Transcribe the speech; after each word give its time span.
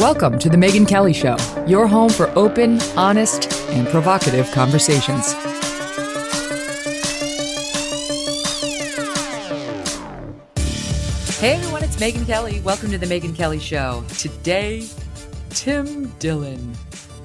Welcome 0.00 0.38
to 0.38 0.48
The 0.48 0.56
Megyn 0.56 0.86
Kelly 0.86 1.12
Show, 1.12 1.36
your 1.66 1.88
home 1.88 2.10
for 2.10 2.28
open, 2.38 2.80
honest, 2.96 3.52
and 3.70 3.88
provocative 3.88 4.48
conversations. 4.52 5.32
Hey 11.40 11.54
everyone, 11.54 11.82
it's 11.82 11.96
Megyn 11.96 12.24
Kelly. 12.26 12.60
Welcome 12.60 12.92
to 12.92 12.98
The 12.98 13.06
Megyn 13.06 13.34
Kelly 13.34 13.58
Show. 13.58 14.04
Today, 14.18 14.86
Tim 15.50 16.10
Dillon. 16.20 16.74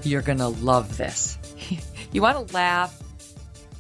You're 0.02 0.24
going 0.24 0.40
to 0.40 0.48
love 0.48 0.98
this. 0.98 1.38
you 2.12 2.24
want 2.24 2.48
to 2.48 2.54
laugh? 2.56 3.00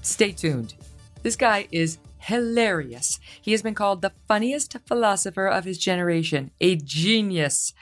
Stay 0.03 0.33
tuned. 0.33 0.75
This 1.23 1.35
guy 1.35 1.67
is 1.71 1.97
hilarious. 2.19 3.19
He 3.41 3.53
has 3.53 3.63
been 3.63 3.73
called 3.73 4.03
the 4.03 4.13
funniest 4.27 4.77
philosopher 4.85 5.47
of 5.47 5.65
his 5.65 5.79
generation, 5.79 6.51
a 6.61 6.75
genius. 6.75 7.73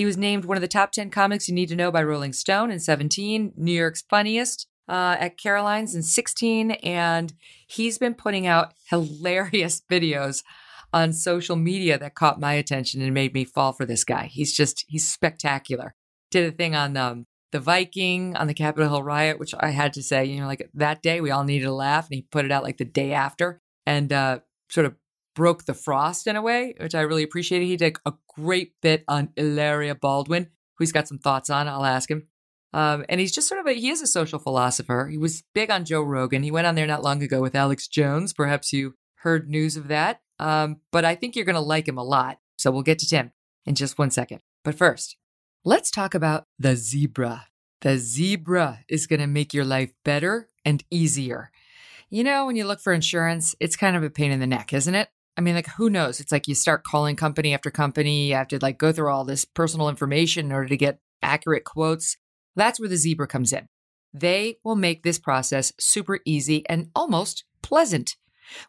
He 0.00 0.06
was 0.06 0.16
named 0.16 0.46
one 0.46 0.56
of 0.56 0.62
the 0.62 0.66
top 0.66 0.92
10 0.92 1.10
comics 1.10 1.46
you 1.46 1.54
need 1.54 1.68
to 1.68 1.76
know 1.76 1.92
by 1.92 2.02
Rolling 2.02 2.32
Stone 2.32 2.70
in 2.70 2.80
17, 2.80 3.52
New 3.54 3.70
York's 3.70 4.00
funniest 4.00 4.66
uh, 4.88 5.16
at 5.20 5.36
Caroline's 5.36 5.94
in 5.94 6.02
16, 6.02 6.70
and 6.70 7.34
he's 7.66 7.98
been 7.98 8.14
putting 8.14 8.46
out 8.46 8.72
hilarious 8.88 9.82
videos 9.90 10.42
on 10.90 11.12
social 11.12 11.54
media 11.54 11.98
that 11.98 12.14
caught 12.14 12.40
my 12.40 12.54
attention 12.54 13.02
and 13.02 13.12
made 13.12 13.34
me 13.34 13.44
fall 13.44 13.74
for 13.74 13.84
this 13.84 14.02
guy. 14.02 14.24
He's 14.24 14.56
just, 14.56 14.86
he's 14.88 15.06
spectacular. 15.06 15.94
Did 16.30 16.50
a 16.50 16.56
thing 16.56 16.74
on 16.74 16.96
um, 16.96 17.26
the 17.52 17.60
Viking, 17.60 18.34
on 18.36 18.46
the 18.46 18.54
Capitol 18.54 18.88
Hill 18.88 19.02
riot, 19.02 19.38
which 19.38 19.54
I 19.60 19.68
had 19.68 19.92
to 19.92 20.02
say, 20.02 20.24
you 20.24 20.40
know, 20.40 20.46
like 20.46 20.70
that 20.72 21.02
day 21.02 21.20
we 21.20 21.30
all 21.30 21.44
needed 21.44 21.66
a 21.66 21.74
laugh, 21.74 22.06
and 22.06 22.14
he 22.14 22.22
put 22.22 22.46
it 22.46 22.52
out 22.52 22.62
like 22.62 22.78
the 22.78 22.86
day 22.86 23.12
after 23.12 23.60
and 23.84 24.10
uh, 24.14 24.38
sort 24.70 24.86
of 24.86 24.94
broke 25.40 25.64
the 25.64 25.72
frost 25.72 26.26
in 26.26 26.36
a 26.36 26.42
way, 26.42 26.74
which 26.78 26.94
I 26.94 27.00
really 27.00 27.22
appreciated. 27.22 27.64
He 27.64 27.78
did 27.78 27.96
a 28.04 28.12
great 28.36 28.74
bit 28.82 29.04
on 29.08 29.30
Hilaria 29.36 29.94
Baldwin, 29.94 30.42
who 30.76 30.84
he's 30.84 30.92
got 30.92 31.08
some 31.08 31.16
thoughts 31.16 31.48
on. 31.48 31.66
I'll 31.66 31.86
ask 31.86 32.10
him. 32.10 32.26
Um, 32.74 33.06
and 33.08 33.18
he's 33.20 33.32
just 33.32 33.48
sort 33.48 33.58
of 33.58 33.66
a, 33.66 33.72
he 33.72 33.88
is 33.88 34.02
a 34.02 34.06
social 34.06 34.38
philosopher. 34.38 35.08
He 35.10 35.16
was 35.16 35.42
big 35.54 35.70
on 35.70 35.86
Joe 35.86 36.02
Rogan. 36.02 36.42
He 36.42 36.50
went 36.50 36.66
on 36.66 36.74
there 36.74 36.86
not 36.86 37.02
long 37.02 37.22
ago 37.22 37.40
with 37.40 37.54
Alex 37.54 37.88
Jones. 37.88 38.34
Perhaps 38.34 38.74
you 38.74 38.96
heard 39.14 39.48
news 39.48 39.78
of 39.78 39.88
that. 39.88 40.20
Um, 40.38 40.82
but 40.92 41.06
I 41.06 41.14
think 41.14 41.34
you're 41.34 41.46
going 41.46 41.54
to 41.54 41.60
like 41.62 41.88
him 41.88 41.96
a 41.96 42.04
lot. 42.04 42.38
So 42.58 42.70
we'll 42.70 42.82
get 42.82 42.98
to 42.98 43.08
Tim 43.08 43.32
in 43.64 43.74
just 43.74 43.98
one 43.98 44.10
second. 44.10 44.42
But 44.62 44.74
first, 44.74 45.16
let's 45.64 45.90
talk 45.90 46.14
about 46.14 46.48
the 46.58 46.76
zebra. 46.76 47.46
The 47.80 47.96
zebra 47.96 48.80
is 48.90 49.06
going 49.06 49.20
to 49.20 49.26
make 49.26 49.54
your 49.54 49.64
life 49.64 49.94
better 50.04 50.50
and 50.66 50.84
easier. 50.90 51.50
You 52.10 52.24
know, 52.24 52.44
when 52.44 52.56
you 52.56 52.66
look 52.66 52.80
for 52.80 52.92
insurance, 52.92 53.54
it's 53.58 53.74
kind 53.74 53.96
of 53.96 54.02
a 54.02 54.10
pain 54.10 54.32
in 54.32 54.40
the 54.40 54.46
neck, 54.46 54.74
isn't 54.74 54.94
it? 54.94 55.08
I 55.36 55.40
mean, 55.40 55.54
like, 55.54 55.68
who 55.68 55.88
knows? 55.88 56.20
It's 56.20 56.32
like 56.32 56.48
you 56.48 56.54
start 56.54 56.84
calling 56.84 57.16
company 57.16 57.54
after 57.54 57.70
company. 57.70 58.28
You 58.28 58.34
have 58.34 58.48
to 58.48 58.58
like 58.60 58.78
go 58.78 58.92
through 58.92 59.10
all 59.10 59.24
this 59.24 59.44
personal 59.44 59.88
information 59.88 60.46
in 60.46 60.52
order 60.52 60.68
to 60.68 60.76
get 60.76 61.00
accurate 61.22 61.64
quotes. 61.64 62.16
That's 62.56 62.80
where 62.80 62.88
the 62.88 62.96
zebra 62.96 63.26
comes 63.26 63.52
in. 63.52 63.68
They 64.12 64.58
will 64.64 64.76
make 64.76 65.02
this 65.02 65.18
process 65.18 65.72
super 65.78 66.18
easy 66.24 66.64
and 66.68 66.90
almost 66.94 67.44
pleasant. 67.62 68.16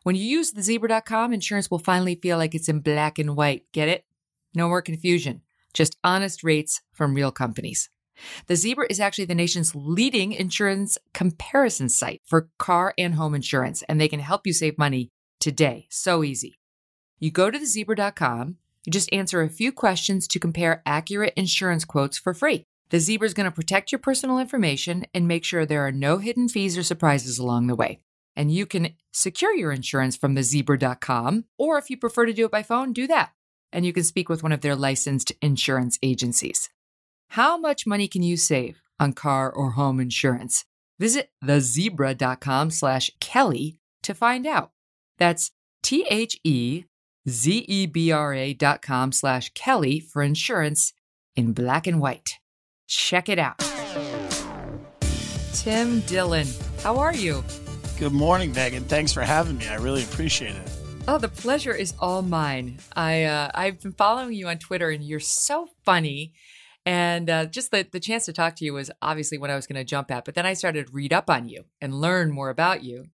When 0.03 0.16
you 0.16 0.23
use 0.23 0.51
the 0.51 0.61
zebra.com, 0.61 1.33
insurance 1.33 1.72
will 1.72 1.79
finally 1.79 2.16
feel 2.16 2.38
like 2.38 2.53
it's 2.53 2.69
in 2.69 2.81
black 2.81 3.17
and 3.17 3.35
white. 3.35 3.63
Get 3.72 3.89
it? 3.89 4.05
No 4.53 4.67
more 4.67 4.81
confusion. 4.81 5.41
Just 5.73 5.97
honest 6.03 6.43
rates 6.43 6.81
from 6.91 7.16
real 7.16 7.31
companies. 7.31 7.89
The 8.47 8.55
Zebra 8.55 8.85
is 8.89 8.99
actually 8.99 9.25
the 9.25 9.35
nation's 9.35 9.73
leading 9.73 10.31
insurance 10.31 10.97
comparison 11.13 11.89
site 11.89 12.22
for 12.25 12.49
car 12.59 12.93
and 12.97 13.16
home 13.16 13.33
insurance, 13.33 13.81
and 13.83 13.99
they 13.99 14.07
can 14.07 14.19
help 14.19 14.45
you 14.45 14.53
save 14.53 14.78
money 14.78 15.11
today. 15.41 15.88
So 15.90 16.24
easy. 16.24 16.59
You 17.19 17.31
go 17.31 17.52
to 17.52 17.57
thezebra.com, 17.59 18.57
you 18.85 18.91
just 18.91 19.12
answer 19.13 19.41
a 19.41 19.50
few 19.50 19.72
questions 19.72 20.28
to 20.29 20.40
compare 20.40 20.81
accurate 20.85 21.34
insurance 21.35 21.85
quotes 21.85 22.18
for 22.18 22.34
free. 22.34 22.66
The 22.90 23.00
Zebra 23.00 23.25
is 23.25 23.34
going 23.34 23.46
to 23.46 23.56
protect 23.56 23.91
your 23.91 24.00
personal 24.00 24.40
information 24.40 25.06
and 25.13 25.28
make 25.28 25.46
sure 25.46 25.66
there 25.66 25.85
are 25.85 25.91
no 25.91 26.18
hidden 26.18 26.50
fees 26.50 26.78
or 26.78 26.84
surprises 26.84 27.40
along 27.40 27.68
the 27.68 27.75
way. 27.75 28.00
And 28.35 28.52
you 28.52 28.66
can 28.66 28.96
secure 29.13 29.53
your 29.56 29.72
insurance 29.72 30.18
from 30.18 30.35
thezebra.com, 30.35 31.46
or 31.58 31.78
if 31.78 31.90
you 31.90 31.97
prefer 31.97 32.25
to 32.25 32.34
do 32.34 32.46
it 32.46 32.52
by 32.52 32.63
phone, 32.63 32.91
do 32.91 33.08
that. 33.08 33.31
And 33.72 33.85
you 33.85 33.94
can 33.94 34.03
speak 34.03 34.28
with 34.28 34.44
one 34.44 34.52
of 34.52 34.62
their 34.62 34.75
licensed 34.75 35.31
insurance 35.41 36.00
agencies. 36.02 36.69
How 37.29 37.58
much 37.58 37.88
money 37.88 38.08
can 38.08 38.23
you 38.23 38.35
save 38.35 38.81
on 39.00 39.13
car 39.13 39.50
or 39.50 39.72
home 39.72 40.00
insurance? 40.00 40.66
Visit 41.00 41.31
thezebra.com 41.44 42.72
slash 42.72 43.12
Kelly 43.22 43.78
to 44.03 44.13
find 44.13 44.46
out. 44.46 44.72
That's 45.21 45.51
T 45.83 46.03
H 46.09 46.39
E 46.43 46.85
Z-E-B-R-A 47.29 48.55
dot 48.55 48.81
com 48.81 49.11
slash 49.11 49.51
Kelly 49.53 49.99
for 49.99 50.23
insurance 50.23 50.93
in 51.35 51.53
black 51.53 51.85
and 51.85 52.01
white. 52.01 52.39
Check 52.87 53.29
it 53.29 53.37
out. 53.37 53.59
Tim 55.53 55.99
Dillon, 56.07 56.47
how 56.81 56.97
are 56.97 57.13
you? 57.13 57.43
Good 57.99 58.13
morning, 58.13 58.51
Megyn. 58.51 58.85
Thanks 58.85 59.13
for 59.13 59.21
having 59.21 59.59
me. 59.59 59.67
I 59.67 59.75
really 59.75 60.01
appreciate 60.01 60.55
it. 60.55 60.71
Oh, 61.07 61.19
the 61.19 61.29
pleasure 61.29 61.75
is 61.75 61.93
all 61.99 62.23
mine. 62.23 62.79
I 62.95 63.25
uh, 63.25 63.51
I've 63.53 63.79
been 63.79 63.91
following 63.91 64.33
you 64.33 64.47
on 64.47 64.57
Twitter, 64.57 64.89
and 64.89 65.03
you're 65.03 65.19
so 65.19 65.67
funny. 65.85 66.33
And 66.83 67.29
uh, 67.29 67.45
just 67.45 67.69
the, 67.69 67.85
the 67.91 67.99
chance 67.99 68.25
to 68.25 68.33
talk 68.33 68.55
to 68.55 68.65
you 68.65 68.73
was 68.73 68.89
obviously 69.03 69.37
what 69.37 69.51
I 69.51 69.55
was 69.55 69.67
going 69.67 69.77
to 69.77 69.83
jump 69.83 70.09
at. 70.09 70.25
But 70.25 70.33
then 70.33 70.47
I 70.47 70.53
started 70.53 70.87
to 70.87 70.91
read 70.91 71.13
up 71.13 71.29
on 71.29 71.47
you 71.47 71.65
and 71.79 72.01
learn 72.01 72.31
more 72.31 72.49
about 72.49 72.83
you. 72.83 73.05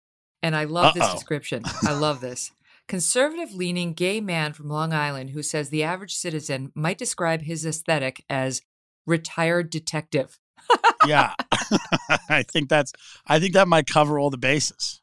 And 0.46 0.54
I 0.54 0.62
love 0.62 0.96
Uh-oh. 0.96 1.00
this 1.00 1.12
description. 1.12 1.64
I 1.82 1.92
love 1.92 2.20
this 2.20 2.52
conservative 2.86 3.52
leaning 3.52 3.94
gay 3.94 4.20
man 4.20 4.52
from 4.52 4.68
Long 4.68 4.92
Island 4.92 5.30
who 5.30 5.42
says 5.42 5.70
the 5.70 5.82
average 5.82 6.14
citizen 6.14 6.70
might 6.72 6.98
describe 6.98 7.42
his 7.42 7.66
aesthetic 7.66 8.24
as 8.30 8.62
retired 9.06 9.70
detective. 9.70 10.38
yeah. 11.06 11.34
I 12.28 12.44
think 12.44 12.68
that's 12.68 12.92
I 13.26 13.40
think 13.40 13.54
that 13.54 13.66
might 13.66 13.88
cover 13.88 14.20
all 14.20 14.30
the 14.30 14.38
bases. 14.38 15.00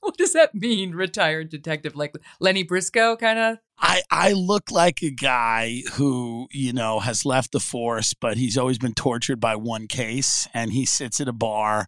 what 0.00 0.16
does 0.16 0.32
that 0.32 0.52
mean, 0.52 0.96
retired 0.96 1.48
detective? 1.48 1.94
Like 1.94 2.16
Lenny 2.40 2.64
Briscoe 2.64 3.14
kind 3.14 3.38
of? 3.38 3.58
I, 3.78 4.02
I 4.10 4.32
look 4.32 4.70
like 4.70 5.02
a 5.02 5.10
guy 5.10 5.82
who, 5.94 6.48
you 6.50 6.72
know, 6.72 7.00
has 7.00 7.26
left 7.26 7.52
the 7.52 7.60
force, 7.60 8.14
but 8.14 8.36
he's 8.36 8.56
always 8.56 8.78
been 8.78 8.94
tortured 8.94 9.40
by 9.40 9.56
one 9.56 9.86
case 9.86 10.48
and 10.54 10.72
he 10.72 10.86
sits 10.86 11.20
at 11.20 11.28
a 11.28 11.32
bar 11.32 11.86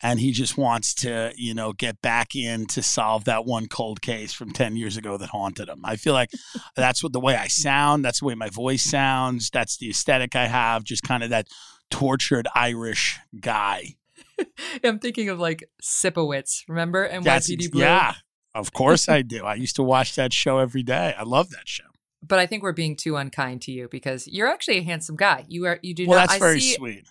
and 0.00 0.20
he 0.20 0.32
just 0.32 0.56
wants 0.56 0.94
to, 0.94 1.32
you 1.36 1.54
know, 1.54 1.72
get 1.72 2.00
back 2.02 2.34
in 2.34 2.66
to 2.66 2.82
solve 2.82 3.24
that 3.24 3.44
one 3.44 3.66
cold 3.66 4.00
case 4.02 4.32
from 4.32 4.52
10 4.52 4.76
years 4.76 4.96
ago 4.96 5.16
that 5.16 5.30
haunted 5.30 5.68
him. 5.68 5.80
I 5.84 5.96
feel 5.96 6.12
like 6.12 6.30
that's 6.76 7.02
what 7.02 7.12
the 7.12 7.20
way 7.20 7.36
I 7.36 7.48
sound, 7.48 8.04
that's 8.04 8.20
the 8.20 8.26
way 8.26 8.34
my 8.34 8.50
voice 8.50 8.82
sounds, 8.82 9.50
that's 9.50 9.76
the 9.76 9.90
aesthetic 9.90 10.36
I 10.36 10.46
have, 10.46 10.84
just 10.84 11.02
kind 11.02 11.22
of 11.22 11.30
that 11.30 11.48
tortured 11.90 12.46
Irish 12.54 13.18
guy. 13.40 13.96
I'm 14.84 14.98
thinking 14.98 15.28
of 15.28 15.38
like 15.38 15.68
Sipowicz, 15.82 16.64
remember 16.68 17.08
NYPD 17.08 17.70
Blue? 17.70 17.82
Yeah, 17.82 18.14
of 18.58 18.72
course 18.72 19.08
I 19.08 19.22
do. 19.22 19.44
I 19.44 19.54
used 19.54 19.76
to 19.76 19.82
watch 19.82 20.14
that 20.16 20.32
show 20.32 20.58
every 20.58 20.82
day. 20.82 21.14
I 21.16 21.22
love 21.22 21.50
that 21.50 21.68
show. 21.68 21.84
But 22.26 22.38
I 22.38 22.46
think 22.46 22.62
we're 22.62 22.72
being 22.72 22.96
too 22.96 23.16
unkind 23.16 23.62
to 23.62 23.72
you 23.72 23.88
because 23.88 24.26
you're 24.26 24.48
actually 24.48 24.78
a 24.78 24.82
handsome 24.82 25.16
guy. 25.16 25.44
You 25.48 25.66
are. 25.66 25.78
You 25.82 25.94
do 25.94 26.06
well, 26.06 26.18
not. 26.18 26.28
Well, 26.28 26.38
that's 26.38 26.40
very 26.40 26.60
see, 26.60 26.74
sweet 26.74 27.06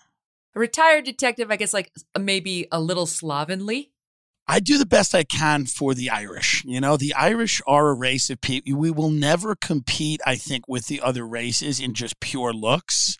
a 0.54 0.60
retired 0.60 1.04
detective, 1.04 1.50
I 1.50 1.56
guess, 1.56 1.72
like 1.72 1.92
maybe 2.18 2.66
a 2.72 2.80
little 2.80 3.06
slovenly. 3.06 3.92
I 4.46 4.60
do 4.60 4.78
the 4.78 4.86
best 4.86 5.14
I 5.14 5.24
can 5.24 5.66
for 5.66 5.94
the 5.94 6.08
Irish. 6.10 6.64
You 6.64 6.80
know, 6.80 6.96
the 6.96 7.14
Irish 7.14 7.60
are 7.66 7.88
a 7.88 7.94
race 7.94 8.30
of 8.30 8.40
people. 8.40 8.76
We 8.76 8.90
will 8.90 9.10
never 9.10 9.54
compete, 9.54 10.20
I 10.26 10.36
think, 10.36 10.66
with 10.66 10.86
the 10.86 11.00
other 11.00 11.26
races 11.26 11.80
in 11.80 11.92
just 11.92 12.18
pure 12.20 12.52
looks. 12.52 13.18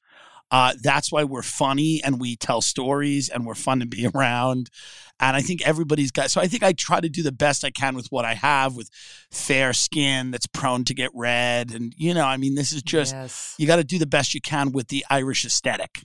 Uh, 0.51 0.73
that's 0.83 1.13
why 1.13 1.25
we're 1.25 1.43
funny 1.43 2.03
and 2.03 2.19
we 2.19 2.35
tell 2.35 2.63
stories 2.63 3.29
and 3.29 3.45
we're 3.45 3.55
fun 3.55 3.81
to 3.81 3.87
be 3.87 4.07
around. 4.15 4.71
And 5.21 5.37
I 5.37 5.43
think 5.43 5.67
everybody's 5.67 6.11
got, 6.11 6.31
so 6.31 6.41
I 6.41 6.47
think 6.47 6.63
I 6.63 6.73
try 6.73 7.01
to 7.01 7.09
do 7.09 7.23
the 7.23 7.33
best 7.33 7.65
I 7.65 7.71
can 7.71 7.97
with 7.97 8.07
what 8.11 8.25
I 8.25 8.35
have 8.35 8.77
with 8.77 8.91
fair 9.31 9.73
skin 9.73 10.31
that's 10.31 10.47
prone 10.47 10.85
to 10.85 10.95
get 10.95 11.11
red. 11.15 11.73
And, 11.73 11.93
you 11.97 12.15
know, 12.15 12.25
I 12.25 12.37
mean, 12.37 12.55
this 12.55 12.73
is 12.73 12.83
just, 12.83 13.15
yes. 13.15 13.55
you 13.59 13.67
got 13.67 13.77
to 13.77 13.85
do 13.85 13.99
the 13.99 14.07
best 14.07 14.35
you 14.35 14.41
can 14.41 14.73
with 14.73 14.89
the 14.89 15.05
Irish 15.11 15.45
aesthetic. 15.45 16.05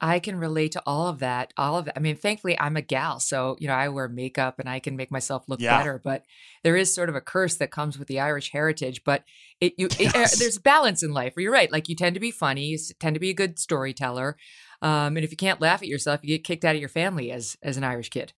I 0.00 0.20
can 0.20 0.36
relate 0.36 0.72
to 0.72 0.82
all 0.86 1.08
of 1.08 1.18
that. 1.18 1.52
All 1.56 1.76
of 1.76 1.86
that. 1.86 1.96
I 1.96 2.00
mean, 2.00 2.16
thankfully, 2.16 2.58
I'm 2.58 2.76
a 2.76 2.82
gal, 2.82 3.18
so 3.18 3.56
you 3.58 3.66
know 3.66 3.74
I 3.74 3.88
wear 3.88 4.08
makeup 4.08 4.58
and 4.60 4.68
I 4.68 4.78
can 4.78 4.96
make 4.96 5.10
myself 5.10 5.44
look 5.48 5.60
Yeah. 5.60 5.76
better. 5.76 6.00
But 6.02 6.24
there 6.62 6.76
is 6.76 6.94
sort 6.94 7.08
of 7.08 7.16
a 7.16 7.20
curse 7.20 7.56
that 7.56 7.72
comes 7.72 7.98
with 7.98 8.06
the 8.06 8.20
Irish 8.20 8.52
heritage. 8.52 9.02
But 9.04 9.24
it, 9.60 9.74
you, 9.76 9.86
it, 9.98 10.14
uh, 10.14 10.28
there's 10.38 10.58
balance 10.58 11.02
in 11.02 11.12
life. 11.12 11.34
Where 11.34 11.42
you're 11.42 11.52
right. 11.52 11.72
Like 11.72 11.88
you 11.88 11.96
tend 11.96 12.14
to 12.14 12.20
be 12.20 12.30
funny, 12.30 12.66
you 12.66 12.78
tend 13.00 13.14
to 13.14 13.20
be 13.20 13.30
a 13.30 13.34
good 13.34 13.58
storyteller, 13.58 14.36
um, 14.82 15.16
and 15.16 15.24
if 15.24 15.30
you 15.30 15.36
can't 15.36 15.60
laugh 15.60 15.82
at 15.82 15.88
yourself, 15.88 16.20
you 16.22 16.28
get 16.28 16.44
kicked 16.44 16.64
out 16.64 16.76
of 16.76 16.80
your 16.80 16.88
family 16.88 17.32
as 17.32 17.56
as 17.62 17.76
an 17.76 17.84
Irish 17.84 18.10
kid. 18.10 18.32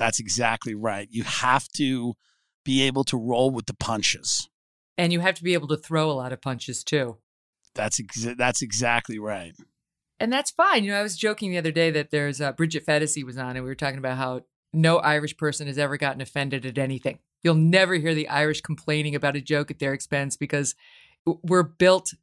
That's 0.00 0.18
exactly 0.18 0.74
right. 0.74 1.08
You 1.10 1.24
have 1.24 1.68
to 1.74 2.14
be 2.64 2.80
able 2.82 3.04
to 3.04 3.18
roll 3.18 3.50
with 3.50 3.66
the 3.66 3.74
punches. 3.74 4.48
And 4.96 5.12
you 5.12 5.20
have 5.20 5.34
to 5.34 5.44
be 5.44 5.52
able 5.52 5.68
to 5.68 5.76
throw 5.76 6.10
a 6.10 6.12
lot 6.12 6.32
of 6.32 6.40
punches 6.40 6.82
too. 6.82 7.18
That's 7.74 8.00
exa- 8.00 8.38
that's 8.38 8.62
exactly 8.62 9.18
right. 9.18 9.52
And 10.18 10.32
that's 10.32 10.50
fine. 10.50 10.84
You 10.84 10.92
know, 10.92 10.98
I 10.98 11.02
was 11.02 11.18
joking 11.18 11.50
the 11.50 11.58
other 11.58 11.70
day 11.70 11.90
that 11.90 12.10
there's 12.10 12.40
uh, 12.40 12.52
Bridget 12.52 12.86
Phetasy 12.86 13.22
was 13.22 13.36
on, 13.36 13.56
and 13.56 13.62
we 13.62 13.70
were 13.70 13.74
talking 13.74 13.98
about 13.98 14.16
how 14.16 14.40
no 14.72 14.96
Irish 14.98 15.36
person 15.36 15.66
has 15.66 15.76
ever 15.76 15.98
gotten 15.98 16.22
offended 16.22 16.64
at 16.64 16.78
anything. 16.78 17.18
You'll 17.42 17.54
never 17.54 17.94
hear 17.94 18.14
the 18.14 18.28
Irish 18.28 18.62
complaining 18.62 19.14
about 19.14 19.36
a 19.36 19.40
joke 19.42 19.70
at 19.70 19.80
their 19.80 19.92
expense 19.92 20.34
because 20.34 20.74
we're 21.26 21.62
built 21.62 22.14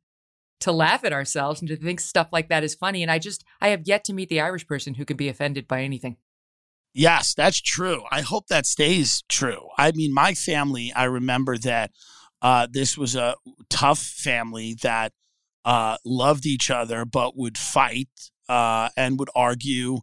to 0.62 0.72
laugh 0.72 1.04
at 1.04 1.14
ourselves 1.14 1.62
and 1.62 1.70
to 1.70 1.76
think 1.76 2.00
stuff 2.00 2.30
like 2.32 2.50
that 2.50 2.64
is 2.64 2.74
funny. 2.74 3.04
And 3.04 3.12
I 3.12 3.20
just, 3.20 3.44
I 3.62 3.68
have 3.68 3.84
yet 3.86 4.04
to 4.06 4.14
meet 4.14 4.30
the 4.30 4.42
Irish 4.42 4.66
person 4.66 4.96
who 4.96 5.06
can 5.06 5.18
be 5.18 5.30
offended 5.30 5.68
by 5.68 5.84
anything. 5.84 6.18
Yes, 6.98 7.36
that's 7.36 7.62
true. 7.62 8.06
I 8.12 8.22
hope 8.22 8.48
that 8.48 8.66
stays 8.66 9.24
true. 9.30 9.68
I 9.78 9.92
mean, 9.92 10.12
my 10.12 10.34
family, 10.34 10.92
I 10.96 11.04
remember 11.04 11.56
that 11.60 11.92
uh, 12.42 12.66
this 12.72 12.98
was 12.98 13.16
a 13.16 13.36
tough 13.70 14.00
family 14.00 14.76
that 14.82 15.14
uh, 15.64 15.98
loved 16.04 16.48
each 16.48 16.72
other 16.72 17.06
but 17.06 17.38
would 17.38 17.56
fight 17.56 18.10
uh, 18.50 18.90
and 18.98 19.20
would 19.20 19.30
argue 19.36 20.00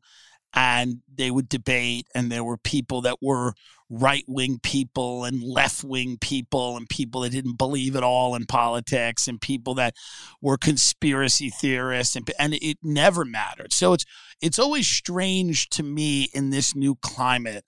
and 0.55 1.01
they 1.13 1.33
would 1.33 1.49
debate. 1.49 2.07
And 2.15 2.31
there 2.31 2.45
were 2.45 2.59
people 2.59 3.01
that 3.03 3.19
were 3.21 3.55
right 3.91 4.25
wing 4.27 4.59
people 4.63 5.25
and 5.25 5.43
left 5.43 5.85
wing 5.85 6.17
people 6.21 6.77
and 6.77 6.89
people 6.89 7.21
that 7.21 7.31
didn't 7.31 7.59
believe 7.59 7.95
at 7.97 8.03
all 8.03 8.35
in 8.35 8.47
politics 8.47 9.29
and 9.29 9.41
people 9.41 9.75
that 9.75 9.95
were 10.41 10.57
conspiracy 10.57 11.51
theorists 11.51 12.17
and, 12.17 12.31
and 12.39 12.55
it 12.55 12.79
never 12.83 13.25
mattered. 13.25 13.73
So 13.73 13.93
it's 13.93 14.05
it's 14.41 14.59
always 14.59 14.87
strange 14.87 15.69
to 15.71 15.83
me 15.83 16.29
in 16.35 16.51
this 16.51 16.75
new 16.75 16.97
climate 16.97 17.65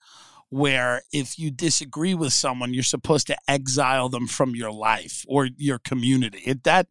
where 0.49 1.01
if 1.11 1.37
you 1.37 1.51
disagree 1.51 2.13
with 2.13 2.33
someone, 2.33 2.73
you're 2.73 2.83
supposed 2.83 3.27
to 3.27 3.37
exile 3.47 4.09
them 4.09 4.27
from 4.27 4.55
your 4.55 4.71
life 4.71 5.25
or 5.27 5.49
your 5.57 5.79
community. 5.79 6.41
It, 6.45 6.63
that 6.63 6.87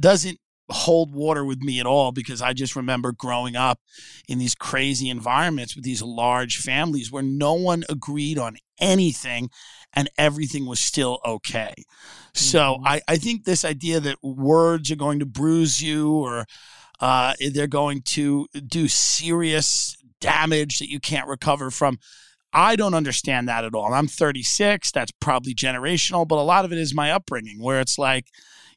doesn't 0.00 0.38
hold 0.70 1.14
water 1.14 1.44
with 1.44 1.60
me 1.60 1.80
at 1.80 1.86
all 1.86 2.12
because 2.12 2.42
I 2.42 2.52
just 2.52 2.76
remember 2.76 3.12
growing 3.12 3.56
up 3.56 3.80
in 4.28 4.38
these 4.38 4.54
crazy 4.54 5.08
environments 5.08 5.74
with 5.74 5.84
these 5.84 6.02
large 6.02 6.58
families 6.58 7.10
where 7.10 7.22
no 7.22 7.54
one 7.54 7.84
agreed 7.88 8.38
on 8.38 8.56
anything 8.78 9.50
and 9.94 10.10
everything 10.18 10.66
was 10.66 10.78
still 10.78 11.20
okay. 11.24 11.72
So 12.34 12.58
Mhm. 12.78 12.82
I, 12.84 13.00
I 13.08 13.16
think 13.16 13.44
this 13.44 13.64
idea 13.64 14.00
that 14.00 14.22
words 14.22 14.90
are 14.90 14.96
going 14.96 15.18
to 15.20 15.26
bruise 15.26 15.82
you 15.82 16.12
or 16.12 16.44
uh, 17.00 17.34
they're 17.52 17.66
going 17.66 18.02
to 18.02 18.46
do 18.66 18.88
serious 18.88 19.96
damage 20.20 20.78
that 20.80 20.90
you 20.90 21.00
can't 21.00 21.28
recover 21.28 21.70
from. 21.70 21.98
I 22.52 22.76
don't 22.76 22.94
understand 22.94 23.48
that 23.48 23.64
at 23.64 23.74
all. 23.74 23.94
I'm 23.94 24.08
36. 24.08 24.90
That's 24.90 25.12
probably 25.20 25.54
generational, 25.54 26.26
but 26.26 26.38
a 26.38 26.42
lot 26.42 26.64
of 26.64 26.72
it 26.72 26.78
is 26.78 26.94
my 26.94 27.12
upbringing 27.12 27.62
where 27.62 27.80
it's 27.80 27.98
like, 27.98 28.26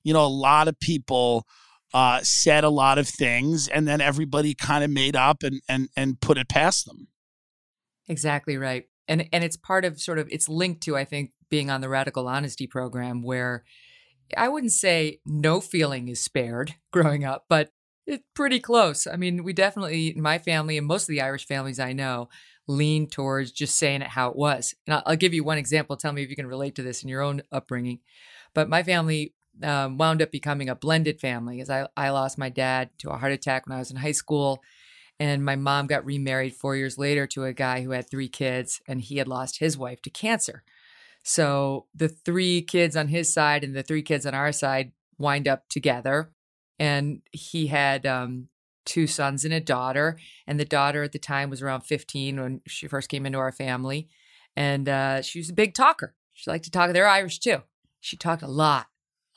you 0.03 0.13
know, 0.13 0.25
a 0.25 0.27
lot 0.27 0.67
of 0.67 0.79
people 0.79 1.45
uh, 1.93 2.21
said 2.23 2.63
a 2.63 2.69
lot 2.69 2.97
of 2.97 3.07
things 3.07 3.67
and 3.67 3.88
then 3.88 4.01
everybody 4.01 4.53
kind 4.53 4.83
of 4.83 4.89
made 4.89 5.15
up 5.15 5.43
and, 5.43 5.61
and, 5.67 5.89
and 5.95 6.21
put 6.21 6.38
it 6.38 6.49
past 6.49 6.85
them. 6.85 7.07
Exactly 8.07 8.57
right. 8.57 8.85
And 9.07 9.27
and 9.33 9.43
it's 9.43 9.57
part 9.57 9.83
of 9.83 9.99
sort 9.99 10.19
of 10.19 10.27
it's 10.31 10.47
linked 10.47 10.83
to 10.83 10.95
I 10.95 11.05
think 11.05 11.31
being 11.49 11.69
on 11.69 11.81
the 11.81 11.89
radical 11.89 12.27
honesty 12.27 12.67
program 12.67 13.23
where 13.23 13.63
I 14.38 14.47
wouldn't 14.47 14.71
say 14.71 15.19
no 15.25 15.59
feeling 15.59 16.07
is 16.07 16.23
spared 16.23 16.75
growing 16.91 17.25
up, 17.25 17.45
but 17.49 17.71
it's 18.07 18.23
pretty 18.33 18.59
close. 18.59 19.07
I 19.07 19.15
mean, 19.15 19.43
we 19.43 19.53
definitely 19.53 20.13
my 20.17 20.39
family 20.39 20.77
and 20.77 20.88
most 20.88 21.03
of 21.03 21.09
the 21.09 21.21
Irish 21.21 21.45
families 21.45 21.79
I 21.79 21.93
know 21.93 22.29
lean 22.67 23.07
towards 23.07 23.51
just 23.51 23.77
saying 23.77 24.01
it 24.01 24.07
how 24.07 24.29
it 24.29 24.35
was. 24.35 24.73
And 24.85 24.95
I'll, 24.95 25.03
I'll 25.07 25.15
give 25.15 25.33
you 25.33 25.43
one 25.43 25.57
example. 25.57 25.97
Tell 25.97 26.13
me 26.13 26.23
if 26.23 26.29
you 26.29 26.35
can 26.35 26.47
relate 26.47 26.75
to 26.75 26.83
this 26.83 27.03
in 27.03 27.09
your 27.09 27.21
own 27.21 27.41
upbringing. 27.51 27.99
But 28.53 28.69
my 28.69 28.83
family 28.83 29.33
um, 29.63 29.98
wound 29.98 30.22
up 30.22 30.31
becoming 30.31 30.69
a 30.69 30.75
blended 30.75 31.19
family 31.19 31.62
as 31.62 31.69
I, 31.69 31.88
I 31.96 32.10
lost 32.10 32.38
my 32.38 32.50
dad 32.50 32.90
to 33.00 33.10
a 33.10 33.18
heart 33.18 33.31
attack 33.31 33.68
when 33.68 33.75
I 33.75 33.80
was 33.80 33.92
in 33.92 33.98
high 33.98 34.12
school. 34.12 34.62
And 35.19 35.46
my 35.46 35.56
mom 35.56 35.88
got 35.88 36.06
remarried 36.06 36.56
four 36.56 36.75
years 36.75 36.98
later 36.98 37.28
to 37.28 37.44
a 37.44 37.54
guy 37.54 37.84
who 37.84 37.92
had 37.92 38.10
three 38.10 38.28
kids, 38.28 38.81
and 38.88 39.02
he 39.02 39.18
had 39.18 39.28
lost 39.28 39.60
his 39.60 39.78
wife 39.78 40.02
to 40.02 40.10
cancer. 40.10 40.63
So 41.24 41.86
the 41.94 42.08
three 42.08 42.62
kids 42.62 42.96
on 42.96 43.08
his 43.10 43.31
side 43.31 43.63
and 43.63 43.75
the 43.75 43.84
three 43.84 44.02
kids 44.02 44.25
on 44.25 44.34
our 44.34 44.52
side 44.52 44.92
wind 45.18 45.48
up 45.48 45.69
together. 45.69 46.31
And 46.80 47.22
he 47.31 47.68
had 47.68 48.08
um, 48.08 48.48
two 48.86 49.08
sons 49.08 49.46
and 49.46 49.54
a 49.54 49.60
daughter. 49.60 50.18
And 50.48 50.60
the 50.60 50.66
daughter 50.66 51.04
at 51.04 51.12
the 51.12 51.19
time 51.19 51.50
was 51.50 51.62
around 51.62 51.81
15 51.81 52.42
when 52.42 52.62
she 52.68 52.88
first 52.88 53.10
came 53.10 53.25
into 53.25 53.38
our 53.38 53.52
family. 53.52 54.10
And 54.56 54.90
uh, 54.90 55.22
she 55.22 55.40
was 55.40 55.50
a 55.50 55.54
big 55.54 55.74
talker. 55.74 56.16
She 56.34 56.50
liked 56.50 56.66
to 56.66 56.72
talk. 56.72 56.92
They're 56.92 57.08
Irish 57.08 57.40
too. 57.40 57.62
She 58.00 58.18
talked 58.18 58.42
a 58.42 58.48
lot, 58.48 58.88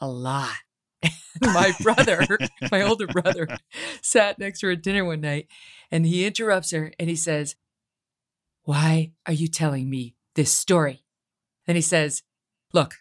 a 0.05 0.09
lot. 0.09 0.55
my 1.41 1.73
brother, 1.81 2.27
my 2.71 2.83
older 2.83 3.07
brother, 3.07 3.49
sat 4.03 4.39
next 4.39 4.61
to 4.61 4.67
her 4.67 4.73
at 4.73 4.83
dinner 4.83 5.05
one 5.05 5.21
night 5.21 5.49
and 5.91 6.07
he 6.07 6.25
interrupts 6.27 6.71
her 6.71 6.93
and 6.99 7.09
he 7.11 7.17
says, 7.17 7.57
Why 8.65 9.13
are 9.27 9.33
you 9.33 9.49
telling 9.49 9.91
me 9.91 10.15
this 10.35 10.53
story? 10.53 11.03
Then 11.67 11.77
he 11.77 11.83
says, 11.83 12.23
Look, 12.73 12.95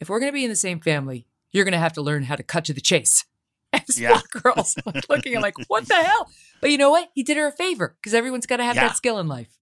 if 0.00 0.08
we're 0.08 0.20
going 0.20 0.30
to 0.32 0.34
be 0.34 0.44
in 0.44 0.50
the 0.50 0.56
same 0.56 0.80
family, 0.80 1.26
you're 1.52 1.64
going 1.64 1.72
to 1.72 1.78
have 1.78 1.92
to 1.94 2.02
learn 2.02 2.24
how 2.24 2.36
to 2.36 2.42
cut 2.42 2.64
to 2.66 2.72
the 2.72 2.80
chase. 2.80 3.24
And 3.72 3.82
this 3.86 3.98
Yeah. 3.98 4.20
girl's 4.30 4.76
like 4.86 5.08
looking 5.08 5.34
at 5.34 5.42
like, 5.42 5.54
What 5.68 5.86
the 5.86 5.94
hell? 5.94 6.30
But 6.60 6.70
you 6.70 6.78
know 6.78 6.90
what? 6.90 7.10
He 7.14 7.22
did 7.22 7.36
her 7.36 7.48
a 7.48 7.52
favor 7.52 7.96
because 8.00 8.14
everyone's 8.14 8.46
got 8.46 8.56
to 8.58 8.64
have 8.64 8.76
Yeah. 8.76 8.88
that 8.88 8.96
skill 8.96 9.18
in 9.18 9.28
life. 9.28 9.58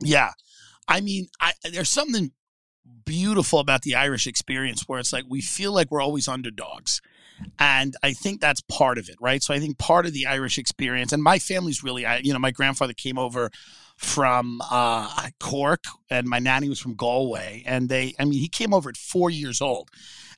Yeah. 0.00 0.30
I 0.88 1.00
mean, 1.00 1.28
I, 1.40 1.52
there's 1.70 1.88
something 1.90 2.32
beautiful 3.04 3.58
about 3.58 3.82
the 3.82 3.94
Irish 3.94 4.26
experience 4.26 4.82
where 4.86 4.98
it's 4.98 5.12
like 5.12 5.24
we 5.28 5.40
feel 5.40 5.72
like 5.72 5.90
we're 5.90 6.02
always 6.02 6.28
underdogs. 6.28 7.00
And 7.58 7.94
I 8.02 8.14
think 8.14 8.40
that's 8.40 8.62
part 8.62 8.96
of 8.96 9.08
it, 9.08 9.16
right? 9.20 9.42
So 9.42 9.52
I 9.52 9.58
think 9.58 9.76
part 9.78 10.06
of 10.06 10.14
the 10.14 10.26
Irish 10.26 10.56
experience, 10.56 11.12
and 11.12 11.22
my 11.22 11.38
family's 11.38 11.84
really, 11.84 12.06
I, 12.06 12.18
you 12.18 12.32
know, 12.32 12.38
my 12.38 12.50
grandfather 12.50 12.94
came 12.94 13.18
over 13.18 13.50
from 13.98 14.62
uh, 14.70 15.28
Cork 15.38 15.84
and 16.08 16.26
my 16.26 16.38
nanny 16.38 16.68
was 16.68 16.80
from 16.80 16.94
Galway. 16.94 17.62
And 17.66 17.88
they, 17.90 18.14
I 18.18 18.24
mean, 18.24 18.40
he 18.40 18.48
came 18.48 18.72
over 18.72 18.88
at 18.88 18.96
four 18.96 19.28
years 19.28 19.60
old 19.60 19.90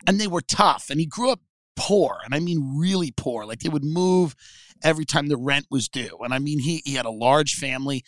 and 0.06 0.20
they 0.20 0.26
were 0.26 0.40
tough. 0.40 0.90
And 0.90 0.98
he 0.98 1.06
grew 1.06 1.30
up 1.30 1.40
poor, 1.78 2.18
and 2.24 2.34
I 2.34 2.40
mean 2.40 2.74
really 2.76 3.12
poor. 3.12 3.46
Like 3.46 3.60
they 3.60 3.68
would 3.68 3.84
move 3.84 4.34
every 4.82 5.04
time 5.04 5.28
the 5.28 5.36
rent 5.36 5.66
was 5.70 5.88
due. 5.88 6.18
And 6.20 6.34
I 6.34 6.38
mean, 6.38 6.58
he, 6.58 6.82
he 6.84 6.94
had 6.94 7.06
a 7.06 7.10
large 7.10 7.54
family. 7.54 8.04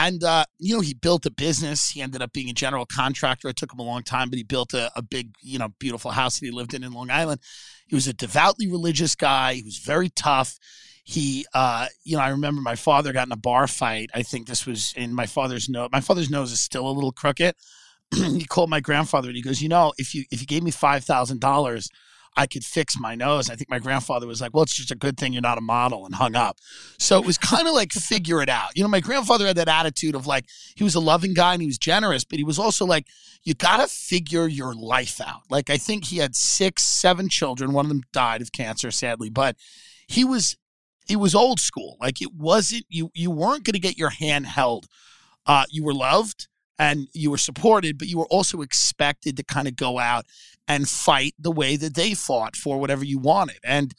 And, 0.00 0.22
uh, 0.22 0.44
you 0.60 0.76
know, 0.76 0.80
he 0.80 0.94
built 0.94 1.26
a 1.26 1.30
business. 1.30 1.90
He 1.90 2.00
ended 2.00 2.22
up 2.22 2.32
being 2.32 2.48
a 2.48 2.52
general 2.52 2.86
contractor. 2.86 3.48
It 3.48 3.56
took 3.56 3.72
him 3.72 3.80
a 3.80 3.82
long 3.82 4.04
time, 4.04 4.30
but 4.30 4.36
he 4.36 4.44
built 4.44 4.72
a, 4.72 4.92
a 4.94 5.02
big, 5.02 5.34
you 5.42 5.58
know, 5.58 5.70
beautiful 5.80 6.12
house 6.12 6.38
that 6.38 6.46
he 6.46 6.52
lived 6.52 6.72
in 6.72 6.84
in 6.84 6.92
Long 6.92 7.10
Island. 7.10 7.40
He 7.88 7.96
was 7.96 8.06
a 8.06 8.12
devoutly 8.12 8.68
religious 8.68 9.16
guy. 9.16 9.54
He 9.54 9.64
was 9.64 9.78
very 9.78 10.08
tough. 10.08 10.56
He, 11.02 11.46
uh, 11.52 11.88
you 12.04 12.16
know, 12.16 12.22
I 12.22 12.28
remember 12.28 12.60
my 12.60 12.76
father 12.76 13.12
got 13.12 13.26
in 13.26 13.32
a 13.32 13.36
bar 13.36 13.66
fight. 13.66 14.10
I 14.14 14.22
think 14.22 14.46
this 14.46 14.66
was 14.66 14.94
in 14.96 15.12
my 15.12 15.26
father's 15.26 15.68
nose. 15.68 15.88
My 15.90 16.00
father's 16.00 16.30
nose 16.30 16.52
is 16.52 16.60
still 16.60 16.88
a 16.88 16.92
little 16.92 17.10
crooked. 17.10 17.56
he 18.14 18.44
called 18.44 18.70
my 18.70 18.78
grandfather 18.78 19.26
and 19.26 19.36
he 19.36 19.42
goes, 19.42 19.60
you 19.60 19.68
know, 19.68 19.92
if 19.98 20.14
you 20.14 20.22
if 20.30 20.40
you 20.40 20.46
gave 20.46 20.62
me 20.62 20.70
five 20.70 21.04
thousand 21.04 21.40
dollars, 21.40 21.90
I 22.38 22.46
could 22.46 22.64
fix 22.64 22.98
my 22.98 23.16
nose. 23.16 23.50
I 23.50 23.56
think 23.56 23.68
my 23.68 23.80
grandfather 23.80 24.28
was 24.28 24.40
like, 24.40 24.54
well, 24.54 24.62
it's 24.62 24.76
just 24.76 24.92
a 24.92 24.94
good 24.94 25.18
thing 25.18 25.32
you're 25.32 25.42
not 25.42 25.58
a 25.58 25.60
model 25.60 26.06
and 26.06 26.14
hung 26.14 26.36
up. 26.36 26.58
So 26.96 27.18
it 27.18 27.26
was 27.26 27.36
kind 27.36 27.66
of 27.66 27.74
like 27.74 27.90
figure 27.90 28.40
it 28.40 28.48
out. 28.48 28.76
You 28.76 28.84
know, 28.84 28.88
my 28.88 29.00
grandfather 29.00 29.44
had 29.44 29.56
that 29.56 29.66
attitude 29.68 30.14
of 30.14 30.28
like, 30.28 30.44
he 30.76 30.84
was 30.84 30.94
a 30.94 31.00
loving 31.00 31.34
guy 31.34 31.54
and 31.54 31.60
he 31.60 31.66
was 31.66 31.78
generous, 31.78 32.24
but 32.24 32.38
he 32.38 32.44
was 32.44 32.56
also 32.56 32.86
like, 32.86 33.08
you 33.42 33.54
got 33.54 33.78
to 33.78 33.88
figure 33.88 34.46
your 34.46 34.72
life 34.72 35.20
out. 35.20 35.42
Like, 35.50 35.68
I 35.68 35.78
think 35.78 36.04
he 36.04 36.18
had 36.18 36.36
six, 36.36 36.84
seven 36.84 37.28
children. 37.28 37.72
One 37.72 37.86
of 37.86 37.88
them 37.88 38.02
died 38.12 38.40
of 38.40 38.52
cancer, 38.52 38.92
sadly, 38.92 39.30
but 39.30 39.56
he 40.06 40.24
was, 40.24 40.56
it 41.10 41.16
was 41.16 41.34
old 41.34 41.58
school. 41.58 41.96
Like, 42.00 42.22
it 42.22 42.32
wasn't, 42.32 42.84
you, 42.88 43.10
you 43.14 43.32
weren't 43.32 43.64
going 43.64 43.74
to 43.74 43.80
get 43.80 43.98
your 43.98 44.10
hand 44.10 44.46
held. 44.46 44.86
Uh, 45.44 45.64
you 45.70 45.82
were 45.82 45.94
loved 45.94 46.46
and 46.78 47.08
you 47.12 47.32
were 47.32 47.38
supported, 47.38 47.98
but 47.98 48.06
you 48.06 48.16
were 48.16 48.26
also 48.26 48.60
expected 48.60 49.36
to 49.36 49.42
kind 49.42 49.66
of 49.66 49.74
go 49.74 49.98
out 49.98 50.24
and 50.68 50.88
fight 50.88 51.34
the 51.38 51.50
way 51.50 51.76
that 51.76 51.94
they 51.94 52.14
fought 52.14 52.54
for 52.54 52.78
whatever 52.78 53.04
you 53.04 53.18
wanted. 53.18 53.58
And 53.64 53.94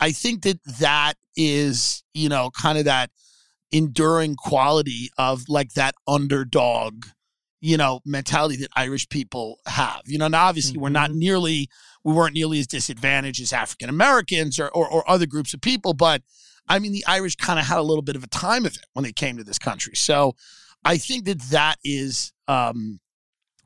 I 0.00 0.12
think 0.12 0.42
that 0.42 0.62
that 0.80 1.14
is, 1.36 2.02
you 2.12 2.28
know, 2.28 2.50
kind 2.50 2.76
of 2.76 2.84
that 2.84 3.10
enduring 3.70 4.34
quality 4.34 5.10
of 5.16 5.48
like 5.48 5.74
that 5.74 5.94
underdog, 6.06 7.06
you 7.60 7.76
know, 7.76 8.00
mentality 8.04 8.56
that 8.56 8.70
Irish 8.76 9.08
people 9.08 9.58
have. 9.66 10.02
You 10.06 10.18
know, 10.18 10.28
now 10.28 10.46
obviously 10.46 10.78
we're 10.78 10.88
not 10.88 11.12
nearly, 11.12 11.68
we 12.02 12.12
weren't 12.12 12.34
nearly 12.34 12.58
as 12.58 12.66
disadvantaged 12.66 13.40
as 13.40 13.52
African 13.52 13.88
Americans 13.88 14.58
or, 14.58 14.68
or, 14.70 14.90
or 14.90 15.08
other 15.08 15.26
groups 15.26 15.54
of 15.54 15.60
people, 15.60 15.94
but 15.94 16.22
I 16.68 16.78
mean, 16.78 16.92
the 16.92 17.04
Irish 17.06 17.36
kind 17.36 17.58
of 17.58 17.66
had 17.66 17.78
a 17.78 17.82
little 17.82 18.02
bit 18.02 18.16
of 18.16 18.22
a 18.22 18.28
time 18.28 18.66
of 18.66 18.74
it 18.74 18.84
when 18.92 19.02
they 19.02 19.12
came 19.12 19.38
to 19.38 19.44
this 19.44 19.58
country. 19.58 19.94
So 19.96 20.34
I 20.84 20.98
think 20.98 21.24
that 21.24 21.40
that 21.50 21.76
is 21.82 22.32
um, 22.46 23.00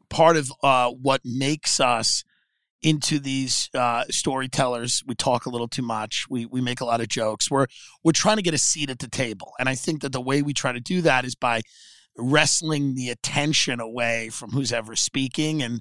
part 0.09 0.37
of 0.37 0.53
uh, 0.63 0.91
what 0.91 1.21
makes 1.25 1.81
us 1.81 2.23
into 2.83 3.19
these 3.19 3.71
uh, 3.75 4.05
storytellers. 4.11 5.03
We 5.07 5.15
talk 5.15 5.47
a 5.47 5.51
little 5.51 5.69
too 5.69 5.83
much. 5.83 6.27
We 6.29 6.47
we 6.47 6.61
make 6.61 6.81
a 6.81 6.85
lot 6.85 7.01
of 7.01 7.09
jokes. 7.09 7.51
We're 7.51 7.67
we're 8.03 8.13
trying 8.13 8.37
to 8.37 8.43
get 8.43 8.55
a 8.55 8.59
seat 8.59 8.91
at 8.91 8.99
the 8.99 9.09
table, 9.09 9.53
and 9.59 9.69
I 9.69 9.75
think 9.75 10.03
that 10.03 10.13
the 10.13 10.21
way 10.21 10.43
we 10.43 10.53
try 10.53 10.73
to 10.73 10.81
do 10.81 11.01
that 11.03 11.25
is 11.25 11.35
by 11.35 11.63
wrestling 12.17 12.95
the 12.95 13.09
attention 13.09 13.81
away 13.81 14.29
from 14.29 14.51
who's 14.51 14.73
ever 14.73 14.95
speaking 14.95 15.63
and 15.63 15.81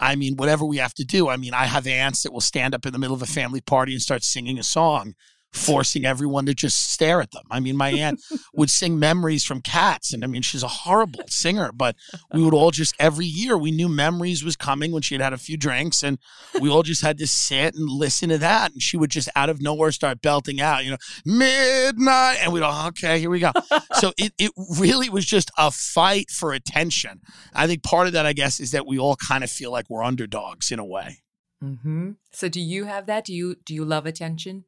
I 0.00 0.14
mean, 0.14 0.36
whatever 0.36 0.64
we 0.64 0.76
have 0.76 0.94
to 0.94 1.04
do. 1.04 1.28
I 1.28 1.36
mean, 1.36 1.54
I 1.54 1.64
have 1.64 1.86
aunts 1.86 2.22
that 2.22 2.32
will 2.32 2.40
stand 2.40 2.74
up 2.74 2.86
in 2.86 2.92
the 2.92 2.98
middle 2.98 3.16
of 3.16 3.22
a 3.22 3.26
family 3.26 3.60
party 3.60 3.92
and 3.92 4.00
start 4.00 4.22
singing 4.22 4.58
a 4.58 4.62
song 4.62 5.14
forcing 5.52 6.04
everyone 6.04 6.46
to 6.46 6.54
just 6.54 6.92
stare 6.92 7.20
at 7.20 7.30
them. 7.30 7.44
I 7.50 7.60
mean, 7.60 7.76
my 7.76 7.90
aunt 7.90 8.20
would 8.54 8.70
sing 8.70 8.98
memories 8.98 9.44
from 9.44 9.60
cats. 9.60 10.12
And 10.12 10.22
I 10.22 10.26
mean, 10.26 10.42
she's 10.42 10.62
a 10.62 10.68
horrible 10.68 11.24
singer, 11.28 11.72
but 11.72 11.96
we 12.32 12.42
would 12.42 12.54
all 12.54 12.70
just, 12.70 12.94
every 12.98 13.26
year, 13.26 13.56
we 13.56 13.70
knew 13.70 13.88
memories 13.88 14.44
was 14.44 14.56
coming 14.56 14.92
when 14.92 15.02
she 15.02 15.14
had 15.14 15.22
had 15.22 15.32
a 15.32 15.38
few 15.38 15.56
drinks. 15.56 16.02
And 16.02 16.18
we 16.60 16.68
all 16.68 16.82
just 16.82 17.02
had 17.02 17.18
to 17.18 17.26
sit 17.26 17.74
and 17.74 17.88
listen 17.88 18.28
to 18.28 18.38
that. 18.38 18.72
And 18.72 18.82
she 18.82 18.96
would 18.96 19.10
just 19.10 19.28
out 19.34 19.48
of 19.48 19.60
nowhere 19.60 19.92
start 19.92 20.20
belting 20.20 20.60
out, 20.60 20.84
you 20.84 20.90
know, 20.90 20.98
midnight. 21.24 22.38
And 22.42 22.52
we'd 22.52 22.62
all, 22.62 22.88
okay, 22.88 23.18
here 23.18 23.30
we 23.30 23.40
go. 23.40 23.52
so 23.94 24.12
it, 24.18 24.32
it 24.38 24.52
really 24.78 25.08
was 25.08 25.24
just 25.24 25.50
a 25.56 25.70
fight 25.70 26.30
for 26.30 26.52
attention. 26.52 27.20
I 27.54 27.66
think 27.66 27.82
part 27.82 28.06
of 28.06 28.12
that, 28.12 28.26
I 28.26 28.32
guess, 28.32 28.60
is 28.60 28.72
that 28.72 28.86
we 28.86 28.98
all 28.98 29.16
kind 29.16 29.42
of 29.42 29.50
feel 29.50 29.70
like 29.70 29.86
we're 29.88 30.04
underdogs 30.04 30.70
in 30.70 30.78
a 30.78 30.84
way. 30.84 31.22
Mm-hmm. 31.62 32.12
So 32.32 32.48
do 32.48 32.60
you 32.60 32.84
have 32.84 33.06
that? 33.06 33.24
Do 33.24 33.34
you 33.34 33.56
do 33.64 33.74
you 33.74 33.84
love 33.84 34.06
attention? 34.06 34.64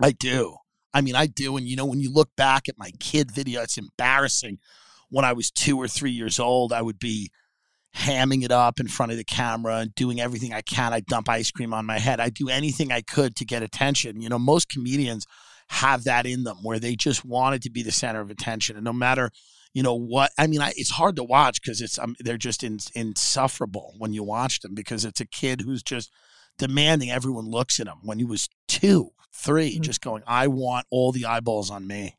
I 0.00 0.12
do. 0.12 0.56
I 0.92 1.00
mean, 1.00 1.16
I 1.16 1.26
do. 1.26 1.56
And, 1.56 1.66
you 1.66 1.76
know, 1.76 1.86
when 1.86 2.00
you 2.00 2.12
look 2.12 2.30
back 2.36 2.68
at 2.68 2.78
my 2.78 2.90
kid 3.00 3.30
video, 3.32 3.62
it's 3.62 3.78
embarrassing. 3.78 4.58
When 5.10 5.24
I 5.24 5.32
was 5.32 5.50
two 5.50 5.76
or 5.76 5.88
three 5.88 6.10
years 6.10 6.38
old, 6.38 6.72
I 6.72 6.82
would 6.82 6.98
be 6.98 7.30
hamming 7.96 8.44
it 8.44 8.50
up 8.50 8.80
in 8.80 8.88
front 8.88 9.12
of 9.12 9.18
the 9.18 9.24
camera 9.24 9.76
and 9.76 9.94
doing 9.94 10.20
everything 10.20 10.52
I 10.52 10.62
can. 10.62 10.92
I 10.92 11.00
dump 11.00 11.28
ice 11.28 11.50
cream 11.50 11.72
on 11.72 11.86
my 11.86 11.98
head. 11.98 12.20
I 12.20 12.30
do 12.30 12.48
anything 12.48 12.90
I 12.90 13.02
could 13.02 13.36
to 13.36 13.44
get 13.44 13.62
attention. 13.62 14.20
You 14.20 14.28
know, 14.28 14.38
most 14.38 14.68
comedians 14.68 15.26
have 15.68 16.04
that 16.04 16.26
in 16.26 16.44
them 16.44 16.58
where 16.62 16.78
they 16.78 16.96
just 16.96 17.24
wanted 17.24 17.62
to 17.62 17.70
be 17.70 17.82
the 17.82 17.92
center 17.92 18.20
of 18.20 18.30
attention. 18.30 18.76
And 18.76 18.84
no 18.84 18.92
matter, 18.92 19.30
you 19.72 19.82
know, 19.82 19.94
what, 19.94 20.32
I 20.38 20.46
mean, 20.46 20.60
I, 20.60 20.72
it's 20.76 20.90
hard 20.90 21.16
to 21.16 21.24
watch 21.24 21.62
because 21.62 21.80
it's, 21.80 21.98
um, 21.98 22.16
they're 22.20 22.36
just 22.36 22.62
in, 22.62 22.78
insufferable 22.94 23.94
when 23.98 24.12
you 24.12 24.22
watch 24.24 24.60
them 24.60 24.74
because 24.74 25.04
it's 25.04 25.20
a 25.20 25.26
kid 25.26 25.62
who's 25.62 25.82
just 25.82 26.12
demanding 26.58 27.10
everyone 27.10 27.46
looks 27.46 27.80
at 27.80 27.86
him 27.86 27.98
when 28.02 28.18
he 28.18 28.24
was 28.24 28.48
two 28.68 29.10
3 29.34 29.72
mm-hmm. 29.72 29.82
just 29.82 30.00
going, 30.00 30.22
I 30.26 30.46
want 30.46 30.86
all 30.90 31.12
the 31.12 31.26
eyeballs 31.26 31.70
on 31.70 31.86
me. 31.86 32.16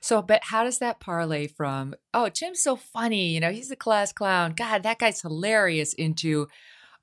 So, 0.00 0.20
but 0.20 0.40
how 0.44 0.64
does 0.64 0.78
that 0.78 1.00
parlay 1.00 1.46
from, 1.46 1.94
oh, 2.12 2.28
Tim's 2.28 2.62
so 2.62 2.74
funny, 2.74 3.28
you 3.28 3.40
know, 3.40 3.52
he's 3.52 3.70
a 3.70 3.76
class 3.76 4.12
clown. 4.12 4.52
God, 4.52 4.82
that 4.82 4.98
guy's 4.98 5.22
hilarious, 5.22 5.92
into, 5.94 6.48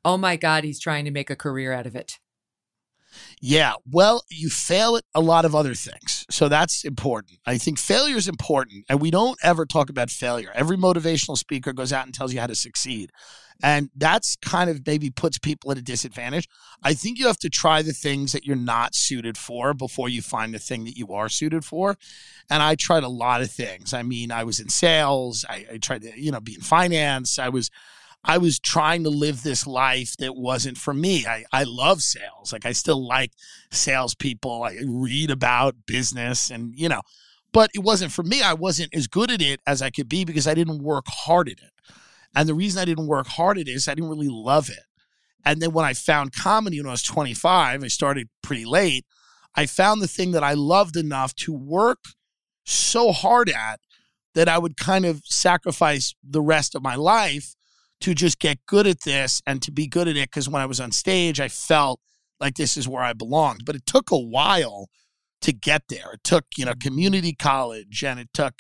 oh 0.03 0.17
my 0.17 0.35
God, 0.35 0.65
he's 0.65 0.81
trying 0.81 1.05
to 1.05 1.11
make 1.11 1.29
a 1.29 1.35
career 1.35 1.71
out 1.71 1.87
of 1.87 1.95
it? 1.95 2.19
Yeah. 3.41 3.73
Well, 3.89 4.23
you 4.29 4.49
fail 4.49 4.97
at 4.97 5.03
a 5.15 5.21
lot 5.21 5.45
of 5.45 5.55
other 5.55 5.73
things. 5.73 6.25
So 6.29 6.49
that's 6.49 6.83
important. 6.83 7.39
I 7.45 7.57
think 7.57 7.79
failure 7.79 8.17
is 8.17 8.27
important. 8.27 8.85
And 8.89 8.99
we 9.01 9.11
don't 9.11 9.39
ever 9.43 9.65
talk 9.65 9.89
about 9.89 10.09
failure. 10.09 10.51
Every 10.53 10.77
motivational 10.77 11.37
speaker 11.37 11.73
goes 11.73 11.93
out 11.93 12.05
and 12.05 12.13
tells 12.13 12.33
you 12.33 12.39
how 12.39 12.47
to 12.47 12.55
succeed. 12.55 13.11
And 13.61 13.89
that's 13.95 14.37
kind 14.37 14.69
of 14.69 14.85
maybe 14.87 15.09
puts 15.09 15.37
people 15.37 15.71
at 15.71 15.77
a 15.77 15.81
disadvantage. 15.81 16.47
I 16.81 16.93
think 16.93 17.19
you 17.19 17.27
have 17.27 17.39
to 17.39 17.49
try 17.49 17.81
the 17.81 17.91
things 17.91 18.31
that 18.31 18.45
you're 18.45 18.55
not 18.55 18.95
suited 18.95 19.37
for 19.37 19.73
before 19.73 20.07
you 20.07 20.21
find 20.21 20.53
the 20.53 20.59
thing 20.59 20.85
that 20.85 20.97
you 20.97 21.13
are 21.13 21.27
suited 21.27 21.65
for. 21.65 21.97
And 22.49 22.63
I 22.63 22.75
tried 22.75 23.03
a 23.03 23.09
lot 23.09 23.41
of 23.41 23.51
things. 23.51 23.93
I 23.93 24.01
mean, 24.03 24.31
I 24.31 24.45
was 24.45 24.59
in 24.61 24.69
sales, 24.69 25.43
I, 25.49 25.65
I 25.73 25.77
tried 25.77 26.03
to, 26.03 26.19
you 26.19 26.31
know, 26.31 26.39
be 26.39 26.55
in 26.55 26.61
finance. 26.61 27.37
I 27.37 27.49
was 27.49 27.69
I 28.23 28.37
was 28.37 28.59
trying 28.59 29.03
to 29.03 29.09
live 29.09 29.43
this 29.43 29.65
life 29.65 30.17
that 30.17 30.35
wasn't 30.35 30.77
for 30.77 30.93
me. 30.93 31.25
I, 31.25 31.45
I 31.53 31.63
love 31.63 32.01
sales. 32.01 32.51
Like 32.51 32.65
I 32.65 32.73
still 32.73 33.05
like 33.05 33.31
salespeople. 33.71 34.63
I 34.63 34.79
read 34.85 35.31
about 35.31 35.85
business 35.85 36.49
and, 36.49 36.73
you 36.75 36.89
know, 36.89 37.01
but 37.51 37.71
it 37.73 37.79
wasn't 37.79 38.11
for 38.11 38.23
me. 38.23 38.41
I 38.41 38.53
wasn't 38.53 38.93
as 38.93 39.07
good 39.07 39.31
at 39.31 39.41
it 39.41 39.61
as 39.65 39.81
I 39.81 39.89
could 39.89 40.09
be 40.09 40.25
because 40.25 40.47
I 40.47 40.53
didn't 40.53 40.83
work 40.83 41.05
hard 41.07 41.47
at 41.47 41.59
it. 41.59 41.71
And 42.35 42.47
the 42.47 42.53
reason 42.53 42.81
I 42.81 42.85
didn't 42.85 43.07
work 43.07 43.27
hard 43.27 43.57
at 43.57 43.67
it 43.67 43.71
is 43.71 43.87
I 43.87 43.95
didn't 43.95 44.09
really 44.09 44.29
love 44.29 44.69
it. 44.69 44.83
And 45.45 45.61
then 45.61 45.71
when 45.71 45.85
I 45.85 45.93
found 45.93 46.33
comedy 46.33 46.79
when 46.79 46.87
I 46.87 46.91
was 46.91 47.03
25, 47.03 47.83
I 47.83 47.87
started 47.87 48.29
pretty 48.41 48.65
late. 48.65 49.05
I 49.55 49.65
found 49.65 50.01
the 50.01 50.07
thing 50.07 50.31
that 50.31 50.43
I 50.43 50.53
loved 50.53 50.95
enough 50.95 51.33
to 51.35 51.53
work 51.53 51.99
so 52.65 53.11
hard 53.11 53.49
at 53.49 53.79
that 54.35 54.47
I 54.47 54.59
would 54.59 54.77
kind 54.77 55.05
of 55.05 55.21
sacrifice 55.25 56.13
the 56.23 56.41
rest 56.41 56.75
of 56.75 56.83
my 56.83 56.95
life 56.95 57.55
to 58.01 58.13
just 58.13 58.39
get 58.39 58.65
good 58.65 58.87
at 58.87 59.01
this 59.01 59.41
and 59.45 59.61
to 59.61 59.71
be 59.71 59.87
good 59.87 60.07
at 60.07 60.17
it. 60.17 60.29
Because 60.29 60.49
when 60.49 60.61
I 60.61 60.65
was 60.65 60.79
on 60.79 60.91
stage, 60.91 61.39
I 61.39 61.47
felt 61.47 61.99
like 62.39 62.55
this 62.55 62.77
is 62.77 62.87
where 62.87 63.03
I 63.03 63.13
belonged. 63.13 63.65
But 63.65 63.75
it 63.75 63.85
took 63.85 64.11
a 64.11 64.17
while 64.17 64.89
to 65.41 65.53
get 65.53 65.83
there. 65.89 66.13
It 66.13 66.23
took, 66.23 66.45
you 66.57 66.65
know, 66.65 66.71
mm-hmm. 66.71 66.87
community 66.87 67.33
college 67.33 68.03
and 68.03 68.19
it 68.19 68.29
took 68.33 68.55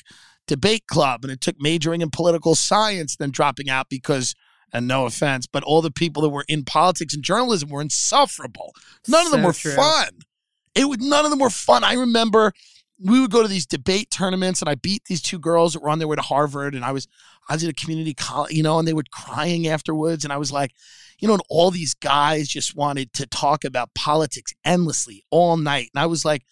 debate 0.47 0.87
club 0.87 1.23
and 1.23 1.31
it 1.31 1.41
took 1.41 1.55
majoring 1.59 2.01
in 2.01 2.09
political 2.09 2.55
science, 2.55 3.15
then 3.15 3.31
dropping 3.31 3.69
out 3.69 3.87
because, 3.89 4.33
and 4.73 4.87
no 4.87 5.05
offense, 5.05 5.47
but 5.47 5.63
all 5.63 5.81
the 5.81 5.91
people 5.91 6.23
that 6.23 6.29
were 6.29 6.45
in 6.47 6.63
politics 6.63 7.13
and 7.13 7.23
journalism 7.23 7.69
were 7.69 7.81
insufferable. 7.81 8.73
None 9.07 9.25
of 9.25 9.31
them 9.31 9.43
were 9.43 9.53
true. 9.53 9.73
fun. 9.73 10.09
It 10.75 10.85
would 10.85 11.01
none 11.01 11.25
of 11.25 11.31
them 11.31 11.39
were 11.39 11.49
fun. 11.49 11.83
I 11.83 11.93
remember 11.93 12.53
we 13.01 13.21
would 13.21 13.31
go 13.31 13.41
to 13.41 13.47
these 13.47 13.65
debate 13.65 14.11
tournaments 14.11 14.61
and 14.61 14.69
I 14.69 14.75
beat 14.75 15.05
these 15.05 15.21
two 15.21 15.39
girls 15.39 15.73
that 15.73 15.81
were 15.81 15.89
on 15.89 15.99
their 15.99 16.07
way 16.07 16.15
to 16.15 16.21
Harvard 16.21 16.75
and 16.75 16.83
I 16.83 16.91
was 16.91 17.07
I 17.47 17.53
was 17.53 17.63
at 17.63 17.69
a 17.69 17.73
community 17.73 18.13
college, 18.13 18.51
you 18.51 18.61
know, 18.61 18.77
and 18.77 18.87
they 18.87 18.93
were 18.93 19.03
crying 19.11 19.67
afterwards 19.67 20.23
and 20.23 20.33
I 20.33 20.37
was 20.37 20.51
like, 20.51 20.73
you 21.19 21.27
know, 21.27 21.33
and 21.33 21.43
all 21.49 21.71
these 21.71 21.93
guys 21.93 22.47
just 22.47 22.75
wanted 22.75 23.13
to 23.13 23.25
talk 23.25 23.63
about 23.63 23.93
politics 23.93 24.53
endlessly 24.65 25.23
all 25.29 25.57
night. 25.57 25.89
And 25.93 26.01
I 26.01 26.05
was 26.05 26.25
like, 26.25 26.43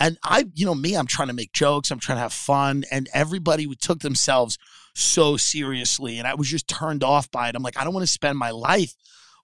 and 0.00 0.18
I, 0.24 0.44
you 0.54 0.66
know, 0.66 0.74
me, 0.74 0.96
I'm 0.96 1.06
trying 1.06 1.28
to 1.28 1.34
make 1.34 1.52
jokes, 1.52 1.90
I'm 1.90 2.00
trying 2.00 2.16
to 2.16 2.22
have 2.22 2.32
fun, 2.32 2.84
and 2.90 3.08
everybody 3.14 3.66
took 3.76 4.00
themselves 4.00 4.58
so 4.94 5.36
seriously. 5.36 6.18
And 6.18 6.26
I 6.26 6.34
was 6.34 6.48
just 6.48 6.68
turned 6.68 7.04
off 7.04 7.30
by 7.30 7.48
it. 7.48 7.54
I'm 7.54 7.62
like, 7.62 7.78
I 7.78 7.84
don't 7.84 7.94
want 7.94 8.06
to 8.06 8.12
spend 8.12 8.36
my 8.36 8.50
life 8.50 8.94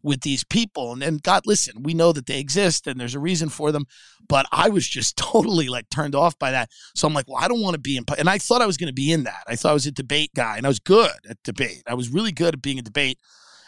with 0.03 0.23
these 0.23 0.45
people. 0.45 1.03
And, 1.03 1.23
God, 1.23 1.43
listen, 1.47 1.83
we 1.83 1.95
know 1.95 2.13
that 2.13 2.27
they 2.27 2.39
exist 2.39 2.87
and 2.87 2.99
there's 2.99 3.15
a 3.15 3.21
reason 3.21 3.49
for 3.49 3.73
them. 3.73 3.87
But 4.29 4.47
I 4.53 4.69
was 4.69 4.89
just 4.89 5.17
totally 5.17 5.69
like 5.69 5.89
turned 5.91 6.15
off 6.15 6.39
by 6.39 6.51
that. 6.53 6.71
So 6.95 7.07
I'm 7.07 7.15
like, 7.15 7.29
well, 7.29 7.43
I 7.43 7.49
don't 7.49 7.63
want 7.63 7.75
to 7.75 7.81
be 7.81 7.97
in. 7.97 8.05
And 8.19 8.29
I 8.29 8.39
thought 8.39 8.63
I 8.63 8.67
was 8.67 8.77
going 8.77 8.89
to 8.89 8.95
be 8.95 9.13
in 9.13 9.25
that. 9.25 9.45
I 9.47 9.57
thought 9.57 9.71
I 9.71 9.75
was 9.75 9.87
a 9.87 9.93
debate 9.93 10.31
guy 10.35 10.57
and 10.57 10.67
I 10.67 10.69
was 10.69 10.79
good 10.79 11.11
at 11.29 11.43
debate. 11.43 11.83
I 11.87 11.95
was 11.95 12.09
really 12.09 12.33
good 12.33 12.55
at 12.55 12.63
being 12.63 12.79
a 12.79 12.83
debate. 12.83 13.19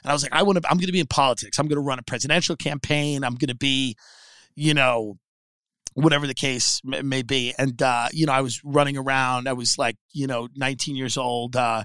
And 0.02 0.10
I 0.10 0.14
was 0.14 0.22
like, 0.22 0.32
I 0.32 0.42
want 0.42 0.60
to, 0.60 0.68
I'm 0.68 0.78
going 0.78 0.86
to 0.86 0.92
be 0.92 1.00
in 1.00 1.06
politics. 1.06 1.58
I'm 1.58 1.68
going 1.68 1.76
to 1.76 1.86
run 1.86 1.98
a 1.98 2.02
presidential 2.02 2.56
campaign. 2.56 3.24
I'm 3.24 3.36
going 3.36 3.48
to 3.48 3.54
be, 3.54 3.96
you 4.54 4.74
know, 4.74 5.18
whatever 5.94 6.26
the 6.26 6.34
case 6.34 6.80
may 6.84 7.22
be. 7.22 7.54
And, 7.58 7.80
uh, 7.80 8.08
you 8.12 8.26
know, 8.26 8.32
I 8.32 8.40
was 8.40 8.64
running 8.64 8.96
around. 8.96 9.48
I 9.48 9.52
was 9.52 9.78
like, 9.78 9.96
you 10.12 10.26
know, 10.26 10.48
19 10.56 10.96
years 10.96 11.16
old, 11.16 11.54
uh, 11.54 11.84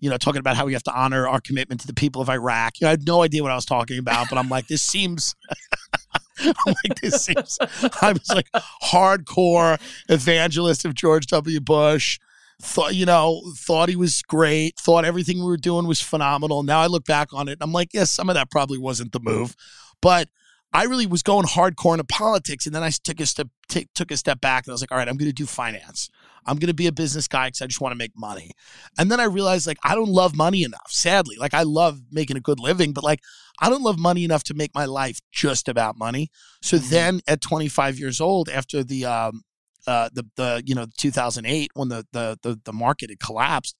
you 0.00 0.08
know, 0.10 0.16
talking 0.16 0.40
about 0.40 0.56
how 0.56 0.66
we 0.66 0.72
have 0.72 0.82
to 0.84 0.94
honor 0.94 1.26
our 1.26 1.40
commitment 1.40 1.80
to 1.80 1.86
the 1.86 1.94
people 1.94 2.22
of 2.22 2.28
Iraq. 2.28 2.80
You 2.80 2.84
know, 2.84 2.88
I 2.88 2.92
had 2.92 3.06
no 3.06 3.22
idea 3.22 3.42
what 3.42 3.52
I 3.52 3.56
was 3.56 3.64
talking 3.64 3.98
about, 3.98 4.28
but 4.28 4.38
I'm 4.38 4.48
like, 4.48 4.68
this 4.68 4.82
seems. 4.82 5.34
I'm 6.40 6.54
like, 6.66 7.00
this 7.02 7.24
seems. 7.24 7.58
I 8.00 8.12
was 8.12 8.28
like 8.30 8.48
hardcore 8.82 9.80
evangelist 10.08 10.84
of 10.84 10.94
George 10.94 11.26
W. 11.26 11.60
Bush. 11.60 12.18
Thought, 12.60 12.96
you 12.96 13.06
know, 13.06 13.42
thought 13.56 13.88
he 13.88 13.94
was 13.94 14.22
great. 14.22 14.76
Thought 14.78 15.04
everything 15.04 15.38
we 15.38 15.44
were 15.44 15.56
doing 15.56 15.86
was 15.86 16.00
phenomenal. 16.00 16.64
Now 16.64 16.80
I 16.80 16.86
look 16.86 17.04
back 17.04 17.32
on 17.32 17.48
it, 17.48 17.58
I'm 17.60 17.72
like, 17.72 17.94
yes, 17.94 18.10
some 18.10 18.28
of 18.28 18.34
that 18.34 18.50
probably 18.50 18.78
wasn't 18.78 19.12
the 19.12 19.20
move, 19.20 19.54
but 20.02 20.28
I 20.72 20.84
really 20.84 21.06
was 21.06 21.22
going 21.22 21.46
hardcore 21.46 21.92
into 21.92 22.04
politics, 22.04 22.66
and 22.66 22.74
then 22.74 22.82
I 22.82 22.90
took 22.90 23.20
a 23.20 23.26
step 23.26 23.48
t- 23.68 23.88
took 23.94 24.10
a 24.10 24.16
step 24.16 24.40
back, 24.40 24.66
and 24.66 24.72
I 24.72 24.74
was 24.74 24.82
like, 24.82 24.92
all 24.92 24.98
right, 24.98 25.08
I'm 25.08 25.16
going 25.16 25.30
to 25.30 25.34
do 25.34 25.46
finance. 25.46 26.10
I'm 26.48 26.56
going 26.56 26.68
to 26.68 26.74
be 26.74 26.86
a 26.86 26.92
business 26.92 27.28
guy 27.28 27.48
because 27.48 27.62
I 27.62 27.66
just 27.66 27.80
want 27.80 27.92
to 27.92 27.98
make 27.98 28.12
money. 28.16 28.52
And 28.98 29.10
then 29.10 29.20
I 29.20 29.24
realized 29.24 29.66
like 29.66 29.78
I 29.84 29.94
don't 29.94 30.08
love 30.08 30.34
money 30.34 30.64
enough. 30.64 30.90
Sadly, 30.90 31.36
like 31.38 31.54
I 31.54 31.62
love 31.62 32.00
making 32.10 32.36
a 32.36 32.40
good 32.40 32.58
living, 32.58 32.92
but 32.92 33.04
like 33.04 33.20
I 33.60 33.68
don't 33.68 33.82
love 33.82 33.98
money 33.98 34.24
enough 34.24 34.44
to 34.44 34.54
make 34.54 34.74
my 34.74 34.84
life 34.84 35.20
just 35.32 35.68
about 35.68 35.98
money. 35.98 36.30
So 36.62 36.76
mm-hmm. 36.76 36.90
then, 36.90 37.20
at 37.28 37.40
25 37.40 37.98
years 37.98 38.20
old, 38.20 38.48
after 38.48 38.82
the 38.82 39.04
um, 39.04 39.42
uh, 39.86 40.08
the 40.12 40.24
the 40.36 40.62
you 40.64 40.74
know 40.74 40.86
2008 40.98 41.70
when 41.74 41.88
the, 41.88 42.06
the 42.12 42.38
the 42.42 42.60
the 42.64 42.72
market 42.72 43.10
had 43.10 43.20
collapsed, 43.20 43.76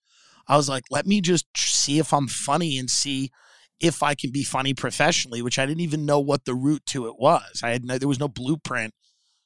I 0.47 0.57
was 0.57 0.69
like, 0.69 0.85
let 0.91 1.07
me 1.07 1.21
just 1.21 1.47
see 1.57 1.99
if 1.99 2.13
I'm 2.13 2.29
funny 2.29 2.79
and 2.79 2.91
see 2.91 3.31
if 3.81 4.03
I 4.03 4.15
can 4.15 4.31
be 4.31 4.43
funny 4.43 4.75
professionally, 4.75 5.43
which 5.43 5.59
I 5.59 5.67
didn't 5.67 5.83
even 5.83 6.07
know 6.07 6.19
what 6.19 6.45
the 6.45 6.55
route 6.55 6.85
to 6.87 7.07
it 7.07 7.15
was. 7.19 7.61
I 7.63 7.71
had 7.71 7.85
no, 7.85 7.99
there 7.99 8.09
was 8.09 8.19
no 8.19 8.29
blueprint. 8.29 8.95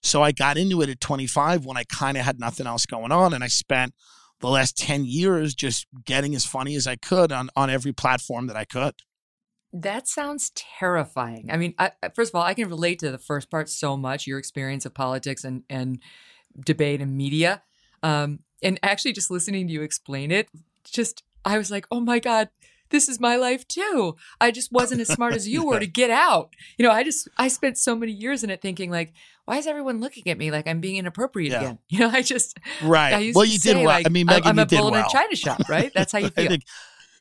So 0.02 0.22
I 0.22 0.32
got 0.32 0.56
into 0.56 0.82
it 0.82 0.88
at 0.88 1.00
25 1.00 1.64
when 1.64 1.76
I 1.76 1.84
kind 1.84 2.16
of 2.16 2.24
had 2.24 2.40
nothing 2.40 2.66
else 2.66 2.86
going 2.86 3.12
on, 3.12 3.32
and 3.32 3.44
I 3.44 3.48
spent 3.48 3.94
the 4.40 4.48
last 4.48 4.76
10 4.76 5.04
years 5.04 5.54
just 5.54 5.86
getting 6.04 6.34
as 6.34 6.44
funny 6.44 6.74
as 6.74 6.86
I 6.86 6.96
could 6.96 7.32
on 7.32 7.48
on 7.56 7.70
every 7.70 7.92
platform 7.92 8.48
that 8.48 8.56
I 8.56 8.64
could. 8.64 8.94
That 9.72 10.06
sounds 10.06 10.50
terrifying. 10.54 11.48
I 11.50 11.56
mean, 11.56 11.74
I, 11.78 11.92
first 12.14 12.32
of 12.32 12.34
all, 12.34 12.42
I 12.42 12.52
can 12.52 12.68
relate 12.68 12.98
to 12.98 13.10
the 13.10 13.18
first 13.18 13.50
part 13.50 13.70
so 13.70 13.96
much, 13.96 14.26
your 14.26 14.38
experience 14.38 14.84
of 14.84 14.92
politics 14.92 15.44
and 15.44 15.62
and 15.70 16.02
debate 16.66 17.00
and 17.00 17.16
media. 17.16 17.62
Um, 18.02 18.40
and 18.62 18.78
actually, 18.82 19.12
just 19.12 19.30
listening 19.30 19.68
to 19.68 19.72
you 19.72 19.82
explain 19.82 20.30
it, 20.30 20.48
just 20.84 21.22
I 21.44 21.56
was 21.56 21.70
like, 21.70 21.86
oh 21.90 22.00
my 22.00 22.18
god, 22.18 22.50
this 22.92 23.08
is 23.08 23.18
my 23.18 23.34
life 23.34 23.66
too. 23.66 24.14
I 24.40 24.52
just 24.52 24.70
wasn't 24.70 25.00
as 25.00 25.08
smart 25.08 25.34
as 25.34 25.48
you 25.54 25.64
were 25.66 25.80
to 25.80 25.86
get 25.86 26.10
out. 26.10 26.54
You 26.78 26.84
know, 26.86 26.92
I 26.92 27.02
just 27.02 27.26
I 27.36 27.48
spent 27.48 27.76
so 27.76 27.96
many 27.96 28.12
years 28.12 28.44
in 28.44 28.50
it 28.50 28.62
thinking 28.62 28.90
like, 28.90 29.12
why 29.46 29.56
is 29.58 29.66
everyone 29.66 30.00
looking 30.00 30.28
at 30.28 30.38
me 30.38 30.52
like 30.52 30.68
I'm 30.68 30.80
being 30.80 30.96
inappropriate 30.98 31.50
Yeah. 31.52 31.58
again? 31.60 31.78
You 31.88 31.98
know, 31.98 32.10
I 32.10 32.22
just 32.22 32.56
Right. 32.82 33.12
I 33.14 33.18
used 33.18 33.34
well, 33.36 33.44
to 33.44 33.50
you 33.50 33.58
say, 33.58 33.70
did 33.72 33.78
well. 33.78 33.86
like, 33.86 34.06
I 34.06 34.10
mean, 34.10 34.28
Megyn, 34.28 34.42
I'm 34.46 34.56
you 34.56 34.62
a 34.62 34.66
did 34.66 34.78
bull 34.78 34.94
in 34.94 35.00
a 35.04 35.08
china 35.08 35.34
shop, 35.34 35.68
right? 35.68 35.90
That's 35.92 36.12
how 36.12 36.18
you 36.26 36.26
I 36.36 36.46
think, 36.46 36.62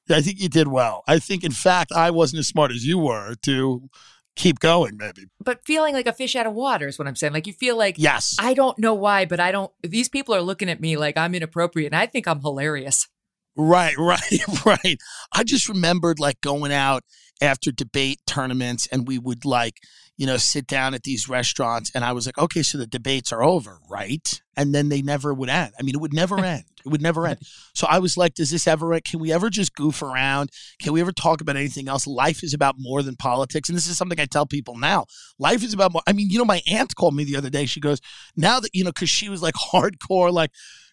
I 0.10 0.22
think 0.22 0.40
you 0.40 0.50
did 0.50 0.68
well. 0.68 1.04
I 1.08 1.18
think, 1.20 1.44
in 1.44 1.52
fact, 1.52 1.92
I 1.92 2.12
wasn't 2.12 2.42
as 2.42 2.48
smart 2.48 2.72
as 2.72 2.86
you 2.86 3.00
were 3.00 3.34
to 3.44 3.90
keep 4.36 4.60
going. 4.60 4.98
Maybe. 4.98 5.24
but 5.44 5.66
feeling 5.66 5.94
like 5.94 6.08
a 6.08 6.14
fish 6.14 6.36
out 6.36 6.48
of 6.48 6.54
water 6.54 6.88
is 6.88 6.98
what 7.00 7.08
I'm 7.08 7.16
saying. 7.16 7.34
Like 7.34 7.48
you 7.48 7.54
feel 7.54 7.78
like 7.78 7.96
Yes. 7.98 8.36
I 8.40 8.54
don't 8.54 8.78
know 8.80 8.94
why, 8.94 9.26
but 9.26 9.40
I 9.40 9.52
don't. 9.52 9.72
These 9.84 10.10
people 10.10 10.34
are 10.36 10.42
looking 10.42 10.70
at 10.70 10.80
me 10.80 10.96
like 10.98 11.18
I'm 11.18 11.34
inappropriate, 11.36 11.92
and 11.94 12.00
I 12.02 12.06
think 12.06 12.28
I'm 12.28 12.40
hilarious. 12.42 13.08
Right, 13.56 13.96
right, 13.98 14.66
right. 14.66 14.98
I 15.34 15.44
just 15.44 15.68
remembered 15.68 16.20
like 16.20 16.42
going 16.42 16.72
out 16.72 17.04
after 17.42 17.72
debate 17.72 18.20
tournaments 18.26 18.88
and 18.92 19.08
we 19.08 19.18
would 19.18 19.46
like, 19.46 19.80
you 20.18 20.28
know, 20.28 20.38
sit 20.38 20.68
down 20.68 20.94
at 20.94 21.04
these 21.04 21.28
restaurants 21.28 21.92
and 21.96 22.06
I 22.06 22.14
was 22.14 22.28
like, 22.28 22.38
okay, 22.38 22.62
so 22.62 22.78
the 22.78 22.86
debates 22.86 23.32
are 23.32 23.44
over, 23.44 23.80
right? 23.90 24.42
And 24.56 24.76
then 24.76 24.90
they 24.90 25.02
never 25.02 25.34
would 25.34 25.50
end. 25.50 25.74
I 25.80 25.84
mean, 25.84 25.96
it 25.96 26.02
would 26.02 26.14
never 26.14 26.40
end. 26.46 26.64
It 26.86 26.90
would 26.90 27.02
never 27.02 27.28
end. 27.28 27.40
So 27.74 27.88
I 27.88 28.00
was 28.00 28.18
like, 28.18 28.36
does 28.36 28.52
this 28.52 28.68
ever? 28.68 29.00
Can 29.02 29.20
we 29.20 29.32
ever 29.32 29.50
just 29.50 29.76
goof 29.76 30.02
around? 30.02 30.52
Can 30.80 30.94
we 30.94 31.02
ever 31.02 31.12
talk 31.12 31.42
about 31.42 31.56
anything 31.56 31.88
else? 31.88 32.08
Life 32.08 32.44
is 32.44 32.54
about 32.54 32.76
more 32.78 33.02
than 33.02 33.16
politics. 33.16 33.70
And 33.70 33.76
this 33.76 33.88
is 33.88 33.98
something 33.98 34.20
I 34.20 34.26
tell 34.26 34.46
people 34.46 34.78
now. 34.78 35.06
Life 35.40 35.64
is 35.64 35.74
about 35.74 35.94
more. 35.94 36.02
I 36.08 36.14
mean, 36.14 36.30
you 36.30 36.38
know, 36.38 36.46
my 36.46 36.62
aunt 36.70 36.96
called 36.96 37.16
me 37.16 37.24
the 37.24 37.36
other 37.36 37.50
day. 37.50 37.66
She 37.66 37.80
goes, 37.80 38.00
now 38.36 38.60
that, 38.60 38.72
you 38.74 38.84
know, 38.84 38.92
because 38.92 39.10
she 39.10 39.30
was 39.30 39.42
like 39.42 39.56
hardcore, 39.72 40.32
like, 40.32 40.52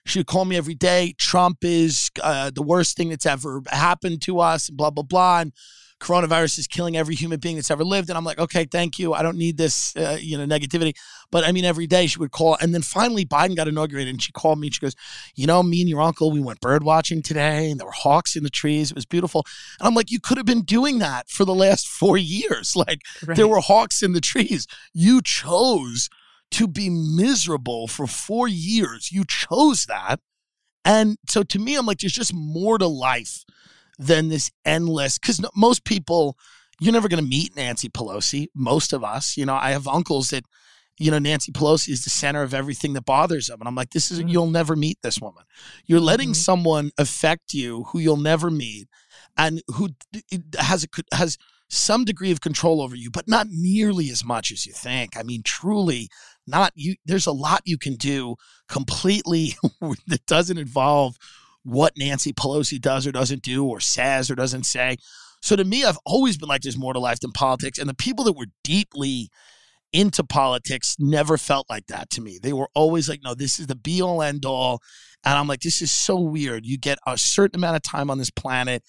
she 0.09 0.19
would 0.21 0.27
call 0.27 0.45
me 0.45 0.57
every 0.57 0.75
day. 0.75 1.15
Trump 1.19 1.59
is 1.63 2.11
uh, 2.23 2.51
the 2.51 2.63
worst 2.63 2.97
thing 2.97 3.09
that's 3.11 3.27
ever 3.27 3.63
happened 3.71 4.23
to 4.23 4.41
us, 4.41 4.69
and 4.69 4.77
blah, 4.77 4.91
blah, 4.91 5.05
blah. 5.05 5.41
And 5.41 5.53
coronavirus 6.01 6.59
is 6.61 6.67
killing 6.69 6.97
every 6.97 7.17
human 7.17 7.41
being 7.41 7.57
that's 7.57 7.71
ever 7.73 7.83
lived. 7.85 8.09
And 8.09 8.17
I'm 8.17 8.25
like, 8.25 8.39
okay, 8.39 8.65
thank 8.65 9.01
you. 9.01 9.15
I 9.15 9.23
don't 9.23 9.37
need 9.37 9.57
this, 9.57 9.97
uh, 9.97 10.17
you 10.21 10.39
know, 10.39 10.47
negativity. 10.47 10.95
But 11.33 11.45
I 11.45 11.51
mean, 11.51 11.65
every 11.65 11.89
day 11.89 12.07
she 12.07 12.21
would 12.21 12.31
call. 12.31 12.57
And 12.61 12.73
then 12.73 12.83
finally, 12.83 13.25
Biden 13.27 13.57
got 13.57 13.67
inaugurated 13.67 14.15
and 14.15 14.23
she 14.23 14.31
called 14.31 14.61
me 14.61 14.69
and 14.69 14.75
she 14.75 14.81
goes, 14.81 14.95
you 15.35 15.47
know, 15.49 15.61
me 15.63 15.81
and 15.81 15.89
your 15.91 16.01
uncle, 16.01 16.31
we 16.31 16.41
went 16.41 16.61
bird 16.61 16.85
watching 16.85 17.21
today 17.21 17.69
and 17.69 17.81
there 17.81 17.87
were 17.87 17.93
hawks 17.93 18.37
in 18.37 18.45
the 18.45 18.51
trees. 18.51 18.93
It 18.93 18.95
was 18.95 19.07
beautiful. 19.07 19.45
And 19.81 19.89
I'm 19.89 19.95
like, 19.95 20.13
you 20.13 20.21
could 20.21 20.37
have 20.37 20.47
been 20.47 20.63
doing 20.63 21.01
that 21.01 21.29
for 21.31 21.45
the 21.45 21.55
last 21.55 21.89
four 21.89 22.17
years. 22.17 22.77
Like, 22.89 23.01
Right. 23.27 23.37
there 23.37 23.49
were 23.49 23.59
hawks 23.61 24.05
in 24.05 24.13
the 24.13 24.21
trees. 24.21 24.69
You 24.95 25.21
chose 25.21 26.09
to 26.53 26.67
be 26.67 26.89
miserable 26.91 27.87
for 27.87 28.07
four 28.07 28.49
years. 28.49 29.13
You 29.13 29.25
chose 29.27 29.87
that. 29.87 30.21
And 30.85 31.19
so 31.29 31.43
to 31.43 31.59
me, 31.59 31.75
I'm 31.77 31.87
like, 31.87 31.99
there's 31.99 32.13
just 32.13 32.33
more 32.33 32.79
to 32.79 32.87
life 32.87 33.45
than 33.99 34.29
this 34.29 34.51
endless, 34.65 35.19
because 35.19 35.41
most 35.55 35.85
people, 35.85 36.39
you're 36.81 36.93
never 36.93 37.09
going 37.09 37.23
to 37.23 37.29
meet 37.29 37.57
Nancy 37.57 37.89
Pelosi. 37.89 38.47
Most 38.55 38.93
of 38.93 39.03
us, 39.03 39.37
you 39.37 39.45
know, 39.45 39.57
I 39.57 39.73
have 39.73 39.89
uncles 39.89 40.31
that, 40.31 40.45
you 40.99 41.11
know, 41.11 41.19
Nancy 41.19 41.53
Pelosi 41.53 41.91
is 41.91 42.05
the 42.05 42.11
center 42.11 42.43
of 42.43 42.55
everything 42.55 42.93
that 42.95 43.05
bothers 43.05 43.49
them. 43.49 43.61
And 43.61 43.69
I'm 43.69 43.75
like, 43.75 43.91
this 43.91 44.11
is, 44.11 44.21
Mhm. 44.21 44.31
you'll 44.31 44.51
never 44.51 44.77
meet 44.77 44.99
this 45.03 45.21
woman. 45.21 45.45
You're 45.85 46.01
letting 46.01 46.31
Mhm. 46.31 46.37
someone 46.37 46.93
affect 46.97 47.53
you 47.53 47.85
who 47.89 47.99
you'll 47.99 48.17
never 48.17 48.51
meet 48.51 48.89
and 49.37 49.63
who 49.67 49.91
has 50.59 50.85
a, 50.85 51.17
has 51.17 51.37
some 51.69 52.05
degree 52.05 52.31
of 52.31 52.41
control 52.41 52.81
over 52.81 52.97
you, 52.97 53.11
but 53.11 53.29
not 53.29 53.49
nearly 53.51 54.11
as 54.11 54.25
much 54.25 54.51
as 54.51 54.65
you 54.65 54.73
think. 54.73 55.17
I 55.17 55.23
mean, 55.23 55.43
truly, 55.43 56.09
not 56.49 56.73
you. 56.75 56.97
There's 57.05 57.27
a 57.27 57.33
lot 57.33 57.63
you 57.65 57.79
can 57.79 57.95
do 57.95 58.37
completely 58.69 59.55
that 60.07 60.27
doesn't 60.27 60.59
involve 60.59 61.17
what 61.63 61.93
Nancy 61.99 62.33
Pelosi 62.33 62.81
does 62.81 63.07
or 63.07 63.13
doesn't 63.13 63.43
do, 63.43 63.67
or 63.67 63.81
says 63.81 64.31
or 64.31 64.35
doesn't 64.35 64.65
say. 64.65 64.97
So 65.43 65.55
to 65.55 65.65
me, 65.65 65.85
I've 65.85 65.99
always 66.05 66.37
been 66.37 66.49
like, 66.49 66.63
there's 66.63 66.79
more 66.79 66.93
to 66.93 66.99
life 66.99 67.21
than 67.21 67.33
politics. 67.33 67.79
And 67.79 67.89
the 67.89 67.95
people 67.95 68.25
that 68.25 68.37
were 68.37 68.47
deeply 68.65 69.29
into 69.93 70.25
politics 70.25 70.97
never 70.99 71.39
felt 71.39 71.69
like 71.71 71.87
that 71.87 72.11
to 72.11 72.21
me. 72.21 72.39
They 72.43 72.53
were 72.53 72.69
always 72.75 73.09
like, 73.09 73.21
no, 73.23 73.35
this 73.35 73.59
is 73.59 73.67
the 73.67 73.75
be 73.75 74.03
all 74.03 74.23
end 74.23 74.45
all. 74.45 74.81
And 75.25 75.35
I'm 75.35 75.47
like, 75.47 75.61
this 75.61 75.83
is 75.83 75.91
so 75.91 76.19
weird. 76.19 76.67
You 76.67 76.79
get 76.79 76.99
a 77.07 77.17
certain 77.17 77.59
amount 77.59 77.77
of 77.77 77.83
time 77.83 78.11
on 78.11 78.19
this 78.19 78.31
planet 78.31 78.83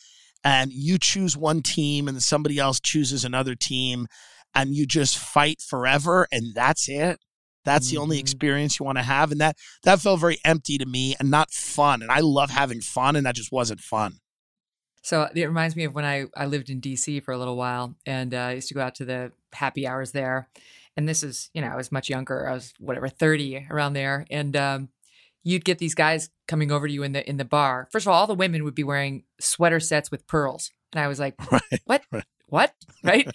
and 0.44 0.72
you 0.72 0.98
choose 0.98 1.36
one 1.36 1.62
team 1.62 2.08
and 2.08 2.22
somebody 2.22 2.60
else 2.60 2.80
chooses 2.80 3.24
another 3.26 3.56
team 3.56 4.08
and 4.56 4.76
you 4.76 4.86
just 4.86 5.18
fight 5.18 5.62
forever 5.62 6.28
and 6.32 6.54
that's 6.54 6.90
it. 6.90 7.20
That's 7.70 7.90
the 7.90 7.98
only 7.98 8.18
Mhm. 8.18 8.22
experience 8.22 8.80
you 8.80 8.86
want 8.86 8.98
to 8.98 9.04
have. 9.04 9.32
And 9.32 9.40
that 9.42 9.56
that 9.84 10.00
felt 10.02 10.20
very 10.20 10.38
empty 10.44 10.78
to 10.78 10.86
me 10.86 11.16
and 11.20 11.30
not 11.30 11.52
fun. 11.52 12.02
And 12.02 12.12
I 12.12 12.20
love 12.20 12.50
having 12.50 12.82
fun 12.82 13.16
and 13.16 13.26
that 13.26 13.36
just 13.36 13.52
wasn't 13.52 13.80
fun. 13.80 14.20
So 15.02 15.30
it 15.34 15.46
reminds 15.46 15.76
me 15.76 15.86
of 15.86 15.96
when 15.96 16.06
I, 16.06 16.26
I 16.36 16.46
lived 16.46 16.70
in 16.70 16.82
DC 16.82 17.24
for 17.24 17.32
a 17.34 17.38
little 17.38 17.56
while 17.56 17.96
and 18.06 18.34
uh, 18.34 18.38
I 18.38 18.54
used 18.54 18.68
to 18.70 18.74
go 18.74 18.82
out 18.82 18.96
to 18.96 19.06
the 19.06 19.32
happy 19.54 19.88
hours 19.88 20.12
there. 20.12 20.50
And 20.98 21.08
this 21.08 21.24
is, 21.24 21.50
you 21.54 21.62
know, 21.62 21.70
I 21.70 21.76
was 21.78 21.92
much 21.92 22.10
younger. 22.10 22.50
I 22.50 22.54
was 22.54 22.74
whatever, 22.80 23.08
30 23.08 23.68
around 23.72 23.94
there. 23.94 24.26
And 24.30 24.56
um, 24.58 24.90
you'd 25.44 25.64
get 25.64 25.78
these 25.78 25.96
guys 25.96 26.30
coming 26.48 26.72
over 26.72 26.86
to 26.88 26.94
you 26.94 27.04
in 27.04 27.14
the 27.14 27.28
in 27.30 27.38
the 27.38 27.46
bar. 27.46 27.88
First 27.92 28.06
of 28.06 28.12
all, 28.12 28.20
all 28.20 28.28
the 28.28 28.34
women 28.36 28.64
would 28.66 28.76
be 28.76 28.84
wearing 28.84 29.24
sweater 29.40 29.80
sets 29.80 30.12
with 30.12 30.28
pearls. 30.28 30.72
And 30.92 31.00
I 31.02 31.08
was 31.08 31.20
like, 31.20 31.36
Right. 31.52 31.62
what? 31.86 32.04
Right. 32.12 32.26
What? 32.50 32.74
Right. 33.02 33.32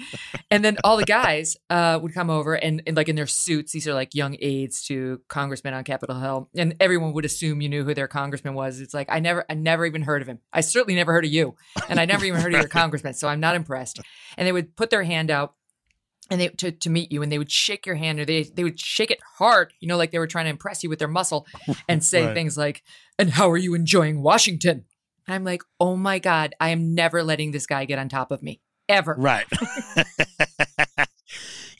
and 0.50 0.62
then 0.62 0.76
all 0.84 0.98
the 0.98 1.04
guys 1.06 1.56
uh, 1.70 1.98
would 2.02 2.12
come 2.12 2.28
over 2.28 2.54
and, 2.54 2.82
and 2.86 2.94
like 2.94 3.08
in 3.08 3.16
their 3.16 3.26
suits, 3.26 3.72
these 3.72 3.88
are 3.88 3.94
like 3.94 4.14
young 4.14 4.36
aides 4.38 4.84
to 4.88 5.22
congressmen 5.28 5.72
on 5.72 5.84
Capitol 5.84 6.20
Hill. 6.20 6.50
And 6.54 6.76
everyone 6.80 7.14
would 7.14 7.24
assume 7.24 7.62
you 7.62 7.70
knew 7.70 7.82
who 7.82 7.94
their 7.94 8.06
congressman 8.06 8.52
was. 8.52 8.78
It's 8.80 8.92
like, 8.92 9.08
I 9.10 9.20
never, 9.20 9.46
I 9.48 9.54
never 9.54 9.86
even 9.86 10.02
heard 10.02 10.20
of 10.20 10.28
him. 10.28 10.40
I 10.52 10.60
certainly 10.60 10.94
never 10.94 11.12
heard 11.12 11.24
of 11.24 11.30
you. 11.32 11.54
And 11.88 11.98
I 11.98 12.04
never 12.04 12.26
even 12.26 12.42
heard 12.42 12.52
of 12.52 12.60
your 12.60 12.68
congressman. 12.82 13.14
So 13.14 13.26
I'm 13.26 13.40
not 13.40 13.56
impressed. 13.56 14.00
And 14.36 14.46
they 14.46 14.52
would 14.52 14.76
put 14.76 14.90
their 14.90 15.02
hand 15.02 15.30
out 15.30 15.54
and 16.30 16.38
they 16.38 16.48
to, 16.48 16.70
to 16.70 16.90
meet 16.90 17.10
you 17.10 17.22
and 17.22 17.32
they 17.32 17.38
would 17.38 17.50
shake 17.50 17.86
your 17.86 17.96
hand 17.96 18.20
or 18.20 18.26
they 18.26 18.42
they 18.42 18.64
would 18.64 18.78
shake 18.78 19.10
it 19.10 19.20
hard, 19.38 19.72
you 19.80 19.88
know, 19.88 19.96
like 19.96 20.10
they 20.10 20.18
were 20.18 20.26
trying 20.26 20.44
to 20.44 20.50
impress 20.50 20.82
you 20.82 20.90
with 20.90 20.98
their 20.98 21.08
muscle 21.08 21.46
and 21.88 22.04
say 22.12 22.26
Right. 22.26 22.34
things 22.34 22.58
like, 22.58 22.82
and 23.18 23.30
how 23.30 23.50
are 23.50 23.56
you 23.56 23.74
enjoying 23.74 24.20
Washington? 24.22 24.84
I'm 25.26 25.42
like, 25.44 25.62
oh 25.80 25.96
my 25.96 26.18
God, 26.18 26.54
I 26.60 26.68
am 26.68 26.94
never 26.94 27.22
letting 27.22 27.52
this 27.52 27.66
guy 27.66 27.86
get 27.86 27.98
on 27.98 28.10
top 28.10 28.30
of 28.30 28.42
me. 28.42 28.60
Ever. 28.88 29.14
Right. 29.16 29.46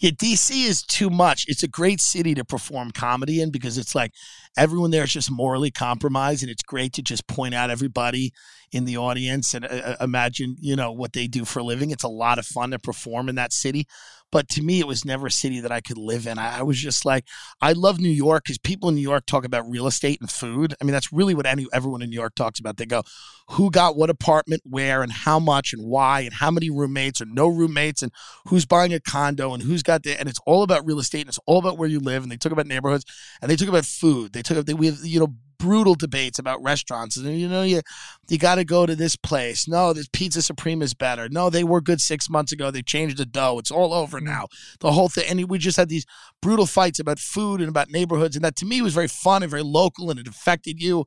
yeah, 0.01 0.11
DC 0.11 0.67
is 0.67 0.83
too 0.83 1.11
much. 1.11 1.45
It's 1.49 1.63
a 1.63 1.69
great 1.69 2.01
city 2.01 2.35
to 2.35 2.45
perform 2.45 2.91
comedy 2.93 3.41
in 3.41 3.51
because 3.51 3.77
it's 3.79 3.95
like 3.95 4.13
everyone 4.57 4.91
there 4.91 5.05
is 5.05 5.13
just 5.13 5.31
morally 5.31 5.71
compromised, 5.71 6.43
and 6.43 6.51
it's 6.51 6.63
great 6.63 6.93
to 6.95 7.03
just 7.03 7.27
point 7.27 7.55
out 7.55 7.71
everybody 7.71 8.33
in 8.73 8.85
the 8.87 8.97
audience 8.97 9.55
and 9.55 9.65
uh, 9.65 9.69
uh, 9.69 9.97
imagine, 10.01 10.57
you 10.61 10.75
know, 10.75 10.91
what 10.91 11.13
they 11.13 11.27
do 11.27 11.45
for 11.45 11.61
a 11.61 11.63
living. 11.63 11.91
It's 11.91 12.05
a 12.05 12.09
lot 12.09 12.39
of 12.39 12.47
fun 12.47 12.71
to 12.71 12.79
perform 12.79 13.29
in 13.29 13.37
that 13.37 13.53
city. 13.53 13.87
But 14.35 14.49
to 14.49 14.65
me, 14.65 14.81
it 14.81 14.89
was 14.89 15.05
never 15.05 15.29
a 15.29 15.31
city 15.31 15.61
that 15.61 15.71
I 15.71 15.81
could 15.81 15.97
live 15.97 16.27
in. 16.27 16.41
I, 16.41 16.65
was 16.65 16.77
just 16.77 17.05
like, 17.05 17.25
I 17.63 17.71
love 17.71 18.01
New 18.01 18.09
York 18.09 18.43
because 18.43 18.59
people 18.59 18.89
in 18.89 18.97
New 18.97 19.01
York 19.01 19.27
talk 19.27 19.45
about 19.45 19.71
real 19.71 19.87
estate 19.87 20.21
and 20.21 20.29
food. 20.29 20.75
I 20.81 20.85
mean, 20.85 20.93
that's 20.93 21.13
really 21.13 21.35
what 21.35 21.47
any 21.47 21.69
everyone 21.73 22.03
in 22.03 22.11
New 22.11 22.17
York 22.19 22.35
talks 22.35 22.59
about. 22.59 22.77
They 22.77 22.85
go, 22.85 23.05
who 23.51 23.71
got 23.71 23.97
what 23.97 24.11
apartment 24.11 24.63
where 24.65 25.03
and 25.03 25.13
how 25.13 25.39
much 25.39 25.73
and 25.73 25.87
why 25.87 26.23
and 26.23 26.35
how 26.35 26.51
many 26.51 26.69
roommates 26.69 27.21
or 27.21 27.27
no 27.27 27.47
roommates 27.47 28.03
and 28.03 28.11
who's 28.49 28.67
buying 28.67 28.93
a 28.93 28.99
condo 28.99 29.55
and 29.55 29.63
who's 29.63 29.85
got 29.85 30.03
the 30.03 30.19
and 30.19 30.29
it's 30.29 30.41
all 30.47 30.65
about 30.65 30.85
real 30.85 30.99
estate 30.99 31.21
and 31.21 31.29
it's 31.29 31.39
all 31.47 31.59
about 31.59 31.79
where 31.79 31.89
you 31.89 32.01
live 32.01 32.25
and 32.25 32.33
they 32.33 32.37
talk 32.37 32.53
about 32.53 32.67
neighborhoods 32.67 33.05
and 33.41 33.51
they 33.51 33.57
talk 33.57 33.69
about 33.69 33.85
food 33.85 34.33
they 34.33 34.43
talk 34.43 34.57
about 34.57 34.67
they, 34.67 34.75
we 34.75 34.87
have 34.87 34.99
you 35.05 35.21
know 35.21 35.35
brutal 35.65 35.95
debates 35.95 36.39
about 36.39 36.63
restaurants. 36.63 37.17
And 37.17 37.39
you 37.39 37.49
know 37.49 37.63
you 37.63 37.81
you 38.29 38.39
got 38.39 38.57
to 38.57 38.65
go 38.65 38.85
to 38.85 38.95
this 38.95 39.17
place. 39.17 39.67
No 39.67 39.93
this 39.93 40.09
pizza 40.13 40.43
supreme 40.43 40.83
is 40.83 40.93
better. 40.93 41.29
No 41.31 41.49
they 41.49 41.65
were 41.65 41.81
good 41.81 42.01
six 42.01 42.29
months 42.29 42.53
ago. 42.53 42.71
They 42.71 42.83
changed 42.83 43.17
the 43.17 43.25
dough. 43.25 43.59
It's 43.59 43.71
all 43.71 43.95
over 43.95 44.21
now. 44.21 44.49
The 44.81 44.93
whole 44.93 45.09
thing 45.09 45.25
and 45.29 45.49
we 45.49 45.59
just 45.59 45.79
had 45.79 45.89
these 45.89 46.05
brutal 46.43 46.67
fights 46.67 46.99
about 46.99 47.19
food 47.19 47.61
and 47.61 47.69
about 47.69 47.91
neighborhoods. 47.91 48.37
And 48.37 48.45
that 48.45 48.57
to 48.57 48.67
me 48.67 48.83
was 48.83 48.95
very 48.95 49.09
fun 49.09 49.43
and 49.43 49.51
very 49.51 49.63
local 49.63 50.11
and 50.11 50.21
it 50.21 50.29
affected 50.29 50.83
you. 50.83 51.07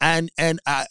And 0.00 0.30
and, 0.38 0.60
uh, 0.66 0.84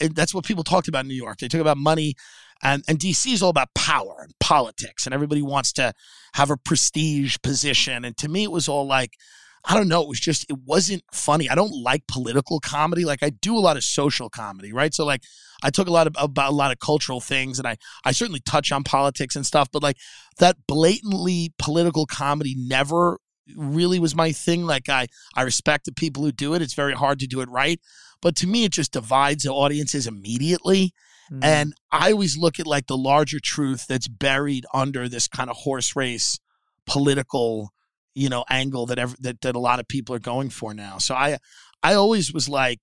and 0.00 0.14
that's 0.14 0.34
what 0.34 0.44
people 0.44 0.64
talked 0.64 0.88
about 0.88 1.04
in 1.04 1.08
New 1.08 1.14
York. 1.14 1.38
They 1.38 1.48
talk 1.48 1.60
about 1.60 1.78
money, 1.78 2.14
and 2.62 2.84
and 2.88 2.98
DC 2.98 3.32
is 3.32 3.42
all 3.42 3.50
about 3.50 3.74
power 3.74 4.18
and 4.20 4.32
politics, 4.38 5.04
and 5.04 5.14
everybody 5.14 5.42
wants 5.42 5.72
to 5.74 5.92
have 6.34 6.50
a 6.50 6.56
prestige 6.56 7.36
position. 7.42 8.04
And 8.04 8.16
to 8.18 8.28
me, 8.28 8.44
it 8.44 8.52
was 8.52 8.68
all 8.68 8.86
like. 8.86 9.14
I 9.64 9.74
don't 9.74 9.88
know. 9.88 10.02
It 10.02 10.08
was 10.08 10.20
just, 10.20 10.44
it 10.50 10.58
wasn't 10.66 11.04
funny. 11.12 11.48
I 11.48 11.54
don't 11.54 11.72
like 11.72 12.06
political 12.08 12.58
comedy. 12.58 13.04
Like 13.04 13.22
I 13.22 13.30
do 13.30 13.56
a 13.56 13.60
lot 13.60 13.76
of 13.76 13.84
social 13.84 14.28
comedy, 14.28 14.72
right? 14.72 14.92
So 14.92 15.04
like 15.04 15.22
I 15.62 15.70
took 15.70 15.86
a 15.86 15.92
lot 15.92 16.08
of, 16.08 16.16
about 16.18 16.50
a 16.50 16.54
lot 16.54 16.72
of 16.72 16.80
cultural 16.80 17.20
things 17.20 17.58
and 17.58 17.68
I, 17.68 17.76
I 18.04 18.10
certainly 18.10 18.40
touch 18.40 18.72
on 18.72 18.82
politics 18.82 19.36
and 19.36 19.46
stuff, 19.46 19.68
but 19.72 19.82
like 19.82 19.98
that 20.38 20.56
blatantly 20.66 21.54
political 21.58 22.06
comedy 22.06 22.56
never 22.58 23.18
really 23.56 24.00
was 24.00 24.16
my 24.16 24.32
thing. 24.32 24.66
Like 24.66 24.88
I, 24.88 25.06
I 25.36 25.42
respect 25.42 25.84
the 25.84 25.92
people 25.92 26.24
who 26.24 26.32
do 26.32 26.54
it. 26.54 26.62
It's 26.62 26.74
very 26.74 26.94
hard 26.94 27.20
to 27.20 27.26
do 27.28 27.40
it 27.40 27.48
right. 27.48 27.80
But 28.20 28.34
to 28.36 28.46
me, 28.48 28.64
it 28.64 28.72
just 28.72 28.92
divides 28.92 29.44
the 29.44 29.52
audiences 29.52 30.06
immediately. 30.06 30.92
Mm. 31.30 31.44
And 31.44 31.74
I 31.90 32.12
always 32.12 32.36
look 32.36 32.58
at 32.58 32.66
like 32.66 32.88
the 32.88 32.96
larger 32.96 33.38
truth 33.40 33.86
that's 33.86 34.08
buried 34.08 34.66
under 34.74 35.08
this 35.08 35.28
kind 35.28 35.50
of 35.50 35.56
horse 35.56 35.94
race 35.94 36.40
political 36.86 37.72
you 38.14 38.28
know, 38.28 38.44
angle 38.50 38.86
that 38.86 38.98
ever 38.98 39.16
that, 39.20 39.40
that 39.40 39.56
a 39.56 39.60
lot 39.60 39.80
of 39.80 39.88
people 39.88 40.14
are 40.14 40.20
going 40.20 40.50
for 40.50 40.74
now. 40.74 40.98
So 40.98 41.14
I 41.14 41.38
I 41.82 41.94
always 41.94 42.32
was 42.32 42.48
like 42.48 42.80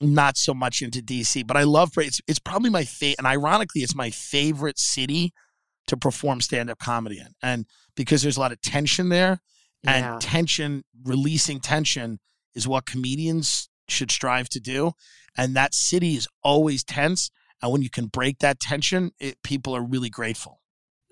not 0.00 0.36
so 0.36 0.54
much 0.54 0.80
into 0.82 1.00
DC, 1.00 1.46
but 1.46 1.56
I 1.56 1.64
love 1.64 1.90
it's 1.98 2.20
it's 2.26 2.38
probably 2.38 2.70
my 2.70 2.84
favorite 2.84 3.18
and 3.18 3.26
ironically 3.26 3.82
it's 3.82 3.94
my 3.94 4.10
favorite 4.10 4.78
city 4.78 5.32
to 5.86 5.96
perform 5.96 6.40
stand-up 6.40 6.78
comedy 6.78 7.18
in. 7.18 7.28
And 7.42 7.66
because 7.96 8.22
there's 8.22 8.36
a 8.36 8.40
lot 8.40 8.52
of 8.52 8.60
tension 8.62 9.08
there 9.08 9.40
Yeah. 9.82 10.12
and 10.14 10.22
tension 10.22 10.84
releasing 11.04 11.60
tension 11.60 12.18
is 12.54 12.66
what 12.66 12.86
comedians 12.86 13.68
should 13.88 14.10
strive 14.10 14.48
to 14.50 14.60
do 14.60 14.92
and 15.36 15.54
that 15.56 15.74
city 15.74 16.14
is 16.16 16.28
always 16.42 16.84
tense 16.84 17.30
and 17.62 17.72
when 17.72 17.82
you 17.82 17.90
can 17.90 18.06
break 18.06 18.38
that 18.38 18.58
tension, 18.58 19.10
it, 19.20 19.42
people 19.42 19.76
are 19.76 19.82
really 19.82 20.08
grateful. 20.08 20.59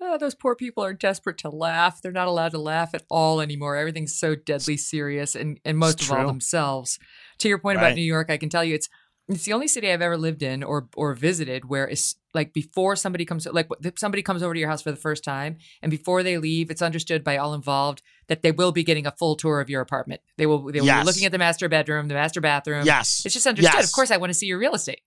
Oh, 0.01 0.17
those 0.17 0.33
poor 0.35 0.55
people 0.55 0.83
are 0.83 0.93
desperate 0.93 1.37
to 1.39 1.49
laugh. 1.49 2.01
They're 2.01 2.11
not 2.11 2.27
allowed 2.27 2.51
to 2.51 2.57
laugh 2.59 2.91
at 2.93 3.03
all 3.09 3.41
anymore. 3.41 3.75
Everything's 3.75 4.17
so 4.17 4.33
deadly 4.35 4.77
serious, 4.77 5.35
and, 5.35 5.59
and 5.65 5.77
most 5.77 5.99
It's 5.99 6.09
of 6.09 6.17
all 6.17 6.27
themselves. 6.27 6.99
To 7.39 7.49
your 7.49 7.57
point 7.59 7.77
Right. 7.77 7.87
about 7.87 7.95
New 7.95 8.01
York, 8.03 8.29
I 8.29 8.37
can 8.37 8.49
tell 8.49 8.63
you 8.63 8.75
it's 8.75 8.89
it's 9.27 9.45
the 9.45 9.53
only 9.53 9.67
city 9.67 9.91
I've 9.91 10.01
ever 10.01 10.17
lived 10.17 10.41
in 10.41 10.63
or 10.63 10.87
or 10.95 11.13
visited 11.13 11.65
where 11.69 11.87
it's 11.87 12.15
like 12.33 12.51
before 12.51 12.95
somebody 12.95 13.25
comes 13.25 13.45
like 13.45 13.67
somebody 13.95 14.23
comes 14.23 14.41
over 14.41 14.53
to 14.55 14.59
your 14.59 14.69
house 14.69 14.81
for 14.81 14.89
the 14.91 14.97
first 14.97 15.23
time, 15.23 15.57
and 15.83 15.89
before 15.91 16.23
they 16.23 16.37
leave, 16.39 16.71
it's 16.71 16.81
understood 16.81 17.23
by 17.23 17.37
all 17.37 17.53
involved 17.53 18.01
that 18.27 18.41
they 18.41 18.51
will 18.51 18.71
be 18.71 18.83
getting 18.83 19.05
a 19.05 19.11
full 19.11 19.35
tour 19.35 19.59
of 19.61 19.69
your 19.69 19.81
apartment. 19.81 20.21
They 20.37 20.45
will 20.47 20.71
they 20.71 20.79
will 20.79 20.87
Yes. 20.87 21.03
be 21.03 21.05
looking 21.05 21.25
at 21.25 21.31
the 21.31 21.37
master 21.37 21.69
bedroom, 21.69 22.07
the 22.07 22.15
master 22.15 22.41
bathroom. 22.41 22.85
Yes. 22.85 23.21
It's 23.25 23.33
just 23.35 23.45
understood. 23.45 23.73
Yes. 23.75 23.87
Of 23.89 23.93
course, 23.93 24.09
I 24.11 24.17
want 24.17 24.31
to 24.31 24.33
see 24.33 24.47
your 24.47 24.57
real 24.57 24.73
estate. 24.73 25.01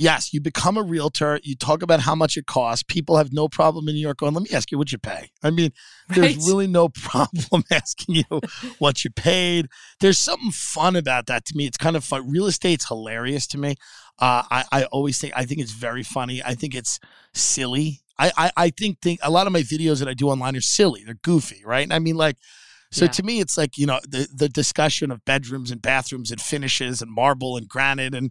Yes, 0.00 0.32
you 0.32 0.40
become 0.40 0.76
a 0.76 0.82
realtor. 0.82 1.40
You 1.42 1.56
talk 1.56 1.82
about 1.82 1.98
how 2.00 2.14
much 2.14 2.36
it 2.36 2.46
costs. 2.46 2.84
People 2.84 3.16
have 3.16 3.32
no 3.32 3.48
problem 3.48 3.88
in 3.88 3.96
New 3.96 4.00
York 4.00 4.18
going, 4.18 4.32
let 4.32 4.44
me 4.44 4.50
ask 4.54 4.70
you 4.70 4.78
what 4.78 4.92
you 4.92 4.98
pay. 4.98 5.30
I 5.42 5.50
mean, 5.50 5.72
there's 6.08 6.36
Right? 6.36 6.46
really 6.46 6.68
no 6.68 6.88
problem 7.04 7.64
asking 7.72 8.14
you 8.14 8.40
what 8.78 9.02
you 9.04 9.10
paid. 9.10 9.66
There's 9.98 10.16
something 10.16 10.52
fun 10.52 10.94
about 10.94 11.26
that 11.26 11.44
to 11.46 11.56
me. 11.56 11.66
It's 11.66 11.76
kind 11.76 11.96
of 11.96 12.04
fun. 12.04 12.30
Real 12.30 12.46
estate's 12.46 12.86
hilarious 12.86 13.48
to 13.48 13.58
me. 13.58 13.74
Uh, 14.20 14.44
I, 14.50 14.64
I 14.70 14.84
always 14.84 15.18
think, 15.18 15.32
I 15.36 15.44
think 15.44 15.60
it's 15.60 15.72
very 15.72 16.04
funny. 16.04 16.42
I 16.44 16.54
think 16.54 16.76
it's 16.76 17.00
silly. 17.34 18.02
I, 18.20 18.30
I, 18.36 18.50
I 18.56 18.70
think, 18.70 19.00
think 19.00 19.18
a 19.24 19.30
lot 19.32 19.48
of 19.48 19.52
my 19.52 19.62
videos 19.62 19.98
that 19.98 20.06
I 20.08 20.14
do 20.14 20.28
online 20.28 20.54
are 20.56 20.60
silly. 20.60 21.02
They're 21.04 21.14
goofy, 21.14 21.62
right? 21.64 21.82
And 21.82 21.92
I 21.92 21.98
mean, 21.98 22.14
like, 22.14 22.36
so 22.90 23.04
Yeah. 23.04 23.10
to 23.10 23.22
me, 23.24 23.40
it's 23.40 23.58
like, 23.58 23.76
you 23.76 23.84
know, 23.86 24.00
the, 24.08 24.28
the 24.34 24.48
discussion 24.48 25.10
of 25.10 25.24
bedrooms 25.24 25.70
and 25.70 25.82
bathrooms 25.82 26.30
and 26.30 26.40
finishes 26.40 27.02
and 27.02 27.10
marble 27.10 27.56
and 27.56 27.68
granite 27.68 28.14
and 28.14 28.30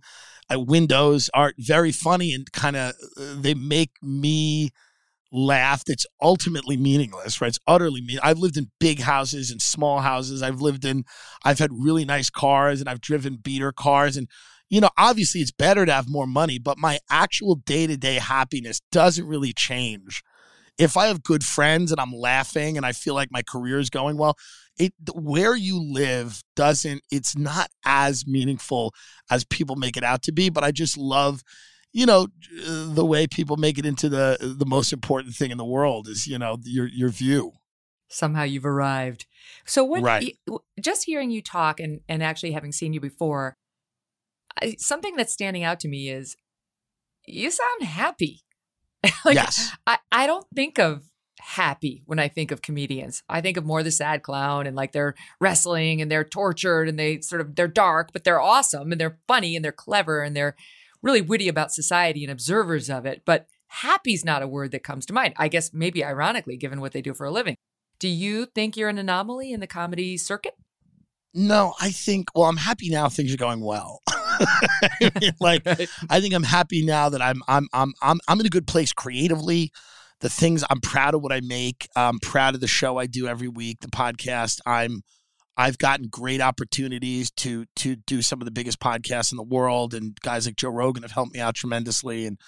Uh, 0.53 0.59
windows 0.59 1.29
are 1.33 1.53
very 1.57 1.91
funny 1.91 2.33
and 2.33 2.51
kind 2.51 2.75
of 2.75 2.93
uh, 3.19 3.35
they 3.35 3.53
make 3.53 3.91
me 4.01 4.69
laugh. 5.31 5.83
It's 5.87 6.05
ultimately 6.21 6.77
meaningless, 6.77 7.41
right? 7.41 7.49
It's 7.49 7.59
utterly 7.67 8.01
mean. 8.01 8.19
I've 8.23 8.39
lived 8.39 8.57
in 8.57 8.71
big 8.79 9.01
houses 9.01 9.51
and 9.51 9.61
small 9.61 9.99
houses. 9.99 10.41
I've 10.41 10.61
lived 10.61 10.85
in, 10.85 11.03
I've 11.43 11.59
had 11.59 11.71
really 11.73 12.05
nice 12.05 12.29
cars 12.29 12.79
and 12.79 12.89
I've 12.89 13.01
driven 13.01 13.35
beater 13.35 13.71
cars. 13.71 14.17
And, 14.17 14.27
you 14.69 14.81
know, 14.81 14.89
obviously 14.97 15.41
it's 15.41 15.51
better 15.51 15.85
to 15.85 15.93
have 15.93 16.09
more 16.09 16.27
money, 16.27 16.59
but 16.59 16.77
my 16.77 16.99
actual 17.09 17.55
day 17.55 17.87
to 17.87 17.97
day 17.97 18.15
happiness 18.15 18.81
doesn't 18.91 19.27
really 19.27 19.53
change. 19.53 20.23
If 20.77 20.95
I 20.95 21.07
have 21.07 21.23
good 21.23 21.43
friends 21.43 21.91
and 21.91 21.99
I'm 21.99 22.13
laughing 22.13 22.77
and 22.77 22.85
I 22.85 22.91
feel 22.91 23.13
like 23.13 23.29
my 23.31 23.41
career 23.41 23.79
is 23.79 23.89
going 23.89 24.17
well, 24.17 24.35
it 24.77 24.93
where 25.13 25.55
you 25.55 25.81
live 25.81 26.43
doesn't 26.55 27.01
it's 27.11 27.35
not 27.35 27.69
as 27.83 28.27
meaningful 28.27 28.93
as 29.31 29.43
people 29.43 29.75
make 29.75 29.97
it 29.97 30.03
out 30.03 30.21
to 30.21 30.31
be 30.31 30.51
but 30.51 30.63
i 30.63 30.69
just 30.69 30.95
love 30.95 31.41
you 31.93 32.05
know 32.05 32.27
uh, 32.67 32.93
the 32.93 33.03
way 33.03 33.25
people 33.25 33.57
make 33.57 33.79
it 33.79 33.87
into 33.87 34.07
the 34.07 34.37
the 34.39 34.67
most 34.67 34.93
important 34.93 35.33
thing 35.33 35.49
in 35.49 35.57
the 35.57 35.65
world 35.65 36.07
is 36.07 36.27
you 36.27 36.37
know 36.37 36.57
your 36.63 36.85
your 36.85 37.09
view 37.09 37.53
somehow 38.09 38.43
you've 38.43 38.65
arrived. 38.65 39.25
So 39.65 39.83
what? 39.83 40.01
Right. 40.01 40.37
Just 40.79 41.05
hearing 41.05 41.31
you 41.31 41.41
talk 41.41 41.79
and 41.79 42.01
and 42.07 42.23
actually 42.23 42.51
having 42.51 42.71
seen 42.71 42.93
you 42.93 42.99
before, 42.99 43.57
I, 44.61 44.75
something 44.79 45.15
that's 45.15 45.33
standing 45.33 45.63
out 45.63 45.79
to 45.81 45.87
me 45.87 46.09
is 46.09 46.35
you 47.25 47.51
sound 47.51 47.83
happy. 47.83 48.41
like 49.25 49.35
yes 49.35 49.71
I 49.85 49.97
I 50.11 50.27
don't 50.27 50.45
think 50.55 50.79
of 50.79 51.03
happy 51.39 52.03
when 52.05 52.19
I 52.19 52.27
think 52.27 52.51
of 52.51 52.61
comedians. 52.61 53.23
I 53.29 53.41
think 53.41 53.57
of 53.57 53.65
more 53.65 53.81
the 53.81 53.91
sad 53.91 54.21
clown 54.21 54.67
and 54.67 54.75
like 54.75 54.91
they're 54.91 55.15
wrestling 55.39 56.01
and 56.01 56.11
they're 56.11 56.23
tortured 56.23 56.89
and 56.89 56.99
they 56.99 57.21
sort 57.21 57.41
of 57.41 57.55
they're 57.55 57.67
dark, 57.67 58.11
but 58.11 58.23
they're 58.23 58.41
awesome 58.41 58.91
and 58.91 58.99
they're 58.99 59.19
funny 59.27 59.55
and 59.55 59.63
they're 59.63 59.71
clever 59.71 60.21
and 60.21 60.35
they're 60.35 60.55
really 61.01 61.21
witty 61.21 61.47
about 61.47 61.71
society 61.71 62.23
and 62.23 62.31
observers 62.31 62.89
of 62.89 63.05
it. 63.05 63.21
But 63.25 63.47
happy's 63.67 64.25
not 64.25 64.41
a 64.41 64.47
word 64.47 64.71
that 64.71 64.83
comes 64.83 65.05
to 65.05 65.13
mind. 65.13 65.35
I 65.37 65.47
guess 65.47 65.73
maybe 65.73 66.03
ironically, 66.03 66.57
given 66.57 66.81
what 66.81 66.91
they 66.91 67.01
do 67.01 67.13
for 67.13 67.25
a 67.25 67.31
living. 67.31 67.55
Do 67.99 68.07
you 68.07 68.45
think 68.45 68.75
you're 68.75 68.89
an 68.89 68.97
anomaly 68.97 69.51
in 69.51 69.59
the 69.59 69.67
comedy 69.67 70.17
circuit? 70.17 70.55
no 71.33 71.73
i 71.79 71.91
think 71.91 72.27
well 72.33 72.49
i'm 72.49 72.57
happy 72.57 72.89
now 72.89 73.07
things 73.07 73.33
are 73.33 73.37
going 73.37 73.61
well 73.61 74.01
I 75.01 75.11
mean, 75.21 75.31
like 75.39 75.63
I 76.09 76.21
think 76.21 76.33
I'm 76.33 76.43
happy 76.43 76.85
now 76.85 77.09
that 77.09 77.21
I'm 77.21 77.41
I'm 77.47 77.67
I'm 77.73 77.93
I'm 78.01 78.19
I'm 78.27 78.39
in 78.39 78.45
a 78.45 78.49
good 78.49 78.67
place 78.67 78.93
creatively. 78.93 79.71
The 80.19 80.29
things 80.29 80.63
I'm 80.69 80.81
proud 80.81 81.13
of 81.13 81.21
what 81.21 81.31
I 81.31 81.41
make. 81.41 81.87
I'm 81.95 82.19
proud 82.19 82.55
of 82.55 82.61
the 82.61 82.67
show 82.67 82.97
I 82.97 83.05
do 83.05 83.27
every 83.27 83.47
week, 83.47 83.79
the 83.81 83.87
podcast. 83.87 84.59
I'm 84.65 85.03
I've 85.57 85.79
gotten 85.79 86.07
great 86.07 86.39
opportunities 86.39 87.31
to 87.31 87.65
to 87.77 87.95
do 87.95 88.21
some 88.21 88.39
of 88.41 88.45
the 88.45 88.51
biggest 88.51 88.79
podcasts 88.79 89.31
in 89.31 89.37
the 89.37 89.43
world, 89.43 89.93
and 89.93 90.15
guys 90.21 90.45
like 90.45 90.55
Joe 90.55 90.69
Rogan 90.69 91.03
have 91.03 91.11
helped 91.11 91.33
me 91.33 91.39
out 91.39 91.55
tremendously. 91.55 92.27
And 92.27 92.39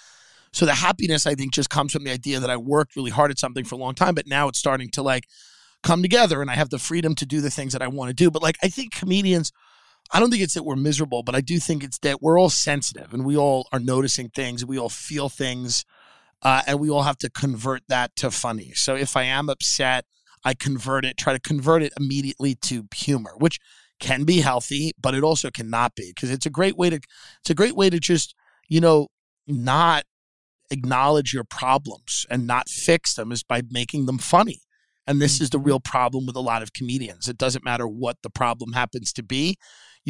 so 0.52 0.64
the 0.64 0.74
happiness 0.74 1.26
I 1.26 1.34
think 1.34 1.52
just 1.52 1.70
comes 1.70 1.92
from 1.92 2.04
the 2.04 2.12
idea 2.12 2.38
that 2.40 2.50
I 2.50 2.56
worked 2.56 2.96
really 2.96 3.10
hard 3.10 3.30
at 3.30 3.38
something 3.38 3.64
for 3.64 3.74
a 3.74 3.78
long 3.78 3.94
time, 3.94 4.14
but 4.14 4.28
now 4.28 4.48
it's 4.48 4.58
starting 4.58 4.90
to 4.90 5.02
like 5.02 5.24
come 5.82 6.02
together, 6.02 6.40
and 6.40 6.50
I 6.50 6.54
have 6.54 6.70
the 6.70 6.78
freedom 6.78 7.14
to 7.16 7.26
do 7.26 7.40
the 7.40 7.50
things 7.50 7.72
that 7.72 7.82
I 7.82 7.88
want 7.88 8.10
to 8.10 8.14
do. 8.14 8.30
But 8.30 8.42
like 8.42 8.56
I 8.62 8.68
think 8.68 8.94
comedians. 8.94 9.52
I 10.12 10.18
don't 10.18 10.30
think 10.30 10.42
it's 10.42 10.54
that 10.54 10.64
we're 10.64 10.76
miserable, 10.76 11.22
but 11.22 11.34
I 11.34 11.40
do 11.40 11.58
think 11.58 11.84
it's 11.84 11.98
that 11.98 12.20
we're 12.20 12.38
all 12.38 12.50
sensitive 12.50 13.14
and 13.14 13.24
we 13.24 13.36
all 13.36 13.68
are 13.72 13.78
noticing 13.78 14.28
things, 14.28 14.64
we 14.64 14.78
all 14.78 14.88
feel 14.88 15.28
things, 15.28 15.84
uh, 16.42 16.62
and 16.66 16.80
we 16.80 16.90
all 16.90 17.02
have 17.02 17.18
to 17.18 17.30
convert 17.30 17.82
that 17.88 18.16
to 18.16 18.30
funny. 18.30 18.72
So 18.74 18.96
if 18.96 19.16
I 19.16 19.24
am 19.24 19.48
upset, 19.48 20.04
I 20.44 20.54
convert 20.54 21.04
it, 21.04 21.16
try 21.16 21.32
to 21.32 21.40
convert 21.40 21.82
it 21.82 21.92
immediately 21.98 22.54
to 22.56 22.86
humor, 22.94 23.34
which 23.38 23.58
can 24.00 24.24
be 24.24 24.40
healthy, 24.40 24.92
but 25.00 25.14
it 25.14 25.22
also 25.22 25.50
cannot 25.50 25.94
be 25.94 26.12
because 26.14 26.30
it's 26.30 26.46
a 26.46 26.50
great 26.50 26.76
way 26.76 26.90
to 26.90 26.96
it's 26.96 27.50
a 27.50 27.54
great 27.54 27.76
way 27.76 27.90
to 27.90 28.00
just 28.00 28.34
you 28.68 28.80
know 28.80 29.08
not 29.46 30.04
acknowledge 30.70 31.34
your 31.34 31.44
problems 31.44 32.26
and 32.30 32.46
not 32.46 32.68
fix 32.68 33.14
them 33.14 33.30
is 33.30 33.42
by 33.42 33.62
making 33.70 34.06
them 34.06 34.18
funny. 34.18 34.62
And 35.06 35.20
this 35.20 35.40
is 35.40 35.50
the 35.50 35.58
real 35.58 35.80
problem 35.80 36.26
with 36.26 36.36
a 36.36 36.40
lot 36.40 36.62
of 36.62 36.72
comedians. 36.72 37.28
It 37.28 37.36
doesn't 37.36 37.64
matter 37.64 37.88
what 37.88 38.18
the 38.22 38.30
problem 38.30 38.72
happens 38.72 39.12
to 39.14 39.22
be, 39.22 39.56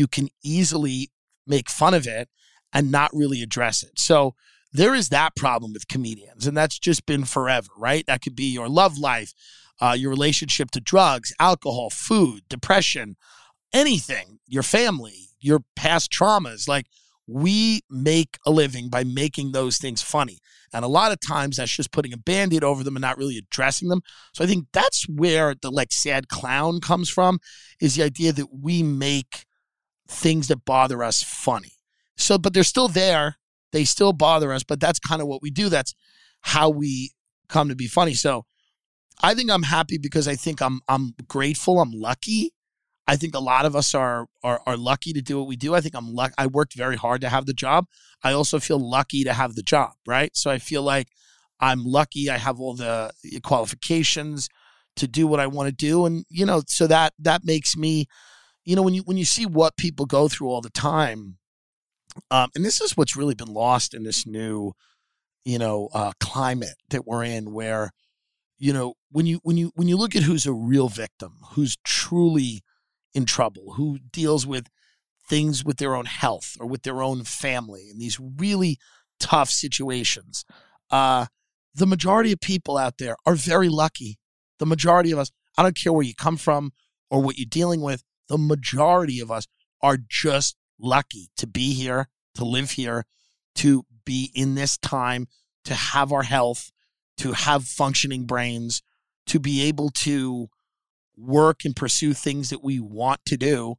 you 0.00 0.08
can 0.08 0.28
easily 0.42 1.10
make 1.46 1.68
fun 1.68 1.94
of 1.94 2.06
it 2.06 2.28
and 2.72 2.90
not 2.90 3.10
really 3.12 3.42
address 3.42 3.82
it. 3.82 3.98
So 3.98 4.34
there 4.72 4.94
is 4.94 5.08
that 5.08 5.36
problem 5.36 5.72
with 5.72 5.88
comedians, 5.88 6.46
and 6.46 6.56
that's 6.56 6.78
just 6.78 7.04
been 7.04 7.24
forever, 7.24 7.68
right? 7.76 8.04
That 8.06 8.22
could 8.22 8.36
be 8.36 8.50
your 8.58 8.68
love 8.68 8.96
life, 8.98 9.32
uh, 9.80 9.96
your 9.98 10.10
relationship 10.10 10.70
to 10.72 10.80
drugs, 10.80 11.32
alcohol, 11.38 11.90
food, 11.90 12.42
depression, 12.48 13.16
anything, 13.72 14.38
your 14.46 14.62
family, 14.62 15.28
your 15.40 15.60
past 15.74 16.10
traumas. 16.12 16.68
Like 16.68 16.86
we 17.26 17.82
make 17.90 18.38
a 18.46 18.50
living 18.50 18.88
by 18.88 19.04
making 19.04 19.52
those 19.52 19.78
things 19.78 20.02
funny. 20.02 20.38
And 20.72 20.84
a 20.84 20.88
lot 20.88 21.12
of 21.12 21.18
times 21.20 21.56
that's 21.56 21.76
just 21.76 21.92
putting 21.92 22.12
a 22.12 22.16
band-aid 22.30 22.62
over 22.62 22.84
them 22.84 22.96
and 22.96 23.02
not 23.02 23.18
really 23.18 23.38
addressing 23.38 23.88
them. 23.88 24.02
So 24.34 24.44
I 24.44 24.46
think 24.46 24.66
that's 24.72 25.08
where 25.08 25.54
the 25.60 25.70
like 25.70 25.92
sad 25.92 26.28
clown 26.28 26.80
comes 26.80 27.08
from, 27.10 27.40
is 27.80 27.96
the 27.96 28.04
idea 28.04 28.32
that 28.32 28.48
we 28.52 28.82
make 28.84 29.46
things 30.10 30.48
that 30.48 30.64
bother 30.64 31.02
us 31.02 31.22
funny. 31.22 31.72
So, 32.16 32.36
but 32.36 32.52
they're 32.52 32.64
still 32.64 32.88
there. 32.88 33.36
They 33.72 33.84
still 33.84 34.12
bother 34.12 34.52
us, 34.52 34.64
but 34.64 34.80
that's 34.80 34.98
kind 34.98 35.22
of 35.22 35.28
what 35.28 35.42
we 35.42 35.50
do. 35.50 35.68
That's 35.68 35.94
how 36.40 36.68
we 36.68 37.12
come 37.48 37.68
to 37.68 37.76
be 37.76 37.86
funny. 37.86 38.14
So 38.14 38.44
I 39.22 39.34
think 39.34 39.50
I'm 39.50 39.62
happy 39.62 39.98
because 39.98 40.26
I 40.26 40.34
think 40.34 40.60
I'm 40.60 40.80
I'm 40.88 41.14
grateful. 41.28 41.80
I'm 41.80 41.92
lucky. 41.92 42.52
I 43.06 43.16
think 43.16 43.34
a 43.34 43.40
lot 43.40 43.66
of 43.66 43.76
us 43.76 43.94
are 43.94 44.26
are, 44.42 44.60
are 44.66 44.76
lucky 44.76 45.12
to 45.12 45.22
do 45.22 45.38
what 45.38 45.48
we 45.48 45.56
do. 45.56 45.74
I 45.74 45.80
think 45.80 45.94
I'm 45.94 46.14
luck. 46.14 46.32
I 46.38 46.46
worked 46.46 46.74
very 46.74 46.96
hard 46.96 47.20
to 47.20 47.28
have 47.28 47.46
the 47.46 47.52
job. 47.52 47.86
I 48.22 48.32
also 48.32 48.58
feel 48.58 48.78
lucky 48.78 49.24
to 49.24 49.32
have 49.32 49.54
the 49.54 49.62
job, 49.62 49.92
right? 50.06 50.36
So 50.36 50.50
I 50.50 50.58
feel 50.58 50.82
like 50.82 51.08
I'm 51.60 51.84
lucky. 51.84 52.30
I 52.30 52.38
have 52.38 52.58
all 52.58 52.74
the 52.74 53.12
qualifications 53.42 54.48
to 54.96 55.06
do 55.06 55.26
what 55.26 55.40
I 55.40 55.46
want 55.46 55.68
to 55.68 55.74
do, 55.74 56.06
and 56.06 56.24
you 56.28 56.46
know, 56.46 56.62
so 56.66 56.86
that 56.86 57.12
that 57.18 57.44
makes 57.44 57.76
me, 57.76 58.06
you 58.64 58.76
know, 58.76 58.82
when 58.82 58.94
you 58.94 59.02
when 59.02 59.16
you 59.16 59.24
see 59.24 59.46
what 59.46 59.76
people 59.76 60.06
go 60.06 60.28
through 60.28 60.48
all 60.48 60.60
the 60.60 60.70
time, 60.70 61.38
um, 62.30 62.50
and 62.54 62.64
this 62.64 62.80
is 62.80 62.96
what's 62.96 63.16
really 63.16 63.34
been 63.34 63.52
lost 63.52 63.94
in 63.94 64.04
this 64.04 64.26
new, 64.26 64.72
you 65.44 65.58
know, 65.58 65.88
uh, 65.94 66.12
climate 66.20 66.74
that 66.90 67.06
we're 67.06 67.24
in, 67.24 67.52
where, 67.52 67.90
you 68.58 68.72
know, 68.72 68.94
when 69.10 69.26
you 69.26 69.40
when 69.42 69.56
you 69.56 69.72
when 69.74 69.88
you 69.88 69.96
look 69.96 70.14
at 70.14 70.24
who's 70.24 70.46
a 70.46 70.52
real 70.52 70.88
victim, 70.88 71.38
who's 71.52 71.76
truly 71.84 72.62
in 73.14 73.24
trouble, 73.24 73.74
who 73.74 73.98
deals 74.12 74.46
with 74.46 74.68
things 75.28 75.64
with 75.64 75.78
their 75.78 75.94
own 75.94 76.06
health 76.06 76.56
or 76.60 76.66
with 76.66 76.82
their 76.82 77.02
own 77.02 77.24
family 77.24 77.88
in 77.90 77.98
these 77.98 78.18
really 78.20 78.78
tough 79.20 79.48
situations. 79.48 80.44
Uh, 80.90 81.26
the 81.74 81.86
majority 81.86 82.32
of 82.32 82.40
people 82.40 82.76
out 82.76 82.98
there 82.98 83.16
are 83.24 83.36
very 83.36 83.68
lucky. 83.68 84.18
The 84.58 84.66
majority 84.66 85.12
of 85.12 85.18
us, 85.18 85.30
I 85.56 85.62
don't 85.62 85.76
care 85.76 85.92
where 85.92 86.04
you 86.04 86.14
come 86.14 86.36
from 86.36 86.72
or 87.10 87.22
what 87.22 87.38
you're 87.38 87.46
dealing 87.48 87.80
with. 87.80 88.02
The 88.30 88.38
majority 88.38 89.18
of 89.18 89.30
us 89.30 89.46
are 89.82 89.98
just 90.08 90.56
lucky 90.78 91.30
to 91.36 91.46
be 91.48 91.74
here, 91.74 92.08
to 92.36 92.44
live 92.44 92.70
here, 92.70 93.04
to 93.56 93.84
be 94.04 94.30
in 94.34 94.54
this 94.54 94.78
time, 94.78 95.26
to 95.64 95.74
have 95.74 96.12
our 96.12 96.22
health, 96.22 96.70
to 97.18 97.32
have 97.32 97.64
functioning 97.64 98.24
brains, 98.24 98.82
to 99.26 99.40
be 99.40 99.62
able 99.62 99.90
to 99.90 100.48
work 101.16 101.64
and 101.64 101.74
pursue 101.74 102.14
things 102.14 102.50
that 102.50 102.62
we 102.62 102.78
want 102.78 103.20
to 103.26 103.36
do. 103.36 103.74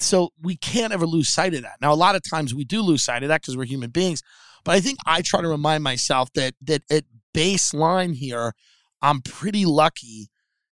So 0.00 0.30
we 0.42 0.56
can't 0.56 0.92
ever 0.92 1.06
lose 1.06 1.28
sight 1.28 1.54
of 1.54 1.62
that. 1.62 1.76
Now, 1.80 1.92
a 1.92 1.94
lot 1.94 2.16
of 2.16 2.28
times 2.28 2.52
we 2.52 2.64
do 2.64 2.82
lose 2.82 3.02
sight 3.02 3.22
of 3.22 3.28
that 3.28 3.42
because 3.42 3.56
we're 3.56 3.64
human 3.64 3.90
beings. 3.90 4.22
But 4.64 4.72
I 4.72 4.80
think 4.80 4.98
I 5.06 5.22
try 5.22 5.40
to 5.40 5.48
remind 5.48 5.84
myself 5.84 6.32
that 6.34 6.54
that 6.62 6.82
at 6.90 7.04
baseline 7.32 8.16
here, 8.16 8.54
I'm 9.00 9.22
pretty 9.22 9.64
lucky 9.64 10.30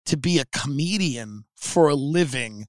to 0.06 0.16
be 0.16 0.40
a 0.40 0.46
comedian 0.46 1.44
for 1.56 1.90
a 1.90 1.96
living 1.96 2.68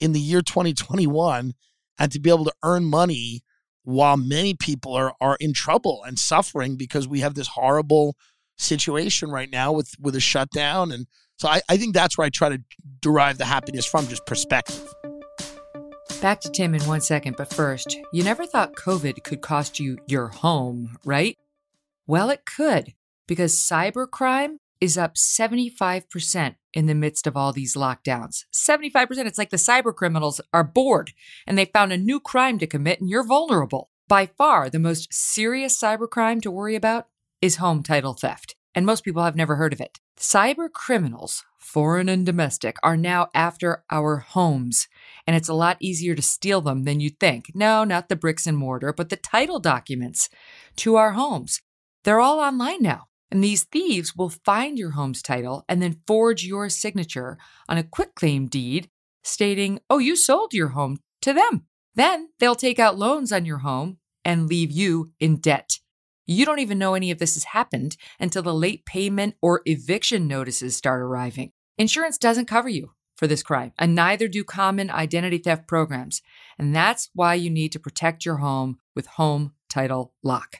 in 0.00 0.12
the 0.12 0.20
year 0.20 0.42
2021 0.42 1.54
and 1.98 2.12
to 2.12 2.20
be 2.20 2.30
able 2.30 2.44
to 2.44 2.54
earn 2.62 2.84
money 2.84 3.42
while 3.82 4.16
many 4.16 4.54
people 4.54 4.94
are 4.94 5.14
are 5.20 5.36
in 5.40 5.52
trouble 5.52 6.02
and 6.06 6.18
suffering 6.18 6.76
because 6.76 7.08
we 7.08 7.20
have 7.20 7.34
this 7.34 7.48
horrible 7.48 8.16
situation 8.56 9.30
right 9.30 9.50
now 9.50 9.72
with 9.72 9.94
with 10.00 10.14
a 10.14 10.20
shutdown 10.20 10.92
and 10.92 11.06
so 11.38 11.48
I, 11.48 11.60
I 11.68 11.76
think 11.76 11.94
that's 11.94 12.18
where 12.18 12.26
I 12.26 12.30
try 12.30 12.48
to 12.48 12.60
derive 13.00 13.38
the 13.38 13.44
happiness 13.44 13.86
from 13.86 14.08
just 14.08 14.26
perspective. 14.26 14.92
Back 16.20 16.40
to 16.40 16.50
Tim 16.50 16.74
in 16.74 16.82
one 16.82 17.00
second, 17.00 17.36
but 17.36 17.54
first, 17.54 17.96
you 18.12 18.24
never 18.24 18.44
thought 18.44 18.74
COVID 18.74 19.22
could 19.22 19.40
cost 19.40 19.78
you 19.78 19.98
your 20.08 20.28
home, 20.28 20.98
right? 21.04 21.38
Well, 22.08 22.28
it 22.28 22.44
could, 22.44 22.92
because 23.28 23.54
cybercrime 23.54 24.56
is 24.80 24.98
up 24.98 25.14
75% 25.14 26.54
in 26.74 26.86
the 26.86 26.94
midst 26.94 27.26
of 27.26 27.36
all 27.36 27.52
these 27.52 27.74
lockdowns. 27.74 28.44
75%. 28.52 29.26
It's 29.26 29.38
like 29.38 29.50
the 29.50 29.56
cyber 29.56 29.94
criminals 29.94 30.40
are 30.52 30.64
bored 30.64 31.12
and 31.46 31.58
they 31.58 31.64
found 31.64 31.92
a 31.92 31.98
new 31.98 32.20
crime 32.20 32.58
to 32.58 32.66
commit 32.66 33.00
and 33.00 33.10
you're 33.10 33.24
vulnerable. 33.24 33.90
By 34.08 34.26
far, 34.26 34.70
the 34.70 34.78
most 34.78 35.12
serious 35.12 35.78
cybercrime 35.78 36.40
to 36.42 36.50
worry 36.50 36.74
about 36.74 37.08
is 37.42 37.56
home 37.56 37.82
title 37.82 38.14
theft, 38.14 38.56
and 38.74 38.86
most 38.86 39.04
people 39.04 39.22
have 39.22 39.36
never 39.36 39.56
heard 39.56 39.74
of 39.74 39.80
it. 39.82 40.00
Cyber 40.18 40.72
criminals, 40.72 41.44
foreign 41.58 42.08
and 42.08 42.24
domestic, 42.24 42.76
are 42.82 42.96
now 42.96 43.28
after 43.34 43.84
our 43.90 44.16
homes, 44.16 44.88
and 45.26 45.36
it's 45.36 45.48
a 45.48 45.54
lot 45.54 45.76
easier 45.78 46.14
to 46.14 46.22
steal 46.22 46.62
them 46.62 46.84
than 46.84 47.00
you'd 47.00 47.20
think. 47.20 47.52
No, 47.54 47.84
not 47.84 48.08
the 48.08 48.16
bricks 48.16 48.46
and 48.46 48.56
mortar, 48.56 48.94
but 48.94 49.10
the 49.10 49.16
title 49.16 49.60
documents 49.60 50.30
to 50.76 50.96
our 50.96 51.12
homes. 51.12 51.60
They're 52.04 52.20
all 52.20 52.40
online 52.40 52.82
now. 52.82 53.07
And 53.30 53.44
these 53.44 53.64
thieves 53.64 54.16
will 54.16 54.30
find 54.30 54.78
your 54.78 54.92
home's 54.92 55.22
title 55.22 55.64
and 55.68 55.82
then 55.82 56.00
forge 56.06 56.44
your 56.44 56.68
signature 56.68 57.38
on 57.68 57.78
a 57.78 57.82
quitclaim 57.82 58.46
deed 58.46 58.88
stating, 59.22 59.80
oh, 59.90 59.98
you 59.98 60.16
sold 60.16 60.54
your 60.54 60.68
home 60.68 60.98
to 61.22 61.32
them. 61.32 61.66
Then 61.94 62.30
they'll 62.38 62.54
take 62.54 62.78
out 62.78 62.98
loans 62.98 63.32
on 63.32 63.44
your 63.44 63.58
home 63.58 63.98
and 64.24 64.48
leave 64.48 64.70
you 64.70 65.12
in 65.20 65.36
debt. 65.36 65.78
You 66.26 66.44
don't 66.44 66.58
even 66.58 66.78
know 66.78 66.94
any 66.94 67.10
of 67.10 67.18
this 67.18 67.34
has 67.34 67.44
happened 67.44 67.96
until 68.20 68.42
the 68.42 68.54
late 68.54 68.84
payment 68.84 69.34
or 69.40 69.62
eviction 69.64 70.26
notices 70.26 70.76
start 70.76 71.00
arriving. 71.00 71.52
Insurance 71.78 72.18
doesn't 72.18 72.46
cover 72.46 72.68
you 72.68 72.92
for 73.16 73.26
this 73.26 73.42
crime, 73.42 73.72
and 73.78 73.94
neither 73.94 74.28
do 74.28 74.44
common 74.44 74.90
identity 74.90 75.38
theft 75.38 75.66
programs. 75.66 76.22
And 76.58 76.76
that's 76.76 77.10
why 77.14 77.34
you 77.34 77.50
need 77.50 77.72
to 77.72 77.80
protect 77.80 78.24
your 78.24 78.36
home 78.36 78.78
with 78.94 79.06
Home 79.06 79.54
Title 79.68 80.12
Lock. 80.22 80.58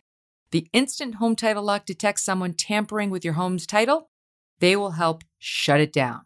The 0.50 0.66
instant 0.72 1.16
Home 1.16 1.36
Title 1.36 1.62
Lock 1.62 1.84
detects 1.84 2.24
someone 2.24 2.54
tampering 2.54 3.10
with 3.10 3.24
your 3.24 3.34
home's 3.34 3.66
title, 3.66 4.08
they 4.60 4.76
will 4.76 4.92
help 4.92 5.22
shut 5.38 5.80
it 5.80 5.92
down. 5.92 6.22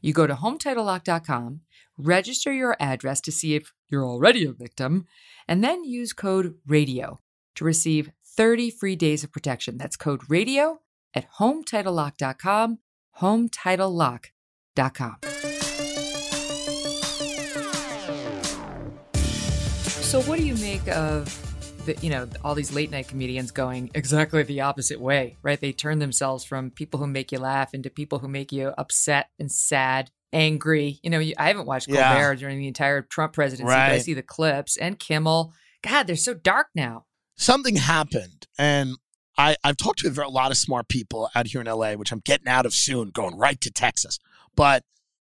You 0.00 0.12
go 0.12 0.26
to 0.26 0.34
HometitleLock.com, 0.34 1.60
register 1.98 2.52
your 2.52 2.76
address 2.78 3.20
to 3.22 3.32
see 3.32 3.54
if 3.54 3.72
you're 3.88 4.04
already 4.04 4.44
a 4.44 4.52
victim, 4.52 5.06
and 5.48 5.64
then 5.64 5.84
use 5.84 6.12
code 6.12 6.54
RADIO 6.66 7.20
to 7.56 7.64
receive 7.64 8.10
30 8.24 8.70
free 8.70 8.96
days 8.96 9.24
of 9.24 9.32
protection. 9.32 9.78
That's 9.78 9.96
code 9.96 10.22
radio 10.28 10.80
at 11.14 11.26
hometitlelock.com, 11.38 12.78
hometitlelock.com. 13.20 15.16
So 20.06 20.22
what 20.22 20.38
do 20.38 20.46
you 20.46 20.54
make 20.54 20.86
of 20.88 21.45
the, 21.86 21.96
you 22.02 22.10
know, 22.10 22.28
all 22.44 22.54
these 22.54 22.72
late 22.72 22.90
night 22.90 23.08
comedians 23.08 23.50
going 23.50 23.90
exactly 23.94 24.42
the 24.42 24.60
opposite 24.60 25.00
way, 25.00 25.36
right? 25.42 25.60
They 25.60 25.72
turn 25.72 25.98
themselves 25.98 26.44
from 26.44 26.70
people 26.70 27.00
who 27.00 27.06
make 27.06 27.32
you 27.32 27.38
laugh 27.38 27.72
into 27.74 27.88
people 27.90 28.18
who 28.18 28.28
make 28.28 28.52
you 28.52 28.68
upset 28.76 29.30
and 29.38 29.50
sad, 29.50 30.10
angry. 30.32 30.98
You 31.02 31.10
know, 31.10 31.18
you, 31.18 31.34
I 31.38 31.48
haven't 31.48 31.66
watched 31.66 31.88
Yeah. 31.88 32.12
Colbert 32.14 32.36
during 32.36 32.58
the 32.58 32.68
entire 32.68 33.02
Trump 33.02 33.32
presidency, 33.32 33.66
but 33.72 33.78
I 33.92 33.98
see 33.98 34.14
the 34.14 34.22
clips 34.22 34.76
and 34.76 34.98
Kimmel. 34.98 35.52
God, 35.82 36.06
they're 36.06 36.16
so 36.16 36.34
dark 36.34 36.68
now. 36.74 37.04
something 37.36 37.76
happened 37.76 38.46
and 38.58 38.96
I, 39.38 39.56
I've 39.62 39.76
talked 39.76 39.98
to 40.00 40.08
a 40.08 40.28
lot 40.28 40.50
of 40.50 40.56
smart 40.56 40.88
people 40.88 41.28
out 41.34 41.46
here 41.46 41.60
in 41.60 41.66
LA, 41.66 41.92
which 41.92 42.10
I'm 42.10 42.20
getting 42.24 42.48
out 42.48 42.64
of 42.64 42.72
soon, 42.72 43.10
going 43.10 43.36
right 43.36 43.60
to 43.60 43.70
Texas. 43.70 44.18
But 44.56 44.82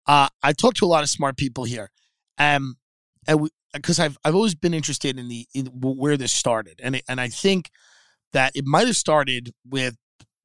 uh, 0.07 0.29
I 0.43 0.53
talked 0.53 0.79
to 0.79 0.85
a 0.85 0.89
lot 0.89 1.05
of 1.05 1.09
smart 1.09 1.37
people 1.37 1.63
here, 1.65 1.91
um, 2.37 2.77
and 3.29 3.49
because 3.73 3.99
I've 4.01 4.19
I've 4.25 4.35
always 4.35 4.55
been 4.55 4.75
interested 4.75 5.19
in 5.19 5.29
the 5.29 5.47
in 5.55 5.67
where 5.67 6.17
this 6.17 6.33
started, 6.33 6.81
and 6.83 6.97
it, 6.97 7.05
and 7.09 7.21
I 7.21 7.29
think 7.29 7.71
that 8.33 8.53
it 8.55 8.65
might 8.65 8.87
have 8.87 8.97
started 8.97 9.53
with 9.69 9.97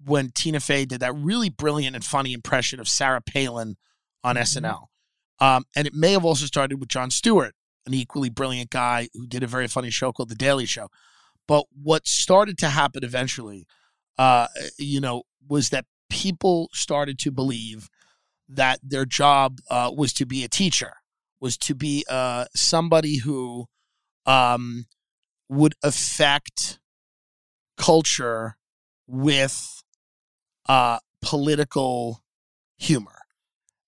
when 0.03 0.29
Tina 0.29 0.59
Fey 0.59 0.85
did 0.85 0.99
that 0.99 1.15
really 1.15 1.49
brilliant 1.49 1.95
and 1.95 2.03
funny 2.03 2.33
impression 2.33 2.79
of 2.79 2.88
Sarah 2.88 3.21
Palin 3.21 3.75
on 4.23 4.35
SNL, 4.35 4.85
um, 5.39 5.65
and 5.75 5.88
it 5.88 5.93
may 5.93 6.11
have 6.11 6.25
also 6.25 6.45
started 6.45 6.79
with 6.79 6.89
Jon 6.89 7.11
Stewart, 7.11 7.55
an 7.85 7.93
equally 7.93 8.29
brilliant 8.29 8.69
guy 8.69 9.09
who 9.13 9.27
did 9.27 9.43
a 9.43 9.47
very 9.47 9.67
funny 9.67 9.89
show 9.89 10.11
called 10.11 10.29
The 10.29 10.35
Daily 10.35 10.65
Show. 10.65 10.89
But 11.47 11.65
what 11.71 12.07
started 12.07 12.57
to 12.59 12.69
happen 12.69 13.03
eventually, 13.03 13.67
uh, 14.17 14.47
you 14.77 14.99
know, 14.99 15.23
was 15.47 15.69
that 15.69 15.85
people 16.09 16.69
started 16.73 17.19
to 17.19 17.31
believe 17.31 17.89
that 18.47 18.79
their 18.83 19.05
job 19.05 19.59
uh, 19.69 19.91
was 19.95 20.13
to 20.13 20.25
be 20.25 20.43
a 20.43 20.47
teacher, 20.47 20.93
was 21.39 21.58
to 21.58 21.76
be 21.76 22.06
uh, 22.10 22.45
somebody 22.56 23.19
who 23.19 23.65
um, 24.26 24.86
would 25.50 25.76
affect 25.84 26.80
culture 27.78 28.58
with 29.08 29.84
uh, 30.67 31.00
political 31.21 32.24
humor. 32.78 33.21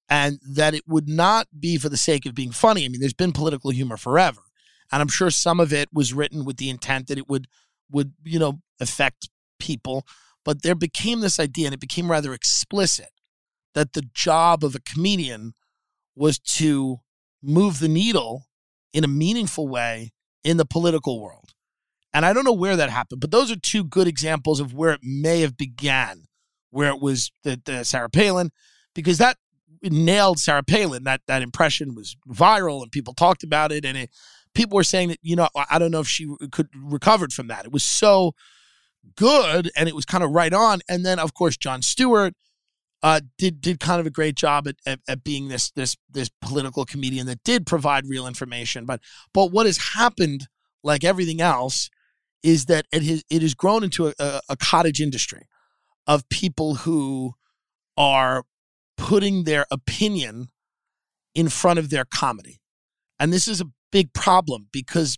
And 0.09 0.39
that 0.47 0.73
it 0.73 0.83
would 0.87 1.09
not 1.09 1.47
be 1.59 1.77
for 1.77 1.89
the 1.89 1.97
sake 1.97 2.25
of 2.25 2.33
being 2.33 2.51
funny. 2.51 2.85
I 2.85 2.87
mean, 2.87 3.01
there's 3.01 3.13
been 3.13 3.33
political 3.33 3.71
humor 3.71 3.97
forever 3.97 4.41
and 4.91 5.01
I'm 5.01 5.07
sure 5.07 5.29
some 5.29 5.59
of 5.59 5.73
it 5.73 5.89
was 5.93 6.13
written 6.13 6.45
with 6.45 6.57
the 6.57 6.69
intent 6.69 7.07
that 7.07 7.17
it 7.17 7.29
would 7.29 7.47
would 7.91 8.13
you 8.23 8.39
know 8.39 8.61
affect 8.79 9.29
people. 9.59 10.05
But 10.45 10.61
there 10.61 10.75
became 10.75 11.19
this 11.19 11.39
idea, 11.39 11.67
and 11.67 11.73
it 11.73 11.79
became 11.79 12.09
rather 12.09 12.33
explicit, 12.33 13.09
that 13.73 13.93
the 13.93 14.03
job 14.13 14.63
of 14.63 14.75
a 14.75 14.79
comedian 14.79 15.53
was 16.15 16.39
to 16.39 17.01
move 17.47 17.79
the 17.79 17.87
needle 17.87 18.45
in 18.93 19.03
a 19.03 19.07
meaningful 19.07 19.67
way 19.67 20.11
in 20.43 20.57
the 20.57 20.65
political 20.65 21.21
world. 21.21 21.53
And 22.13 22.25
I 22.25 22.33
don't 22.33 22.45
know 22.45 22.53
where 22.53 22.75
that 22.75 22.89
happened, 22.89 23.21
but 23.21 23.31
those 23.31 23.51
are 23.51 23.55
two 23.55 23.83
good 23.83 24.07
examples 24.07 24.59
of 24.59 24.73
where 24.73 24.93
it 24.93 25.01
may 25.03 25.41
have 25.41 25.57
began, 25.57 26.27
where 26.71 26.89
it 26.89 27.01
was 27.01 27.31
the, 27.43 27.61
the 27.65 27.83
Sarah 27.83 28.09
Palin, 28.09 28.51
because 28.95 29.17
that 29.17 29.37
nailed 29.83 30.39
Sarah 30.39 30.63
Palin. 30.63 31.03
That 31.03 31.21
that 31.27 31.41
impression 31.41 31.95
was 31.95 32.15
viral, 32.27 32.81
and 32.81 32.91
people 32.91 33.13
talked 33.13 33.43
about 33.43 33.71
it, 33.71 33.85
and 33.85 33.97
it 33.97 34.09
people 34.53 34.75
were 34.75 34.83
saying 34.83 35.09
that 35.09 35.19
you 35.21 35.35
know 35.35 35.49
I 35.69 35.77
don't 35.77 35.91
know 35.91 35.99
if 35.99 36.07
she 36.07 36.27
could 36.51 36.69
recovered 36.75 37.33
from 37.33 37.47
that. 37.47 37.65
It 37.65 37.71
was 37.71 37.83
so 37.83 38.33
good 39.15 39.71
and 39.75 39.87
it 39.87 39.95
was 39.95 40.05
kind 40.05 40.23
of 40.23 40.31
right 40.31 40.53
on. 40.53 40.81
And 40.89 41.05
then 41.05 41.19
of 41.19 41.33
course 41.33 41.57
Jon 41.57 41.81
Stewart 41.81 42.33
uh, 43.03 43.21
did 43.37 43.61
did 43.61 43.79
kind 43.79 43.99
of 43.99 44.07
a 44.07 44.11
great 44.11 44.35
job 44.35 44.67
at, 44.67 44.75
at, 44.85 44.99
at 45.07 45.23
being 45.23 45.47
this 45.47 45.71
this 45.71 45.95
this 46.09 46.29
political 46.41 46.85
comedian 46.85 47.27
that 47.27 47.43
did 47.43 47.65
provide 47.65 48.07
real 48.07 48.27
information. 48.27 48.85
But 48.85 49.01
but 49.33 49.51
what 49.51 49.65
has 49.65 49.77
happened, 49.95 50.47
like 50.83 51.03
everything 51.03 51.41
else, 51.41 51.89
is 52.43 52.65
that 52.65 52.85
it 52.91 53.03
has 53.03 53.23
it 53.29 53.41
has 53.41 53.53
grown 53.53 53.83
into 53.83 54.07
a, 54.07 54.13
a, 54.19 54.41
a 54.49 54.57
cottage 54.57 55.01
industry 55.01 55.47
of 56.07 56.27
people 56.29 56.75
who 56.75 57.33
are 57.97 58.43
putting 58.97 59.43
their 59.43 59.65
opinion 59.69 60.49
in 61.35 61.49
front 61.49 61.77
of 61.77 61.89
their 61.89 62.05
comedy. 62.05 62.59
And 63.19 63.31
this 63.31 63.47
is 63.47 63.61
a 63.61 63.67
big 63.91 64.13
problem 64.13 64.67
because 64.71 65.17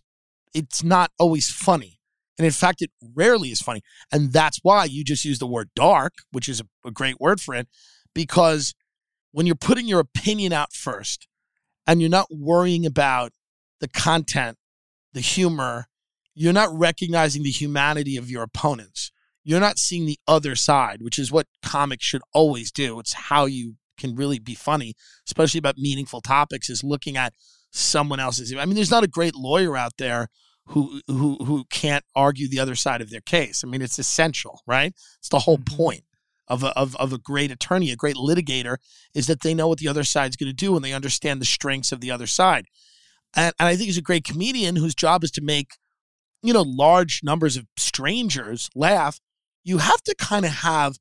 it's 0.54 0.82
not 0.82 1.10
always 1.18 1.50
funny. 1.50 1.99
And 2.40 2.46
in 2.46 2.52
fact, 2.52 2.80
it 2.80 2.90
rarely 3.14 3.50
is 3.50 3.60
funny. 3.60 3.82
And 4.10 4.32
that's 4.32 4.60
why 4.62 4.86
you 4.86 5.04
just 5.04 5.26
use 5.26 5.38
the 5.38 5.46
word 5.46 5.68
dark, 5.76 6.14
which 6.32 6.48
is 6.48 6.58
a, 6.58 6.88
a 6.88 6.90
great 6.90 7.20
word 7.20 7.38
for 7.38 7.54
it, 7.54 7.68
because 8.14 8.74
when 9.30 9.44
you're 9.44 9.54
putting 9.54 9.86
your 9.86 10.00
opinion 10.00 10.50
out 10.50 10.72
first 10.72 11.28
and 11.86 12.00
you're 12.00 12.08
not 12.08 12.28
worrying 12.30 12.86
about 12.86 13.32
the 13.80 13.88
content, 13.88 14.56
the 15.12 15.20
humor, 15.20 15.88
you're 16.34 16.54
not 16.54 16.70
recognizing 16.72 17.42
the 17.42 17.50
humanity 17.50 18.16
of 18.16 18.30
your 18.30 18.42
opponents. 18.42 19.12
You're 19.44 19.60
not 19.60 19.78
seeing 19.78 20.06
the 20.06 20.18
other 20.26 20.56
side, 20.56 21.02
which 21.02 21.18
is 21.18 21.30
what 21.30 21.46
comics 21.62 22.06
should 22.06 22.22
always 22.32 22.72
do. 22.72 22.98
It's 23.00 23.12
how 23.12 23.44
you 23.44 23.74
can 23.98 24.16
really 24.16 24.38
be 24.38 24.54
funny, 24.54 24.94
especially 25.26 25.58
about 25.58 25.76
meaningful 25.76 26.22
topics, 26.22 26.70
is 26.70 26.82
looking 26.82 27.18
at 27.18 27.34
someone 27.70 28.18
else's. 28.18 28.54
I 28.54 28.64
mean, 28.64 28.76
there's 28.76 28.90
not 28.90 29.04
a 29.04 29.08
great 29.08 29.34
lawyer 29.34 29.76
out 29.76 29.98
there 29.98 30.28
who 30.70 31.00
who 31.06 31.36
who 31.44 31.64
can't 31.70 32.04
argue 32.14 32.48
the 32.48 32.60
other 32.60 32.74
side 32.74 33.00
of 33.00 33.10
their 33.10 33.20
case. 33.20 33.62
I 33.64 33.68
mean, 33.68 33.82
it's 33.82 33.98
essential, 33.98 34.62
right? 34.66 34.92
It's 35.18 35.28
the 35.28 35.40
whole 35.40 35.58
Mm-hmm. 35.58 35.76
point 35.76 36.04
of 36.48 36.64
a, 36.64 36.76
of, 36.76 36.96
of 36.96 37.12
a 37.12 37.18
great 37.18 37.52
attorney, 37.52 37.92
a 37.92 37.96
great 37.96 38.16
litigator, 38.16 38.76
is 39.14 39.28
that 39.28 39.42
they 39.42 39.54
know 39.54 39.68
what 39.68 39.78
the 39.78 39.86
other 39.86 40.02
side's 40.02 40.36
going 40.36 40.48
to 40.48 40.52
do 40.52 40.74
and 40.74 40.84
they 40.84 40.92
understand 40.92 41.40
the 41.40 41.44
strengths 41.46 41.92
of 41.92 42.00
the 42.00 42.10
other 42.10 42.26
side. 42.26 42.64
And, 43.36 43.54
and 43.60 43.68
I 43.68 43.76
think 43.76 43.86
he's 43.86 43.98
a 43.98 44.02
great 44.02 44.24
comedian 44.24 44.74
whose 44.74 44.96
job 44.96 45.22
is 45.22 45.30
to 45.32 45.40
make, 45.40 45.76
you 46.42 46.52
know, 46.52 46.62
large 46.66 47.20
numbers 47.22 47.56
of 47.56 47.66
strangers 47.76 48.68
laugh. 48.74 49.20
You 49.62 49.78
have 49.78 50.02
to 50.02 50.14
kind 50.16 50.44
of 50.44 50.50
have 50.50 50.96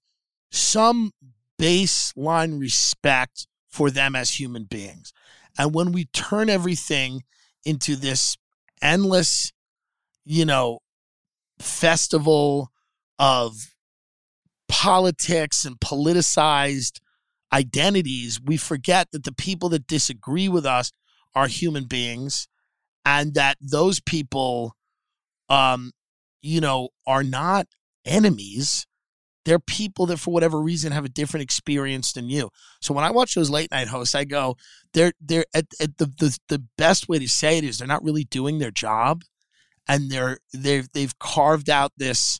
some 0.51 1.13
baseline 1.59 2.59
respect 2.59 3.47
for 3.67 3.89
them 3.89 4.15
as 4.15 4.39
human 4.39 4.65
beings. 4.65 5.13
And 5.57 5.73
when 5.73 5.91
we 5.91 6.05
turn 6.05 6.49
everything 6.49 7.23
into 7.65 7.95
this 7.95 8.37
endless, 8.83 9.51
you 10.25 10.45
know, 10.45 10.79
festival 11.59 12.69
of 13.17 13.73
politics 14.67 15.65
and 15.65 15.79
politicized 15.79 16.99
identities, 17.51 18.39
we 18.43 18.57
forget 18.57 19.07
that 19.11 19.23
the 19.23 19.33
people 19.33 19.69
that 19.69 19.87
disagree 19.87 20.47
with 20.47 20.65
us 20.65 20.91
are 21.35 21.47
human 21.47 21.85
beings 21.85 22.47
and 23.05 23.33
that 23.33 23.57
those 23.61 23.99
people 23.99 24.75
um 25.49 25.91
you 26.41 26.61
know 26.61 26.89
are 27.07 27.23
not 27.23 27.67
enemies. 28.05 28.85
They're 29.45 29.59
people 29.59 30.05
that 30.07 30.17
for 30.17 30.31
whatever 30.31 30.61
reason 30.61 30.91
have 30.91 31.05
a 31.05 31.09
different 31.09 31.43
experience 31.43 32.11
than 32.13 32.29
you. 32.29 32.49
So 32.81 32.93
when 32.93 33.03
i 33.03 33.11
watch 33.11 33.33
those 33.33 33.49
late 33.49 33.71
night 33.71 33.87
hosts 33.87 34.15
i 34.15 34.23
go 34.25 34.55
they're 34.93 35.13
they're 35.19 35.45
at, 35.53 35.65
at 35.79 35.97
the, 35.97 36.05
the 36.05 36.37
the 36.49 36.63
best 36.77 37.09
way 37.09 37.19
to 37.19 37.27
say 37.27 37.57
it 37.57 37.63
is 37.63 37.77
they're 37.77 37.87
not 37.87 38.03
really 38.03 38.25
doing 38.25 38.59
their 38.59 38.71
job 38.71 39.23
and 39.89 40.09
they're 40.09 40.37
they've 40.53 40.87
they've 40.93 41.17
carved 41.19 41.69
out 41.69 41.91
this 41.97 42.39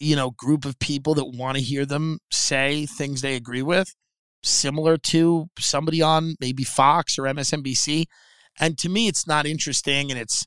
you 0.00 0.16
know 0.16 0.32
group 0.32 0.64
of 0.64 0.78
people 0.80 1.14
that 1.14 1.26
want 1.26 1.56
to 1.56 1.62
hear 1.62 1.86
them 1.86 2.18
say 2.32 2.86
things 2.86 3.20
they 3.20 3.36
agree 3.36 3.62
with 3.62 3.94
similar 4.42 4.96
to 4.96 5.46
somebody 5.58 6.02
on 6.02 6.34
maybe 6.40 6.64
Fox 6.64 7.18
or 7.18 7.22
MSNBC 7.22 8.06
and 8.58 8.76
to 8.78 8.88
me 8.88 9.06
it's 9.06 9.26
not 9.26 9.46
interesting 9.46 10.10
and 10.10 10.18
it's 10.18 10.46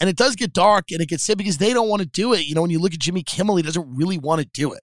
and 0.00 0.10
it 0.10 0.16
does 0.16 0.36
get 0.36 0.52
dark 0.52 0.84
and 0.90 1.00
it 1.00 1.08
gets 1.08 1.24
sad 1.24 1.38
because 1.38 1.58
they 1.58 1.72
don't 1.72 1.88
want 1.88 2.02
to 2.02 2.08
do 2.08 2.34
it. 2.34 2.46
You 2.46 2.54
know 2.54 2.62
when 2.62 2.70
you 2.70 2.78
look 2.78 2.94
at 2.94 3.00
Jimmy 3.00 3.22
Kimmel 3.22 3.56
he 3.56 3.62
doesn't 3.62 3.94
really 3.94 4.18
want 4.18 4.40
to 4.40 4.48
do 4.52 4.72
it. 4.72 4.80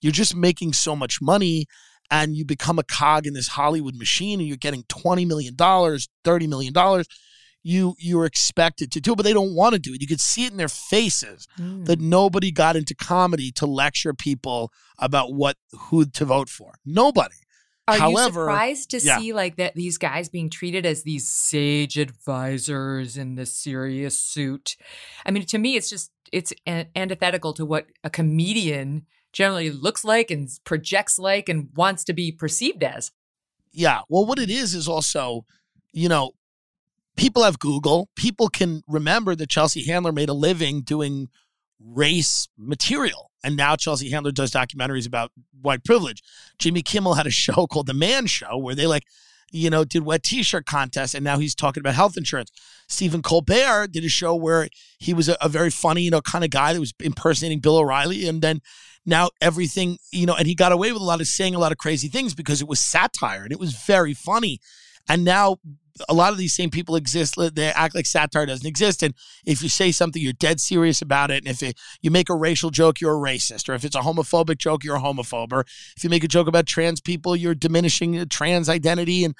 You're 0.00 0.12
just 0.12 0.36
making 0.36 0.72
so 0.74 0.94
much 0.94 1.20
money 1.22 1.66
and 2.10 2.36
you 2.36 2.44
become 2.44 2.78
a 2.78 2.84
cog 2.84 3.26
in 3.26 3.34
this 3.34 3.48
Hollywood 3.48 3.96
machine 3.96 4.40
and 4.40 4.48
you're 4.48 4.56
getting 4.56 4.84
20 4.88 5.24
million 5.24 5.54
dollars 5.54 6.08
30 6.24 6.46
million 6.46 6.72
dollars 6.72 7.06
you 7.64 7.96
you're 7.98 8.26
expected 8.26 8.92
to 8.92 9.00
do 9.00 9.12
it 9.12 9.16
but 9.16 9.24
they 9.24 9.32
don't 9.32 9.54
want 9.54 9.72
to 9.72 9.78
do 9.80 9.94
it 9.94 10.00
you 10.00 10.06
could 10.06 10.20
see 10.20 10.44
it 10.44 10.52
in 10.52 10.58
their 10.58 10.68
faces 10.68 11.48
mm. 11.58 11.84
that 11.86 12.00
nobody 12.00 12.52
got 12.52 12.76
into 12.76 12.94
comedy 12.94 13.50
to 13.50 13.66
lecture 13.66 14.14
people 14.14 14.70
about 14.98 15.32
what 15.32 15.56
who 15.72 16.04
to 16.04 16.24
vote 16.24 16.48
for 16.48 16.74
nobody 16.84 17.34
Are 17.88 17.98
However- 17.98 18.40
you 18.40 18.46
surprised 18.46 18.90
to 18.90 18.98
yeah. 18.98 19.18
see 19.18 19.32
like 19.32 19.56
that 19.56 19.74
these 19.74 19.98
guys 19.98 20.28
being 20.28 20.50
treated 20.50 20.86
as 20.86 21.02
these 21.02 21.28
sage 21.28 21.98
advisors 21.98 23.16
in 23.16 23.34
this 23.34 23.54
serious 23.54 24.18
suit? 24.18 24.76
I 25.26 25.30
mean, 25.30 25.44
to 25.44 25.58
me, 25.58 25.76
it's 25.76 25.90
just 25.90 26.10
it's 26.32 26.52
an- 26.66 26.88
antithetical 26.96 27.52
to 27.54 27.66
what 27.66 27.86
a 28.02 28.08
comedian 28.08 29.04
generally 29.34 29.70
looks 29.70 30.02
like 30.02 30.30
and 30.30 30.48
projects 30.64 31.18
like 31.18 31.50
and 31.50 31.68
wants 31.76 32.04
to 32.04 32.14
be 32.14 32.32
perceived 32.32 32.82
as. 32.82 33.12
Yeah. 33.72 34.00
Well, 34.08 34.24
what 34.24 34.38
it 34.38 34.48
is 34.48 34.74
is 34.74 34.88
also, 34.88 35.44
you 35.92 36.08
know, 36.08 36.32
people 37.16 37.42
have 37.44 37.58
Google. 37.58 38.08
People 38.16 38.48
can 38.48 38.82
remember 38.88 39.34
that 39.34 39.48
Chelsea 39.48 39.84
Handler 39.84 40.12
made 40.12 40.28
a 40.28 40.34
living 40.34 40.82
doing 40.82 41.28
race 41.80 42.48
material. 42.56 43.30
And 43.42 43.56
now 43.56 43.76
Chelsea 43.76 44.10
Handler 44.10 44.32
does 44.32 44.50
documentaries 44.50 45.06
about 45.06 45.30
white 45.60 45.84
privilege. 45.84 46.22
Jimmy 46.58 46.82
Kimmel 46.82 47.14
had 47.14 47.26
a 47.26 47.30
show 47.44 47.66
called 47.66 47.86
The 47.86 47.94
Man 47.94 48.26
Show 48.26 48.56
where 48.56 48.74
they 48.74 48.86
like, 48.86 49.04
you 49.52 49.70
know, 49.70 49.84
did 49.84 50.04
wet 50.04 50.22
t-shirt 50.24 50.66
contests 50.66 51.14
and 51.14 51.22
now 51.22 51.38
he's 51.38 51.54
talking 51.54 51.80
about 51.80 51.94
health 51.94 52.16
insurance. 52.16 52.50
Stephen 52.88 53.22
Colbert 53.22 53.88
did 53.92 54.04
a 54.04 54.08
show 54.08 54.34
where 54.34 54.68
he 54.98 55.14
was 55.14 55.28
a, 55.28 55.36
a 55.40 55.48
very 55.48 55.70
funny, 55.70 56.02
you 56.02 56.10
know, 56.10 56.20
kind 56.20 56.44
of 56.44 56.50
guy 56.50 56.72
that 56.72 56.80
was 56.80 56.92
impersonating 56.98 57.60
Bill 57.60 57.76
O'Reilly. 57.76 58.26
And 58.26 58.42
then 58.42 58.60
now 59.06 59.30
everything, 59.40 59.98
you 60.10 60.26
know, 60.26 60.34
and 60.34 60.46
he 60.46 60.54
got 60.54 60.72
away 60.72 60.90
with 60.90 61.02
a 61.02 61.04
lot 61.04 61.20
of 61.20 61.28
saying 61.28 61.54
a 61.54 61.58
lot 61.58 61.70
of 61.70 61.78
crazy 61.78 62.08
things 62.08 62.34
because 62.34 62.60
it 62.60 62.68
was 62.68 62.80
satire 62.80 63.44
and 63.44 63.52
it 63.52 63.60
was 63.60 63.74
very 63.74 64.14
funny. 64.14 64.60
And 65.08 65.24
now 65.24 65.58
a 66.08 66.14
lot 66.14 66.32
of 66.32 66.38
these 66.38 66.54
same 66.54 66.70
people 66.70 66.96
exist. 66.96 67.36
They 67.36 67.68
act 67.68 67.94
like 67.94 68.06
satire 68.06 68.46
doesn't 68.46 68.66
exist. 68.66 69.02
And 69.02 69.14
if 69.44 69.62
you 69.62 69.68
say 69.68 69.92
something, 69.92 70.20
you're 70.20 70.32
dead 70.32 70.60
serious 70.60 71.00
about 71.00 71.30
it. 71.30 71.44
And 71.44 71.48
if 71.48 71.62
it, 71.62 71.78
you 72.02 72.10
make 72.10 72.28
a 72.28 72.34
racial 72.34 72.70
joke, 72.70 73.00
you're 73.00 73.14
a 73.14 73.30
racist. 73.30 73.68
Or 73.68 73.74
if 73.74 73.84
it's 73.84 73.94
a 73.94 74.00
homophobic 74.00 74.58
joke, 74.58 74.84
you're 74.84 74.96
a 74.96 75.00
homophobe. 75.00 75.52
Or 75.52 75.60
if 75.96 76.02
you 76.02 76.10
make 76.10 76.24
a 76.24 76.28
joke 76.28 76.48
about 76.48 76.66
trans 76.66 77.00
people, 77.00 77.36
you're 77.36 77.54
diminishing 77.54 78.26
trans 78.28 78.68
identity. 78.68 79.24
And 79.24 79.34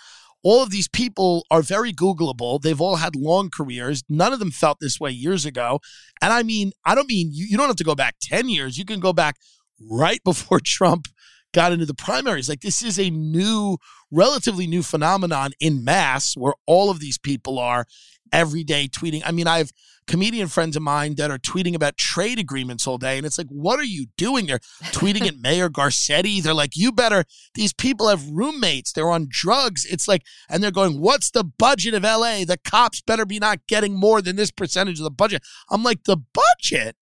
all 0.45 0.62
of 0.62 0.71
these 0.71 0.88
people 0.88 1.47
are 1.51 1.62
very 1.62 1.93
Googleable. 1.93 2.61
They've 2.61 2.81
all 2.81 2.97
had 2.97 3.17
long 3.17 3.51
careers. 3.51 4.05
None 4.09 4.33
of 4.33 4.38
them 4.38 4.51
felt 4.51 4.79
this 4.81 5.01
way 5.01 5.11
years 5.11 5.47
ago. 5.47 5.81
And 6.21 6.33
I 6.33 6.43
mean, 6.43 6.73
I 6.85 6.95
don't 6.95 7.09
mean 7.09 7.31
you, 7.33 7.47
you 7.47 7.57
don't 7.57 7.67
have 7.67 7.77
to 7.77 7.85
go 7.85 7.95
back 7.95 8.17
10 8.21 8.49
years. 8.49 8.79
You 8.79 8.85
can 8.85 9.01
go 9.01 9.12
back 9.12 9.37
right 9.81 10.21
before 10.25 10.61
Trump 10.61 11.09
got 11.55 11.73
into 11.73 11.87
the 11.87 11.95
primaries. 11.95 12.49
Like 12.49 12.61
this 12.61 12.83
is 12.83 12.99
a 12.99 13.09
new, 13.09 13.79
relatively 14.11 14.67
new 14.67 14.83
phenomenon 14.83 15.53
in 15.61 15.85
mass 15.85 16.37
where 16.37 16.55
all 16.67 16.90
of 16.90 17.01
these 17.01 17.17
people 17.17 17.59
are 17.59 17.87
every 18.33 18.64
day 18.64 18.88
tweeting. 18.88 19.23
I 19.25 19.31
mean, 19.31 19.47
I 19.47 19.59
have 19.59 19.71
comedian 20.07 20.49
friends 20.49 20.77
of 20.77 20.83
mine 20.83 21.14
that 21.14 21.31
are 21.31 21.38
tweeting 21.38 21.75
about 21.75 21.97
trade 21.97 22.38
agreements 22.38 22.87
all 22.87 22.99
day. 22.99 23.17
And 23.17 23.25
it's 23.25 23.38
like, 23.38 23.47
what 23.49 23.79
are 23.79 23.85
you 23.85 24.07
doing? 24.17 24.47
They're 24.47 24.59
tweeting 24.93 25.27
at 25.27 25.37
Mayor 25.40 25.71
Garcetti. 25.71 26.43
They're 26.43 26.53
like, 26.53 26.77
you 26.77 26.93
better, 26.93 27.25
these 27.55 27.73
people 27.73 28.09
have 28.09 28.29
roommates. 28.29 28.93
They're 28.93 29.11
on 29.11 29.29
drugs. 29.31 29.87
It's 29.87 30.09
like, 30.09 30.23
and 30.49 30.62
they're 30.62 30.71
going, 30.71 31.01
what's 31.01 31.31
the 31.31 31.45
budget 31.45 31.95
of 31.95 32.03
LA? 32.03 32.45
The 32.45 32.59
cops 32.64 33.01
better 33.01 33.25
be 33.25 33.38
not 33.38 33.61
getting 33.69 33.95
more 33.95 34.21
than 34.21 34.37
this 34.37 34.51
percentage 34.51 34.99
of 34.99 35.05
the 35.05 35.11
budget. 35.11 35.43
I'm 35.71 35.83
like, 35.83 36.05
the 36.05 36.19
budget? 36.19 36.97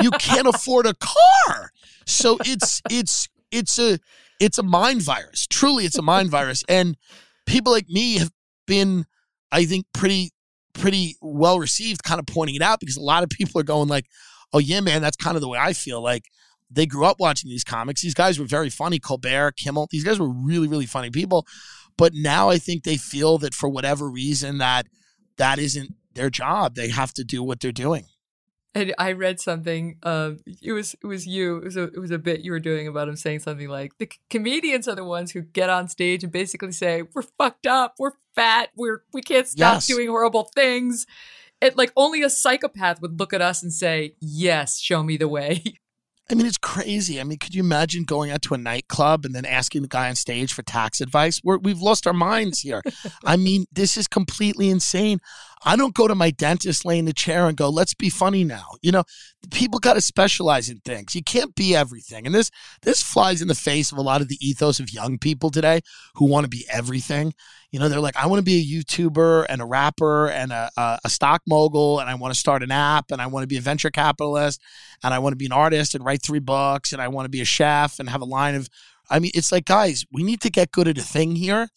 You 0.00 0.10
can't 0.12 0.46
afford 0.54 0.86
a 0.86 0.94
car. 0.94 1.72
So 2.06 2.38
it's, 2.44 2.80
it's, 2.88 3.28
it's 3.50 3.78
a, 3.78 3.98
it's 4.40 4.58
a 4.58 4.62
mind 4.62 5.02
virus. 5.02 5.46
Truly, 5.46 5.84
it's 5.84 5.98
a 5.98 6.02
mind 6.02 6.30
virus. 6.30 6.64
And 6.68 6.96
people 7.46 7.72
like 7.72 7.88
me 7.88 8.18
have 8.18 8.30
been, 8.66 9.06
I 9.52 9.64
think, 9.64 9.86
pretty 9.92 10.32
pretty 10.74 11.16
well 11.22 11.58
received, 11.58 12.02
kind 12.02 12.20
of 12.20 12.26
pointing 12.26 12.54
it 12.54 12.62
out 12.62 12.80
because 12.80 12.96
a 12.96 13.02
lot 13.02 13.22
of 13.22 13.30
people 13.30 13.60
are 13.60 13.64
going 13.64 13.88
like, 13.88 14.06
"Oh 14.52 14.58
yeah, 14.58 14.80
man, 14.80 15.00
that's 15.00 15.16
kind 15.16 15.36
of 15.36 15.40
the 15.40 15.48
way 15.48 15.58
I 15.58 15.72
feel." 15.72 16.02
Like 16.02 16.24
they 16.70 16.86
grew 16.86 17.04
up 17.04 17.18
watching 17.18 17.50
these 17.50 17.64
comics. 17.64 18.02
These 18.02 18.14
guys 18.14 18.38
were 18.38 18.46
very 18.46 18.70
funny. 18.70 18.98
Colbert, 18.98 19.56
Kimmel, 19.56 19.88
these 19.90 20.04
guys 20.04 20.18
were 20.18 20.28
really 20.28 20.68
really 20.68 20.86
funny 20.86 21.10
people. 21.10 21.46
But 21.96 22.12
now 22.14 22.50
I 22.50 22.58
think 22.58 22.82
they 22.82 22.98
feel 22.98 23.38
that 23.38 23.54
for 23.54 23.68
whatever 23.68 24.10
reason 24.10 24.58
that 24.58 24.86
that 25.38 25.58
isn't 25.58 25.94
their 26.14 26.30
job. 26.30 26.74
They 26.74 26.88
have 26.88 27.12
to 27.14 27.24
do 27.24 27.42
what 27.42 27.60
they're 27.60 27.72
doing. 27.72 28.06
And 28.76 28.94
I 28.98 29.12
read 29.12 29.40
something. 29.40 29.96
Um, 30.02 30.38
it 30.62 30.72
was 30.72 30.94
it 31.02 31.06
was 31.06 31.26
you. 31.26 31.56
It 31.56 31.64
was 31.64 31.76
a 31.78 31.84
it 31.84 31.98
was 31.98 32.10
a 32.10 32.18
bit 32.18 32.40
you 32.42 32.52
were 32.52 32.60
doing 32.60 32.86
about 32.86 33.08
him 33.08 33.16
saying 33.16 33.40
something 33.40 33.68
like 33.68 33.96
the 33.98 34.10
comedians 34.28 34.86
are 34.86 34.94
the 34.94 35.04
ones 35.04 35.30
who 35.32 35.40
get 35.40 35.70
on 35.70 35.88
stage 35.88 36.22
and 36.22 36.30
basically 36.32 36.72
say 36.72 37.02
we're 37.14 37.22
fucked 37.38 37.66
up, 37.66 37.94
we're 37.98 38.12
fat, 38.34 38.68
we're 38.76 39.02
we 39.14 39.22
can't 39.22 39.48
stop 39.48 39.76
Yes. 39.76 39.86
doing 39.86 40.08
horrible 40.08 40.50
things. 40.54 41.06
It 41.62 41.78
like 41.78 41.90
only 41.96 42.22
a 42.22 42.28
psychopath 42.28 43.00
would 43.00 43.18
look 43.18 43.32
at 43.32 43.40
us 43.40 43.62
and 43.62 43.72
say, 43.72 44.14
"Yes, 44.20 44.78
show 44.78 45.02
me 45.02 45.16
the 45.16 45.28
way." 45.28 45.62
I 46.28 46.34
mean, 46.34 46.44
it's 46.46 46.58
crazy. 46.58 47.20
I 47.20 47.24
mean, 47.24 47.38
could 47.38 47.54
you 47.54 47.62
imagine 47.62 48.02
going 48.02 48.32
out 48.32 48.42
to 48.42 48.54
a 48.54 48.58
nightclub 48.58 49.24
and 49.24 49.32
then 49.32 49.44
asking 49.44 49.82
the 49.82 49.88
guy 49.88 50.08
on 50.08 50.16
stage 50.16 50.52
for 50.52 50.62
tax 50.62 51.00
advice? 51.00 51.40
We're, 51.44 51.58
we've 51.58 51.80
lost 51.80 52.04
our 52.04 52.12
minds 52.12 52.58
here. 52.62 52.82
I 53.24 53.36
mean, 53.36 53.66
this 53.70 53.96
is 53.96 54.08
completely 54.08 54.68
insane. 54.68 55.20
I 55.66 55.74
don't 55.74 55.94
go 55.94 56.06
to 56.06 56.14
my 56.14 56.30
dentist, 56.30 56.84
lay 56.84 56.96
in 56.96 57.06
the 57.06 57.12
chair, 57.12 57.48
and 57.48 57.56
go, 57.56 57.68
"Let's 57.68 57.92
be 57.92 58.08
funny 58.08 58.44
now." 58.44 58.66
You 58.82 58.92
know, 58.92 59.02
people 59.50 59.80
got 59.80 59.94
to 59.94 60.00
specialize 60.00 60.70
in 60.70 60.78
things. 60.78 61.16
You 61.16 61.24
can't 61.24 61.56
be 61.56 61.74
everything, 61.74 62.24
and 62.24 62.34
this 62.34 62.52
this 62.82 63.02
flies 63.02 63.42
in 63.42 63.48
the 63.48 63.54
face 63.56 63.90
of 63.90 63.98
a 63.98 64.02
lot 64.02 64.20
of 64.20 64.28
the 64.28 64.38
ethos 64.40 64.78
of 64.78 64.92
young 64.92 65.18
people 65.18 65.50
today 65.50 65.80
who 66.14 66.26
want 66.26 66.44
to 66.44 66.48
be 66.48 66.64
everything. 66.70 67.34
You 67.72 67.80
know, 67.80 67.88
they're 67.88 68.00
like, 68.00 68.16
I 68.16 68.26
want 68.26 68.38
to 68.38 68.44
be 68.44 68.60
a 68.60 68.82
YouTuber 68.82 69.46
and 69.48 69.60
a 69.60 69.66
rapper 69.66 70.28
and 70.28 70.52
a, 70.52 70.70
a, 70.76 71.00
a 71.04 71.10
stock 71.10 71.42
mogul, 71.48 71.98
and 71.98 72.08
I 72.08 72.14
want 72.14 72.32
to 72.32 72.38
start 72.38 72.62
an 72.62 72.70
app, 72.70 73.10
and 73.10 73.20
I 73.20 73.26
want 73.26 73.42
to 73.42 73.48
be 73.48 73.58
a 73.58 73.60
venture 73.60 73.90
capitalist, 73.90 74.62
and 75.02 75.12
I 75.12 75.18
want 75.18 75.32
to 75.32 75.36
be 75.36 75.46
an 75.46 75.52
artist 75.52 75.94
and 75.96 76.04
write 76.04 76.22
three 76.22 76.38
books, 76.38 76.92
and 76.92 77.02
I 77.02 77.08
want 77.08 77.26
to 77.26 77.30
be 77.30 77.40
a 77.40 77.44
chef 77.44 77.98
and 77.98 78.08
have 78.08 78.22
a 78.22 78.26
line 78.26 78.54
of. 78.54 78.68
I 79.10 79.18
mean, 79.18 79.32
it's 79.34 79.52
like, 79.52 79.64
guys, 79.64 80.04
we 80.12 80.22
need 80.22 80.40
to 80.42 80.50
get 80.50 80.72
good 80.72 80.88
at 80.88 80.98
a 80.98 81.02
thing 81.02 81.36
here, 81.36 81.68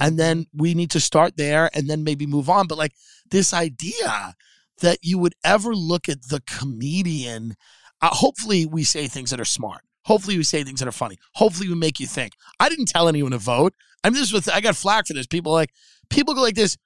and 0.00 0.18
then 0.18 0.46
we 0.54 0.74
need 0.74 0.90
to 0.92 1.00
start 1.00 1.36
there, 1.36 1.70
and 1.74 1.88
then 1.88 2.04
maybe 2.04 2.26
move 2.26 2.48
on. 2.48 2.66
But 2.66 2.78
like 2.78 2.92
this 3.30 3.52
idea 3.52 4.34
that 4.80 4.98
you 5.02 5.18
would 5.18 5.34
ever 5.44 5.74
look 5.74 6.08
at 6.08 6.28
the 6.28 6.40
comedian, 6.46 7.56
uh, 8.00 8.10
hopefully, 8.12 8.66
we 8.66 8.84
say 8.84 9.06
things 9.06 9.30
that 9.30 9.40
are 9.40 9.44
smart. 9.44 9.82
Hopefully, 10.04 10.36
we 10.36 10.44
say 10.44 10.62
things 10.62 10.80
that 10.80 10.88
are 10.88 10.92
funny. 10.92 11.18
Hopefully, 11.34 11.68
we 11.68 11.74
make 11.74 12.00
you 12.00 12.06
think. 12.06 12.32
I 12.60 12.68
didn't 12.68 12.86
tell 12.86 13.08
anyone 13.08 13.32
to 13.32 13.38
vote. 13.38 13.74
I 14.04 14.10
mean, 14.10 14.20
this 14.20 14.32
was 14.32 14.48
I 14.48 14.60
got 14.60 14.76
flack 14.76 15.06
for 15.06 15.14
this. 15.14 15.26
People 15.26 15.52
like 15.52 15.70
people 16.10 16.34
go 16.34 16.42
like 16.42 16.54
this 16.54 16.76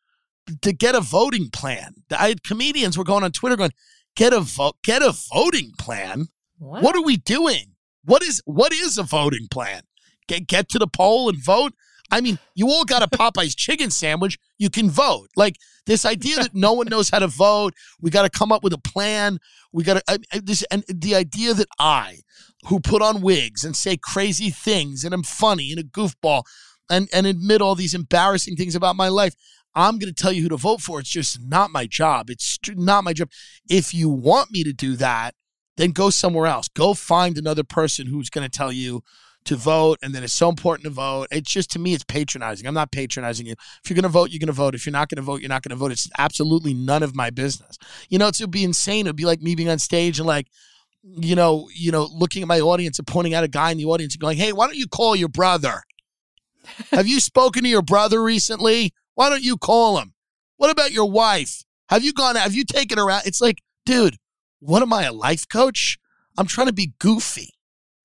to 0.62 0.72
get 0.72 0.94
a 0.94 1.00
voting 1.00 1.50
plan. 1.50 1.94
I 2.10 2.28
had 2.28 2.42
comedians 2.42 2.96
were 2.96 3.04
going 3.04 3.24
on 3.24 3.32
Twitter 3.32 3.56
going, 3.56 3.72
"Get 4.16 4.32
a 4.32 4.40
vote, 4.40 4.76
get 4.82 5.02
a 5.02 5.14
voting 5.32 5.72
plan." 5.78 6.28
What? 6.58 6.82
What 6.82 6.96
are 6.96 7.02
we 7.02 7.16
doing? 7.16 7.74
What 8.04 8.22
is 8.22 8.42
what 8.44 8.72
is 8.72 8.98
a 8.98 9.02
voting 9.02 9.48
plan? 9.50 9.82
Get 10.28 10.46
get 10.46 10.68
to 10.70 10.78
the 10.78 10.86
poll 10.86 11.28
and 11.28 11.42
vote. 11.42 11.74
I 12.12 12.20
mean, 12.20 12.38
you 12.54 12.68
all 12.68 12.84
got 12.84 13.02
a 13.02 13.08
Popeyes 13.08 13.56
chicken 13.56 13.90
sandwich. 13.90 14.38
You 14.58 14.68
can 14.68 14.90
vote. 14.90 15.28
Like 15.34 15.56
this 15.86 16.04
idea 16.04 16.36
that 16.36 16.54
no 16.54 16.74
one 16.74 16.86
knows 16.86 17.08
how 17.08 17.18
to 17.18 17.26
vote. 17.26 17.74
We 18.00 18.10
got 18.10 18.22
to 18.22 18.38
come 18.38 18.52
up 18.52 18.62
with 18.62 18.74
a 18.74 18.78
plan. 18.78 19.38
We 19.72 19.82
got 19.82 20.04
to 20.06 20.20
this 20.44 20.62
and 20.70 20.84
the 20.88 21.14
idea 21.14 21.54
that 21.54 21.68
I, 21.78 22.18
who 22.68 22.80
put 22.80 23.00
on 23.00 23.22
wigs 23.22 23.64
and 23.64 23.74
say 23.74 23.96
crazy 23.96 24.50
things 24.50 25.04
and 25.04 25.14
I'm 25.14 25.22
funny 25.22 25.72
and 25.72 25.80
a 25.80 25.84
goofball, 25.84 26.42
and 26.90 27.08
and 27.14 27.26
admit 27.26 27.62
all 27.62 27.74
these 27.74 27.94
embarrassing 27.94 28.56
things 28.56 28.76
about 28.76 28.94
my 28.94 29.08
life. 29.08 29.34
I'm 29.74 29.98
going 29.98 30.12
to 30.12 30.22
tell 30.22 30.32
you 30.32 30.42
who 30.42 30.50
to 30.50 30.58
vote 30.58 30.82
for. 30.82 31.00
It's 31.00 31.08
just 31.08 31.40
not 31.40 31.70
my 31.70 31.86
job. 31.86 32.28
It's 32.28 32.58
not 32.68 33.04
my 33.04 33.14
job. 33.14 33.30
If 33.70 33.94
you 33.94 34.10
want 34.10 34.50
me 34.50 34.62
to 34.64 34.72
do 34.74 34.96
that, 34.96 35.34
then 35.78 35.92
go 35.92 36.10
somewhere 36.10 36.46
else. 36.46 36.68
Go 36.68 36.92
find 36.92 37.38
another 37.38 37.64
person 37.64 38.06
who's 38.06 38.28
going 38.28 38.44
to 38.44 38.50
tell 38.50 38.70
you 38.70 39.02
to 39.44 39.56
vote 39.56 39.98
and 40.02 40.14
then 40.14 40.22
it's 40.22 40.32
so 40.32 40.48
important 40.48 40.84
to 40.84 40.90
vote. 40.90 41.28
It's 41.30 41.50
just 41.50 41.70
to 41.72 41.78
me, 41.78 41.94
it's 41.94 42.04
patronizing. 42.04 42.66
I'm 42.66 42.74
not 42.74 42.92
patronizing 42.92 43.46
you. 43.46 43.52
If 43.52 43.90
you're 43.90 43.94
going 43.94 44.02
to 44.04 44.08
vote, 44.08 44.30
you're 44.30 44.38
going 44.38 44.46
to 44.46 44.52
vote. 44.52 44.74
If 44.74 44.86
you're 44.86 44.92
not 44.92 45.08
going 45.08 45.16
to 45.16 45.22
vote, 45.22 45.40
you're 45.40 45.48
not 45.48 45.62
going 45.62 45.70
to 45.70 45.76
vote. 45.76 45.92
It's 45.92 46.08
absolutely 46.18 46.74
none 46.74 47.02
of 47.02 47.14
my 47.14 47.30
business. 47.30 47.78
You 48.08 48.18
know, 48.18 48.28
it 48.28 48.38
would 48.40 48.50
be 48.50 48.64
insane. 48.64 49.06
It'd 49.06 49.16
be 49.16 49.24
like 49.24 49.40
me 49.40 49.54
being 49.54 49.68
on 49.68 49.78
stage 49.78 50.18
and 50.18 50.26
like, 50.26 50.46
you 51.02 51.34
know, 51.34 51.68
you 51.74 51.90
know, 51.90 52.08
looking 52.12 52.42
at 52.42 52.48
my 52.48 52.60
audience 52.60 52.98
and 52.98 53.06
pointing 53.06 53.34
at 53.34 53.42
a 53.42 53.48
guy 53.48 53.72
in 53.72 53.78
the 53.78 53.86
audience 53.86 54.14
and 54.14 54.20
going, 54.20 54.36
"Hey, 54.36 54.52
why 54.52 54.66
don't 54.66 54.76
you 54.76 54.86
call 54.86 55.16
your 55.16 55.28
brother? 55.28 55.82
Have 56.92 57.08
you 57.08 57.18
spoken 57.18 57.64
to 57.64 57.68
your 57.68 57.82
brother 57.82 58.22
recently? 58.22 58.92
Why 59.14 59.28
don't 59.28 59.42
you 59.42 59.56
call 59.56 59.98
him? 59.98 60.14
What 60.56 60.70
about 60.70 60.92
your 60.92 61.10
wife? 61.10 61.64
Have 61.88 62.04
you 62.04 62.12
gone? 62.12 62.36
Out 62.36 62.44
have 62.44 62.54
you 62.54 62.64
taken 62.64 62.98
her 62.98 63.10
out? 63.10 63.26
It's 63.26 63.40
like, 63.40 63.58
dude, 63.84 64.16
what 64.60 64.80
am 64.80 64.92
I, 64.92 65.04
a 65.04 65.12
life 65.12 65.48
coach? 65.48 65.98
I'm 66.38 66.46
trying 66.46 66.68
to 66.68 66.72
be 66.72 66.94
goofy. 66.98 67.50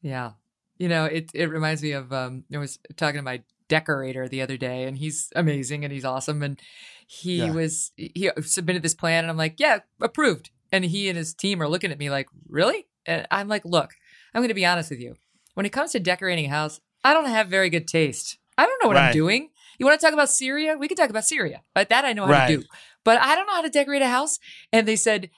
Yeah. 0.01 0.31
You 0.77 0.89
know, 0.89 1.05
it 1.05 1.31
it 1.33 1.49
reminds 1.49 1.81
me 1.81 1.91
of 1.91 2.11
um 2.13 2.43
I 2.53 2.57
was 2.57 2.79
talking 2.95 3.19
to 3.19 3.23
my 3.23 3.41
decorator 3.67 4.27
the 4.27 4.41
other 4.41 4.57
day 4.57 4.83
and 4.83 4.97
he's 4.97 5.29
amazing 5.35 5.83
and 5.83 5.91
he's 5.91 6.05
awesome 6.05 6.41
and 6.41 6.59
he 7.05 7.37
yeah. 7.37 7.51
was 7.51 7.91
he 7.95 8.29
submitted 8.41 8.83
this 8.83 8.93
plan 8.93 9.23
and 9.23 9.31
I'm 9.31 9.37
like, 9.37 9.59
"Yeah, 9.59 9.79
approved." 10.01 10.51
And 10.71 10.83
he 10.83 11.07
and 11.07 11.17
his 11.17 11.33
team 11.33 11.61
are 11.61 11.67
looking 11.67 11.91
at 11.91 11.99
me 11.99 12.09
like, 12.09 12.27
"Really?" 12.47 12.87
And 13.05 13.25
I'm 13.31 13.47
like, 13.47 13.63
"Look, 13.65 13.91
I'm 14.33 14.41
going 14.41 14.49
to 14.49 14.53
be 14.53 14.65
honest 14.65 14.89
with 14.89 14.99
you. 14.99 15.15
When 15.53 15.65
it 15.65 15.71
comes 15.71 15.93
to 15.93 15.99
decorating 15.99 16.45
a 16.45 16.49
house, 16.49 16.81
I 17.03 17.13
don't 17.13 17.25
have 17.25 17.47
very 17.47 17.69
good 17.69 17.87
taste. 17.87 18.37
I 18.57 18.65
don't 18.65 18.83
know 18.83 18.89
what 18.89 18.97
right. 18.97 19.07
I'm 19.07 19.13
doing. 19.13 19.49
You 19.79 19.85
want 19.85 19.99
to 19.99 20.05
talk 20.05 20.13
about 20.13 20.29
Syria? 20.29 20.75
We 20.77 20.87
can 20.87 20.97
talk 20.97 21.09
about 21.09 21.25
Syria. 21.25 21.61
But 21.73 21.89
that 21.89 22.03
I 22.03 22.13
know 22.13 22.25
how 22.25 22.31
right. 22.31 22.47
to 22.47 22.57
do. 22.57 22.63
But 23.03 23.21
I 23.21 23.35
don't 23.35 23.47
know 23.47 23.53
how 23.53 23.61
to 23.61 23.69
decorate 23.69 24.01
a 24.01 24.09
house." 24.09 24.39
And 24.73 24.87
they 24.87 24.97
said, 24.97 25.29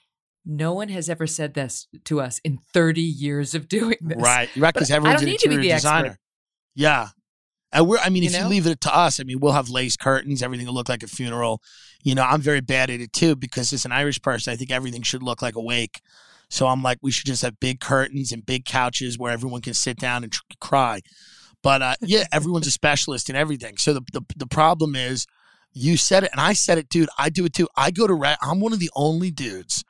no 0.45 0.73
one 0.73 0.89
has 0.89 1.09
ever 1.09 1.27
said 1.27 1.53
this 1.53 1.87
to 2.05 2.21
us 2.21 2.39
in 2.43 2.59
30 2.73 3.01
years 3.01 3.53
of 3.55 3.67
doing 3.69 3.97
this. 4.01 4.17
Right. 4.17 4.49
Right. 4.55 4.73
Because 4.73 4.91
everyone's 4.91 5.21
an 5.21 5.29
interior 5.29 5.61
designer. 5.61 6.05
Expert. 6.07 6.19
Yeah. 6.75 7.07
And 7.71 7.87
we're, 7.87 7.99
I 7.99 8.09
mean, 8.09 8.23
you 8.23 8.29
if 8.29 8.33
know? 8.33 8.43
you 8.43 8.47
leave 8.47 8.65
it 8.65 8.81
to 8.81 8.95
us, 8.95 9.19
I 9.19 9.23
mean, 9.23 9.39
we'll 9.39 9.51
have 9.51 9.69
lace 9.69 9.95
curtains, 9.95 10.41
everything 10.41 10.65
will 10.65 10.73
look 10.73 10.89
like 10.89 11.03
a 11.03 11.07
funeral. 11.07 11.61
You 12.03 12.15
know, 12.15 12.23
I'm 12.23 12.41
very 12.41 12.61
bad 12.61 12.89
at 12.89 12.99
it 12.99 13.13
too 13.13 13.35
because 13.35 13.71
as 13.73 13.85
an 13.85 13.91
Irish 13.91 14.21
person, 14.21 14.51
I 14.51 14.55
think 14.55 14.71
everything 14.71 15.03
should 15.03 15.21
look 15.21 15.41
like 15.41 15.55
a 15.55 15.61
wake. 15.61 16.01
So 16.49 16.65
I'm 16.65 16.81
like, 16.81 16.97
we 17.01 17.11
should 17.11 17.27
just 17.27 17.43
have 17.43 17.59
big 17.59 17.79
curtains 17.79 18.31
and 18.31 18.43
big 18.43 18.65
couches 18.65 19.19
where 19.19 19.31
everyone 19.31 19.61
can 19.61 19.75
sit 19.75 19.97
down 19.97 20.23
and 20.23 20.31
tr- 20.31 20.41
cry. 20.59 21.01
But 21.61 21.81
uh, 21.83 21.95
yeah, 22.01 22.25
everyone's 22.31 22.65
a 22.65 22.71
specialist 22.71 23.29
in 23.29 23.35
everything. 23.35 23.77
So 23.77 23.93
the, 23.93 24.01
the, 24.13 24.21
the 24.35 24.47
problem 24.47 24.95
is, 24.95 25.27
you 25.71 25.97
said 25.97 26.23
it, 26.23 26.31
and 26.31 26.41
I 26.41 26.53
said 26.53 26.79
it, 26.79 26.89
dude. 26.89 27.09
I 27.19 27.29
do 27.29 27.45
it 27.45 27.53
too. 27.53 27.67
I 27.77 27.91
go 27.91 28.07
to, 28.07 28.35
I'm 28.41 28.59
one 28.59 28.73
of 28.73 28.79
the 28.79 28.89
only 28.95 29.29
dudes 29.29 29.83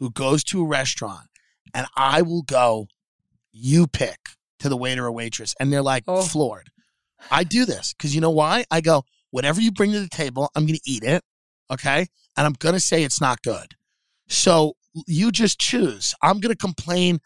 who 0.00 0.10
goes 0.10 0.42
to 0.42 0.62
a 0.62 0.66
restaurant 0.66 1.28
and 1.72 1.86
I 1.96 2.22
will 2.22 2.42
go, 2.42 2.88
you 3.52 3.86
pick 3.86 4.18
to 4.58 4.68
the 4.68 4.76
waiter 4.76 5.06
or 5.06 5.12
waitress. 5.12 5.54
And 5.60 5.72
they're 5.72 5.82
like 5.82 6.04
oh. 6.08 6.22
floored. 6.22 6.70
I 7.30 7.44
do 7.44 7.64
this 7.64 7.92
because 7.92 8.14
you 8.14 8.20
know 8.20 8.30
why? 8.30 8.64
I 8.70 8.80
go, 8.80 9.04
whatever 9.30 9.60
you 9.60 9.70
bring 9.70 9.92
to 9.92 10.00
the 10.00 10.08
table, 10.08 10.50
I'm 10.56 10.64
going 10.64 10.78
to 10.78 10.90
eat 10.90 11.04
it. 11.04 11.22
Okay. 11.70 12.06
And 12.36 12.46
I'm 12.46 12.54
going 12.54 12.74
to 12.74 12.80
say 12.80 13.04
it's 13.04 13.20
not 13.20 13.42
good. 13.42 13.74
So 14.28 14.74
you 15.06 15.30
just 15.30 15.60
choose. 15.60 16.14
I'm 16.22 16.40
going 16.40 16.52
to 16.52 16.58
complain 16.58 17.20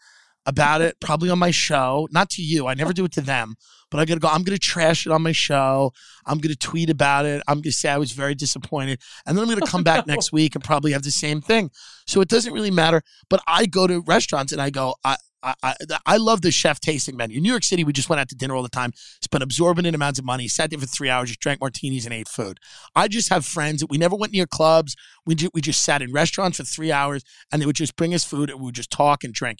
about 0.45 0.81
it 0.81 0.99
probably 0.99 1.29
on 1.29 1.39
my 1.39 1.51
show, 1.51 2.07
not 2.11 2.29
to 2.31 2.43
you. 2.43 2.67
I 2.67 2.73
never 2.73 2.93
do 2.93 3.05
it 3.05 3.11
to 3.13 3.21
them, 3.21 3.55
but 3.95 4.01
I 4.01 4.05
got 4.05 4.15
to 4.15 4.19
go. 4.19 4.27
I'm 4.27 4.43
going 4.43 4.57
to 4.57 4.59
trash 4.59 5.05
it 5.05 5.11
on 5.11 5.21
my 5.21 5.31
show. 5.31 5.93
I'm 6.25 6.39
going 6.39 6.53
to 6.53 6.57
tweet 6.57 6.89
about 6.89 7.25
it. 7.25 7.41
I'm 7.47 7.55
going 7.55 7.63
to 7.63 7.71
say 7.71 7.89
I 7.89 7.97
was 7.97 8.11
very 8.11 8.35
disappointed. 8.35 8.99
And 9.25 9.37
then 9.37 9.43
I'm 9.43 9.49
going 9.49 9.61
to 9.61 9.71
come 9.71 9.83
back 9.83 10.05
next 10.05 10.31
week 10.33 10.53
and 10.53 10.63
probably 10.63 10.91
have 10.91 11.03
the 11.03 11.11
same 11.11 11.39
thing. 11.39 11.71
So 12.05 12.19
it 12.19 12.27
doesn't 12.27 12.51
really 12.51 12.71
matter. 12.71 13.03
But 13.29 13.41
I 13.47 13.65
go 13.65 13.87
to 13.87 14.01
restaurants 14.01 14.51
and 14.51 14.61
I 14.61 14.69
go, 14.69 14.95
I, 15.05 15.15
I, 15.45 15.53
I, 15.61 15.75
I 16.05 16.17
love 16.17 16.41
the 16.41 16.51
chef 16.51 16.79
tasting 16.79 17.15
menu. 17.15 17.37
In 17.37 17.43
New 17.43 17.51
York 17.51 17.63
City, 17.63 17.83
we 17.83 17.93
just 17.93 18.09
went 18.09 18.19
out 18.19 18.29
to 18.29 18.35
dinner 18.35 18.55
all 18.55 18.63
the 18.63 18.69
time, 18.69 18.91
spent 19.21 19.43
absorbent 19.43 19.87
amounts 19.87 20.17
of 20.17 20.25
money, 20.25 20.47
sat 20.47 20.71
there 20.71 20.79
for 20.79 20.87
three 20.87 21.09
hours, 21.09 21.29
just 21.29 21.39
drank 21.39 21.61
martinis 21.61 22.05
and 22.05 22.13
ate 22.13 22.27
food. 22.27 22.59
I 22.95 23.07
just 23.07 23.29
have 23.29 23.45
friends 23.45 23.81
that 23.81 23.89
we 23.91 23.99
never 23.99 24.15
went 24.15 24.33
near 24.33 24.47
clubs. 24.47 24.95
We, 25.25 25.35
ju- 25.35 25.51
we 25.53 25.61
just 25.61 25.83
sat 25.83 26.01
in 26.01 26.11
restaurants 26.11 26.57
for 26.57 26.63
three 26.63 26.91
hours 26.91 27.23
and 27.51 27.61
they 27.61 27.67
would 27.67 27.75
just 27.75 27.95
bring 27.95 28.13
us 28.13 28.23
food 28.23 28.49
and 28.49 28.59
we 28.59 28.65
would 28.65 28.75
just 28.75 28.89
talk 28.89 29.23
and 29.23 29.33
drink. 29.33 29.59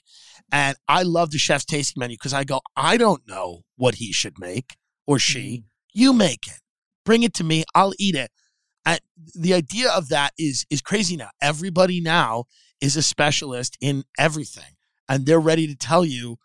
And 0.52 0.76
I 0.88 1.04
love 1.04 1.30
the 1.32 1.38
chef's 1.38 1.66
tasting 1.66 2.00
menu 2.00 2.16
because 2.16 2.34
I 2.34 2.44
go, 2.44 2.62
I 2.76 2.98
don't 2.98 3.22
know 3.28 3.62
what 3.76 3.96
he 3.96 4.12
should 4.12 4.40
make 4.40 4.78
or 5.06 5.20
she. 5.20 5.40
Mm. 5.40 5.64
You 5.94 6.14
make 6.14 6.48
it. 6.48 6.60
Bring 7.06 7.22
it 7.22 7.34
to 7.36 7.44
me. 7.44 7.64
I'll 7.76 7.94
eat 8.00 8.16
it. 8.16 8.32
And 8.88 9.00
the 9.34 9.54
idea 9.54 9.90
of 9.90 10.10
that 10.10 10.34
is 10.38 10.66
is 10.70 10.82
crazy 10.82 11.16
now. 11.16 11.30
Everybody 11.42 12.02
now 12.02 12.46
is 12.82 12.96
a 12.96 13.02
specialist 13.02 13.78
in 13.82 14.04
everything 14.20 14.75
and 15.10 15.26
they're 15.26 15.40
ready 15.40 15.68
to 15.68 15.76
tell 15.76 16.06
you 16.06 16.38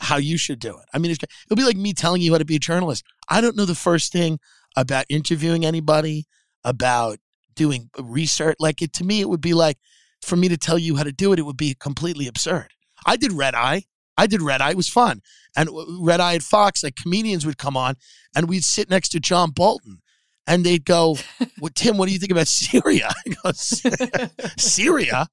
how 0.00 0.16
you 0.16 0.38
should 0.38 0.58
do 0.58 0.70
it. 0.70 0.86
I 0.94 0.98
mean, 0.98 1.10
it'll 1.10 1.56
be 1.56 1.64
like 1.64 1.76
me 1.76 1.92
telling 1.92 2.22
you 2.22 2.32
how 2.32 2.38
to 2.38 2.44
be 2.44 2.56
a 2.56 2.60
journalist. 2.60 3.04
I 3.28 3.40
don't 3.40 3.56
know 3.56 3.66
the 3.66 3.74
first 3.74 4.12
thing 4.12 4.38
about 4.76 5.04
interviewing 5.08 5.64
anybody, 5.64 6.26
about 6.64 7.18
doing 7.54 7.90
research. 7.98 8.56
Like 8.58 8.82
it 8.82 8.92
to 8.94 9.04
me, 9.04 9.20
it 9.20 9.28
would 9.28 9.40
be 9.40 9.54
like 9.54 9.76
for 10.22 10.36
me 10.36 10.48
to 10.48 10.56
tell 10.56 10.78
you 10.78 10.96
how 10.96 11.02
to 11.02 11.12
do 11.12 11.32
it, 11.32 11.38
it 11.38 11.42
would 11.42 11.56
be 11.56 11.74
completely 11.78 12.26
absurd. 12.26 12.68
I 13.06 13.16
did 13.16 13.32
Red 13.32 13.54
Eye. 13.54 13.84
I 14.16 14.26
did 14.26 14.42
Red 14.42 14.60
Eye. 14.60 14.70
It 14.70 14.76
was 14.76 14.88
fun. 14.88 15.20
And 15.56 15.68
Red 16.00 16.20
Eye 16.20 16.34
at 16.34 16.42
Fox, 16.42 16.82
like 16.84 16.96
comedians 16.96 17.46
would 17.46 17.58
come 17.58 17.76
on 17.76 17.94
and 18.34 18.48
we'd 18.48 18.64
sit 18.64 18.90
next 18.90 19.10
to 19.10 19.20
John 19.20 19.50
Bolton 19.50 20.00
and 20.46 20.64
they'd 20.64 20.84
go, 20.84 21.16
well, 21.60 21.70
Tim, 21.74 21.96
what 21.96 22.06
do 22.06 22.12
you 22.12 22.18
think 22.18 22.32
about 22.32 22.48
Syria? 22.48 23.10
I 23.26 23.34
go, 23.42 23.52
Syria? 24.56 25.28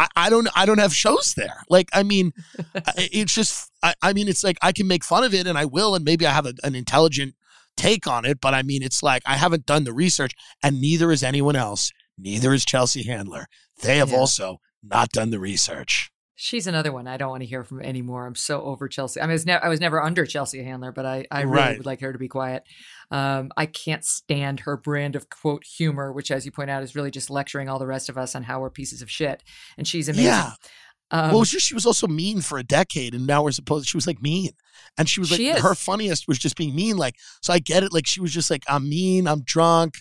I, 0.00 0.08
I, 0.16 0.30
don't 0.30 0.48
I 0.56 0.64
don't 0.64 0.78
have 0.78 0.94
shows 0.94 1.34
there. 1.36 1.62
Like 1.68 1.90
I 1.92 2.02
mean, 2.02 2.32
it's 2.96 3.34
just 3.34 3.70
I, 3.82 3.94
I, 4.00 4.12
mean 4.14 4.28
it's 4.28 4.42
like 4.42 4.56
I 4.62 4.72
can 4.72 4.86
make 4.88 5.04
fun 5.04 5.24
of 5.24 5.34
it 5.34 5.46
and 5.46 5.58
I 5.58 5.66
will 5.66 5.94
and 5.94 6.04
maybe 6.04 6.26
I 6.26 6.30
have 6.30 6.46
a, 6.46 6.54
an 6.64 6.74
intelligent 6.74 7.34
take 7.76 8.06
on 8.06 8.24
it, 8.24 8.40
but 8.40 8.54
I 8.54 8.62
mean 8.62 8.82
it's 8.82 9.02
like 9.02 9.22
I 9.26 9.36
haven't 9.36 9.66
done 9.66 9.84
the 9.84 9.92
research 9.92 10.32
and 10.62 10.80
neither 10.80 11.12
is 11.12 11.22
anyone 11.22 11.54
else. 11.54 11.92
Neither 12.18 12.54
is 12.54 12.64
Chelsea 12.64 13.02
Handler. 13.02 13.46
They 13.82 13.98
have 13.98 14.10
yeah. 14.10 14.16
also 14.16 14.60
not 14.82 15.10
done 15.10 15.30
the 15.30 15.38
research. 15.38 16.10
She's 16.42 16.66
another 16.66 16.90
one 16.90 17.06
I 17.06 17.18
don't 17.18 17.28
want 17.28 17.42
to 17.42 17.46
hear 17.46 17.64
from 17.64 17.82
anymore. 17.82 18.26
I'm 18.26 18.34
so 18.34 18.62
over 18.62 18.88
Chelsea. 18.88 19.20
I 19.20 19.24
mean, 19.24 19.32
I 19.32 19.34
was, 19.34 19.46
ne- 19.46 19.52
I 19.58 19.68
was 19.68 19.78
never 19.78 20.02
under 20.02 20.24
Chelsea 20.24 20.64
Handler, 20.64 20.90
but 20.90 21.04
I, 21.04 21.26
I 21.30 21.42
really 21.42 21.54
right. 21.54 21.76
would 21.76 21.84
like 21.84 22.00
her 22.00 22.14
to 22.14 22.18
be 22.18 22.28
quiet. 22.28 22.62
Um, 23.10 23.50
I 23.58 23.66
can't 23.66 24.02
stand 24.02 24.60
her 24.60 24.78
brand 24.78 25.16
of 25.16 25.28
quote 25.28 25.64
humor, 25.64 26.14
which, 26.14 26.30
as 26.30 26.46
you 26.46 26.50
point 26.50 26.70
out, 26.70 26.82
is 26.82 26.96
really 26.96 27.10
just 27.10 27.28
lecturing 27.28 27.68
all 27.68 27.78
the 27.78 27.86
rest 27.86 28.08
of 28.08 28.16
us 28.16 28.34
on 28.34 28.44
how 28.44 28.58
we're 28.58 28.70
pieces 28.70 29.02
of 29.02 29.10
shit. 29.10 29.44
And 29.76 29.86
she's 29.86 30.08
amazing. 30.08 30.24
Yeah. 30.24 30.52
Um, 31.10 31.32
well, 31.32 31.44
she 31.44 31.74
was 31.74 31.84
also 31.84 32.06
mean 32.06 32.40
for 32.40 32.56
a 32.56 32.64
decade, 32.64 33.14
and 33.14 33.26
now 33.26 33.42
we're 33.42 33.50
supposed 33.50 33.86
she 33.86 33.98
was 33.98 34.06
like 34.06 34.22
mean, 34.22 34.52
and 34.96 35.10
she 35.10 35.20
was 35.20 35.30
like 35.30 35.40
she 35.40 35.50
her 35.50 35.74
funniest 35.74 36.26
was 36.26 36.38
just 36.38 36.56
being 36.56 36.74
mean. 36.74 36.96
Like, 36.96 37.16
so 37.42 37.52
I 37.52 37.58
get 37.58 37.82
it. 37.82 37.92
Like, 37.92 38.06
she 38.06 38.22
was 38.22 38.32
just 38.32 38.50
like, 38.50 38.62
I'm 38.66 38.88
mean, 38.88 39.28
I'm 39.28 39.42
drunk. 39.42 39.96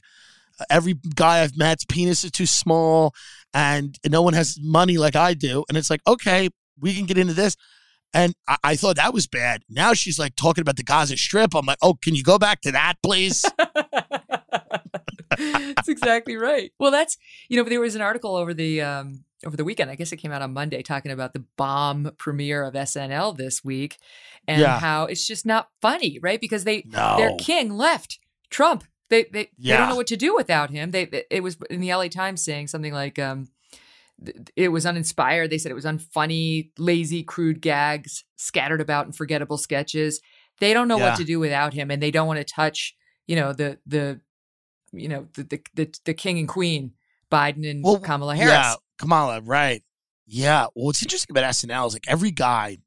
Every 0.70 0.96
guy 1.16 1.42
I've 1.42 1.58
met's 1.58 1.84
penis 1.84 2.24
is 2.24 2.32
too 2.32 2.46
small 2.46 3.14
and 3.54 3.98
no 4.08 4.22
one 4.22 4.34
has 4.34 4.58
money 4.62 4.98
like 4.98 5.16
I 5.16 5.34
do. 5.34 5.64
And 5.70 5.78
it's 5.78 5.90
like, 5.90 6.02
okay, 6.08 6.50
we 6.80 6.96
can 6.96 7.06
get 7.06 7.18
into 7.18 7.34
this. 7.34 7.56
And 8.14 8.34
I, 8.48 8.58
I, 8.64 8.76
thought 8.76 8.96
that 8.96 9.14
was 9.14 9.28
bad. 9.28 9.64
Now 9.70 9.94
she's 9.94 10.18
like 10.18 10.36
talking 10.36 10.62
about 10.62 10.78
the 10.78 10.84
Gaza 10.84 11.16
Strip. 11.16 11.54
I'm 11.56 11.66
like, 11.66 11.78
oh, 11.82 11.94
can 11.94 12.16
you 12.16 12.24
go 12.24 12.40
back 12.40 12.62
to 12.62 12.72
that, 12.72 12.96
please? 13.04 13.46
that's 15.38 15.88
exactly 15.88 16.36
right. 16.36 16.72
Well, 16.80 16.92
that's 16.92 17.18
you 17.50 17.58
know, 17.58 17.70
there 17.70 17.80
was 17.80 17.96
an 17.96 18.02
article 18.02 18.36
over 18.36 18.54
the 18.54 18.82
um, 18.82 19.24
over 19.46 19.56
the 19.56 19.64
weekend. 19.64 19.92
I 19.92 19.96
guess 19.96 20.12
it 20.12 20.18
came 20.18 20.32
out 20.32 20.42
on 20.42 20.54
Monday, 20.54 20.82
talking 20.82 21.12
about 21.12 21.34
the 21.34 21.44
bomb 21.56 22.12
premiere 22.18 22.64
of 22.64 22.74
SNL 22.74 23.38
this 23.38 23.64
week, 23.64 23.98
and 24.48 24.62
yeah. 24.62 24.80
how 24.80 25.06
it's 25.06 25.28
just 25.28 25.46
not 25.46 25.70
funny, 25.82 26.20
right? 26.22 26.42
Because 26.42 26.64
they 26.64 26.84
no. 26.88 27.16
their 27.18 27.36
king 27.38 27.72
left 27.74 28.20
Trump 28.50 28.86
they 29.10 29.26
they, 29.32 29.50
yeah. 29.58 29.74
they 29.74 29.78
don't 29.80 29.90
know 29.90 29.96
what 29.96 30.08
to 30.08 30.18
do 30.18 30.36
without 30.36 30.70
him. 30.70 30.92
They, 30.92 31.26
it 31.30 31.42
was 31.42 31.58
in 31.70 31.82
the 31.82 31.94
LA 31.94 32.08
Times 32.08 32.44
saying 32.44 32.68
something 32.68 32.94
like 32.94 33.18
um, 33.20 33.48
it 34.56 34.70
was 34.70 34.86
uninspired. 34.86 35.50
They 35.50 35.58
said 35.58 35.72
it 35.72 35.76
was 35.76 35.86
unfunny, 35.86 36.72
lazy, 36.78 37.24
crude 37.24 37.62
gags 37.62 38.24
scattered 38.36 38.82
about 38.82 39.06
in 39.06 39.12
forgettable 39.12 39.58
sketches. 39.58 40.22
They 40.60 40.74
don't 40.74 40.88
know 40.88 40.98
Yeah. 40.98 41.10
what 41.10 41.18
to 41.18 41.24
do 41.24 41.40
without 41.40 41.74
him, 41.74 41.90
and 41.90 42.02
they 42.04 42.12
don't 42.12 42.28
want 42.28 42.40
to 42.40 42.44
touch, 42.44 42.96
you 43.28 43.36
know, 43.36 43.54
the 43.54 43.80
the, 43.86 44.20
you 44.92 45.08
know, 45.08 45.28
the 45.36 45.44
the 45.44 45.62
the, 45.76 46.00
the 46.06 46.14
king 46.14 46.38
and 46.38 46.48
queen, 46.48 46.94
Biden 47.32 47.70
and 47.70 47.84
Well, 47.84 48.00
Kamala 48.00 48.36
Harris. 48.36 48.52
Yeah, 48.52 48.76
Kamala, 48.98 49.42
right. 49.42 49.84
Yeah. 50.28 50.68
Well, 50.76 50.88
what's 50.88 51.02
interesting 51.02 51.34
about 51.36 51.46
SNL 51.46 51.88
is 51.88 51.94
like 51.94 52.08
every 52.08 52.32
guy 52.32 52.78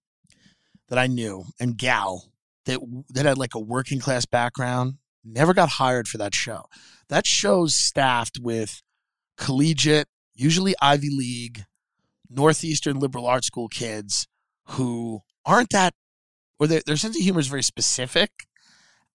that 0.88 0.98
I 0.98 1.06
knew 1.06 1.44
and 1.58 1.76
gal 1.76 2.30
that 2.66 2.78
that 3.10 3.24
had 3.24 3.38
like 3.38 3.54
a 3.54 3.58
working 3.60 3.98
class 3.98 4.26
background 4.26 4.98
never 5.24 5.54
got 5.54 5.70
hired 5.70 6.08
for 6.08 6.18
that 6.18 6.34
show. 6.34 6.64
That 7.08 7.26
show's 7.26 7.74
staffed 7.74 8.38
with 8.40 8.82
collegiate, 9.36 10.08
usually 10.34 10.74
Ivy 10.80 11.10
League, 11.10 11.64
Northeastern 12.30 12.98
liberal 12.98 13.26
arts 13.26 13.46
school 13.46 13.68
kids 13.68 14.26
who 14.70 15.20
aren't 15.44 15.70
that, 15.70 15.94
or 16.58 16.66
their, 16.66 16.82
their 16.86 16.96
sense 16.96 17.16
of 17.16 17.22
humor 17.22 17.40
is 17.40 17.48
very 17.48 17.62
specific. 17.62 18.30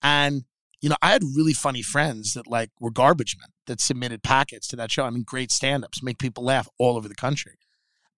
And, 0.02 0.44
you 0.82 0.90
know, 0.90 0.98
I 1.02 1.12
had 1.12 1.24
really 1.36 1.54
funny 1.54 1.82
friends 1.82 2.34
that 2.34 2.48
like 2.48 2.70
were 2.80 2.92
garbage 2.92 3.36
men 3.40 3.50
that 3.66 3.82
submitted 3.82 4.24
packets 4.24 4.68
to 4.70 4.76
that 4.76 4.92
show. 4.92 5.04
I 5.04 5.10
mean, 5.10 5.24
great 5.24 5.52
stand 5.52 5.84
ups, 5.84 6.04
make 6.04 6.20
people 6.20 6.44
laugh 6.44 6.68
all 6.78 6.98
over 6.98 7.08
the 7.08 7.16
country. 7.16 7.58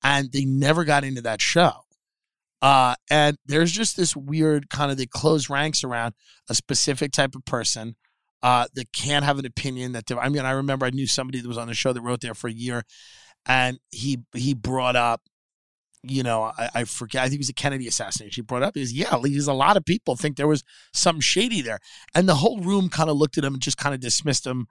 And 0.04 0.32
they 0.32 0.46
never 0.46 0.84
got 0.84 1.04
into 1.04 1.22
that 1.22 1.42
show. 1.42 1.86
Uh, 2.62 2.96
and 3.10 3.38
there's 3.46 3.72
just 3.72 3.96
this 3.96 4.16
weird 4.16 4.70
kind 4.70 4.92
of 4.92 4.98
they 4.98 5.06
close 5.06 5.50
ranks 5.50 5.84
around 5.84 6.14
a 6.50 6.56
specific 6.56 7.12
type 7.12 7.36
of 7.36 7.46
person 7.46 7.96
uh, 8.44 8.66
that 8.74 8.92
can't 8.92 9.26
have 9.26 9.40
an 9.40 9.46
opinion 9.46 9.94
that 9.94 10.06
I 10.12 10.30
mean 10.30 10.46
I 10.46 10.52
remember 10.52 10.86
I 10.86 10.90
knew 10.90 11.08
somebody 11.08 11.40
that 11.42 11.48
was 11.48 11.58
on 11.58 11.68
the 11.68 11.74
show 11.74 11.94
that 11.94 12.02
wrote 12.02 12.22
there 12.22 12.34
for 12.34 12.48
a 12.48 12.54
year 12.54 12.84
and 13.46 13.80
he 13.92 14.20
he 14.34 14.54
brought 14.54 14.96
up 14.96 15.22
you 16.04 16.24
know 16.24 16.52
I, 16.58 16.70
I 16.76 16.84
forget 16.84 17.24
I 17.24 17.26
think 17.26 17.36
it 17.36 17.42
was 17.42 17.48
the 17.48 17.54
Kennedy 17.54 17.88
assassination 17.88 18.42
he 18.42 18.46
brought 18.46 18.64
up 18.64 18.76
is 18.76 18.94
yeah 18.94 19.18
there's 19.22 19.48
a 19.48 19.54
lot 19.54 19.78
of 19.78 19.86
people 19.86 20.16
think 20.16 20.36
there 20.36 20.48
was 20.48 20.64
some 20.94 21.22
shady 21.22 21.62
there. 21.62 21.80
And 22.14 22.28
the 22.28 22.36
whole 22.36 22.60
room 22.60 22.90
kind 22.90 23.10
of 23.10 23.18
looked 23.18 23.38
at 23.38 23.44
him 23.44 23.54
and 23.54 23.62
just 23.62 23.78
kind 23.78 23.96
of 23.96 24.02
dismissed 24.02 24.46
him 24.46 24.68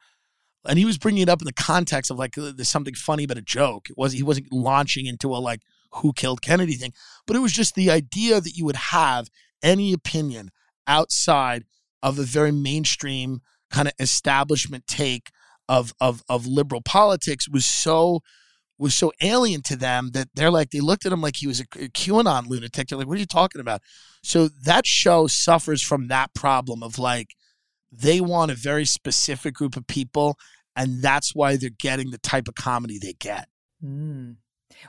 and 0.67 0.79
he 0.79 0.85
was 0.85 0.99
bringing 0.99 1.23
it 1.23 1.29
up 1.29 1.41
in 1.41 1.47
the 1.47 1.53
context 1.53 2.11
of 2.11 2.19
like 2.19 2.37
uh, 2.37 2.53
there's 2.55 2.69
something 2.69 2.95
funny 2.95 3.27
but 3.27 3.39
a 3.39 3.43
joke 3.43 3.89
it 3.89 3.97
was 3.97 4.13
he 4.13 4.23
wasn't 4.23 4.53
launching 4.53 5.07
into 5.07 5.35
a 5.35 5.39
like 5.39 5.61
who 5.95 6.13
killed 6.13 6.43
Kennedy 6.43 6.75
thing 6.75 6.93
but 7.27 7.37
it 7.37 7.41
was 7.41 7.53
just 7.53 7.75
the 7.75 7.91
idea 7.91 8.41
that 8.41 8.57
you 8.57 8.65
would 8.65 8.77
have 8.77 9.29
any 9.63 9.93
opinion 9.93 10.51
outside 10.87 11.65
of 12.03 12.19
a 12.19 12.23
very 12.23 12.53
mainstream 12.53 13.41
kind 13.71 13.89
of 13.89 13.95
establishment 13.99 14.87
take 14.87 15.31
of 15.69 15.93
of 16.01 16.23
of 16.29 16.47
liberal 16.47 16.81
politics 16.83 17.49
was 17.49 17.67
so 17.67 18.21
was 18.79 18.95
so 18.95 19.13
alien 19.21 19.61
to 19.61 19.77
them 19.77 20.11
that 20.13 20.29
they're 20.35 20.51
like 20.51 20.71
they 20.71 20.81
looked 20.81 21.05
at 21.05 21.13
him 21.13 21.21
like 21.21 21.37
he 21.37 21.47
was 21.47 21.61
a, 21.61 21.65
a 21.75 21.89
QAnon 21.89 22.47
lunatic. 22.47 22.89
They're 22.89 22.99
like, 22.99 23.09
"What 23.09 23.17
are 23.17 23.21
you 23.21 23.27
talking 23.27 23.61
about?" 23.61 23.83
So 24.23 24.49
that 24.65 24.87
show 24.87 25.27
suffers 25.27 25.83
from 25.83 26.09
that 26.09 26.33
problem 26.35 26.83
of 26.83 26.99
like 26.99 27.35
they 27.91 28.21
want 28.21 28.51
a 28.51 28.55
very 28.55 28.85
specific 28.85 29.55
group 29.55 29.77
of 29.77 29.87
people, 29.87 30.39
and 30.77 31.03
that's 31.03 31.35
why 31.35 31.57
they're 31.57 31.71
getting 31.71 32.11
the 32.11 32.19
type 32.19 32.49
of 32.49 32.55
comedy 32.55 32.99
they 32.99 33.15
get. 33.15 33.49
Mm. 33.85 34.37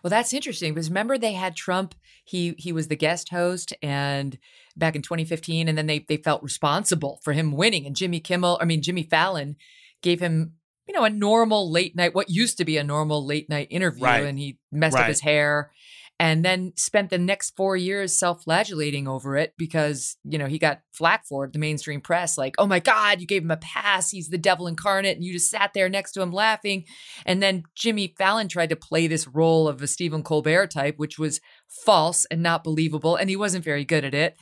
Well, 0.04 0.10
that's 0.10 0.34
interesting 0.34 0.74
because 0.74 0.90
remember 0.90 1.18
they 1.18 1.34
had 1.34 1.56
Trump. 1.56 1.96
He 2.26 2.56
he 2.58 2.72
was 2.72 2.88
the 2.88 2.96
guest 2.96 3.30
host, 3.30 3.74
and 3.82 4.38
back 4.78 4.96
in 4.96 5.02
2015, 5.02 5.68
and 5.68 5.78
then 5.78 5.88
they 5.88 6.00
they 6.08 6.18
felt 6.18 6.44
responsible 6.44 7.20
for 7.24 7.34
him 7.34 7.52
winning. 7.52 7.86
And 7.86 7.96
Jimmy 7.96 8.20
Kimmel, 8.20 8.58
I 8.62 8.66
mean 8.66 8.82
Jimmy 8.82 9.04
Fallon, 9.04 9.56
gave 10.02 10.20
him 10.20 10.54
you 10.88 10.94
know 10.94 11.04
a 11.04 11.10
normal 11.10 11.72
late 11.72 11.96
night, 11.96 12.16
what 12.16 12.30
used 12.30 12.58
to 12.58 12.66
be 12.66 12.78
a 12.78 12.84
normal 12.84 13.26
late 13.26 13.50
night 13.50 13.68
interview, 13.70 14.04
Right. 14.04 14.26
and 14.26 14.40
he 14.40 14.58
messed 14.72 14.98
up 14.98 15.08
his 15.08 15.22
hair, 15.22 15.72
and 16.20 16.44
then 16.44 16.74
spent 16.76 17.10
the 17.10 17.18
next 17.18 17.56
four 17.56 17.78
years 17.78 18.18
self-flagellating 18.18 19.08
over 19.08 19.38
it 19.38 19.54
because 19.58 20.18
you 20.24 20.38
know 20.38 20.48
he 20.48 20.60
got 20.60 20.82
flack 20.92 21.26
for 21.26 21.46
it. 21.46 21.54
The 21.54 21.60
mainstream 21.60 22.02
press, 22.02 22.38
like, 22.38 22.56
oh 22.58 22.68
my 22.68 22.80
God, 22.80 23.22
you 23.22 23.28
gave 23.28 23.44
him 23.44 23.52
a 23.52 23.58
pass. 23.58 24.12
He's 24.12 24.30
the 24.30 24.38
devil 24.38 24.68
incarnate, 24.68 25.16
and 25.16 25.24
you 25.24 25.34
just 25.34 25.50
sat 25.50 25.72
there 25.74 25.88
next 25.88 26.12
to 26.14 26.22
him 26.22 26.32
laughing. 26.32 26.86
And 27.26 27.42
then 27.42 27.64
Jimmy 27.76 28.14
Fallon 28.18 28.50
tried 28.50 28.70
to 28.70 28.76
play 28.76 29.08
this 29.08 29.28
role 29.28 29.68
of 29.68 29.82
a 29.82 29.88
Stephen 29.88 30.22
Colbert 30.22 30.68
type, 30.68 30.96
which 30.98 31.18
was 31.18 31.40
false 31.86 32.26
and 32.26 32.44
not 32.44 32.64
believable. 32.64 33.16
And 33.16 33.30
he 33.30 33.36
wasn't 33.36 33.64
very 33.64 33.86
good 33.86 34.04
at 34.04 34.14
it. 34.14 34.36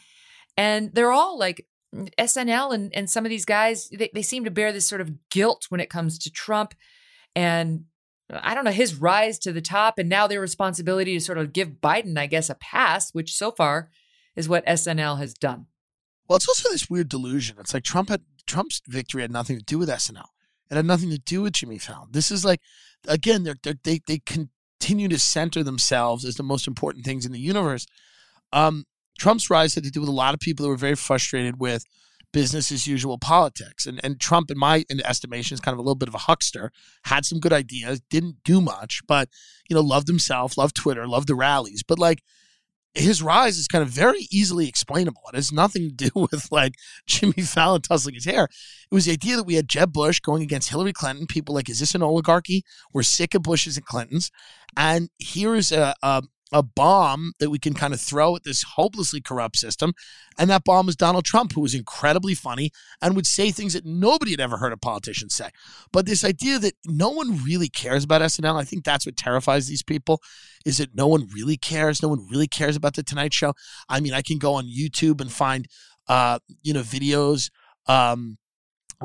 And 0.57 0.93
they're 0.93 1.11
all 1.11 1.37
like 1.37 1.67
SNL 2.19 2.73
and, 2.73 2.95
and 2.95 3.09
some 3.09 3.25
of 3.25 3.29
these 3.29 3.45
guys, 3.45 3.89
they, 3.89 4.09
they 4.13 4.21
seem 4.21 4.43
to 4.45 4.51
bear 4.51 4.71
this 4.71 4.87
sort 4.87 5.01
of 5.01 5.29
guilt 5.29 5.67
when 5.69 5.79
it 5.79 5.89
comes 5.89 6.17
to 6.19 6.31
Trump 6.31 6.73
and 7.35 7.85
I 8.29 8.53
don't 8.53 8.65
know, 8.65 8.71
his 8.71 8.95
rise 8.95 9.39
to 9.39 9.53
the 9.53 9.61
top 9.61 9.97
and 9.97 10.09
now 10.09 10.27
their 10.27 10.41
responsibility 10.41 11.13
to 11.13 11.21
sort 11.21 11.37
of 11.37 11.53
give 11.53 11.81
Biden, 11.81 12.17
I 12.17 12.27
guess, 12.27 12.49
a 12.49 12.55
pass, 12.55 13.11
which 13.11 13.33
so 13.33 13.51
far 13.51 13.89
is 14.35 14.49
what 14.49 14.65
SNL 14.65 15.17
has 15.17 15.33
done. 15.33 15.67
Well, 16.27 16.35
it's 16.35 16.47
also 16.47 16.69
this 16.69 16.89
weird 16.89 17.09
delusion. 17.09 17.57
It's 17.59 17.73
like 17.73 17.83
Trump 17.83 18.09
had 18.09 18.21
Trump's 18.45 18.81
victory 18.87 19.21
had 19.21 19.31
nothing 19.31 19.57
to 19.57 19.63
do 19.63 19.77
with 19.77 19.89
SNL. 19.89 20.27
It 20.69 20.75
had 20.75 20.85
nothing 20.85 21.09
to 21.11 21.17
do 21.17 21.41
with 21.41 21.53
Jimmy 21.53 21.77
Fallon. 21.77 22.09
This 22.11 22.31
is 22.31 22.43
like, 22.43 22.59
again, 23.07 23.43
they're, 23.43 23.55
they're, 23.63 23.79
they 23.83 24.01
they 24.05 24.19
continue 24.19 25.07
to 25.07 25.19
center 25.19 25.63
themselves 25.63 26.25
as 26.25 26.35
the 26.35 26.43
most 26.43 26.67
important 26.67 27.05
things 27.05 27.25
in 27.25 27.31
the 27.31 27.39
universe. 27.39 27.87
Um, 28.51 28.85
Trump's 29.17 29.49
rise 29.49 29.75
had 29.75 29.83
to 29.85 29.91
do 29.91 30.01
with 30.01 30.09
a 30.09 30.13
lot 30.13 30.33
of 30.33 30.39
people 30.39 30.63
that 30.63 30.69
were 30.69 30.77
very 30.77 30.95
frustrated 30.95 31.59
with 31.59 31.85
business 32.33 32.71
as 32.71 32.87
usual 32.87 33.17
politics. 33.17 33.85
And 33.85 33.99
and 34.03 34.19
Trump, 34.19 34.51
in 34.51 34.57
my 34.57 34.85
in 34.89 35.05
estimation, 35.05 35.55
is 35.55 35.61
kind 35.61 35.73
of 35.73 35.79
a 35.79 35.81
little 35.81 35.95
bit 35.95 36.09
of 36.09 36.15
a 36.15 36.19
huckster. 36.19 36.71
Had 37.05 37.25
some 37.25 37.39
good 37.39 37.53
ideas, 37.53 38.01
didn't 38.09 38.43
do 38.43 38.61
much, 38.61 39.01
but 39.07 39.29
you 39.69 39.75
know, 39.75 39.81
loved 39.81 40.07
himself, 40.07 40.57
loved 40.57 40.75
Twitter, 40.75 41.07
loved 41.07 41.27
the 41.27 41.35
rallies. 41.35 41.83
But 41.83 41.99
like 41.99 42.21
his 42.97 43.21
rise 43.21 43.57
is 43.57 43.67
kind 43.67 43.81
of 43.81 43.89
very 43.89 44.27
easily 44.31 44.67
explainable. 44.67 45.21
It 45.31 45.35
has 45.35 45.51
nothing 45.51 45.89
to 45.89 46.09
do 46.09 46.09
with 46.31 46.51
like 46.51 46.75
Jimmy 47.05 47.43
Fallon 47.43 47.81
tussling 47.81 48.15
his 48.15 48.25
hair. 48.25 48.45
It 48.45 48.95
was 48.95 49.05
the 49.05 49.13
idea 49.13 49.35
that 49.35 49.43
we 49.43 49.55
had 49.55 49.67
Jeb 49.67 49.93
Bush 49.93 50.19
going 50.19 50.41
against 50.41 50.69
Hillary 50.69 50.93
Clinton. 50.93 51.27
People 51.27 51.55
like, 51.55 51.69
is 51.69 51.79
this 51.79 51.95
an 51.95 52.03
oligarchy? 52.03 52.63
We're 52.93 53.03
sick 53.03 53.35
of 53.35 53.43
Bushes 53.43 53.77
and 53.77 53.85
Clintons, 53.85 54.31
and 54.75 55.09
here 55.17 55.55
is 55.55 55.71
a, 55.71 55.95
a 56.01 56.23
a 56.53 56.63
bomb 56.63 57.33
that 57.39 57.49
we 57.49 57.59
can 57.59 57.73
kind 57.73 57.93
of 57.93 57.99
throw 57.99 58.35
at 58.35 58.43
this 58.43 58.63
hopelessly 58.63 59.21
corrupt 59.21 59.57
system. 59.57 59.93
And 60.39 60.49
that 60.49 60.63
bomb 60.63 60.85
was 60.85 60.95
Donald 60.95 61.25
Trump, 61.25 61.53
who 61.53 61.61
was 61.61 61.73
incredibly 61.73 62.35
funny 62.35 62.71
and 63.01 63.15
would 63.15 63.25
say 63.25 63.51
things 63.51 63.73
that 63.73 63.85
nobody 63.85 64.31
had 64.31 64.39
ever 64.39 64.57
heard 64.57 64.71
a 64.71 64.77
politician 64.77 65.29
say. 65.29 65.49
But 65.91 66.05
this 66.05 66.23
idea 66.23 66.59
that 66.59 66.75
no 66.85 67.09
one 67.09 67.43
really 67.43 67.69
cares 67.69 68.03
about 68.03 68.21
SNL, 68.21 68.59
I 68.59 68.63
think 68.63 68.85
that's 68.85 69.05
what 69.05 69.17
terrifies 69.17 69.67
these 69.67 69.83
people, 69.83 70.21
is 70.65 70.77
that 70.77 70.95
no 70.95 71.07
one 71.07 71.27
really 71.33 71.57
cares. 71.57 72.01
No 72.01 72.09
one 72.09 72.25
really 72.29 72.47
cares 72.47 72.75
about 72.75 72.95
the 72.95 73.03
Tonight 73.03 73.33
Show. 73.33 73.53
I 73.89 73.99
mean, 73.99 74.13
I 74.13 74.21
can 74.21 74.37
go 74.37 74.53
on 74.53 74.65
YouTube 74.65 75.19
and 75.19 75.31
find, 75.31 75.67
uh, 76.07 76.39
you 76.61 76.73
know, 76.73 76.81
videos 76.81 77.49
um, 77.87 78.37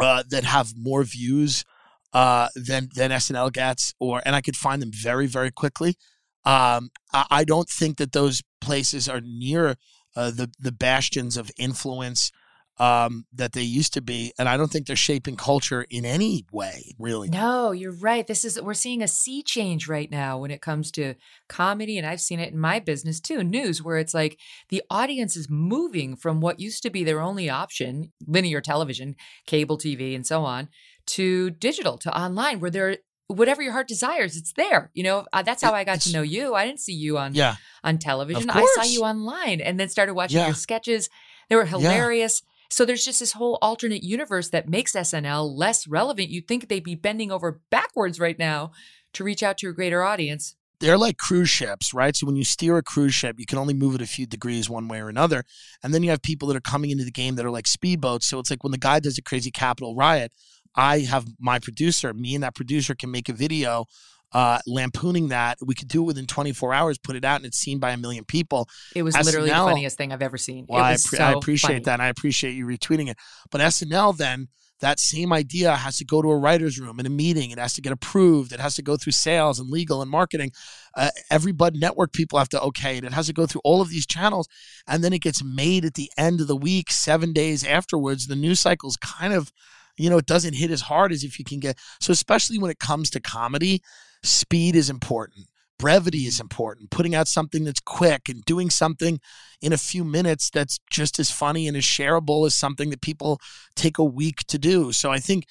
uh, 0.00 0.22
that 0.30 0.44
have 0.44 0.72
more 0.76 1.02
views 1.02 1.64
uh, 2.12 2.48
than 2.54 2.88
than 2.94 3.10
SNL 3.10 3.52
gets, 3.52 3.94
or 3.98 4.22
and 4.24 4.36
I 4.36 4.40
could 4.40 4.56
find 4.56 4.82
them 4.82 4.90
very 4.92 5.26
very 5.26 5.50
quickly. 5.50 5.96
Um, 6.44 6.90
I, 7.12 7.26
I 7.30 7.44
don't 7.44 7.68
think 7.68 7.98
that 7.98 8.12
those 8.12 8.42
places 8.60 9.08
are 9.08 9.20
near 9.20 9.76
uh, 10.16 10.30
the 10.30 10.50
the 10.58 10.72
bastions 10.72 11.36
of 11.36 11.50
influence 11.58 12.32
um, 12.78 13.26
that 13.32 13.52
they 13.52 13.62
used 13.62 13.94
to 13.94 14.00
be, 14.00 14.32
and 14.38 14.48
I 14.48 14.56
don't 14.56 14.70
think 14.70 14.86
they're 14.86 14.96
shaping 14.96 15.36
culture 15.36 15.86
in 15.88 16.04
any 16.04 16.44
way, 16.50 16.94
really. 16.98 17.28
No, 17.28 17.70
you're 17.72 17.94
right. 17.94 18.26
This 18.26 18.44
is 18.44 18.60
we're 18.60 18.74
seeing 18.74 19.02
a 19.02 19.08
sea 19.08 19.42
change 19.42 19.88
right 19.88 20.10
now 20.10 20.38
when 20.38 20.50
it 20.50 20.62
comes 20.62 20.90
to 20.92 21.14
comedy 21.48 21.98
and 21.98 22.06
I've 22.06 22.20
seen 22.20 22.40
it 22.40 22.52
in 22.52 22.58
my 22.58 22.80
business 22.80 23.20
too, 23.20 23.44
news 23.44 23.82
where 23.82 23.98
it's 23.98 24.14
like 24.14 24.38
the 24.70 24.82
audience 24.90 25.36
is 25.36 25.48
moving 25.50 26.16
from 26.16 26.40
what 26.40 26.60
used 26.60 26.82
to 26.82 26.90
be 26.90 27.04
their 27.04 27.20
only 27.20 27.48
option, 27.48 28.12
linear 28.26 28.60
television, 28.60 29.16
cable 29.46 29.78
TV 29.78 30.14
and 30.14 30.26
so 30.26 30.44
on, 30.44 30.68
to 31.08 31.50
digital, 31.50 31.98
to 31.98 32.18
online 32.18 32.58
where 32.58 32.70
they're 32.70 32.96
whatever 33.32 33.62
your 33.62 33.72
heart 33.72 33.88
desires, 33.88 34.36
it's 34.36 34.52
there. 34.52 34.90
You 34.94 35.02
know, 35.04 35.26
uh, 35.32 35.42
that's 35.42 35.62
how 35.62 35.72
I 35.72 35.84
got 35.84 36.00
to 36.02 36.12
know 36.12 36.22
you. 36.22 36.54
I 36.54 36.66
didn't 36.66 36.80
see 36.80 36.92
you 36.94 37.18
on 37.18 37.34
Yeah, 37.34 37.56
on 37.82 37.98
television. 37.98 38.50
I 38.50 38.64
saw 38.74 38.82
you 38.84 39.02
online 39.02 39.60
and 39.60 39.78
then 39.80 39.88
started 39.88 40.14
watching 40.14 40.38
Yeah. 40.38 40.46
your 40.46 40.54
sketches. 40.54 41.08
They 41.48 41.56
were 41.56 41.64
hilarious. 41.66 42.42
So 42.70 42.84
there's 42.86 43.04
just 43.04 43.20
this 43.20 43.32
whole 43.32 43.58
alternate 43.60 44.02
universe 44.02 44.48
that 44.50 44.68
makes 44.68 44.92
SNL 44.94 45.54
less 45.56 45.86
relevant. 45.86 46.30
You'd 46.30 46.48
think 46.48 46.68
they'd 46.68 46.82
be 46.82 46.94
bending 46.94 47.30
over 47.30 47.60
backwards 47.70 48.18
right 48.18 48.38
now 48.38 48.72
to 49.12 49.24
reach 49.24 49.42
out 49.42 49.58
to 49.58 49.68
a 49.68 49.72
greater 49.72 50.02
audience. 50.02 50.56
they're 50.80 50.98
like 50.98 51.16
cruise 51.16 51.48
ships, 51.50 51.94
right? 51.94 52.16
So 52.16 52.26
when 52.26 52.34
you 52.34 52.42
steer 52.42 52.76
a 52.76 52.82
cruise 52.82 53.14
ship, 53.14 53.36
you 53.38 53.46
can 53.46 53.56
only 53.56 53.72
move 53.72 53.94
it 53.94 54.00
a 54.00 54.06
few 54.06 54.26
degrees 54.26 54.68
one 54.68 54.88
way 54.88 55.00
or 55.00 55.08
another. 55.08 55.44
And 55.80 55.94
then 55.94 56.02
you 56.02 56.10
have 56.10 56.22
people 56.22 56.48
that 56.48 56.56
are 56.56 56.60
coming 56.60 56.90
into 56.90 57.04
the 57.04 57.12
game 57.12 57.36
that 57.36 57.46
are 57.46 57.52
like 57.52 57.66
speedboats. 57.66 58.24
So 58.24 58.40
it's 58.40 58.50
like 58.50 58.64
when 58.64 58.72
the 58.72 58.78
guy 58.78 58.98
does 58.98 59.16
a 59.16 59.22
crazy 59.22 59.52
Capitol 59.52 59.94
riot, 59.94 60.32
I 60.74 61.00
have 61.00 61.26
my 61.38 61.58
producer, 61.58 62.12
me 62.14 62.34
and 62.34 62.42
that 62.44 62.54
producer 62.54 62.94
can 62.94 63.10
make 63.10 63.28
a 63.28 63.32
video 63.32 63.86
uh, 64.32 64.58
lampooning 64.66 65.28
that. 65.28 65.58
We 65.64 65.74
could 65.74 65.88
do 65.88 66.02
it 66.02 66.06
within 66.06 66.26
24 66.26 66.72
hours, 66.72 66.98
put 66.98 67.16
it 67.16 67.24
out, 67.24 67.36
and 67.36 67.46
it's 67.46 67.58
seen 67.58 67.78
by 67.78 67.90
a 67.90 67.96
million 67.96 68.24
people. 68.24 68.68
It 68.94 69.02
was 69.02 69.14
literally 69.16 69.50
the 69.50 69.54
funniest 69.54 69.98
thing 69.98 70.12
I've 70.12 70.22
ever 70.22 70.38
seen. 70.38 70.66
Well, 70.68 70.82
I, 70.82 70.94
appre- 70.94 71.16
so 71.16 71.24
I 71.24 71.32
appreciate 71.32 71.68
funny. 71.68 71.84
that. 71.84 71.92
And 71.94 72.02
I 72.02 72.08
appreciate 72.08 72.52
you 72.52 72.66
retweeting 72.66 73.10
it. 73.10 73.18
But 73.50 73.60
SNL 73.60 74.16
then, 74.16 74.48
that 74.80 74.98
same 74.98 75.32
idea 75.32 75.76
has 75.76 75.98
to 75.98 76.04
go 76.04 76.20
to 76.20 76.28
a 76.28 76.36
writer's 76.36 76.78
room 76.78 76.98
in 76.98 77.06
a 77.06 77.10
meeting. 77.10 77.52
It 77.52 77.58
has 77.58 77.74
to 77.74 77.80
get 77.80 77.92
approved. 77.92 78.52
It 78.52 78.58
has 78.58 78.74
to 78.74 78.82
go 78.82 78.96
through 78.96 79.12
sales 79.12 79.60
and 79.60 79.70
legal 79.70 80.02
and 80.02 80.10
marketing. 80.10 80.50
Uh, 80.96 81.10
every 81.30 81.52
Bud 81.52 81.76
Network 81.76 82.12
people 82.12 82.38
have 82.38 82.48
to 82.48 82.60
okay 82.62 82.96
it. 82.96 83.04
It 83.04 83.12
has 83.12 83.28
to 83.28 83.32
go 83.32 83.46
through 83.46 83.60
all 83.64 83.80
of 83.80 83.90
these 83.90 84.06
channels. 84.06 84.48
And 84.88 85.04
then 85.04 85.12
it 85.12 85.20
gets 85.20 85.44
made 85.44 85.84
at 85.84 85.94
the 85.94 86.10
end 86.18 86.40
of 86.40 86.48
the 86.48 86.56
week, 86.56 86.90
seven 86.90 87.32
days 87.32 87.64
afterwards. 87.64 88.26
The 88.26 88.34
news 88.34 88.58
cycle 88.58 88.88
is 88.88 88.96
kind 88.96 89.32
of, 89.32 89.52
you 89.96 90.10
know, 90.10 90.18
it 90.18 90.26
doesn't 90.26 90.54
hit 90.54 90.70
as 90.70 90.82
hard 90.82 91.12
as 91.12 91.24
if 91.24 91.38
you 91.38 91.44
can 91.44 91.60
get. 91.60 91.78
So, 92.00 92.12
especially 92.12 92.58
when 92.58 92.70
it 92.70 92.78
comes 92.78 93.10
to 93.10 93.20
comedy, 93.20 93.82
speed 94.22 94.76
is 94.76 94.90
important 94.90 95.46
brevity 95.82 96.26
is 96.26 96.36
mm-hmm. 96.36 96.44
important. 96.44 96.90
Putting 96.90 97.14
out 97.14 97.26
something 97.26 97.64
that's 97.64 97.80
quick 97.80 98.28
and 98.28 98.44
doing 98.44 98.70
something 98.70 99.18
in 99.60 99.72
a 99.72 99.76
few 99.76 100.04
minutes 100.04 100.48
that's 100.48 100.78
just 100.90 101.18
as 101.18 101.30
funny 101.30 101.66
and 101.66 101.76
as 101.76 101.82
shareable 101.82 102.46
as 102.46 102.54
something 102.54 102.90
that 102.90 103.00
people 103.02 103.40
take 103.74 103.98
a 103.98 104.04
week 104.04 104.46
to 104.46 104.58
do. 104.58 104.92
So 104.92 105.10
I 105.10 105.18
think 105.18 105.44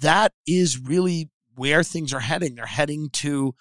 that 0.00 0.32
is 0.46 0.78
really 0.78 1.30
where 1.54 1.82
things 1.82 2.12
are 2.12 2.20
heading. 2.20 2.54
They're 2.54 2.66
heading 2.66 3.08
to 3.14 3.54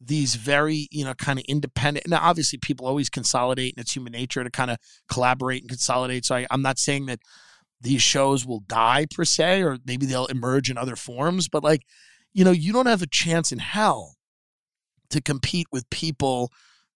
these 0.00 0.36
very, 0.36 0.88
you 0.90 1.04
know, 1.04 1.14
kind 1.14 1.38
of 1.38 1.44
independent. 1.46 2.08
Now, 2.08 2.20
obviously, 2.22 2.58
people 2.58 2.86
always 2.86 3.10
consolidate, 3.10 3.74
and 3.76 3.82
it's 3.82 3.94
human 3.94 4.12
nature 4.12 4.42
to 4.42 4.50
kind 4.50 4.70
of 4.70 4.78
collaborate 5.10 5.62
and 5.62 5.68
consolidate. 5.68 6.24
So 6.24 6.34
I, 6.36 6.46
I'm 6.50 6.62
not 6.62 6.78
saying 6.78 7.06
that 7.06 7.20
these 7.84 8.02
shows 8.02 8.44
will 8.44 8.60
die 8.60 9.06
per 9.14 9.24
se, 9.24 9.62
or 9.62 9.78
maybe 9.86 10.06
they'll 10.06 10.26
emerge 10.26 10.70
in 10.70 10.78
other 10.78 10.96
forms, 10.96 11.48
but 11.48 11.62
like, 11.62 11.82
you 12.32 12.44
know, 12.44 12.50
you 12.50 12.72
don't 12.72 12.86
have 12.86 13.02
a 13.02 13.06
chance 13.06 13.52
in 13.52 13.58
hell 13.58 14.16
to 15.10 15.20
compete 15.20 15.66
with 15.70 15.88
people 15.90 16.50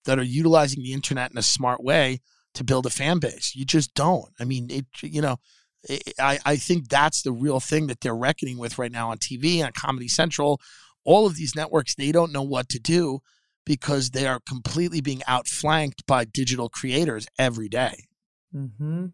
that 0.07 0.19
are 0.19 0.25
utilizing 0.25 0.83
the 0.83 0.95
internet 0.95 1.31
in 1.31 1.39
a 1.39 1.43
smart 1.43 1.85
way 1.85 2.21
to 2.55 2.65
build 2.65 2.87
a 2.87 2.91
fan 2.91 3.19
base. 3.19 3.55
You 3.55 3.65
just 3.65 3.95
don't. 3.95 4.33
I 4.41 4.45
mean, 4.45 4.69
it, 4.71 4.87
you 5.03 5.21
know, 5.21 5.37
it, 5.85 6.15
I, 6.19 6.39
I 6.45 6.57
think 6.57 6.89
that's 6.89 7.23
the 7.23 7.33
real 7.33 7.61
thing 7.61 7.87
that 7.89 8.01
they're 8.01 8.17
reckoning 8.17 8.59
with 8.59 8.79
right 8.79 8.91
now 8.91 9.11
on 9.11 9.19
TV, 9.19 9.63
on 9.63 9.73
Comedy 9.73 10.09
Central. 10.09 10.61
All 11.05 11.27
of 11.27 11.37
these 11.37 11.55
networks, 11.55 11.95
they 11.95 12.11
don't 12.11 12.33
know 12.33 12.43
what 12.43 12.69
to 12.71 12.79
do 12.79 13.21
because 13.65 14.11
they 14.11 14.27
are 14.27 14.41
completely 14.49 15.03
being 15.03 15.23
outflanked 15.29 16.07
by 16.07 16.25
digital 16.25 16.71
creators 16.71 17.27
every 17.39 17.69
day. 17.69 18.07
Mm-hmm. 18.55 19.07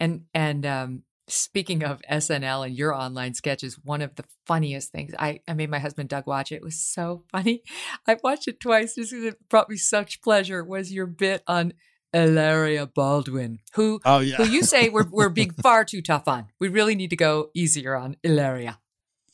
And 0.00 0.24
and 0.32 0.66
um, 0.66 1.02
Speaking 1.28 1.84
of 1.84 2.02
SNL 2.10 2.66
and 2.66 2.76
your 2.76 2.94
online 2.94 3.34
sketches, 3.34 3.78
one 3.82 4.00
of 4.00 4.14
the 4.16 4.24
funniest 4.46 4.90
things 4.90 5.14
I, 5.18 5.40
I 5.46 5.54
made 5.54 5.70
my 5.70 5.78
husband 5.78 6.08
Doug 6.08 6.26
watch 6.26 6.52
it. 6.52 6.56
It 6.56 6.62
was 6.62 6.80
so 6.80 7.24
funny. 7.32 7.62
I've 8.06 8.22
watched 8.22 8.48
it 8.48 8.60
twice 8.60 8.94
just 8.94 9.10
because 9.10 9.24
it 9.24 9.48
brought 9.48 9.68
me 9.68 9.76
such 9.76 10.22
pleasure. 10.22 10.64
Was 10.64 10.92
your 10.92 11.06
bit 11.06 11.42
on 11.46 11.74
Hilaria 12.12 12.86
Baldwin, 12.86 13.58
who 13.74 14.00
oh, 14.04 14.20
yeah. 14.20 14.36
who 14.36 14.44
you 14.44 14.62
say 14.62 14.88
we're 14.88 15.08
we're 15.10 15.28
being 15.28 15.50
far 15.50 15.84
too 15.84 16.02
tough 16.02 16.26
on. 16.26 16.46
We 16.58 16.68
really 16.68 16.94
need 16.94 17.10
to 17.10 17.16
go 17.16 17.50
easier 17.54 17.94
on 17.94 18.16
Hilaria. 18.22 18.78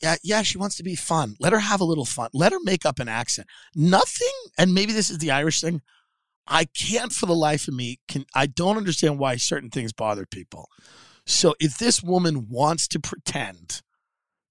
Yeah, 0.01 0.15
yeah, 0.23 0.41
she 0.41 0.57
wants 0.57 0.75
to 0.77 0.83
be 0.83 0.95
fun. 0.95 1.35
Let 1.39 1.53
her 1.53 1.59
have 1.59 1.79
a 1.79 1.85
little 1.85 2.05
fun. 2.05 2.29
Let 2.33 2.51
her 2.51 2.59
make 2.63 2.85
up 2.85 2.99
an 2.99 3.07
accent. 3.07 3.47
Nothing, 3.75 4.33
and 4.57 4.73
maybe 4.73 4.91
this 4.91 5.09
is 5.09 5.19
the 5.19 5.31
Irish 5.31 5.61
thing. 5.61 5.81
I 6.47 6.65
can't 6.65 7.11
for 7.11 7.25
the 7.25 7.35
life 7.35 7.67
of 7.67 7.73
me 7.73 7.99
can 8.07 8.25
I 8.35 8.45
don't 8.45 8.77
understand 8.77 9.19
why 9.19 9.37
certain 9.37 9.69
things 9.69 9.93
bother 9.93 10.25
people. 10.25 10.69
So 11.25 11.55
if 11.59 11.77
this 11.77 12.03
woman 12.03 12.47
wants 12.49 12.87
to 12.89 12.99
pretend 12.99 13.81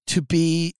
to 0.07 0.21
be 0.21 0.75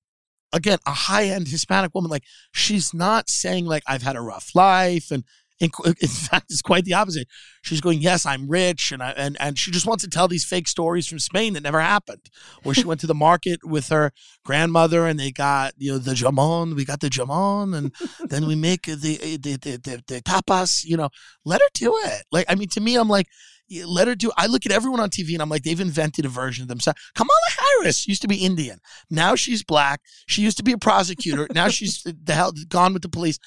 again 0.53 0.79
a 0.85 0.91
high-end 0.91 1.47
Hispanic 1.47 1.93
woman, 1.95 2.11
like 2.11 2.23
she's 2.51 2.93
not 2.93 3.29
saying 3.29 3.65
like 3.65 3.83
I've 3.87 4.03
had 4.03 4.15
a 4.15 4.21
rough 4.21 4.51
life 4.55 5.11
and 5.11 5.23
in, 5.59 5.69
in, 5.85 6.07
fact, 6.07 6.51
it's 6.51 6.61
quite 6.61 6.85
the 6.85 6.93
opposite. 6.93 7.27
She's 7.61 7.81
going, 7.81 8.01
"Yes, 8.01 8.25
I'm 8.25 8.47
rich," 8.47 8.91
and 8.91 9.01
I, 9.01 9.11
and 9.11 9.37
and 9.39 9.57
she 9.57 9.71
just 9.71 9.85
wants 9.85 10.03
to 10.03 10.09
tell 10.09 10.27
these 10.27 10.45
fake 10.45 10.67
stories 10.67 11.07
from 11.07 11.19
Spain 11.19 11.53
that 11.53 11.63
never 11.63 11.79
happened. 11.79 12.29
Where 12.63 12.75
she 12.75 12.85
went 12.85 12.99
to 13.01 13.07
the 13.07 13.15
market 13.15 13.61
with 13.63 13.89
her 13.89 14.11
grandmother, 14.43 15.05
and 15.07 15.19
they 15.19 15.31
got 15.31 15.73
you 15.77 15.93
know 15.93 15.97
the 15.97 16.11
jamon. 16.11 16.75
We 16.75 16.85
got 16.85 16.99
the 16.99 17.09
jamon, 17.09 17.75
and 17.75 17.93
then 18.29 18.47
we 18.47 18.55
make 18.55 18.83
the 18.83 18.95
the, 18.95 19.37
the 19.37 19.77
the 19.77 20.03
the 20.07 20.21
tapas. 20.21 20.83
You 20.83 20.97
know, 20.97 21.09
let 21.45 21.61
her 21.61 21.67
do 21.73 21.95
it. 22.05 22.23
Like 22.31 22.45
I 22.49 22.55
mean, 22.55 22.69
to 22.69 22.81
me, 22.81 22.95
I'm 22.95 23.09
like, 23.09 23.27
let 23.85 24.07
her 24.07 24.15
do. 24.15 24.31
I 24.37 24.45
look 24.47 24.65
at 24.65 24.71
everyone 24.71 24.99
on 24.99 25.09
TV 25.09 25.33
and 25.33 25.41
I'm 25.41 25.49
like, 25.49 25.63
they've 25.63 25.79
invented 25.79 26.25
a 26.25 26.29
version 26.29 26.63
of 26.63 26.67
themselves. 26.67 26.99
Kamala 27.15 27.39
Harris 27.57 28.07
used 28.07 28.21
to 28.21 28.27
be 28.27 28.37
Indian. 28.37 28.79
Now 29.09 29.35
she's 29.35 29.63
black. 29.63 30.01
She 30.27 30.41
used 30.41 30.57
to 30.57 30.63
be 30.63 30.71
a 30.71 30.77
prosecutor. 30.77 31.47
now 31.53 31.69
she's 31.69 32.03
the 32.23 32.33
hell 32.33 32.53
gone 32.69 32.93
with 32.93 33.01
the 33.01 33.09
police. 33.09 33.39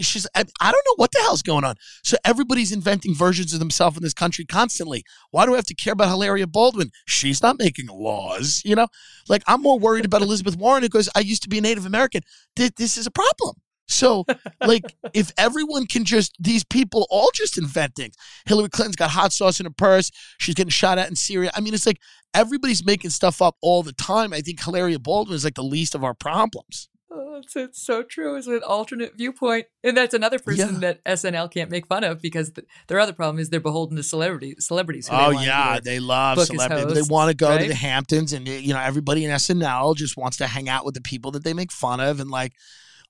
She's. 0.00 0.26
I, 0.34 0.44
I 0.60 0.72
don't 0.72 0.86
know 0.86 0.94
what 0.96 1.10
the 1.12 1.18
hell's 1.20 1.42
going 1.42 1.64
on. 1.64 1.74
So 2.02 2.16
everybody's 2.24 2.72
inventing 2.72 3.14
versions 3.14 3.52
of 3.52 3.58
themselves 3.58 3.96
in 3.96 4.02
this 4.02 4.14
country 4.14 4.44
constantly. 4.44 5.04
Why 5.30 5.44
do 5.44 5.52
I 5.52 5.56
have 5.56 5.66
to 5.66 5.74
care 5.74 5.92
about 5.92 6.08
Hilaria 6.08 6.46
Baldwin? 6.46 6.90
She's 7.06 7.42
not 7.42 7.58
making 7.58 7.88
laws. 7.88 8.62
You 8.64 8.76
know, 8.76 8.86
like 9.28 9.42
I'm 9.46 9.60
more 9.60 9.78
worried 9.78 10.04
about 10.04 10.22
Elizabeth 10.22 10.56
Warren 10.56 10.82
because 10.82 11.10
I 11.14 11.20
used 11.20 11.42
to 11.42 11.48
be 11.48 11.58
a 11.58 11.60
Native 11.60 11.84
American. 11.84 12.22
This 12.56 12.96
is 12.96 13.06
a 13.06 13.10
problem. 13.10 13.56
So, 13.88 14.24
like, 14.60 14.84
if 15.12 15.32
everyone 15.36 15.86
can 15.86 16.04
just, 16.04 16.36
these 16.40 16.64
people 16.64 17.06
all 17.10 17.30
just 17.34 17.58
invent 17.58 17.94
things. 17.94 18.14
Hillary 18.46 18.68
Clinton's 18.68 18.96
got 18.96 19.10
hot 19.10 19.32
sauce 19.32 19.60
in 19.60 19.66
her 19.66 19.72
purse. 19.72 20.10
She's 20.38 20.54
getting 20.54 20.70
shot 20.70 20.98
at 20.98 21.08
in 21.08 21.16
Syria. 21.16 21.50
I 21.54 21.60
mean, 21.60 21.74
it's 21.74 21.86
like 21.86 21.98
everybody's 22.34 22.84
making 22.84 23.10
stuff 23.10 23.42
up 23.42 23.56
all 23.60 23.82
the 23.82 23.92
time. 23.92 24.32
I 24.32 24.40
think 24.40 24.62
Hilaria 24.62 24.98
Baldwin 24.98 25.36
is 25.36 25.44
like 25.44 25.54
the 25.54 25.62
least 25.62 25.94
of 25.94 26.04
our 26.04 26.14
problems. 26.14 26.88
Oh, 27.14 27.36
it's, 27.36 27.54
it's 27.56 27.82
so 27.84 28.02
true. 28.02 28.36
It's 28.36 28.46
an 28.46 28.62
alternate 28.66 29.18
viewpoint. 29.18 29.66
And 29.84 29.94
that's 29.96 30.14
another 30.14 30.38
person 30.38 30.74
yeah. 30.74 30.80
that 30.80 31.04
SNL 31.04 31.52
can't 31.52 31.70
make 31.70 31.86
fun 31.86 32.04
of 32.04 32.22
because 32.22 32.52
the, 32.52 32.64
their 32.86 32.98
other 32.98 33.12
problem 33.12 33.38
is 33.38 33.50
they're 33.50 33.60
beholden 33.60 33.98
to 33.98 34.02
celebrity, 34.02 34.54
celebrities. 34.58 35.08
oh, 35.12 35.30
yeah. 35.30 35.78
They 35.78 36.00
love 36.00 36.42
celebrities. 36.42 36.94
They 36.94 37.12
want 37.12 37.30
to 37.30 37.36
go 37.36 37.50
right? 37.50 37.60
to 37.60 37.68
the 37.68 37.74
Hamptons 37.74 38.32
and, 38.32 38.48
you 38.48 38.72
know, 38.72 38.80
everybody 38.80 39.26
in 39.26 39.30
SNL 39.30 39.94
just 39.94 40.16
wants 40.16 40.38
to 40.38 40.46
hang 40.46 40.70
out 40.70 40.86
with 40.86 40.94
the 40.94 41.02
people 41.02 41.32
that 41.32 41.44
they 41.44 41.52
make 41.52 41.70
fun 41.70 42.00
of. 42.00 42.18
And, 42.18 42.30
like, 42.30 42.52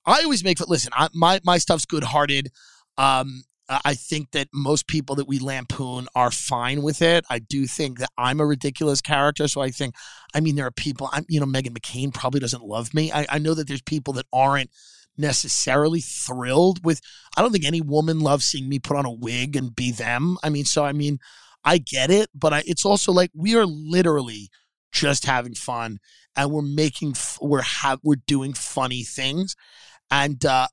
I 0.05 0.23
always 0.23 0.43
make 0.43 0.59
listen. 0.67 0.91
I, 0.95 1.09
my 1.13 1.39
my 1.43 1.57
stuff's 1.57 1.85
good 1.85 2.03
hearted. 2.03 2.51
Um, 2.97 3.43
I 3.69 3.93
think 3.93 4.31
that 4.31 4.49
most 4.53 4.87
people 4.87 5.15
that 5.15 5.27
we 5.27 5.39
lampoon 5.39 6.07
are 6.15 6.31
fine 6.31 6.81
with 6.81 7.01
it. 7.01 7.23
I 7.29 7.39
do 7.39 7.65
think 7.65 7.99
that 7.99 8.09
I'm 8.17 8.41
a 8.41 8.45
ridiculous 8.45 9.01
character, 9.01 9.47
so 9.47 9.61
I 9.61 9.69
think. 9.69 9.95
I 10.35 10.41
mean, 10.41 10.55
there 10.55 10.65
are 10.65 10.71
people. 10.71 11.09
I'm, 11.11 11.25
you 11.29 11.39
know, 11.39 11.45
Meghan 11.45 11.77
McCain 11.77 12.13
probably 12.13 12.39
doesn't 12.39 12.63
love 12.63 12.93
me. 12.93 13.11
I, 13.11 13.25
I 13.29 13.39
know 13.39 13.53
that 13.53 13.67
there's 13.67 13.81
people 13.81 14.13
that 14.15 14.25
aren't 14.33 14.69
necessarily 15.17 16.01
thrilled 16.01 16.83
with. 16.83 16.99
I 17.37 17.41
don't 17.41 17.51
think 17.51 17.65
any 17.65 17.81
woman 17.81 18.19
loves 18.19 18.45
seeing 18.45 18.67
me 18.67 18.79
put 18.79 18.97
on 18.97 19.05
a 19.05 19.11
wig 19.11 19.55
and 19.55 19.75
be 19.75 19.91
them. 19.91 20.37
I 20.43 20.49
mean, 20.49 20.65
so 20.65 20.83
I 20.83 20.91
mean, 20.91 21.19
I 21.63 21.77
get 21.77 22.11
it, 22.11 22.29
but 22.35 22.53
I, 22.53 22.63
it's 22.65 22.85
also 22.85 23.11
like 23.11 23.31
we 23.33 23.55
are 23.55 23.65
literally 23.65 24.49
just 24.91 25.25
having 25.25 25.55
fun 25.55 25.99
and 26.35 26.51
we're 26.51 26.61
making 26.61 27.15
we're 27.41 27.61
have 27.61 27.99
we're 28.03 28.15
doing 28.27 28.53
funny 28.53 29.03
things 29.03 29.55
and 30.13 30.45
uh, 30.45 30.67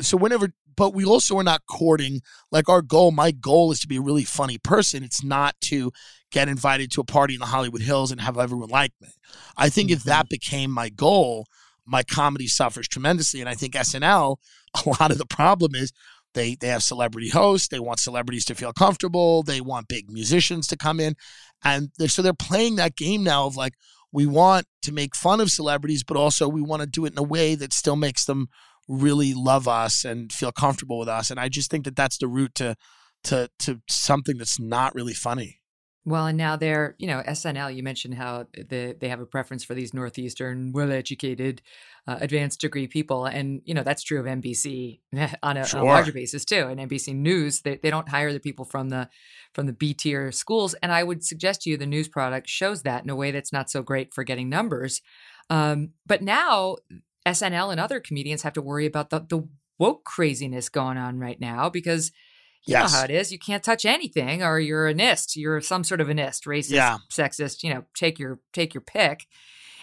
so 0.00 0.16
whenever, 0.16 0.52
but 0.76 0.94
we 0.94 1.04
also 1.04 1.36
are 1.36 1.44
not 1.44 1.66
courting. 1.68 2.20
Like 2.52 2.68
our 2.68 2.80
goal, 2.80 3.10
my 3.10 3.32
goal 3.32 3.72
is 3.72 3.80
to 3.80 3.88
be 3.88 3.96
a 3.96 4.00
really 4.00 4.22
funny 4.22 4.56
person. 4.56 5.02
It's 5.02 5.24
not 5.24 5.56
to 5.62 5.90
get 6.30 6.48
invited 6.48 6.92
to 6.92 7.00
a 7.00 7.04
party 7.04 7.34
in 7.34 7.40
the 7.40 7.46
Hollywood 7.46 7.82
Hills 7.82 8.12
and 8.12 8.20
have 8.20 8.38
everyone 8.38 8.68
like 8.68 8.92
me. 9.00 9.08
I 9.56 9.68
think 9.68 9.90
mm-hmm. 9.90 9.96
if 9.96 10.04
that 10.04 10.28
became 10.28 10.70
my 10.70 10.90
goal, 10.90 11.46
my 11.84 12.04
comedy 12.04 12.46
suffers 12.46 12.86
tremendously. 12.86 13.40
And 13.40 13.48
I 13.48 13.54
think 13.54 13.74
SNL, 13.74 14.36
a 14.86 14.88
lot 14.88 15.10
of 15.10 15.18
the 15.18 15.26
problem 15.26 15.74
is 15.74 15.92
they 16.34 16.54
they 16.54 16.68
have 16.68 16.82
celebrity 16.84 17.30
hosts. 17.30 17.68
They 17.68 17.80
want 17.80 17.98
celebrities 17.98 18.44
to 18.46 18.54
feel 18.54 18.72
comfortable. 18.72 19.42
They 19.42 19.60
want 19.60 19.88
big 19.88 20.08
musicians 20.08 20.68
to 20.68 20.76
come 20.76 21.00
in, 21.00 21.14
and 21.64 21.90
they're, 21.98 22.08
so 22.08 22.22
they're 22.22 22.32
playing 22.32 22.76
that 22.76 22.96
game 22.96 23.24
now 23.24 23.46
of 23.46 23.56
like 23.56 23.74
we 24.14 24.26
want 24.26 24.66
to 24.82 24.92
make 24.92 25.16
fun 25.16 25.40
of 25.40 25.50
celebrities, 25.50 26.04
but 26.04 26.16
also 26.16 26.48
we 26.48 26.62
want 26.62 26.80
to 26.80 26.86
do 26.86 27.04
it 27.04 27.12
in 27.12 27.18
a 27.18 27.22
way 27.22 27.56
that 27.56 27.72
still 27.72 27.96
makes 27.96 28.24
them 28.24 28.46
really 28.88 29.34
love 29.34 29.68
us 29.68 30.04
and 30.04 30.32
feel 30.32 30.52
comfortable 30.52 30.98
with 30.98 31.08
us. 31.08 31.30
And 31.30 31.40
I 31.40 31.48
just 31.48 31.70
think 31.70 31.84
that 31.84 31.96
that's 31.96 32.18
the 32.18 32.28
route 32.28 32.54
to 32.56 32.76
to 33.24 33.48
to 33.60 33.80
something 33.88 34.38
that's 34.38 34.60
not 34.60 34.94
really 34.94 35.14
funny. 35.14 35.60
Well, 36.06 36.26
and 36.26 36.36
now 36.36 36.56
they're, 36.56 36.94
you 36.98 37.06
know, 37.06 37.22
SNL, 37.26 37.74
you 37.74 37.82
mentioned 37.82 38.14
how 38.14 38.46
the, 38.52 38.94
they 39.00 39.08
have 39.08 39.20
a 39.20 39.26
preference 39.26 39.64
for 39.64 39.74
these 39.74 39.94
Northeastern, 39.94 40.72
well 40.72 40.92
educated, 40.92 41.62
uh, 42.06 42.18
advanced 42.20 42.60
degree 42.60 42.86
people. 42.86 43.24
And, 43.24 43.62
you 43.64 43.72
know, 43.72 43.82
that's 43.82 44.02
true 44.02 44.20
of 44.20 44.26
NBC 44.26 45.00
on 45.42 45.56
a, 45.56 45.66
sure. 45.66 45.80
a, 45.80 45.84
larger 45.84 46.12
basis 46.12 46.44
too. 46.44 46.66
And 46.66 46.78
NBC 46.78 47.14
News, 47.14 47.62
they, 47.62 47.76
they 47.76 47.88
don't 47.88 48.10
hire 48.10 48.34
the 48.34 48.40
people 48.40 48.66
from 48.66 48.90
the 48.90 49.08
from 49.54 49.64
the 49.66 49.72
B 49.72 49.94
tier 49.94 50.30
schools. 50.30 50.74
And 50.82 50.92
I 50.92 51.04
would 51.04 51.24
suggest 51.24 51.62
to 51.62 51.70
you 51.70 51.78
the 51.78 51.86
news 51.86 52.08
product 52.08 52.50
shows 52.50 52.82
that 52.82 53.02
in 53.04 53.08
a 53.08 53.16
way 53.16 53.30
that's 53.30 53.52
not 53.52 53.70
so 53.70 53.82
great 53.82 54.12
for 54.12 54.24
getting 54.24 54.50
numbers. 54.50 55.00
Um, 55.48 55.92
but 56.06 56.22
now 56.22 56.76
SNL 57.26 57.70
and 57.70 57.80
other 57.80 58.00
comedians 58.00 58.42
have 58.42 58.52
to 58.54 58.62
worry 58.62 58.86
about 58.86 59.10
the, 59.10 59.20
the 59.20 59.48
woke 59.78 60.04
craziness 60.04 60.68
going 60.68 60.98
on 60.98 61.18
right 61.18 61.40
now 61.40 61.68
because 61.68 62.12
you 62.66 62.72
yes. 62.72 62.92
know 62.92 62.98
how 62.98 63.04
it 63.04 63.10
is. 63.10 63.32
You 63.32 63.38
can't 63.38 63.62
touch 63.62 63.84
anything 63.84 64.42
or 64.42 64.58
you're 64.58 64.88
a 64.88 64.94
nist. 64.94 65.36
You're 65.36 65.60
some 65.60 65.84
sort 65.84 66.00
of 66.00 66.08
a 66.08 66.14
nist, 66.14 66.46
racist, 66.46 66.70
yeah. 66.70 66.98
sexist, 67.10 67.62
you 67.62 67.72
know, 67.72 67.84
take 67.94 68.18
your 68.18 68.40
take 68.52 68.74
your 68.74 68.80
pick. 68.80 69.26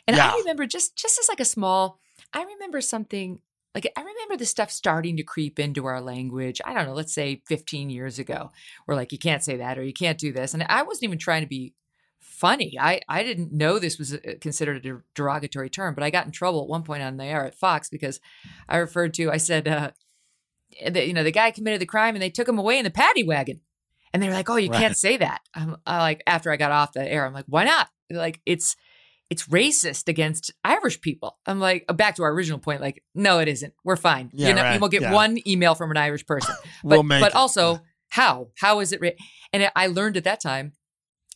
And 0.07 0.17
yeah. 0.17 0.31
I 0.31 0.37
remember 0.39 0.65
just 0.65 0.95
just 0.95 1.19
as 1.19 1.29
like 1.29 1.39
a 1.39 1.45
small 1.45 1.99
I 2.33 2.43
remember 2.43 2.81
something 2.81 3.39
like 3.75 3.91
I 3.95 4.01
remember 4.01 4.37
the 4.37 4.45
stuff 4.45 4.71
starting 4.71 5.17
to 5.17 5.23
creep 5.23 5.59
into 5.59 5.85
our 5.85 6.01
language. 6.01 6.59
I 6.65 6.73
don't 6.73 6.87
know, 6.87 6.93
let's 6.93 7.13
say 7.13 7.41
15 7.47 7.89
years 7.89 8.19
ago. 8.19 8.49
Where 8.85 8.97
like 8.97 9.11
you 9.11 9.19
can't 9.19 9.43
say 9.43 9.57
that 9.57 9.77
or 9.77 9.83
you 9.83 9.93
can't 9.93 10.17
do 10.17 10.33
this. 10.33 10.53
And 10.53 10.63
I 10.63 10.83
wasn't 10.83 11.03
even 11.03 11.19
trying 11.19 11.41
to 11.41 11.47
be 11.47 11.73
funny. 12.41 12.75
I, 12.79 13.01
I 13.07 13.21
didn't 13.23 13.53
know 13.53 13.77
this 13.77 13.99
was 13.99 14.13
a, 14.13 14.17
considered 14.17 14.83
a 14.83 15.01
derogatory 15.13 15.69
term, 15.69 15.93
but 15.93 16.03
I 16.03 16.09
got 16.09 16.25
in 16.25 16.31
trouble 16.31 16.63
at 16.63 16.67
one 16.67 16.81
point 16.81 17.03
on 17.03 17.17
the 17.17 17.23
air 17.23 17.45
at 17.45 17.53
Fox 17.53 17.87
because 17.87 18.19
I 18.67 18.77
referred 18.77 19.13
to, 19.13 19.29
I 19.29 19.37
said, 19.37 19.67
uh, 19.67 19.91
the, 20.89 21.05
you 21.05 21.13
know, 21.13 21.23
the 21.23 21.31
guy 21.31 21.51
committed 21.51 21.79
the 21.79 21.85
crime 21.85 22.15
and 22.15 22.21
they 22.21 22.31
took 22.31 22.49
him 22.49 22.57
away 22.57 22.79
in 22.79 22.83
the 22.83 22.89
paddy 22.89 23.23
wagon. 23.23 23.61
And 24.11 24.21
they're 24.21 24.33
like, 24.33 24.49
oh, 24.49 24.55
you 24.55 24.71
right. 24.71 24.79
can't 24.79 24.97
say 24.97 25.17
that. 25.17 25.41
I'm 25.53 25.77
I 25.85 25.99
like, 25.99 26.23
after 26.25 26.51
I 26.51 26.57
got 26.57 26.71
off 26.71 26.93
the 26.93 27.07
air, 27.09 27.25
I'm 27.25 27.33
like, 27.33 27.45
why 27.47 27.63
not? 27.63 27.89
They're 28.09 28.17
like, 28.17 28.41
it's, 28.45 28.75
it's 29.29 29.47
racist 29.47 30.09
against 30.09 30.51
Irish 30.63 30.99
people. 30.99 31.37
I'm 31.45 31.59
like, 31.59 31.85
uh, 31.87 31.93
back 31.93 32.15
to 32.15 32.23
our 32.23 32.33
original 32.33 32.59
point, 32.59 32.81
like, 32.81 33.03
no, 33.13 33.37
it 33.37 33.47
isn't. 33.49 33.73
We're 33.85 33.95
fine. 33.95 34.31
Yeah, 34.33 34.49
you 34.49 34.53
know, 34.55 34.63
right. 34.63 34.81
will 34.81 34.89
get 34.89 35.03
yeah. 35.03 35.13
one 35.13 35.37
email 35.47 35.75
from 35.75 35.91
an 35.91 35.97
Irish 35.97 36.25
person. 36.25 36.55
But, 36.83 36.89
we'll 36.89 37.03
but 37.03 37.35
also, 37.35 37.81
how? 38.09 38.47
How 38.57 38.79
is 38.79 38.91
it? 38.91 38.99
Ra-? 38.99 39.11
And 39.53 39.71
I 39.75 39.87
learned 39.87 40.17
at 40.17 40.23
that 40.23 40.41
time, 40.41 40.73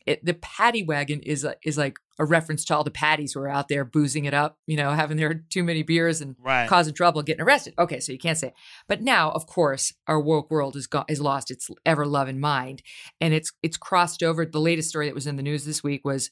it, 0.06 0.24
the 0.24 0.36
paddy 0.36 0.84
wagon 0.84 1.22
is 1.22 1.44
uh, 1.44 1.54
is 1.64 1.78
like 1.78 1.98
a 2.20 2.26
reference 2.26 2.64
to 2.66 2.76
all 2.76 2.84
the 2.84 2.92
paddies 2.92 3.34
who 3.34 3.40
are 3.42 3.50
out 3.50 3.68
there 3.68 3.84
boozing 3.84 4.26
it 4.26 4.34
up, 4.34 4.58
you 4.68 4.78
know, 4.78 4.92
having 4.92 5.18
their 5.18 5.34
too 5.34 5.64
many 5.64 5.84
beers 5.84 6.22
and 6.22 6.36
right. 6.42 6.70
causing 6.70 6.94
trouble, 6.94 7.24
getting 7.24 7.42
arrested. 7.42 7.74
Okay, 7.78 8.00
so 8.00 8.12
you 8.12 8.20
can't 8.20 8.38
say. 8.38 8.48
It. 8.48 8.54
But 8.88 9.02
now, 9.02 9.32
of 9.32 9.48
course, 9.48 9.94
our 10.08 10.20
woke 10.20 10.52
world 10.52 10.76
is 10.76 10.88
is 11.08 11.22
lost 11.22 11.50
its 11.50 11.70
ever 11.86 12.06
loving 12.06 12.40
mind, 12.40 12.84
and 13.20 13.34
it's 13.34 13.52
it's 13.64 13.78
crossed 13.78 14.22
over. 14.22 14.46
The 14.46 14.60
latest 14.60 14.90
story 14.90 15.08
that 15.08 15.16
was 15.16 15.28
in 15.28 15.38
the 15.38 15.44
news 15.44 15.66
this 15.66 15.84
week 15.84 16.06
was 16.06 16.30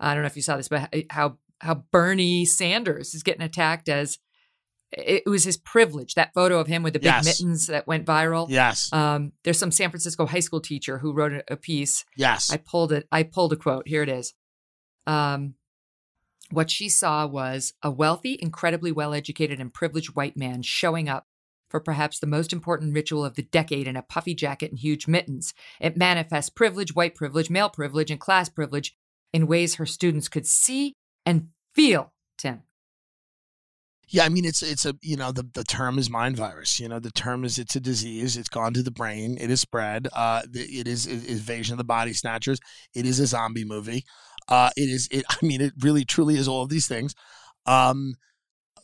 I 0.00 0.14
don't 0.14 0.22
know 0.22 0.26
if 0.28 0.36
you 0.36 0.42
saw 0.42 0.56
this, 0.56 0.68
but 0.68 0.88
uh, 0.94 1.00
how 1.10 1.38
how 1.60 1.84
Bernie 1.92 2.44
Sanders 2.44 3.14
is 3.14 3.22
getting 3.22 3.42
attacked 3.42 3.88
as 3.88 4.18
it 4.92 5.26
was 5.26 5.44
his 5.44 5.56
privilege. 5.56 6.14
That 6.14 6.34
photo 6.34 6.58
of 6.58 6.66
him 6.66 6.82
with 6.82 6.92
the 6.92 6.98
big 6.98 7.06
yes. 7.06 7.24
mittens 7.24 7.66
that 7.68 7.86
went 7.86 8.06
viral. 8.06 8.46
Yes. 8.48 8.92
Um, 8.92 9.32
there's 9.42 9.58
some 9.58 9.70
San 9.70 9.90
Francisco 9.90 10.26
high 10.26 10.40
school 10.40 10.60
teacher 10.60 10.98
who 10.98 11.12
wrote 11.12 11.32
a, 11.32 11.44
a 11.52 11.56
piece. 11.56 12.04
Yes. 12.16 12.50
I 12.50 12.58
pulled 12.58 12.92
it. 12.92 13.08
I 13.10 13.22
pulled 13.22 13.52
a 13.52 13.56
quote. 13.56 13.88
Here 13.88 14.02
it 14.02 14.08
is. 14.08 14.34
Um, 15.06 15.54
what 16.50 16.70
she 16.70 16.88
saw 16.88 17.26
was 17.26 17.72
a 17.82 17.90
wealthy, 17.90 18.38
incredibly 18.40 18.92
well 18.92 19.14
educated, 19.14 19.58
and 19.58 19.72
privileged 19.72 20.14
white 20.14 20.36
man 20.36 20.62
showing 20.62 21.08
up 21.08 21.26
for 21.70 21.80
perhaps 21.80 22.18
the 22.18 22.26
most 22.26 22.52
important 22.52 22.92
ritual 22.94 23.24
of 23.24 23.34
the 23.34 23.42
decade 23.42 23.88
in 23.88 23.96
a 23.96 24.02
puffy 24.02 24.34
jacket 24.34 24.70
and 24.70 24.78
huge 24.78 25.08
mittens. 25.08 25.54
It 25.80 25.96
manifests 25.96 26.50
privilege, 26.50 26.94
white 26.94 27.14
privilege, 27.14 27.48
male 27.48 27.70
privilege, 27.70 28.10
and 28.10 28.20
class 28.20 28.50
privilege 28.50 28.94
in 29.32 29.46
ways 29.46 29.76
her 29.76 29.86
students 29.86 30.28
could 30.28 30.46
see 30.46 30.92
and 31.24 31.48
feel, 31.74 32.12
Tim. 32.36 32.64
Yeah, 34.12 34.24
I 34.24 34.28
mean 34.28 34.44
it's 34.44 34.62
it's 34.62 34.84
a 34.84 34.94
you 35.00 35.16
know 35.16 35.32
the 35.32 35.48
the 35.54 35.64
term 35.64 35.98
is 35.98 36.10
mind 36.10 36.36
virus. 36.36 36.78
You 36.78 36.86
know 36.86 36.98
the 36.98 37.10
term 37.10 37.44
is 37.44 37.58
it's 37.58 37.76
a 37.76 37.80
disease. 37.80 38.36
It's 38.36 38.48
gone 38.50 38.74
to 38.74 38.82
the 38.82 38.90
brain. 38.90 39.38
It 39.40 39.50
is 39.50 39.60
spread. 39.62 40.06
Uh, 40.12 40.42
it 40.52 40.86
is, 40.86 41.06
it 41.06 41.26
invasion 41.26 41.72
of 41.74 41.78
the 41.78 41.84
body 41.84 42.12
snatchers. 42.12 42.60
It 42.94 43.06
is 43.06 43.18
a 43.20 43.26
zombie 43.26 43.64
movie. 43.64 44.04
Uh, 44.48 44.68
it 44.76 44.90
is 44.90 45.08
it. 45.10 45.24
I 45.30 45.36
mean 45.44 45.62
it 45.62 45.72
really 45.80 46.04
truly 46.04 46.36
is 46.36 46.46
all 46.46 46.62
of 46.62 46.68
these 46.68 46.86
things. 46.86 47.14
Um, 47.64 48.16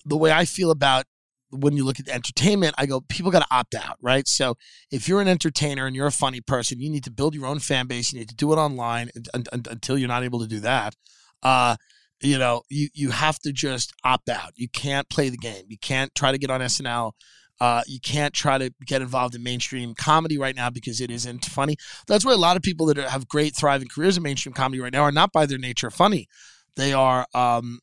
the 0.06 0.16
way 0.16 0.32
I 0.32 0.46
feel 0.46 0.70
about 0.70 1.04
when 1.50 1.76
you 1.76 1.84
look 1.84 2.00
at 2.00 2.08
entertainment, 2.08 2.74
I 2.78 2.86
go, 2.86 3.00
people 3.00 3.30
got 3.30 3.40
to 3.40 3.46
opt 3.50 3.74
out, 3.74 3.96
right? 4.02 4.26
So 4.28 4.56
if 4.90 5.08
you're 5.08 5.20
an 5.20 5.28
entertainer 5.28 5.86
and 5.86 5.96
you're 5.96 6.06
a 6.06 6.12
funny 6.12 6.40
person, 6.40 6.80
you 6.80 6.90
need 6.90 7.04
to 7.04 7.10
build 7.10 7.34
your 7.34 7.46
own 7.46 7.58
fan 7.58 7.86
base. 7.86 8.12
You 8.12 8.18
need 8.18 8.28
to 8.28 8.34
do 8.34 8.52
it 8.52 8.56
online 8.56 9.10
until 9.52 9.98
you're 9.98 10.08
not 10.08 10.24
able 10.24 10.40
to 10.40 10.46
do 10.46 10.60
that. 10.60 10.94
Uh, 11.42 11.76
you 12.20 12.38
know, 12.38 12.62
you 12.68 12.88
you 12.94 13.10
have 13.10 13.38
to 13.40 13.52
just 13.52 13.92
opt 14.04 14.28
out. 14.28 14.52
You 14.56 14.68
can't 14.68 15.08
play 15.08 15.28
the 15.28 15.36
game. 15.36 15.64
You 15.68 15.78
can't 15.78 16.14
try 16.14 16.32
to 16.32 16.38
get 16.38 16.50
on 16.50 16.60
SNL. 16.60 17.12
Uh, 17.60 17.82
you 17.86 17.98
can't 18.00 18.34
try 18.34 18.56
to 18.56 18.72
get 18.86 19.02
involved 19.02 19.34
in 19.34 19.42
mainstream 19.42 19.94
comedy 19.94 20.38
right 20.38 20.54
now 20.54 20.70
because 20.70 21.00
it 21.00 21.10
isn't 21.10 21.44
funny. 21.44 21.76
That's 22.06 22.24
why 22.24 22.32
a 22.32 22.36
lot 22.36 22.56
of 22.56 22.62
people 22.62 22.86
that 22.86 22.98
have 22.98 23.28
great, 23.28 23.56
thriving 23.56 23.88
careers 23.88 24.16
in 24.16 24.22
mainstream 24.22 24.52
comedy 24.52 24.80
right 24.80 24.92
now 24.92 25.02
are 25.02 25.12
not 25.12 25.32
by 25.32 25.44
their 25.46 25.58
nature 25.58 25.90
funny. 25.90 26.28
They 26.76 26.92
are, 26.92 27.26
um, 27.34 27.80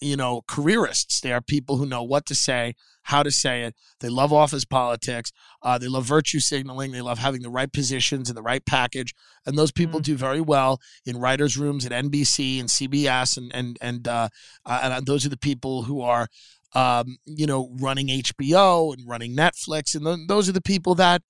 you 0.00 0.16
know, 0.16 0.42
careerists. 0.46 1.20
They 1.20 1.32
are 1.32 1.40
people 1.40 1.76
who 1.76 1.86
know 1.86 2.02
what 2.02 2.26
to 2.26 2.34
say, 2.34 2.74
how 3.04 3.22
to 3.22 3.30
say 3.30 3.62
it. 3.62 3.74
They 4.00 4.08
love 4.08 4.32
office 4.32 4.64
politics. 4.64 5.32
Uh, 5.62 5.78
they 5.78 5.88
love 5.88 6.04
virtue 6.04 6.40
signaling. 6.40 6.92
They 6.92 7.00
love 7.00 7.18
having 7.18 7.42
the 7.42 7.50
right 7.50 7.72
positions 7.72 8.28
and 8.28 8.36
the 8.36 8.42
right 8.42 8.64
package. 8.64 9.14
And 9.46 9.56
those 9.56 9.72
people 9.72 10.00
mm-hmm. 10.00 10.12
do 10.12 10.16
very 10.16 10.40
well 10.40 10.80
in 11.04 11.18
writers' 11.18 11.56
rooms 11.56 11.86
at 11.86 11.92
NBC 11.92 12.60
and 12.60 12.68
CBS, 12.68 13.36
and 13.36 13.50
and 13.54 13.78
and 13.80 14.06
uh, 14.06 14.28
uh, 14.66 14.80
and 14.82 15.06
those 15.06 15.24
are 15.26 15.30
the 15.30 15.36
people 15.36 15.84
who 15.84 16.00
are, 16.00 16.28
um, 16.74 17.18
you 17.24 17.46
know, 17.46 17.70
running 17.80 18.08
HBO 18.08 18.92
and 18.92 19.08
running 19.08 19.36
Netflix, 19.36 19.94
and 19.94 20.04
th- 20.04 20.28
those 20.28 20.48
are 20.48 20.52
the 20.52 20.60
people 20.60 20.94
that 20.96 21.22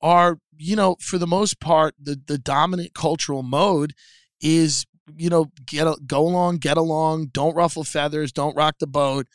are, 0.00 0.38
you 0.56 0.76
know, 0.76 0.96
for 1.00 1.18
the 1.18 1.26
most 1.26 1.60
part, 1.60 1.94
the 2.00 2.20
the 2.26 2.38
dominant 2.38 2.94
cultural 2.94 3.42
mode 3.42 3.92
is 4.40 4.86
you 5.16 5.30
know 5.30 5.46
get 5.66 5.86
a, 5.86 5.96
go 6.06 6.20
along 6.20 6.56
get 6.58 6.76
along 6.76 7.26
don't 7.26 7.54
ruffle 7.54 7.84
feathers 7.84 8.32
don't 8.32 8.56
rock 8.56 8.76
the 8.78 8.86
boat 8.86 9.26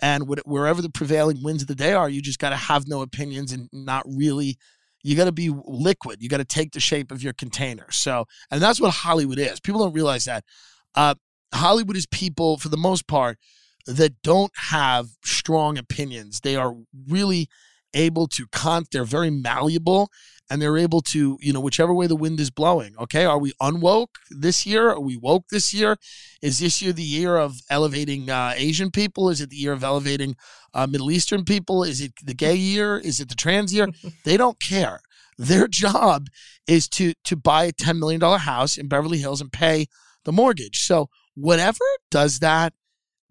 and 0.00 0.28
wherever 0.28 0.80
the 0.80 0.90
prevailing 0.90 1.42
winds 1.42 1.62
of 1.62 1.68
the 1.68 1.74
day 1.74 1.92
are, 1.92 2.08
you 2.08 2.22
just 2.22 2.38
got 2.38 2.50
to 2.50 2.56
have 2.56 2.86
no 2.86 3.02
opinions 3.02 3.52
and 3.52 3.68
not 3.72 4.04
really. 4.06 4.56
You 5.02 5.16
got 5.16 5.24
to 5.24 5.32
be 5.32 5.50
liquid. 5.64 6.22
You 6.22 6.28
got 6.28 6.38
to 6.38 6.44
take 6.44 6.72
the 6.72 6.80
shape 6.80 7.10
of 7.10 7.22
your 7.22 7.32
container. 7.32 7.90
So, 7.90 8.26
and 8.50 8.60
that's 8.60 8.80
what 8.80 8.90
Hollywood 8.90 9.38
is. 9.38 9.60
People 9.60 9.80
don't 9.80 9.92
realize 9.92 10.24
that. 10.26 10.44
Uh, 10.94 11.14
Hollywood 11.54 11.96
is 11.96 12.06
people, 12.06 12.58
for 12.58 12.68
the 12.68 12.76
most 12.76 13.06
part, 13.06 13.38
that 13.86 14.22
don't 14.22 14.52
have 14.56 15.08
strong 15.24 15.78
opinions. 15.78 16.40
They 16.40 16.56
are 16.56 16.74
really 17.08 17.48
able 17.94 18.26
to 18.28 18.46
con. 18.48 18.84
They're 18.90 19.04
very 19.04 19.30
malleable 19.30 20.10
and 20.50 20.62
they're 20.62 20.78
able 20.78 21.00
to, 21.02 21.38
you 21.40 21.52
know, 21.52 21.60
whichever 21.60 21.92
way 21.92 22.06
the 22.06 22.16
wind 22.16 22.40
is 22.40 22.50
blowing. 22.50 22.94
Okay, 22.98 23.24
are 23.24 23.38
we 23.38 23.52
unwoke 23.60 24.16
this 24.30 24.64
year? 24.64 24.90
Are 24.90 25.00
we 25.00 25.16
woke 25.16 25.48
this 25.50 25.74
year? 25.74 25.96
Is 26.40 26.58
this 26.58 26.80
year 26.80 26.92
the 26.92 27.02
year 27.02 27.36
of 27.36 27.60
elevating 27.68 28.30
uh, 28.30 28.54
Asian 28.56 28.90
people? 28.90 29.28
Is 29.28 29.40
it 29.40 29.50
the 29.50 29.56
year 29.56 29.72
of 29.72 29.84
elevating 29.84 30.36
uh, 30.72 30.86
Middle 30.86 31.10
Eastern 31.10 31.44
people? 31.44 31.84
Is 31.84 32.00
it 32.00 32.12
the 32.22 32.34
gay 32.34 32.54
year? 32.54 32.98
Is 32.98 33.20
it 33.20 33.28
the 33.28 33.34
trans 33.34 33.74
year? 33.74 33.88
they 34.24 34.36
don't 34.36 34.60
care. 34.60 35.00
Their 35.36 35.68
job 35.68 36.28
is 36.66 36.88
to 36.90 37.14
to 37.24 37.36
buy 37.36 37.64
a 37.64 37.72
ten 37.72 37.98
million 38.00 38.20
dollar 38.20 38.38
house 38.38 38.76
in 38.76 38.88
Beverly 38.88 39.18
Hills 39.18 39.40
and 39.40 39.52
pay 39.52 39.86
the 40.24 40.32
mortgage. 40.32 40.80
So 40.80 41.08
whatever 41.34 41.84
does 42.10 42.40
that. 42.40 42.72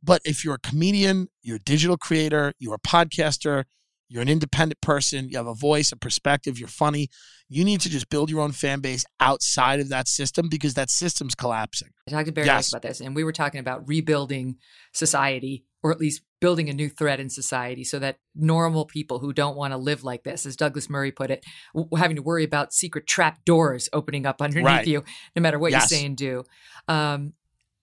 But 0.01 0.21
if 0.23 0.45
you're 0.45 0.55
a 0.55 0.59
comedian, 0.59 1.27
you're 1.41 1.57
a 1.57 1.59
digital 1.59 1.97
creator, 1.97 2.53
you're 2.59 2.75
a 2.75 2.79
podcaster, 2.79 3.65
you're 4.09 4.21
an 4.21 4.29
independent 4.29 4.79
person. 4.81 5.29
You 5.29 5.37
have 5.37 5.47
a 5.47 5.53
voice, 5.53 5.91
a 5.91 5.97
perspective. 5.97 6.57
You're 6.57 6.69
funny. 6.69 7.09
You 7.49 7.63
need 7.63 7.81
to 7.81 7.89
just 7.89 8.09
build 8.09 8.29
your 8.29 8.41
own 8.41 8.51
fan 8.51 8.79
base 8.79 9.05
outside 9.19 9.79
of 9.79 9.89
that 9.89 10.07
system 10.07 10.47
because 10.49 10.73
that 10.75 10.89
system's 10.89 11.35
collapsing. 11.35 11.89
I 12.07 12.11
talked 12.11 12.27
to 12.27 12.31
Barry 12.31 12.47
yes. 12.47 12.69
about 12.69 12.81
this, 12.81 13.01
and 13.01 13.15
we 13.15 13.23
were 13.23 13.31
talking 13.31 13.59
about 13.59 13.87
rebuilding 13.87 14.57
society, 14.93 15.65
or 15.83 15.91
at 15.91 15.99
least 15.99 16.23
building 16.39 16.69
a 16.69 16.73
new 16.73 16.89
thread 16.89 17.19
in 17.19 17.29
society, 17.29 17.83
so 17.83 17.99
that 17.99 18.19
normal 18.35 18.85
people 18.85 19.19
who 19.19 19.33
don't 19.33 19.57
want 19.57 19.73
to 19.73 19.77
live 19.77 20.03
like 20.03 20.23
this, 20.23 20.45
as 20.45 20.55
Douglas 20.55 20.89
Murray 20.89 21.11
put 21.11 21.31
it, 21.31 21.43
w- 21.73 21.89
having 21.97 22.15
to 22.15 22.21
worry 22.21 22.43
about 22.43 22.73
secret 22.73 23.07
trap 23.07 23.43
doors 23.43 23.89
opening 23.91 24.25
up 24.25 24.41
underneath 24.41 24.65
right. 24.65 24.87
you, 24.87 25.03
no 25.35 25.41
matter 25.41 25.59
what 25.59 25.71
yes. 25.71 25.89
you 25.89 25.97
say 25.97 26.05
and 26.05 26.15
do. 26.17 26.43
Um, 26.87 27.33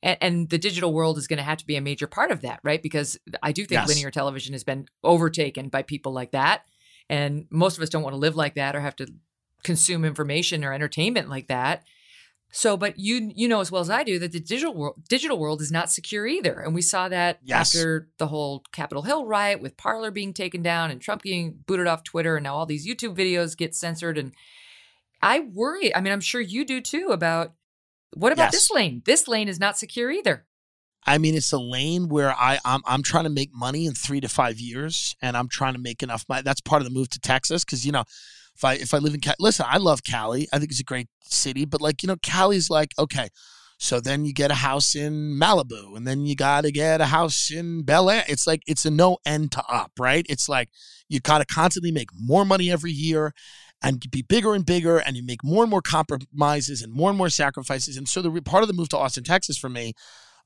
and, 0.05 0.19
and 0.21 0.51
the 0.51 0.59
digital 0.59 0.93
world 0.93 1.19
is 1.19 1.27
going 1.27 1.39
to 1.39 1.43
have 1.43 1.59
to 1.59 1.67
be 1.67 1.77
a 1.77 1.81
major 1.81 2.07
part 2.07 2.31
of 2.31 2.43
that, 2.43 2.61
right? 2.63 2.81
Because 2.81 3.19
I 3.43 3.51
do 3.51 3.63
think 3.63 3.81
yes. 3.81 3.89
linear 3.89 4.11
television 4.11 4.53
has 4.53 4.63
been 4.63 4.87
overtaken 5.03 5.71
by 5.71 5.83
people 5.83 6.13
like 6.13 6.33
that. 6.33 6.63
And 7.09 7.47
most 7.51 7.77
of 7.77 7.83
us 7.83 7.89
don't 7.89 8.03
want 8.03 8.13
to 8.13 8.19
live 8.19 8.37
like 8.37 8.55
that 8.55 8.77
or 8.77 8.81
have 8.81 8.97
to 8.97 9.09
consume 9.65 10.05
information 10.05 10.65
or 10.65 10.73
entertainment 10.73 11.31
like 11.31 11.49
that. 11.49 11.85
So, 12.53 12.77
but 12.77 13.01
you 13.01 13.33
you 13.35 13.49
know 13.49 13.61
as 13.61 13.73
well 13.73 13.81
as 13.81 13.91
I 13.91 14.05
do 14.05 14.21
that 14.21 14.31
the 14.31 14.39
digital 14.39 14.73
world 14.73 15.03
digital 15.09 15.41
world 15.41 15.61
is 15.61 15.73
not 15.73 15.91
secure 15.91 16.25
either, 16.25 16.61
and 16.61 16.73
we 16.73 16.83
saw 16.83 17.09
that 17.09 17.41
yes. 17.43 17.75
after 17.75 18.09
the 18.19 18.29
whole 18.29 18.63
Capitol 18.71 19.03
Hill 19.03 19.27
riot 19.27 19.61
with 19.61 19.77
Parler 19.77 20.13
being 20.13 20.33
taken 20.33 20.63
down 20.63 20.93
and 20.93 21.01
Trump 21.01 21.23
getting 21.23 21.65
booted 21.67 21.89
off 21.89 22.05
Twitter, 22.05 22.37
and 22.37 22.45
now 22.45 22.55
all 22.55 22.65
these 22.65 22.87
YouTube 22.87 23.17
videos 23.17 23.57
get 23.57 23.75
censored. 23.75 24.17
And 24.17 24.35
I 25.21 25.41
worry. 25.41 25.93
I 25.97 26.01
mean, 26.01 26.13
I'm 26.13 26.21
sure 26.21 26.41
you 26.41 26.65
do 26.65 26.81
too 26.81 27.09
about 27.11 27.55
what 28.15 28.33
about 28.33 28.45
yes. 28.45 28.53
this 28.53 28.71
lane? 28.71 29.03
This 29.05 29.29
lane 29.29 29.49
is 29.49 29.61
not 29.61 29.79
secure 29.79 30.11
either. 30.11 30.47
I 31.07 31.19
mean, 31.19 31.35
it's 31.35 31.53
a 31.53 31.59
lane 31.59 32.09
where 32.09 32.33
I 32.33 32.59
I'm, 32.65 32.81
I'm 32.87 33.03
trying 33.03 33.25
to 33.25 33.31
make 33.31 33.51
money 33.53 33.87
in 33.87 33.95
three 33.95 34.21
to 34.21 34.29
five 34.29 34.59
years, 34.59 35.15
and 35.21 35.37
I'm 35.37 35.49
trying 35.49 35.75
to 35.75 35.81
make 35.81 36.03
enough 36.03 36.25
money. 36.29 36.43
That's 36.43 36.61
part 36.61 36.81
of 36.81 36.89
the 36.89 36.95
move 36.95 37.11
to 37.11 37.21
Texas 37.21 37.65
because 37.65 37.85
you 37.85 37.93
know, 37.93 38.05
if 38.57 38.65
I 38.65 38.75
if 38.75 38.95
I 38.95 38.99
live 38.99 39.15
in 39.15 39.21
Cali, 39.21 39.37
listen, 39.39 39.67
I 39.69 39.77
love 39.79 40.03
Cali. 40.03 40.49
I 40.53 40.59
think 40.59 40.71
it's 40.71 40.81
a 40.81 40.85
great 40.85 41.09
city, 41.25 41.65
but 41.65 41.81
like 41.81 42.03
you 42.03 42.07
know, 42.07 42.17
Cali's 42.23 42.71
like 42.71 42.93
okay. 42.99 43.29
So 43.77 44.01
then 44.01 44.25
you 44.25 44.33
get 44.33 44.53
a 44.53 44.55
house 44.55 44.95
in 44.95 45.39
Malibu, 45.39 45.97
and 45.97 46.07
then 46.07 46.25
you 46.25 46.37
got 46.37 46.63
to 46.63 46.73
get 46.73 47.01
a 47.01 47.07
house 47.07 47.51
in 47.51 47.83
Bel 47.83 48.09
Air. 48.09 48.25
It's 48.29 48.47
like 48.47 48.63
it's 48.67 48.87
a 48.87 48.91
no 48.91 49.19
end 49.27 49.53
to 49.53 49.65
up, 49.69 49.93
right? 49.99 50.25
It's 50.29 50.49
like 50.49 50.71
you 51.09 51.21
got 51.21 51.39
to 51.39 51.45
constantly 51.45 51.91
make 51.91 52.09
more 52.19 52.45
money 52.45 52.71
every 52.71 52.93
year, 52.93 53.35
and 53.85 54.11
be 54.11 54.23
bigger 54.23 54.55
and 54.55 54.67
bigger 54.67 54.99
and 54.99 55.17
you 55.17 55.23
make 55.23 55.45
more 55.45 55.63
and 55.63 55.71
more 55.71 55.83
compromises 55.83 56.83
and 56.83 56.93
more 56.93 57.11
and 57.11 57.19
more 57.19 57.29
sacrifices 57.29 57.97
and 57.97 58.09
so 58.09 58.23
the 58.23 58.43
part 58.43 58.63
of 58.63 58.69
the 58.69 58.75
move 58.75 58.89
to 58.89 58.99
austin 58.99 59.23
texas 59.23 59.57
for 59.57 59.69
me 59.69 59.93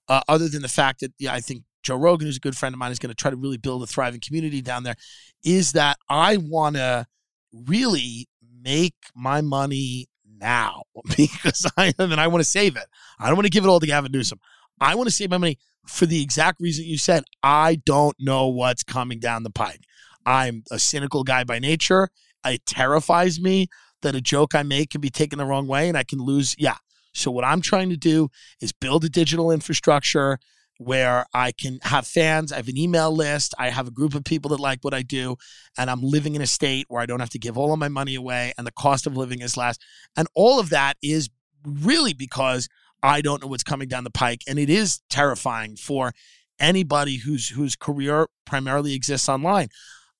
uh, 0.08 0.20
other 0.28 0.48
than 0.48 0.62
the 0.62 0.68
fact 0.68 1.00
that 1.00 1.12
yeah 1.18 1.32
i 1.32 1.40
think 1.40 1.62
joe 1.82 1.96
rogan 1.96 2.26
who's 2.26 2.36
a 2.36 2.40
good 2.40 2.56
friend 2.56 2.74
of 2.74 2.78
mine 2.78 2.92
is 2.92 2.98
going 2.98 3.10
to 3.10 3.14
try 3.14 3.30
to 3.30 3.36
really 3.36 3.56
build 3.56 3.82
a 3.82 3.86
thriving 3.86 4.20
community 4.20 4.60
down 4.60 4.82
there 4.82 4.96
is 5.44 5.72
that 5.72 5.96
i 6.08 6.36
want 6.36 6.76
to 6.76 7.06
really 7.52 8.28
make 8.62 8.96
my 9.14 9.40
money 9.40 10.08
now 10.40 10.82
because 11.16 11.66
I 11.76 11.92
am 11.98 12.12
and 12.12 12.20
I 12.20 12.28
want 12.28 12.40
to 12.40 12.48
save 12.48 12.76
it. 12.76 12.84
I 13.18 13.26
don't 13.26 13.36
want 13.36 13.46
to 13.46 13.50
give 13.50 13.64
it 13.64 13.68
all 13.68 13.80
to 13.80 13.86
Gavin 13.86 14.12
Newsom. 14.12 14.40
I 14.80 14.94
want 14.94 15.08
to 15.08 15.14
save 15.14 15.30
my 15.30 15.38
money 15.38 15.58
for 15.86 16.06
the 16.06 16.22
exact 16.22 16.60
reason 16.60 16.84
you 16.84 16.98
said. 16.98 17.24
I 17.42 17.80
don't 17.84 18.16
know 18.18 18.48
what's 18.48 18.82
coming 18.82 19.18
down 19.18 19.42
the 19.42 19.50
pike. 19.50 19.80
I'm 20.24 20.62
a 20.70 20.78
cynical 20.78 21.24
guy 21.24 21.44
by 21.44 21.58
nature. 21.58 22.10
It 22.44 22.64
terrifies 22.66 23.40
me 23.40 23.68
that 24.02 24.14
a 24.14 24.20
joke 24.20 24.54
I 24.54 24.62
make 24.62 24.90
can 24.90 25.00
be 25.00 25.10
taken 25.10 25.38
the 25.38 25.44
wrong 25.44 25.66
way 25.66 25.88
and 25.88 25.96
I 25.96 26.04
can 26.04 26.20
lose. 26.20 26.54
Yeah. 26.58 26.76
So 27.14 27.30
what 27.30 27.44
I'm 27.44 27.60
trying 27.60 27.90
to 27.90 27.96
do 27.96 28.28
is 28.60 28.72
build 28.72 29.04
a 29.04 29.08
digital 29.08 29.50
infrastructure 29.50 30.38
where 30.78 31.26
I 31.34 31.50
can 31.50 31.80
have 31.82 32.06
fans. 32.06 32.52
I 32.52 32.56
have 32.56 32.68
an 32.68 32.78
email 32.78 33.10
list. 33.10 33.52
I 33.58 33.70
have 33.70 33.88
a 33.88 33.90
group 33.90 34.14
of 34.14 34.24
people 34.24 34.50
that 34.50 34.60
like 34.60 34.78
what 34.82 34.94
I 34.94 35.02
do. 35.02 35.36
And 35.76 35.90
I'm 35.90 36.02
living 36.02 36.36
in 36.36 36.42
a 36.42 36.46
state 36.46 36.86
where 36.88 37.02
I 37.02 37.06
don't 37.06 37.20
have 37.20 37.30
to 37.30 37.38
give 37.38 37.58
all 37.58 37.72
of 37.72 37.78
my 37.80 37.88
money 37.88 38.14
away 38.14 38.52
and 38.56 38.66
the 38.66 38.72
cost 38.72 39.06
of 39.06 39.16
living 39.16 39.40
is 39.42 39.56
less. 39.56 39.76
And 40.16 40.28
all 40.34 40.60
of 40.60 40.70
that 40.70 40.96
is 41.02 41.30
really 41.64 42.14
because 42.14 42.68
I 43.02 43.20
don't 43.20 43.42
know 43.42 43.48
what's 43.48 43.64
coming 43.64 43.88
down 43.88 44.04
the 44.04 44.10
pike. 44.10 44.42
And 44.46 44.58
it 44.58 44.70
is 44.70 45.00
terrifying 45.10 45.76
for 45.76 46.12
anybody 46.60 47.16
whose 47.16 47.48
whose 47.48 47.76
career 47.76 48.28
primarily 48.44 48.94
exists 48.94 49.28
online. 49.28 49.68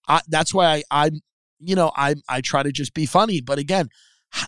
I, 0.09 0.21
that's 0.29 0.55
why 0.55 0.83
I, 0.91 1.07
I, 1.07 1.11
you 1.61 1.75
know, 1.75 1.91
I 1.97 2.17
I 2.29 2.41
try 2.41 2.63
to 2.63 2.73
just 2.73 2.95
be 2.95 3.07
funny. 3.07 3.41
But 3.41 3.59
again, 3.59 3.89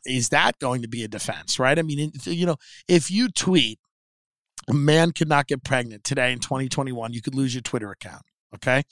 is 0.06 0.28
that 0.30 0.58
going 0.58 0.82
to 0.82 0.88
be 0.88 1.04
a 1.04 1.08
defense, 1.08 1.58
right? 1.58 1.78
I 1.78 1.82
mean, 1.82 2.12
you 2.24 2.46
know, 2.46 2.56
if 2.88 3.11
you 3.11 3.28
tweet 3.28 3.78
a 4.68 4.74
man 4.74 5.12
could 5.12 5.28
not 5.28 5.46
get 5.46 5.64
pregnant 5.64 6.04
today 6.04 6.32
in 6.32 6.38
2021, 6.38 7.12
you 7.12 7.22
could 7.22 7.34
lose 7.34 7.54
your 7.54 7.62
Twitter 7.62 7.90
account. 7.90 8.22
Okay. 8.54 8.82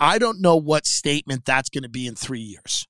I 0.00 0.18
don't 0.18 0.40
know 0.40 0.56
what 0.56 0.86
statement 0.86 1.44
that's 1.44 1.70
going 1.70 1.84
to 1.84 1.88
be 1.88 2.06
in 2.06 2.16
three 2.16 2.40
years. 2.40 2.86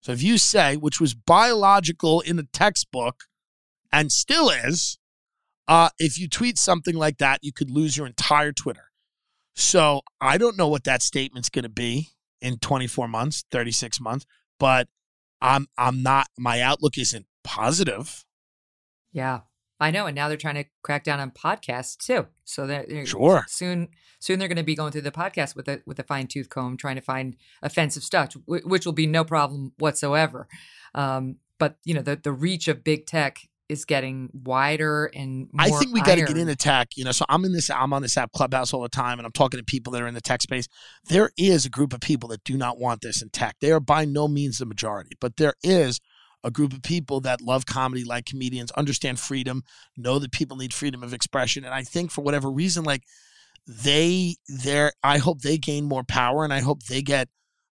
So 0.00 0.12
if 0.12 0.22
you 0.22 0.38
say, 0.38 0.76
which 0.76 1.00
was 1.00 1.14
biological 1.14 2.20
in 2.20 2.36
the 2.36 2.48
textbook 2.52 3.24
and 3.92 4.10
still 4.10 4.48
is, 4.48 4.98
uh, 5.68 5.90
if 5.98 6.18
you 6.18 6.28
tweet 6.28 6.58
something 6.58 6.94
like 6.94 7.18
that, 7.18 7.40
you 7.42 7.52
could 7.52 7.70
lose 7.70 7.96
your 7.96 8.06
entire 8.06 8.52
Twitter. 8.52 8.90
So 9.54 10.02
I 10.20 10.38
don't 10.38 10.56
know 10.56 10.68
what 10.68 10.84
that 10.84 11.02
statement's 11.02 11.48
going 11.48 11.64
to 11.64 11.68
be 11.68 12.10
in 12.40 12.58
24 12.58 13.08
months, 13.08 13.44
36 13.50 14.00
months, 14.00 14.26
but 14.58 14.88
I'm 15.40 15.66
I'm 15.76 16.02
not 16.02 16.28
my 16.38 16.60
outlook 16.60 16.98
isn't 16.98 17.26
positive. 17.44 18.24
Yeah. 19.12 19.40
I 19.78 19.90
know, 19.90 20.06
and 20.06 20.14
now 20.14 20.28
they're 20.28 20.38
trying 20.38 20.54
to 20.54 20.64
crack 20.82 21.04
down 21.04 21.20
on 21.20 21.30
podcasts 21.30 21.98
too. 21.98 22.28
So 22.44 22.66
they're, 22.66 23.04
sure 23.04 23.44
soon, 23.46 23.88
soon 24.20 24.38
they're 24.38 24.48
going 24.48 24.56
to 24.56 24.62
be 24.62 24.74
going 24.74 24.90
through 24.90 25.02
the 25.02 25.10
podcast 25.10 25.54
with 25.54 25.68
a 25.68 25.82
with 25.84 25.98
a 25.98 26.02
fine 26.02 26.28
tooth 26.28 26.48
comb, 26.48 26.78
trying 26.78 26.96
to 26.96 27.02
find 27.02 27.36
offensive 27.62 28.02
stuff, 28.02 28.34
which 28.46 28.86
will 28.86 28.94
be 28.94 29.06
no 29.06 29.22
problem 29.22 29.72
whatsoever. 29.78 30.48
Um, 30.94 31.36
but 31.58 31.76
you 31.84 31.92
know, 31.92 32.00
the 32.00 32.16
the 32.16 32.32
reach 32.32 32.68
of 32.68 32.84
big 32.84 33.06
tech 33.06 33.40
is 33.68 33.84
getting 33.84 34.30
wider 34.32 35.06
and 35.06 35.48
I 35.58 35.70
think 35.70 35.92
we 35.92 36.00
got 36.00 36.16
to 36.16 36.24
get 36.24 36.36
into 36.36 36.56
tech. 36.56 36.88
You 36.96 37.04
know, 37.04 37.12
so 37.12 37.24
I'm 37.28 37.44
in 37.44 37.52
this. 37.52 37.70
I'm 37.70 37.92
on 37.92 38.02
this 38.02 38.16
app 38.16 38.32
Clubhouse 38.32 38.72
all 38.72 38.82
the 38.82 38.88
time, 38.88 39.18
and 39.18 39.26
I'm 39.26 39.32
talking 39.32 39.58
to 39.58 39.64
people 39.64 39.92
that 39.92 40.02
are 40.02 40.06
in 40.06 40.14
the 40.14 40.20
tech 40.20 40.42
space. 40.42 40.68
There 41.08 41.30
is 41.36 41.66
a 41.66 41.70
group 41.70 41.92
of 41.92 42.00
people 42.00 42.28
that 42.30 42.44
do 42.44 42.56
not 42.56 42.78
want 42.78 43.00
this 43.00 43.22
in 43.22 43.30
tech. 43.30 43.56
They 43.60 43.72
are 43.72 43.80
by 43.80 44.04
no 44.04 44.28
means 44.28 44.58
the 44.58 44.66
majority, 44.66 45.16
but 45.20 45.36
there 45.36 45.54
is 45.62 46.00
a 46.44 46.50
group 46.50 46.72
of 46.72 46.82
people 46.82 47.20
that 47.22 47.40
love 47.40 47.66
comedy, 47.66 48.04
like 48.04 48.24
comedians, 48.24 48.70
understand 48.72 49.18
freedom, 49.18 49.64
know 49.96 50.18
that 50.20 50.30
people 50.30 50.56
need 50.56 50.72
freedom 50.72 51.02
of 51.02 51.12
expression. 51.12 51.64
And 51.64 51.74
I 51.74 51.82
think 51.82 52.12
for 52.12 52.22
whatever 52.22 52.50
reason, 52.50 52.84
like 52.84 53.02
they, 53.66 54.36
they're, 54.46 54.92
I 55.02 55.18
hope 55.18 55.40
they 55.40 55.58
gain 55.58 55.84
more 55.86 56.04
power 56.04 56.44
and 56.44 56.52
I 56.52 56.60
hope 56.60 56.84
they 56.84 57.02
get, 57.02 57.28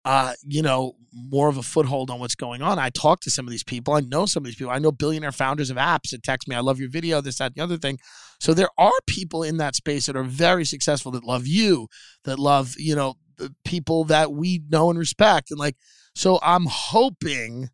uh, 0.06 0.34
you 0.46 0.62
know, 0.62 0.94
more 1.12 1.48
of 1.48 1.56
a 1.56 1.62
foothold 1.62 2.10
on 2.10 2.20
what's 2.20 2.36
going 2.36 2.62
on. 2.62 2.78
I 2.78 2.90
talk 2.90 3.18
to 3.22 3.30
some 3.30 3.44
of 3.44 3.50
these 3.50 3.64
people. 3.64 3.94
I 3.94 4.00
know 4.00 4.24
some 4.24 4.42
of 4.42 4.44
these 4.44 4.54
people. 4.54 4.72
I 4.72 4.78
know 4.78 4.92
billionaire 4.92 5.32
founders 5.32 5.68
of 5.68 5.76
apps 5.76 6.10
that 6.10 6.22
text 6.22 6.46
me, 6.46 6.54
I 6.54 6.60
love 6.60 6.78
your 6.78 6.88
video, 6.88 7.20
this, 7.20 7.38
that, 7.38 7.56
the 7.56 7.60
other 7.60 7.76
thing. 7.76 7.98
So 8.38 8.54
there 8.54 8.68
are 8.78 8.92
people 9.08 9.42
in 9.42 9.56
that 9.56 9.74
space 9.74 10.06
that 10.06 10.14
are 10.16 10.22
very 10.22 10.64
successful 10.64 11.10
that 11.10 11.24
love 11.24 11.48
you, 11.48 11.88
that 12.22 12.38
love, 12.38 12.76
you 12.78 12.94
know, 12.94 13.14
the 13.36 13.52
people 13.64 14.04
that 14.04 14.32
we 14.32 14.62
know 14.68 14.90
and 14.90 14.98
respect. 14.98 15.50
And 15.50 15.58
like, 15.58 15.76
so 16.14 16.38
I'm 16.40 16.66
hoping 16.66 17.70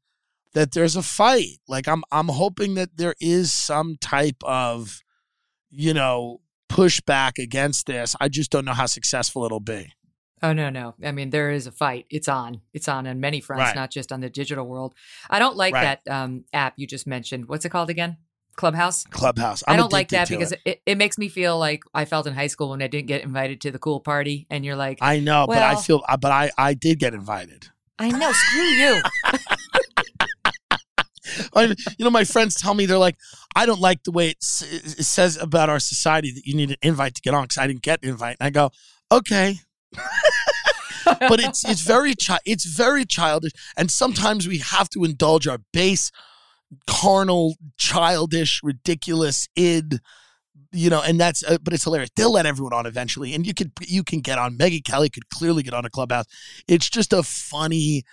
that 0.54 0.72
there's 0.72 0.96
a 0.96 1.02
fight. 1.02 1.58
Like 1.68 1.86
I'm 1.86 2.02
I'm 2.10 2.28
hoping 2.28 2.76
that 2.76 2.96
there 2.96 3.14
is 3.20 3.52
some 3.52 3.96
type 4.00 4.42
of, 4.42 5.00
you 5.70 5.92
know, 5.92 6.40
pushback 6.70 7.32
against 7.38 7.84
this. 7.84 8.16
I 8.20 8.28
just 8.28 8.50
don't 8.50 8.64
know 8.64 8.72
how 8.72 8.86
successful 8.86 9.44
it'll 9.44 9.60
be. 9.60 9.92
Oh 10.42 10.52
no, 10.52 10.70
no. 10.70 10.94
I 11.04 11.12
mean, 11.12 11.30
there 11.30 11.52
is 11.52 11.66
a 11.66 11.72
fight. 11.72 12.06
It's 12.10 12.28
on. 12.28 12.62
It's 12.72 12.88
on 12.88 13.06
on 13.06 13.20
many 13.20 13.40
fronts, 13.40 13.66
right. 13.66 13.76
not 13.76 13.90
just 13.90 14.10
on 14.10 14.20
the 14.20 14.28
digital 14.28 14.66
world. 14.66 14.94
I 15.30 15.38
don't 15.38 15.56
like 15.56 15.72
right. 15.72 16.00
that 16.04 16.12
um, 16.12 16.44
app 16.52 16.74
you 16.76 16.86
just 16.86 17.06
mentioned. 17.06 17.48
What's 17.48 17.64
it 17.64 17.68
called 17.70 17.90
again? 17.90 18.16
Clubhouse. 18.56 19.04
Clubhouse. 19.04 19.62
I'm 19.66 19.74
I 19.74 19.76
do 19.76 19.82
not 19.82 19.92
like 19.92 20.08
that 20.08 20.28
because 20.28 20.52
it. 20.52 20.60
It, 20.64 20.82
it. 20.84 20.98
makes 20.98 21.16
me 21.16 21.28
feel 21.28 21.58
like 21.58 21.84
I 21.94 22.04
felt 22.04 22.26
in 22.26 22.34
high 22.34 22.48
school 22.48 22.70
when 22.70 22.82
I 22.82 22.88
didn't 22.88 23.06
get 23.06 23.22
invited 23.22 23.60
to 23.62 23.70
the 23.70 23.78
cool 23.78 24.00
party, 24.00 24.46
and 24.50 24.64
you're 24.64 24.76
like, 24.76 24.98
I 25.00 25.20
know, 25.20 25.46
well, 25.48 25.58
but 25.58 25.62
I 25.62 25.76
feel, 25.80 26.02
uh, 26.08 26.16
but 26.16 26.32
I 26.32 26.50
I 26.58 26.74
did 26.74 26.98
get 26.98 27.14
invited. 27.14 27.68
I 27.98 28.10
know. 28.10 28.32
Screw 28.32 28.62
you. 28.62 29.00
I, 31.54 31.64
you 31.96 32.04
know, 32.04 32.10
my 32.10 32.24
friends 32.24 32.56
tell 32.56 32.74
me 32.74 32.84
they're 32.84 32.98
like, 32.98 33.16
I 33.54 33.64
don't 33.64 33.80
like 33.80 34.02
the 34.02 34.10
way 34.10 34.30
it, 34.30 34.38
it 34.38 35.04
says 35.04 35.36
about 35.36 35.70
our 35.70 35.78
society 35.78 36.32
that 36.32 36.46
you 36.46 36.54
need 36.54 36.70
an 36.70 36.76
invite 36.82 37.14
to 37.14 37.22
get 37.22 37.32
on 37.32 37.44
because 37.44 37.58
I 37.58 37.66
didn't 37.66 37.82
get 37.82 38.02
an 38.02 38.10
invite. 38.10 38.36
And 38.40 38.46
I 38.46 38.50
go, 38.50 38.70
okay. 39.10 39.60
but 41.04 41.40
it's 41.40 41.68
it's 41.68 41.82
very 41.82 42.14
chi- 42.14 42.38
it's 42.44 42.64
very 42.64 43.04
childish, 43.04 43.52
and 43.76 43.90
sometimes 43.90 44.48
we 44.48 44.58
have 44.58 44.88
to 44.90 45.04
indulge 45.04 45.46
our 45.46 45.58
base, 45.72 46.10
carnal, 46.86 47.56
childish, 47.76 48.60
ridiculous 48.62 49.48
id 49.56 50.00
you 50.72 50.88
know, 50.88 51.02
and 51.02 51.20
that's 51.20 51.44
uh, 51.44 51.58
but 51.62 51.74
it's 51.74 51.84
hilarious. 51.84 52.10
They'll 52.16 52.32
let 52.32 52.46
everyone 52.46 52.72
on 52.72 52.86
eventually, 52.86 53.34
and 53.34 53.46
you 53.46 53.54
could 53.54 53.72
you 53.82 54.02
can 54.02 54.20
get 54.20 54.38
on. 54.38 54.56
Megyn 54.56 54.84
Kelly 54.84 55.10
could 55.10 55.28
clearly 55.28 55.62
get 55.62 55.74
on 55.74 55.84
a 55.84 55.90
clubhouse. 55.90 56.24
It's 56.66 56.88
just 56.88 57.12
a 57.12 57.22
funny, 57.22 58.04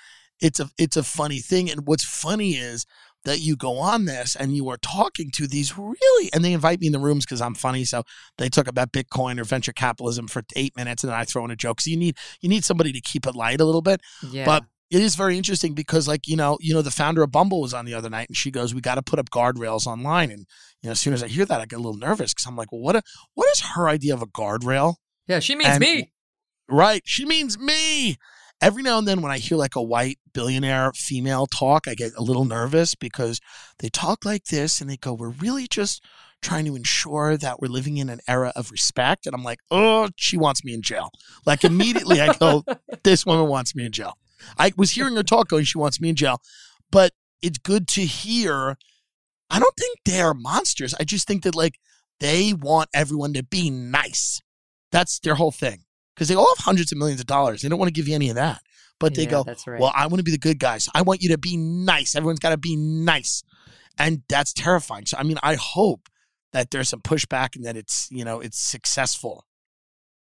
it's 0.41 0.59
a 0.59 0.69
it's 0.77 0.97
a 0.97 1.03
funny 1.03 1.39
thing. 1.39 1.71
And 1.71 1.87
what's 1.87 2.03
funny 2.03 2.51
is 2.51 2.85
that 3.25 3.39
you 3.39 3.55
go 3.55 3.77
on 3.77 4.05
this 4.05 4.35
and 4.35 4.55
you 4.55 4.69
are 4.69 4.77
talking 4.77 5.29
to 5.31 5.47
these 5.47 5.77
really, 5.77 6.29
and 6.33 6.43
they 6.43 6.53
invite 6.53 6.79
me 6.79 6.87
in 6.87 6.93
the 6.93 6.99
rooms 6.99 7.25
because 7.25 7.41
I'm 7.41 7.55
funny. 7.55 7.85
So 7.85 8.03
they 8.37 8.49
talk 8.49 8.67
about 8.67 8.91
Bitcoin 8.91 9.39
or 9.39 9.43
venture 9.43 9.73
capitalism 9.73 10.27
for 10.27 10.43
eight 10.55 10.75
minutes, 10.77 11.03
and 11.03 11.11
then 11.11 11.19
I 11.19 11.25
throw 11.25 11.43
in 11.45 11.51
a 11.51 11.55
joke. 11.55 11.81
So 11.81 11.89
you 11.89 11.97
need 11.97 12.17
you 12.41 12.49
need 12.49 12.63
somebody 12.63 12.91
to 12.93 13.01
keep 13.01 13.27
it 13.27 13.35
light 13.35 13.61
a 13.61 13.65
little 13.65 13.81
bit. 13.81 14.01
Yeah. 14.29 14.45
But 14.45 14.63
it 14.89 15.01
is 15.01 15.15
very 15.15 15.37
interesting 15.37 15.73
because 15.73 16.07
like 16.07 16.27
you 16.27 16.35
know 16.35 16.57
you 16.59 16.73
know 16.73 16.81
the 16.81 16.91
founder 16.91 17.21
of 17.23 17.31
bumble 17.31 17.61
was 17.61 17.73
on 17.73 17.85
the 17.85 17.93
other 17.93 18.09
night 18.09 18.27
and 18.27 18.37
she 18.37 18.51
goes 18.51 18.73
we 18.73 18.81
got 18.81 18.95
to 18.95 19.01
put 19.01 19.19
up 19.19 19.29
guardrails 19.29 19.85
online 19.85 20.31
and 20.31 20.45
you 20.81 20.87
know 20.87 20.91
as 20.91 20.99
soon 20.99 21.13
as 21.13 21.23
i 21.23 21.27
hear 21.27 21.45
that 21.45 21.61
i 21.61 21.65
get 21.65 21.75
a 21.75 21.81
little 21.81 21.97
nervous 21.97 22.33
because 22.33 22.45
i'm 22.47 22.55
like 22.55 22.71
well 22.71 22.81
what 22.81 22.95
a, 22.95 23.03
what 23.35 23.47
is 23.51 23.61
her 23.61 23.87
idea 23.87 24.13
of 24.13 24.21
a 24.21 24.27
guardrail 24.27 24.95
yeah 25.27 25.39
she 25.39 25.55
means 25.55 25.69
and, 25.69 25.79
me 25.79 26.11
right 26.67 27.01
she 27.05 27.25
means 27.25 27.57
me 27.59 28.17
every 28.61 28.83
now 28.83 28.97
and 28.97 29.07
then 29.07 29.21
when 29.21 29.31
i 29.31 29.37
hear 29.37 29.57
like 29.57 29.75
a 29.75 29.81
white 29.81 30.17
billionaire 30.33 30.91
female 30.93 31.45
talk 31.47 31.87
i 31.87 31.95
get 31.95 32.11
a 32.17 32.23
little 32.23 32.45
nervous 32.45 32.95
because 32.95 33.39
they 33.79 33.89
talk 33.89 34.25
like 34.25 34.45
this 34.45 34.81
and 34.81 34.89
they 34.89 34.97
go 34.97 35.13
we're 35.13 35.29
really 35.29 35.67
just 35.67 36.03
trying 36.41 36.63
to 36.63 36.75
ensure 36.75 37.35
that 37.35 37.59
we're 37.59 37.67
living 37.67 37.97
in 37.97 38.09
an 38.09 38.19
era 38.27 38.51
of 38.55 38.71
respect 38.71 39.25
and 39.25 39.35
i'm 39.35 39.43
like 39.43 39.59
oh 39.71 40.09
she 40.15 40.37
wants 40.37 40.63
me 40.63 40.73
in 40.73 40.81
jail 40.81 41.09
like 41.45 41.63
immediately 41.63 42.21
i 42.21 42.33
go 42.33 42.63
this 43.03 43.25
woman 43.25 43.47
wants 43.47 43.75
me 43.75 43.85
in 43.85 43.91
jail 43.91 44.17
I 44.57 44.71
was 44.77 44.91
hearing 44.91 45.15
her 45.15 45.23
talk 45.23 45.49
going, 45.49 45.65
she 45.65 45.77
wants 45.77 45.99
me 45.99 46.09
in 46.09 46.15
jail. 46.15 46.41
But 46.91 47.13
it's 47.41 47.57
good 47.57 47.87
to 47.89 48.01
hear. 48.01 48.77
I 49.49 49.59
don't 49.59 49.75
think 49.77 49.99
they're 50.05 50.33
monsters. 50.33 50.93
I 50.99 51.03
just 51.03 51.27
think 51.27 51.43
that 51.43 51.55
like 51.55 51.79
they 52.19 52.53
want 52.53 52.89
everyone 52.93 53.33
to 53.33 53.43
be 53.43 53.69
nice. 53.69 54.41
That's 54.91 55.19
their 55.19 55.35
whole 55.35 55.51
thing. 55.51 55.83
Because 56.19 56.27
they 56.27 56.35
all 56.35 56.53
have 56.57 56.65
hundreds 56.65 56.91
of 56.91 56.97
millions 56.97 57.21
of 57.21 57.27
dollars. 57.27 57.61
They 57.61 57.69
don't 57.69 57.79
want 57.79 57.87
to 57.87 57.93
give 57.93 58.09
you 58.09 58.13
any 58.13 58.27
of 58.27 58.35
that. 58.35 58.61
But 58.99 59.15
they 59.15 59.23
yeah, 59.23 59.29
go, 59.29 59.45
right. 59.65 59.79
well, 59.79 59.93
I 59.95 60.07
want 60.07 60.17
to 60.17 60.23
be 60.23 60.31
the 60.31 60.37
good 60.37 60.59
guys. 60.59 60.89
I 60.93 61.01
want 61.03 61.23
you 61.23 61.29
to 61.29 61.37
be 61.37 61.55
nice. 61.55 62.13
Everyone's 62.13 62.39
got 62.39 62.49
to 62.49 62.57
be 62.57 62.75
nice. 62.75 63.41
And 63.97 64.23
that's 64.27 64.51
terrifying. 64.51 65.05
So, 65.05 65.15
I 65.17 65.23
mean, 65.23 65.37
I 65.41 65.55
hope 65.55 66.09
that 66.51 66.71
there's 66.71 66.89
some 66.89 66.99
pushback 66.99 67.55
and 67.55 67.63
that 67.63 67.77
it's, 67.77 68.09
you 68.11 68.25
know, 68.25 68.41
it's 68.41 68.59
successful. 68.59 69.45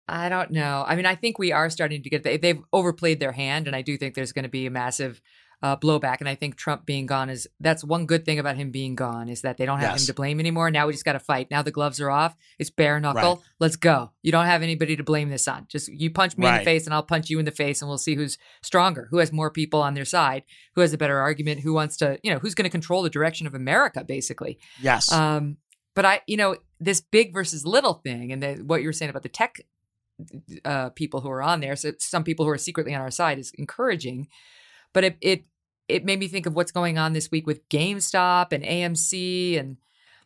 I 0.10 0.28
don't 0.28 0.52
know. 0.52 0.84
I 0.86 0.98
mean, 0.98 1.06
I 1.06 1.16
think 1.16 1.40
we 1.40 1.54
are 1.54 1.70
starting 1.70 2.04
to 2.04 2.10
get 2.10 2.24
they, 2.24 2.36
they've 2.36 2.62
overplayed 2.74 3.22
their 3.22 3.32
hand, 3.32 3.68
and 3.68 3.76
I 3.76 3.82
do 3.82 3.98
think 3.98 4.16
there's 4.16 4.34
going 4.34 4.44
to 4.44 4.50
be 4.50 4.66
a 4.66 4.72
massive 4.72 5.22
uh, 5.64 5.76
blowback. 5.76 6.18
And 6.20 6.30
I 6.30 6.36
think 6.36 6.56
Trump 6.56 6.86
being 6.86 7.06
gone 7.06 7.30
is 7.30 7.48
that's 7.60 7.84
one 7.84 8.06
good 8.06 8.26
thing 8.26 8.40
about 8.40 8.56
him 8.56 8.72
being 8.72 8.96
gone 8.96 9.28
is 9.28 9.42
that 9.42 9.58
they 9.58 9.66
don't 9.66 9.80
have 9.80 9.94
yes. 9.94 10.02
him 10.02 10.08
to 10.08 10.14
blame 10.14 10.40
anymore. 10.40 10.70
Now 10.70 10.88
we 10.88 10.94
just 10.94 11.06
got 11.06 11.14
to 11.14 11.20
fight. 11.20 11.50
Now 11.50 11.62
the 11.62 11.72
gloves 11.72 12.00
are 12.00 12.12
off. 12.12 12.36
It's 12.60 12.70
bare 12.70 13.00
knuckle. 13.00 13.36
Right. 13.36 13.46
Let's 13.60 13.76
go. 13.76 14.12
You 14.22 14.32
don't 14.32 14.46
have 14.46 14.62
anybody 14.62 14.96
to 14.96 15.04
blame 15.04 15.30
this 15.30 15.48
on. 15.48 15.66
Just 15.68 15.88
you 15.88 16.12
punch 16.12 16.38
me 16.38 16.46
right. 16.46 16.54
in 16.54 16.60
the 16.60 16.66
face, 16.66 16.86
and 16.86 16.94
I'll 16.94 17.04
punch 17.04 17.30
you 17.30 17.40
in 17.40 17.46
the 17.46 17.52
face, 17.52 17.82
and 17.82 17.90
we'll 17.90 17.98
see 17.98 18.16
who's 18.16 18.38
stronger, 18.62 19.08
who 19.10 19.18
has 19.18 19.32
more 19.32 19.50
people 19.50 19.82
on 19.82 19.96
their 19.96 20.06
side, 20.06 20.44
who 20.76 20.82
has 20.82 20.94
a 20.94 20.98
better 20.98 21.18
argument, 21.18 21.62
who 21.62 21.74
wants 21.74 21.98
to, 21.98 22.20
you 22.24 22.32
know, 22.32 22.40
who's 22.40 22.54
going 22.56 22.66
to 22.66 22.70
control 22.70 23.02
the 23.02 23.10
direction 23.10 23.48
of 23.48 23.56
America, 23.56 24.04
basically. 24.04 24.60
Yes. 24.82 25.12
Um, 25.12 25.58
but 25.96 26.06
I, 26.06 26.22
you 26.28 26.38
know, 26.38 26.58
this 26.80 27.02
big 27.02 27.34
versus 27.34 27.66
little 27.66 27.96
thing, 27.96 28.32
and 28.32 28.44
the, 28.44 28.54
what 28.64 28.82
you 28.82 28.88
were 28.88 28.94
saying 28.94 29.10
about 29.10 29.24
the 29.24 29.30
tech 29.30 29.62
uh, 30.66 30.90
people 30.92 31.22
who 31.22 31.30
are 31.30 31.42
on 31.42 31.60
there. 31.60 31.76
So 31.76 31.94
some 32.00 32.24
people 32.24 32.46
who 32.46 32.52
are 32.52 32.58
secretly 32.58 32.94
on 32.94 33.02
our 33.02 33.12
side 33.12 33.40
is 33.40 33.52
encouraging, 33.58 34.28
but 34.94 35.04
it, 35.04 35.18
it 35.22 35.44
it 35.88 36.04
made 36.04 36.20
me 36.20 36.28
think 36.28 36.46
of 36.46 36.56
what's 36.56 36.72
going 36.72 36.98
on 36.98 37.14
this 37.14 37.32
week 37.32 37.48
with 37.48 37.68
GameStop 37.70 38.52
and 38.52 38.64
AMC 38.64 39.58
and 39.58 39.78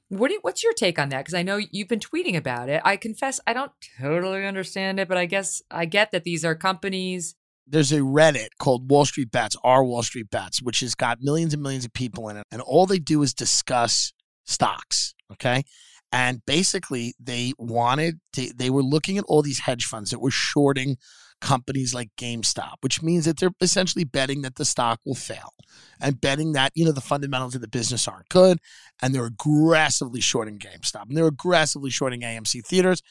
what 0.10 0.28
do 0.28 0.34
you, 0.34 0.40
what's 0.42 0.62
your 0.62 0.74
take 0.74 1.00
on 1.00 1.10
that? 1.10 1.20
Because 1.20 1.34
I 1.34 1.44
know 1.44 1.58
you've 1.72 1.88
been 1.88 2.00
tweeting 2.00 2.36
about 2.36 2.68
it. 2.68 2.82
I 2.84 2.98
confess 2.98 3.40
I 3.48 3.54
don't 3.54 3.72
totally 4.00 4.46
understand 4.46 5.00
it, 5.00 5.08
but 5.08 5.18
I 5.18 5.26
guess 5.26 5.62
I 5.72 5.86
get 5.86 6.12
that 6.12 6.26
these 6.26 6.44
are 6.44 6.54
companies. 6.54 7.36
There's 7.66 7.94
a 7.94 8.00
Reddit 8.00 8.50
called 8.60 8.90
Wall 8.90 9.06
Street 9.06 9.32
Bets, 9.32 9.56
our 9.64 9.86
Wall 9.86 10.04
Street 10.04 10.30
Bets, 10.30 10.62
which 10.62 10.82
has 10.82 10.96
got 10.96 11.20
millions 11.22 11.54
and 11.54 11.64
millions 11.64 11.86
of 11.86 11.94
people 11.94 12.28
in 12.28 12.36
it, 12.36 12.46
and 12.52 12.62
all 12.62 12.86
they 12.86 13.00
do 13.00 13.22
is 13.22 13.34
discuss 13.34 14.12
stocks. 14.44 15.14
Okay, 15.32 15.64
and 16.12 16.46
basically 16.46 17.14
they 17.18 17.54
wanted 17.58 18.20
to, 18.34 18.52
they 18.54 18.70
were 18.70 18.84
looking 18.84 19.18
at 19.18 19.24
all 19.30 19.42
these 19.42 19.60
hedge 19.60 19.86
funds 19.86 20.10
that 20.10 20.20
were 20.20 20.32
shorting 20.32 20.98
companies 21.42 21.94
like 21.94 22.10
GameStop, 22.18 22.76
which 22.82 23.02
means 23.02 23.26
that 23.26 23.40
they're 23.40 23.52
essentially 23.60 24.06
betting 24.06 24.44
that 24.44 24.56
the 24.56 24.66
stock 24.66 25.00
will 25.06 25.16
fail 25.16 25.54
and 26.00 26.22
betting 26.22 26.54
that, 26.54 26.72
you 26.76 26.86
know, 26.86 26.92
the 26.92 27.02
fundamentals 27.02 27.56
of 27.56 27.62
the 27.62 27.68
business 27.68 28.08
aren't 28.08 28.30
good. 28.30 28.60
And 29.02 29.14
they're 29.14 29.26
aggressively 29.26 30.22
shorting 30.22 30.60
GameStop 30.60 31.08
and 31.10 31.18
they're 31.18 31.28
aggressively 31.28 31.90
shorting 31.90 32.22
AMC 32.22 32.66
theaters. 32.66 33.02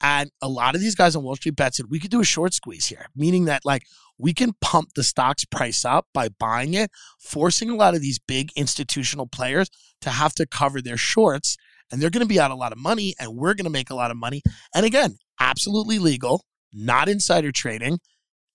And 0.00 0.30
a 0.40 0.48
lot 0.48 0.74
of 0.74 0.80
these 0.80 0.94
guys 0.94 1.14
on 1.14 1.22
Wall 1.22 1.36
Street 1.36 1.56
bet 1.56 1.74
said 1.74 1.86
we 1.88 2.00
could 2.00 2.10
do 2.10 2.20
a 2.20 2.24
short 2.24 2.54
squeeze 2.54 2.86
here, 2.86 3.06
meaning 3.14 3.44
that 3.44 3.64
like 3.64 3.82
we 4.18 4.32
can 4.32 4.52
pump 4.60 4.90
the 4.94 5.04
stock's 5.04 5.44
price 5.44 5.84
up 5.84 6.06
by 6.14 6.28
buying 6.28 6.74
it, 6.74 6.90
forcing 7.20 7.70
a 7.70 7.76
lot 7.76 7.94
of 7.94 8.00
these 8.00 8.18
big 8.18 8.50
institutional 8.56 9.26
players 9.26 9.68
to 10.00 10.10
have 10.10 10.34
to 10.34 10.46
cover 10.46 10.80
their 10.80 10.96
shorts. 10.96 11.56
And 11.90 12.00
they're 12.00 12.10
going 12.10 12.24
to 12.24 12.28
be 12.28 12.40
out 12.40 12.50
a 12.50 12.56
lot 12.56 12.72
of 12.72 12.78
money, 12.78 13.14
and 13.20 13.36
we're 13.36 13.52
going 13.52 13.64
to 13.64 13.70
make 13.70 13.90
a 13.90 13.94
lot 13.94 14.10
of 14.10 14.16
money. 14.16 14.40
And 14.74 14.86
again, 14.86 15.18
absolutely 15.38 15.98
legal 15.98 16.42
not 16.72 17.08
insider 17.08 17.52
trading, 17.52 18.00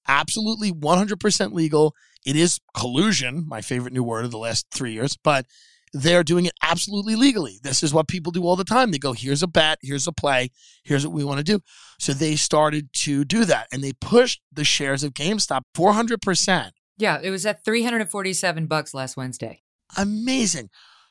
absolutely 0.08 0.72
100% 0.72 1.54
legal. 1.54 1.94
It 2.26 2.36
is 2.36 2.60
collusion, 2.76 3.46
my 3.48 3.62
favorite 3.62 3.94
new 3.94 4.04
word 4.04 4.26
of 4.26 4.32
the 4.32 4.38
last 4.38 4.68
three 4.74 4.94
years, 4.94 5.18
but 5.24 5.46
they're 5.94 6.24
doing 6.24 6.46
it 6.46 6.54
absolutely 6.62 7.16
legally. 7.16 7.60
This 7.64 7.82
is 7.82 7.94
what 7.94 8.08
people 8.08 8.32
do 8.32 8.44
all 8.44 8.56
the 8.56 8.64
time. 8.64 8.92
They 8.92 8.98
go, 8.98 9.14
here's 9.14 9.44
a 9.44 9.48
bet, 9.48 9.80
here's 9.82 10.08
a 10.08 10.12
play, 10.12 10.50
here's 10.84 11.06
what 11.06 11.16
we 11.16 11.24
want 11.24 11.38
to 11.38 11.44
do. 11.44 11.62
So 12.00 12.14
they 12.14 12.36
started 12.36 12.92
to 13.04 13.24
do 13.24 13.46
that 13.46 13.68
and 13.72 13.84
they 13.84 13.94
pushed 13.94 14.42
the 14.52 14.64
shares 14.64 15.04
of 15.04 15.14
GameStop 15.14 15.62
400%. 15.76 16.72
Yeah, 16.98 17.20
it 17.22 17.30
was 17.30 17.46
at 17.46 17.64
347 17.64 18.66
bucks 18.66 18.94
last 18.94 19.16
Wednesday. 19.16 19.62
Amazing. 19.96 20.70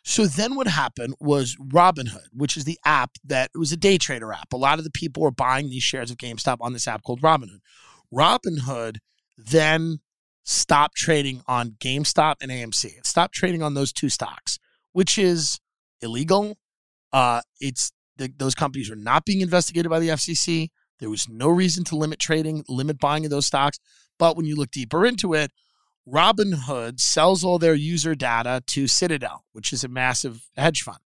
So 0.09 0.29
then 0.29 0.55
what 0.55 0.69
happened 0.69 1.17
was 1.19 1.57
Robinhood, 1.57 2.29
which 2.33 2.57
is 2.57 2.63
the 2.63 2.79
app 2.85 3.19
that 3.25 3.51
it 3.53 3.59
was 3.59 3.73
a 3.73 3.77
day 3.77 3.99
trader 3.99 4.33
app. 4.33 4.53
A 4.53 4.57
lot 4.57 4.79
of 4.79 4.85
the 4.85 4.91
people 4.91 5.21
were 5.21 5.33
buying 5.33 5.69
these 5.69 5.83
shares 5.83 6.13
of 6.13 6.17
GameStop 6.17 6.59
on 6.61 6.73
this 6.73 6.87
app 6.87 7.03
called 7.03 7.23
Robinhood. 7.23 7.59
Robinhood 8.15 8.99
then 9.37 9.99
stopped 10.45 10.97
trading 10.97 11.43
on 11.49 11.73
GameStop 11.81 12.37
and 12.41 12.53
AMC. 12.53 12.99
It 12.99 13.05
stopped 13.05 13.35
trading 13.35 13.65
on 13.65 13.75
those 13.75 13.93
two 13.93 14.09
stocks, 14.09 14.61
which 14.93 15.19
is 15.19 15.59
illegal. 16.01 16.57
Uh, 17.13 17.41
it's 17.61 17.91
the, 18.17 18.33
those 18.39 18.55
companies 18.55 18.89
are 18.89 18.95
not 18.95 19.25
being 19.25 19.41
investigated 19.41 19.91
by 19.91 19.99
the 19.99 20.17
SEC. 20.17 20.69
There 21.01 21.11
was 21.11 21.29
no 21.29 21.49
reason 21.49 21.83
to 21.83 21.97
limit 21.97 22.21
trading, 22.21 22.65
limit 22.69 23.01
buying 23.01 23.25
of 23.25 23.33
those 23.33 23.47
stocks. 23.47 23.81
But 24.21 24.37
when 24.37 24.47
you 24.47 24.55
look 24.55 24.71
deeper 24.71 25.05
into 25.05 25.35
it, 25.35 25.51
Robinhood 26.09 27.01
sells 27.01 27.45
all 27.45 27.59
their 27.59 27.75
user 27.75 28.15
data 28.15 28.63
to 28.69 28.87
Citadel, 28.87 29.45
which 29.53 29.73
is 29.73 29.83
a 29.83 29.89
massive 29.89 30.49
hedge 30.57 30.83
fund. 30.83 30.99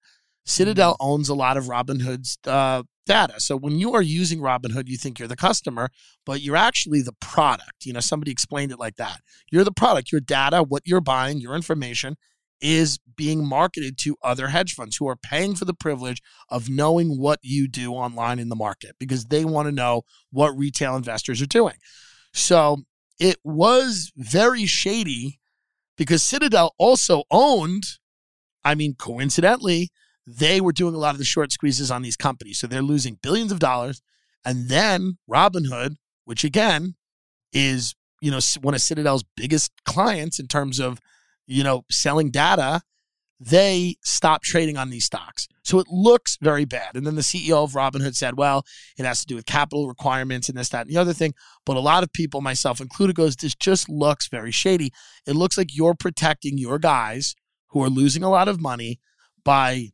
Citadel 0.44 0.92
mm-hmm. 0.94 1.06
owns 1.06 1.28
a 1.28 1.34
lot 1.34 1.56
of 1.56 1.64
Robinhood's 1.64 2.38
uh, 2.46 2.82
data. 3.06 3.40
So 3.40 3.56
when 3.56 3.78
you 3.78 3.94
are 3.94 4.02
using 4.02 4.40
Robinhood, 4.40 4.88
you 4.88 4.96
think 4.96 5.18
you're 5.18 5.28
the 5.28 5.36
customer, 5.36 5.90
but 6.26 6.42
you're 6.42 6.56
actually 6.56 7.02
the 7.02 7.14
product. 7.20 7.84
You 7.84 7.92
know, 7.92 8.00
somebody 8.00 8.30
explained 8.30 8.72
it 8.72 8.78
like 8.78 8.96
that. 8.96 9.20
You're 9.50 9.64
the 9.64 9.72
product. 9.72 10.12
Your 10.12 10.20
data, 10.20 10.62
what 10.62 10.82
you're 10.84 11.00
buying, 11.00 11.40
your 11.40 11.54
information 11.54 12.16
is 12.60 12.98
being 13.16 13.46
marketed 13.46 13.96
to 13.98 14.16
other 14.22 14.48
hedge 14.48 14.74
funds 14.74 14.96
who 14.96 15.08
are 15.08 15.16
paying 15.16 15.54
for 15.54 15.64
the 15.64 15.74
privilege 15.74 16.20
of 16.50 16.68
knowing 16.68 17.18
what 17.18 17.38
you 17.42 17.66
do 17.66 17.92
online 17.92 18.38
in 18.38 18.50
the 18.50 18.56
market 18.56 18.96
because 18.98 19.26
they 19.26 19.46
want 19.46 19.66
to 19.66 19.72
know 19.72 20.02
what 20.30 20.56
retail 20.56 20.94
investors 20.94 21.40
are 21.40 21.46
doing. 21.46 21.76
So 22.34 22.82
it 23.20 23.36
was 23.44 24.10
very 24.16 24.64
shady 24.64 25.38
because 25.96 26.22
Citadel 26.22 26.74
also 26.78 27.22
owned, 27.30 27.84
I 28.64 28.74
mean, 28.74 28.94
coincidentally, 28.94 29.90
they 30.26 30.60
were 30.60 30.72
doing 30.72 30.94
a 30.94 30.98
lot 30.98 31.14
of 31.14 31.18
the 31.18 31.24
short 31.24 31.52
squeezes 31.52 31.90
on 31.90 32.02
these 32.02 32.16
companies. 32.16 32.58
So 32.58 32.66
they're 32.66 32.82
losing 32.82 33.18
billions 33.22 33.52
of 33.52 33.58
dollars. 33.58 34.00
And 34.44 34.70
then 34.70 35.18
Robinhood, 35.30 35.96
which 36.24 36.44
again 36.44 36.94
is, 37.52 37.94
you 38.22 38.30
know, 38.30 38.40
one 38.62 38.74
of 38.74 38.80
Citadel's 38.80 39.24
biggest 39.36 39.72
clients 39.84 40.40
in 40.40 40.46
terms 40.46 40.80
of, 40.80 40.98
you 41.46 41.62
know, 41.62 41.84
selling 41.90 42.30
data, 42.30 42.80
they 43.40 43.96
stopped 44.04 44.44
trading 44.44 44.76
on 44.76 44.90
these 44.90 45.06
stocks. 45.06 45.48
So 45.64 45.78
it 45.78 45.86
looks 45.88 46.36
very 46.42 46.66
bad. 46.66 46.94
And 46.94 47.06
then 47.06 47.14
the 47.14 47.22
CEO 47.22 47.64
of 47.64 47.72
Robinhood 47.72 48.14
said, 48.14 48.36
well, 48.36 48.66
it 48.98 49.06
has 49.06 49.20
to 49.20 49.26
do 49.26 49.34
with 49.34 49.46
capital 49.46 49.88
requirements 49.88 50.50
and 50.50 50.58
this, 50.58 50.68
that, 50.68 50.82
and 50.82 50.90
the 50.90 50.98
other 50.98 51.14
thing. 51.14 51.32
But 51.64 51.76
a 51.76 51.80
lot 51.80 52.02
of 52.02 52.12
people, 52.12 52.42
myself 52.42 52.80
included, 52.80 53.16
goes, 53.16 53.36
this 53.36 53.54
just 53.54 53.88
looks 53.88 54.28
very 54.28 54.50
shady. 54.50 54.92
It 55.26 55.36
looks 55.36 55.56
like 55.56 55.74
you're 55.74 55.94
protecting 55.94 56.58
your 56.58 56.78
guys 56.78 57.34
who 57.68 57.82
are 57.82 57.88
losing 57.88 58.22
a 58.22 58.30
lot 58.30 58.48
of 58.48 58.60
money 58.60 59.00
by 59.42 59.88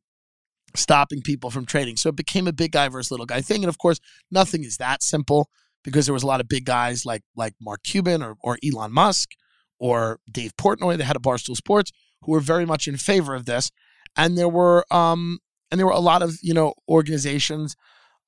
stopping 0.75 1.23
people 1.23 1.51
from 1.51 1.67
trading. 1.67 1.97
So 1.97 2.09
it 2.09 2.17
became 2.17 2.49
a 2.49 2.53
big 2.53 2.73
guy 2.73 2.89
versus 2.89 3.13
little 3.13 3.27
guy 3.27 3.43
thing. 3.43 3.63
And 3.63 3.69
of 3.69 3.79
course, 3.79 4.01
nothing 4.31 4.65
is 4.65 4.79
that 4.79 5.03
simple 5.03 5.49
because 5.85 6.07
there 6.07 6.13
was 6.13 6.25
a 6.25 6.27
lot 6.27 6.41
of 6.41 6.49
big 6.49 6.65
guys 6.65 7.07
like 7.07 7.23
like 7.37 7.55
Mark 7.61 7.83
Cuban 7.85 8.23
or, 8.23 8.37
or 8.43 8.59
Elon 8.65 8.93
Musk 8.93 9.31
or 9.79 10.19
Dave 10.31 10.57
Portnoy, 10.57 10.97
that 10.97 11.05
had 11.05 11.17
a 11.17 11.21
Barstool 11.21 11.57
Sports, 11.57 11.93
who 12.23 12.33
were 12.33 12.41
very 12.41 12.67
much 12.67 12.89
in 12.89 12.97
favor 12.97 13.35
of 13.35 13.47
this. 13.47 13.71
And 14.17 14.37
there 14.37 14.49
were 14.49 14.85
um, 14.91 15.39
and 15.71 15.79
there 15.79 15.87
were 15.87 15.93
a 15.93 16.01
lot 16.01 16.23
of 16.23 16.39
you 16.43 16.55
know 16.55 16.75
organizations 16.89 17.77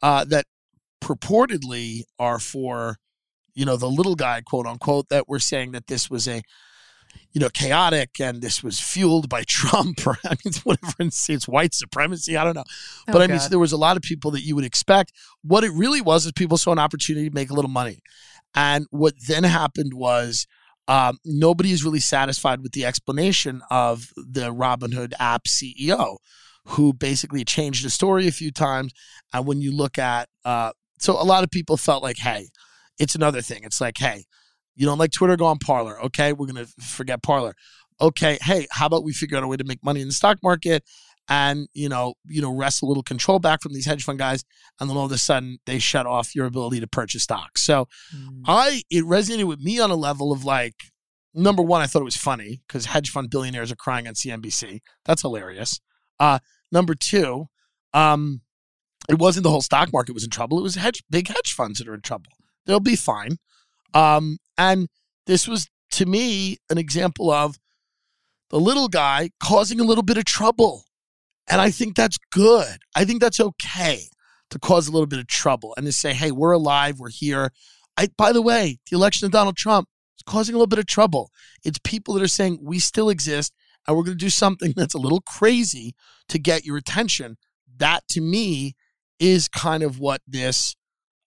uh, 0.02 0.24
that 0.24 0.46
purportedly 1.00 2.02
are 2.18 2.38
for 2.38 2.96
you 3.54 3.64
know 3.64 3.76
the 3.76 3.88
little 3.88 4.14
guy 4.14 4.40
quote 4.40 4.66
unquote 4.66 5.08
that 5.08 5.28
were 5.28 5.38
saying 5.38 5.72
that 5.72 5.86
this 5.86 6.10
was 6.10 6.28
a 6.28 6.42
you 7.32 7.40
know 7.40 7.48
chaotic 7.48 8.20
and 8.20 8.42
this 8.42 8.62
was 8.62 8.80
fueled 8.80 9.28
by 9.28 9.42
Trump 9.46 10.06
or 10.06 10.18
I 10.24 10.30
mean 10.30 10.38
it's 10.44 10.64
whatever 10.64 10.94
it's, 11.00 11.28
it's 11.30 11.48
white 11.48 11.74
supremacy 11.74 12.36
I 12.36 12.44
don't 12.44 12.56
know. 12.56 12.64
Oh, 13.08 13.12
but 13.12 13.22
I 13.22 13.26
mean 13.26 13.40
so 13.40 13.48
there 13.48 13.58
was 13.58 13.72
a 13.72 13.76
lot 13.76 13.96
of 13.96 14.02
people 14.02 14.30
that 14.32 14.42
you 14.42 14.54
would 14.54 14.64
expect. 14.64 15.12
What 15.42 15.64
it 15.64 15.72
really 15.72 16.00
was 16.00 16.26
is 16.26 16.32
people 16.32 16.58
saw 16.58 16.72
an 16.72 16.78
opportunity 16.78 17.28
to 17.28 17.34
make 17.34 17.50
a 17.50 17.54
little 17.54 17.70
money. 17.70 18.00
And 18.54 18.86
what 18.90 19.14
then 19.26 19.44
happened 19.44 19.94
was 19.94 20.46
um, 20.88 21.18
nobody 21.24 21.70
is 21.70 21.84
really 21.84 22.00
satisfied 22.00 22.62
with 22.62 22.72
the 22.72 22.86
explanation 22.86 23.62
of 23.70 24.08
the 24.16 24.52
Robinhood 24.52 25.12
app 25.20 25.44
CEO, 25.44 26.16
who 26.64 26.94
basically 26.94 27.44
changed 27.44 27.84
the 27.84 27.90
story 27.90 28.26
a 28.26 28.32
few 28.32 28.50
times. 28.50 28.92
And 29.32 29.46
when 29.46 29.60
you 29.60 29.70
look 29.70 29.98
at, 29.98 30.28
uh, 30.44 30.72
so 30.98 31.12
a 31.12 31.22
lot 31.22 31.44
of 31.44 31.50
people 31.50 31.76
felt 31.76 32.02
like, 32.02 32.18
hey, 32.18 32.48
it's 32.98 33.14
another 33.14 33.42
thing. 33.42 33.60
It's 33.64 33.80
like, 33.80 33.98
hey, 33.98 34.24
you 34.74 34.86
don't 34.86 34.98
like 34.98 35.12
Twitter, 35.12 35.36
go 35.36 35.46
on 35.46 35.58
Parler. 35.58 36.02
Okay, 36.04 36.32
we're 36.32 36.46
gonna 36.46 36.66
forget 36.80 37.22
Parler. 37.22 37.54
Okay, 38.00 38.38
hey, 38.40 38.66
how 38.70 38.86
about 38.86 39.04
we 39.04 39.12
figure 39.12 39.36
out 39.36 39.42
a 39.42 39.48
way 39.48 39.56
to 39.56 39.64
make 39.64 39.84
money 39.84 40.00
in 40.00 40.08
the 40.08 40.14
stock 40.14 40.38
market? 40.42 40.84
And 41.28 41.68
you 41.74 41.88
know 41.88 42.14
you 42.26 42.40
know 42.40 42.54
wrest 42.54 42.82
a 42.82 42.86
little 42.86 43.02
control 43.02 43.38
back 43.38 43.60
from 43.62 43.72
these 43.72 43.86
hedge 43.86 44.04
fund 44.04 44.18
guys 44.18 44.44
and 44.80 44.88
then 44.88 44.96
all 44.96 45.06
of 45.06 45.12
a 45.12 45.18
sudden 45.18 45.58
they 45.66 45.78
shut 45.78 46.06
off 46.06 46.34
your 46.34 46.46
ability 46.46 46.80
to 46.80 46.86
purchase 46.86 47.22
stocks 47.22 47.62
so 47.62 47.86
mm. 48.14 48.40
i 48.46 48.82
it 48.90 49.04
resonated 49.04 49.44
with 49.44 49.60
me 49.60 49.78
on 49.78 49.90
a 49.90 49.96
level 49.96 50.32
of 50.32 50.44
like 50.44 50.74
number 51.34 51.62
one 51.62 51.80
i 51.80 51.86
thought 51.86 52.00
it 52.00 52.04
was 52.04 52.16
funny 52.16 52.60
because 52.66 52.86
hedge 52.86 53.10
fund 53.10 53.30
billionaires 53.30 53.70
are 53.70 53.76
crying 53.76 54.08
on 54.08 54.14
cnbc 54.14 54.80
that's 55.04 55.22
hilarious. 55.22 55.80
Uh 56.20 56.38
number 56.70 56.94
two 56.94 57.46
um 57.94 58.42
it 59.08 59.18
wasn't 59.18 59.42
the 59.42 59.50
whole 59.50 59.62
stock 59.62 59.90
market 59.90 60.12
was 60.12 60.24
in 60.24 60.28
trouble. 60.30 60.58
It 60.58 60.62
was 60.62 60.74
hedge 60.74 61.02
big 61.08 61.28
hedge 61.28 61.54
funds 61.54 61.78
that 61.78 61.88
are 61.88 61.94
in 61.94 62.02
trouble. 62.02 62.32
They'll 62.66 62.80
be 62.80 62.96
fine. 62.96 63.38
Um 63.94 64.38
and 64.56 64.88
this 65.26 65.48
was 65.48 65.68
to 65.92 66.06
me 66.06 66.58
an 66.70 66.78
example 66.78 67.30
of 67.30 67.56
the 68.50 68.60
little 68.60 68.88
guy 68.88 69.30
causing 69.42 69.80
a 69.80 69.84
little 69.84 70.02
bit 70.02 70.18
of 70.18 70.24
trouble 70.24 70.84
and 71.48 71.60
I 71.60 71.70
think 71.70 71.96
that's 71.96 72.18
good. 72.30 72.78
I 72.94 73.04
think 73.04 73.20
that's 73.20 73.40
okay 73.40 74.02
to 74.50 74.58
cause 74.58 74.88
a 74.88 74.92
little 74.92 75.06
bit 75.06 75.18
of 75.18 75.26
trouble 75.26 75.74
and 75.76 75.86
to 75.86 75.92
say, 75.92 76.14
hey, 76.14 76.30
we're 76.30 76.52
alive, 76.52 76.98
we're 76.98 77.10
here. 77.10 77.52
I, 77.96 78.08
by 78.16 78.32
the 78.32 78.42
way, 78.42 78.78
the 78.90 78.96
election 78.96 79.26
of 79.26 79.32
Donald 79.32 79.56
Trump 79.56 79.88
is 80.16 80.22
causing 80.26 80.54
a 80.54 80.58
little 80.58 80.68
bit 80.68 80.78
of 80.78 80.86
trouble. 80.86 81.30
It's 81.64 81.78
people 81.84 82.14
that 82.14 82.22
are 82.22 82.28
saying 82.28 82.60
we 82.62 82.78
still 82.78 83.08
exist 83.08 83.52
and 83.86 83.96
we're 83.96 84.04
going 84.04 84.18
to 84.18 84.24
do 84.24 84.30
something 84.30 84.72
that's 84.76 84.94
a 84.94 84.98
little 84.98 85.20
crazy 85.20 85.94
to 86.28 86.38
get 86.38 86.64
your 86.64 86.76
attention. 86.76 87.36
That 87.78 88.06
to 88.10 88.20
me 88.20 88.74
is 89.18 89.48
kind 89.48 89.82
of 89.82 89.98
what 89.98 90.20
this 90.26 90.76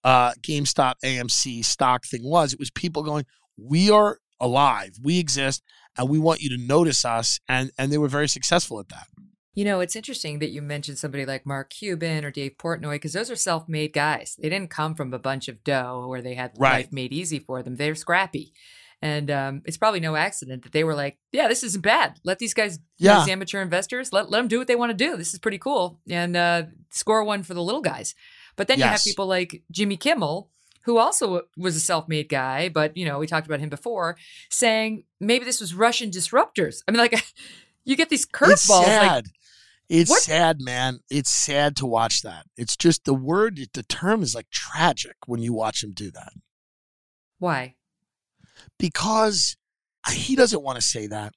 uh, 0.04 0.32
GameStop 0.40 0.94
AMC 1.04 1.64
stock 1.64 2.04
thing 2.04 2.24
was. 2.24 2.52
It 2.52 2.58
was 2.58 2.70
people 2.70 3.02
going, 3.02 3.26
we 3.56 3.90
are 3.90 4.18
alive, 4.40 4.96
we 5.02 5.18
exist, 5.18 5.62
and 5.96 6.08
we 6.08 6.18
want 6.18 6.40
you 6.40 6.48
to 6.50 6.58
notice 6.58 7.04
us. 7.04 7.38
And, 7.48 7.70
and 7.78 7.92
they 7.92 7.98
were 7.98 8.08
very 8.08 8.28
successful 8.28 8.80
at 8.80 8.88
that. 8.88 9.06
You 9.54 9.64
know, 9.66 9.80
it's 9.80 9.96
interesting 9.96 10.38
that 10.38 10.50
you 10.50 10.62
mentioned 10.62 10.98
somebody 10.98 11.26
like 11.26 11.44
Mark 11.44 11.70
Cuban 11.70 12.24
or 12.24 12.30
Dave 12.30 12.56
Portnoy 12.58 12.92
because 12.92 13.12
those 13.12 13.30
are 13.30 13.36
self 13.36 13.68
made 13.68 13.92
guys. 13.92 14.36
They 14.40 14.48
didn't 14.48 14.70
come 14.70 14.94
from 14.94 15.12
a 15.12 15.18
bunch 15.18 15.48
of 15.48 15.62
dough 15.62 16.06
where 16.08 16.22
they 16.22 16.34
had 16.34 16.52
right. 16.58 16.84
life 16.84 16.92
made 16.92 17.12
easy 17.12 17.38
for 17.38 17.62
them. 17.62 17.76
They're 17.76 17.94
scrappy. 17.94 18.52
And 19.02 19.30
um, 19.32 19.62
it's 19.64 19.76
probably 19.76 19.98
no 20.00 20.14
accident 20.14 20.62
that 20.62 20.72
they 20.72 20.84
were 20.84 20.94
like, 20.94 21.18
yeah, 21.32 21.48
this 21.48 21.64
isn't 21.64 21.82
bad. 21.82 22.20
Let 22.22 22.38
these 22.38 22.54
guys, 22.54 22.78
Yeah. 22.98 23.18
these 23.18 23.28
amateur 23.28 23.60
investors, 23.60 24.12
let, 24.12 24.30
let 24.30 24.38
them 24.38 24.48
do 24.48 24.58
what 24.58 24.68
they 24.68 24.76
want 24.76 24.90
to 24.90 24.96
do. 24.96 25.16
This 25.16 25.34
is 25.34 25.40
pretty 25.40 25.58
cool. 25.58 25.98
And 26.08 26.36
uh, 26.36 26.62
score 26.90 27.24
one 27.24 27.42
for 27.42 27.52
the 27.52 27.62
little 27.62 27.80
guys. 27.80 28.14
But 28.54 28.68
then 28.68 28.78
you 28.78 28.84
have 28.84 29.02
people 29.02 29.26
like 29.26 29.64
Jimmy 29.72 29.96
Kimmel, 29.96 30.50
who 30.84 30.98
also 30.98 31.42
was 31.56 31.74
a 31.74 31.80
self-made 31.80 32.28
guy, 32.28 32.68
but 32.68 32.96
you 32.96 33.04
know, 33.04 33.18
we 33.18 33.26
talked 33.26 33.46
about 33.46 33.60
him 33.60 33.70
before, 33.70 34.16
saying 34.50 35.04
maybe 35.20 35.44
this 35.44 35.60
was 35.60 35.74
Russian 35.74 36.10
disruptors. 36.10 36.82
I 36.86 36.92
mean, 36.92 36.98
like 36.98 37.24
you 37.84 37.96
get 37.96 38.08
these 38.08 38.26
curveballs. 38.26 38.86
Like, 38.86 39.24
it's 39.88 40.10
What? 40.10 40.22
sad, 40.22 40.60
man. 40.60 41.00
It's 41.10 41.30
sad 41.30 41.76
to 41.76 41.86
watch 41.86 42.22
that. 42.22 42.46
It's 42.56 42.76
just 42.76 43.04
the 43.04 43.14
word, 43.14 43.60
the 43.74 43.82
term 43.82 44.22
is 44.22 44.34
like 44.34 44.48
tragic 44.50 45.16
when 45.26 45.42
you 45.42 45.52
watch 45.52 45.82
him 45.84 45.92
do 45.92 46.10
that 46.12 46.32
why? 47.38 47.74
because 48.78 49.56
uh, 50.06 50.12
he 50.12 50.36
doesn't 50.36 50.62
want 50.62 50.76
to 50.76 50.82
say 50.82 51.06
that. 51.08 51.34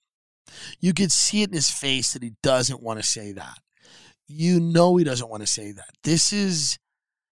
You 0.79 0.93
could 0.93 1.11
see 1.11 1.41
it 1.41 1.49
in 1.49 1.55
his 1.55 1.71
face 1.71 2.13
that 2.13 2.23
he 2.23 2.33
doesn't 2.43 2.81
want 2.81 2.99
to 2.99 3.03
say 3.05 3.31
that. 3.31 3.57
You 4.27 4.59
know 4.59 4.95
he 4.97 5.03
doesn't 5.03 5.29
want 5.29 5.41
to 5.41 5.47
say 5.47 5.71
that. 5.71 5.89
This 6.03 6.31
is 6.33 6.77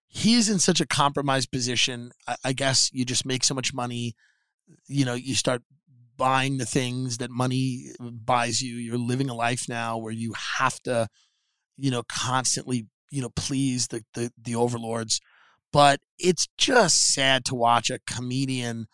he 0.08 0.36
is 0.36 0.50
in 0.50 0.60
such 0.60 0.80
a 0.80 0.86
compromised 0.88 1.52
position. 1.52 2.12
I, 2.28 2.36
I 2.46 2.54
guess 2.54 2.90
you 2.94 3.06
just 3.06 3.26
make 3.26 3.44
so 3.44 3.56
much 3.56 3.74
money, 3.74 4.16
you 4.88 5.06
know, 5.06 5.14
you 5.16 5.36
start 5.36 5.64
buying 6.18 6.58
the 6.58 6.66
things 6.66 7.18
that 7.18 7.30
money 7.30 7.92
buys 8.00 8.62
you. 8.62 8.76
You're 8.76 8.98
living 8.98 9.30
a 9.30 9.36
life 9.36 9.68
now 9.68 9.98
where 9.98 10.14
you 10.14 10.34
have 10.58 10.80
to, 10.84 11.08
you 11.78 11.92
know, 11.92 12.04
constantly, 12.12 12.88
you 13.12 13.22
know, 13.22 13.32
please 13.36 13.88
the 13.88 14.04
the, 14.14 14.32
the 14.42 14.56
overlords. 14.56 15.20
But 15.72 16.02
it's 16.20 16.48
just 16.58 17.14
sad 17.14 17.46
to 17.46 17.56
watch 17.56 17.90
a 17.90 18.00
comedian 18.08 18.86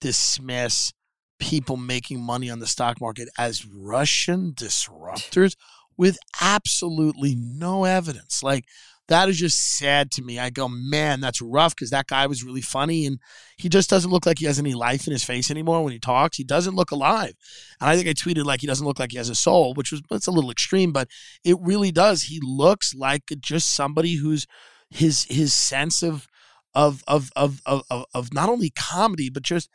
dismiss 0.00 0.92
people 1.40 1.76
making 1.76 2.20
money 2.20 2.50
on 2.50 2.58
the 2.58 2.66
stock 2.66 3.00
market 3.00 3.28
as 3.38 3.66
Russian 3.66 4.52
disruptors 4.52 5.56
with 5.96 6.18
absolutely 6.40 7.34
no 7.36 7.84
evidence. 7.84 8.42
Like 8.42 8.64
that 9.08 9.28
is 9.28 9.38
just 9.38 9.78
sad 9.78 10.10
to 10.12 10.22
me. 10.22 10.38
I 10.38 10.50
go, 10.50 10.68
man, 10.68 11.20
that's 11.20 11.40
rough 11.40 11.74
because 11.74 11.90
that 11.90 12.06
guy 12.06 12.26
was 12.26 12.44
really 12.44 12.60
funny 12.60 13.06
and 13.06 13.18
he 13.56 13.68
just 13.68 13.88
doesn't 13.88 14.10
look 14.10 14.26
like 14.26 14.38
he 14.38 14.44
has 14.46 14.58
any 14.58 14.74
life 14.74 15.06
in 15.06 15.12
his 15.12 15.24
face 15.24 15.50
anymore 15.50 15.82
when 15.82 15.92
he 15.92 15.98
talks. 15.98 16.36
He 16.36 16.44
doesn't 16.44 16.76
look 16.76 16.90
alive. 16.90 17.32
And 17.80 17.88
I 17.88 17.96
think 17.96 18.08
I 18.08 18.12
tweeted 18.12 18.44
like 18.44 18.60
he 18.60 18.66
doesn't 18.66 18.86
look 18.86 18.98
like 18.98 19.12
he 19.12 19.18
has 19.18 19.30
a 19.30 19.34
soul, 19.34 19.74
which 19.74 19.90
was 19.90 20.02
it's 20.10 20.26
a 20.26 20.32
little 20.32 20.50
extreme, 20.50 20.92
but 20.92 21.08
it 21.42 21.56
really 21.60 21.90
does. 21.90 22.24
He 22.24 22.38
looks 22.42 22.94
like 22.94 23.22
just 23.40 23.74
somebody 23.74 24.16
who's 24.16 24.46
his 24.90 25.24
his 25.24 25.52
sense 25.54 26.02
of 26.02 26.26
of 26.74 27.02
of 27.08 27.30
of 27.34 27.60
of, 27.64 27.82
of, 27.90 28.04
of 28.14 28.32
not 28.32 28.48
only 28.48 28.70
comedy 28.70 29.30
but 29.30 29.42
just 29.42 29.70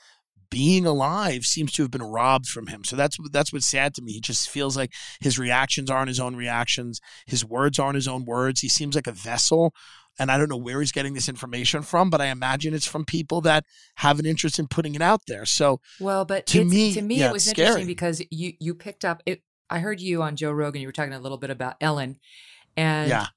being 0.53 0.85
alive 0.85 1.45
seems 1.45 1.71
to 1.73 1.81
have 1.81 1.91
been 1.91 2.03
robbed 2.03 2.47
from 2.47 2.67
him. 2.67 2.83
So 2.83 2.95
that's 2.95 3.17
that's 3.31 3.51
what's 3.51 3.65
sad 3.65 3.93
to 3.95 4.01
me. 4.01 4.13
He 4.13 4.21
just 4.21 4.49
feels 4.49 4.77
like 4.77 4.93
his 5.19 5.39
reactions 5.39 5.89
aren't 5.89 6.09
his 6.09 6.19
own 6.19 6.35
reactions. 6.35 7.01
His 7.25 7.43
words 7.43 7.79
aren't 7.79 7.95
his 7.95 8.07
own 8.07 8.23
words. 8.25 8.61
He 8.61 8.69
seems 8.69 8.93
like 8.95 9.07
a 9.07 9.11
vessel. 9.11 9.73
And 10.19 10.29
I 10.29 10.37
don't 10.37 10.47
know 10.49 10.57
where 10.57 10.79
he's 10.79 10.91
getting 10.91 11.15
this 11.15 11.27
information 11.27 11.81
from, 11.81 12.11
but 12.11 12.21
I 12.21 12.27
imagine 12.27 12.75
it's 12.75 12.85
from 12.85 13.03
people 13.03 13.41
that 13.41 13.65
have 13.95 14.19
an 14.19 14.27
interest 14.27 14.59
in 14.59 14.67
putting 14.67 14.93
it 14.93 15.01
out 15.01 15.21
there. 15.27 15.43
So 15.43 15.79
Well, 15.99 16.23
but 16.23 16.45
To 16.47 16.63
me, 16.63 16.93
to 16.93 17.01
me, 17.01 17.15
yeah, 17.15 17.29
it 17.29 17.33
was 17.33 17.47
interesting 17.47 17.73
scary. 17.73 17.85
because 17.87 18.21
you 18.29 18.53
you 18.59 18.75
picked 18.75 19.03
up 19.03 19.23
it. 19.25 19.41
I 19.71 19.79
heard 19.79 19.99
you 19.99 20.21
on 20.21 20.35
Joe 20.35 20.51
Rogan. 20.51 20.81
You 20.81 20.87
were 20.87 20.91
talking 20.93 21.13
a 21.13 21.19
little 21.19 21.39
bit 21.39 21.49
about 21.49 21.77
Ellen, 21.81 22.19
and 22.77 23.09
yeah, 23.09 23.27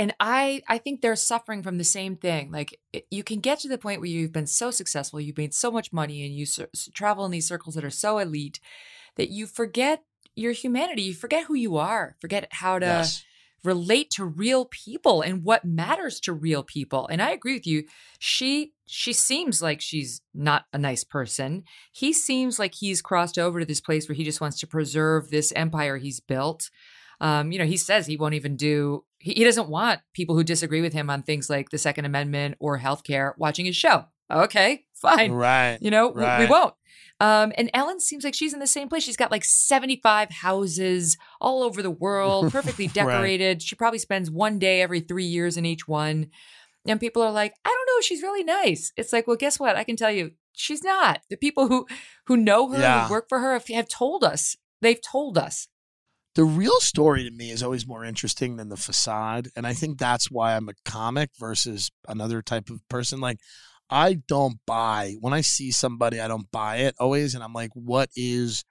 and 0.00 0.14
I 0.18 0.62
I 0.66 0.78
think 0.78 1.02
they're 1.02 1.14
suffering 1.14 1.62
from 1.62 1.76
the 1.76 1.84
same 1.84 2.16
thing. 2.16 2.50
Like 2.50 2.80
it- 2.92 3.06
you 3.10 3.22
can 3.22 3.40
get 3.40 3.60
to 3.60 3.68
the 3.68 3.76
point 3.76 4.00
where 4.00 4.08
you've 4.08 4.32
been 4.32 4.46
so 4.46 4.70
successful, 4.70 5.20
you've 5.20 5.36
made 5.36 5.52
so 5.52 5.70
much 5.70 5.92
money, 5.92 6.24
and 6.24 6.34
you 6.34 6.46
cir- 6.46 6.70
travel 6.94 7.26
in 7.26 7.30
these 7.30 7.46
circles 7.46 7.74
that 7.74 7.84
are 7.84 7.90
so 7.90 8.18
elite 8.18 8.60
that 9.16 9.28
you 9.28 9.46
forget 9.46 10.02
your 10.34 10.52
humanity. 10.52 11.02
You 11.02 11.14
forget 11.14 11.44
who 11.44 11.54
you 11.54 11.76
are. 11.76 12.16
Forget 12.18 12.48
how 12.50 12.78
to 12.78 12.86
yes. 12.86 13.22
relate 13.62 14.10
to 14.12 14.24
real 14.24 14.64
people 14.64 15.20
and 15.20 15.44
what 15.44 15.66
matters 15.66 16.18
to 16.20 16.32
real 16.32 16.62
people. 16.62 17.06
And 17.08 17.20
I 17.20 17.32
agree 17.32 17.54
with 17.54 17.66
you. 17.66 17.84
She 18.18 18.72
she 18.86 19.12
seems 19.12 19.60
like 19.60 19.82
she's 19.82 20.22
not 20.32 20.64
a 20.72 20.78
nice 20.78 21.04
person. 21.04 21.64
He 21.92 22.14
seems 22.14 22.58
like 22.58 22.74
he's 22.74 23.02
crossed 23.02 23.38
over 23.38 23.60
to 23.60 23.66
this 23.66 23.82
place 23.82 24.08
where 24.08 24.16
he 24.16 24.24
just 24.24 24.40
wants 24.40 24.58
to 24.60 24.66
preserve 24.66 25.28
this 25.28 25.52
empire 25.54 25.98
he's 25.98 26.20
built. 26.20 26.70
Um, 27.20 27.52
you 27.52 27.58
know, 27.58 27.66
he 27.66 27.76
says 27.76 28.06
he 28.06 28.16
won't 28.16 28.34
even 28.34 28.56
do 28.56 29.04
he, 29.18 29.32
he 29.34 29.44
doesn't 29.44 29.68
want 29.68 30.00
people 30.14 30.34
who 30.34 30.42
disagree 30.44 30.80
with 30.80 30.92
him 30.94 31.10
on 31.10 31.22
things 31.22 31.50
like 31.50 31.70
the 31.70 31.78
Second 31.78 32.06
Amendment 32.06 32.56
or 32.60 32.78
healthcare 32.78 33.32
watching 33.36 33.66
his 33.66 33.76
show. 33.76 34.04
Okay, 34.32 34.84
fine. 34.94 35.32
Right. 35.32 35.78
You 35.80 35.90
know, 35.90 36.08
w- 36.08 36.24
we 36.24 36.30
Right. 36.44 36.48
won't. 36.50 36.74
Um, 37.18 37.52
and 37.58 37.68
Ellen 37.74 38.00
seems 38.00 38.24
like 38.24 38.34
she's 38.34 38.54
in 38.54 38.60
the 38.60 38.66
same 38.66 38.88
place. 38.88 39.02
She's 39.02 39.16
got 39.16 39.30
like 39.30 39.44
75 39.44 40.30
houses 40.30 41.18
all 41.40 41.62
over 41.62 41.82
the 41.82 41.90
world, 41.90 42.50
perfectly 42.52 42.86
Right. 42.86 42.94
decorated. 42.94 43.60
She 43.60 43.74
probably 43.76 43.98
spends 43.98 44.30
one 44.30 44.58
day 44.58 44.80
every 44.80 45.00
three 45.00 45.24
years 45.26 45.56
in 45.58 45.66
each 45.66 45.86
one. 45.86 46.30
And 46.86 46.98
people 46.98 47.22
are 47.22 47.30
like, 47.32 47.52
I 47.64 47.68
don't 47.68 47.94
know, 47.96 48.00
she's 48.00 48.22
really 48.22 48.44
nice. 48.44 48.92
It's 48.96 49.12
like, 49.12 49.26
well, 49.26 49.36
guess 49.36 49.60
what? 49.60 49.76
I 49.76 49.84
can 49.84 49.96
tell 49.96 50.10
you, 50.10 50.30
she's 50.54 50.82
not. 50.82 51.20
The 51.28 51.36
people 51.36 51.68
who 51.68 51.86
who 52.26 52.38
know 52.38 52.70
her, 52.70 52.80
Yeah. 52.80 53.06
who 53.06 53.10
work 53.12 53.28
for 53.28 53.40
her, 53.40 53.52
have, 53.52 53.66
have 53.68 53.88
told 53.88 54.24
us. 54.24 54.56
They've 54.80 55.00
told 55.02 55.36
us. 55.36 55.68
The 56.36 56.44
real 56.44 56.78
story 56.80 57.24
to 57.24 57.30
me 57.30 57.50
is 57.50 57.62
always 57.62 57.86
more 57.86 58.04
interesting 58.04 58.56
than 58.56 58.68
the 58.68 58.76
facade 58.76 59.48
and 59.56 59.66
i 59.66 59.72
think 59.72 59.98
that's 59.98 60.30
why 60.30 60.54
i'm 60.54 60.68
a 60.68 60.74
comic 60.84 61.30
versus 61.38 61.90
another 62.08 62.42
type 62.42 62.70
of 62.70 62.86
person 62.88 63.20
like 63.20 63.38
i 63.90 64.14
don't 64.14 64.58
buy 64.66 65.14
when 65.20 65.32
i 65.32 65.40
see 65.40 65.70
somebody 65.70 66.20
i 66.20 66.28
don't 66.28 66.50
buy 66.50 66.76
it 66.76 66.94
always 66.98 67.34
and 67.34 67.42
i'm 67.42 67.52
like 67.52 67.70
what 67.74 68.08
is 68.14 68.64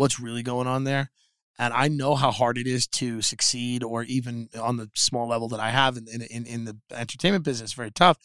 what's 0.00 0.18
really 0.18 0.42
going 0.42 0.66
on 0.66 0.84
there? 0.84 1.10
And 1.58 1.74
i 1.74 1.88
know 1.88 2.14
how 2.14 2.30
hard 2.30 2.56
it 2.56 2.66
is 2.66 2.86
to 2.86 3.20
succeed 3.20 3.84
or 3.84 4.02
even 4.04 4.48
on 4.58 4.78
the 4.78 4.88
small 4.94 5.28
level 5.28 5.48
that 5.48 5.60
i 5.60 5.68
have 5.68 5.98
in, 5.98 6.06
in, 6.30 6.46
in, 6.46 6.64
the 6.64 6.78
entertainment 6.90 7.44
business 7.44 7.74
very 7.74 7.90
tough. 7.90 8.16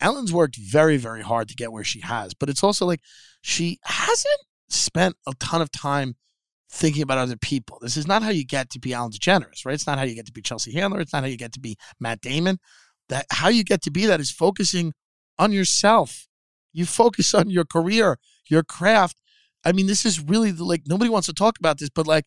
Ellen's 0.00 0.32
worked 0.32 0.56
very 0.56 0.96
very 0.96 1.22
hard 1.22 1.48
to 1.48 1.56
get 1.56 1.72
where 1.72 1.82
she 1.82 2.00
has 2.02 2.34
but 2.34 2.48
it's 2.48 2.62
also 2.62 2.86
like 2.86 3.00
she 3.42 3.80
hasn't 3.82 4.40
spent 4.68 5.16
a 5.26 5.32
ton 5.40 5.60
of 5.60 5.72
time 5.72 6.14
thinking 6.74 7.02
about 7.02 7.18
other 7.18 7.36
people. 7.36 7.78
This 7.80 7.96
is 7.96 8.06
not 8.06 8.22
how 8.22 8.30
you 8.30 8.44
get 8.44 8.68
to 8.70 8.80
be 8.80 8.92
Ellen 8.92 9.12
DeGeneres, 9.12 9.64
right? 9.64 9.74
It's 9.74 9.86
not 9.86 9.98
how 9.98 10.04
you 10.04 10.14
get 10.14 10.26
to 10.26 10.32
be 10.32 10.42
Chelsea 10.42 10.72
Handler. 10.72 11.00
It's 11.00 11.12
not 11.12 11.22
how 11.22 11.28
you 11.28 11.36
get 11.36 11.52
to 11.52 11.60
be 11.60 11.76
Matt 12.00 12.20
Damon. 12.20 12.58
That 13.08 13.26
how 13.30 13.48
you 13.48 13.62
get 13.62 13.80
to 13.82 13.90
be 13.90 14.06
that 14.06 14.20
is 14.20 14.30
focusing 14.30 14.92
on 15.38 15.52
yourself. 15.52 16.26
You 16.72 16.84
focus 16.84 17.32
on 17.32 17.48
your 17.48 17.64
career, 17.64 18.18
your 18.48 18.64
craft. 18.64 19.20
I 19.64 19.72
mean, 19.72 19.86
this 19.86 20.04
is 20.04 20.20
really 20.20 20.50
the, 20.50 20.64
like 20.64 20.82
nobody 20.86 21.10
wants 21.10 21.26
to 21.26 21.32
talk 21.32 21.58
about 21.58 21.78
this, 21.78 21.90
but 21.90 22.06
like 22.06 22.24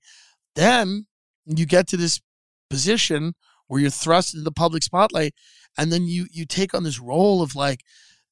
then 0.55 1.07
you 1.45 1.65
get 1.65 1.87
to 1.89 1.97
this 1.97 2.21
position 2.69 3.33
where 3.67 3.81
you're 3.81 3.89
thrust 3.89 4.33
into 4.33 4.45
the 4.45 4.51
public 4.51 4.81
spotlight, 4.81 5.33
and 5.77 5.91
then 5.91 6.07
you 6.07 6.27
you 6.31 6.45
take 6.45 6.73
on 6.73 6.83
this 6.83 6.99
role 6.99 7.41
of 7.41 7.53
like 7.53 7.81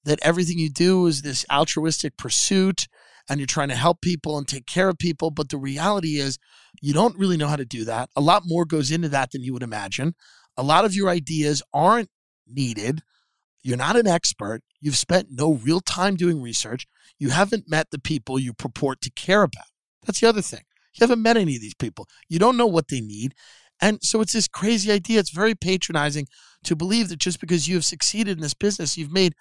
that 0.05 0.19
everything 0.21 0.59
you 0.59 0.69
do 0.69 1.07
is 1.07 1.23
this 1.23 1.45
altruistic 1.51 2.15
pursuit 2.15 2.87
and 3.29 3.39
you're 3.39 3.47
trying 3.47 3.69
to 3.69 3.75
help 3.75 4.01
people 4.01 4.37
and 4.37 4.47
take 4.47 4.65
care 4.65 4.89
of 4.89 4.97
people. 4.97 5.31
But 5.31 5.49
the 5.49 5.57
reality 5.57 6.17
is, 6.17 6.37
you 6.81 6.93
don't 6.93 7.17
really 7.17 7.37
know 7.37 7.47
how 7.47 7.55
to 7.55 7.65
do 7.65 7.85
that. 7.85 8.09
A 8.15 8.21
lot 8.21 8.43
more 8.45 8.65
goes 8.65 8.91
into 8.91 9.09
that 9.09 9.31
than 9.31 9.43
you 9.43 9.53
would 9.53 9.63
imagine. 9.63 10.15
A 10.57 10.63
lot 10.63 10.85
of 10.85 10.95
your 10.95 11.09
ideas 11.09 11.61
aren't 11.73 12.09
needed. 12.47 13.01
You're 13.63 13.77
not 13.77 13.95
an 13.95 14.07
expert. 14.07 14.61
You've 14.79 14.97
spent 14.97 15.29
no 15.31 15.53
real 15.53 15.79
time 15.79 16.15
doing 16.15 16.41
research. 16.41 16.85
You 17.17 17.29
haven't 17.29 17.69
met 17.69 17.87
the 17.91 17.99
people 17.99 18.37
you 18.37 18.53
purport 18.53 19.01
to 19.01 19.11
care 19.11 19.43
about. 19.43 19.65
That's 20.05 20.19
the 20.19 20.29
other 20.29 20.41
thing. 20.41 20.61
You 20.93 21.03
haven't 21.03 21.23
met 21.23 21.37
any 21.37 21.55
of 21.55 21.61
these 21.61 21.73
people. 21.73 22.07
You 22.29 22.39
don't 22.39 22.57
know 22.57 22.67
what 22.67 22.89
they 22.89 23.01
need. 23.01 23.33
And 23.81 23.99
so 24.01 24.21
it's 24.21 24.33
this 24.33 24.47
crazy 24.47 24.91
idea. 24.91 25.19
It's 25.19 25.31
very 25.31 25.55
patronizing 25.55 26.27
to 26.63 26.75
believe 26.75 27.09
that 27.09 27.19
just 27.19 27.41
because 27.41 27.67
you 27.67 27.75
have 27.75 27.85
succeeded 27.85 28.37
in 28.37 28.41
this 28.41 28.53
business, 28.53 28.97
you've 28.97 29.11
made 29.11 29.33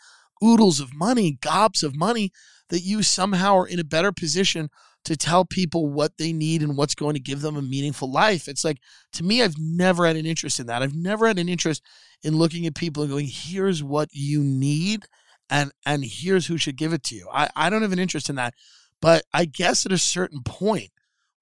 oodles 0.42 0.80
of 0.80 0.94
money, 0.94 1.38
gobs 1.40 1.82
of 1.82 1.96
money, 1.96 2.32
that 2.70 2.80
you 2.80 3.02
somehow 3.02 3.56
are 3.58 3.66
in 3.66 3.78
a 3.78 3.84
better 3.84 4.12
position 4.12 4.70
to 5.04 5.16
tell 5.16 5.44
people 5.44 5.90
what 5.90 6.16
they 6.16 6.32
need 6.32 6.62
and 6.62 6.78
what's 6.78 6.94
going 6.94 7.12
to 7.12 7.20
give 7.20 7.42
them 7.42 7.56
a 7.56 7.62
meaningful 7.62 8.10
life. 8.10 8.48
It's 8.48 8.64
like, 8.64 8.78
to 9.12 9.22
me, 9.22 9.42
I've 9.42 9.58
never 9.58 10.06
had 10.06 10.16
an 10.16 10.24
interest 10.24 10.58
in 10.58 10.66
that. 10.66 10.82
I've 10.82 10.94
never 10.94 11.26
had 11.26 11.38
an 11.38 11.48
interest 11.48 11.82
in 12.22 12.38
looking 12.38 12.66
at 12.66 12.74
people 12.74 13.02
and 13.02 13.12
going, 13.12 13.28
here's 13.30 13.82
what 13.82 14.08
you 14.12 14.42
need 14.42 15.04
and 15.50 15.72
and 15.84 16.02
here's 16.02 16.46
who 16.46 16.56
should 16.56 16.76
give 16.76 16.94
it 16.94 17.02
to 17.04 17.14
you. 17.14 17.28
I, 17.30 17.50
I 17.54 17.68
don't 17.68 17.82
have 17.82 17.92
an 17.92 17.98
interest 17.98 18.30
in 18.30 18.36
that. 18.36 18.54
But 19.02 19.24
I 19.34 19.44
guess 19.44 19.84
at 19.84 19.92
a 19.92 19.98
certain 19.98 20.42
point, 20.42 20.90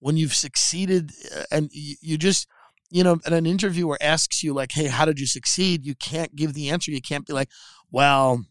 when 0.01 0.17
you've 0.17 0.35
succeeded 0.35 1.13
uh, 1.33 1.45
and 1.53 1.71
you, 1.73 1.95
you 2.01 2.19
just, 2.19 2.49
you 2.91 3.05
know, 3.05 3.21
and 3.25 3.35
an 3.35 3.47
interviewer 3.47 3.97
asks 4.01 4.43
you, 4.43 4.53
like, 4.53 4.73
hey, 4.73 4.89
how 4.89 5.05
did 5.05 5.21
you 5.21 5.27
succeed? 5.27 5.87
You 5.87 5.95
can't 5.95 6.35
give 6.35 6.55
the 6.55 6.71
answer. 6.71 6.91
You 6.91 7.01
can't 7.01 7.25
be 7.25 7.33
like, 7.33 7.49
well, 7.93 8.45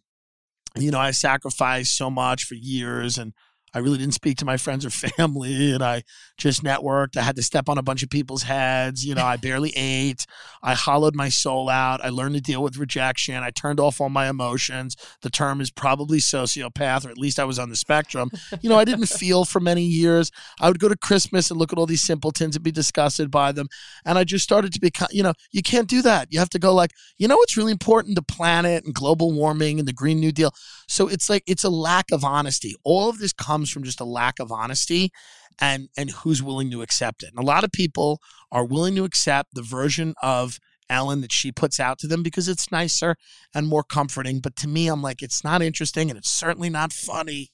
you 0.77 0.91
know, 0.91 0.99
I 0.99 1.11
sacrificed 1.11 1.95
so 1.95 2.09
much 2.09 2.45
for 2.45 2.55
years 2.55 3.17
and 3.17 3.33
I 3.73 3.79
really 3.79 3.97
didn't 3.97 4.13
speak 4.13 4.37
to 4.37 4.45
my 4.45 4.57
friends 4.57 4.85
or 4.85 4.89
family 4.89 5.73
and 5.73 5.83
I 5.83 6.03
just 6.37 6.63
networked. 6.63 7.17
I 7.17 7.21
had 7.21 7.35
to 7.37 7.43
step 7.43 7.69
on 7.69 7.77
a 7.77 7.83
bunch 7.83 8.03
of 8.03 8.09
people's 8.09 8.43
heads. 8.43 9.05
You 9.05 9.15
know, 9.15 9.25
I 9.25 9.37
barely 9.37 9.71
ate. 9.75 10.25
I 10.61 10.73
hollowed 10.73 11.15
my 11.15 11.29
soul 11.29 11.69
out. 11.69 12.03
I 12.03 12.09
learned 12.09 12.35
to 12.35 12.41
deal 12.41 12.61
with 12.61 12.77
rejection. 12.77 13.35
I 13.35 13.51
turned 13.51 13.79
off 13.79 14.01
all 14.01 14.09
my 14.09 14.29
emotions. 14.29 14.95
The 15.21 15.29
term 15.29 15.61
is 15.61 15.71
probably 15.71 16.19
sociopath, 16.19 17.05
or 17.05 17.09
at 17.09 17.17
least 17.17 17.39
I 17.39 17.45
was 17.45 17.59
on 17.59 17.69
the 17.69 17.75
spectrum. 17.75 18.29
You 18.61 18.69
know, 18.69 18.77
I 18.77 18.85
didn't 18.85 19.05
feel 19.09 19.45
for 19.45 19.59
many 19.59 19.83
years. 19.83 20.31
I 20.59 20.67
would 20.67 20.79
go 20.79 20.89
to 20.89 20.97
Christmas 20.97 21.49
and 21.49 21.59
look 21.59 21.71
at 21.71 21.79
all 21.79 21.85
these 21.85 22.01
simpletons 22.01 22.55
and 22.55 22.63
be 22.63 22.71
disgusted 22.71 23.31
by 23.31 23.51
them. 23.51 23.67
And 24.05 24.17
I 24.17 24.23
just 24.23 24.43
started 24.43 24.73
to 24.73 24.81
become, 24.81 25.07
you 25.11 25.23
know, 25.23 25.33
you 25.51 25.61
can't 25.61 25.87
do 25.87 26.01
that. 26.01 26.27
You 26.31 26.39
have 26.39 26.49
to 26.49 26.59
go 26.59 26.73
like, 26.73 26.91
you 27.17 27.27
know 27.27 27.37
what's 27.37 27.57
really 27.57 27.71
important? 27.71 28.15
The 28.15 28.21
planet 28.21 28.83
and 28.83 28.93
global 28.93 29.31
warming 29.31 29.79
and 29.79 29.87
the 29.87 29.93
Green 29.93 30.19
New 30.19 30.31
Deal. 30.31 30.53
So 30.87 31.07
it's 31.07 31.29
like, 31.29 31.43
it's 31.47 31.63
a 31.63 31.69
lack 31.69 32.11
of 32.11 32.23
honesty. 32.23 32.75
All 32.83 33.09
of 33.09 33.19
this 33.19 33.33
comes 33.33 33.60
from 33.69 33.83
just 33.83 34.01
a 34.01 34.05
lack 34.05 34.39
of 34.39 34.51
honesty 34.51 35.11
and 35.59 35.89
and 35.97 36.09
who's 36.09 36.41
willing 36.41 36.71
to 36.71 36.81
accept 36.81 37.23
it. 37.23 37.29
And 37.29 37.39
a 37.39 37.45
lot 37.45 37.63
of 37.63 37.71
people 37.71 38.19
are 38.51 38.65
willing 38.65 38.95
to 38.95 39.03
accept 39.03 39.53
the 39.53 39.61
version 39.61 40.13
of 40.21 40.59
Ellen 40.89 41.21
that 41.21 41.31
she 41.31 41.51
puts 41.51 41.79
out 41.79 41.97
to 41.99 42.07
them 42.07 42.21
because 42.21 42.49
it's 42.49 42.71
nicer 42.71 43.15
and 43.55 43.67
more 43.67 43.83
comforting. 43.83 44.39
But 44.39 44.55
to 44.57 44.67
me, 44.67 44.87
I'm 44.87 45.01
like, 45.01 45.21
it's 45.21 45.43
not 45.43 45.61
interesting 45.61 46.09
and 46.09 46.17
it's 46.17 46.29
certainly 46.29 46.69
not 46.69 46.91
funny. 46.91 47.51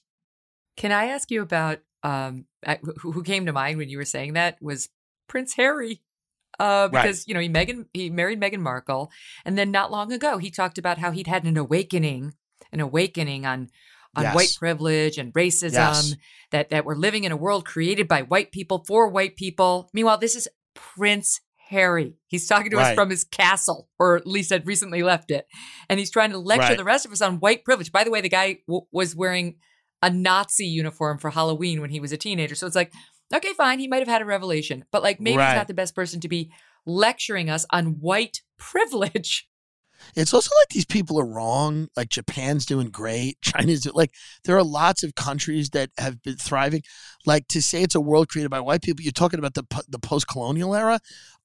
Can 0.76 0.92
I 0.92 1.06
ask 1.06 1.30
you 1.30 1.42
about 1.42 1.78
um, 2.02 2.46
who 3.00 3.22
came 3.22 3.46
to 3.46 3.52
mind 3.52 3.78
when 3.78 3.88
you 3.88 3.98
were 3.98 4.04
saying 4.04 4.32
that 4.34 4.60
was 4.60 4.88
Prince 5.28 5.54
Harry? 5.54 6.02
Uh, 6.58 6.88
because 6.88 7.18
right. 7.18 7.24
you 7.28 7.34
know 7.34 7.40
he 7.40 7.48
Meghan 7.48 7.86
he 7.92 8.10
married 8.10 8.40
Meghan 8.40 8.60
Markle, 8.60 9.12
and 9.44 9.56
then 9.56 9.70
not 9.70 9.92
long 9.92 10.12
ago 10.12 10.38
he 10.38 10.50
talked 10.50 10.78
about 10.78 10.98
how 10.98 11.12
he'd 11.12 11.28
had 11.28 11.44
an 11.44 11.56
awakening, 11.56 12.34
an 12.72 12.80
awakening 12.80 13.46
on 13.46 13.70
on 14.18 14.24
yes. 14.24 14.34
white 14.34 14.56
privilege 14.58 15.16
and 15.16 15.32
racism 15.32 15.72
yes. 15.72 16.14
that 16.50 16.70
that 16.70 16.84
we're 16.84 16.96
living 16.96 17.24
in 17.24 17.32
a 17.32 17.36
world 17.36 17.64
created 17.64 18.08
by 18.08 18.22
white 18.22 18.50
people 18.50 18.84
for 18.86 19.08
white 19.08 19.36
people. 19.36 19.88
Meanwhile, 19.94 20.18
this 20.18 20.34
is 20.34 20.48
Prince 20.74 21.40
Harry. 21.68 22.16
He's 22.26 22.46
talking 22.46 22.70
to 22.72 22.76
right. 22.76 22.90
us 22.90 22.94
from 22.94 23.10
his 23.10 23.24
castle, 23.24 23.88
or 23.98 24.16
at 24.16 24.26
least 24.26 24.50
had 24.50 24.66
recently 24.66 25.02
left 25.02 25.30
it, 25.30 25.46
and 25.88 25.98
he's 25.98 26.10
trying 26.10 26.30
to 26.30 26.38
lecture 26.38 26.68
right. 26.68 26.78
the 26.78 26.84
rest 26.84 27.06
of 27.06 27.12
us 27.12 27.22
on 27.22 27.40
white 27.40 27.64
privilege. 27.64 27.92
By 27.92 28.04
the 28.04 28.10
way, 28.10 28.20
the 28.20 28.28
guy 28.28 28.58
w- 28.66 28.86
was 28.92 29.14
wearing 29.14 29.56
a 30.02 30.10
Nazi 30.10 30.66
uniform 30.66 31.18
for 31.18 31.30
Halloween 31.30 31.80
when 31.80 31.90
he 31.90 32.00
was 32.00 32.12
a 32.12 32.16
teenager, 32.16 32.54
so 32.54 32.66
it's 32.66 32.76
like, 32.76 32.92
okay, 33.32 33.52
fine, 33.52 33.78
he 33.78 33.88
might 33.88 34.00
have 34.00 34.08
had 34.08 34.22
a 34.22 34.26
revelation, 34.26 34.84
but 34.90 35.02
like 35.02 35.20
maybe 35.20 35.38
right. 35.38 35.50
he's 35.50 35.58
not 35.58 35.68
the 35.68 35.74
best 35.74 35.94
person 35.94 36.20
to 36.20 36.28
be 36.28 36.50
lecturing 36.86 37.50
us 37.50 37.66
on 37.70 38.00
white 38.00 38.42
privilege. 38.58 39.48
It's 40.14 40.34
also 40.34 40.50
like 40.60 40.68
these 40.70 40.84
people 40.84 41.18
are 41.20 41.26
wrong. 41.26 41.88
Like 41.96 42.08
Japan's 42.08 42.66
doing 42.66 42.90
great. 42.90 43.38
China's 43.42 43.86
like 43.94 44.12
there 44.44 44.56
are 44.56 44.64
lots 44.64 45.02
of 45.02 45.14
countries 45.14 45.70
that 45.70 45.90
have 45.98 46.22
been 46.22 46.36
thriving. 46.36 46.82
Like 47.26 47.48
to 47.48 47.62
say 47.62 47.82
it's 47.82 47.94
a 47.94 48.00
world 48.00 48.28
created 48.28 48.50
by 48.50 48.60
white 48.60 48.82
people, 48.82 49.02
you're 49.02 49.12
talking 49.12 49.38
about 49.38 49.54
the 49.54 49.64
the 49.88 49.98
post 49.98 50.28
colonial 50.28 50.74
era. 50.74 51.00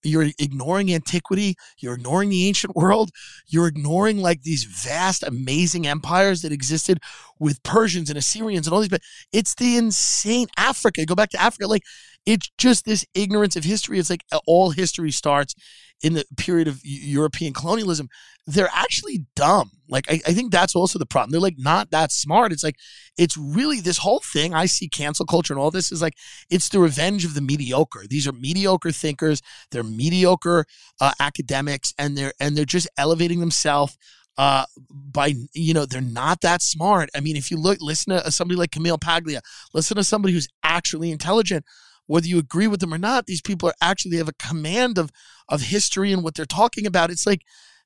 You're 0.05 0.27
ignoring 0.37 0.93
antiquity. 0.93 1.55
You're 1.79 1.93
ignoring 1.93 2.29
the 2.29 2.47
ancient 2.47 2.75
world. 2.75 3.11
You're 3.47 3.67
ignoring 3.67 4.17
like 4.17 4.41
these 4.41 4.65
vast, 4.65 5.23
amazing 5.23 5.87
empires 5.87 6.41
that 6.41 6.51
existed 6.51 6.99
with 7.39 7.63
Persians 7.63 8.09
and 8.09 8.17
Assyrians 8.17 8.67
and 8.67 8.73
all 8.73 8.81
these. 8.81 8.89
But 8.89 9.01
it's 9.31 9.55
the 9.55 9.77
insane 9.77 10.47
Africa. 10.57 11.05
Go 11.05 11.15
back 11.15 11.29
to 11.29 11.41
Africa. 11.41 11.67
Like 11.67 11.83
it's 12.25 12.49
just 12.57 12.85
this 12.85 13.05
ignorance 13.13 13.55
of 13.55 13.63
history. 13.63 13.99
It's 13.99 14.09
like 14.09 14.25
uh, 14.31 14.39
all 14.45 14.71
history 14.71 15.11
starts 15.11 15.55
in 16.03 16.13
the 16.13 16.25
period 16.37 16.67
of 16.67 16.81
European 16.83 17.53
colonialism, 17.53 18.09
they're 18.45 18.69
actually 18.73 19.25
dumb. 19.35 19.71
Like, 19.87 20.11
I, 20.11 20.19
I, 20.27 20.33
think 20.33 20.51
that's 20.51 20.75
also 20.75 20.99
the 20.99 21.05
problem. 21.05 21.31
They're 21.31 21.39
like 21.39 21.57
not 21.57 21.91
that 21.91 22.11
smart. 22.11 22.51
It's 22.51 22.63
like, 22.63 22.75
it's 23.17 23.37
really 23.37 23.79
this 23.79 23.99
whole 23.99 24.19
thing. 24.19 24.53
I 24.53 24.65
see 24.65 24.89
cancel 24.89 25.25
culture 25.25 25.53
and 25.53 25.61
all 25.61 25.71
this 25.71 25.91
is 25.91 26.01
like, 26.01 26.15
it's 26.49 26.69
the 26.69 26.79
revenge 26.79 27.23
of 27.23 27.35
the 27.35 27.41
mediocre. 27.41 28.03
These 28.09 28.27
are 28.27 28.33
mediocre 28.33 28.91
thinkers. 28.91 29.41
They're 29.71 29.83
mediocre 29.83 30.65
uh, 30.99 31.13
academics 31.19 31.93
and 31.97 32.17
they're, 32.17 32.33
and 32.39 32.57
they're 32.57 32.65
just 32.65 32.89
elevating 32.97 33.39
themselves 33.39 33.97
uh 34.35 34.65
by 34.89 35.31
you 35.53 35.75
know 35.75 35.85
they're 35.85 36.01
not 36.01 36.41
that 36.41 36.59
smart 36.59 37.07
i 37.15 37.19
mean 37.19 37.35
if 37.35 37.51
you 37.51 37.57
look 37.57 37.77
listen 37.79 38.17
to 38.17 38.31
somebody 38.31 38.57
like 38.57 38.71
camille 38.71 38.97
paglia 38.97 39.39
listen 39.75 39.95
to 39.95 40.03
somebody 40.03 40.33
who's 40.33 40.47
actually 40.63 41.11
intelligent 41.11 41.63
whether 42.07 42.27
you 42.27 42.37
agree 42.37 42.67
with 42.67 42.79
them 42.79 42.93
or 42.93 42.97
not, 42.97 43.25
these 43.25 43.41
people 43.41 43.69
are 43.69 43.75
actually 43.81 44.11
they 44.11 44.17
have 44.17 44.29
a 44.29 44.33
command 44.33 44.97
of 44.97 45.09
of 45.49 45.61
history 45.61 46.11
and 46.11 46.23
what 46.23 46.35
they're 46.35 46.45
talking 46.45 46.85
about. 46.85 47.11
It's 47.11 47.27
like 47.27 47.41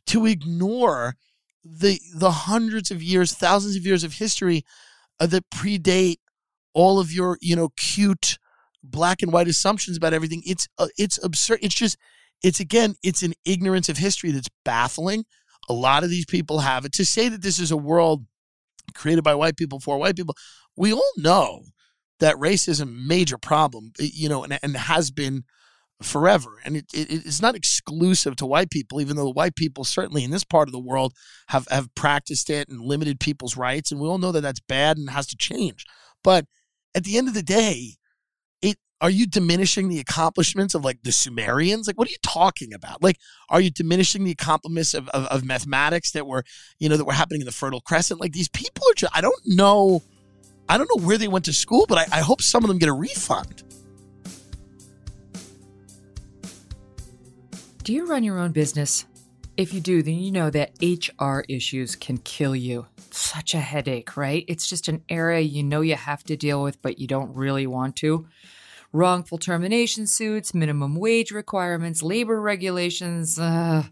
to 0.08 0.26
ignore 0.26 1.16
the 1.64 2.00
the 2.16 2.32
hundreds 2.32 2.92
of 2.92 3.04
years, 3.04 3.34
thousands 3.34 3.76
of 3.76 3.86
years 3.86 4.04
of 4.04 4.14
history 4.14 4.64
uh, 5.20 5.28
that 5.28 5.50
predate 5.50 6.18
all 6.74 7.00
of 7.00 7.12
your 7.12 7.38
you 7.42 7.56
know 7.56 7.70
cute 7.78 8.38
black 8.84 9.22
and 9.22 9.32
white 9.32 9.48
assumptions 9.48 9.98
about 9.98 10.14
everything. 10.14 10.42
It's 10.46 10.68
uh, 10.78 10.88
it's 10.98 11.24
absurd. 11.24 11.60
It's 11.62 11.76
just 11.76 11.98
it's 12.44 12.60
again 12.60 12.96
it's 13.04 13.24
an 13.24 13.34
ignorance 13.46 13.90
of 13.90 13.98
history 13.98 14.32
that's 14.32 14.50
baffling. 14.64 15.26
A 15.70 15.74
lot 15.74 16.04
of 16.04 16.10
these 16.10 16.26
people 16.26 16.60
have 16.60 16.86
it. 16.86 16.94
To 16.94 17.06
say 17.06 17.30
that 17.30 17.42
this 17.42 17.60
is 17.60 17.72
a 17.72 17.78
world 17.78 18.26
created 18.94 19.24
by 19.24 19.36
white 19.36 19.58
people 19.58 19.80
for 19.80 19.98
white 19.98 20.16
people, 20.16 20.36
we 20.76 20.94
all 20.94 21.12
know 21.18 21.64
that 22.20 22.40
race 22.40 22.68
is 22.68 22.80
a 22.80 22.86
major 22.86 23.38
problem, 23.38 23.92
eh, 24.00 24.10
you 24.14 24.30
know, 24.30 24.44
and, 24.44 24.58
and 24.62 24.76
has 24.76 25.12
been 25.12 25.44
forever. 26.02 26.60
And 26.64 26.78
it, 26.78 26.86
it, 26.94 27.26
it's 27.26 27.42
not 27.42 27.56
exclusive 27.56 28.36
to 28.38 28.46
white 28.46 28.70
people, 28.70 29.02
even 29.02 29.16
though 29.16 29.26
the 29.26 29.32
white 29.32 29.56
people, 29.56 29.84
certainly 29.84 30.24
in 30.24 30.32
this 30.32 30.44
part 30.44 30.68
of 30.68 30.74
the 30.74 30.80
world, 30.80 31.14
have, 31.48 31.68
have 31.70 31.94
practiced 31.96 32.50
it 32.50 32.70
and 32.70 32.82
limited 32.82 33.20
people's 33.20 33.58
rights. 33.58 33.92
And 33.92 34.00
we 34.00 34.08
all 34.08 34.18
know 34.18 34.32
that 34.32 34.42
that's 34.42 34.60
bad 34.60 34.98
and 34.98 35.10
has 35.10 35.28
to 35.28 35.38
change. 35.38 35.86
But 36.24 36.46
at 36.96 37.04
the 37.04 37.18
end 37.18 37.28
of 37.28 37.34
the 37.34 37.44
day, 37.44 37.96
it 38.62 38.78
are 39.02 39.10
you 39.10 39.28
diminishing 39.28 39.90
the 39.90 40.00
accomplishments 40.00 40.74
of 40.74 40.84
like 40.84 41.00
the 41.04 41.12
Sumerians? 41.12 41.88
Like, 41.88 41.98
what 41.98 42.08
are 42.08 42.12
you 42.12 42.18
talking 42.24 42.74
about? 42.74 43.04
Like, 43.04 43.18
are 43.50 43.62
you 43.62 43.70
diminishing 43.70 44.24
the 44.24 44.32
accomplishments 44.32 44.94
of, 44.94 45.08
of, 45.10 45.26
of 45.28 45.46
mathematics 45.46 46.12
that 46.12 46.26
were, 46.26 46.44
you 46.80 46.90
know, 46.90 46.98
that 46.98 47.06
were 47.06 47.14
happening 47.14 47.42
in 47.42 47.46
the 47.46 47.52
Fertile 47.52 47.82
Crescent? 47.82 48.20
Like, 48.20 48.34
these 48.34 48.50
people 48.50 48.84
are 48.90 48.96
just, 48.96 49.16
I 49.16 49.22
don't 49.22 49.42
know 49.46 50.02
I 50.70 50.78
don't 50.78 50.90
know 50.96 51.06
where 51.06 51.18
they 51.18 51.28
went 51.28 51.46
to 51.46 51.54
school, 51.54 51.86
but 51.88 51.98
I, 51.98 52.18
I 52.18 52.20
hope 52.22 52.42
some 52.42 52.64
of 52.64 52.68
them 52.68 52.78
get 52.78 52.90
a 52.90 52.94
refund. 52.94 53.64
Do 57.84 57.94
you 57.94 58.06
run 58.06 58.24
your 58.24 58.38
own 58.38 58.52
business? 58.52 59.06
If 59.56 59.74
you 59.74 59.80
do, 59.80 60.04
then 60.04 60.16
you 60.16 60.32
know 60.32 60.50
that 60.50 60.74
HR 60.82 61.44
issues 61.48 61.96
can 61.96 62.18
kill 62.18 62.56
you. 62.56 62.86
Such 63.12 63.54
a 63.54 63.60
headache, 63.60 64.18
right? 64.18 64.44
It's 64.48 64.70
just 64.70 64.88
an 64.88 65.04
area 65.10 65.40
you 65.40 65.64
know 65.64 65.82
you 65.82 65.96
have 65.96 66.24
to 66.26 66.36
deal 66.36 66.62
with, 66.62 66.82
but 66.82 67.00
you 67.00 67.08
don't 67.08 67.34
really 67.34 67.66
want 67.66 67.96
to. 67.98 68.28
Wrongful 68.92 69.38
termination 69.38 70.06
suits, 70.06 70.54
minimum 70.54 70.96
wage 70.96 71.32
requirements, 71.32 72.04
labor 72.04 72.42
regulations, 72.42 73.40
uh, 73.40 73.84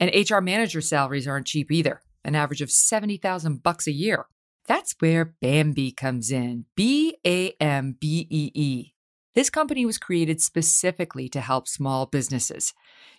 and 0.00 0.30
HR 0.30 0.40
manager 0.40 0.80
salaries 0.80 1.28
aren't 1.28 1.46
cheap 1.46 1.70
either. 1.70 2.02
An 2.24 2.34
average 2.34 2.60
of 2.60 2.70
70,000 2.70 3.62
bucks 3.62 3.86
a 3.86 3.92
year. 3.92 4.26
That's 4.68 4.94
where 4.98 5.34
Bambee 5.40 5.92
comes 5.92 6.30
in. 6.30 6.66
B 6.76 7.16
A 7.26 7.52
M 7.58 7.96
B 7.98 8.26
E 8.30 8.50
E. 8.54 8.92
This 9.34 9.48
company 9.48 9.86
was 9.86 9.98
created 9.98 10.42
specifically 10.42 11.28
to 11.30 11.40
help 11.40 11.66
small 11.66 12.06
businesses. 12.06 12.74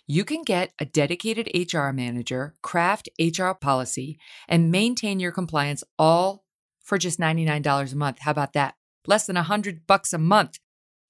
You 0.06 0.24
can 0.24 0.42
get 0.42 0.72
a 0.78 0.84
dedicated 0.84 1.50
HR 1.54 1.90
manager, 1.90 2.54
craft 2.62 3.08
HR 3.18 3.50
policy, 3.52 4.18
and 4.48 4.70
maintain 4.70 5.18
your 5.18 5.32
compliance 5.32 5.82
all 5.98 6.44
for 6.82 6.98
just 6.98 7.18
$99 7.18 7.92
a 7.92 7.96
month. 7.96 8.18
How 8.20 8.30
about 8.30 8.52
that? 8.52 8.74
Less 9.06 9.26
than 9.26 9.36
100 9.36 9.86
bucks 9.86 10.12
a 10.12 10.18
month. 10.18 10.58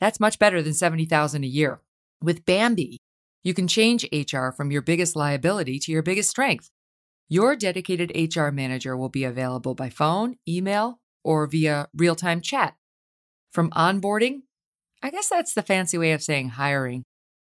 That's 0.00 0.20
much 0.20 0.38
better 0.38 0.62
than 0.62 0.74
70,000 0.74 1.44
a 1.44 1.46
year. 1.46 1.80
With 2.22 2.46
Bambee, 2.46 2.98
you 3.42 3.52
can 3.52 3.68
change 3.68 4.06
HR 4.12 4.50
from 4.50 4.70
your 4.70 4.82
biggest 4.82 5.16
liability 5.16 5.78
to 5.80 5.92
your 5.92 6.02
biggest 6.02 6.30
strength. 6.30 6.70
Your 7.32 7.55
dedicated 7.55 8.11
HR 8.12 8.48
manager 8.48 8.97
will 8.97 9.09
be 9.09 9.23
available 9.23 9.77
by 9.77 9.89
phone, 9.89 10.35
email, 10.48 10.98
or 11.23 11.47
via 11.47 11.86
real 11.94 12.16
time 12.16 12.40
chat. 12.40 12.74
From 13.52 13.70
onboarding, 13.70 14.40
I 15.01 15.11
guess 15.11 15.28
that's 15.28 15.55
the 15.55 15.62
fancy 15.62 15.97
way 15.97 16.11
of 16.11 16.24
saying 16.24 16.48
hiring, 16.51 17.05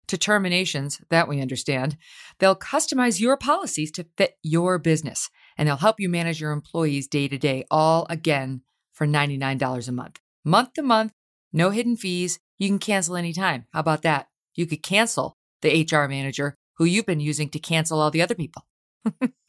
to 0.08 0.20
terminations, 0.20 1.02
that 1.10 1.28
we 1.28 1.42
understand, 1.42 1.98
they'll 2.38 2.56
customize 2.56 3.20
your 3.20 3.38
policies 3.38 3.92
to 3.94 4.06
fit 4.18 4.36
your 4.44 4.78
business 4.78 5.32
and 5.58 5.68
they'll 5.68 5.78
help 5.78 6.00
you 6.00 6.10
manage 6.10 6.40
your 6.40 6.52
employees 6.52 7.08
day 7.08 7.28
to 7.28 7.40
day, 7.40 7.64
all 7.72 8.06
again 8.08 8.62
for 8.94 9.08
$99 9.08 9.88
a 9.88 9.92
month. 9.92 10.20
Month 10.46 10.74
to 10.74 10.84
month, 10.84 11.14
no 11.52 11.72
hidden 11.72 11.98
fees. 11.98 12.40
You 12.60 12.68
can 12.68 12.78
cancel 12.78 13.16
anytime. 13.16 13.66
How 13.74 13.80
about 13.80 14.04
that? 14.04 14.28
You 14.54 14.68
could 14.68 14.84
cancel 14.84 15.38
the 15.64 15.88
HR 15.90 16.08
manager 16.08 16.56
who 16.76 16.86
you've 16.86 17.08
been 17.08 17.20
using 17.20 17.50
to 17.50 17.58
cancel 17.58 18.00
all 18.00 18.12
the 18.12 18.22
other 18.22 18.36
people. 18.36 18.68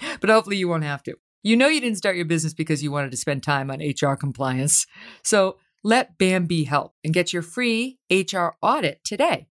but 0.20 0.30
hopefully 0.30 0.56
you 0.56 0.68
won't 0.68 0.84
have 0.84 1.02
to. 1.04 1.16
You 1.42 1.56
know 1.56 1.68
you 1.68 1.80
didn't 1.80 1.98
start 1.98 2.16
your 2.16 2.24
business 2.24 2.54
because 2.54 2.82
you 2.82 2.90
wanted 2.90 3.10
to 3.10 3.16
spend 3.16 3.42
time 3.42 3.70
on 3.70 3.80
HR 3.80 4.14
compliance. 4.14 4.86
So 5.22 5.58
let 5.82 6.16
Bambee 6.16 6.64
help 6.64 6.94
and 7.04 7.12
get 7.12 7.32
your 7.32 7.42
free 7.42 7.98
HR 8.10 8.56
audit 8.62 9.04
today. 9.04 9.48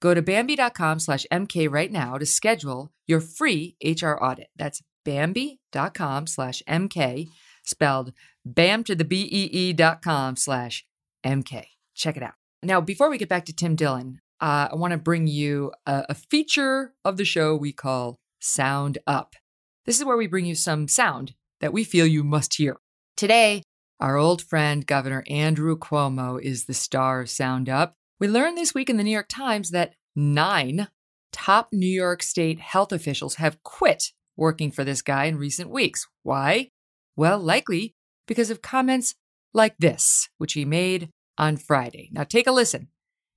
Go 0.00 0.14
to 0.14 0.22
Bambee.com 0.22 0.98
slash 0.98 1.26
MK 1.30 1.70
right 1.70 1.92
now 1.92 2.18
to 2.18 2.26
schedule 2.26 2.92
your 3.06 3.20
free 3.20 3.76
HR 3.82 4.12
audit. 4.22 4.48
That's 4.56 4.82
Bambee.com 5.04 6.26
slash 6.26 6.62
MK, 6.68 7.28
spelled 7.62 8.12
bam 8.44 8.84
to 8.84 8.94
the 8.94 9.04
B-E-E 9.04 9.72
dot 9.72 10.02
com 10.02 10.36
slash 10.36 10.86
MK. 11.24 11.64
Check 11.94 12.16
it 12.16 12.22
out. 12.22 12.34
Now, 12.62 12.80
before 12.80 13.10
we 13.10 13.18
get 13.18 13.28
back 13.28 13.44
to 13.46 13.54
Tim 13.54 13.76
Dillon, 13.76 14.20
uh, 14.40 14.68
I 14.72 14.74
want 14.74 14.92
to 14.92 14.98
bring 14.98 15.26
you 15.26 15.72
a, 15.86 16.06
a 16.10 16.14
feature 16.14 16.94
of 17.04 17.16
the 17.16 17.24
show 17.24 17.54
we 17.54 17.72
call 17.72 18.18
Sound 18.40 18.98
Up. 19.06 19.36
This 19.84 19.98
is 19.98 20.04
where 20.06 20.16
we 20.16 20.26
bring 20.26 20.46
you 20.46 20.54
some 20.54 20.88
sound 20.88 21.34
that 21.60 21.72
we 21.72 21.84
feel 21.84 22.06
you 22.06 22.24
must 22.24 22.54
hear. 22.54 22.78
Today, 23.18 23.62
our 24.00 24.16
old 24.16 24.40
friend 24.40 24.86
Governor 24.86 25.22
Andrew 25.28 25.76
Cuomo 25.76 26.40
is 26.40 26.64
the 26.64 26.72
star 26.72 27.20
of 27.20 27.28
Sound 27.28 27.68
Up. 27.68 27.94
We 28.18 28.26
learned 28.26 28.56
this 28.56 28.72
week 28.72 28.88
in 28.88 28.96
the 28.96 29.04
New 29.04 29.10
York 29.10 29.28
Times 29.28 29.70
that 29.70 29.92
nine 30.16 30.88
top 31.32 31.68
New 31.70 31.86
York 31.86 32.22
State 32.22 32.60
health 32.60 32.92
officials 32.92 33.34
have 33.34 33.62
quit 33.62 34.12
working 34.38 34.70
for 34.70 34.84
this 34.84 35.02
guy 35.02 35.26
in 35.26 35.36
recent 35.36 35.68
weeks. 35.68 36.06
Why? 36.22 36.70
Well, 37.14 37.38
likely 37.38 37.94
because 38.26 38.48
of 38.48 38.62
comments 38.62 39.14
like 39.52 39.76
this, 39.78 40.30
which 40.38 40.54
he 40.54 40.64
made 40.64 41.10
on 41.36 41.58
Friday. 41.58 42.08
Now, 42.10 42.24
take 42.24 42.46
a 42.46 42.52
listen. 42.52 42.88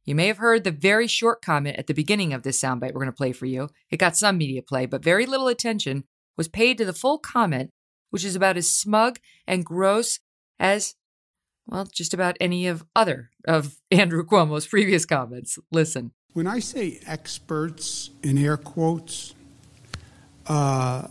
You 0.05 0.15
may 0.15 0.27
have 0.27 0.37
heard 0.37 0.63
the 0.63 0.71
very 0.71 1.07
short 1.07 1.41
comment 1.41 1.75
at 1.77 1.87
the 1.87 1.93
beginning 1.93 2.31
of 2.31 2.43
this 2.43 2.61
soundbite 2.61 2.93
we're 2.93 3.01
going 3.01 3.07
to 3.07 3.11
play 3.11 3.33
for 3.33 3.47
you. 3.47 3.67
It 3.91 3.97
got 3.97 4.15
some 4.15 4.37
media 4.37 4.61
play, 4.61 4.85
but 4.85 5.03
very 5.03 5.25
little 5.25 5.49
attention 5.49 6.05
was 6.37 6.47
paid 6.47 6.77
to 6.77 6.85
the 6.85 6.93
full 6.93 7.17
comment, 7.17 7.71
which 8.11 8.23
is 8.23 8.35
about 8.35 8.57
as 8.57 8.71
smug 8.71 9.19
and 9.47 9.65
gross 9.65 10.19
as, 10.59 10.95
well, 11.65 11.85
just 11.85 12.13
about 12.13 12.37
any 12.39 12.67
of 12.67 12.85
other 12.95 13.31
of 13.47 13.75
Andrew 13.91 14.23
Cuomo's 14.23 14.67
previous 14.67 15.05
comments. 15.05 15.57
Listen. 15.71 16.11
When 16.33 16.47
I 16.47 16.59
say 16.59 16.99
experts 17.07 18.11
in 18.21 18.37
air 18.37 18.57
quotes, 18.57 19.33
uh, 20.45 21.07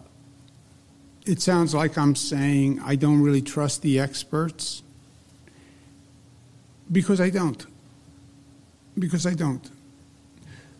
it 1.27 1.43
sounds 1.43 1.75
like 1.75 1.99
I'm 1.99 2.15
saying 2.15 2.81
I 2.85 2.95
don't 2.95 3.21
really 3.21 3.43
trust 3.43 3.83
the 3.83 3.99
experts 3.99 4.83
because 6.91 7.21
I 7.21 7.31
don't. 7.31 7.67
Because 8.97 9.27
I 9.27 9.35
don't. 9.35 9.69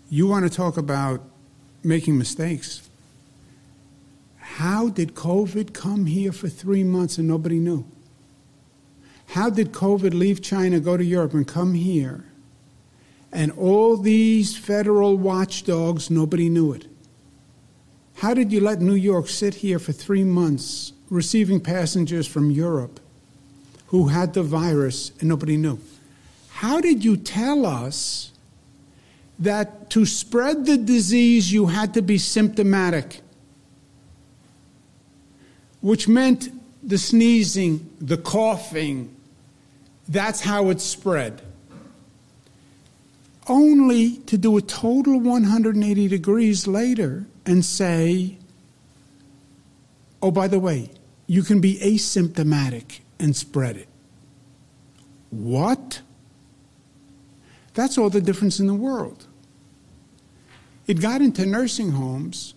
You 0.09 0.29
want 0.29 0.45
to 0.45 0.57
talk 0.57 0.77
about 0.77 1.23
making 1.83 2.17
mistakes. 2.17 2.86
How 4.57 4.89
did 4.89 5.15
COVID 5.15 5.75
come 5.75 6.07
here 6.07 6.33
for 6.33 6.49
three 6.49 6.83
months 6.83 7.19
and 7.19 7.29
nobody 7.29 7.59
knew? 7.59 7.85
How 9.29 9.51
did 9.51 9.73
COVID 9.73 10.15
leave 10.15 10.41
China, 10.41 10.81
go 10.81 10.97
to 10.97 11.05
Europe, 11.05 11.35
and 11.35 11.47
come 11.47 11.75
here? 11.75 12.25
And 13.31 13.53
all 13.53 13.99
these 13.99 14.57
federal 14.57 15.19
watchdogs, 15.19 16.09
nobody 16.09 16.49
knew 16.49 16.73
it. 16.73 16.87
How 18.15 18.33
did 18.33 18.51
you 18.51 18.63
let 18.63 18.81
New 18.81 18.95
York 18.95 19.29
sit 19.29 19.57
here 19.57 19.79
for 19.79 19.93
three 19.93 20.25
months 20.25 20.95
receiving 21.11 21.61
passengers 21.61 22.27
from 22.27 22.51
Europe 22.51 22.99
who 23.89 24.09
had 24.09 24.33
the 24.33 24.43
virus 24.43 25.13
and 25.21 25.29
nobody 25.29 25.59
knew? 25.59 25.79
How 26.49 26.81
did 26.81 27.05
you 27.05 27.19
tell 27.19 27.67
us 27.67 28.33
that 29.39 29.91
to 29.91 30.07
spread 30.07 30.65
the 30.65 30.79
disease 30.79 31.53
you 31.53 31.67
had 31.67 31.93
to 31.93 32.01
be 32.01 32.17
symptomatic? 32.17 33.21
Which 35.87 36.09
meant 36.09 36.49
the 36.83 36.99
sneezing, 36.99 37.89
the 38.01 38.17
coughing, 38.17 39.15
that's 40.09 40.41
how 40.41 40.71
it 40.71 40.81
spread. 40.81 41.41
Only 43.47 44.17
to 44.27 44.37
do 44.37 44.57
a 44.57 44.63
total 44.63 45.21
180 45.21 46.09
degrees 46.09 46.67
later 46.67 47.27
and 47.47 47.65
say, 47.65 48.37
oh, 50.21 50.33
by 50.33 50.49
the 50.49 50.59
way, 50.59 50.91
you 51.29 51.45
can 51.45 51.61
be 51.61 51.79
asymptomatic 51.79 52.99
and 53.21 53.37
spread 53.37 53.77
it. 53.77 53.89
What? 55.31 56.01
That's 57.75 57.97
all 57.97 58.11
the 58.11 58.21
difference 58.21 58.59
in 58.59 58.67
the 58.67 58.75
world. 58.75 59.25
It 60.89 61.01
got 61.01 61.21
into 61.21 61.47
nursing 61.47 61.93
homes 61.93 62.56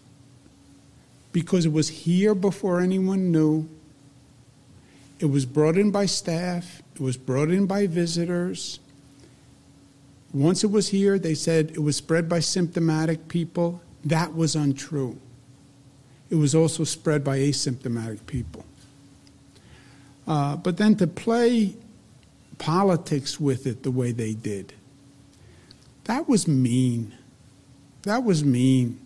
because 1.31 1.65
it 1.65 1.71
was 1.71 1.89
here 1.89 2.33
before 2.33 2.79
anyone 2.79 3.31
knew. 3.31 3.67
It 5.19 5.25
was 5.25 5.45
brought 5.45 5.77
in 5.77 5.91
by 5.91 6.05
staff, 6.05 6.81
it 6.95 7.01
was 7.01 7.17
brought 7.17 7.49
in 7.49 7.65
by 7.65 7.87
visitors. 7.87 8.79
Once 10.31 10.63
it 10.63 10.69
was 10.69 10.89
here, 10.89 11.17
they 11.17 11.33
said 11.33 11.71
it 11.71 11.79
was 11.79 11.95
spread 11.95 12.29
by 12.29 12.39
symptomatic 12.39 13.27
people. 13.27 13.81
That 14.05 14.35
was 14.35 14.55
untrue. 14.55 15.19
It 16.29 16.35
was 16.35 16.53
also 16.53 16.83
spread 16.83 17.23
by 17.23 17.39
asymptomatic 17.39 18.25
people. 18.27 18.63
Uh, 20.27 20.55
but 20.55 20.77
then 20.77 20.95
to 20.97 21.07
play 21.07 21.75
politics 22.59 23.39
with 23.39 23.65
it 23.65 23.81
the 23.81 23.89
way 23.89 24.11
they 24.11 24.33
did, 24.35 24.73
that 26.03 26.29
was 26.29 26.47
mean. 26.47 27.15
That 28.03 28.23
was 28.23 28.43
mean. 28.43 28.99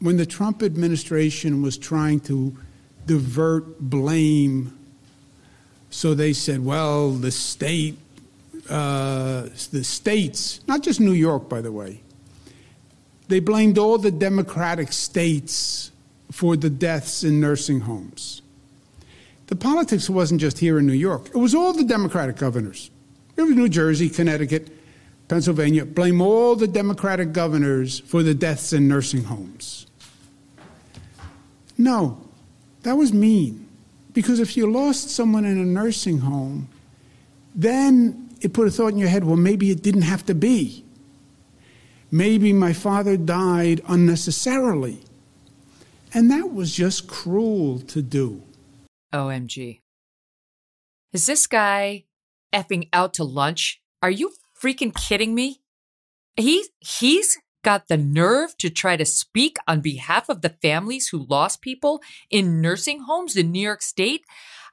When 0.00 0.16
the 0.16 0.26
Trump 0.26 0.62
administration 0.62 1.62
was 1.62 1.78
trying 1.78 2.20
to 2.20 2.56
divert 3.06 3.80
blame, 3.80 4.76
so 5.90 6.14
they 6.14 6.32
said, 6.32 6.64
well, 6.64 7.12
the 7.12 7.30
state, 7.30 7.96
uh, 8.68 9.48
the 9.70 9.84
states, 9.84 10.60
not 10.66 10.82
just 10.82 11.00
New 11.00 11.12
York, 11.12 11.48
by 11.48 11.60
the 11.60 11.72
way, 11.72 12.00
they 13.28 13.40
blamed 13.40 13.78
all 13.78 13.98
the 13.98 14.10
Democratic 14.10 14.92
states 14.92 15.90
for 16.30 16.56
the 16.56 16.70
deaths 16.70 17.24
in 17.24 17.40
nursing 17.40 17.80
homes. 17.80 18.42
The 19.46 19.56
politics 19.56 20.10
wasn't 20.10 20.40
just 20.40 20.58
here 20.58 20.78
in 20.78 20.86
New 20.86 20.92
York, 20.92 21.28
it 21.28 21.38
was 21.38 21.54
all 21.54 21.72
the 21.72 21.84
Democratic 21.84 22.36
governors. 22.36 22.90
It 23.36 23.42
was 23.42 23.54
New 23.54 23.68
Jersey, 23.68 24.08
Connecticut, 24.08 24.68
Pennsylvania. 25.28 25.84
Blame 25.84 26.20
all 26.20 26.56
the 26.56 26.66
Democratic 26.66 27.32
governors 27.32 28.00
for 28.00 28.22
the 28.22 28.34
deaths 28.34 28.72
in 28.72 28.88
nursing 28.88 29.24
homes. 29.24 29.85
No, 31.78 32.20
that 32.82 32.96
was 32.96 33.12
mean. 33.12 33.68
Because 34.12 34.40
if 34.40 34.56
you 34.56 34.70
lost 34.70 35.10
someone 35.10 35.44
in 35.44 35.58
a 35.58 35.64
nursing 35.64 36.18
home, 36.18 36.68
then 37.54 38.30
it 38.40 38.52
put 38.52 38.68
a 38.68 38.70
thought 38.70 38.92
in 38.92 38.98
your 38.98 39.08
head 39.08 39.24
well, 39.24 39.36
maybe 39.36 39.70
it 39.70 39.82
didn't 39.82 40.02
have 40.02 40.24
to 40.26 40.34
be. 40.34 40.84
Maybe 42.10 42.52
my 42.52 42.72
father 42.72 43.16
died 43.16 43.80
unnecessarily. 43.88 45.00
And 46.14 46.30
that 46.30 46.52
was 46.52 46.74
just 46.74 47.08
cruel 47.08 47.80
to 47.80 48.00
do. 48.00 48.42
OMG. 49.12 49.80
Is 51.12 51.26
this 51.26 51.46
guy 51.46 52.04
effing 52.54 52.88
out 52.92 53.14
to 53.14 53.24
lunch? 53.24 53.80
Are 54.02 54.10
you 54.10 54.32
freaking 54.58 54.94
kidding 54.94 55.34
me? 55.34 55.60
He, 56.36 56.64
he's 56.80 57.38
got 57.66 57.88
the 57.88 57.96
nerve 57.96 58.56
to 58.58 58.70
try 58.70 58.96
to 58.96 59.04
speak 59.04 59.56
on 59.66 59.80
behalf 59.80 60.28
of 60.28 60.40
the 60.40 60.54
families 60.62 61.08
who 61.08 61.26
lost 61.28 61.60
people 61.60 62.00
in 62.30 62.60
nursing 62.60 63.00
homes 63.00 63.36
in 63.36 63.50
New 63.50 63.60
York 63.60 63.82
State. 63.82 64.22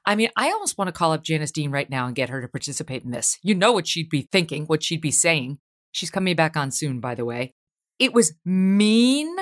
I 0.06 0.14
mean, 0.14 0.28
I 0.36 0.52
almost 0.52 0.78
want 0.78 0.86
to 0.86 0.92
call 0.92 1.12
up 1.12 1.24
Janice 1.24 1.50
Dean 1.50 1.72
right 1.72 1.90
now 1.90 2.06
and 2.06 2.14
get 2.14 2.28
her 2.28 2.40
to 2.40 2.46
participate 2.46 3.02
in 3.02 3.10
this. 3.10 3.36
You 3.42 3.56
know 3.56 3.72
what 3.72 3.88
she'd 3.88 4.10
be 4.10 4.28
thinking, 4.30 4.66
what 4.66 4.84
she'd 4.84 5.00
be 5.00 5.10
saying. 5.10 5.58
She's 5.90 6.08
coming 6.08 6.36
back 6.36 6.56
on 6.56 6.70
soon, 6.70 7.00
by 7.00 7.16
the 7.16 7.24
way. 7.24 7.54
It 7.98 8.14
was 8.14 8.34
mean 8.44 9.34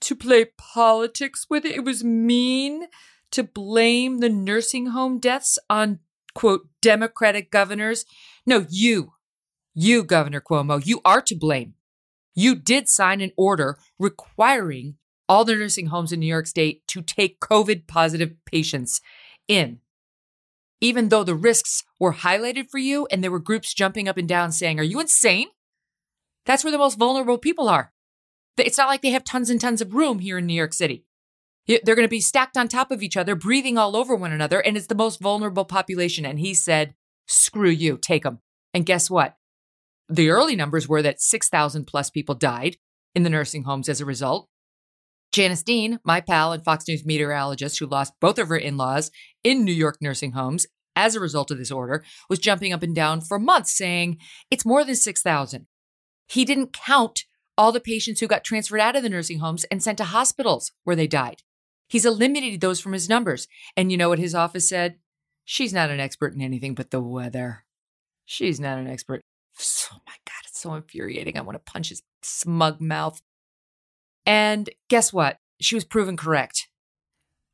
to 0.00 0.16
play 0.16 0.46
politics 0.56 1.44
with 1.50 1.66
it. 1.66 1.76
It 1.76 1.84
was 1.84 2.02
mean 2.02 2.86
to 3.32 3.44
blame 3.44 4.20
the 4.20 4.30
nursing 4.30 4.86
home 4.86 5.18
deaths 5.18 5.58
on, 5.68 5.98
quote, 6.34 6.62
Democratic 6.80 7.50
governors. 7.50 8.06
No, 8.46 8.64
you, 8.70 9.12
you, 9.74 10.02
Governor 10.02 10.40
Cuomo, 10.40 10.80
you 10.82 11.02
are 11.04 11.20
to 11.20 11.36
blame. 11.36 11.74
You 12.34 12.54
did 12.54 12.88
sign 12.88 13.20
an 13.20 13.32
order 13.36 13.78
requiring 13.98 14.96
all 15.28 15.44
the 15.44 15.54
nursing 15.54 15.86
homes 15.86 16.12
in 16.12 16.20
New 16.20 16.26
York 16.26 16.46
State 16.46 16.82
to 16.88 17.02
take 17.02 17.40
COVID 17.40 17.86
positive 17.86 18.32
patients 18.46 19.00
in. 19.48 19.78
Even 20.80 21.08
though 21.08 21.24
the 21.24 21.34
risks 21.34 21.84
were 21.98 22.14
highlighted 22.14 22.70
for 22.70 22.78
you 22.78 23.06
and 23.10 23.22
there 23.22 23.30
were 23.30 23.38
groups 23.38 23.74
jumping 23.74 24.08
up 24.08 24.16
and 24.16 24.28
down 24.28 24.50
saying, 24.50 24.80
Are 24.80 24.84
you 24.84 24.98
insane? 24.98 25.48
That's 26.46 26.64
where 26.64 26.72
the 26.72 26.78
most 26.78 26.98
vulnerable 26.98 27.38
people 27.38 27.68
are. 27.68 27.92
It's 28.56 28.78
not 28.78 28.88
like 28.88 29.02
they 29.02 29.10
have 29.10 29.24
tons 29.24 29.50
and 29.50 29.60
tons 29.60 29.80
of 29.80 29.94
room 29.94 30.18
here 30.18 30.38
in 30.38 30.46
New 30.46 30.54
York 30.54 30.72
City. 30.72 31.04
They're 31.66 31.94
going 31.94 32.06
to 32.06 32.08
be 32.08 32.20
stacked 32.20 32.56
on 32.56 32.66
top 32.66 32.90
of 32.90 33.02
each 33.02 33.16
other, 33.16 33.34
breathing 33.34 33.78
all 33.78 33.94
over 33.94 34.16
one 34.16 34.32
another, 34.32 34.60
and 34.60 34.76
it's 34.76 34.88
the 34.88 34.94
most 34.94 35.20
vulnerable 35.20 35.64
population. 35.64 36.24
And 36.24 36.40
he 36.40 36.54
said, 36.54 36.94
screw 37.28 37.70
you, 37.70 37.96
take 37.96 38.24
them. 38.24 38.40
And 38.74 38.84
guess 38.84 39.08
what? 39.08 39.36
The 40.10 40.30
early 40.30 40.56
numbers 40.56 40.88
were 40.88 41.02
that 41.02 41.20
6,000 41.20 41.86
plus 41.86 42.10
people 42.10 42.34
died 42.34 42.76
in 43.14 43.22
the 43.22 43.30
nursing 43.30 43.62
homes 43.62 43.88
as 43.88 44.00
a 44.00 44.04
result. 44.04 44.48
Janice 45.30 45.62
Dean, 45.62 46.00
my 46.02 46.20
pal 46.20 46.52
and 46.52 46.64
Fox 46.64 46.88
News 46.88 47.06
meteorologist 47.06 47.78
who 47.78 47.86
lost 47.86 48.14
both 48.20 48.38
of 48.38 48.48
her 48.48 48.56
in 48.56 48.76
laws 48.76 49.12
in 49.44 49.64
New 49.64 49.72
York 49.72 49.98
nursing 50.00 50.32
homes 50.32 50.66
as 50.96 51.14
a 51.14 51.20
result 51.20 51.52
of 51.52 51.58
this 51.58 51.70
order, 51.70 52.04
was 52.28 52.40
jumping 52.40 52.72
up 52.72 52.82
and 52.82 52.94
down 52.94 53.20
for 53.20 53.38
months 53.38 53.76
saying 53.76 54.18
it's 54.50 54.66
more 54.66 54.84
than 54.84 54.96
6,000. 54.96 55.68
He 56.26 56.44
didn't 56.44 56.72
count 56.72 57.24
all 57.56 57.70
the 57.70 57.78
patients 57.78 58.18
who 58.18 58.26
got 58.26 58.42
transferred 58.42 58.80
out 58.80 58.96
of 58.96 59.04
the 59.04 59.08
nursing 59.08 59.38
homes 59.38 59.62
and 59.70 59.80
sent 59.80 59.98
to 59.98 60.04
hospitals 60.04 60.72
where 60.82 60.96
they 60.96 61.06
died. 61.06 61.42
He's 61.88 62.04
eliminated 62.04 62.60
those 62.60 62.80
from 62.80 62.92
his 62.92 63.08
numbers. 63.08 63.46
And 63.76 63.92
you 63.92 63.98
know 63.98 64.08
what 64.08 64.18
his 64.18 64.34
office 64.34 64.68
said? 64.68 64.96
She's 65.44 65.72
not 65.72 65.90
an 65.90 66.00
expert 66.00 66.34
in 66.34 66.40
anything 66.40 66.74
but 66.74 66.90
the 66.90 67.00
weather. 67.00 67.64
She's 68.24 68.58
not 68.58 68.78
an 68.78 68.88
expert. 68.88 69.22
Oh 69.92 69.98
my 70.06 70.14
God, 70.26 70.42
it's 70.46 70.60
so 70.60 70.74
infuriating. 70.74 71.36
I 71.36 71.42
want 71.42 71.54
to 71.54 71.72
punch 71.72 71.90
his 71.90 72.02
smug 72.22 72.80
mouth. 72.80 73.20
And 74.26 74.70
guess 74.88 75.12
what? 75.12 75.38
She 75.60 75.74
was 75.74 75.84
proven 75.84 76.16
correct. 76.16 76.68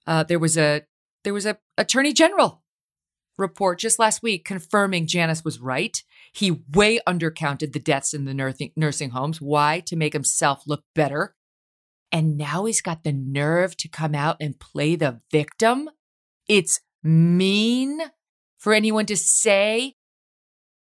Uh, 0.06 0.22
there 0.22 0.38
was 0.38 0.56
a 0.56 0.82
there 1.24 1.34
was 1.34 1.46
a 1.46 1.58
attorney 1.76 2.12
general 2.12 2.62
report 3.38 3.78
just 3.78 3.98
last 3.98 4.22
week 4.22 4.44
confirming 4.44 5.06
Janice 5.06 5.44
was 5.44 5.60
right. 5.60 6.02
He 6.32 6.62
way 6.72 7.00
undercounted 7.06 7.72
the 7.72 7.80
deaths 7.80 8.14
in 8.14 8.24
the 8.24 8.34
nursing, 8.34 8.72
nursing 8.76 9.10
homes. 9.10 9.40
Why? 9.40 9.80
To 9.86 9.96
make 9.96 10.12
himself 10.12 10.62
look 10.66 10.84
better. 10.94 11.34
And 12.12 12.36
now 12.36 12.64
he's 12.64 12.80
got 12.80 13.04
the 13.04 13.12
nerve 13.12 13.76
to 13.78 13.88
come 13.88 14.14
out 14.14 14.36
and 14.40 14.58
play 14.58 14.96
the 14.96 15.20
victim. 15.30 15.90
It's 16.48 16.80
mean 17.02 18.00
for 18.56 18.72
anyone 18.72 19.06
to 19.06 19.16
say 19.16 19.96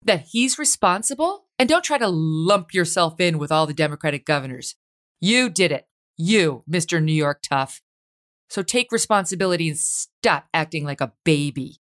that 0.02 0.26
he's 0.30 0.58
responsible. 0.58 1.46
And 1.58 1.68
don't 1.68 1.84
try 1.84 1.98
to 1.98 2.08
lump 2.08 2.72
yourself 2.72 3.20
in 3.20 3.38
with 3.38 3.50
all 3.50 3.66
the 3.66 3.74
Democratic 3.74 4.24
governors. 4.24 4.76
You 5.20 5.50
did 5.50 5.72
it. 5.72 5.86
You, 6.16 6.62
Mr. 6.70 7.02
New 7.02 7.12
York 7.12 7.40
Tough. 7.42 7.82
So 8.48 8.62
take 8.62 8.92
responsibility 8.92 9.68
and 9.68 9.78
stop 9.78 10.46
acting 10.54 10.84
like 10.84 11.00
a 11.00 11.12
baby. 11.24 11.80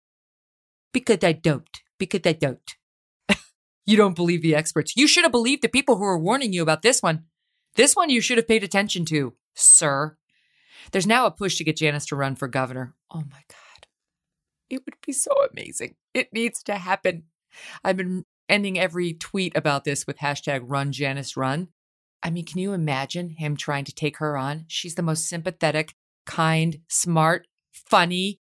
Because 0.92 1.24
I 1.24 1.32
don't. 1.32 1.68
Because 1.98 2.20
I 2.24 2.32
don't. 2.32 2.76
you 3.86 3.96
don't 3.96 4.16
believe 4.16 4.42
the 4.42 4.54
experts. 4.54 4.96
You 4.96 5.06
should 5.06 5.24
have 5.24 5.32
believed 5.32 5.62
the 5.62 5.68
people 5.68 5.96
who 5.96 6.02
were 6.04 6.18
warning 6.18 6.52
you 6.52 6.62
about 6.62 6.82
this 6.82 7.02
one. 7.02 7.24
This 7.76 7.96
one 7.96 8.10
you 8.10 8.20
should 8.20 8.36
have 8.36 8.48
paid 8.48 8.62
attention 8.62 9.04
to, 9.06 9.34
sir. 9.54 10.16
There's 10.92 11.06
now 11.06 11.26
a 11.26 11.30
push 11.30 11.56
to 11.56 11.64
get 11.64 11.76
Janice 11.76 12.06
to 12.06 12.16
run 12.16 12.36
for 12.36 12.48
governor. 12.48 12.94
Oh 13.10 13.22
my 13.30 13.42
God. 13.48 13.86
It 14.68 14.82
would 14.84 14.96
be 15.04 15.12
so 15.12 15.32
amazing. 15.50 15.94
It 16.12 16.32
needs 16.32 16.62
to 16.64 16.74
happen. 16.74 17.24
I've 17.84 17.96
been 17.96 18.24
ending 18.48 18.78
every 18.78 19.14
tweet 19.14 19.56
about 19.56 19.84
this 19.84 20.06
with 20.06 20.18
hashtag 20.18 20.62
run 20.64 20.92
Janice 20.92 21.36
run. 21.36 21.68
I 22.22 22.30
mean, 22.30 22.44
can 22.44 22.58
you 22.58 22.72
imagine 22.72 23.30
him 23.30 23.56
trying 23.56 23.84
to 23.84 23.94
take 23.94 24.18
her 24.18 24.36
on? 24.36 24.64
She's 24.68 24.94
the 24.94 25.02
most 25.02 25.28
sympathetic, 25.28 25.94
kind, 26.24 26.78
smart, 26.88 27.46
funny, 27.72 28.40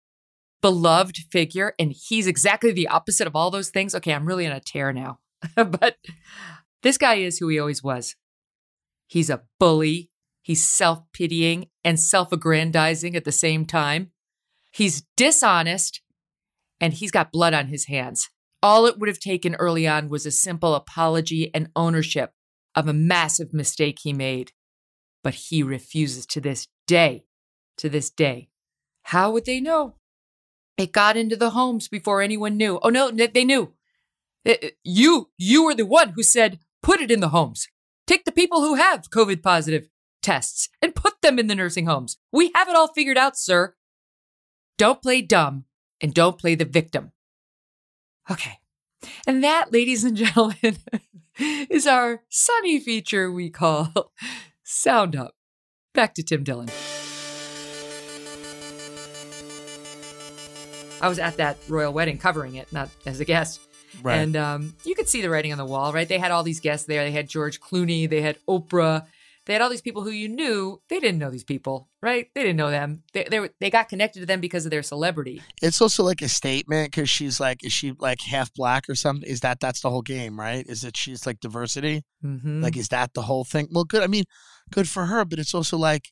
beloved 0.63 1.17
figure. 1.31 1.75
And 1.79 1.93
he's 1.93 2.27
exactly 2.27 2.73
the 2.73 2.89
opposite 2.89 3.27
of 3.27 3.35
all 3.35 3.51
those 3.51 3.71
things. 3.71 3.95
Okay, 3.95 4.13
I'm 4.13 4.27
really 4.27 4.47
on 4.47 4.53
a 4.53 4.61
tear 4.61 4.93
now. 4.93 5.19
but 5.57 5.97
this 6.83 6.99
guy 6.99 7.17
is 7.17 7.39
who 7.39 7.49
he 7.49 7.59
always 7.59 7.83
was. 7.83 8.15
He's 9.07 9.31
a 9.31 9.43
bully. 9.59 10.11
He's 10.43 10.65
self 10.65 11.01
pitying 11.13 11.69
and 11.85 11.99
self 11.99 12.31
aggrandizing 12.33 13.17
at 13.17 13.25
the 13.25 13.33
same 13.33 13.67
time. 13.67 14.11
He's 14.73 15.05
dishonest 15.17 16.01
and 16.81 16.93
he's 16.93 17.11
got 17.11 17.33
blood 17.33 17.55
on 17.55 17.69
his 17.69 17.87
hands. 17.87 18.29
All 18.65 18.87
it 18.87 18.99
would 18.99 19.11
have 19.11 19.19
taken 19.21 19.55
early 19.57 19.87
on 19.87 20.09
was 20.09 20.25
a 20.25 20.31
simple 20.31 20.75
apology 20.75 21.51
and 21.53 21.69
ownership 21.77 22.33
of 22.75 22.89
a 22.89 22.95
massive 22.95 23.53
mistake 23.53 23.99
he 24.01 24.15
made. 24.15 24.53
But 25.23 25.35
he 25.35 25.63
refuses 25.63 26.25
to 26.29 26.41
this 26.41 26.69
day. 26.87 27.27
To 27.77 27.91
this 27.91 28.09
day. 28.09 28.49
How 29.03 29.31
would 29.33 29.45
they 29.45 29.61
know? 29.61 29.97
It 30.79 30.93
got 30.93 31.19
into 31.19 31.37
the 31.37 31.51
homes 31.51 31.89
before 31.89 32.23
anyone 32.23 32.57
knew. 32.57 32.81
Oh, 32.83 32.89
no, 32.89 33.11
they 33.11 33.45
knew. 33.45 33.75
Uh, 34.49 34.55
uh, 34.63 34.69
you, 34.83 35.29
you 35.37 35.67
were 35.67 35.75
the 35.75 35.85
one 35.85 36.15
who 36.17 36.23
said, 36.23 36.59
put 36.83 37.03
it 37.03 37.11
in 37.11 37.21
the 37.21 37.29
homes. 37.29 37.69
Take 38.07 38.25
the 38.25 38.33
people 38.33 38.63
who 38.63 38.77
have 38.77 39.11
COVID 39.11 39.43
positive 39.43 39.91
tests 40.23 40.71
and 40.81 40.95
put 40.95 41.21
them 41.21 41.39
in 41.39 41.49
the 41.49 41.55
nursing 41.55 41.85
homes. 41.85 42.17
We 42.33 42.51
have 42.55 42.71
it 42.71 42.77
all 42.77 42.89
figured 42.89 43.19
out, 43.19 43.37
sir. 43.37 43.75
Don't 44.79 45.03
play 45.03 45.21
dumb 45.21 45.67
and 46.01 46.15
don't 46.15 46.39
play 46.39 46.55
the 46.55 46.65
victim. 46.65 47.13
Okay. 48.31 48.59
And 49.27 49.45
that, 49.45 49.73
ladies 49.73 50.05
and 50.05 50.17
gentlemen, 50.17 50.77
is 51.39 51.87
our 51.87 52.23
sunny 52.29 52.79
feature 52.81 53.31
we 53.31 53.51
call 53.51 54.13
Sound 54.63 55.17
Up. 55.17 55.35
Back 55.93 56.15
to 56.15 56.23
Tim 56.23 56.43
Dillon. 56.43 56.69
I 61.01 61.09
was 61.09 61.19
at 61.19 61.37
that 61.37 61.59
royal 61.69 61.93
wedding 61.93 62.19
covering 62.19 62.55
it, 62.55 62.73
not 62.73 62.89
as 63.05 63.21
a 63.21 63.25
guest. 63.25 63.61
Right. 64.03 64.17
And 64.17 64.37
um, 64.37 64.75
you 64.85 64.95
could 64.95 65.09
see 65.09 65.23
the 65.23 65.31
writing 65.31 65.53
on 65.53 65.59
the 65.59 65.65
wall, 65.65 65.93
right? 65.93 66.09
They 66.09 66.19
had 66.19 66.31
all 66.31 66.43
these 66.43 66.61
guests 66.61 66.87
there. 66.87 67.05
They 67.05 67.13
had 67.13 67.29
George 67.29 67.61
Clooney, 67.61 68.09
they 68.09 68.23
had 68.23 68.39
Oprah, 68.49 69.07
they 69.47 69.53
had 69.53 69.63
all 69.63 69.71
these 69.71 69.83
people 69.83 70.03
who 70.03 70.11
you 70.11 70.29
knew. 70.29 70.81
They 70.89 71.01
didn't 71.01 71.19
know 71.19 71.31
these 71.31 71.45
people, 71.45 71.91
right? 72.03 72.29
They 72.35 72.43
didn't 72.43 72.57
know 72.57 72.71
them. 72.71 73.03
They 73.13 73.25
they, 73.31 73.51
they 73.61 73.71
got 73.71 73.89
connected 73.89 74.21
to 74.21 74.27
them 74.27 74.41
because 74.41 74.65
of 74.65 74.71
their 74.71 74.83
celebrity. 74.83 75.43
It's 75.61 75.83
also 75.83 76.03
like 76.03 76.23
a 76.23 76.29
statement 76.29 76.91
because 76.91 77.11
she's 77.11 77.41
like, 77.41 77.65
is 77.65 77.73
she 77.73 77.93
like 77.99 78.23
half 78.23 78.53
black 78.55 78.89
or 78.89 78.95
something? 78.95 79.29
Is 79.29 79.41
that 79.41 79.61
that's 79.61 79.81
the 79.81 79.91
whole 79.91 80.03
game, 80.03 80.39
right? 80.39 80.65
Is 80.67 80.85
it 80.85 80.97
she's 80.97 81.27
like 81.27 81.41
diversity? 81.41 82.05
Mm-hmm. 82.25 82.63
Like, 82.63 82.77
is 82.77 82.89
that 82.89 83.15
the 83.15 83.23
whole 83.23 83.45
thing? 83.45 83.69
Well, 83.71 83.85
good. 83.85 84.03
I 84.03 84.07
mean, 84.07 84.25
good 84.71 84.89
for 84.89 85.07
her, 85.07 85.25
but 85.25 85.39
it's 85.39 85.55
also 85.55 85.77
like, 85.77 86.05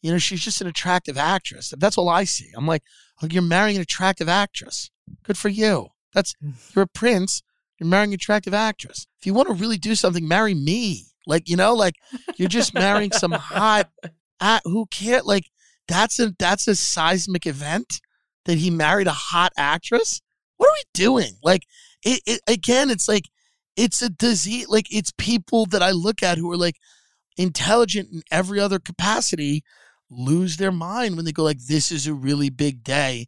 you 0.00 0.10
know, 0.10 0.18
she's 0.18 0.40
just 0.42 0.60
an 0.60 0.66
attractive 0.66 1.18
actress. 1.18 1.72
That's 1.76 1.98
all 1.98 2.08
I 2.08 2.24
see. 2.24 2.50
I'm 2.56 2.66
like, 2.66 2.82
oh, 3.22 3.28
you're 3.30 3.42
marrying 3.42 3.76
an 3.76 3.82
attractive 3.82 4.28
actress. 4.28 4.90
Good 5.24 5.36
for 5.36 5.48
you. 5.48 5.88
That's 6.14 6.34
you're 6.74 6.84
a 6.84 6.88
prince. 6.88 7.42
You're 7.78 7.88
marrying 7.88 8.10
an 8.10 8.14
attractive 8.14 8.54
actress. 8.54 9.06
If 9.20 9.26
you 9.26 9.34
want 9.34 9.48
to 9.48 9.54
really 9.54 9.78
do 9.78 9.94
something, 9.94 10.26
marry 10.26 10.54
me. 10.54 11.04
Like 11.28 11.48
you 11.48 11.56
know, 11.56 11.74
like 11.74 11.94
you're 12.36 12.48
just 12.48 12.74
marrying 12.74 13.12
some 13.12 13.32
hot. 13.32 13.88
Uh, 14.40 14.60
who 14.62 14.86
can't 14.86 15.26
like? 15.26 15.46
That's 15.88 16.20
a 16.20 16.32
that's 16.38 16.68
a 16.68 16.76
seismic 16.76 17.44
event 17.44 18.00
that 18.44 18.56
he 18.56 18.70
married 18.70 19.08
a 19.08 19.12
hot 19.12 19.52
actress. 19.58 20.22
What 20.58 20.68
are 20.68 20.74
we 20.74 20.84
doing? 20.94 21.32
Like 21.42 21.62
it, 22.04 22.20
it 22.24 22.40
again. 22.46 22.88
It's 22.88 23.08
like 23.08 23.24
it's 23.76 24.00
a 24.00 24.08
disease. 24.08 24.68
Like 24.68 24.86
it's 24.92 25.10
people 25.18 25.66
that 25.66 25.82
I 25.82 25.90
look 25.90 26.22
at 26.22 26.38
who 26.38 26.52
are 26.52 26.56
like 26.56 26.76
intelligent 27.36 28.10
in 28.12 28.22
every 28.30 28.60
other 28.60 28.78
capacity 28.78 29.64
lose 30.08 30.56
their 30.56 30.70
mind 30.70 31.16
when 31.16 31.24
they 31.24 31.32
go 31.32 31.42
like, 31.42 31.58
"This 31.58 31.90
is 31.90 32.06
a 32.06 32.14
really 32.14 32.50
big 32.50 32.84
day." 32.84 33.26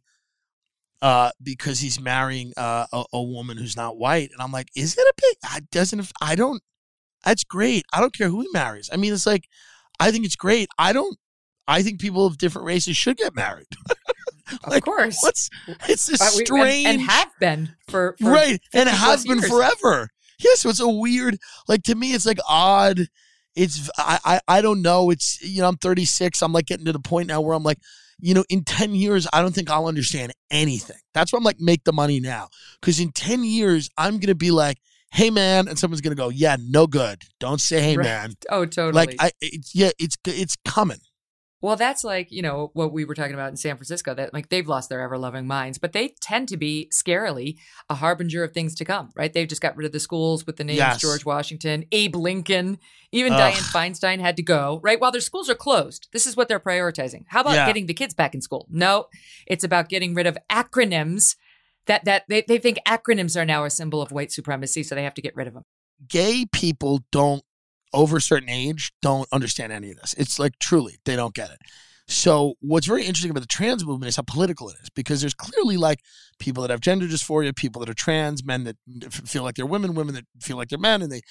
uh, 1.01 1.31
because 1.41 1.79
he's 1.79 1.99
marrying 1.99 2.53
uh, 2.57 2.85
a, 2.93 3.03
a, 3.13 3.21
woman 3.21 3.57
who's 3.57 3.75
not 3.75 3.97
white. 3.97 4.29
And 4.31 4.41
I'm 4.41 4.51
like, 4.51 4.69
is 4.75 4.97
it 4.97 5.01
a 5.01 5.13
big? 5.17 5.35
I 5.43 5.61
doesn't. 5.71 6.11
I 6.21 6.35
don't. 6.35 6.61
That's 7.23 7.43
great. 7.43 7.85
I 7.93 7.99
don't 7.99 8.13
care 8.13 8.29
who 8.29 8.41
he 8.41 8.47
marries. 8.53 8.89
I 8.91 8.97
mean, 8.97 9.13
it's 9.13 9.25
like, 9.25 9.47
I 9.99 10.11
think 10.11 10.25
it's 10.25 10.35
great. 10.35 10.69
I 10.77 10.93
don't. 10.93 11.17
I 11.67 11.83
think 11.83 12.01
people 12.01 12.25
of 12.25 12.37
different 12.37 12.65
races 12.65 12.97
should 12.97 13.17
get 13.17 13.35
married. 13.35 13.67
like, 14.67 14.77
of 14.77 14.83
course. 14.83 15.17
What's 15.21 15.49
it's 15.87 16.09
a 16.09 16.13
uh, 16.15 16.27
strange 16.27 16.87
and, 16.87 16.99
and, 16.99 17.09
have 17.09 17.29
been 17.39 17.75
for, 17.87 18.15
for 18.19 18.31
right 18.31 18.59
and 18.73 18.89
it 18.89 18.95
has 18.95 19.23
been 19.23 19.41
forever. 19.41 20.09
Yeah, 20.39 20.55
so 20.55 20.69
it's 20.69 20.79
a 20.79 20.89
weird. 20.89 21.37
Like 21.67 21.83
to 21.83 21.95
me, 21.95 22.13
it's 22.13 22.25
like 22.25 22.39
odd. 22.49 23.01
It's 23.55 23.89
I, 23.97 24.19
I 24.25 24.39
I 24.47 24.61
don't 24.61 24.81
know. 24.81 25.11
It's 25.11 25.39
you 25.41 25.61
know 25.61 25.67
I'm 25.67 25.77
36. 25.77 26.41
I'm 26.41 26.51
like 26.51 26.65
getting 26.65 26.85
to 26.85 26.93
the 26.93 26.99
point 26.99 27.27
now 27.27 27.41
where 27.41 27.55
I'm 27.55 27.63
like 27.63 27.77
you 28.21 28.35
know, 28.35 28.45
in 28.49 28.63
10 28.63 28.93
years, 28.93 29.27
I 29.33 29.41
don't 29.41 29.53
think 29.53 29.69
I'll 29.69 29.87
understand 29.87 30.31
anything. 30.51 30.97
That's 31.13 31.33
why 31.33 31.37
I'm 31.37 31.43
like, 31.43 31.59
make 31.59 31.83
the 31.83 31.91
money 31.91 32.19
now. 32.19 32.49
Because 32.79 32.99
in 32.99 33.11
10 33.11 33.43
years, 33.43 33.89
I'm 33.97 34.13
going 34.13 34.27
to 34.27 34.35
be 34.35 34.51
like, 34.51 34.77
hey, 35.11 35.29
man. 35.29 35.67
And 35.67 35.77
someone's 35.77 36.01
going 36.01 36.15
to 36.15 36.21
go, 36.21 36.29
yeah, 36.29 36.57
no 36.59 36.87
good. 36.87 37.21
Don't 37.39 37.61
say, 37.61 37.81
hey, 37.81 37.97
right. 37.97 38.03
man. 38.03 38.33
Oh, 38.49 38.65
totally. 38.65 38.93
Like, 38.93 39.15
I, 39.19 39.31
it's, 39.39 39.75
yeah, 39.75 39.91
it's, 39.99 40.17
it's 40.25 40.57
coming. 40.65 40.99
Well, 41.61 41.75
that's 41.75 42.03
like, 42.03 42.31
you 42.31 42.41
know, 42.41 42.71
what 42.73 42.91
we 42.91 43.05
were 43.05 43.13
talking 43.13 43.35
about 43.35 43.49
in 43.49 43.55
San 43.55 43.75
Francisco 43.75 44.15
that 44.15 44.33
like 44.33 44.49
they've 44.49 44.67
lost 44.67 44.89
their 44.89 44.99
ever 44.99 45.17
loving 45.17 45.45
minds, 45.45 45.77
but 45.77 45.93
they 45.93 46.15
tend 46.19 46.49
to 46.49 46.57
be 46.57 46.89
scarily 46.91 47.57
a 47.87 47.93
harbinger 47.93 48.43
of 48.43 48.51
things 48.51 48.73
to 48.75 48.85
come, 48.85 49.11
right? 49.15 49.31
They've 49.31 49.47
just 49.47 49.61
got 49.61 49.77
rid 49.77 49.85
of 49.85 49.91
the 49.91 49.99
schools 49.99 50.47
with 50.47 50.57
the 50.57 50.63
names 50.63 50.79
yes. 50.79 50.99
George 50.99 51.23
Washington, 51.23 51.85
Abe 51.91 52.15
Lincoln, 52.15 52.79
even 53.11 53.33
Ugh. 53.33 53.39
Dianne 53.39 53.71
Feinstein 53.71 54.19
had 54.19 54.37
to 54.37 54.43
go, 54.43 54.79
right? 54.83 54.99
While 54.99 55.11
their 55.11 55.21
schools 55.21 55.51
are 55.51 55.55
closed, 55.55 56.07
this 56.11 56.25
is 56.25 56.35
what 56.35 56.47
they're 56.47 56.59
prioritizing. 56.59 57.25
How 57.27 57.41
about 57.41 57.53
yeah. 57.53 57.67
getting 57.67 57.85
the 57.85 57.93
kids 57.93 58.15
back 58.15 58.33
in 58.33 58.41
school? 58.41 58.65
No, 58.71 59.05
it's 59.45 59.63
about 59.63 59.87
getting 59.87 60.15
rid 60.15 60.25
of 60.25 60.39
acronyms 60.49 61.35
that 61.87 62.05
that 62.05 62.23
they, 62.29 62.43
they 62.47 62.57
think 62.57 62.79
acronyms 62.87 63.39
are 63.39 63.45
now 63.45 63.63
a 63.63 63.69
symbol 63.69 64.01
of 64.01 64.11
white 64.11 64.31
supremacy, 64.31 64.83
so 64.83 64.95
they 64.95 65.03
have 65.03 65.13
to 65.15 65.21
get 65.21 65.35
rid 65.35 65.47
of 65.47 65.53
them. 65.53 65.63
Gay 66.07 66.45
people 66.51 67.01
don't 67.11 67.43
over 67.93 68.17
a 68.17 68.21
certain 68.21 68.49
age 68.49 68.91
don't 69.01 69.27
understand 69.31 69.71
any 69.73 69.91
of 69.91 69.97
this. 69.97 70.13
It's 70.17 70.39
like 70.39 70.57
truly, 70.59 70.97
they 71.05 71.15
don't 71.15 71.33
get 71.33 71.51
it. 71.51 71.59
So 72.11 72.55
what's 72.59 72.87
very 72.87 73.05
interesting 73.05 73.31
about 73.31 73.39
the 73.39 73.47
trans 73.47 73.85
movement 73.85 74.09
is 74.09 74.17
how 74.17 74.23
political 74.23 74.69
it 74.69 74.75
is 74.83 74.89
because 74.89 75.21
there's 75.21 75.33
clearly 75.33 75.77
like 75.77 76.01
people 76.39 76.61
that 76.61 76.69
have 76.69 76.81
gender 76.81 77.05
dysphoria, 77.05 77.55
people 77.55 77.79
that 77.79 77.89
are 77.89 77.93
trans, 77.93 78.43
men 78.43 78.65
that 78.65 78.75
feel 79.11 79.43
like 79.43 79.55
they're 79.55 79.65
women, 79.65 79.95
women 79.95 80.15
that 80.15 80.25
feel 80.41 80.57
like 80.57 80.67
they're 80.67 80.77
men, 80.77 81.01
and 81.01 81.09
they 81.09 81.21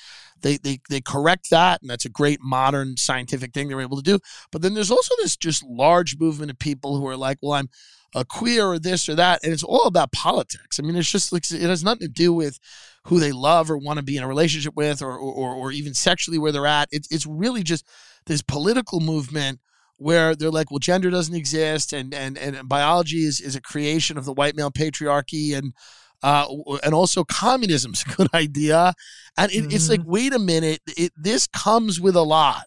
they 0.40 0.56
they 0.56 0.78
they 0.88 1.02
correct 1.02 1.50
that, 1.50 1.82
and 1.82 1.90
that's 1.90 2.06
a 2.06 2.10
great 2.10 2.40
modern 2.40 2.96
scientific 2.96 3.52
thing 3.52 3.68
they're 3.68 3.82
able 3.82 3.98
to 3.98 4.02
do. 4.02 4.18
But 4.50 4.62
then 4.62 4.72
there's 4.72 4.90
also 4.90 5.14
this 5.18 5.36
just 5.36 5.62
large 5.64 6.16
movement 6.18 6.50
of 6.50 6.58
people 6.58 6.96
who 6.96 7.06
are 7.08 7.16
like, 7.16 7.36
well, 7.42 7.52
I'm 7.52 7.68
a 8.14 8.24
queer 8.24 8.64
or 8.64 8.78
this 8.78 9.06
or 9.06 9.14
that, 9.16 9.40
and 9.44 9.52
it's 9.52 9.62
all 9.62 9.84
about 9.84 10.12
politics. 10.12 10.78
I 10.78 10.82
mean, 10.82 10.96
it's 10.96 11.12
just 11.12 11.30
like 11.30 11.42
it 11.50 11.60
has 11.60 11.84
nothing 11.84 12.08
to 12.08 12.08
do 12.08 12.32
with 12.32 12.58
who 13.04 13.20
they 13.20 13.32
love 13.32 13.70
or 13.70 13.76
want 13.76 13.98
to 13.98 14.02
be 14.02 14.16
in 14.16 14.22
a 14.22 14.28
relationship 14.28 14.74
with, 14.74 15.02
or 15.02 15.14
or 15.18 15.54
or 15.54 15.72
even 15.72 15.92
sexually 15.92 16.38
where 16.38 16.52
they're 16.52 16.66
at. 16.66 16.88
It's 16.90 17.12
it's 17.12 17.26
really 17.26 17.62
just 17.62 17.86
this 18.24 18.40
political 18.40 19.00
movement 19.00 19.60
where 20.00 20.34
they're 20.34 20.50
like, 20.50 20.70
well, 20.70 20.78
gender 20.78 21.10
doesn't 21.10 21.34
exist, 21.34 21.92
and 21.92 22.14
and 22.14 22.38
and 22.38 22.66
biology 22.66 23.24
is 23.24 23.40
is 23.40 23.54
a 23.54 23.60
creation 23.60 24.16
of 24.16 24.24
the 24.24 24.32
white 24.32 24.56
male 24.56 24.70
patriarchy, 24.70 25.54
and 25.54 25.74
uh, 26.22 26.46
and 26.82 26.94
also 26.94 27.22
communism's 27.22 28.02
a 28.06 28.10
good 28.16 28.28
idea. 28.32 28.94
And 29.36 29.52
it, 29.52 29.64
mm-hmm. 29.64 29.70
it's 29.72 29.90
like, 29.90 30.00
mm-hmm. 30.00 30.10
wait 30.10 30.32
a 30.32 30.38
minute, 30.38 30.80
it, 30.86 31.12
this 31.16 31.46
comes 31.46 32.00
with 32.00 32.16
a 32.16 32.22
lot. 32.22 32.64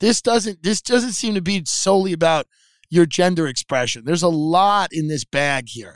This 0.00 0.20
doesn't 0.20 0.64
this 0.64 0.82
doesn't 0.82 1.12
seem 1.12 1.34
to 1.34 1.40
be 1.40 1.62
solely 1.66 2.12
about 2.12 2.46
your 2.90 3.06
gender 3.06 3.46
expression. 3.46 4.04
There's 4.04 4.24
a 4.24 4.28
lot 4.28 4.88
in 4.92 5.06
this 5.06 5.24
bag 5.24 5.68
here, 5.68 5.94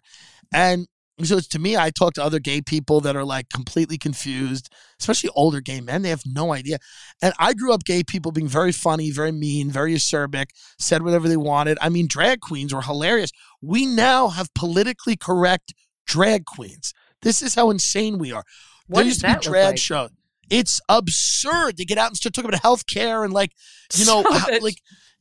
and 0.54 0.86
so 1.24 1.38
it's 1.38 1.48
to 1.48 1.58
me, 1.58 1.76
I 1.76 1.90
talk 1.90 2.14
to 2.14 2.24
other 2.24 2.38
gay 2.38 2.60
people 2.60 3.00
that 3.00 3.16
are 3.16 3.24
like 3.24 3.48
completely 3.48 3.96
confused, 3.96 4.68
especially 5.00 5.30
older 5.34 5.60
gay 5.60 5.80
men. 5.80 6.02
They 6.02 6.10
have 6.10 6.22
no 6.26 6.52
idea. 6.52 6.78
And 7.22 7.32
I 7.38 7.54
grew 7.54 7.72
up 7.72 7.84
gay 7.84 8.02
people 8.02 8.32
being 8.32 8.48
very 8.48 8.72
funny, 8.72 9.10
very 9.10 9.32
mean, 9.32 9.70
very 9.70 9.94
acerbic, 9.94 10.46
said 10.78 11.02
whatever 11.02 11.26
they 11.28 11.36
wanted. 11.38 11.78
I 11.80 11.88
mean, 11.88 12.06
drag 12.06 12.40
queens 12.40 12.74
were 12.74 12.82
hilarious. 12.82 13.30
We 13.62 13.86
now 13.86 14.28
have 14.28 14.52
politically 14.54 15.16
correct 15.16 15.72
drag 16.06 16.44
queens. 16.44 16.92
This 17.22 17.40
is 17.40 17.54
how 17.54 17.70
insane 17.70 18.18
we 18.18 18.32
are. 18.32 18.44
What 18.86 19.00
there 19.00 19.06
used 19.06 19.22
to 19.22 19.28
be 19.28 19.40
drag 19.40 19.72
like? 19.72 19.78
shows. 19.78 20.10
It's 20.50 20.80
absurd. 20.88 21.76
They 21.76 21.84
get 21.84 21.98
out 21.98 22.08
and 22.08 22.16
start 22.16 22.34
talking 22.34 22.50
about 22.50 22.62
health 22.62 22.86
care 22.86 23.24
and 23.24 23.32
like, 23.32 23.52
you 23.94 24.04
know, 24.06 24.22
how, 24.22 24.46
like 24.60 24.76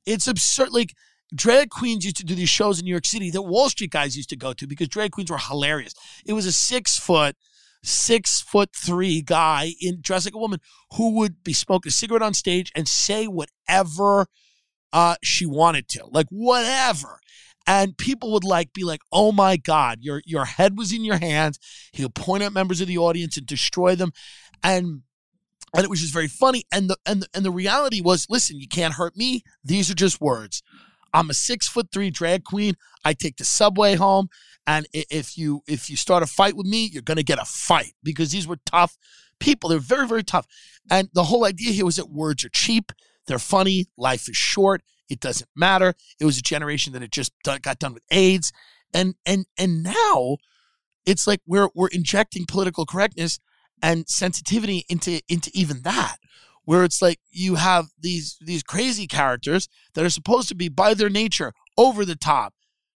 it's 0.05 0.27
absurd. 0.27 0.72
Like 0.72 0.93
drag 1.36 1.70
queens 1.70 2.06
used 2.06 2.18
to 2.18 2.26
do 2.26 2.36
these 2.36 2.49
shows 2.49 2.80
in 2.80 2.86
New 2.86 2.91
York 2.91 3.06
City 3.06 3.30
that 3.32 3.41
Wall 3.41 3.70
Street 3.70 3.91
guys 3.91 4.16
used 4.16 4.30
to 4.30 4.36
go 4.36 4.53
to 4.53 4.68
because 4.68 4.88
drag 4.88 5.12
queens 5.12 5.30
were 5.30 5.38
hilarious. 5.38 5.94
It 6.26 6.34
was 6.34 6.45
a 6.45 6.52
six 6.52 6.98
foot, 6.98 7.36
six 7.84 8.41
foot 8.41 8.70
three 8.76 9.22
guy 9.22 9.74
in 9.82 9.99
dressed 10.02 10.26
like 10.26 10.36
a 10.36 10.40
woman 10.40 10.60
who 10.94 11.16
would 11.18 11.44
be 11.44 11.53
smoking 11.53 11.90
a 11.90 11.94
cigarette 11.94 12.22
on 12.22 12.34
stage 12.34 12.72
and 12.76 12.88
say 12.88 13.28
whatever 13.28 14.28
uh, 14.94 15.16
she 15.22 15.45
wanted 15.45 15.88
to, 15.90 16.06
like 16.10 16.28
whatever. 16.30 17.20
And 17.68 17.98
people 17.98 18.32
would 18.32 18.44
like 18.44 18.74
be 18.74 18.84
like, 18.84 19.02
"Oh 19.12 19.32
my 19.32 19.57
God, 19.57 19.98
your 20.02 20.22
your 20.24 20.45
head 20.45 20.78
was 20.78 20.94
in 20.94 21.03
your 21.03 21.18
hands." 21.18 21.57
He'll 21.94 22.10
point 22.12 22.44
at 22.44 22.53
members 22.53 22.80
of 22.80 22.88
the 22.88 22.99
audience 22.99 23.38
and 23.38 23.48
destroy 23.48 23.95
them, 23.95 24.12
and 24.62 25.02
and 25.74 25.84
it 25.84 25.90
was 25.90 26.02
just 26.02 26.14
very 26.14 26.28
funny. 26.28 26.66
And 26.72 26.90
the 26.90 26.98
and 27.07 27.24
the, 27.24 27.28
and 27.34 27.44
the 27.44 27.52
reality 27.52 28.02
was, 28.02 28.28
listen, 28.30 28.60
you 28.60 28.68
can't 28.68 28.94
hurt 28.94 29.18
me. 29.18 29.41
These 29.64 29.90
are 29.90 29.95
just 29.95 30.22
words. 30.22 30.62
I'm 31.16 31.30
a 31.30 31.34
six 31.34 31.68
foot 31.68 31.88
three 31.94 32.12
drag 32.12 32.44
queen. 32.44 32.76
I 33.06 33.14
take 33.14 33.38
the 33.38 33.46
subway 33.46 33.96
home, 33.96 34.28
and 34.68 34.86
if 34.94 35.38
you 35.38 35.62
if 35.66 35.90
you 35.90 35.96
start 35.96 36.24
a 36.24 36.28
fight 36.28 36.58
with 36.58 36.68
me, 36.68 36.90
you're 36.92 37.02
gonna 37.02 37.24
get 37.24 37.42
a 37.42 37.46
fight 37.46 37.94
because 38.04 38.32
these 38.32 38.46
were 38.46 38.60
tough 38.66 38.98
people. 39.40 39.70
They're 39.70 39.80
very 39.80 40.08
very 40.08 40.24
tough, 40.24 40.46
and 40.92 41.10
the 41.14 41.24
whole 41.24 41.46
idea 41.46 41.72
here 41.72 41.86
was 41.86 41.96
that 41.96 42.10
words 42.10 42.44
are 42.44 42.50
cheap. 42.50 42.92
They're 43.28 43.40
funny. 43.40 43.86
Life 43.98 44.28
is 44.28 44.36
short. 44.36 44.84
It 45.10 45.22
doesn't 45.22 45.50
matter. 45.56 45.94
It 46.20 46.26
was 46.26 46.38
a 46.38 46.42
generation 46.42 46.92
that 46.94 47.02
had 47.02 47.14
just 47.14 47.32
got 47.46 47.80
done 47.80 47.94
with 47.94 48.04
AIDS, 48.12 48.52
and 48.94 49.16
and 49.26 49.46
and 49.58 49.84
now 49.84 50.38
it's 51.06 51.28
like 51.28 51.40
we're 51.48 51.70
we're 51.74 51.88
injecting 51.88 52.46
political 52.46 52.86
correctness 52.86 53.40
and 53.82 54.10
sensitivity 54.10 54.84
into 54.90 55.22
into 55.30 55.50
even 55.54 55.82
that 55.84 56.18
where 56.66 56.84
it's 56.84 57.02
like 57.02 57.20
you 57.32 57.56
have 57.56 57.88
these 58.00 58.38
these 58.42 58.64
crazy 58.64 59.08
characters 59.08 59.68
that 59.94 60.06
are 60.06 60.10
supposed 60.10 60.50
to 60.50 60.56
be 60.56 60.70
by 60.70 60.94
their 60.94 61.10
nature 61.10 61.54
over 61.78 62.04
the 62.06 62.16
top. 62.16 62.54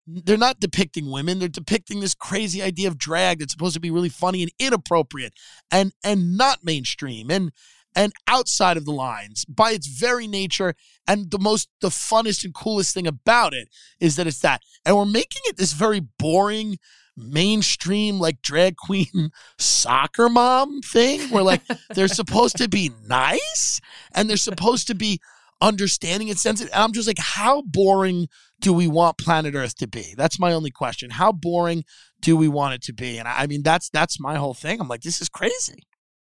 They're 0.07 0.37
not 0.37 0.61
depicting 0.61 1.11
women. 1.11 1.39
They're 1.39 1.49
depicting 1.49 1.99
this 1.99 2.15
crazy 2.15 2.61
idea 2.61 2.87
of 2.87 2.97
drag 2.97 3.39
that's 3.39 3.51
supposed 3.51 3.73
to 3.73 3.81
be 3.81 3.91
really 3.91 4.09
funny 4.09 4.41
and 4.41 4.51
inappropriate 4.57 5.33
and 5.69 5.91
and 6.03 6.37
not 6.37 6.63
mainstream 6.63 7.29
and 7.29 7.51
and 7.95 8.13
outside 8.27 8.77
of 8.77 8.85
the 8.85 8.91
lines 8.91 9.43
by 9.45 9.71
its 9.71 9.87
very 9.87 10.27
nature. 10.27 10.75
And 11.07 11.31
the 11.31 11.39
most 11.39 11.69
the 11.81 11.89
funnest 11.89 12.45
and 12.45 12.53
coolest 12.53 12.93
thing 12.93 13.07
about 13.07 13.53
it 13.53 13.69
is 13.99 14.15
that 14.15 14.27
it's 14.27 14.39
that. 14.39 14.61
And 14.85 14.95
we're 14.95 15.05
making 15.05 15.41
it 15.45 15.57
this 15.57 15.73
very 15.73 15.99
boring 15.99 16.77
mainstream 17.17 18.19
like 18.19 18.41
drag 18.41 18.75
queen 18.77 19.31
soccer 19.57 20.29
mom 20.29 20.81
thing 20.81 21.19
where 21.31 21.43
like 21.43 21.61
they're 21.95 22.07
supposed 22.07 22.57
to 22.57 22.69
be 22.69 22.91
nice 23.07 23.81
and 24.13 24.29
they're 24.29 24.37
supposed 24.37 24.87
to 24.87 24.95
be 24.95 25.19
understanding 25.61 26.29
and 26.29 26.37
sensitive. 26.37 26.71
And 26.73 26.83
I'm 26.83 26.93
just 26.93 27.07
like, 27.07 27.19
how 27.19 27.63
boring 27.63 28.27
do 28.59 28.73
we 28.73 28.87
want 28.87 29.17
planet 29.17 29.55
Earth 29.55 29.75
to 29.77 29.87
be? 29.87 30.13
That's 30.15 30.39
my 30.39 30.53
only 30.53 30.71
question. 30.71 31.09
How 31.11 31.31
boring 31.31 31.83
do 32.21 32.37
we 32.37 32.47
want 32.47 32.75
it 32.75 32.81
to 32.83 32.93
be? 32.93 33.17
And 33.17 33.27
I, 33.27 33.43
I 33.43 33.47
mean, 33.47 33.63
that's 33.63 33.89
that's 33.89 34.19
my 34.19 34.35
whole 34.35 34.53
thing. 34.53 34.79
I'm 34.79 34.87
like, 34.87 35.01
this 35.01 35.21
is 35.21 35.29
crazy. 35.29 35.83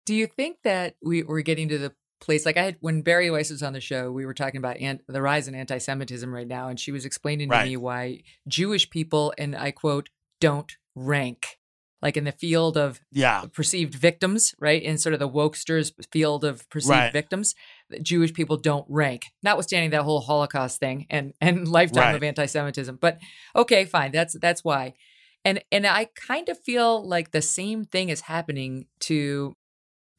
Do 0.06 0.16
you 0.16 0.28
think 0.28 0.58
that 0.64 0.96
we, 1.04 1.24
we're 1.24 1.42
getting 1.42 1.70
to 1.70 1.78
the 1.78 1.94
place 2.20 2.46
like 2.46 2.58
I 2.58 2.64
had 2.64 2.78
when 2.82 3.02
Bari 3.02 3.32
Weiss 3.32 3.50
was 3.50 3.64
on 3.64 3.74
the 3.74 3.80
show, 3.80 4.12
we 4.12 4.26
were 4.26 4.34
talking 4.34 4.58
about 4.58 4.78
ant, 4.78 5.02
the 5.08 5.22
rise 5.22 5.48
in 5.48 5.56
anti-Semitism 5.56 6.34
right 6.34 6.48
now, 6.48 6.68
and 6.68 6.80
she 6.80 6.92
was 6.92 7.06
explaining 7.06 7.50
to 7.50 7.56
right. 7.56 7.68
me 7.68 7.78
why 7.78 8.22
Jewish 8.48 8.90
people, 8.90 9.34
and 9.38 9.56
I 9.56 9.72
quote, 9.72 10.10
don't 10.40 10.74
rank 10.96 11.60
like 12.02 12.16
in 12.16 12.24
the 12.24 12.32
field 12.32 12.78
of 12.78 13.02
yeah. 13.12 13.44
perceived 13.54 13.94
victims, 13.94 14.56
right? 14.60 14.82
In 14.82 14.98
sort 14.98 15.14
of 15.14 15.20
the 15.20 15.30
wokesters 15.30 15.92
field 16.12 16.46
of 16.46 16.70
perceived 16.70 16.92
right. 16.92 17.14
victims, 17.14 17.56
Jewish 18.02 18.34
people 18.34 18.58
don't 18.58 18.86
rank, 18.88 19.26
notwithstanding 19.44 19.92
that 19.92 20.04
whole 20.04 20.22
Holocaust 20.22 20.80
thing 20.80 21.06
and 21.10 21.34
and 21.42 21.68
lifetime 21.72 22.04
right. 22.04 22.16
of 22.16 22.24
anti-Semitism. 22.24 22.98
But 23.02 23.20
okay, 23.56 23.86
fine, 23.86 24.12
that's 24.12 24.38
that's 24.40 24.64
why. 24.64 24.94
And 25.44 25.62
and 25.72 25.86
I 25.86 26.08
kind 26.16 26.50
of 26.50 26.60
feel 26.60 27.06
like 27.06 27.32
the 27.32 27.42
same 27.42 27.84
thing 27.84 28.10
is 28.10 28.22
happening 28.22 28.86
to 29.02 29.54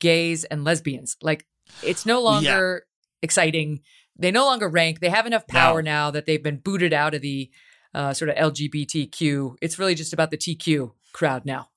gays 0.00 0.44
and 0.44 0.64
lesbians. 0.64 1.16
Like 1.22 1.46
it's 1.82 2.04
no 2.04 2.20
longer 2.22 2.84
yeah. 2.84 3.22
exciting. 3.22 3.80
They 4.18 4.30
no 4.30 4.44
longer 4.44 4.68
rank. 4.68 5.00
They 5.00 5.08
have 5.08 5.26
enough 5.26 5.46
power 5.46 5.82
no. 5.82 5.90
now 5.90 6.10
that 6.10 6.26
they've 6.26 6.42
been 6.42 6.58
booted 6.58 6.92
out 6.92 7.14
of 7.14 7.22
the 7.22 7.50
uh, 7.94 8.12
sort 8.12 8.30
of 8.30 8.36
LGBTQ. 8.36 9.56
It's 9.60 9.78
really 9.78 9.94
just 9.94 10.12
about 10.12 10.30
the 10.30 10.36
TQ 10.36 10.92
crowd 11.12 11.44
now. 11.44 11.68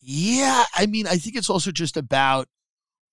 Yeah, 0.00 0.64
I 0.74 0.86
mean, 0.86 1.06
I 1.06 1.16
think 1.16 1.36
it's 1.36 1.50
also 1.50 1.70
just 1.70 1.96
about 1.96 2.48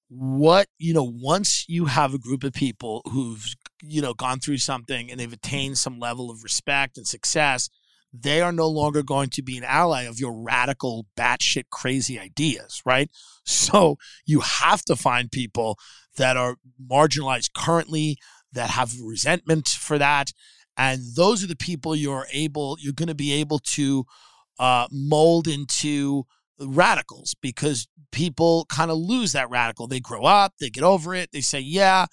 what 0.09 0.67
you 0.77 0.93
know. 0.93 1.03
Once 1.03 1.65
you 1.67 1.85
have 1.85 2.13
a 2.13 2.19
group 2.19 2.43
of 2.43 2.53
people 2.53 3.01
who've 3.11 3.45
you 3.83 4.01
know 4.01 4.13
gone 4.13 4.39
through 4.39 4.57
something 4.57 5.11
and 5.11 5.19
they've 5.19 5.33
attained 5.33 5.77
some 5.77 5.99
level 5.99 6.31
of 6.31 6.43
respect 6.43 6.97
and 6.97 7.05
success, 7.05 7.69
they 8.13 8.41
are 8.41 8.53
no 8.53 8.67
longer 8.67 9.03
going 9.03 9.29
to 9.31 9.41
be 9.41 9.57
an 9.57 9.65
ally 9.65 10.03
of 10.03 10.19
your 10.19 10.33
radical, 10.33 11.05
batshit 11.17 11.65
crazy 11.71 12.19
ideas, 12.19 12.81
right? 12.85 13.09
So 13.43 13.97
you 14.25 14.41
have 14.41 14.83
to 14.83 14.95
find 14.95 15.31
people 15.31 15.77
that 16.17 16.37
are 16.37 16.57
marginalized 16.89 17.51
currently, 17.55 18.17
that 18.53 18.71
have 18.71 18.93
resentment 19.01 19.67
for 19.67 19.97
that, 19.97 20.31
and 20.77 21.01
those 21.15 21.43
are 21.43 21.47
the 21.47 21.55
people 21.55 21.95
you're 21.95 22.27
able 22.31 22.77
you're 22.79 22.93
going 22.93 23.07
to 23.07 23.15
be 23.15 23.33
able 23.33 23.59
to 23.59 24.05
uh, 24.59 24.87
mold 24.91 25.47
into 25.47 26.25
radicals 26.59 27.35
because 27.41 27.87
people 28.11 28.65
kind 28.69 28.89
of 28.89 28.97
lose 28.97 29.33
that 29.33 29.49
radical. 29.49 29.87
They 29.87 29.99
grow 29.99 30.23
up 30.23 30.53
they 30.59 30.69
get 30.69 30.83
over 30.83 31.13
it 31.13 31.31
they 31.31 31.41
say 31.41 31.59
yeah 31.59 32.05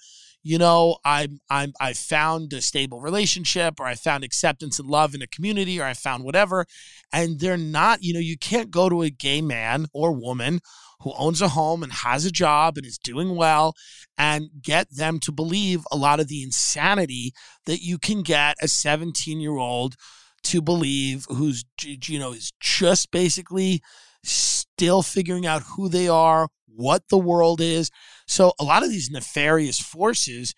you 0.45 0.59
know 0.59 0.95
i'm 1.03 1.39
i'm 1.49 1.73
i 1.81 1.91
found 1.91 2.53
a 2.53 2.61
stable 2.61 3.01
relationship 3.01 3.79
or 3.79 3.85
i 3.87 3.95
found 3.95 4.23
acceptance 4.23 4.79
and 4.79 4.87
love 4.87 5.15
in 5.15 5.21
a 5.21 5.27
community 5.27 5.81
or 5.81 5.83
i 5.83 5.93
found 5.93 6.23
whatever 6.23 6.65
and 7.11 7.39
they're 7.39 7.57
not 7.57 8.03
you 8.03 8.13
know 8.13 8.19
you 8.19 8.37
can't 8.37 8.69
go 8.69 8.87
to 8.87 9.01
a 9.01 9.09
gay 9.09 9.41
man 9.41 9.87
or 9.91 10.13
woman 10.13 10.61
who 11.01 11.11
owns 11.17 11.41
a 11.41 11.49
home 11.49 11.83
and 11.83 11.91
has 11.91 12.25
a 12.25 12.31
job 12.31 12.77
and 12.77 12.85
is 12.85 12.97
doing 12.99 13.35
well 13.35 13.73
and 14.17 14.49
get 14.61 14.87
them 14.95 15.19
to 15.19 15.31
believe 15.31 15.83
a 15.91 15.97
lot 15.97 16.19
of 16.19 16.27
the 16.27 16.43
insanity 16.43 17.33
that 17.65 17.81
you 17.81 17.97
can 17.97 18.21
get 18.21 18.55
a 18.61 18.67
17 18.67 19.39
year 19.39 19.57
old 19.57 19.95
to 20.43 20.61
believe 20.61 21.25
who's 21.27 21.65
you 21.83 22.19
know 22.19 22.33
is 22.33 22.53
just 22.59 23.09
basically 23.09 23.81
still 24.23 25.01
figuring 25.01 25.47
out 25.47 25.63
who 25.75 25.89
they 25.89 26.07
are 26.07 26.49
what 26.67 27.03
the 27.09 27.17
world 27.17 27.61
is 27.61 27.89
so 28.27 28.53
a 28.59 28.63
lot 28.63 28.83
of 28.83 28.89
these 28.89 29.09
nefarious 29.09 29.79
forces 29.79 30.53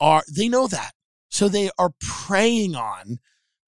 are 0.00 0.22
they 0.32 0.48
know 0.48 0.66
that. 0.66 0.92
So 1.30 1.48
they 1.48 1.70
are 1.78 1.90
preying 2.00 2.74
on 2.74 3.18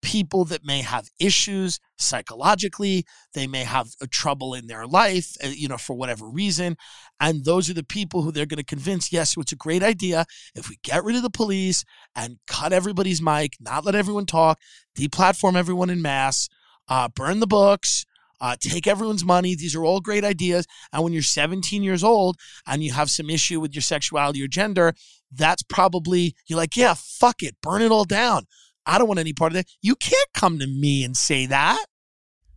people 0.02 0.44
that 0.46 0.64
may 0.64 0.80
have 0.80 1.08
issues 1.18 1.78
psychologically 1.98 3.04
they 3.34 3.46
may 3.46 3.64
have 3.64 3.88
a 4.00 4.06
trouble 4.06 4.54
in 4.54 4.66
their 4.66 4.86
life 4.86 5.36
uh, 5.44 5.48
you 5.48 5.68
know 5.68 5.76
for 5.76 5.94
whatever 5.94 6.26
reason 6.26 6.74
and 7.20 7.44
those 7.44 7.68
are 7.68 7.74
the 7.74 7.84
people 7.84 8.22
who 8.22 8.32
they're 8.32 8.46
going 8.46 8.56
to 8.56 8.64
convince 8.64 9.12
yes 9.12 9.36
it's 9.36 9.52
a 9.52 9.56
great 9.56 9.82
idea. 9.82 10.24
If 10.54 10.70
we 10.70 10.78
get 10.82 11.04
rid 11.04 11.16
of 11.16 11.22
the 11.22 11.30
police 11.30 11.84
and 12.16 12.38
cut 12.46 12.72
everybody's 12.72 13.20
mic 13.20 13.52
not 13.60 13.84
let 13.84 13.94
everyone 13.94 14.26
talk 14.26 14.58
deplatform 14.98 15.54
everyone 15.54 15.90
in 15.90 16.00
mass 16.00 16.48
uh, 16.88 17.08
burn 17.08 17.40
the 17.40 17.46
books 17.46 18.06
uh, 18.40 18.56
take 18.60 18.86
everyone's 18.86 19.24
money. 19.24 19.54
These 19.54 19.74
are 19.74 19.84
all 19.84 20.00
great 20.00 20.24
ideas. 20.24 20.66
And 20.92 21.02
when 21.02 21.12
you're 21.12 21.22
17 21.22 21.82
years 21.82 22.04
old 22.04 22.36
and 22.66 22.82
you 22.82 22.92
have 22.92 23.10
some 23.10 23.30
issue 23.30 23.60
with 23.60 23.74
your 23.74 23.82
sexuality 23.82 24.42
or 24.42 24.48
gender, 24.48 24.94
that's 25.32 25.62
probably, 25.62 26.34
you're 26.46 26.56
like, 26.56 26.76
yeah, 26.76 26.94
fuck 26.96 27.42
it, 27.42 27.56
burn 27.62 27.82
it 27.82 27.92
all 27.92 28.04
down. 28.04 28.46
I 28.86 28.98
don't 28.98 29.08
want 29.08 29.20
any 29.20 29.32
part 29.32 29.52
of 29.52 29.56
that. 29.56 29.66
You 29.82 29.94
can't 29.94 30.28
come 30.34 30.58
to 30.58 30.66
me 30.66 31.04
and 31.04 31.16
say 31.16 31.46
that. 31.46 31.84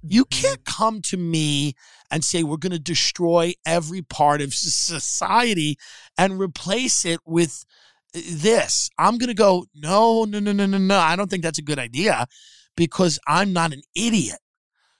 You 0.01 0.25
mm-hmm. 0.25 0.41
can't 0.41 0.65
come 0.65 1.01
to 1.03 1.17
me 1.17 1.73
and 2.11 2.23
say 2.23 2.43
we're 2.43 2.57
going 2.57 2.71
to 2.73 2.79
destroy 2.79 3.53
every 3.65 4.01
part 4.01 4.41
of 4.41 4.53
society 4.53 5.77
and 6.17 6.39
replace 6.39 7.05
it 7.05 7.19
with 7.25 7.65
this. 8.13 8.89
I'm 8.97 9.17
going 9.17 9.29
to 9.29 9.33
go, 9.33 9.65
no, 9.75 10.25
no, 10.25 10.39
no, 10.39 10.51
no, 10.51 10.65
no, 10.65 10.77
no. 10.77 10.97
I 10.97 11.15
don't 11.15 11.29
think 11.29 11.43
that's 11.43 11.59
a 11.59 11.63
good 11.63 11.79
idea 11.79 12.27
because 12.75 13.19
I'm 13.27 13.53
not 13.53 13.73
an 13.73 13.81
idiot. 13.95 14.37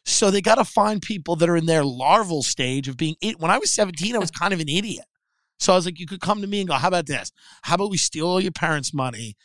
So 0.05 0.31
they 0.31 0.41
got 0.41 0.55
to 0.55 0.65
find 0.65 1.01
people 1.01 1.35
that 1.37 1.49
are 1.49 1.55
in 1.55 1.65
their 1.65 1.83
larval 1.83 2.43
stage 2.43 2.87
of 2.87 2.97
being. 2.97 3.15
When 3.37 3.51
I 3.51 3.57
was 3.57 3.71
17, 3.71 4.15
I 4.15 4.19
was 4.19 4.31
kind 4.31 4.53
of 4.53 4.59
an 4.59 4.69
idiot. 4.69 5.05
So 5.59 5.71
I 5.71 5.75
was 5.77 5.85
like, 5.85 5.99
you 5.99 6.05
could 6.05 6.19
come 6.19 6.41
to 6.41 6.47
me 6.47 6.59
and 6.59 6.67
go, 6.67 6.75
how 6.75 6.89
about 6.89 7.05
this? 7.05 7.31
How 7.61 7.75
about 7.75 7.89
we 7.89 7.97
steal 7.97 8.27
all 8.27 8.41
your 8.41 8.51
parents' 8.51 8.93
money, 8.93 9.35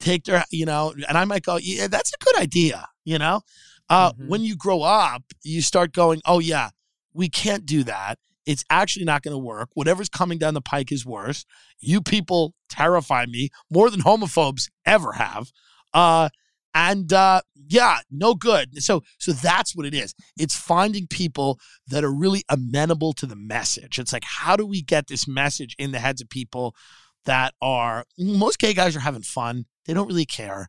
take 0.00 0.24
their, 0.24 0.44
you 0.50 0.64
know, 0.64 0.94
and 1.08 1.18
I 1.18 1.24
might 1.26 1.42
go, 1.42 1.56
yeah, 1.56 1.86
that's 1.86 2.12
a 2.14 2.24
good 2.24 2.36
idea, 2.36 2.88
you 3.04 3.18
know? 3.18 3.42
Uh, 3.90 4.12
mm-hmm. 4.12 4.28
When 4.28 4.42
you 4.42 4.56
grow 4.56 4.82
up, 4.82 5.22
you 5.42 5.60
start 5.60 5.92
going, 5.92 6.22
oh, 6.24 6.38
yeah, 6.38 6.70
we 7.12 7.28
can't 7.28 7.66
do 7.66 7.84
that. 7.84 8.18
It's 8.46 8.64
actually 8.70 9.04
not 9.04 9.22
going 9.22 9.34
to 9.34 9.38
work. 9.38 9.70
Whatever's 9.74 10.08
coming 10.08 10.38
down 10.38 10.54
the 10.54 10.60
pike 10.60 10.92
is 10.92 11.04
worse. 11.04 11.44
You 11.80 12.00
people 12.00 12.54
terrify 12.68 13.26
me 13.26 13.50
more 13.70 13.90
than 13.90 14.00
homophobes 14.00 14.70
ever 14.84 15.12
have. 15.12 15.50
Uh, 15.92 16.28
and 16.76 17.10
uh, 17.10 17.40
yeah, 17.68 18.00
no 18.10 18.34
good. 18.34 18.82
So 18.82 19.02
so 19.18 19.32
that's 19.32 19.74
what 19.74 19.86
it 19.86 19.94
is. 19.94 20.14
It's 20.38 20.54
finding 20.54 21.06
people 21.06 21.58
that 21.88 22.04
are 22.04 22.12
really 22.12 22.44
amenable 22.50 23.14
to 23.14 23.24
the 23.24 23.34
message. 23.34 23.98
It's 23.98 24.12
like 24.12 24.24
how 24.24 24.56
do 24.56 24.66
we 24.66 24.82
get 24.82 25.06
this 25.06 25.26
message 25.26 25.74
in 25.78 25.92
the 25.92 25.98
heads 25.98 26.20
of 26.20 26.28
people 26.28 26.76
that 27.24 27.54
are 27.62 28.04
most 28.18 28.58
gay 28.58 28.74
guys 28.74 28.94
are 28.94 29.00
having 29.00 29.22
fun. 29.22 29.64
They 29.86 29.94
don't 29.94 30.06
really 30.06 30.26
care. 30.26 30.68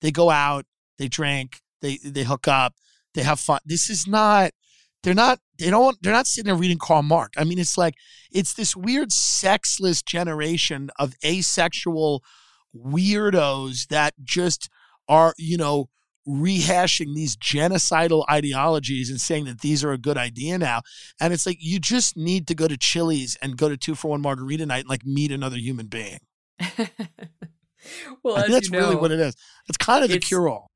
They 0.00 0.12
go 0.12 0.30
out, 0.30 0.64
they 0.96 1.08
drink, 1.08 1.60
they 1.82 1.98
they 2.04 2.22
hook 2.22 2.46
up, 2.46 2.74
they 3.14 3.24
have 3.24 3.40
fun. 3.40 3.58
This 3.66 3.90
is 3.90 4.06
not 4.06 4.52
they're 5.02 5.14
not 5.14 5.40
they 5.58 5.70
don't 5.70 5.98
they're 6.00 6.12
not 6.12 6.28
sitting 6.28 6.46
there 6.46 6.54
reading 6.54 6.78
Karl 6.78 7.02
Marx. 7.02 7.36
I 7.36 7.42
mean, 7.42 7.58
it's 7.58 7.76
like 7.76 7.94
it's 8.30 8.54
this 8.54 8.76
weird 8.76 9.10
sexless 9.10 10.02
generation 10.02 10.90
of 11.00 11.14
asexual 11.24 12.22
weirdos 12.72 13.88
that 13.88 14.14
just 14.22 14.68
are, 15.08 15.34
you 15.38 15.56
know, 15.56 15.88
rehashing 16.28 17.14
these 17.14 17.36
genocidal 17.36 18.24
ideologies 18.30 19.08
and 19.08 19.20
saying 19.20 19.46
that 19.46 19.60
these 19.60 19.82
are 19.82 19.92
a 19.92 19.98
good 19.98 20.18
idea 20.18 20.58
now. 20.58 20.82
And 21.20 21.32
it's 21.32 21.46
like 21.46 21.56
you 21.60 21.78
just 21.78 22.16
need 22.16 22.46
to 22.48 22.54
go 22.54 22.68
to 22.68 22.76
Chili's 22.76 23.36
and 23.40 23.56
go 23.56 23.68
to 23.68 23.76
two 23.76 23.94
for 23.94 24.08
one 24.08 24.20
margarita 24.20 24.66
night 24.66 24.80
and 24.80 24.88
like 24.88 25.06
meet 25.06 25.32
another 25.32 25.56
human 25.56 25.86
being. 25.86 26.18
well, 28.22 28.44
that's 28.48 28.66
you 28.66 28.72
know, 28.72 28.80
really 28.80 28.96
what 28.96 29.10
it 29.10 29.20
is. 29.20 29.34
It's 29.68 29.78
kind 29.78 30.04
of 30.04 30.10
the 30.10 30.18
cure 30.18 30.48
all. 30.48 30.70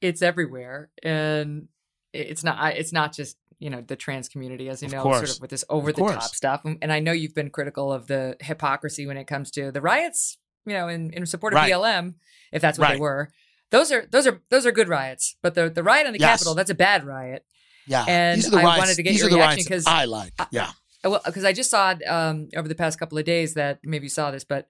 It's 0.00 0.22
everywhere, 0.22 0.90
and 1.02 1.68
it's 2.12 2.44
not. 2.44 2.76
It's 2.76 2.92
not 2.92 3.12
just 3.12 3.36
you 3.58 3.70
know 3.70 3.80
the 3.80 3.96
trans 3.96 4.28
community, 4.28 4.68
as 4.68 4.82
you 4.82 4.86
of 4.86 4.92
know, 4.92 5.02
course. 5.02 5.18
sort 5.18 5.30
of 5.30 5.40
with 5.40 5.50
this 5.50 5.64
over 5.68 5.90
the 5.90 6.02
top 6.02 6.22
stuff. 6.22 6.60
And 6.64 6.92
I 6.92 7.00
know 7.00 7.12
you've 7.12 7.34
been 7.34 7.50
critical 7.50 7.92
of 7.92 8.06
the 8.06 8.36
hypocrisy 8.40 9.06
when 9.06 9.16
it 9.16 9.26
comes 9.26 9.50
to 9.52 9.72
the 9.72 9.80
riots. 9.80 10.38
You 10.64 10.74
know, 10.74 10.88
in, 10.88 11.12
in 11.12 11.26
support 11.26 11.52
of 11.52 11.58
right. 11.58 11.72
BLM, 11.72 12.14
if 12.52 12.60
that's 12.60 12.78
what 12.78 12.88
right. 12.88 12.94
they 12.94 13.00
were 13.00 13.30
those 13.70 13.92
are 13.92 14.06
those 14.10 14.26
are 14.26 14.40
those 14.50 14.66
are 14.66 14.72
good 14.72 14.88
riots. 14.88 15.36
But 15.42 15.54
the 15.54 15.68
the 15.70 15.82
riot 15.82 16.06
on 16.06 16.12
the 16.12 16.18
yes. 16.18 16.38
Capitol, 16.38 16.54
that's 16.54 16.70
a 16.70 16.74
bad 16.74 17.04
riot. 17.04 17.44
Yeah, 17.86 18.04
and 18.08 18.38
These 18.38 18.48
are 18.48 18.50
the 18.50 18.58
I 18.58 18.62
riots. 18.64 18.78
wanted 18.78 18.94
to 18.96 19.02
get 19.02 19.10
These 19.10 19.20
your 19.20 19.30
reaction 19.30 19.64
because 19.64 19.86
I 19.86 20.06
like. 20.06 20.32
Yeah, 20.50 20.70
well, 21.04 21.20
because 21.24 21.44
I 21.44 21.52
just 21.52 21.70
saw 21.70 21.94
um, 22.06 22.48
over 22.56 22.68
the 22.68 22.74
past 22.74 22.98
couple 22.98 23.18
of 23.18 23.24
days 23.24 23.54
that 23.54 23.80
maybe 23.84 24.06
you 24.06 24.10
saw 24.10 24.30
this, 24.30 24.44
but 24.44 24.68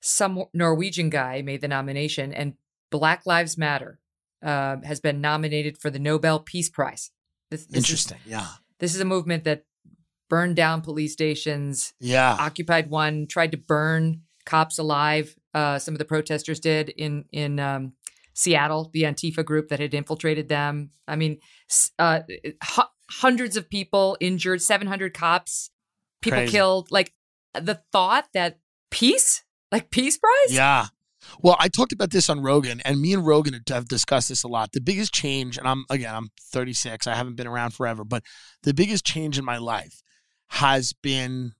some 0.00 0.44
Norwegian 0.52 1.10
guy 1.10 1.42
made 1.42 1.60
the 1.60 1.68
nomination, 1.68 2.32
and 2.32 2.54
Black 2.90 3.26
Lives 3.26 3.56
Matter 3.56 3.98
uh, 4.42 4.76
has 4.84 5.00
been 5.00 5.20
nominated 5.20 5.78
for 5.78 5.90
the 5.90 5.98
Nobel 5.98 6.40
Peace 6.40 6.68
Prize. 6.68 7.10
This, 7.50 7.64
this 7.66 7.78
Interesting. 7.78 8.18
Is, 8.26 8.32
yeah, 8.32 8.46
this 8.78 8.94
is 8.94 9.00
a 9.00 9.06
movement 9.06 9.44
that 9.44 9.64
burned 10.28 10.56
down 10.56 10.82
police 10.82 11.14
stations. 11.14 11.94
Yeah, 12.00 12.36
occupied 12.38 12.90
one, 12.90 13.26
tried 13.26 13.52
to 13.52 13.56
burn 13.56 14.22
cops 14.44 14.78
alive. 14.78 15.36
Uh, 15.54 15.78
some 15.78 15.94
of 15.94 15.98
the 15.98 16.04
protesters 16.04 16.60
did 16.60 16.90
in 16.90 17.24
in 17.32 17.58
um, 17.58 17.94
Seattle, 18.38 18.88
the 18.92 19.02
Antifa 19.02 19.44
group 19.44 19.68
that 19.68 19.80
had 19.80 19.92
infiltrated 19.94 20.48
them. 20.48 20.90
I 21.08 21.16
mean, 21.16 21.38
uh, 21.98 22.20
h- 22.28 22.86
hundreds 23.10 23.56
of 23.56 23.68
people 23.68 24.16
injured, 24.20 24.62
700 24.62 25.12
cops, 25.12 25.70
people 26.22 26.38
Crazy. 26.38 26.52
killed. 26.52 26.92
Like 26.92 27.12
the 27.52 27.82
thought 27.90 28.28
that 28.34 28.60
peace, 28.92 29.42
like 29.72 29.90
peace 29.90 30.18
prize? 30.18 30.54
Yeah. 30.54 30.86
Well, 31.42 31.56
I 31.58 31.66
talked 31.66 31.92
about 31.92 32.10
this 32.12 32.30
on 32.30 32.40
Rogan, 32.40 32.80
and 32.84 33.00
me 33.00 33.12
and 33.12 33.26
Rogan 33.26 33.60
have 33.68 33.88
discussed 33.88 34.28
this 34.28 34.44
a 34.44 34.48
lot. 34.48 34.70
The 34.70 34.80
biggest 34.80 35.12
change, 35.12 35.58
and 35.58 35.66
I'm 35.66 35.84
again, 35.90 36.14
I'm 36.14 36.28
36. 36.52 37.08
I 37.08 37.16
haven't 37.16 37.34
been 37.34 37.48
around 37.48 37.72
forever, 37.72 38.04
but 38.04 38.22
the 38.62 38.72
biggest 38.72 39.04
change 39.04 39.36
in 39.36 39.44
my 39.44 39.58
life 39.58 40.00
has 40.50 40.92
been 40.92 41.54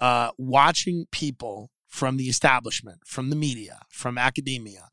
uh, 0.00 0.30
watching 0.38 1.04
people 1.12 1.70
from 1.86 2.16
the 2.16 2.24
establishment, 2.24 3.00
from 3.04 3.28
the 3.28 3.36
media, 3.36 3.80
from 3.90 4.16
academia, 4.16 4.88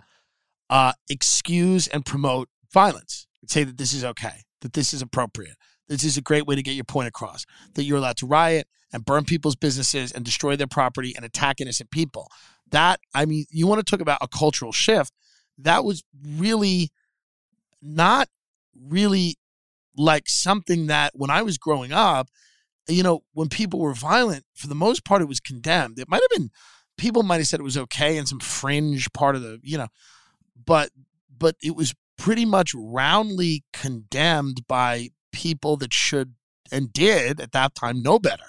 uh, 0.69 0.93
excuse 1.09 1.87
and 1.87 2.05
promote 2.05 2.49
violence. 2.71 3.27
Say 3.47 3.63
that 3.63 3.77
this 3.77 3.93
is 3.93 4.03
okay, 4.03 4.43
that 4.61 4.73
this 4.73 4.93
is 4.93 5.01
appropriate. 5.01 5.55
This 5.87 6.03
is 6.03 6.17
a 6.17 6.21
great 6.21 6.45
way 6.45 6.55
to 6.55 6.61
get 6.61 6.73
your 6.73 6.83
point 6.83 7.07
across. 7.07 7.45
That 7.75 7.83
you're 7.83 7.97
allowed 7.97 8.17
to 8.17 8.25
riot 8.25 8.67
and 8.91 9.05
burn 9.05 9.23
people's 9.23 9.55
businesses 9.55 10.11
and 10.11 10.25
destroy 10.25 10.55
their 10.55 10.67
property 10.67 11.13
and 11.15 11.23
attack 11.23 11.61
innocent 11.61 11.91
people. 11.91 12.29
That, 12.71 12.99
I 13.13 13.25
mean, 13.25 13.45
you 13.49 13.67
want 13.67 13.85
to 13.85 13.89
talk 13.89 14.01
about 14.01 14.19
a 14.21 14.27
cultural 14.27 14.73
shift. 14.73 15.13
That 15.57 15.85
was 15.85 16.03
really 16.25 16.89
not 17.81 18.27
really 18.75 19.35
like 19.95 20.27
something 20.27 20.87
that 20.87 21.13
when 21.15 21.29
I 21.29 21.41
was 21.41 21.57
growing 21.57 21.91
up, 21.93 22.27
you 22.87 23.03
know, 23.03 23.21
when 23.33 23.49
people 23.49 23.79
were 23.79 23.93
violent, 23.93 24.43
for 24.53 24.67
the 24.67 24.75
most 24.75 25.03
part, 25.03 25.21
it 25.21 25.27
was 25.27 25.39
condemned. 25.39 25.99
It 25.99 26.09
might 26.09 26.21
have 26.21 26.29
been, 26.37 26.49
people 26.97 27.23
might 27.23 27.37
have 27.37 27.47
said 27.47 27.59
it 27.59 27.63
was 27.63 27.77
okay 27.77 28.17
in 28.17 28.25
some 28.25 28.39
fringe 28.39 29.11
part 29.13 29.35
of 29.35 29.41
the, 29.41 29.59
you 29.63 29.77
know, 29.77 29.87
but 30.67 30.91
but 31.35 31.55
it 31.63 31.75
was 31.75 31.95
pretty 32.17 32.45
much 32.45 32.73
roundly 32.75 33.63
condemned 33.73 34.67
by 34.67 35.09
people 35.31 35.77
that 35.77 35.93
should 35.93 36.35
and 36.71 36.93
did 36.93 37.39
at 37.39 37.53
that 37.53 37.73
time 37.73 38.03
know 38.03 38.19
better. 38.19 38.43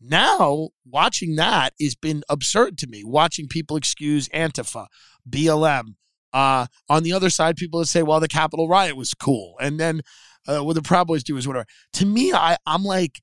Now, 0.00 0.70
watching 0.84 1.36
that 1.36 1.72
has 1.80 1.94
been 1.94 2.22
absurd 2.28 2.78
to 2.78 2.86
me. 2.86 3.04
Watching 3.04 3.48
people 3.48 3.76
excuse 3.76 4.28
Antifa, 4.30 4.86
BLM. 5.28 5.94
Uh, 6.32 6.66
on 6.88 7.04
the 7.04 7.12
other 7.12 7.30
side, 7.30 7.56
people 7.56 7.80
that 7.80 7.86
say, 7.86 8.02
well, 8.02 8.20
the 8.20 8.28
Capitol 8.28 8.68
riot 8.68 8.96
was 8.96 9.14
cool. 9.14 9.54
And 9.60 9.78
then 9.78 10.02
uh, 10.46 10.62
what 10.62 10.74
the 10.74 10.82
Proud 10.82 11.06
Boys 11.06 11.24
do 11.24 11.36
is 11.36 11.46
whatever. 11.46 11.66
To 11.94 12.06
me, 12.06 12.32
I, 12.32 12.56
I'm 12.66 12.84
like, 12.84 13.22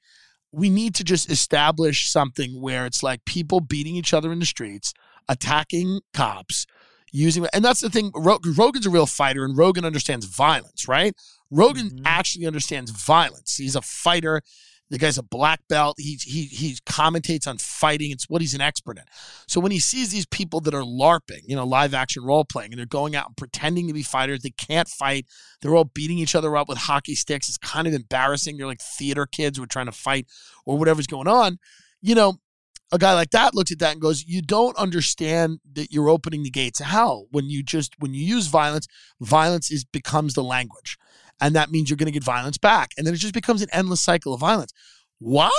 we 0.52 0.69
need 0.69 0.95
to 0.95 1.03
just 1.03 1.30
establish 1.30 2.10
something 2.10 2.61
where 2.61 2.85
it's 2.85 3.03
like 3.03 3.26
people 3.26 3.60
beating 3.60 3.95
each 3.95 4.14
other 4.14 4.31
in 4.31 4.39
the 4.39 4.45
streets, 4.45 4.93
attacking 5.27 6.02
cops, 6.14 6.65
using 7.11 7.45
and 7.53 7.63
that's 7.63 7.81
the 7.81 7.89
thing 7.89 8.11
rogan's 8.15 8.85
a 8.85 8.89
real 8.89 9.05
fighter 9.05 9.43
and 9.43 9.57
rogan 9.57 9.83
understands 9.83 10.25
violence 10.25 10.88
right? 10.88 11.13
Rogan 11.51 11.89
mm-hmm. 11.89 12.05
actually 12.05 12.47
understands 12.47 12.91
violence. 12.91 13.57
He's 13.57 13.75
a 13.75 13.81
fighter. 13.81 14.41
The 14.89 14.97
guy's 14.97 15.17
a 15.17 15.23
black 15.23 15.61
belt. 15.69 15.95
He, 15.99 16.17
he 16.21 16.43
he 16.45 16.75
commentates 16.85 17.47
on 17.47 17.57
fighting. 17.57 18.11
It's 18.11 18.29
what 18.29 18.41
he's 18.41 18.53
an 18.53 18.59
expert 18.59 18.97
in. 18.97 19.05
So 19.47 19.61
when 19.61 19.71
he 19.71 19.79
sees 19.79 20.11
these 20.11 20.25
people 20.25 20.59
that 20.61 20.73
are 20.73 20.83
larping 20.83 21.43
you 21.45 21.55
know 21.55 21.65
live 21.65 21.93
action 21.93 22.25
role 22.25 22.43
playing 22.43 22.73
and 22.73 22.79
they're 22.79 22.85
going 22.85 23.15
out 23.15 23.27
and 23.27 23.38
pretending 23.38 23.88
to 23.88 23.93
be 23.93 24.03
fighters 24.03 24.41
they 24.41 24.49
can't 24.49 24.89
fight 24.89 25.27
they're 25.61 25.75
all 25.75 25.85
beating 25.85 26.17
each 26.17 26.35
other 26.35 26.57
up 26.57 26.67
with 26.67 26.77
hockey 26.77 27.15
sticks 27.15 27.47
it's 27.47 27.57
kind 27.57 27.88
of 27.88 27.93
embarrassing. 27.93 28.57
They're 28.57 28.67
like 28.67 28.81
theater 28.81 29.25
kids 29.25 29.57
who 29.57 29.63
are 29.63 29.67
trying 29.67 29.85
to 29.85 29.93
fight 29.93 30.27
or 30.65 30.77
whatever's 30.77 31.07
going 31.07 31.27
on. 31.27 31.57
You 32.01 32.15
know 32.15 32.39
a 32.91 32.97
guy 32.97 33.13
like 33.13 33.31
that 33.31 33.55
looks 33.55 33.72
at 33.72 33.80
that 33.80 33.93
and 33.93 34.01
goes, 34.01 34.26
"You 34.26 34.41
don't 34.41 34.77
understand 34.77 35.59
that 35.73 35.91
you're 35.91 36.09
opening 36.09 36.43
the 36.43 36.49
gates 36.49 36.80
of 36.80 36.88
hell 36.88 37.27
when 37.31 37.49
you 37.49 37.63
just 37.63 37.93
when 37.99 38.13
you 38.13 38.23
use 38.23 38.47
violence. 38.47 38.88
Violence 39.19 39.72
is 39.72 39.85
becomes 39.85 40.34
the 40.34 40.43
language, 40.43 40.97
and 41.39 41.55
that 41.55 41.72
means 41.72 41.89
you're 41.89 41.97
going 41.97 42.07
to 42.07 42.11
get 42.11 42.23
violence 42.23 42.57
back, 42.57 42.91
and 42.97 43.07
then 43.07 43.13
it 43.13 43.18
just 43.18 43.34
becomes 43.34 43.61
an 43.61 43.69
endless 43.72 44.01
cycle 44.01 44.34
of 44.34 44.39
violence. 44.39 44.73
Why 45.19 45.51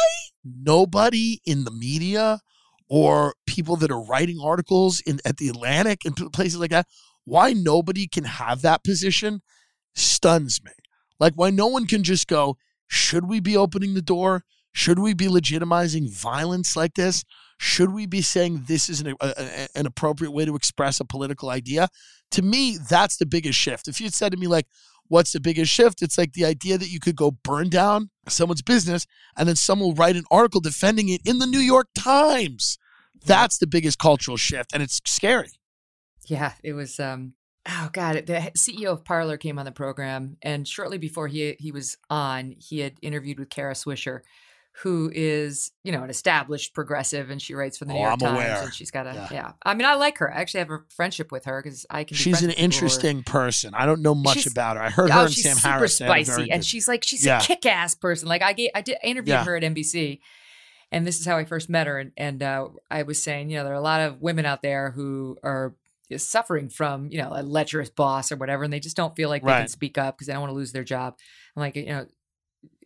nobody 0.44 1.40
in 1.46 1.64
the 1.64 1.70
media 1.70 2.40
or 2.88 3.34
people 3.46 3.76
that 3.76 3.90
are 3.90 4.04
writing 4.04 4.38
articles 4.42 5.00
in 5.00 5.20
at 5.24 5.38
the 5.38 5.48
Atlantic 5.48 6.04
and 6.04 6.14
places 6.32 6.58
like 6.58 6.70
that, 6.70 6.86
why 7.24 7.52
nobody 7.52 8.06
can 8.06 8.24
have 8.24 8.62
that 8.62 8.84
position 8.84 9.40
stuns 9.94 10.60
me. 10.64 10.72
Like 11.18 11.34
why 11.34 11.50
no 11.50 11.68
one 11.68 11.86
can 11.86 12.02
just 12.02 12.28
go, 12.28 12.56
should 12.88 13.28
we 13.28 13.40
be 13.40 13.56
opening 13.56 13.94
the 13.94 14.02
door? 14.02 14.44
Should 14.72 14.98
we 14.98 15.14
be 15.14 15.26
legitimizing 15.26 16.10
violence 16.10 16.76
like 16.76 16.94
this? 16.94 17.24
Should 17.58 17.92
we 17.92 18.06
be 18.06 18.22
saying 18.22 18.64
this 18.66 18.88
is 18.88 19.00
an, 19.00 19.14
a, 19.20 19.68
an 19.74 19.86
appropriate 19.86 20.32
way 20.32 20.44
to 20.44 20.56
express 20.56 20.98
a 20.98 21.04
political 21.04 21.50
idea? 21.50 21.88
To 22.32 22.42
me, 22.42 22.78
that's 22.88 23.18
the 23.18 23.26
biggest 23.26 23.58
shift. 23.58 23.86
If 23.86 24.00
you'd 24.00 24.14
said 24.14 24.32
to 24.32 24.38
me, 24.38 24.46
like, 24.46 24.66
what's 25.08 25.32
the 25.32 25.40
biggest 25.40 25.70
shift? 25.70 26.02
It's 26.02 26.16
like 26.16 26.32
the 26.32 26.44
idea 26.44 26.78
that 26.78 26.88
you 26.88 26.98
could 26.98 27.16
go 27.16 27.30
burn 27.30 27.68
down 27.68 28.10
someone's 28.28 28.62
business 28.62 29.06
and 29.36 29.46
then 29.46 29.56
someone 29.56 29.90
will 29.90 29.94
write 29.94 30.16
an 30.16 30.24
article 30.30 30.60
defending 30.60 31.08
it 31.10 31.20
in 31.24 31.38
the 31.38 31.46
New 31.46 31.60
York 31.60 31.88
Times. 31.94 32.78
That's 33.24 33.58
the 33.58 33.66
biggest 33.66 33.98
cultural 33.98 34.36
shift, 34.36 34.72
and 34.72 34.82
it's 34.82 35.00
scary. 35.04 35.52
Yeah, 36.26 36.54
it 36.62 36.72
was. 36.72 36.98
um 36.98 37.34
Oh 37.64 37.90
God, 37.92 38.26
the 38.26 38.50
CEO 38.56 38.86
of 38.86 39.04
Parler 39.04 39.36
came 39.36 39.56
on 39.56 39.64
the 39.64 39.70
program, 39.70 40.36
and 40.42 40.66
shortly 40.66 40.98
before 40.98 41.28
he 41.28 41.54
he 41.60 41.70
was 41.70 41.96
on, 42.10 42.56
he 42.58 42.80
had 42.80 42.94
interviewed 43.02 43.38
with 43.38 43.50
Kara 43.50 43.74
Swisher, 43.74 44.22
who 44.82 45.10
is, 45.14 45.70
you 45.84 45.92
know, 45.92 46.02
an 46.02 46.08
established 46.08 46.72
progressive, 46.74 47.28
and 47.28 47.42
she 47.42 47.54
writes 47.54 47.76
for 47.76 47.84
the 47.84 47.92
New 47.92 47.98
Oh, 47.98 48.02
York 48.02 48.12
I'm 48.14 48.18
Times, 48.20 48.34
aware. 48.36 48.62
and 48.62 48.74
she's 48.74 48.90
got 48.90 49.06
a 49.06 49.12
Yeah. 49.12 49.28
yeah. 49.30 49.52
I 49.62 49.74
mean, 49.74 49.84
I 49.86 49.94
like 49.96 50.16
her. 50.18 50.32
I 50.34 50.40
actually 50.40 50.60
have 50.60 50.70
a 50.70 50.78
friendship 50.88 51.30
with 51.30 51.44
her 51.44 51.60
because 51.62 51.84
I 51.90 52.04
can. 52.04 52.16
She's 52.16 52.40
an 52.40 52.48
with 52.48 52.56
people 52.56 52.56
who 52.56 52.62
are- 52.62 52.64
interesting 52.64 53.22
person. 53.22 53.74
I 53.74 53.84
don't 53.84 54.00
know 54.00 54.14
much 54.14 54.38
She's- 54.38 54.50
about 54.50 54.78
her. 54.78 54.82
I 54.82 54.88
heard 54.90 55.10
oh, 55.10 55.14
her 55.14 55.20
and 55.26 55.32
she's 55.32 55.44
Sam 55.44 55.56
Harris. 55.58 55.98
they 55.98 56.06
had 56.06 56.10
spicy, 56.10 56.32
very 56.32 56.50
and 56.50 56.64
she's 56.64 56.88
like 56.88 57.04
she's 57.04 57.24
Yeah. 57.24 57.38
a 57.38 57.42
kick-ass 57.42 57.94
person. 57.96 58.28
Like 58.28 58.40
I, 58.42 58.54
ga- 58.54 58.70
I 58.74 58.80
did 58.80 58.96
I 59.04 59.06
interviewed 59.08 59.34
Yeah. 59.34 59.44
her 59.44 59.56
at 59.56 59.62
NBC, 59.62 60.20
and 60.90 61.06
this 61.06 61.20
is 61.20 61.26
how 61.26 61.36
I 61.36 61.44
first 61.44 61.68
met 61.68 61.86
her. 61.86 61.98
And 61.98 62.12
and 62.16 62.42
uh, 62.42 62.68
I 62.90 63.02
was 63.02 63.22
saying, 63.22 63.50
you 63.50 63.58
know, 63.58 63.64
there 63.64 63.74
are 63.74 63.76
a 63.76 63.80
lot 63.82 64.00
of 64.00 64.22
women 64.22 64.46
out 64.46 64.62
there 64.62 64.90
who 64.92 65.36
are 65.42 65.74
suffering 66.16 66.68
from 66.68 67.08
you 67.10 67.18
know 67.18 67.30
a 67.34 67.42
lecherous 67.42 67.88
boss 67.90 68.32
or 68.32 68.36
whatever, 68.36 68.64
and 68.64 68.72
they 68.72 68.80
just 68.80 68.96
don't 68.96 69.14
feel 69.16 69.28
like 69.28 69.42
they 69.44 69.48
can 69.50 69.68
speak 69.68 69.98
up 69.98 70.16
because 70.16 70.26
they 70.28 70.32
don't 70.32 70.42
want 70.42 70.50
to 70.50 70.56
lose 70.56 70.72
their 70.72 70.84
job. 70.84 71.16
I'm 71.56 71.60
like, 71.60 71.76
you 71.76 71.86
know. 71.86 72.06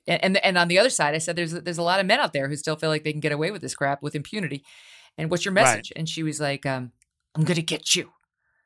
And, 0.09 0.23
and 0.25 0.45
and 0.45 0.59
on 0.59 0.69
the 0.69 0.79
other 0.79 0.91
side, 0.91 1.15
I 1.15 1.19
said 1.19 1.37
there's 1.37 1.53
there's 1.53 1.79
a 1.79 1.83
lot 1.83 2.01
of 2.01 2.07
men 2.07 2.21
out 2.21 2.33
there 2.33 2.49
who 2.49 2.57
still 2.57 2.77
feel 2.77 2.91
like 2.91 3.05
they 3.05 3.13
can 3.13 3.21
get 3.21 3.33
away 3.33 3.51
with 3.51 3.63
this 3.63 3.75
crap 3.75 4.03
with 4.03 4.15
impunity. 4.15 4.65
And 5.19 5.31
what's 5.31 5.45
your 5.45 5.55
Right. 5.55 5.63
message? 5.65 5.93
And 5.97 6.09
she 6.09 6.23
was 6.23 6.41
like, 6.41 6.65
um, 6.67 6.93
"I'm 7.35 7.45
gonna 7.45 7.63
get 7.63 7.95
you. 7.97 8.11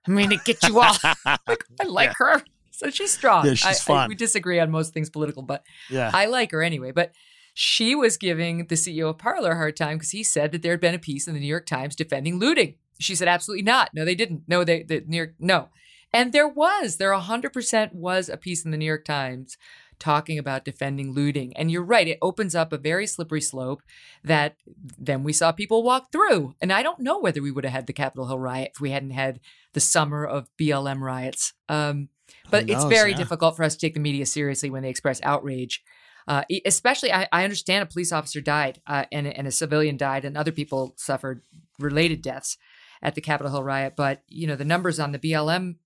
I'm 0.06 0.16
gonna 0.16 0.36
get 0.44 0.62
you 0.68 0.80
all." 0.80 0.96
like, 1.46 1.64
I 1.80 1.84
like 1.84 2.12
her. 2.18 2.42
So 2.72 2.88
she's 2.88 3.12
strong. 3.12 3.44
Yeah, 3.44 3.52
she's 3.52 3.66
I- 3.66 3.70
I- 3.70 3.74
fun. 3.74 4.08
we 4.08 4.14
disagree 4.14 4.58
on 4.58 4.70
most 4.70 4.94
things 4.94 5.10
political, 5.10 5.42
but 5.42 5.62
yeah. 5.90 6.10
I 6.14 6.24
like 6.24 6.50
her 6.52 6.62
anyway. 6.62 6.92
But 6.92 7.12
she 7.52 7.94
was 7.94 8.16
giving 8.16 8.68
the 8.68 8.74
CEO 8.74 9.10
of 9.10 9.18
Parler 9.18 9.50
a 9.50 9.56
hard 9.56 9.76
time 9.76 9.98
because 9.98 10.12
he 10.12 10.22
said 10.22 10.50
that 10.52 10.62
there 10.62 10.72
had 10.72 10.80
been 10.80 10.94
a 10.94 10.98
piece 10.98 11.28
in 11.28 11.34
the 11.34 11.40
New 11.40 11.46
York 11.46 11.66
Times 11.66 11.94
defending 11.94 12.38
looting. 12.38 12.76
She 12.98 13.14
said, 13.14 13.28
absolutely 13.28 13.64
not. 13.64 13.90
No, 13.92 14.06
they 14.06 14.14
didn't. 14.14 14.44
No, 14.48 14.64
they, 14.64 14.82
the 14.82 15.02
New 15.06 15.18
York, 15.18 15.34
no. 15.38 15.68
And 16.10 16.32
there 16.32 16.48
was, 16.48 16.96
there 16.96 17.12
100% 17.12 17.92
was 17.92 18.30
a 18.30 18.38
piece 18.38 18.64
in 18.64 18.70
the 18.70 18.78
New 18.78 18.86
York 18.86 19.04
Times 19.04 19.58
talking 20.00 20.38
about 20.38 20.64
defending 20.64 21.12
looting. 21.12 21.56
And 21.56 21.70
you're 21.70 21.84
right, 21.84 22.08
it 22.08 22.18
opens 22.20 22.54
up 22.54 22.72
a 22.72 22.78
very 22.78 23.06
slippery 23.06 23.40
slope 23.40 23.82
that 24.24 24.56
then 24.98 25.22
we 25.22 25.32
saw 25.32 25.52
people 25.52 25.82
walk 25.82 26.10
through. 26.10 26.54
And 26.60 26.72
I 26.72 26.82
don't 26.82 27.00
know 27.00 27.18
whether 27.20 27.42
we 27.42 27.52
would 27.52 27.64
have 27.64 27.72
had 27.72 27.86
the 27.86 27.92
Capitol 27.92 28.26
Hill 28.26 28.38
riot 28.38 28.72
if 28.74 28.80
we 28.80 28.90
hadn't 28.90 29.10
had 29.10 29.40
the 29.74 29.80
summer 29.80 30.24
of 30.24 30.48
BLM 30.58 31.00
riots. 31.00 31.52
Um, 31.68 32.08
but 32.50 32.68
it's 32.68 32.84
very 32.84 33.12
yeah. 33.12 33.18
difficult 33.18 33.56
for 33.56 33.62
us 33.62 33.74
to 33.74 33.80
take 33.80 33.94
the 33.94 34.00
media 34.00 34.26
seriously 34.26 34.70
when 34.70 34.82
they 34.82 34.90
express 34.90 35.20
outrage. 35.22 35.84
Uh, 36.26 36.42
especially, 36.64 37.12
I, 37.12 37.28
I 37.32 37.44
understand 37.44 37.82
a 37.82 37.86
police 37.86 38.12
officer 38.12 38.40
died 38.40 38.80
uh, 38.86 39.04
and, 39.12 39.26
and 39.26 39.46
a 39.46 39.52
civilian 39.52 39.96
died, 39.96 40.24
and 40.24 40.36
other 40.36 40.52
people 40.52 40.94
suffered 40.96 41.42
related 41.78 42.22
deaths 42.22 42.56
at 43.02 43.14
the 43.14 43.20
Capitol 43.20 43.52
Hill 43.52 43.64
riot. 43.64 43.94
But 43.96 44.22
you 44.28 44.46
know, 44.46 44.56
the 44.56 44.64
numbers 44.64 45.00
on 45.00 45.12
the 45.12 45.18
BLM 45.18 45.76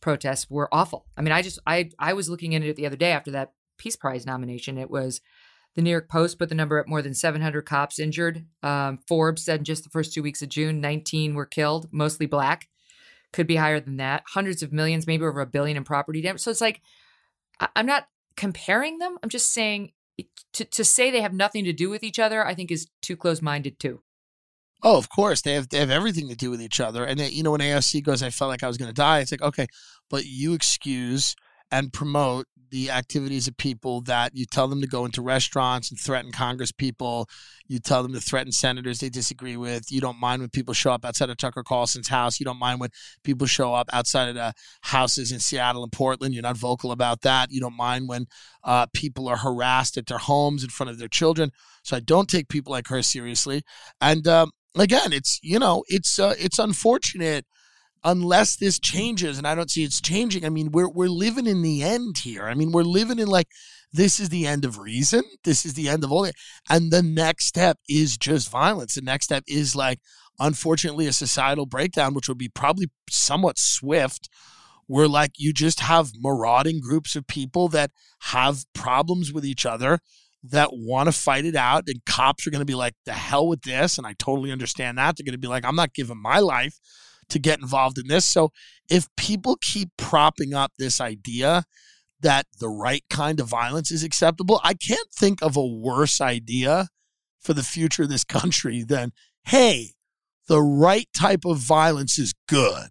protests 0.00 0.48
were 0.50 0.68
awful. 0.72 1.06
I 1.16 1.22
mean, 1.22 1.32
I 1.32 1.42
just 1.42 1.58
I 1.66 1.90
I 1.98 2.12
was 2.12 2.28
looking 2.28 2.52
into 2.52 2.68
it 2.68 2.76
the 2.76 2.86
other 2.86 2.96
day 2.96 3.12
after 3.12 3.30
that 3.32 3.52
Peace 3.80 3.96
Prize 3.96 4.26
nomination. 4.26 4.76
It 4.78 4.90
was 4.90 5.20
the 5.74 5.82
New 5.82 5.90
York 5.90 6.08
Post 6.08 6.38
put 6.38 6.48
the 6.50 6.54
number 6.54 6.78
at 6.78 6.86
more 6.86 7.00
than 7.00 7.14
700 7.14 7.62
cops 7.62 7.98
injured. 7.98 8.44
Um, 8.62 8.98
Forbes 9.08 9.42
said 9.44 9.60
in 9.60 9.64
just 9.64 9.84
the 9.84 9.90
first 9.90 10.12
two 10.12 10.22
weeks 10.22 10.42
of 10.42 10.50
June, 10.50 10.80
19 10.80 11.34
were 11.34 11.46
killed, 11.46 11.88
mostly 11.90 12.26
black. 12.26 12.68
Could 13.32 13.46
be 13.46 13.56
higher 13.56 13.80
than 13.80 13.96
that. 13.96 14.24
Hundreds 14.26 14.62
of 14.62 14.72
millions, 14.72 15.06
maybe 15.06 15.24
over 15.24 15.40
a 15.40 15.46
billion 15.46 15.76
in 15.76 15.84
property 15.84 16.20
damage. 16.20 16.42
So 16.42 16.50
it's 16.50 16.60
like 16.60 16.82
I- 17.58 17.68
I'm 17.74 17.86
not 17.86 18.06
comparing 18.36 18.98
them. 18.98 19.16
I'm 19.22 19.28
just 19.30 19.52
saying 19.52 19.92
to 20.52 20.64
to 20.64 20.84
say 20.84 21.10
they 21.10 21.22
have 21.22 21.32
nothing 21.32 21.64
to 21.64 21.72
do 21.72 21.88
with 21.88 22.02
each 22.02 22.18
other. 22.18 22.46
I 22.46 22.54
think 22.54 22.70
is 22.70 22.88
too 23.00 23.16
close 23.16 23.40
minded 23.40 23.78
too. 23.78 24.02
Oh, 24.82 24.98
of 24.98 25.08
course. 25.08 25.42
They 25.42 25.54
have 25.54 25.68
they 25.68 25.78
have 25.78 25.90
everything 25.90 26.28
to 26.28 26.34
do 26.34 26.50
with 26.50 26.60
each 26.60 26.80
other. 26.80 27.04
And 27.04 27.20
then, 27.20 27.32
you 27.32 27.42
know, 27.42 27.52
when 27.52 27.60
AOC 27.60 28.02
goes, 28.02 28.22
I 28.22 28.30
felt 28.30 28.48
like 28.50 28.62
I 28.62 28.68
was 28.68 28.76
gonna 28.76 28.92
die, 28.92 29.20
it's 29.20 29.30
like, 29.30 29.42
okay, 29.42 29.66
but 30.10 30.26
you 30.26 30.54
excuse 30.54 31.36
and 31.70 31.92
promote 31.92 32.46
the 32.70 32.90
activities 32.90 33.48
of 33.48 33.56
people 33.56 34.00
that 34.02 34.30
you 34.34 34.46
tell 34.46 34.68
them 34.68 34.80
to 34.80 34.86
go 34.86 35.04
into 35.04 35.20
restaurants 35.20 35.90
and 35.90 35.98
threaten 35.98 36.30
Congress 36.30 36.72
people. 36.72 37.28
You 37.66 37.78
tell 37.78 38.02
them 38.02 38.12
to 38.12 38.20
threaten 38.20 38.52
senators 38.52 38.98
they 38.98 39.08
disagree 39.08 39.56
with. 39.56 39.90
You 39.90 40.00
don't 40.00 40.20
mind 40.20 40.40
when 40.40 40.50
people 40.50 40.74
show 40.74 40.92
up 40.92 41.04
outside 41.04 41.30
of 41.30 41.36
Tucker 41.36 41.62
Carlson's 41.62 42.08
house. 42.08 42.38
You 42.38 42.44
don't 42.44 42.58
mind 42.58 42.80
when 42.80 42.90
people 43.24 43.46
show 43.46 43.74
up 43.74 43.88
outside 43.92 44.28
of 44.28 44.34
the 44.36 44.52
houses 44.82 45.32
in 45.32 45.40
Seattle 45.40 45.82
and 45.82 45.92
Portland. 45.92 46.32
You're 46.32 46.42
not 46.42 46.56
vocal 46.56 46.92
about 46.92 47.22
that. 47.22 47.50
You 47.50 47.60
don't 47.60 47.76
mind 47.76 48.08
when 48.08 48.26
uh, 48.62 48.86
people 48.92 49.28
are 49.28 49.38
harassed 49.38 49.96
at 49.96 50.06
their 50.06 50.18
homes 50.18 50.62
in 50.62 50.70
front 50.70 50.90
of 50.90 50.98
their 50.98 51.08
children. 51.08 51.50
So 51.82 51.96
I 51.96 52.00
don't 52.00 52.28
take 52.28 52.48
people 52.48 52.70
like 52.70 52.88
her 52.88 53.02
seriously. 53.02 53.62
And 54.00 54.26
um, 54.28 54.52
again, 54.78 55.12
it's 55.12 55.40
you 55.42 55.58
know, 55.58 55.84
it's 55.88 56.18
uh, 56.18 56.34
it's 56.38 56.58
unfortunate 56.58 57.46
unless 58.04 58.56
this 58.56 58.78
changes, 58.78 59.38
and 59.38 59.46
I 59.46 59.54
don't 59.54 59.70
see 59.70 59.84
it's 59.84 60.00
changing. 60.00 60.44
I 60.44 60.48
mean, 60.48 60.70
we're 60.72 60.88
we're 60.88 61.08
living 61.08 61.46
in 61.46 61.62
the 61.62 61.82
end 61.82 62.18
here. 62.18 62.46
I 62.46 62.54
mean, 62.54 62.72
we're 62.72 62.82
living 62.82 63.18
in 63.18 63.28
like 63.28 63.48
this 63.92 64.20
is 64.20 64.28
the 64.28 64.46
end 64.46 64.64
of 64.64 64.78
reason. 64.78 65.22
This 65.44 65.66
is 65.66 65.74
the 65.74 65.88
end 65.88 66.04
of 66.04 66.12
all 66.12 66.24
it. 66.24 66.36
And 66.68 66.92
the 66.92 67.02
next 67.02 67.46
step 67.46 67.78
is 67.88 68.16
just 68.16 68.50
violence. 68.50 68.94
The 68.94 69.02
next 69.02 69.24
step 69.24 69.42
is 69.48 69.74
like, 69.74 69.98
unfortunately, 70.38 71.06
a 71.06 71.12
societal 71.12 71.66
breakdown, 71.66 72.14
which 72.14 72.28
will 72.28 72.36
be 72.36 72.48
probably 72.48 72.86
somewhat 73.08 73.58
swift, 73.58 74.28
where 74.86 75.08
like 75.08 75.32
you 75.36 75.52
just 75.52 75.80
have 75.80 76.12
marauding 76.16 76.80
groups 76.80 77.16
of 77.16 77.26
people 77.26 77.68
that 77.68 77.90
have 78.20 78.64
problems 78.74 79.32
with 79.32 79.44
each 79.44 79.66
other 79.66 79.98
that 80.42 80.70
want 80.72 81.08
to 81.08 81.12
fight 81.12 81.44
it 81.44 81.56
out. 81.56 81.84
And 81.88 82.04
cops 82.06 82.46
are 82.46 82.50
going 82.50 82.60
to 82.60 82.64
be 82.64 82.74
like, 82.74 82.94
the 83.04 83.12
hell 83.12 83.46
with 83.48 83.62
this. 83.62 83.98
And 83.98 84.06
I 84.06 84.14
totally 84.18 84.52
understand 84.52 84.98
that. 84.98 85.16
They're 85.16 85.24
going 85.24 85.32
to 85.32 85.38
be 85.38 85.48
like, 85.48 85.64
I'm 85.64 85.76
not 85.76 85.94
giving 85.94 86.20
my 86.20 86.38
life 86.38 86.78
to 87.30 87.38
get 87.38 87.60
involved 87.60 87.98
in 87.98 88.08
this. 88.08 88.24
So 88.24 88.52
if 88.88 89.08
people 89.16 89.56
keep 89.60 89.90
propping 89.96 90.54
up 90.54 90.72
this 90.78 91.00
idea 91.00 91.64
that 92.20 92.46
the 92.58 92.68
right 92.68 93.04
kind 93.08 93.40
of 93.40 93.46
violence 93.46 93.90
is 93.90 94.02
acceptable, 94.04 94.60
I 94.62 94.74
can't 94.74 95.08
think 95.12 95.42
of 95.42 95.56
a 95.56 95.64
worse 95.66 96.20
idea 96.20 96.88
for 97.40 97.54
the 97.54 97.62
future 97.62 98.02
of 98.02 98.08
this 98.10 98.24
country 98.24 98.82
than, 98.82 99.12
hey, 99.44 99.92
the 100.48 100.60
right 100.60 101.08
type 101.16 101.44
of 101.46 101.58
violence 101.58 102.18
is 102.18 102.34
good. 102.48 102.90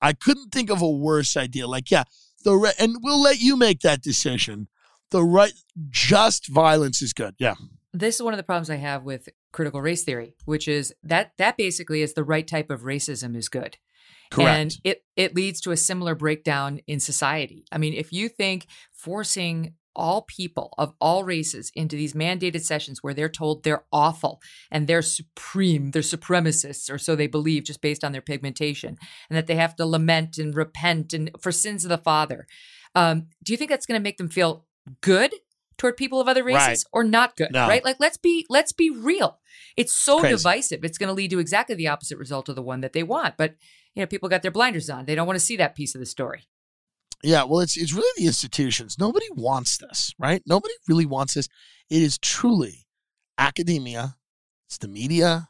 I 0.00 0.12
couldn't 0.12 0.50
think 0.52 0.70
of 0.70 0.80
a 0.80 0.90
worse 0.90 1.36
idea. 1.36 1.66
Like, 1.66 1.90
yeah, 1.90 2.04
the 2.44 2.54
re- 2.54 2.72
and 2.78 2.96
we'll 3.02 3.20
let 3.20 3.40
you 3.40 3.56
make 3.56 3.80
that 3.80 4.02
decision. 4.02 4.68
The 5.10 5.22
right, 5.22 5.52
just 5.90 6.48
violence 6.48 7.02
is 7.02 7.12
good. 7.12 7.34
Yeah, 7.38 7.54
This 7.92 8.16
is 8.16 8.22
one 8.22 8.32
of 8.32 8.38
the 8.38 8.42
problems 8.42 8.70
I 8.70 8.76
have 8.76 9.04
with 9.04 9.28
critical 9.54 9.80
race 9.80 10.04
theory, 10.04 10.34
which 10.44 10.68
is 10.68 10.92
that 11.02 11.32
that 11.38 11.56
basically 11.56 12.02
is 12.02 12.12
the 12.12 12.24
right 12.24 12.46
type 12.46 12.70
of 12.70 12.82
racism 12.82 13.34
is 13.36 13.48
good. 13.48 13.78
correct. 14.30 14.58
And 14.58 14.76
it 14.84 15.04
it 15.16 15.34
leads 15.34 15.60
to 15.62 15.70
a 15.70 15.76
similar 15.76 16.14
breakdown 16.14 16.80
in 16.86 17.00
society. 17.00 17.64
I 17.72 17.78
mean, 17.78 17.94
if 17.94 18.12
you 18.12 18.28
think 18.28 18.66
forcing 18.92 19.74
all 19.96 20.22
people 20.22 20.74
of 20.76 20.92
all 21.00 21.22
races 21.22 21.70
into 21.76 21.94
these 21.94 22.14
mandated 22.14 22.62
sessions 22.62 23.00
where 23.00 23.14
they're 23.14 23.28
told 23.28 23.62
they're 23.62 23.84
awful 23.92 24.40
and 24.72 24.88
they're 24.88 25.02
supreme, 25.02 25.92
they're 25.92 26.02
supremacists, 26.02 26.92
or 26.92 26.98
so 26.98 27.14
they 27.14 27.28
believe 27.28 27.62
just 27.62 27.80
based 27.80 28.02
on 28.02 28.10
their 28.12 28.20
pigmentation, 28.20 28.96
and 29.30 29.36
that 29.36 29.46
they 29.46 29.54
have 29.54 29.76
to 29.76 29.86
lament 29.86 30.36
and 30.36 30.56
repent 30.56 31.12
and 31.12 31.30
for 31.40 31.52
sins 31.52 31.84
of 31.84 31.90
the 31.90 31.98
father. 31.98 32.46
Um, 32.96 33.28
do 33.44 33.52
you 33.52 33.56
think 33.56 33.70
that's 33.70 33.86
going 33.86 34.00
to 34.00 34.02
make 34.02 34.18
them 34.18 34.28
feel 34.28 34.66
good 35.00 35.32
toward 35.78 35.96
people 35.96 36.20
of 36.20 36.28
other 36.28 36.44
races 36.44 36.66
Right. 36.66 36.84
or 36.92 37.04
not 37.04 37.36
good? 37.36 37.50
No. 37.52 37.68
Right? 37.68 37.84
Like 37.84 37.96
let's 38.00 38.16
be 38.16 38.46
let's 38.48 38.72
be 38.72 38.90
real. 38.90 39.40
It's 39.76 39.92
so 39.92 40.20
Crazy. 40.20 40.36
divisive. 40.36 40.84
It's 40.84 40.98
going 40.98 41.08
to 41.08 41.14
lead 41.14 41.30
to 41.30 41.38
exactly 41.38 41.74
the 41.74 41.88
opposite 41.88 42.18
result 42.18 42.48
of 42.48 42.54
the 42.56 42.62
one 42.62 42.80
that 42.80 42.92
they 42.92 43.02
want. 43.02 43.36
But 43.36 43.56
you 43.94 44.02
know, 44.02 44.06
people 44.06 44.28
got 44.28 44.42
their 44.42 44.50
blinders 44.50 44.88
on. 44.90 45.04
They 45.04 45.14
don't 45.14 45.26
want 45.26 45.38
to 45.38 45.44
see 45.44 45.56
that 45.56 45.74
piece 45.74 45.94
of 45.94 46.00
the 46.00 46.06
story. 46.06 46.44
Yeah, 47.22 47.44
well, 47.44 47.60
it's 47.60 47.76
it's 47.76 47.92
really 47.92 48.10
the 48.16 48.26
institutions. 48.26 48.96
Nobody 48.98 49.26
wants 49.32 49.78
this, 49.78 50.12
right? 50.18 50.42
Nobody 50.46 50.74
really 50.88 51.06
wants 51.06 51.34
this. 51.34 51.48
It 51.90 52.02
is 52.02 52.18
truly 52.18 52.86
academia. 53.38 54.16
It's 54.68 54.78
the 54.78 54.88
media. 54.88 55.48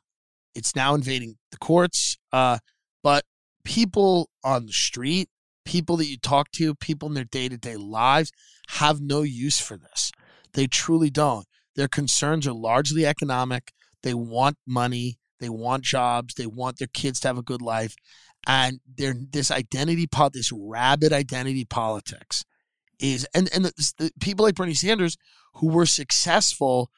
It's 0.54 0.76
now 0.76 0.94
invading 0.94 1.36
the 1.50 1.56
courts. 1.58 2.16
Uh, 2.32 2.58
but 3.02 3.24
people 3.64 4.30
on 4.44 4.66
the 4.66 4.72
street, 4.72 5.28
people 5.64 5.96
that 5.96 6.06
you 6.06 6.16
talk 6.16 6.50
to, 6.52 6.74
people 6.74 7.08
in 7.08 7.14
their 7.14 7.24
day 7.24 7.48
to 7.48 7.56
day 7.56 7.76
lives 7.76 8.32
have 8.68 9.00
no 9.00 9.22
use 9.22 9.60
for 9.60 9.76
this. 9.76 10.12
They 10.52 10.66
truly 10.66 11.10
don't. 11.10 11.46
Their 11.76 11.88
concerns 11.88 12.46
are 12.46 12.52
largely 12.52 13.04
economic. 13.06 13.72
They 14.02 14.14
want 14.14 14.56
money. 14.66 15.18
They 15.40 15.48
want 15.48 15.82
jobs. 15.82 16.34
They 16.34 16.46
want 16.46 16.78
their 16.78 16.88
kids 16.92 17.20
to 17.20 17.28
have 17.28 17.38
a 17.38 17.42
good 17.42 17.62
life 17.62 17.96
and 18.46 18.80
this 18.96 19.50
identity 19.50 20.06
this 20.32 20.52
rabid 20.52 21.12
identity 21.12 21.64
politics 21.64 22.44
is 23.00 23.26
and 23.34 23.48
and 23.54 23.66
the, 23.66 23.92
the 23.98 24.12
people 24.20 24.44
like 24.44 24.54
Bernie 24.54 24.74
Sanders 24.74 25.16
who 25.54 25.68
were 25.68 25.86
successful 25.86 26.90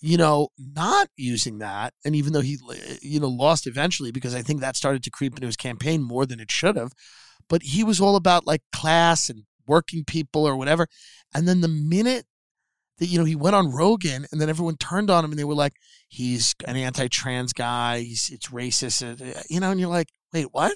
you 0.00 0.16
know 0.16 0.48
not 0.58 1.08
using 1.16 1.58
that 1.58 1.94
and 2.04 2.14
even 2.14 2.32
though 2.32 2.40
he 2.40 2.58
eh, 2.72 2.96
you 3.02 3.20
know 3.20 3.28
lost 3.28 3.66
eventually 3.66 4.10
because 4.10 4.34
I 4.34 4.42
think 4.42 4.60
that 4.60 4.76
started 4.76 5.02
to 5.04 5.10
creep 5.10 5.34
into 5.34 5.46
his 5.46 5.56
campaign 5.56 6.02
more 6.02 6.26
than 6.26 6.40
it 6.40 6.50
should 6.50 6.76
have 6.76 6.92
but 7.48 7.62
he 7.62 7.84
was 7.84 8.00
all 8.00 8.16
about 8.16 8.46
like 8.46 8.62
class 8.72 9.28
and 9.30 9.44
working 9.66 10.04
people 10.04 10.46
or 10.46 10.56
whatever. 10.56 10.86
And 11.34 11.46
then 11.48 11.60
the 11.60 11.68
minute 11.68 12.26
that 12.98 13.06
you 13.06 13.18
know 13.18 13.24
he 13.24 13.36
went 13.36 13.56
on 13.56 13.70
Rogan 13.72 14.26
and 14.32 14.40
then 14.40 14.48
everyone 14.48 14.76
turned 14.76 15.10
on 15.10 15.24
him 15.24 15.30
and 15.30 15.38
they 15.38 15.44
were 15.44 15.54
like 15.54 15.74
he's 16.08 16.54
an 16.66 16.76
anti-trans 16.76 17.52
guy. 17.52 18.00
He's 18.00 18.30
it's 18.32 18.48
racist. 18.48 19.02
Uh, 19.20 19.42
you 19.50 19.60
know 19.60 19.70
and 19.70 19.80
you're 19.80 19.88
like 19.90 20.08
wait 20.32 20.46
what? 20.52 20.72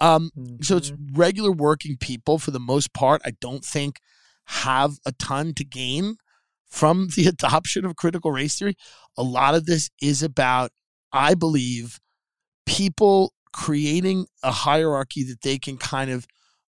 Um 0.00 0.30
so 0.62 0.76
it's 0.76 0.90
Mm-hmm. 0.90 1.14
regular 1.14 1.52
working 1.52 1.96
people 1.98 2.38
for 2.38 2.50
the 2.50 2.60
most 2.60 2.92
part 2.94 3.22
i 3.24 3.32
don't 3.40 3.64
think 3.64 4.00
have 4.46 4.98
a 5.06 5.12
ton 5.12 5.54
to 5.54 5.64
gain 5.64 6.16
from 6.68 7.08
the 7.16 7.26
adoption 7.34 7.84
of 7.84 7.96
critical 7.96 8.32
race 8.32 8.58
theory, 8.58 8.76
a 9.16 9.22
lot 9.22 9.54
of 9.54 9.66
this 9.66 9.90
is 10.02 10.22
about, 10.22 10.70
I 11.12 11.34
believe, 11.34 12.00
people 12.66 13.33
creating 13.54 14.26
a 14.42 14.50
hierarchy 14.50 15.22
that 15.22 15.40
they 15.42 15.58
can 15.58 15.78
kind 15.78 16.10
of 16.10 16.26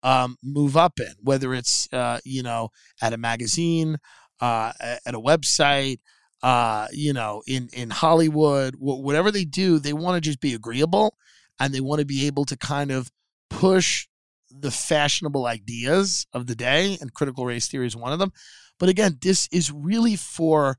um, 0.03 0.37
move 0.45 0.77
up 0.77 1.01
in, 1.01 1.13
whether 1.23 1.55
it's 1.55 1.89
uh, 1.93 2.21
you 2.25 2.43
know 2.43 2.69
at 3.03 3.13
a 3.13 3.17
magazine, 3.17 3.97
uh, 4.41 4.73
at 4.81 5.15
a 5.15 5.21
website, 5.21 5.99
uh, 6.43 6.87
you 6.93 7.13
know, 7.13 7.43
in 7.47 7.69
in 7.73 7.91
Hollywood, 7.91 8.75
whatever 8.79 9.31
they 9.31 9.45
do, 9.45 9.79
they 9.79 9.95
want 9.95 10.17
to 10.17 10.21
just 10.21 10.41
be 10.41 10.55
agreeable, 10.55 11.17
and 11.59 11.75
they 11.75 11.81
want 11.81 12.01
to 12.01 12.07
be 12.07 12.27
able 12.27 12.45
to 12.45 12.57
kind 12.57 12.91
of 12.91 13.11
push 13.49 14.07
the 14.51 14.71
fashionable 14.71 15.47
ideas 15.47 16.27
of 16.33 16.47
the 16.47 16.55
day, 16.55 16.99
and 17.01 17.15
critical 17.15 17.47
race 17.47 17.69
theory 17.69 17.87
is 17.87 17.97
one 17.97 18.13
of 18.13 18.19
them. 18.19 18.33
But 18.79 18.91
again, 18.91 19.19
this 19.23 19.49
is 19.51 19.73
really 19.73 20.15
for 20.15 20.79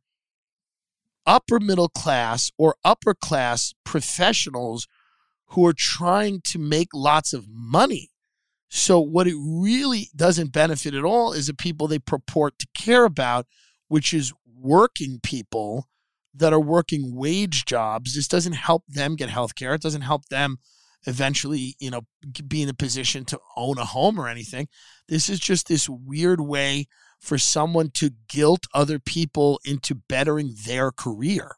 upper 1.26 1.60
middle 1.60 1.90
class 1.90 2.52
or 2.58 2.76
upper 2.86 3.14
class 3.16 3.74
professionals 3.84 4.88
who 5.50 5.66
are 5.66 5.74
trying 5.74 6.42
to 6.42 6.60
make 6.60 6.90
lots 6.94 7.34
of 7.34 7.48
money. 7.50 8.10
So, 8.70 9.00
what 9.00 9.28
it 9.28 9.36
really 9.38 10.10
doesn't 10.16 10.52
benefit 10.52 10.94
at 10.94 11.06
all 11.06 11.32
is 11.32 11.48
the 11.48 11.54
people 11.54 11.88
they 11.88 12.00
purport 12.00 12.60
to 12.60 12.68
care 12.76 13.06
about, 13.06 13.46
which 13.88 14.14
is 14.14 14.34
working 14.46 15.20
people 15.24 15.88
that 16.34 16.54
are 16.54 16.60
working 16.60 17.16
wage 17.16 17.66
jobs. 17.66 18.14
This 18.14 18.28
doesn't 18.28 18.54
help 18.54 18.84
them 18.88 19.16
get 19.16 19.30
health 19.30 19.56
care. 19.56 19.74
It 19.74 19.82
doesn't 19.82 20.02
help 20.02 20.26
them 20.26 20.58
eventually, 21.06 21.76
you 21.80 21.90
know, 21.90 22.02
be 22.48 22.62
in 22.62 22.70
a 22.70 22.74
position 22.74 23.24
to 23.26 23.40
own 23.56 23.78
a 23.78 23.86
home 23.86 24.20
or 24.20 24.28
anything. 24.28 24.68
This 25.08 25.30
is 25.30 25.40
just 25.40 25.68
this 25.68 25.88
weird 25.88 26.42
way 26.42 26.88
for 27.20 27.38
someone 27.38 27.90
to 27.92 28.12
guilt 28.28 28.66
other 28.74 29.00
people 29.00 29.60
into 29.66 29.96
bettering 29.96 30.54
their 30.66 30.92
career. 30.92 31.56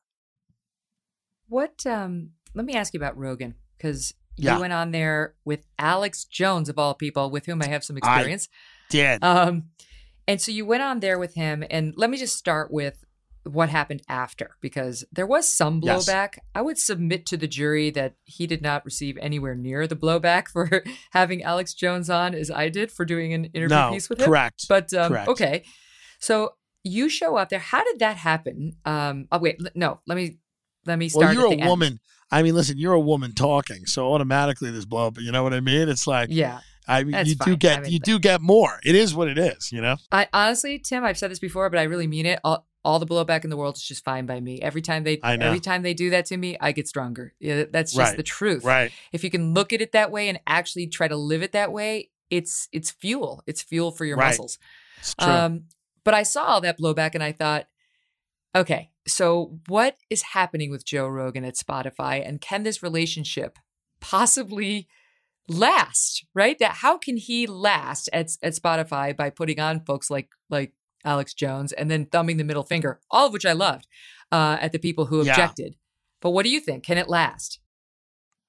What 1.48 1.86
um 1.86 2.32
let 2.54 2.66
me 2.66 2.76
ask 2.76 2.94
you 2.94 3.00
about 3.00 3.18
Rogan 3.18 3.56
because 3.80 4.14
yeah. 4.36 4.56
you 4.56 4.62
went 4.62 4.74
on 4.74 4.92
there 4.92 5.34
with 5.46 5.66
Alex 5.80 6.26
Jones 6.26 6.70
of 6.70 6.78
all 6.78 6.94
people 6.94 7.32
with 7.32 7.46
whom 7.48 7.62
I 7.62 7.68
have 7.68 7.84
some 7.84 7.98
experience. 7.98 8.48
I 8.52 8.92
did. 8.92 9.24
Um 9.24 9.64
and 10.28 10.40
so 10.40 10.52
you 10.52 10.66
went 10.66 10.84
on 10.84 11.00
there 11.00 11.18
with 11.18 11.34
him 11.34 11.64
and 11.72 11.94
let 11.98 12.12
me 12.12 12.18
just 12.18 12.36
start 12.36 12.72
with 12.72 13.04
what 13.44 13.70
happened 13.70 14.02
after 14.08 14.52
because 14.62 15.04
there 15.12 15.26
was 15.26 15.48
some 15.48 15.82
blowback. 15.82 16.36
Yes. 16.36 16.40
I 16.54 16.62
would 16.62 16.78
submit 16.78 17.26
to 17.28 17.38
the 17.38 17.48
jury 17.48 17.90
that 17.92 18.16
he 18.26 18.48
did 18.48 18.62
not 18.62 18.86
receive 18.86 19.18
anywhere 19.20 19.56
near 19.56 19.88
the 19.88 19.96
blowback 19.96 20.50
for 20.50 20.84
having 21.12 21.44
Alex 21.44 21.74
Jones 21.74 22.10
on 22.10 22.36
as 22.36 22.52
I 22.52 22.70
did 22.70 22.92
for 22.92 23.06
doing 23.06 23.34
an 23.34 23.46
interview 23.46 23.76
no, 23.76 23.92
piece 23.92 24.10
with 24.10 24.20
him. 24.20 24.26
Correct. 24.26 24.66
But 24.68 24.94
um, 24.94 25.12
correct. 25.12 25.30
okay. 25.30 25.64
So 26.20 26.54
you 26.84 27.10
show 27.10 27.38
up 27.38 27.50
there. 27.50 27.60
How 27.60 27.84
did 27.84 28.00
that 28.00 28.18
happen? 28.18 28.74
Um, 28.86 29.28
oh 29.32 29.40
wait, 29.40 29.60
no. 29.76 30.00
Let 30.06 30.16
me 30.16 30.38
let 30.86 31.00
me 31.00 31.10
start. 31.10 31.26
Well, 31.26 31.34
you're 31.34 31.48
a 31.48 31.62
end. 31.62 31.70
woman. 31.70 32.00
I 32.32 32.44
mean, 32.44 32.56
listen, 32.56 32.78
you're 32.78 32.94
a 32.94 33.00
woman 33.00 33.34
talking, 33.34 33.86
so 33.86 34.14
automatically 34.14 34.72
there's 34.72 34.86
blow 34.86 35.08
up. 35.08 35.20
You 35.20 35.32
know 35.32 35.44
what 35.44 35.54
I 35.54 35.60
mean? 35.60 35.90
It's 35.90 36.08
like 36.08 36.30
yeah. 36.32 36.60
I 36.88 37.04
mean, 37.04 37.26
you 37.26 37.36
fine. 37.36 37.48
do 37.48 37.58
get 37.58 37.80
I 37.80 37.82
mean, 37.84 37.92
you 37.92 38.00
do 38.00 38.20
get 38.20 38.42
more. 38.42 38.80
It 38.84 38.96
is 38.96 39.14
what 39.14 39.28
it 39.28 39.38
is, 39.38 39.72
you 39.72 39.80
know. 39.82 39.98
I 40.12 40.28
honestly, 40.34 40.80
Tim, 40.80 41.04
I've 41.04 41.18
said 41.18 41.30
this 41.30 41.40
before, 41.40 41.70
but 41.70 41.80
I 41.80 41.84
really 41.84 42.08
mean 42.08 42.26
it. 42.26 42.40
All, 42.44 42.68
all 42.84 42.98
the 42.98 43.06
blowback 43.06 43.44
in 43.44 43.50
the 43.50 43.58
world 43.58 43.76
is 43.76 43.84
just 43.84 44.04
fine 44.04 44.26
by 44.26 44.40
me. 44.40 44.62
Every 44.62 44.82
time 44.82 45.04
they 45.04 45.20
every 45.24 45.60
time 45.60 45.84
they 45.84 45.94
do 45.94 46.10
that 46.12 46.26
to 46.28 46.38
me, 46.38 46.58
I 46.60 46.72
get 46.72 46.88
stronger. 46.88 47.34
Yeah, 47.40 47.66
that's 47.70 47.94
just 47.94 48.10
right. 48.10 48.18
the 48.18 48.24
truth. 48.24 48.64
Right. 48.64 48.92
If 49.12 49.24
you 49.24 49.30
can 49.30 49.54
look 49.54 49.74
at 49.74 49.82
it 49.82 49.92
that 49.92 50.12
way 50.12 50.30
and 50.30 50.40
actually 50.48 50.88
try 50.88 51.08
to 51.08 51.16
live 51.18 51.44
it 51.44 51.52
that 51.52 51.72
way, 51.72 52.10
it's 52.30 52.68
it's 52.72 52.92
fuel. 52.92 53.44
It's 53.46 53.62
fuel 53.62 53.92
for 53.92 54.06
your 54.06 54.18
right. 54.18 54.28
muscles. 54.28 54.58
It's 55.00 55.14
true. 55.16 55.30
Um, 55.30 55.64
but 56.04 56.14
I 56.14 56.24
saw 56.24 56.44
all 56.44 56.62
that 56.62 56.80
blowback 56.80 57.12
and 57.14 57.24
I 57.24 57.34
thought, 57.34 57.68
okay, 58.56 58.92
so 59.10 59.60
what 59.68 59.98
is 60.10 60.22
happening 60.22 60.72
with 60.72 60.86
Joe 60.86 61.08
Rogan 61.08 61.46
at 61.46 61.56
Spotify, 61.56 62.26
and 62.26 62.42
can 62.42 62.64
this 62.64 62.84
relationship 62.84 63.58
possibly 64.00 64.88
last? 65.48 66.26
Right? 66.34 66.58
That 66.60 66.76
how 66.76 66.98
can 66.98 67.18
he 67.18 67.48
last 67.48 68.10
at 68.14 68.32
at 68.42 68.54
Spotify 68.54 69.16
by 69.16 69.30
putting 69.30 69.60
on 69.60 69.84
folks 69.86 70.10
like 70.10 70.30
like 70.50 70.74
Alex 71.06 71.34
Jones 71.34 71.72
and 71.72 71.90
then 71.90 72.06
thumbing 72.06 72.38
the 72.38 72.44
middle 72.44 72.64
finger, 72.64 73.00
all 73.12 73.28
of 73.28 73.34
which 73.34 73.46
I 73.46 73.54
loved 73.54 73.88
uh, 74.32 74.58
at 74.60 74.72
the 74.72 74.80
people 74.80 75.06
who 75.06 75.22
objected. 75.22 75.74
Yeah. 75.74 75.80
But 76.22 76.32
what 76.32 76.44
do 76.44 76.50
you 76.50 76.60
think? 76.60 76.84
Can 76.84 76.98
it 76.98 77.08
last? 77.08 77.60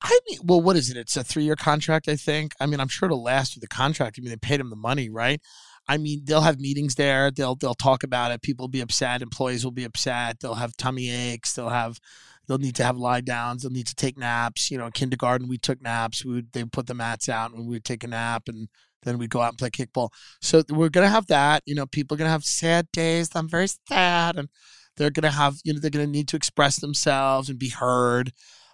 I 0.03 0.19
mean, 0.28 0.39
well, 0.45 0.61
what 0.61 0.77
is 0.77 0.91
it? 0.91 0.97
It's 0.97 1.16
a 1.16 1.23
three 1.23 1.45
year 1.45 1.57
contract, 1.57 2.09
I 2.09 2.16
think. 2.16 2.53
I 2.59 2.66
mean, 2.66 2.81
I'm 2.81 2.89
sure 2.89 3.07
it'll 3.07 3.23
last 3.23 3.53
through 3.53 3.61
the 3.61 3.69
contract. 3.69 4.16
I 4.19 4.23
mean, 4.23 4.31
they 4.31 4.37
paid 4.37 4.61
him 4.61 4.70
the 4.70 4.77
money, 4.77 5.11
right? 5.11 5.41
I 5.89 5.97
mean, 5.98 6.23
they'll 6.24 6.40
have 6.43 6.61
meetings 6.61 6.94
there. 6.94 7.31
They'll 7.31 7.57
they'll 7.57 7.74
talk 7.74 8.02
about 8.05 8.32
it. 8.32 8.43
People 8.43 8.65
will 8.65 8.69
be 8.69 8.81
upset. 8.81 9.23
Employees 9.23 9.65
will 9.65 9.73
be 9.73 9.85
upset. 9.85 10.40
They'll 10.40 10.55
have 10.55 10.77
tummy 10.77 11.11
aches. 11.11 11.55
They'll 11.55 11.69
have 11.69 11.98
they'll 12.47 12.59
need 12.59 12.77
to 12.77 12.85
have 12.85 12.97
lie 12.97 13.20
downs. 13.20 13.62
They'll 13.62 13.73
need 13.73 13.86
to 13.89 13.94
take 13.94 14.19
naps. 14.19 14.70
You 14.70 14.78
know, 14.78 14.86
in 14.86 14.93
kindergarten 14.93 15.48
we 15.48 15.59
took 15.59 15.82
naps. 15.82 16.24
We 16.24 16.35
would 16.35 16.52
they 16.52 16.65
put 16.65 16.86
the 16.86 16.94
mats 16.94 17.28
out 17.28 17.52
and 17.52 17.66
we 17.66 17.77
would 17.77 17.85
take 17.85 18.05
a 18.05 18.09
nap 18.09 18.48
and 18.48 18.69
then 19.02 19.19
we'd 19.19 19.31
go 19.31 19.40
out 19.40 19.51
and 19.51 19.59
play 19.59 19.70
kickball. 19.70 20.11
So 20.40 20.62
we're 20.70 20.89
gonna 20.90 21.09
have 21.09 21.27
that. 21.28 21.62
You 21.66 21.74
know, 21.74 21.86
people 21.86 22.15
are 22.15 22.19
gonna 22.19 22.31
have 22.31 22.44
sad 22.44 22.86
days. 22.93 23.31
I'm 23.35 23.48
very 23.48 23.69
sad, 23.89 24.36
and 24.36 24.48
they're 24.97 25.11
gonna 25.11 25.31
have 25.31 25.57
you 25.65 25.73
know 25.73 25.81
they're 25.81 25.90
gonna 25.90 26.07
need 26.07 26.28
to 26.28 26.36
express 26.36 26.77
themselves 26.77 27.48
and 27.48 27.59
be 27.59 27.70
heard. 27.70 28.32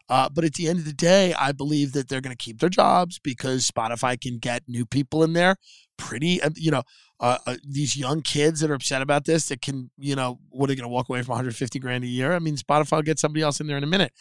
Uh, 0.08 0.28
but 0.28 0.44
at 0.44 0.54
the 0.54 0.68
end 0.68 0.78
of 0.78 0.84
the 0.84 0.92
day, 0.92 1.34
I 1.34 1.52
believe 1.52 1.92
that 1.92 2.08
they're 2.08 2.20
going 2.20 2.36
to 2.36 2.44
keep 2.44 2.60
their 2.60 2.68
jobs 2.68 3.18
because 3.18 3.68
Spotify 3.68 4.20
can 4.20 4.38
get 4.38 4.62
new 4.68 4.86
people 4.86 5.24
in 5.24 5.32
there. 5.32 5.56
Pretty, 5.96 6.40
uh, 6.40 6.50
you 6.54 6.70
know, 6.70 6.82
uh, 7.18 7.38
uh, 7.46 7.56
these 7.66 7.96
young 7.96 8.20
kids 8.22 8.60
that 8.60 8.70
are 8.70 8.74
upset 8.74 9.02
about 9.02 9.24
this 9.24 9.48
that 9.48 9.62
can, 9.62 9.90
you 9.98 10.14
know, 10.14 10.38
what 10.50 10.66
are 10.66 10.68
they 10.68 10.76
going 10.76 10.88
to 10.88 10.92
walk 10.92 11.08
away 11.08 11.22
from 11.22 11.32
150 11.32 11.78
grand 11.78 12.04
a 12.04 12.06
year? 12.06 12.32
I 12.32 12.38
mean, 12.38 12.56
Spotify 12.56 12.96
will 12.96 13.02
get 13.02 13.18
somebody 13.18 13.42
else 13.42 13.60
in 13.60 13.66
there 13.66 13.78
in 13.78 13.84
a 13.84 13.88
minute. 13.88 14.12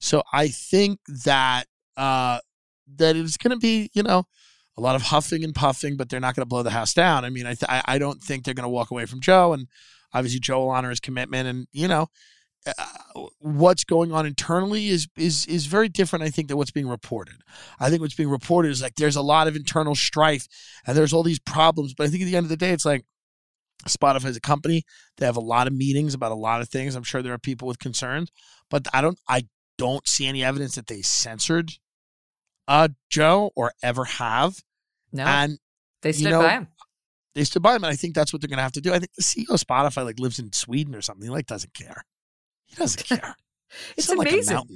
So 0.00 0.22
I 0.32 0.48
think 0.48 1.00
that 1.24 1.64
uh, 1.96 2.38
that 2.96 3.16
it's 3.16 3.36
going 3.36 3.52
to 3.52 3.58
be, 3.58 3.90
you 3.94 4.02
know, 4.02 4.24
a 4.76 4.80
lot 4.80 4.96
of 4.96 5.02
huffing 5.02 5.44
and 5.44 5.54
puffing, 5.54 5.96
but 5.96 6.08
they're 6.08 6.20
not 6.20 6.34
going 6.34 6.42
to 6.42 6.48
blow 6.48 6.62
the 6.62 6.70
house 6.70 6.94
down. 6.94 7.24
I 7.24 7.30
mean, 7.30 7.46
I, 7.46 7.54
th- 7.54 7.82
I 7.84 7.98
don't 7.98 8.20
think 8.20 8.44
they're 8.44 8.54
going 8.54 8.64
to 8.64 8.68
walk 8.68 8.90
away 8.90 9.06
from 9.06 9.20
Joe, 9.20 9.52
and 9.52 9.68
obviously 10.12 10.40
Joe 10.40 10.60
will 10.60 10.70
honor 10.70 10.90
his 10.90 11.00
commitment. 11.00 11.48
And 11.48 11.66
you 11.72 11.88
know, 11.88 12.08
what's 13.38 13.84
going 13.84 14.12
on 14.12 14.26
internally 14.26 14.88
is 14.88 15.06
is 15.16 15.46
is 15.46 15.66
very 15.66 15.88
different. 15.88 16.24
I 16.24 16.30
think 16.30 16.48
than 16.48 16.56
what's 16.56 16.70
being 16.70 16.88
reported. 16.88 17.36
I 17.78 17.90
think 17.90 18.00
what's 18.00 18.14
being 18.14 18.30
reported 18.30 18.70
is 18.70 18.82
like 18.82 18.94
there's 18.94 19.16
a 19.16 19.22
lot 19.22 19.48
of 19.48 19.56
internal 19.56 19.94
strife 19.94 20.46
and 20.86 20.96
there's 20.96 21.12
all 21.12 21.22
these 21.22 21.38
problems. 21.38 21.94
But 21.94 22.06
I 22.06 22.10
think 22.10 22.22
at 22.22 22.26
the 22.26 22.36
end 22.36 22.44
of 22.44 22.50
the 22.50 22.56
day, 22.56 22.70
it's 22.70 22.84
like 22.84 23.04
Spotify 23.86 24.26
is 24.26 24.36
a 24.36 24.40
company. 24.40 24.84
They 25.18 25.26
have 25.26 25.36
a 25.36 25.40
lot 25.40 25.66
of 25.66 25.74
meetings 25.74 26.14
about 26.14 26.32
a 26.32 26.36
lot 26.36 26.60
of 26.60 26.68
things. 26.68 26.94
I'm 26.94 27.02
sure 27.02 27.22
there 27.22 27.34
are 27.34 27.38
people 27.38 27.68
with 27.68 27.78
concerns, 27.78 28.30
but 28.70 28.86
I 28.92 29.00
don't 29.00 29.18
I 29.28 29.46
don't 29.76 30.06
see 30.08 30.26
any 30.26 30.42
evidence 30.44 30.74
that 30.76 30.86
they 30.86 31.02
censored 31.02 31.72
uh, 32.66 32.88
Joe 33.10 33.50
or 33.54 33.72
ever 33.82 34.04
have. 34.04 34.56
No, 35.12 35.24
and 35.24 35.58
they 36.02 36.12
stood 36.12 36.24
you 36.24 36.30
know, 36.30 36.42
by 36.42 36.50
him. 36.50 36.68
They 37.34 37.44
stood 37.44 37.62
by 37.62 37.76
him, 37.76 37.84
and 37.84 37.92
I 37.92 37.96
think 37.96 38.14
that's 38.14 38.32
what 38.32 38.40
they're 38.40 38.48
going 38.48 38.58
to 38.58 38.62
have 38.62 38.72
to 38.72 38.80
do. 38.80 38.92
I 38.92 38.98
think 38.98 39.12
the 39.14 39.22
CEO 39.22 39.50
of 39.50 39.60
Spotify 39.60 40.04
like 40.04 40.18
lives 40.18 40.38
in 40.38 40.52
Sweden 40.52 40.94
or 40.94 41.02
something. 41.02 41.24
He 41.24 41.30
like 41.30 41.46
doesn't 41.46 41.74
care. 41.74 42.04
He 42.74 42.80
doesn't 42.80 43.04
care. 43.06 43.36
it's 43.96 44.08
amazing. 44.08 44.56
Like 44.56 44.66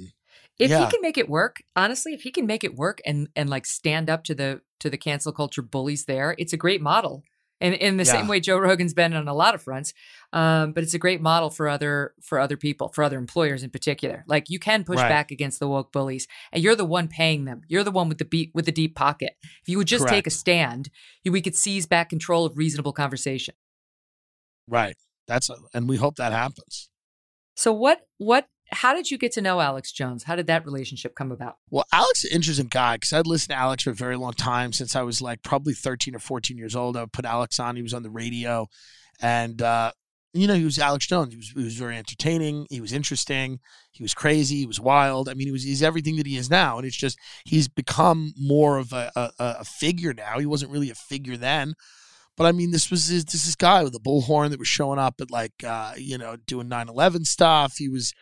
if 0.57 0.69
yeah. 0.69 0.85
he 0.85 0.91
can 0.91 1.01
make 1.01 1.17
it 1.17 1.29
work, 1.29 1.63
honestly, 1.75 2.13
if 2.13 2.21
he 2.21 2.31
can 2.31 2.45
make 2.45 2.63
it 2.63 2.75
work 2.75 3.01
and 3.05 3.29
and 3.35 3.49
like 3.49 3.65
stand 3.65 4.09
up 4.09 4.23
to 4.25 4.35
the 4.35 4.61
to 4.79 4.89
the 4.89 4.97
cancel 4.97 5.31
culture 5.31 5.61
bullies 5.61 6.05
there, 6.05 6.35
it's 6.37 6.53
a 6.53 6.57
great 6.57 6.81
model 6.81 7.23
and 7.61 7.75
in 7.75 7.97
the 7.97 8.03
yeah. 8.03 8.11
same 8.11 8.27
way 8.27 8.39
Joe 8.39 8.57
Rogan's 8.57 8.93
been 8.93 9.13
on 9.13 9.27
a 9.27 9.33
lot 9.33 9.55
of 9.55 9.61
fronts. 9.61 9.93
Um, 10.31 10.71
but 10.71 10.83
it's 10.83 10.93
a 10.93 10.99
great 10.99 11.21
model 11.21 11.49
for 11.49 11.67
other 11.67 12.13
for 12.21 12.39
other 12.39 12.57
people, 12.57 12.89
for 12.89 13.03
other 13.03 13.17
employers 13.17 13.63
in 13.63 13.69
particular. 13.69 14.23
Like 14.27 14.49
you 14.49 14.59
can 14.59 14.83
push 14.83 14.97
right. 14.97 15.09
back 15.09 15.31
against 15.31 15.59
the 15.59 15.67
woke 15.67 15.91
bullies, 15.91 16.27
and 16.51 16.63
you're 16.63 16.75
the 16.75 16.85
one 16.85 17.07
paying 17.07 17.45
them. 17.45 17.61
You're 17.67 17.83
the 17.83 17.91
one 17.91 18.09
with 18.09 18.17
the 18.17 18.25
beat 18.25 18.51
with 18.53 18.65
the 18.65 18.71
deep 18.71 18.95
pocket. 18.95 19.33
If 19.41 19.67
you 19.67 19.77
would 19.77 19.87
just 19.87 20.03
Correct. 20.03 20.15
take 20.15 20.27
a 20.27 20.31
stand, 20.31 20.89
you, 21.23 21.31
we 21.31 21.41
could 21.41 21.55
seize 21.55 21.85
back 21.85 22.09
control 22.09 22.45
of 22.45 22.57
reasonable 22.57 22.93
conversation. 22.93 23.55
Right. 24.67 24.95
That's 25.27 25.49
a, 25.49 25.55
and 25.73 25.89
we 25.89 25.97
hope 25.97 26.15
that 26.15 26.31
happens. 26.31 26.88
So 27.59 27.73
what 27.73 28.07
what 28.19 28.47
how 28.71 28.93
did 28.93 29.11
you 29.11 29.17
get 29.17 29.33
to 29.33 29.41
know 29.41 29.59
Alex 29.59 29.91
Jones? 29.91 30.23
How 30.23 30.37
did 30.37 30.47
that 30.47 30.65
relationship 30.65 31.13
come 31.13 31.29
about? 31.29 31.57
Well, 31.69 31.83
Alex 31.91 32.23
is 32.23 32.31
an 32.31 32.35
interesting 32.37 32.67
guy 32.69 32.95
because 32.95 33.11
I'd 33.11 33.27
listened 33.27 33.49
to 33.49 33.59
Alex 33.59 33.83
for 33.83 33.89
a 33.89 33.93
very 33.93 34.15
long 34.15 34.31
time 34.31 34.71
since 34.71 34.95
I 34.95 35.01
was 35.01 35.21
like 35.21 35.43
probably 35.43 35.73
13 35.73 36.15
or 36.15 36.19
14 36.19 36.57
years 36.57 36.73
old. 36.73 36.95
I 36.95 37.01
would 37.01 37.11
put 37.11 37.25
Alex 37.25 37.59
on. 37.59 37.75
He 37.75 37.81
was 37.81 37.93
on 37.93 38.03
the 38.03 38.09
radio. 38.09 38.67
And, 39.21 39.61
uh, 39.61 39.91
you 40.33 40.47
know, 40.47 40.53
he 40.53 40.63
was 40.63 40.79
Alex 40.79 41.07
Jones. 41.07 41.33
He 41.33 41.37
was, 41.37 41.49
he 41.49 41.63
was 41.63 41.75
very 41.75 41.97
entertaining. 41.97 42.65
He 42.69 42.79
was 42.79 42.93
interesting. 42.93 43.59
He 43.91 44.03
was 44.03 44.13
crazy. 44.13 44.57
He 44.57 44.65
was 44.65 44.79
wild. 44.79 45.27
I 45.27 45.33
mean, 45.33 45.47
he 45.47 45.51
was 45.51 45.63
he's 45.63 45.83
everything 45.83 46.15
that 46.15 46.27
he 46.27 46.37
is 46.37 46.49
now. 46.49 46.77
And 46.77 46.87
it's 46.87 46.95
just 46.95 47.19
he's 47.43 47.67
become 47.67 48.31
more 48.37 48.77
of 48.77 48.93
a, 48.93 49.11
a, 49.17 49.31
a 49.37 49.65
figure 49.65 50.13
now. 50.13 50.39
He 50.39 50.45
wasn't 50.45 50.71
really 50.71 50.91
a 50.91 50.95
figure 50.95 51.35
then. 51.35 51.73
But 52.39 52.47
I 52.47 52.53
mean, 52.53 52.71
this 52.71 52.89
was 52.89 53.07
his, 53.07 53.25
this 53.25 53.45
this 53.45 53.55
guy 53.55 53.83
with 53.83 53.93
a 53.93 53.99
bullhorn 53.99 54.49
that 54.49 54.59
was 54.59 54.67
showing 54.69 54.97
up 54.97 55.15
at 55.19 55.29
like 55.29 55.61
uh, 55.63 55.93
you 55.97 56.17
know 56.17 56.37
doing 56.47 56.69
9/11 56.69 57.27
stuff. 57.27 57.75
He 57.77 57.89
was 57.89 58.13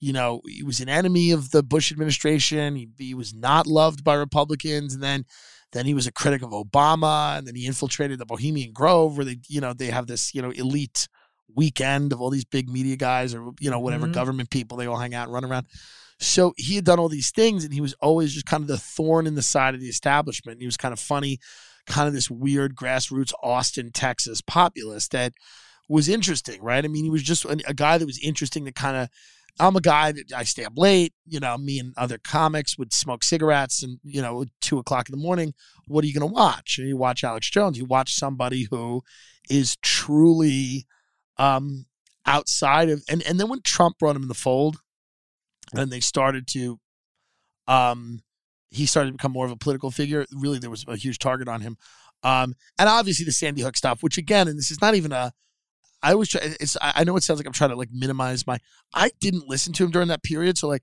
you 0.00 0.12
know, 0.12 0.42
he 0.46 0.62
was 0.62 0.80
an 0.80 0.88
enemy 0.88 1.30
of 1.30 1.50
the 1.50 1.62
Bush 1.62 1.90
administration. 1.90 2.76
He, 2.76 2.88
he 2.98 3.14
was 3.14 3.32
not 3.32 3.66
loved 3.66 4.04
by 4.04 4.14
Republicans, 4.14 4.92
and 4.94 5.02
then 5.02 5.24
then 5.72 5.86
he 5.86 5.94
was 5.94 6.06
a 6.06 6.12
critic 6.12 6.42
of 6.42 6.50
Obama, 6.50 7.36
and 7.38 7.46
then 7.46 7.54
he 7.56 7.66
infiltrated 7.66 8.18
the 8.18 8.26
Bohemian 8.26 8.72
Grove, 8.72 9.16
where 9.16 9.24
they, 9.24 9.38
you 9.48 9.60
know, 9.60 9.72
they 9.72 9.86
have 9.86 10.06
this, 10.06 10.34
you 10.34 10.42
know, 10.42 10.50
elite 10.50 11.08
weekend 11.56 12.12
of 12.12 12.20
all 12.20 12.30
these 12.30 12.44
big 12.44 12.68
media 12.68 12.96
guys 12.96 13.34
or 13.34 13.52
you 13.60 13.70
know 13.70 13.78
whatever 13.80 14.06
Mhm. 14.06 14.12
government 14.12 14.50
people 14.50 14.76
they 14.76 14.86
all 14.86 14.98
hang 14.98 15.14
out 15.14 15.24
and 15.24 15.32
run 15.34 15.44
around. 15.44 15.66
So 16.20 16.52
he 16.56 16.76
had 16.76 16.84
done 16.84 16.98
all 17.00 17.08
these 17.08 17.30
things, 17.32 17.64
and 17.64 17.72
he 17.74 17.80
was 17.80 17.94
always 18.00 18.32
just 18.34 18.46
kind 18.46 18.62
of 18.62 18.68
the 18.68 18.78
thorn 18.78 19.26
in 19.26 19.34
the 19.34 19.42
side 19.42 19.74
of 19.74 19.80
the 19.80 19.88
establishment. 19.88 20.60
He 20.60 20.66
was 20.66 20.76
kind 20.76 20.92
of 20.92 21.00
funny, 21.00 21.38
kind 21.86 22.08
of 22.08 22.14
this 22.14 22.30
weird 22.30 22.74
grassroots 22.74 23.32
Austin, 23.42 23.90
Texas 23.92 24.40
populist 24.40 25.12
that 25.12 25.32
was 25.88 26.08
interesting, 26.08 26.62
right? 26.62 26.84
I 26.84 26.88
mean, 26.88 27.04
he 27.04 27.10
was 27.10 27.22
just 27.22 27.44
a, 27.44 27.58
a 27.66 27.74
guy 27.74 27.98
that 27.98 28.06
was 28.06 28.18
interesting 28.22 28.64
to 28.64 28.72
kind 28.72 28.96
of. 28.96 29.08
I'm 29.60 29.76
a 29.76 29.80
guy 29.80 30.10
that 30.10 30.32
I 30.32 30.42
stay 30.42 30.64
up 30.64 30.72
late. 30.76 31.12
You 31.26 31.38
know, 31.38 31.56
me 31.56 31.78
and 31.78 31.94
other 31.96 32.18
comics 32.18 32.76
would 32.76 32.92
smoke 32.92 33.22
cigarettes, 33.22 33.84
and 33.84 34.00
you 34.02 34.20
know, 34.20 34.42
at 34.42 34.48
two 34.60 34.78
o'clock 34.78 35.08
in 35.08 35.12
the 35.12 35.22
morning. 35.22 35.54
What 35.86 36.02
are 36.02 36.08
you 36.08 36.14
going 36.14 36.28
to 36.28 36.34
watch? 36.34 36.78
And 36.78 36.88
you 36.88 36.96
watch 36.96 37.22
Alex 37.22 37.50
Jones. 37.50 37.78
You 37.78 37.84
watch 37.84 38.14
somebody 38.14 38.66
who 38.68 39.02
is 39.48 39.76
truly 39.76 40.86
um, 41.36 41.86
outside 42.26 42.88
of, 42.88 43.04
and 43.08 43.22
and 43.22 43.38
then 43.38 43.48
when 43.48 43.62
Trump 43.62 43.98
brought 43.98 44.16
him 44.16 44.22
in 44.22 44.28
the 44.28 44.34
fold, 44.34 44.78
and 45.72 45.92
they 45.92 46.00
started 46.00 46.48
to, 46.48 46.80
um, 47.68 48.23
he 48.74 48.86
started 48.86 49.10
to 49.10 49.16
become 49.16 49.32
more 49.32 49.46
of 49.46 49.52
a 49.52 49.56
political 49.56 49.90
figure. 49.90 50.26
Really, 50.32 50.58
there 50.58 50.70
was 50.70 50.84
a 50.88 50.96
huge 50.96 51.18
target 51.18 51.48
on 51.48 51.60
him, 51.60 51.76
um, 52.22 52.54
and 52.78 52.88
obviously 52.88 53.24
the 53.24 53.32
Sandy 53.32 53.62
Hook 53.62 53.76
stuff, 53.76 54.02
which 54.02 54.18
again, 54.18 54.48
and 54.48 54.58
this 54.58 54.70
is 54.70 54.80
not 54.80 54.94
even 54.94 55.12
a. 55.12 55.32
I 56.02 56.12
always 56.12 56.28
try. 56.28 56.40
It's. 56.60 56.76
I 56.80 57.04
know 57.04 57.16
it 57.16 57.22
sounds 57.22 57.38
like 57.40 57.46
I'm 57.46 57.52
trying 57.52 57.70
to 57.70 57.76
like 57.76 57.90
minimize 57.92 58.46
my. 58.46 58.58
I 58.94 59.10
didn't 59.20 59.48
listen 59.48 59.72
to 59.74 59.84
him 59.84 59.90
during 59.90 60.08
that 60.08 60.22
period, 60.22 60.58
so 60.58 60.68
like, 60.68 60.82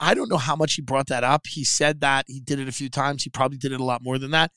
I 0.00 0.14
don't 0.14 0.30
know 0.30 0.38
how 0.38 0.56
much 0.56 0.74
he 0.74 0.82
brought 0.82 1.08
that 1.08 1.22
up. 1.22 1.46
He 1.46 1.62
said 1.62 2.00
that 2.00 2.24
he 2.26 2.40
did 2.40 2.58
it 2.58 2.68
a 2.68 2.72
few 2.72 2.88
times. 2.88 3.22
He 3.22 3.30
probably 3.30 3.58
did 3.58 3.72
it 3.72 3.80
a 3.80 3.84
lot 3.84 4.02
more 4.02 4.18
than 4.18 4.32
that. 4.32 4.50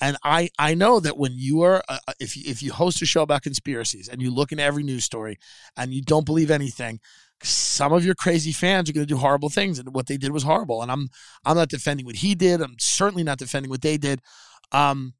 And 0.00 0.16
I, 0.22 0.50
I 0.58 0.74
know 0.74 1.00
that 1.00 1.16
when 1.16 1.32
you 1.34 1.62
are, 1.62 1.82
uh, 1.88 1.98
if 2.20 2.36
you, 2.36 2.44
if 2.46 2.62
you 2.62 2.72
host 2.72 3.02
a 3.02 3.06
show 3.06 3.22
about 3.22 3.42
conspiracies 3.42 4.08
and 4.08 4.22
you 4.22 4.32
look 4.32 4.52
into 4.52 4.62
every 4.62 4.82
news 4.82 5.04
story 5.04 5.38
and 5.76 5.92
you 5.92 6.02
don't 6.02 6.26
believe 6.26 6.50
anything, 6.50 7.00
some 7.42 7.92
of 7.92 8.04
your 8.04 8.14
crazy 8.14 8.52
fans 8.52 8.88
are 8.88 8.92
going 8.92 9.06
to 9.06 9.14
do 9.14 9.18
horrible 9.18 9.48
things, 9.48 9.78
and 9.78 9.94
what 9.94 10.06
they 10.06 10.16
did 10.16 10.32
was 10.32 10.42
horrible. 10.42 10.82
And 10.82 10.90
I'm, 10.90 11.08
I'm 11.44 11.56
not 11.56 11.68
defending 11.68 12.06
what 12.06 12.16
he 12.16 12.34
did. 12.34 12.60
I'm 12.60 12.76
certainly 12.78 13.22
not 13.22 13.38
defending 13.38 13.70
what 13.70 13.82
they 13.82 13.96
did. 13.96 14.20
Um, 14.72 15.14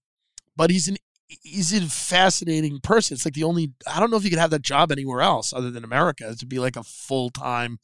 but 0.57 0.71
he's 0.71 0.89
an, 0.89 0.97
he's 1.29 1.73
a 1.73 1.83
fascinating 1.83 2.81
person. 2.81 3.15
It's 3.15 3.25
like 3.25 3.35
the 3.35 3.45
only, 3.45 3.73
I 3.87 4.01
don't 4.01 4.11
know 4.11 4.17
if 4.17 4.25
you 4.25 4.31
could 4.31 4.39
have 4.39 4.51
that 4.51 4.63
job 4.63 4.91
anywhere 4.91 5.21
else 5.21 5.53
other 5.53 5.71
than 5.71 5.85
America 5.85 6.35
to 6.37 6.47
be 6.47 6.59
like 6.59 6.77
a 6.77 6.83
full 6.83 7.31
time 7.31 7.79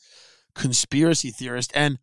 conspiracy 0.55 1.31
theorist. 1.31 1.71
And 1.75 1.99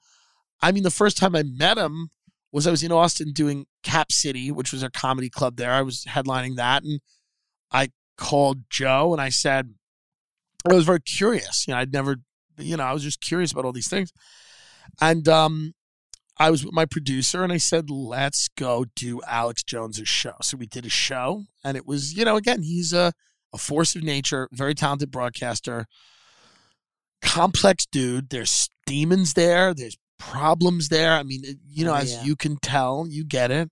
I 0.62 0.72
mean, 0.72 0.84
the 0.84 0.92
first 0.92 1.18
time 1.18 1.36
I 1.36 1.44
met 1.44 1.78
him 1.78 2.10
was 2.52 2.68
I 2.68 2.72
was 2.72 2.84
in 2.84 2.92
Austin 2.92 3.32
doing 3.32 3.66
Cap 3.84 4.12
City, 4.12 4.52
which 4.52 4.72
was 4.72 4.84
a 4.84 4.90
comedy 4.90 5.30
club 5.30 5.56
there. 5.56 5.72
I 5.72 5.82
was 5.82 6.06
headlining 6.08 6.58
that, 6.58 6.84
and 6.84 7.00
I 7.72 7.90
called 8.18 8.70
Joe 8.70 9.14
and 9.14 9.22
I 9.22 9.30
said, 9.30 9.74
I 10.70 10.74
was 10.74 10.86
very 10.86 11.02
curious. 11.02 11.68
You 11.68 11.74
know, 11.74 11.80
I'd 11.80 11.94
never, 11.94 12.18
you 12.58 12.78
know, 12.78 12.84
I 12.84 12.94
was 12.94 13.04
just 13.04 13.22
curious 13.22 13.52
about 13.52 13.66
all 13.66 13.72
these 13.72 13.88
things, 13.90 14.12
and 15.00 15.28
um, 15.28 15.74
I 16.38 16.50
was 16.50 16.64
with 16.66 16.74
my 16.74 16.86
producer 16.86 17.44
and 17.44 17.52
I 17.54 17.58
said, 17.58 17.90
let's 17.90 18.48
go 18.50 18.86
do 18.96 19.22
Alex 19.28 19.64
Jones's 19.64 20.08
show. 20.10 20.34
So 20.42 20.58
we 20.58 20.66
did 20.68 20.86
a 20.86 20.90
show, 20.90 21.46
and 21.64 21.78
it 21.78 21.86
was, 21.86 22.14
you 22.14 22.26
know, 22.26 22.36
again, 22.38 22.62
he's 22.64 22.94
a 22.94 23.14
a 23.54 23.58
force 23.58 23.96
of 23.98 24.04
nature, 24.04 24.48
very 24.54 24.74
talented 24.74 25.12
broadcaster 25.12 25.86
complex 27.22 27.86
dude. 27.86 28.30
There's 28.30 28.70
demons 28.86 29.34
there. 29.34 29.74
There's 29.74 29.98
problems 30.18 30.90
there. 30.90 31.14
I 31.14 31.24
mean, 31.24 31.44
you 31.68 31.86
know, 31.86 31.94
Oh, 31.94 31.98
as 31.98 32.26
you 32.26 32.36
can 32.36 32.58
tell, 32.62 33.06
you 33.10 33.26
get 33.26 33.52
it. 33.52 33.70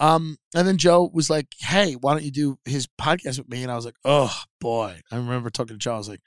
Um, 0.00 0.38
and 0.54 0.66
then 0.66 0.78
Joe 0.78 1.10
was 1.12 1.28
like, 1.28 1.48
"Hey, 1.58 1.92
why 1.92 2.14
don't 2.14 2.24
you 2.24 2.30
do 2.30 2.58
his 2.64 2.88
podcast 3.00 3.38
with 3.38 3.50
me?" 3.50 3.62
And 3.62 3.70
I 3.70 3.76
was 3.76 3.84
like, 3.84 3.96
"Oh 4.04 4.34
boy!" 4.58 5.00
I 5.12 5.16
remember 5.16 5.50
talking 5.50 5.74
to 5.74 5.78
Joe. 5.78 5.94
I 5.94 5.98
was 5.98 6.08
like, 6.08 6.22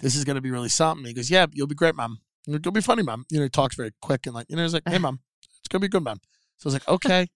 "This 0.00 0.16
is 0.16 0.24
going 0.24 0.34
to 0.34 0.42
be 0.42 0.50
really 0.50 0.68
something." 0.68 1.06
He 1.06 1.14
goes, 1.14 1.30
"Yeah, 1.30 1.46
you'll 1.52 1.68
be 1.68 1.76
great, 1.76 1.94
mom. 1.94 2.18
You'll 2.46 2.58
be 2.58 2.80
funny, 2.80 3.04
mom." 3.04 3.24
You 3.30 3.38
know, 3.38 3.44
he 3.44 3.50
talks 3.50 3.76
very 3.76 3.92
quick 4.02 4.26
and 4.26 4.34
like, 4.34 4.46
you 4.48 4.56
know, 4.56 4.62
he's 4.62 4.74
like, 4.74 4.88
"Hey, 4.88 4.98
mom, 4.98 5.20
it's 5.60 5.68
going 5.68 5.80
to 5.80 5.86
be 5.86 5.88
good, 5.88 6.02
mom." 6.02 6.18
So 6.58 6.66
I 6.66 6.68
was 6.68 6.74
like, 6.74 6.88
"Okay." 6.88 7.28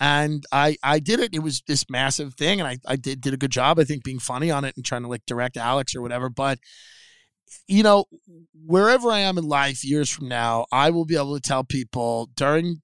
And 0.00 0.44
I 0.52 0.76
I 0.82 0.98
did 0.98 1.20
it. 1.20 1.34
It 1.34 1.40
was 1.40 1.62
this 1.66 1.84
massive 1.90 2.34
thing, 2.34 2.60
and 2.60 2.68
I 2.68 2.78
I 2.86 2.96
did 2.96 3.20
did 3.20 3.34
a 3.34 3.38
good 3.38 3.52
job. 3.52 3.78
I 3.78 3.84
think 3.84 4.04
being 4.04 4.18
funny 4.18 4.50
on 4.50 4.64
it 4.64 4.74
and 4.76 4.84
trying 4.84 5.02
to 5.02 5.08
like 5.08 5.26
direct 5.26 5.58
Alex 5.58 5.94
or 5.94 6.00
whatever. 6.00 6.30
But 6.30 6.58
you 7.68 7.82
know, 7.82 8.06
wherever 8.54 9.10
I 9.10 9.20
am 9.20 9.38
in 9.38 9.44
life 9.44 9.84
years 9.84 10.10
from 10.10 10.28
now, 10.28 10.66
I 10.72 10.90
will 10.90 11.04
be 11.04 11.16
able 11.16 11.34
to 11.34 11.40
tell 11.40 11.64
people 11.64 12.30
during 12.36 12.80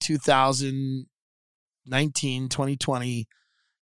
2019, 1.84 2.48
2020, 2.48 3.26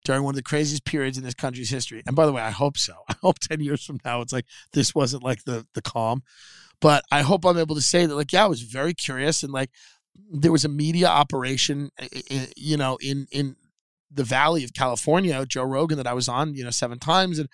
during 0.05 0.23
one 0.23 0.31
of 0.31 0.35
the 0.37 0.43
craziest 0.43 0.85
periods 0.85 1.17
in 1.17 1.23
this 1.23 1.33
country's 1.33 1.69
history. 1.69 2.01
And 2.07 2.15
by 2.15 2.25
the 2.25 2.31
way, 2.31 2.41
I 2.41 2.51
hope 2.51 2.77
so. 2.77 2.93
I 3.09 3.15
hope 3.21 3.39
10 3.39 3.59
years 3.61 3.83
from 3.83 3.99
now, 4.05 4.21
it's 4.21 4.33
like 4.33 4.45
this 4.73 4.95
wasn't 4.95 5.23
like 5.23 5.43
the 5.43 5.65
the 5.73 5.81
calm. 5.81 6.23
But 6.81 7.03
I 7.11 7.21
hope 7.21 7.45
I'm 7.45 7.57
able 7.57 7.75
to 7.75 7.81
say 7.81 8.05
that, 8.05 8.15
like, 8.15 8.31
yeah, 8.31 8.45
I 8.45 8.47
was 8.47 8.61
very 8.61 8.93
curious 8.93 9.43
and 9.43 9.51
like 9.51 9.69
there 10.31 10.51
was 10.51 10.65
a 10.65 10.69
media 10.69 11.07
operation, 11.07 11.89
i- 11.99 12.09
i- 12.31 12.51
you 12.55 12.77
know, 12.77 12.97
in 13.01 13.27
in 13.31 13.55
the 14.11 14.23
Valley 14.23 14.63
of 14.63 14.73
California, 14.73 15.45
Joe 15.45 15.63
Rogan 15.63 15.97
that 15.97 16.07
I 16.07 16.13
was 16.13 16.27
on, 16.27 16.55
you 16.55 16.63
know, 16.63 16.71
seven 16.71 16.97
times, 16.99 17.37
and 17.39 17.47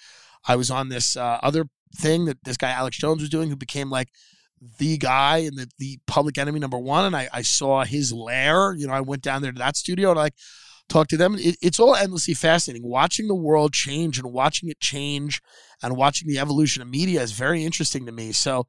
I 0.48 0.56
was 0.56 0.72
on 0.72 0.90
this 0.90 1.18
uh, 1.18 1.40
other 1.44 1.66
thing 1.96 2.26
that 2.26 2.38
this 2.44 2.58
guy 2.58 2.70
Alex 2.72 2.98
Jones 2.98 3.22
was 3.22 3.30
doing, 3.30 3.50
who 3.50 3.56
became 3.56 3.90
like 3.90 4.10
the 4.78 4.98
guy 4.98 5.40
and 5.40 5.58
the, 5.58 5.70
the 5.80 6.00
public 6.08 6.38
enemy 6.38 6.60
number 6.60 6.78
one. 6.78 7.06
And 7.06 7.16
I, 7.16 7.30
I 7.34 7.42
saw 7.42 7.84
his 7.84 8.12
lair. 8.12 8.74
You 8.74 8.88
know, 8.88 8.94
I 8.94 9.02
went 9.02 9.22
down 9.22 9.42
there 9.42 9.52
to 9.52 9.60
that 9.60 9.78
studio 9.78 10.12
and 10.12 10.20
I 10.20 10.24
like 10.24 10.36
talked 10.90 11.10
to 11.12 11.18
them. 11.18 11.36
It, 11.38 11.58
it's 11.62 11.80
all 11.80 11.96
endlessly 11.96 12.34
fascinating. 12.34 12.88
Watching 12.88 13.28
the 13.28 13.36
world 13.36 13.74
change 13.74 14.18
and 14.18 14.32
watching 14.32 14.70
it 14.70 14.80
change 14.80 15.42
and 15.82 15.96
watching 15.96 16.28
the 16.28 16.40
evolution 16.40 16.82
of 16.82 16.90
media 16.90 17.22
is 17.22 17.32
very 17.32 17.64
interesting 17.64 18.06
to 18.06 18.12
me. 18.12 18.32
So 18.32 18.68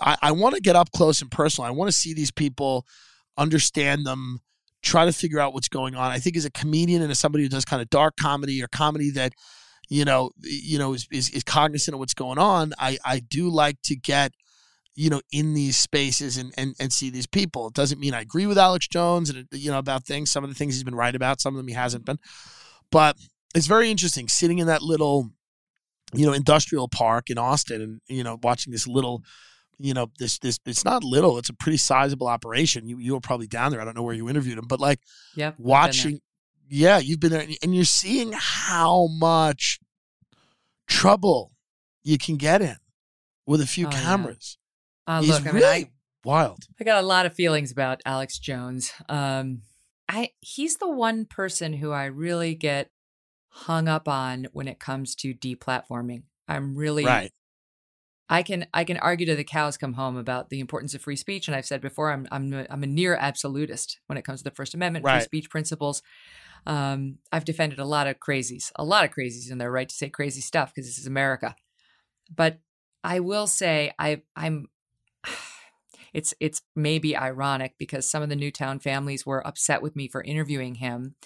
I, 0.00 0.16
I 0.22 0.32
want 0.32 0.54
to 0.54 0.60
get 0.60 0.76
up 0.76 0.90
close 0.92 1.20
and 1.20 1.30
personal. 1.30 1.68
I 1.68 1.72
want 1.72 1.88
to 1.88 1.96
see 1.96 2.14
these 2.14 2.30
people, 2.30 2.86
understand 3.36 4.06
them, 4.06 4.38
try 4.82 5.04
to 5.04 5.12
figure 5.12 5.40
out 5.40 5.54
what's 5.54 5.68
going 5.68 5.94
on. 5.94 6.10
I 6.10 6.18
think 6.18 6.36
as 6.36 6.44
a 6.44 6.50
comedian 6.50 7.02
and 7.02 7.10
as 7.10 7.18
somebody 7.18 7.44
who 7.44 7.50
does 7.50 7.64
kind 7.64 7.82
of 7.82 7.90
dark 7.90 8.16
comedy 8.16 8.62
or 8.62 8.68
comedy 8.68 9.10
that 9.12 9.32
you 9.88 10.04
know, 10.04 10.30
you 10.40 10.78
know, 10.78 10.94
is, 10.94 11.06
is, 11.12 11.30
is 11.30 11.44
cognizant 11.44 11.94
of 11.94 11.98
what's 11.98 12.14
going 12.14 12.38
on. 12.38 12.72
I, 12.78 12.98
I 13.04 13.20
do 13.20 13.48
like 13.48 13.80
to 13.82 13.96
get, 13.96 14.32
you 14.96 15.10
know, 15.10 15.20
in 15.32 15.54
these 15.54 15.76
spaces 15.76 16.36
and, 16.36 16.52
and, 16.56 16.74
and 16.78 16.92
see 16.92 17.10
these 17.10 17.26
people. 17.26 17.66
It 17.68 17.74
doesn't 17.74 17.98
mean 18.00 18.14
I 18.14 18.20
agree 18.20 18.46
with 18.46 18.58
Alex 18.58 18.86
Jones 18.88 19.28
and, 19.30 19.46
you 19.52 19.70
know, 19.70 19.78
about 19.78 20.04
things. 20.04 20.30
Some 20.30 20.44
of 20.44 20.50
the 20.50 20.54
things 20.54 20.74
he's 20.74 20.84
been 20.84 20.94
right 20.94 21.14
about, 21.14 21.40
some 21.40 21.54
of 21.54 21.56
them 21.58 21.66
he 21.68 21.74
hasn't 21.74 22.04
been. 22.04 22.18
But 22.90 23.16
it's 23.54 23.66
very 23.66 23.90
interesting 23.90 24.28
sitting 24.28 24.58
in 24.58 24.66
that 24.68 24.82
little, 24.82 25.30
you 26.12 26.24
know, 26.26 26.32
industrial 26.32 26.86
park 26.88 27.28
in 27.30 27.38
Austin 27.38 27.82
and, 27.82 28.00
you 28.06 28.22
know, 28.22 28.38
watching 28.42 28.70
this 28.72 28.86
little, 28.86 29.22
you 29.78 29.94
know, 29.94 30.06
this, 30.20 30.38
this, 30.38 30.60
it's 30.64 30.84
not 30.84 31.02
little, 31.02 31.38
it's 31.38 31.48
a 31.48 31.54
pretty 31.54 31.78
sizable 31.78 32.28
operation. 32.28 32.86
You, 32.88 32.98
you 32.98 33.14
were 33.14 33.20
probably 33.20 33.48
down 33.48 33.72
there. 33.72 33.80
I 33.80 33.84
don't 33.84 33.96
know 33.96 34.02
where 34.04 34.14
you 34.14 34.28
interviewed 34.28 34.58
him, 34.58 34.66
but 34.68 34.78
like, 34.78 35.00
Yep. 35.34 35.54
I've 35.54 35.56
been 35.56 35.64
there. 35.64 35.70
watching 35.72 36.20
yeah 36.70 36.96
you've 36.98 37.20
been 37.20 37.30
there 37.30 37.46
and- 37.62 37.74
you're 37.74 37.84
seeing 37.84 38.32
how 38.34 39.06
much 39.08 39.78
trouble 40.86 41.52
you 42.02 42.18
can 42.18 42.36
get 42.36 42.62
in 42.62 42.76
with 43.46 43.60
a 43.60 43.66
few 43.66 43.86
Oh, 43.86 43.90
yeah. 43.92 44.00
cameras 44.02 44.58
Uh, 45.06 45.20
He's 45.20 45.30
look, 45.30 45.42
I 45.42 45.52
mean, 45.52 45.54
really 45.62 45.84
I, 45.84 45.90
wild 46.24 46.64
I 46.80 46.84
got 46.84 47.02
a 47.02 47.06
lot 47.06 47.26
of 47.26 47.34
feelings 47.34 47.70
about 47.70 48.00
Alex 48.06 48.38
Jones. 48.38 48.92
Um, 49.08 49.62
I 50.08 50.30
he's 50.40 50.76
the 50.76 50.90
one 50.90 51.24
person 51.26 51.74
who 51.74 51.92
I 51.92 52.06
really 52.06 52.54
get 52.54 52.90
hung 53.48 53.88
up 53.88 54.08
on 54.08 54.48
when 54.52 54.68
it 54.68 54.78
comes 54.78 55.14
to 55.16 55.34
deplatforming. 55.34 56.22
I'm 56.48 56.74
really 56.76 57.04
right 57.04 57.32
I 58.28 58.42
can 58.42 58.66
I 58.72 58.84
can 58.84 58.96
argue 58.98 59.26
to 59.26 59.36
the 59.36 59.44
cows 59.44 59.76
come 59.76 59.94
home 59.94 60.16
about 60.16 60.48
the 60.48 60.60
importance 60.60 60.94
of 60.94 61.02
free 61.02 61.16
speech, 61.16 61.46
and 61.46 61.54
I've 61.54 61.66
said 61.66 61.80
before 61.80 62.10
I'm 62.10 62.26
I'm 62.30 62.52
a, 62.52 62.66
I'm 62.70 62.82
a 62.82 62.86
near 62.86 63.14
absolutist 63.14 64.00
when 64.06 64.16
it 64.16 64.24
comes 64.24 64.40
to 64.40 64.44
the 64.44 64.54
First 64.54 64.74
Amendment, 64.74 65.06
free 65.06 65.20
speech 65.20 65.50
principles. 65.50 66.02
Um, 66.66 67.18
I've 67.30 67.44
defended 67.44 67.78
a 67.78 67.84
lot 67.84 68.06
of 68.06 68.18
crazies, 68.18 68.72
a 68.76 68.84
lot 68.84 69.04
of 69.04 69.10
crazies 69.10 69.50
in 69.50 69.58
their 69.58 69.70
right 69.70 69.88
to 69.88 69.94
say 69.94 70.08
crazy 70.08 70.40
stuff 70.40 70.72
because 70.74 70.88
this 70.88 70.98
is 70.98 71.06
America. 71.06 71.54
But 72.34 72.60
I 73.02 73.20
will 73.20 73.46
say 73.46 73.92
I 73.98 74.22
I'm 74.34 74.68
it's 76.14 76.32
it's 76.40 76.62
maybe 76.74 77.16
ironic 77.16 77.74
because 77.78 78.08
some 78.08 78.22
of 78.22 78.28
the 78.28 78.36
Newtown 78.36 78.78
families 78.78 79.26
were 79.26 79.46
upset 79.46 79.82
with 79.82 79.96
me 79.96 80.08
for 80.08 80.22
interviewing 80.22 80.76
him. 80.76 81.16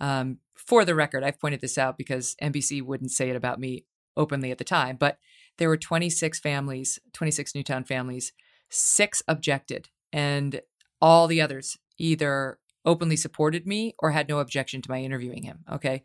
Um, 0.00 0.38
for 0.54 0.84
the 0.84 0.94
record, 0.94 1.24
I've 1.24 1.40
pointed 1.40 1.60
this 1.60 1.76
out 1.76 1.98
because 1.98 2.36
NBC 2.42 2.82
wouldn't 2.82 3.10
say 3.10 3.30
it 3.30 3.36
about 3.36 3.58
me 3.58 3.84
openly 4.16 4.50
at 4.50 4.58
the 4.58 4.64
time, 4.64 4.96
but 4.96 5.18
there 5.58 5.68
were 5.68 5.76
26 5.76 6.40
families, 6.40 6.98
26 7.12 7.54
Newtown 7.54 7.84
families. 7.84 8.32
Six 8.70 9.22
objected, 9.26 9.88
and 10.12 10.60
all 11.00 11.26
the 11.26 11.40
others 11.40 11.78
either 11.96 12.58
openly 12.84 13.16
supported 13.16 13.66
me 13.66 13.94
or 13.98 14.10
had 14.10 14.28
no 14.28 14.40
objection 14.40 14.82
to 14.82 14.90
my 14.90 15.00
interviewing 15.00 15.42
him. 15.42 15.60
Okay, 15.72 16.02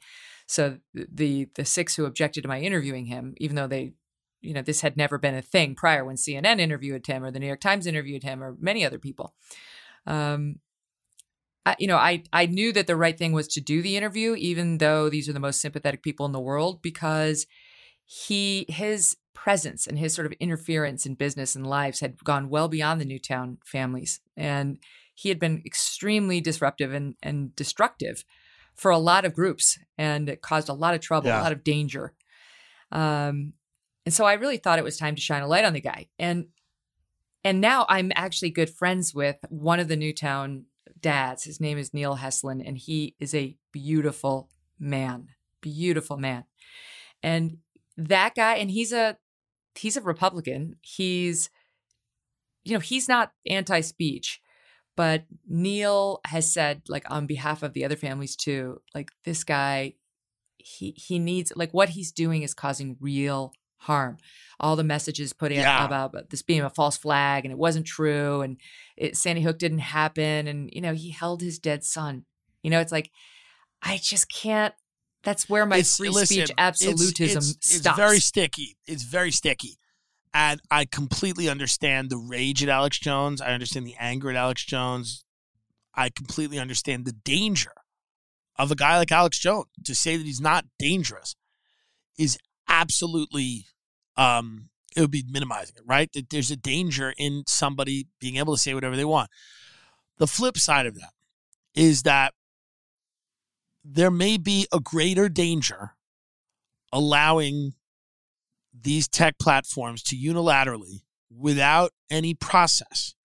so 0.47 0.77
the 0.93 1.49
the 1.55 1.65
six 1.65 1.95
who 1.95 2.05
objected 2.05 2.41
to 2.41 2.47
my 2.47 2.59
interviewing 2.61 3.05
him, 3.05 3.33
even 3.37 3.55
though 3.55 3.67
they, 3.67 3.93
you 4.43 4.53
know, 4.53 4.61
this 4.61 4.81
had 4.81 4.97
never 4.97 5.17
been 5.17 5.35
a 5.35 5.41
thing 5.41 5.73
prior 5.73 6.05
when 6.05 6.15
CNN 6.17 6.59
interviewed 6.59 7.07
him 7.07 7.23
or 7.23 7.31
the 7.31 7.39
New 7.39 7.47
York 7.47 7.61
Times 7.61 7.87
interviewed 7.87 8.23
him 8.23 8.43
or 8.43 8.55
many 8.59 8.85
other 8.85 8.99
people. 8.99 9.33
Um, 10.05 10.59
I, 11.65 11.75
you 11.79 11.87
know, 11.87 11.97
I 11.97 12.23
I 12.33 12.45
knew 12.45 12.73
that 12.73 12.87
the 12.87 12.95
right 12.95 13.17
thing 13.17 13.31
was 13.31 13.47
to 13.49 13.61
do 13.61 13.81
the 13.81 13.95
interview, 13.97 14.35
even 14.35 14.77
though 14.79 15.09
these 15.09 15.29
are 15.29 15.33
the 15.33 15.39
most 15.39 15.61
sympathetic 15.61 16.03
people 16.03 16.25
in 16.25 16.33
the 16.33 16.39
world, 16.39 16.81
because 16.81 17.47
he 18.05 18.65
his 18.67 19.15
presence 19.33 19.87
and 19.87 19.97
his 19.97 20.13
sort 20.13 20.25
of 20.25 20.33
interference 20.33 21.05
in 21.05 21.15
business 21.15 21.55
and 21.55 21.65
lives 21.65 22.01
had 22.01 22.21
gone 22.23 22.49
well 22.49 22.67
beyond 22.67 22.99
the 22.99 23.05
Newtown 23.05 23.57
families. 23.65 24.19
And 24.37 24.77
he 25.15 25.29
had 25.29 25.39
been 25.39 25.61
extremely 25.65 26.41
disruptive 26.41 26.93
and, 26.93 27.15
and 27.23 27.55
destructive 27.55 28.25
for 28.75 28.91
a 28.91 28.97
lot 28.97 29.25
of 29.25 29.33
groups 29.33 29.77
and 29.97 30.27
it 30.29 30.41
caused 30.41 30.69
a 30.69 30.73
lot 30.73 30.93
of 30.95 31.01
trouble, 31.01 31.27
Yeah. 31.27 31.41
a 31.41 31.43
lot 31.43 31.51
of 31.51 31.63
danger. 31.63 32.13
Um, 32.91 33.53
and 34.05 34.13
so 34.13 34.25
I 34.25 34.33
really 34.33 34.57
thought 34.57 34.79
it 34.79 34.83
was 34.83 34.97
time 34.97 35.15
to 35.15 35.21
shine 35.21 35.43
a 35.43 35.47
light 35.47 35.65
on 35.65 35.73
the 35.73 35.81
guy. 35.81 36.07
And 36.19 36.47
and 37.43 37.59
now 37.59 37.85
I'm 37.89 38.11
actually 38.15 38.51
good 38.51 38.69
friends 38.69 39.13
with 39.13 39.37
one 39.49 39.79
of 39.79 39.87
the 39.89 39.97
Newtown 39.97 40.65
dads. 40.99 41.43
His 41.43 41.59
name 41.59 41.77
is 41.77 41.93
Neil 41.93 42.17
Heslin, 42.17 42.65
and 42.65 42.77
he 42.77 43.15
is 43.19 43.35
a 43.35 43.57
beautiful 43.71 44.49
man. 44.79 45.27
Beautiful 45.61 46.17
man. 46.17 46.45
And 47.21 47.57
that 47.97 48.35
guy, 48.35 48.55
and 48.55 48.71
he's 48.71 48.93
a 48.93 49.17
he's 49.75 49.97
a 49.97 50.01
Republican. 50.01 50.77
He's 50.81 51.49
you 52.63 52.73
know, 52.73 52.79
he's 52.79 53.09
not 53.09 53.33
anti-speech, 53.45 54.39
but 54.95 55.25
Neil 55.47 56.21
has 56.25 56.51
said, 56.51 56.83
like 56.87 57.09
on 57.11 57.27
behalf 57.27 57.61
of 57.61 57.73
the 57.73 57.83
other 57.83 57.97
families 57.97 58.37
too, 58.37 58.81
like 58.95 59.11
this 59.25 59.43
guy, 59.43 59.95
he 60.57 60.91
he 60.91 61.19
needs 61.19 61.51
like 61.55 61.73
what 61.73 61.89
he's 61.89 62.11
doing 62.11 62.41
is 62.41 62.53
causing 62.53 62.97
real 62.99 63.53
harm. 63.83 64.17
All 64.59 64.75
the 64.75 64.83
messages 64.83 65.33
put 65.33 65.51
in 65.51 65.59
Yeah. 65.59 65.85
about 65.85 66.29
this 66.29 66.41
being 66.41 66.61
a 66.61 66.69
false 66.69 66.97
flag 66.97 67.45
and 67.45 67.51
it 67.51 67.57
wasn't 67.57 67.85
true 67.85 68.41
and 68.41 68.57
it, 68.95 69.17
Sandy 69.17 69.41
Hook 69.41 69.57
didn't 69.59 69.79
happen 69.79 70.47
and 70.47 70.69
you 70.73 70.81
know 70.81 70.93
he 70.93 71.09
held 71.11 71.41
his 71.41 71.59
dead 71.59 71.83
son. 71.83 72.25
You 72.61 72.69
know, 72.69 72.79
it's 72.79 72.91
like 72.91 73.11
I 73.81 73.97
just 73.97 74.29
can't. 74.31 74.73
That's 75.23 75.49
where 75.49 75.65
my 75.65 75.77
It's- 75.77 75.97
free 75.97 76.09
listen, 76.09 76.37
speech 76.37 76.51
absolutism 76.57 77.37
it's, 77.37 77.49
it's, 77.55 77.75
stops. 77.77 77.97
very 77.97 78.19
sticky. 78.19 78.77
It's 78.87 79.03
very 79.03 79.31
sticky. 79.31 79.77
And 80.33 80.59
I 80.71 80.85
completely 80.85 81.47
understand 81.47 82.09
the 82.09 82.17
rage 82.17 82.63
at 82.63 82.69
Alex 82.69 82.99
Jones. 82.99 83.39
I 83.39 83.53
understand 83.53 83.85
the 83.85 83.95
anger 83.99 84.29
at 84.29 84.35
Alex 84.35 84.65
Jones. 84.65 85.23
I 85.93 86.09
completely 86.09 86.57
understand 86.59 87.05
the 87.05 87.11
danger 87.11 87.73
of 88.57 88.71
a 88.71 88.75
guy 88.75 88.97
like 88.97 89.11
Alex 89.11 89.37
Jones. 89.39 89.67
To 89.85 89.93
say 89.93 90.17
that 90.17 90.25
he's 90.25 90.41
not 90.41 90.65
dangerous 90.79 91.35
is 92.17 92.37
absolutely 92.67 93.65
um 94.17 94.69
it 94.95 95.01
would 95.01 95.11
be 95.11 95.25
minimizing 95.27 95.75
it, 95.77 95.83
right? 95.87 96.11
That 96.13 96.29
there's 96.29 96.51
a 96.51 96.55
danger 96.55 97.13
in 97.17 97.43
somebody 97.47 98.07
being 98.19 98.35
able 98.37 98.53
to 98.53 98.61
say 98.61 98.73
whatever 98.73 98.95
they 98.95 99.05
want. 99.05 99.29
The 100.17 100.27
flip 100.27 100.57
side 100.57 100.85
of 100.85 100.95
that 100.99 101.13
is 101.73 102.03
that 102.03 102.33
there 103.83 104.11
may 104.11 104.37
be 104.37 104.67
a 104.71 104.79
greater 104.79 105.29
danger 105.29 105.95
allowing 106.91 107.73
these 108.73 109.07
tech 109.07 109.37
platforms 109.39 110.03
to 110.03 110.15
unilaterally, 110.15 111.01
without 111.35 111.91
any 112.09 112.33
process, 112.33 113.15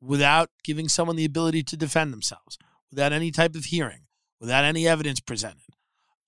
without 0.00 0.50
giving 0.64 0.88
someone 0.88 1.16
the 1.16 1.24
ability 1.24 1.62
to 1.62 1.76
defend 1.76 2.12
themselves, 2.12 2.58
without 2.90 3.12
any 3.12 3.30
type 3.30 3.54
of 3.54 3.66
hearing, 3.66 4.06
without 4.40 4.64
any 4.64 4.88
evidence 4.88 5.20
presented, 5.20 5.74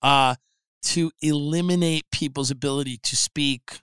uh, 0.01 0.35
to 0.81 1.11
eliminate 1.21 2.05
people's 2.11 2.51
ability 2.51 2.97
to 3.03 3.15
speak, 3.15 3.81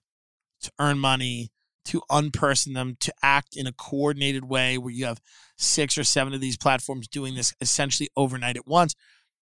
to 0.62 0.70
earn 0.78 0.98
money, 0.98 1.50
to 1.86 2.02
unperson 2.10 2.74
them, 2.74 2.96
to 3.00 3.12
act 3.22 3.56
in 3.56 3.66
a 3.66 3.72
coordinated 3.72 4.44
way 4.44 4.76
where 4.76 4.92
you 4.92 5.06
have 5.06 5.20
six 5.56 5.96
or 5.96 6.04
seven 6.04 6.34
of 6.34 6.40
these 6.40 6.56
platforms 6.56 7.08
doing 7.08 7.34
this 7.34 7.54
essentially 7.60 8.08
overnight 8.16 8.56
at 8.56 8.66
once. 8.66 8.94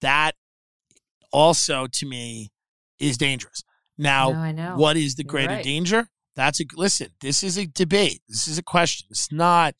That 0.01 0.33
also, 1.31 1.87
to 1.87 2.05
me, 2.05 2.51
is 2.99 3.17
dangerous. 3.17 3.63
Now, 3.97 4.51
No, 4.51 4.75
what 4.77 4.97
is 4.97 5.15
the 5.15 5.23
greater 5.23 5.55
right. 5.55 5.63
danger? 5.63 6.09
That's 6.35 6.59
a 6.59 6.65
listen. 6.75 7.09
This 7.21 7.43
is 7.43 7.57
a 7.57 7.65
debate. 7.65 8.21
This 8.27 8.47
is 8.47 8.57
a 8.57 8.63
question. 8.63 9.07
It's 9.09 9.31
not. 9.31 9.73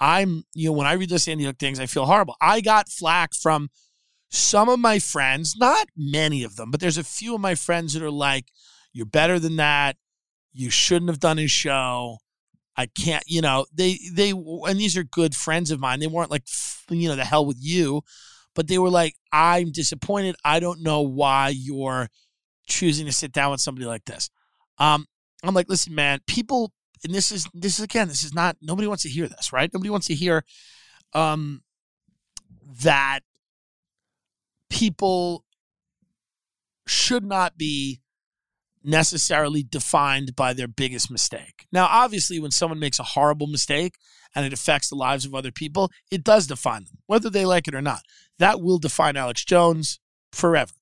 I'm 0.00 0.44
you 0.54 0.66
know 0.66 0.72
when 0.72 0.86
I 0.86 0.94
read 0.94 1.10
those 1.10 1.24
Sandy 1.24 1.44
Hook 1.44 1.58
things, 1.58 1.78
I 1.78 1.86
feel 1.86 2.06
horrible. 2.06 2.36
I 2.40 2.60
got 2.60 2.88
flack 2.88 3.34
from 3.34 3.70
some 4.30 4.68
of 4.68 4.78
my 4.78 4.98
friends, 4.98 5.56
not 5.58 5.88
many 5.96 6.42
of 6.44 6.56
them, 6.56 6.70
but 6.70 6.80
there's 6.80 6.98
a 6.98 7.04
few 7.04 7.34
of 7.34 7.40
my 7.40 7.54
friends 7.54 7.92
that 7.92 8.02
are 8.02 8.10
like, 8.10 8.46
"You're 8.92 9.06
better 9.06 9.38
than 9.38 9.56
that. 9.56 9.96
You 10.52 10.70
shouldn't 10.70 11.10
have 11.10 11.20
done 11.20 11.38
his 11.38 11.50
show." 11.50 12.18
I 12.76 12.86
can't, 12.86 13.24
you 13.26 13.42
know, 13.42 13.66
they 13.74 13.98
they 14.12 14.30
and 14.30 14.78
these 14.78 14.96
are 14.96 15.02
good 15.04 15.34
friends 15.34 15.70
of 15.70 15.80
mine. 15.80 16.00
They 16.00 16.06
weren't 16.06 16.30
like, 16.30 16.44
you 16.88 17.08
know, 17.08 17.16
the 17.16 17.24
hell 17.24 17.44
with 17.44 17.58
you, 17.60 18.02
but 18.54 18.68
they 18.68 18.78
were 18.78 18.90
like, 18.90 19.16
"I'm 19.32 19.72
disappointed. 19.72 20.36
I 20.44 20.60
don't 20.60 20.82
know 20.82 21.02
why 21.02 21.48
you're 21.48 22.08
choosing 22.68 23.06
to 23.06 23.12
sit 23.12 23.32
down 23.32 23.50
with 23.50 23.60
somebody 23.60 23.86
like 23.86 24.04
this." 24.04 24.30
Um, 24.78 25.06
I'm 25.42 25.54
like, 25.54 25.68
listen, 25.68 25.94
man, 25.94 26.20
people, 26.26 26.72
and 27.04 27.14
this 27.14 27.32
is 27.32 27.48
this 27.52 27.78
is 27.78 27.84
again, 27.84 28.08
this 28.08 28.22
is 28.22 28.34
not 28.34 28.56
nobody 28.62 28.86
wants 28.88 29.02
to 29.02 29.08
hear 29.08 29.28
this, 29.28 29.52
right? 29.52 29.70
Nobody 29.72 29.90
wants 29.90 30.06
to 30.06 30.14
hear 30.14 30.44
um 31.12 31.62
that 32.82 33.20
people 34.70 35.44
should 36.86 37.24
not 37.24 37.58
be 37.58 38.00
necessarily 38.82 39.62
defined 39.62 40.34
by 40.34 40.52
their 40.54 40.68
biggest 40.68 41.10
mistake. 41.10 41.66
Now, 41.70 41.86
obviously, 41.90 42.40
when 42.40 42.50
someone 42.50 42.78
makes 42.78 42.98
a 42.98 43.04
horrible 43.04 43.46
mistake 43.46 43.94
and 44.34 44.46
it 44.46 44.52
affects 44.52 44.88
the 44.88 44.94
lives 44.96 45.26
of 45.26 45.34
other 45.34 45.52
people, 45.52 45.90
it 46.10 46.24
does 46.24 46.46
define 46.46 46.84
them, 46.84 46.98
whether 47.06 47.28
they 47.28 47.44
like 47.44 47.68
it 47.68 47.74
or 47.74 47.82
not. 47.82 48.02
That 48.38 48.60
will 48.62 48.78
define 48.78 49.16
Alex 49.16 49.44
Jones 49.44 50.00
forever. 50.32 50.72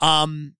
Um, 0.00 0.54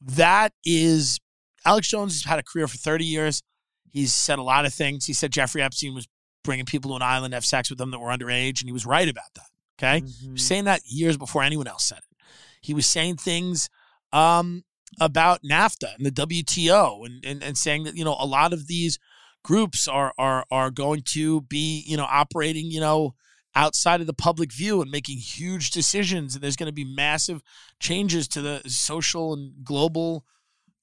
that 0.00 0.52
is 0.64 1.18
Alex 1.64 1.88
Jones 1.88 2.12
has 2.14 2.30
had 2.30 2.38
a 2.38 2.42
career 2.42 2.68
for 2.68 2.76
30 2.76 3.04
years. 3.04 3.42
He's 3.90 4.14
said 4.14 4.38
a 4.38 4.42
lot 4.42 4.66
of 4.66 4.74
things. 4.74 5.06
He 5.06 5.12
said 5.12 5.32
Jeffrey 5.32 5.62
Epstein 5.62 5.94
was 5.94 6.08
bringing 6.42 6.66
people 6.66 6.90
to 6.90 6.96
an 6.96 7.02
island 7.02 7.32
to 7.32 7.36
have 7.36 7.44
sex 7.44 7.70
with 7.70 7.78
them 7.78 7.90
that 7.90 8.00
were 8.00 8.10
underage, 8.10 8.60
and 8.60 8.68
he 8.68 8.72
was 8.72 8.84
right 8.84 9.08
about 9.08 9.32
that. 9.34 9.46
Okay. 9.78 10.04
He 10.20 10.30
was 10.30 10.42
saying 10.42 10.64
that 10.64 10.82
years 10.86 11.16
before 11.16 11.42
anyone 11.42 11.66
else 11.66 11.84
said 11.84 11.98
it. 11.98 12.24
He 12.60 12.74
was 12.74 12.86
saying 12.86 13.16
things 13.16 13.68
um, 14.12 14.64
about 15.00 15.42
NAFTA 15.42 15.96
and 15.96 16.06
the 16.06 16.10
WTO 16.10 17.04
and, 17.04 17.24
and, 17.24 17.42
and 17.42 17.58
saying 17.58 17.84
that, 17.84 17.96
you 17.96 18.04
know, 18.04 18.16
a 18.18 18.26
lot 18.26 18.52
of 18.52 18.68
these 18.68 18.98
groups 19.42 19.86
are, 19.86 20.14
are, 20.16 20.44
are 20.50 20.70
going 20.70 21.02
to 21.02 21.42
be, 21.42 21.84
you 21.86 21.96
know, 21.96 22.06
operating, 22.08 22.70
you 22.70 22.80
know, 22.80 23.14
outside 23.54 24.00
of 24.00 24.06
the 24.06 24.14
public 24.14 24.52
view 24.52 24.80
and 24.80 24.90
making 24.90 25.18
huge 25.18 25.70
decisions. 25.70 26.34
And 26.34 26.42
there's 26.42 26.56
going 26.56 26.68
to 26.68 26.72
be 26.72 26.84
massive 26.84 27.42
changes 27.78 28.26
to 28.28 28.40
the 28.40 28.62
social 28.66 29.32
and 29.32 29.52
global 29.62 30.24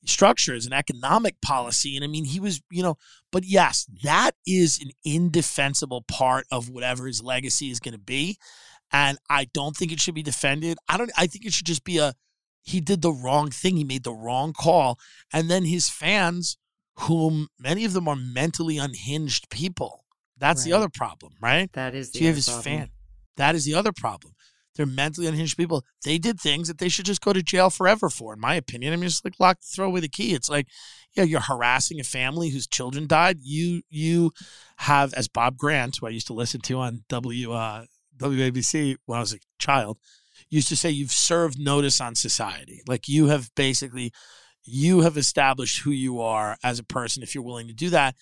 structures 0.05 0.65
and 0.65 0.73
economic 0.73 1.41
policy. 1.41 1.95
And 1.95 2.03
I 2.03 2.07
mean, 2.07 2.25
he 2.25 2.39
was, 2.39 2.61
you 2.71 2.81
know, 2.83 2.97
but 3.31 3.43
yes, 3.45 3.87
that 4.03 4.31
is 4.47 4.79
an 4.79 4.91
indefensible 5.03 6.03
part 6.03 6.45
of 6.51 6.69
whatever 6.69 7.07
his 7.07 7.21
legacy 7.21 7.69
is 7.69 7.79
going 7.79 7.93
to 7.93 7.99
be. 7.99 8.37
And 8.91 9.17
I 9.29 9.47
don't 9.53 9.75
think 9.75 9.91
it 9.91 9.99
should 9.99 10.15
be 10.15 10.23
defended. 10.23 10.77
I 10.89 10.97
don't, 10.97 11.11
I 11.17 11.27
think 11.27 11.45
it 11.45 11.53
should 11.53 11.65
just 11.65 11.83
be 11.83 11.97
a, 11.97 12.13
he 12.61 12.81
did 12.81 13.01
the 13.01 13.11
wrong 13.11 13.49
thing. 13.49 13.77
He 13.77 13.83
made 13.83 14.03
the 14.03 14.13
wrong 14.13 14.53
call. 14.53 14.99
And 15.33 15.49
then 15.49 15.65
his 15.65 15.89
fans, 15.89 16.57
whom 16.99 17.47
many 17.57 17.85
of 17.85 17.93
them 17.93 18.07
are 18.07 18.15
mentally 18.15 18.77
unhinged 18.77 19.49
people, 19.49 20.05
that's 20.37 20.63
the 20.63 20.73
other 20.73 20.89
problem, 20.89 21.33
right? 21.39 21.71
That 21.73 21.93
is 21.93 22.11
the 22.11 22.19
So 22.19 22.21
you 22.23 22.27
have 22.27 22.33
other 22.33 22.37
his 22.37 22.45
problem. 22.45 22.63
fan. 22.63 22.89
That 23.37 23.55
is 23.55 23.65
the 23.65 23.75
other 23.75 23.91
problem. 23.91 24.33
They're 24.75 24.85
mentally 24.85 25.27
unhinged 25.27 25.57
people. 25.57 25.85
They 26.03 26.17
did 26.17 26.39
things 26.39 26.67
that 26.67 26.77
they 26.77 26.89
should 26.89 27.05
just 27.05 27.21
go 27.21 27.33
to 27.33 27.43
jail 27.43 27.69
forever 27.69 28.09
for, 28.09 28.33
in 28.33 28.39
my 28.39 28.55
opinion. 28.55 28.93
I 28.93 28.95
mean, 28.95 29.09
just 29.09 29.25
like 29.25 29.39
lock, 29.39 29.59
throw 29.61 29.87
away 29.87 29.99
the 29.99 30.07
key. 30.09 30.33
It's 30.33 30.49
like, 30.49 30.67
yeah, 31.13 31.23
you're 31.23 31.41
harassing 31.41 31.99
a 31.99 32.03
family 32.03 32.49
whose 32.49 32.67
children 32.67 33.05
died. 33.05 33.37
You 33.41 33.81
you 33.89 34.31
have, 34.77 35.13
as 35.13 35.27
Bob 35.27 35.57
Grant, 35.57 35.97
who 35.99 36.07
I 36.07 36.11
used 36.11 36.27
to 36.27 36.33
listen 36.33 36.61
to 36.61 36.79
on 36.79 37.03
W 37.09 37.51
uh, 37.51 37.85
WABC 38.21 38.95
when 39.05 39.17
I 39.17 39.21
was 39.21 39.33
a 39.33 39.39
child, 39.59 39.97
used 40.49 40.69
to 40.69 40.77
say, 40.77 40.89
you've 40.89 41.11
served 41.11 41.59
notice 41.59 42.01
on 42.01 42.15
society. 42.15 42.81
Like 42.87 43.07
you 43.07 43.27
have 43.27 43.49
basically, 43.55 44.11
you 44.63 45.01
have 45.01 45.17
established 45.17 45.81
who 45.81 45.91
you 45.91 46.21
are 46.21 46.57
as 46.63 46.79
a 46.79 46.83
person 46.83 47.23
if 47.23 47.33
you're 47.33 47.43
willing 47.43 47.67
to 47.67 47.73
do 47.73 47.89
that. 47.89 48.15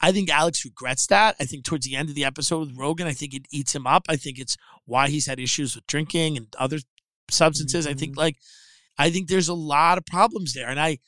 I 0.00 0.10
think 0.10 0.30
Alex 0.30 0.64
regrets 0.64 1.06
that. 1.08 1.36
I 1.38 1.44
think 1.44 1.64
towards 1.64 1.86
the 1.86 1.94
end 1.94 2.08
of 2.08 2.16
the 2.16 2.24
episode 2.24 2.58
with 2.58 2.76
Rogan, 2.76 3.06
I 3.06 3.12
think 3.12 3.34
it 3.34 3.46
eats 3.52 3.74
him 3.74 3.86
up. 3.86 4.04
I 4.08 4.16
think 4.16 4.38
it's 4.38 4.56
why 4.84 5.08
he's 5.08 5.26
had 5.26 5.38
issues 5.38 5.76
with 5.76 5.86
drinking 5.86 6.36
and 6.36 6.48
other 6.58 6.78
substances. 7.30 7.86
I 7.86 7.94
think 7.94 8.12
mm-hmm. 8.12 8.20
like 8.20 8.36
I 8.98 9.10
think 9.10 9.28
there's 9.28 9.48
a 9.48 9.54
lot 9.54 9.98
of 9.98 10.06
problems 10.06 10.54
there. 10.54 10.68
And 10.68 10.80
I 10.80 10.98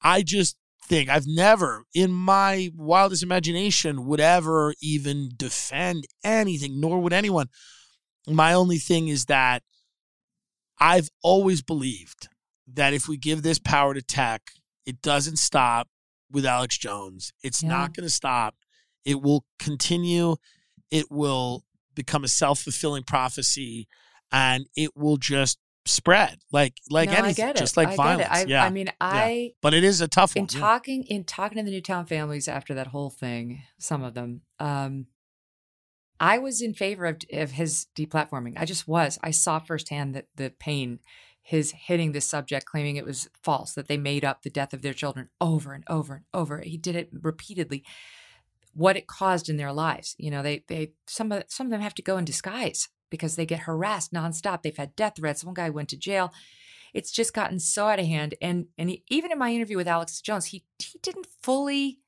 I 0.00 0.22
just 0.22 0.56
think 0.84 1.08
I've 1.08 1.26
never 1.26 1.84
in 1.92 2.12
my 2.12 2.70
wildest 2.76 3.24
imagination 3.24 4.06
would 4.06 4.20
ever 4.20 4.74
even 4.80 5.30
defend 5.36 6.06
anything, 6.22 6.80
nor 6.80 7.00
would 7.00 7.12
anyone. 7.12 7.48
My 8.26 8.52
only 8.52 8.78
thing 8.78 9.08
is 9.08 9.26
that 9.26 9.62
I've 10.78 11.08
always 11.22 11.62
believed 11.62 12.28
that 12.74 12.92
if 12.92 13.08
we 13.08 13.16
give 13.16 13.42
this 13.42 13.58
power 13.58 13.94
to 13.94 14.02
tech, 14.02 14.50
it 14.84 15.00
doesn't 15.00 15.36
stop 15.36 15.88
with 16.30 16.44
Alex 16.44 16.76
Jones. 16.76 17.32
It's 17.42 17.62
Yeah. 17.62 17.68
not 17.70 17.94
going 17.94 18.04
to 18.04 18.10
stop. 18.10 18.56
It 19.04 19.22
will 19.22 19.44
continue. 19.58 20.36
It 20.90 21.10
will 21.10 21.64
become 21.94 22.24
a 22.24 22.28
self 22.28 22.60
fulfilling 22.60 23.04
prophecy 23.04 23.86
and 24.32 24.66
it 24.76 24.96
will 24.96 25.16
just 25.16 25.58
spread 25.86 26.40
like 26.50 26.74
like 26.90 27.08
no, 27.08 27.14
I 27.14 27.18
anything, 27.18 27.34
get 27.46 27.56
it. 27.56 27.60
just 27.60 27.76
like 27.76 27.88
I 27.90 27.94
violence. 27.96 28.28
I, 28.28 28.44
yeah, 28.46 28.64
I 28.64 28.70
mean, 28.70 28.90
I 29.00 29.52
but 29.62 29.72
it 29.72 29.84
is 29.84 30.00
a 30.00 30.08
tough 30.08 30.34
in 30.36 30.42
one. 30.42 30.48
yeah. 30.52 30.58
talking 30.60 31.04
in 31.04 31.22
talking 31.22 31.58
to 31.58 31.62
the 31.64 31.70
Newtown 31.70 32.06
families 32.06 32.48
after 32.48 32.74
that 32.74 32.88
whole 32.88 33.08
thing, 33.08 33.62
some 33.78 34.02
of 34.02 34.14
them, 34.14 34.40
um, 34.58 35.06
I 36.18 36.38
was 36.38 36.62
in 36.62 36.74
favor 36.74 37.06
of, 37.06 37.18
of 37.32 37.52
his 37.52 37.86
deplatforming. 37.94 38.54
I 38.56 38.64
just 38.64 38.88
was. 38.88 39.18
I 39.22 39.30
saw 39.30 39.58
firsthand 39.58 40.14
that 40.14 40.26
the 40.36 40.50
pain, 40.50 41.00
his 41.42 41.72
hitting 41.72 42.12
this 42.12 42.26
subject, 42.26 42.66
claiming 42.66 42.96
it 42.96 43.04
was 43.04 43.28
false, 43.42 43.72
that 43.74 43.88
they 43.88 43.96
made 43.96 44.24
up 44.24 44.42
the 44.42 44.50
death 44.50 44.72
of 44.72 44.82
their 44.82 44.94
children 44.94 45.28
over 45.40 45.72
and 45.72 45.84
over 45.88 46.14
and 46.14 46.24
over. 46.32 46.60
He 46.60 46.76
did 46.76 46.96
it 46.96 47.10
repeatedly. 47.12 47.84
What 48.74 48.96
it 48.96 49.06
caused 49.06 49.48
in 49.48 49.56
their 49.56 49.72
lives. 49.72 50.14
You 50.18 50.30
know, 50.30 50.42
they 50.42 50.64
they 50.68 50.92
some 51.06 51.32
of 51.32 51.44
some 51.48 51.66
of 51.66 51.70
them 51.70 51.80
have 51.80 51.94
to 51.94 52.02
go 52.02 52.18
in 52.18 52.24
disguise 52.24 52.88
because 53.10 53.36
they 53.36 53.46
get 53.46 53.60
harassed 53.60 54.12
nonstop. 54.12 54.62
They've 54.62 54.76
had 54.76 54.96
death 54.96 55.14
threats. 55.16 55.44
One 55.44 55.54
guy 55.54 55.70
went 55.70 55.88
to 55.90 55.96
jail. 55.96 56.32
It's 56.92 57.10
just 57.10 57.34
gotten 57.34 57.58
so 57.58 57.88
out 57.88 57.98
of 57.98 58.06
hand. 58.06 58.34
And 58.40 58.66
and 58.76 58.90
he, 58.90 59.02
even 59.08 59.32
in 59.32 59.38
my 59.38 59.52
interview 59.52 59.76
with 59.76 59.88
Alex 59.88 60.20
Jones, 60.20 60.46
he 60.46 60.64
he 60.78 60.98
didn't 61.02 61.26
fully 61.42 62.00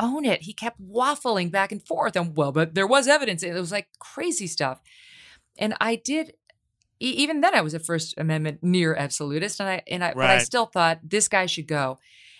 own 0.00 0.24
it. 0.24 0.42
He 0.42 0.52
kept 0.52 0.80
waffling 0.80 1.50
back 1.50 1.72
and 1.72 1.84
forth. 1.86 2.16
And 2.16 2.36
well, 2.36 2.52
but 2.52 2.74
there 2.74 2.86
was 2.86 3.06
evidence. 3.08 3.42
It 3.42 3.52
was 3.54 3.72
like 3.72 3.88
crazy 3.98 4.46
stuff. 4.46 4.80
And 5.58 5.74
I 5.80 5.96
did. 5.96 6.34
Even 6.98 7.42
then, 7.42 7.54
I 7.54 7.60
was 7.60 7.74
a 7.74 7.78
First 7.78 8.14
Amendment 8.16 8.60
near 8.62 8.94
absolutist, 8.94 9.60
and 9.60 9.68
I 9.68 9.82
and 9.90 10.02
I, 10.02 10.14
but 10.14 10.24
I 10.30 10.38
still 10.38 10.64
thought 10.66 11.00
this 11.02 11.28
guy 11.28 11.44
should 11.44 11.68
go. 11.68 11.98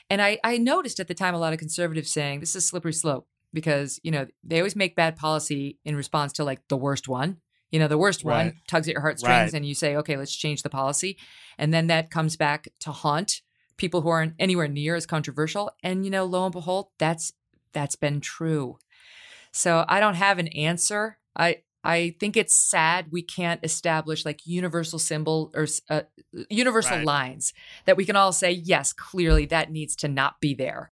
And 0.08 0.22
I, 0.22 0.38
I 0.44 0.56
noticed 0.56 0.98
at 0.98 1.08
the 1.08 1.14
time 1.14 1.34
a 1.34 1.38
lot 1.38 1.52
of 1.52 1.58
conservatives 1.58 2.10
saying 2.10 2.40
this 2.40 2.50
is 2.50 2.64
a 2.64 2.66
slippery 2.66 2.92
slope 2.94 3.26
because 3.52 4.00
you 4.02 4.10
know 4.10 4.26
they 4.42 4.58
always 4.58 4.74
make 4.76 4.96
bad 4.96 5.16
policy 5.16 5.78
in 5.84 5.94
response 5.94 6.32
to 6.34 6.44
like 6.44 6.60
the 6.68 6.76
worst 6.76 7.06
one. 7.06 7.36
You 7.70 7.80
know, 7.80 7.88
the 7.88 7.98
worst 7.98 8.24
one 8.24 8.54
tugs 8.68 8.88
at 8.88 8.92
your 8.92 9.02
heartstrings, 9.02 9.52
Right. 9.52 9.54
and 9.54 9.66
you 9.66 9.74
say, 9.74 9.96
okay, 9.96 10.16
let's 10.16 10.34
change 10.34 10.62
the 10.62 10.70
policy, 10.70 11.18
and 11.58 11.74
then 11.74 11.88
that 11.88 12.10
comes 12.10 12.36
back 12.36 12.68
to 12.80 12.92
haunt 12.92 13.42
people 13.76 14.00
who 14.00 14.08
aren't 14.08 14.32
anywhere 14.38 14.68
near 14.68 14.94
as 14.94 15.04
controversial. 15.04 15.70
And 15.82 16.04
you 16.04 16.10
know, 16.10 16.24
lo 16.24 16.44
and 16.46 16.52
behold, 16.52 16.88
that's 16.98 17.34
that's 17.72 17.96
been 17.96 18.20
true. 18.20 18.78
So 19.52 19.84
I 19.88 20.00
don't 20.00 20.14
have 20.14 20.38
an 20.38 20.48
answer. 20.48 21.18
I 21.36 21.62
I 21.84 22.16
think 22.18 22.36
it's 22.36 22.54
sad 22.54 23.06
we 23.12 23.22
can't 23.22 23.60
establish 23.62 24.24
like 24.24 24.40
universal 24.44 24.98
symbol 24.98 25.52
or 25.54 25.66
uh, 25.88 26.02
universal 26.50 26.96
Right. 26.96 27.06
lines 27.06 27.52
that 27.84 27.96
we 27.96 28.04
can 28.04 28.16
all 28.16 28.32
say 28.32 28.50
yes, 28.50 28.92
clearly 28.92 29.46
that 29.46 29.70
needs 29.70 29.94
to 29.96 30.08
not 30.08 30.40
be 30.40 30.52
there, 30.54 30.90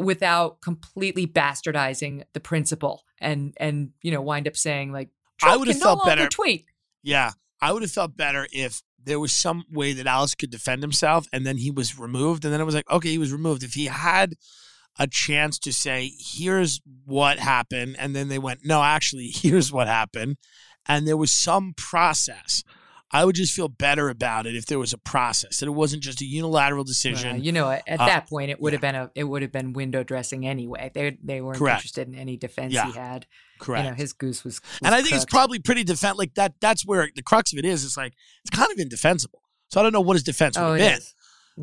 without 0.00 0.60
completely 0.62 1.26
bastardizing 1.26 2.24
the 2.32 2.40
principle 2.40 3.02
and 3.20 3.52
and 3.58 3.90
you 4.02 4.10
know 4.10 4.22
wind 4.22 4.46
up 4.48 4.56
saying 4.56 4.92
like 4.92 5.10
I 5.42 5.56
would've 5.56 5.74
can 5.74 5.80
felt 5.82 6.04
better- 6.04 6.28
Tweet. 6.28 6.66
Yeah, 7.02 7.32
I 7.60 7.72
would 7.72 7.82
have 7.82 7.90
felt 7.90 8.16
better 8.16 8.46
if 8.52 8.82
there 9.02 9.18
was 9.18 9.32
some 9.32 9.64
way 9.70 9.94
that 9.94 10.06
Alex 10.06 10.34
could 10.34 10.50
defend 10.50 10.82
himself, 10.82 11.26
and 11.32 11.46
then 11.46 11.56
he 11.56 11.70
was 11.70 11.98
removed, 11.98 12.44
and 12.44 12.52
then 12.52 12.60
it 12.60 12.64
was 12.64 12.74
like, 12.74 12.90
okay, 12.90 13.08
he 13.08 13.16
was 13.18 13.32
removed. 13.32 13.62
If 13.62 13.72
he 13.72 13.86
had 13.86 14.34
a 14.98 15.06
chance 15.06 15.58
to 15.60 15.72
say, 15.72 16.12
"Here's 16.18 16.80
what 17.04 17.38
happened," 17.38 17.96
and 17.98 18.14
then 18.14 18.28
they 18.28 18.38
went, 18.38 18.60
"No, 18.64 18.82
actually, 18.82 19.28
here's 19.34 19.72
what 19.72 19.86
happened," 19.86 20.36
and 20.86 21.06
there 21.06 21.16
was 21.16 21.30
some 21.30 21.74
process. 21.76 22.62
I 23.12 23.24
would 23.24 23.34
just 23.34 23.52
feel 23.52 23.66
better 23.66 24.08
about 24.08 24.46
it 24.46 24.54
if 24.54 24.66
there 24.66 24.78
was 24.78 24.92
a 24.92 24.98
process 24.98 25.58
that 25.58 25.66
it 25.66 25.70
wasn't 25.72 26.04
just 26.04 26.20
a 26.20 26.24
unilateral 26.24 26.84
decision. 26.84 27.32
Well, 27.38 27.44
you 27.44 27.50
know, 27.50 27.68
at, 27.68 27.82
Uh, 27.88 28.06
that 28.06 28.28
point, 28.28 28.52
it 28.52 28.60
would 28.60 28.72
have 28.72 28.80
been 28.80 28.94
a 28.94 29.10
it 29.16 29.24
would 29.24 29.42
have 29.42 29.50
been 29.50 29.72
window 29.72 30.04
dressing 30.04 30.46
anyway. 30.46 30.92
They 30.94 31.18
they 31.22 31.40
weren't 31.40 31.58
Correct. 31.58 31.78
interested 31.78 32.06
in 32.06 32.14
any 32.14 32.36
defense 32.36 32.72
Yeah. 32.72 32.86
he 32.86 32.92
had. 32.92 33.26
Correct. 33.58 33.84
You 33.84 33.90
know, 33.90 33.96
his 33.96 34.12
goose 34.12 34.44
was. 34.44 34.60
was 34.62 34.78
and 34.84 34.94
I 34.94 35.02
think 35.02 35.16
it's 35.16 35.24
probably 35.24 35.58
pretty 35.58 35.82
defend 35.82 36.18
like 36.18 36.34
that. 36.34 36.54
That's 36.60 36.86
where 36.86 37.08
the 37.12 37.22
crux 37.22 37.52
of 37.52 37.58
it 37.58 37.64
is. 37.64 37.84
It's 37.84 37.96
like 37.96 38.12
it's 38.44 38.56
kind 38.56 38.70
of 38.70 38.78
indefensible. 38.78 39.42
So 39.70 39.80
I 39.80 39.82
don't 39.82 39.92
know 39.92 40.00
what 40.02 40.14
his 40.14 40.22
defense 40.22 40.56
would 40.56 40.64
Oh, 40.64 40.70
have 40.74 40.78
been. 40.78 40.98
is. 40.98 41.14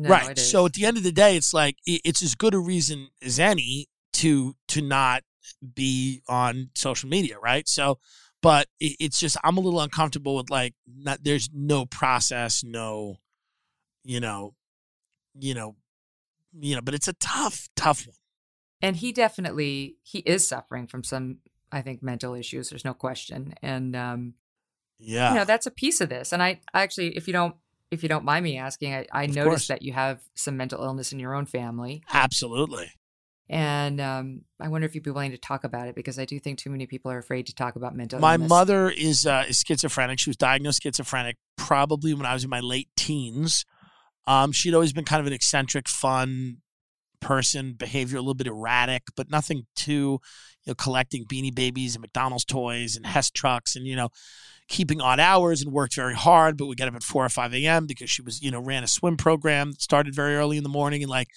No, 0.02 0.08
right. 0.10 0.38
So 0.38 0.66
at 0.66 0.72
the 0.74 0.84
end 0.86 0.96
of 0.96 1.02
the 1.02 1.12
day, 1.12 1.36
it's 1.36 1.52
like 1.52 1.76
it's 1.86 2.22
as 2.22 2.34
good 2.34 2.54
a 2.54 2.58
reason 2.58 3.08
as 3.22 3.38
any 3.38 3.88
to 4.14 4.54
to 4.68 4.80
not 4.82 5.22
be 5.74 6.22
on 6.28 6.70
social 6.74 7.08
media, 7.08 7.38
right? 7.38 7.66
So, 7.68 7.98
but 8.42 8.68
it's 8.80 9.18
just 9.18 9.36
I'm 9.42 9.56
a 9.56 9.60
little 9.60 9.80
uncomfortable 9.80 10.36
with 10.36 10.50
like 10.50 10.74
not, 10.86 11.24
there's 11.24 11.48
no 11.52 11.86
process, 11.86 12.62
no, 12.62 13.16
you 14.04 14.20
know, 14.20 14.54
you 15.38 15.54
know, 15.54 15.76
you 16.58 16.74
know. 16.76 16.82
But 16.82 16.94
it's 16.94 17.08
a 17.08 17.14
tough, 17.14 17.68
tough 17.76 18.06
one. 18.06 18.16
and 18.82 18.96
he 18.96 19.10
definitely 19.12 19.96
he 20.02 20.18
is 20.20 20.46
suffering 20.46 20.86
from 20.86 21.02
some 21.02 21.38
i 21.72 21.82
think 21.82 22.02
mental 22.02 22.32
issues 22.34 22.70
there's 22.70 22.84
no 22.84 22.94
question 22.94 23.52
and 23.62 23.94
um 23.96 24.34
Yeah. 24.98 25.30
you 25.32 25.38
know 25.38 25.44
that's 25.44 25.66
a 25.66 25.70
piece 25.70 26.00
of 26.00 26.08
this 26.08 26.32
and 26.32 26.42
i 26.42 26.60
actually 26.72 27.16
if 27.16 27.26
you 27.26 27.32
don't 27.32 27.56
if 27.90 28.02
you 28.02 28.08
don't 28.08 28.24
mind 28.24 28.44
me 28.44 28.58
asking 28.58 28.94
i, 28.94 29.06
I 29.12 29.26
noticed 29.26 29.44
course. 29.44 29.68
that 29.68 29.82
you 29.82 29.92
have 29.92 30.20
some 30.34 30.56
mental 30.56 30.82
illness 30.82 31.12
in 31.12 31.18
your 31.18 31.34
own 31.34 31.46
family 31.46 32.02
Absolutely. 32.12 32.90
and 33.48 34.00
um 34.00 34.42
i 34.60 34.68
wonder 34.68 34.86
if 34.86 34.94
you'd 34.94 35.04
be 35.04 35.10
willing 35.10 35.30
to 35.30 35.38
talk 35.38 35.64
about 35.64 35.88
it 35.88 35.94
because 35.94 36.18
i 36.18 36.24
do 36.24 36.38
think 36.38 36.58
too 36.58 36.70
many 36.70 36.86
people 36.86 37.10
are 37.10 37.18
afraid 37.18 37.46
to 37.46 37.54
talk 37.54 37.76
about 37.76 37.94
mental 37.94 38.18
My 38.18 38.34
illness 38.34 38.48
My 38.48 38.56
mother 38.56 38.90
is 38.90 39.26
uh, 39.26 39.44
is 39.48 39.62
schizophrenic. 39.66 40.18
She 40.18 40.30
was 40.30 40.36
diagnosed 40.36 40.82
schizophrenic 40.82 41.36
probably 41.56 42.14
when 42.14 42.24
I 42.24 42.32
was 42.32 42.44
in 42.44 42.50
my 42.50 42.60
late 42.60 42.88
teens. 42.96 43.66
Um, 44.26 44.52
she'd 44.52 44.74
always 44.74 44.92
been 44.92 45.04
kind 45.04 45.20
of 45.20 45.26
an 45.26 45.32
eccentric, 45.32 45.88
fun 45.88 46.58
person, 47.20 47.72
behavior 47.72 48.18
a 48.18 48.20
little 48.20 48.34
bit 48.34 48.46
erratic, 48.46 49.02
but 49.16 49.30
nothing 49.30 49.66
too, 49.74 50.20
you 50.64 50.70
know, 50.70 50.74
collecting 50.74 51.24
beanie 51.24 51.54
babies 51.54 51.94
and 51.94 52.02
McDonald's 52.02 52.44
toys 52.44 52.96
and 52.96 53.06
Hess 53.06 53.30
trucks 53.30 53.76
and, 53.76 53.86
you 53.86 53.96
know, 53.96 54.08
keeping 54.68 55.00
odd 55.00 55.18
hours 55.18 55.62
and 55.62 55.72
worked 55.72 55.94
very 55.94 56.14
hard, 56.14 56.56
but 56.56 56.66
we 56.66 56.74
got 56.74 56.88
up 56.88 56.94
at 56.94 57.02
4 57.02 57.24
or 57.24 57.28
5 57.28 57.54
a.m. 57.54 57.86
because 57.86 58.10
she 58.10 58.22
was, 58.22 58.42
you 58.42 58.50
know, 58.50 58.60
ran 58.60 58.84
a 58.84 58.88
swim 58.88 59.16
program 59.16 59.72
that 59.72 59.82
started 59.82 60.14
very 60.14 60.36
early 60.36 60.56
in 60.56 60.62
the 60.62 60.68
morning 60.68 61.02
and 61.02 61.10
like 61.10 61.28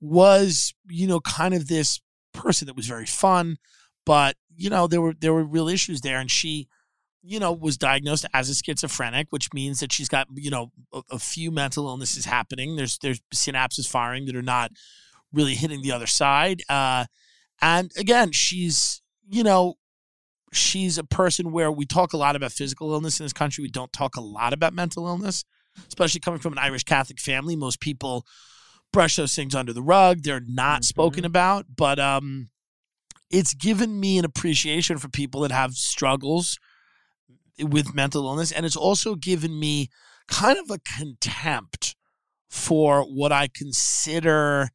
was, 0.00 0.74
you 0.88 1.06
know, 1.06 1.20
kind 1.20 1.54
of 1.54 1.68
this 1.68 2.00
person 2.32 2.66
that 2.66 2.76
was 2.76 2.86
very 2.86 3.06
fun, 3.06 3.58
but, 4.06 4.36
you 4.56 4.70
know, 4.70 4.86
there 4.86 5.00
were 5.00 5.14
there 5.20 5.32
were 5.32 5.44
real 5.44 5.68
issues 5.68 6.00
there. 6.00 6.18
And 6.18 6.30
she, 6.30 6.68
you 7.22 7.38
know, 7.38 7.52
was 7.52 7.76
diagnosed 7.76 8.26
as 8.34 8.48
a 8.48 8.54
schizophrenic, 8.54 9.28
which 9.30 9.52
means 9.52 9.80
that 9.80 9.92
she's 9.92 10.08
got, 10.08 10.26
you 10.34 10.50
know, 10.50 10.72
a, 10.92 11.02
a 11.12 11.18
few 11.18 11.50
mental 11.50 11.86
illnesses 11.86 12.24
happening. 12.24 12.76
There's 12.76 12.98
there's 12.98 13.20
synapses 13.34 13.88
firing 13.88 14.26
that 14.26 14.36
are 14.36 14.42
not 14.42 14.72
really 15.32 15.54
hitting 15.54 15.82
the 15.82 15.92
other 15.92 16.06
side. 16.06 16.62
Uh, 16.68 17.06
and 17.60 17.90
again, 17.96 18.32
she's, 18.32 19.02
you 19.28 19.42
know, 19.42 19.74
she's 20.52 20.98
a 20.98 21.04
person 21.04 21.52
where 21.52 21.70
we 21.72 21.86
talk 21.86 22.12
a 22.12 22.16
lot 22.16 22.36
about 22.36 22.52
physical 22.52 22.92
illness 22.92 23.18
in 23.20 23.24
this 23.24 23.32
country. 23.32 23.62
We 23.62 23.70
don't 23.70 23.92
talk 23.92 24.16
a 24.16 24.20
lot 24.20 24.52
about 24.52 24.74
mental 24.74 25.06
illness, 25.06 25.44
especially 25.88 26.20
coming 26.20 26.40
from 26.40 26.52
an 26.52 26.58
Irish 26.58 26.84
Catholic 26.84 27.20
family. 27.20 27.56
Most 27.56 27.80
people 27.80 28.26
brush 28.92 29.16
those 29.16 29.34
things 29.34 29.54
under 29.54 29.72
the 29.72 29.82
rug. 29.82 30.22
They're 30.22 30.42
not 30.46 30.84
spoken 30.84 31.24
about, 31.24 31.66
but 31.74 31.98
um, 31.98 32.50
it's 33.30 33.54
given 33.54 33.98
me 33.98 34.18
an 34.18 34.24
appreciation 34.24 34.98
for 34.98 35.08
people 35.08 35.40
that 35.40 35.52
have 35.52 35.72
struggles 35.72 36.58
with 37.58 37.94
mental 37.94 38.26
illness. 38.26 38.52
And 38.52 38.66
it's 38.66 38.76
also 38.76 39.14
given 39.14 39.58
me 39.58 39.88
kind 40.28 40.58
of 40.58 40.70
a 40.70 40.80
contempt 40.98 41.96
for 42.50 43.02
what 43.02 43.32
I 43.32 43.48
consider 43.48 44.68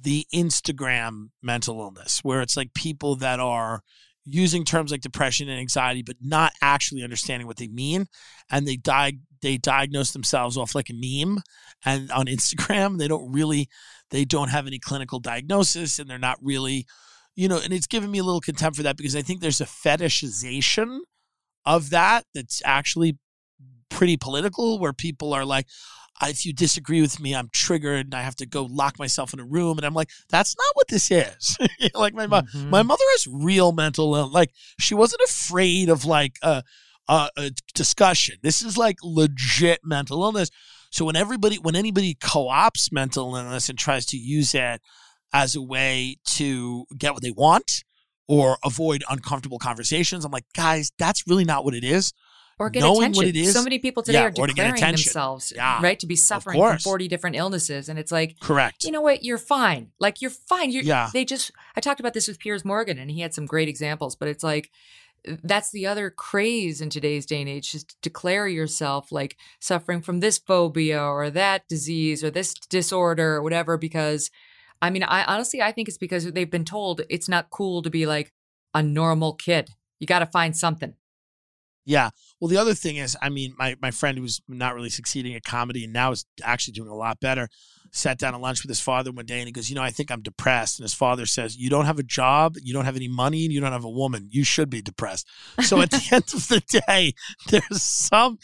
the 0.00 0.26
Instagram 0.34 1.28
mental 1.42 1.80
illness, 1.80 2.20
where 2.22 2.42
it's 2.42 2.56
like 2.56 2.74
people 2.74 3.16
that 3.16 3.40
are 3.40 3.82
using 4.24 4.64
terms 4.64 4.90
like 4.90 5.02
depression 5.02 5.48
and 5.48 5.60
anxiety, 5.60 6.02
but 6.02 6.16
not 6.20 6.52
actually 6.62 7.02
understanding 7.02 7.46
what 7.46 7.58
they 7.58 7.68
mean. 7.68 8.06
And 8.50 8.66
they 8.66 8.76
di- 8.76 9.18
they 9.42 9.58
diagnose 9.58 10.12
themselves 10.12 10.56
off 10.56 10.74
like 10.74 10.88
a 10.90 10.94
meme 10.94 11.42
and 11.84 12.10
on 12.10 12.26
Instagram. 12.26 12.98
They 12.98 13.08
don't 13.08 13.30
really, 13.32 13.68
they 14.10 14.24
don't 14.24 14.48
have 14.48 14.66
any 14.66 14.78
clinical 14.78 15.20
diagnosis 15.20 15.98
and 15.98 16.08
they're 16.08 16.18
not 16.18 16.38
really, 16.40 16.86
you 17.36 17.48
know, 17.48 17.60
and 17.62 17.72
it's 17.72 17.86
given 17.86 18.10
me 18.10 18.18
a 18.18 18.24
little 18.24 18.40
contempt 18.40 18.76
for 18.76 18.82
that 18.84 18.96
because 18.96 19.14
I 19.14 19.22
think 19.22 19.40
there's 19.40 19.60
a 19.60 19.66
fetishization 19.66 21.00
of 21.66 21.90
that 21.90 22.24
that's 22.34 22.62
actually 22.64 23.18
pretty 23.90 24.16
political 24.16 24.78
where 24.78 24.92
people 24.92 25.32
are 25.32 25.44
like, 25.44 25.66
"I- 25.66 26.03
if 26.22 26.46
you 26.46 26.52
disagree 26.52 27.00
with 27.00 27.20
me, 27.20 27.34
I'm 27.34 27.48
triggered 27.52 28.06
and 28.06 28.14
I 28.14 28.22
have 28.22 28.36
to 28.36 28.46
go 28.46 28.64
lock 28.64 28.98
myself 28.98 29.34
in 29.34 29.40
a 29.40 29.44
room. 29.44 29.78
And 29.78 29.86
I'm 29.86 29.94
like, 29.94 30.10
that's 30.30 30.56
not 30.56 30.66
what 30.74 30.88
this 30.88 31.10
is. 31.10 31.58
like 31.94 32.14
my 32.14 32.26
mo- 32.26 32.42
Mhm. 32.42 32.68
my 32.70 32.80
mm-hmm. 32.80 32.88
mother 32.88 33.04
has 33.12 33.26
real 33.26 33.72
mental 33.72 34.14
ill. 34.14 34.30
Like 34.30 34.52
she 34.78 34.94
wasn't 34.94 35.22
afraid 35.22 35.88
of 35.88 36.04
like 36.04 36.38
a, 36.42 36.62
a, 37.08 37.28
a 37.36 37.50
discussion. 37.74 38.36
This 38.42 38.62
is 38.62 38.78
like 38.78 38.96
legit 39.02 39.80
mental 39.84 40.22
illness. 40.22 40.50
So 40.90 41.04
when 41.04 41.16
everybody, 41.16 41.56
when 41.56 41.74
anybody 41.74 42.14
co-ops 42.14 42.92
mental 42.92 43.34
illness 43.34 43.68
and 43.68 43.76
tries 43.76 44.06
to 44.06 44.16
use 44.16 44.54
it 44.54 44.80
as 45.32 45.56
a 45.56 45.62
way 45.62 46.18
to 46.26 46.86
get 46.96 47.12
what 47.12 47.22
they 47.22 47.32
want 47.32 47.82
or 48.28 48.58
avoid 48.64 49.02
uncomfortable 49.10 49.58
conversations, 49.58 50.24
I'm 50.24 50.30
like, 50.30 50.46
guys, 50.54 50.92
that's 50.96 51.26
really 51.26 51.44
not 51.44 51.64
what 51.64 51.74
it 51.74 51.82
is. 51.82 52.12
Or 52.58 52.70
get 52.70 52.80
knowing 52.80 52.98
attention. 52.98 53.16
what 53.18 53.26
it 53.26 53.36
is- 53.36 53.52
so 53.52 53.62
many 53.62 53.78
people 53.78 54.02
today 54.02 54.18
Yeah, 54.18 54.24
are 54.26 54.32
or 54.38 54.46
to 54.46 54.54
declaring 54.54 54.80
themselves 54.80 55.52
Yeah, 55.54 55.80
right 55.82 55.98
to 55.98 56.06
be 56.06 56.16
suffering 56.16 56.60
from 56.60 56.78
40 56.78 57.08
different 57.08 57.36
illnesses 57.36 57.88
and 57.88 57.98
it's 57.98 58.12
like 58.12 58.38
Correct. 58.40 58.84
you 58.84 58.90
know 58.90 59.00
what? 59.02 59.24
You're 59.24 59.38
fine. 59.38 59.90
Like 59.98 60.20
you're 60.22 60.30
fine. 60.30 60.70
You're 60.70 60.82
Yeah. 60.84 61.10
they 61.12 61.24
just 61.24 61.50
i 61.76 61.80
talked 61.80 62.00
about 62.00 62.14
this 62.14 62.28
with 62.28 62.38
piers 62.38 62.64
morgan 62.64 62.98
and 62.98 63.10
he 63.10 63.20
had 63.20 63.34
some 63.34 63.46
great 63.46 63.68
examples 63.68 64.14
but 64.16 64.28
it's 64.28 64.44
like 64.44 64.70
that's 65.42 65.70
the 65.70 65.86
other 65.86 66.10
craze 66.10 66.80
in 66.82 66.90
today's 66.90 67.24
day 67.24 67.40
and 67.40 67.48
age 67.48 67.72
just 67.72 67.96
declare 68.02 68.46
yourself 68.46 69.10
like 69.10 69.36
suffering 69.58 70.02
from 70.02 70.20
this 70.20 70.36
phobia 70.38 71.00
or 71.02 71.30
that 71.30 71.66
disease 71.66 72.22
or 72.22 72.30
this 72.30 72.52
disorder 72.68 73.36
or 73.36 73.42
whatever 73.42 73.78
because 73.78 74.30
i 74.82 74.90
mean 74.90 75.02
i 75.02 75.24
honestly 75.24 75.62
i 75.62 75.72
think 75.72 75.88
it's 75.88 75.96
because 75.96 76.30
they've 76.32 76.50
been 76.50 76.64
told 76.64 77.00
it's 77.08 77.28
not 77.28 77.48
cool 77.50 77.80
to 77.80 77.88
be 77.90 78.04
like 78.06 78.32
a 78.74 78.82
normal 78.82 79.32
kid. 79.34 79.70
You 80.00 80.06
got 80.08 80.18
to 80.18 80.26
find 80.26 80.54
something 80.56 80.94
yeah. 81.84 82.10
Well, 82.40 82.48
the 82.48 82.56
other 82.56 82.74
thing 82.74 82.96
is, 82.96 83.16
I 83.20 83.28
mean, 83.28 83.54
my, 83.58 83.76
my 83.80 83.90
friend 83.90 84.16
who 84.16 84.22
was 84.22 84.40
not 84.48 84.74
really 84.74 84.90
succeeding 84.90 85.34
at 85.34 85.44
comedy 85.44 85.84
and 85.84 85.92
now 85.92 86.12
is 86.12 86.24
actually 86.42 86.72
doing 86.72 86.88
a 86.88 86.94
lot 86.94 87.20
better 87.20 87.48
sat 87.94 88.18
down 88.18 88.34
at 88.34 88.40
lunch 88.40 88.60
with 88.62 88.68
his 88.68 88.80
father 88.80 89.12
one 89.12 89.24
day 89.24 89.38
and 89.38 89.46
he 89.46 89.52
goes, 89.52 89.70
You 89.70 89.76
know, 89.76 89.82
I 89.82 89.90
think 89.90 90.10
I'm 90.10 90.20
depressed. 90.20 90.78
And 90.78 90.84
his 90.84 90.94
father 90.94 91.26
says, 91.26 91.56
You 91.56 91.70
don't 91.70 91.86
have 91.86 91.98
a 91.98 92.02
job, 92.02 92.56
you 92.60 92.72
don't 92.72 92.84
have 92.84 92.96
any 92.96 93.08
money, 93.08 93.44
and 93.44 93.52
you 93.52 93.60
don't 93.60 93.72
have 93.72 93.84
a 93.84 93.90
woman. 93.90 94.28
You 94.30 94.44
should 94.44 94.68
be 94.68 94.82
depressed. 94.82 95.28
So 95.62 95.80
at 95.80 95.90
the 95.90 96.02
end 96.12 96.24
of 96.34 96.48
the 96.48 96.60
day, 96.86 97.14
there's 97.48 97.82
some, 97.82 98.38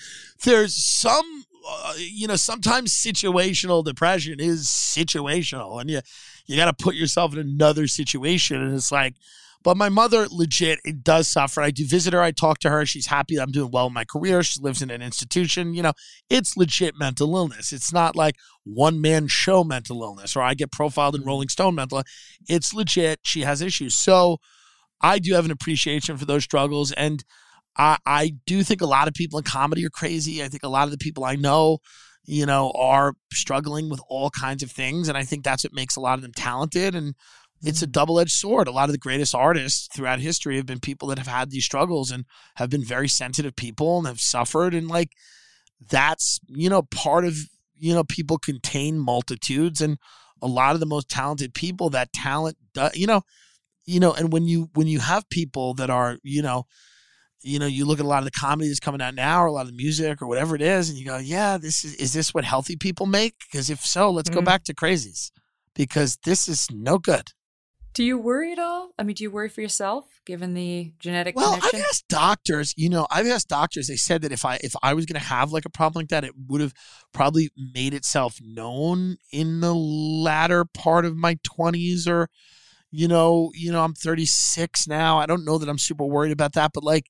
there's 0.44 0.74
some, 0.74 1.44
uh, 1.68 1.94
you 1.98 2.28
know, 2.28 2.36
sometimes 2.36 2.92
situational 2.92 3.84
depression 3.84 4.38
is 4.38 4.66
situational 4.66 5.80
and 5.80 5.90
you, 5.90 6.00
you 6.46 6.56
got 6.56 6.66
to 6.66 6.84
put 6.84 6.94
yourself 6.94 7.32
in 7.32 7.38
another 7.40 7.86
situation. 7.86 8.62
And 8.62 8.74
it's 8.74 8.92
like, 8.92 9.14
but 9.62 9.76
my 9.76 9.90
mother, 9.90 10.26
legit, 10.30 10.80
it 10.84 11.04
does 11.04 11.28
suffer. 11.28 11.60
I 11.60 11.70
do 11.70 11.86
visit 11.86 12.14
her. 12.14 12.22
I 12.22 12.30
talk 12.30 12.60
to 12.60 12.70
her. 12.70 12.86
She's 12.86 13.06
happy 13.06 13.38
I'm 13.38 13.50
doing 13.50 13.70
well 13.70 13.88
in 13.88 13.92
my 13.92 14.04
career. 14.04 14.42
She 14.42 14.60
lives 14.60 14.80
in 14.80 14.90
an 14.90 15.02
institution. 15.02 15.74
You 15.74 15.82
know, 15.82 15.92
it's 16.30 16.56
legit 16.56 16.94
mental 16.98 17.36
illness. 17.36 17.72
It's 17.72 17.92
not 17.92 18.16
like 18.16 18.36
one 18.64 19.00
man 19.00 19.26
show 19.26 19.62
mental 19.62 20.02
illness 20.02 20.34
or 20.34 20.42
I 20.42 20.54
get 20.54 20.72
profiled 20.72 21.14
in 21.14 21.20
mm-hmm. 21.20 21.28
Rolling 21.28 21.48
Stone 21.48 21.74
mental. 21.74 22.02
It's 22.48 22.72
legit. 22.72 23.20
She 23.22 23.42
has 23.42 23.60
issues. 23.60 23.94
So 23.94 24.38
I 25.02 25.18
do 25.18 25.34
have 25.34 25.44
an 25.44 25.50
appreciation 25.50 26.16
for 26.16 26.24
those 26.24 26.44
struggles. 26.44 26.92
And 26.92 27.22
I, 27.76 27.98
I 28.06 28.32
do 28.46 28.62
think 28.62 28.80
a 28.80 28.86
lot 28.86 29.08
of 29.08 29.14
people 29.14 29.38
in 29.38 29.44
comedy 29.44 29.84
are 29.84 29.90
crazy. 29.90 30.42
I 30.42 30.48
think 30.48 30.62
a 30.62 30.68
lot 30.68 30.84
of 30.84 30.90
the 30.90 30.98
people 30.98 31.24
I 31.24 31.36
know, 31.36 31.78
you 32.24 32.46
know, 32.46 32.72
are 32.74 33.12
struggling 33.32 33.90
with 33.90 34.00
all 34.08 34.30
kinds 34.30 34.62
of 34.62 34.70
things. 34.70 35.08
And 35.08 35.18
I 35.18 35.24
think 35.24 35.44
that's 35.44 35.64
what 35.64 35.74
makes 35.74 35.96
a 35.96 36.00
lot 36.00 36.14
of 36.14 36.22
them 36.22 36.32
talented. 36.32 36.94
And 36.94 37.14
it's 37.62 37.82
a 37.82 37.86
mm. 37.86 37.92
double 37.92 38.20
edged 38.20 38.32
sword. 38.32 38.68
A 38.68 38.72
lot 38.72 38.88
of 38.88 38.92
the 38.92 38.98
greatest 38.98 39.34
artists 39.34 39.88
throughout 39.94 40.20
history 40.20 40.56
have 40.56 40.66
been 40.66 40.80
people 40.80 41.08
that 41.08 41.18
have 41.18 41.26
had 41.26 41.50
these 41.50 41.64
struggles 41.64 42.10
and 42.10 42.24
have 42.56 42.70
been 42.70 42.84
very 42.84 43.08
sensitive 43.08 43.56
people 43.56 43.98
and 43.98 44.06
have 44.06 44.20
suffered. 44.20 44.74
And 44.74 44.88
like, 44.88 45.12
that's, 45.88 46.40
you 46.46 46.70
know, 46.70 46.82
part 46.82 47.24
of, 47.24 47.36
you 47.76 47.94
know, 47.94 48.04
people 48.04 48.38
contain 48.38 48.98
multitudes 48.98 49.80
and 49.80 49.98
a 50.42 50.46
lot 50.46 50.74
of 50.74 50.80
the 50.80 50.86
most 50.86 51.08
talented 51.08 51.52
people, 51.54 51.90
that 51.90 52.12
talent, 52.12 52.56
does, 52.72 52.96
you 52.96 53.06
know, 53.06 53.22
you 53.84 54.00
know, 54.00 54.12
and 54.12 54.32
when 54.32 54.46
you, 54.46 54.70
when 54.74 54.86
you 54.86 55.00
have 55.00 55.28
people 55.28 55.74
that 55.74 55.90
are, 55.90 56.18
you 56.22 56.42
know, 56.42 56.64
you 57.42 57.58
know, 57.58 57.66
you 57.66 57.86
look 57.86 57.98
at 57.98 58.04
a 58.04 58.08
lot 58.08 58.18
of 58.18 58.24
the 58.26 58.38
comedy 58.38 58.68
that's 58.68 58.80
coming 58.80 59.00
out 59.00 59.14
now, 59.14 59.42
or 59.42 59.46
a 59.46 59.52
lot 59.52 59.62
of 59.62 59.68
the 59.68 59.76
music, 59.76 60.20
or 60.20 60.26
whatever 60.26 60.54
it 60.54 60.62
is, 60.62 60.90
and 60.90 60.98
you 60.98 61.06
go, 61.06 61.16
"Yeah, 61.16 61.56
this 61.56 61.84
is 61.84 61.94
is 61.94 62.12
this 62.12 62.34
what 62.34 62.44
healthy 62.44 62.76
people 62.76 63.06
make? 63.06 63.34
Because 63.50 63.70
if 63.70 63.80
so, 63.80 64.10
let's 64.10 64.28
mm-hmm. 64.28 64.40
go 64.40 64.44
back 64.44 64.64
to 64.64 64.74
crazies, 64.74 65.30
because 65.74 66.18
this 66.24 66.48
is 66.48 66.66
no 66.70 66.98
good." 66.98 67.30
Do 67.92 68.04
you 68.04 68.18
worry 68.18 68.52
at 68.52 68.58
all? 68.58 68.92
I 68.98 69.02
mean, 69.02 69.14
do 69.14 69.24
you 69.24 69.30
worry 69.30 69.48
for 69.48 69.60
yourself 69.60 70.20
given 70.24 70.54
the 70.54 70.92
genetic 70.98 71.36
well, 71.36 71.54
connection? 71.54 71.80
I've 71.80 71.86
asked 71.86 72.08
doctors, 72.08 72.72
you 72.76 72.88
know, 72.88 73.06
I've 73.10 73.26
asked 73.26 73.48
doctors, 73.48 73.88
they 73.88 73.96
said 73.96 74.22
that 74.22 74.32
if 74.32 74.44
I 74.44 74.58
if 74.62 74.74
I 74.82 74.94
was 74.94 75.06
gonna 75.06 75.18
have 75.18 75.52
like 75.52 75.64
a 75.64 75.70
problem 75.70 76.02
like 76.02 76.08
that, 76.10 76.24
it 76.24 76.32
would 76.48 76.60
have 76.60 76.72
probably 77.12 77.50
made 77.74 77.94
itself 77.94 78.38
known 78.40 79.16
in 79.32 79.60
the 79.60 79.74
latter 79.74 80.64
part 80.64 81.04
of 81.04 81.16
my 81.16 81.36
twenties 81.42 82.06
or 82.06 82.28
you 82.92 83.08
know, 83.08 83.50
you 83.54 83.70
know, 83.70 83.84
I'm 83.84 83.94
36 83.94 84.88
now. 84.88 85.18
I 85.18 85.26
don't 85.26 85.44
know 85.44 85.58
that 85.58 85.68
I'm 85.68 85.78
super 85.78 86.04
worried 86.04 86.32
about 86.32 86.54
that, 86.54 86.72
but 86.74 86.82
like, 86.82 87.06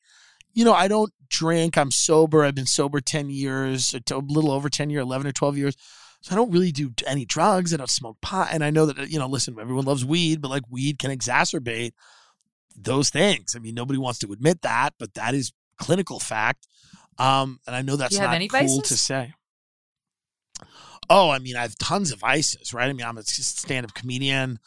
you 0.53 0.65
know, 0.65 0.75
I 0.75 0.89
don't 0.89 1.13
drink. 1.29 1.79
I'm 1.79 1.91
sober. 1.91 2.45
I've 2.45 2.55
been 2.55 2.67
sober 2.67 3.01
10 3.01 3.31
years, 3.31 3.95
a 3.95 4.17
little 4.19 4.51
over 4.51 4.69
10 4.69 4.91
years, 4.91 5.03
11 5.03 5.27
or 5.27 5.33
12 5.33 5.57
years. 5.57 5.77
So 6.21 6.35
I 6.35 6.37
don't 6.37 6.51
really 6.51 6.73
do 6.73 6.93
any 7.07 7.25
drugs. 7.25 7.73
I 7.73 7.79
don't 7.79 7.89
smoke 7.89 8.19
pot. 8.21 8.49
And 8.53 8.63
I 8.63 8.71
know 8.71 8.87
that, 8.87 9.11
you 9.11 9.19
know, 9.19 9.27
listen, 9.27 9.57
everyone 9.59 9.87
loves 9.87 10.05
weed, 10.05 10.43
but 10.43 10.51
like 10.51 10.65
weed 10.71 10.99
can 10.99 11.11
exacerbate 11.11 11.93
those 12.77 13.11
things. 13.11 13.55
I 13.57 13.59
mean, 13.59 13.75
nobody 13.75 13.99
wants 13.99 14.19
to 14.21 14.33
admit 14.33 14.63
that, 14.63 14.95
but 14.99 15.15
that 15.15 15.35
is 15.35 15.53
clinical 15.79 16.21
fact. 16.21 16.67
Um, 17.19 17.59
and 17.67 17.75
I 17.75 17.83
know 17.83 17.97
that's 17.97 18.15
not 18.27 18.39
cool 18.49 18.49
vices? 18.49 18.89
to 18.89 18.97
say. 18.97 19.35
Oh, 21.09 21.31
I 21.31 21.39
mean, 21.39 21.57
I 21.57 21.63
have 21.63 21.77
tons 21.77 22.13
of 22.13 22.21
vices, 22.21 22.73
right? 22.73 22.89
I 22.89 22.93
mean, 22.93 23.05
I'm 23.05 23.19
a 23.19 23.23
stand-up 23.25 23.95
comedian. 23.95 24.61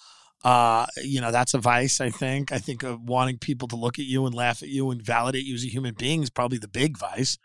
Uh, 0.44 0.86
you 0.98 1.22
know, 1.22 1.32
that's 1.32 1.54
a 1.54 1.58
vice, 1.58 2.02
I 2.02 2.10
think. 2.10 2.52
I 2.52 2.58
think 2.58 2.84
of 2.84 3.02
wanting 3.02 3.38
people 3.38 3.68
to 3.70 3.78
look 3.78 3.98
at 3.98 4.06
you 4.06 4.26
and 4.26 4.36
laugh 4.36 4.62
at 4.62 4.68
you 4.68 4.92
and 4.92 5.02
validate 5.02 5.46
you 5.46 5.56
as 5.56 5.64
a 5.64 5.70
human 5.70 5.94
being 5.94 6.22
is 6.22 6.30
probably 6.30 6.58
the 6.58 6.68
big 6.68 6.98
vice. 6.98 7.38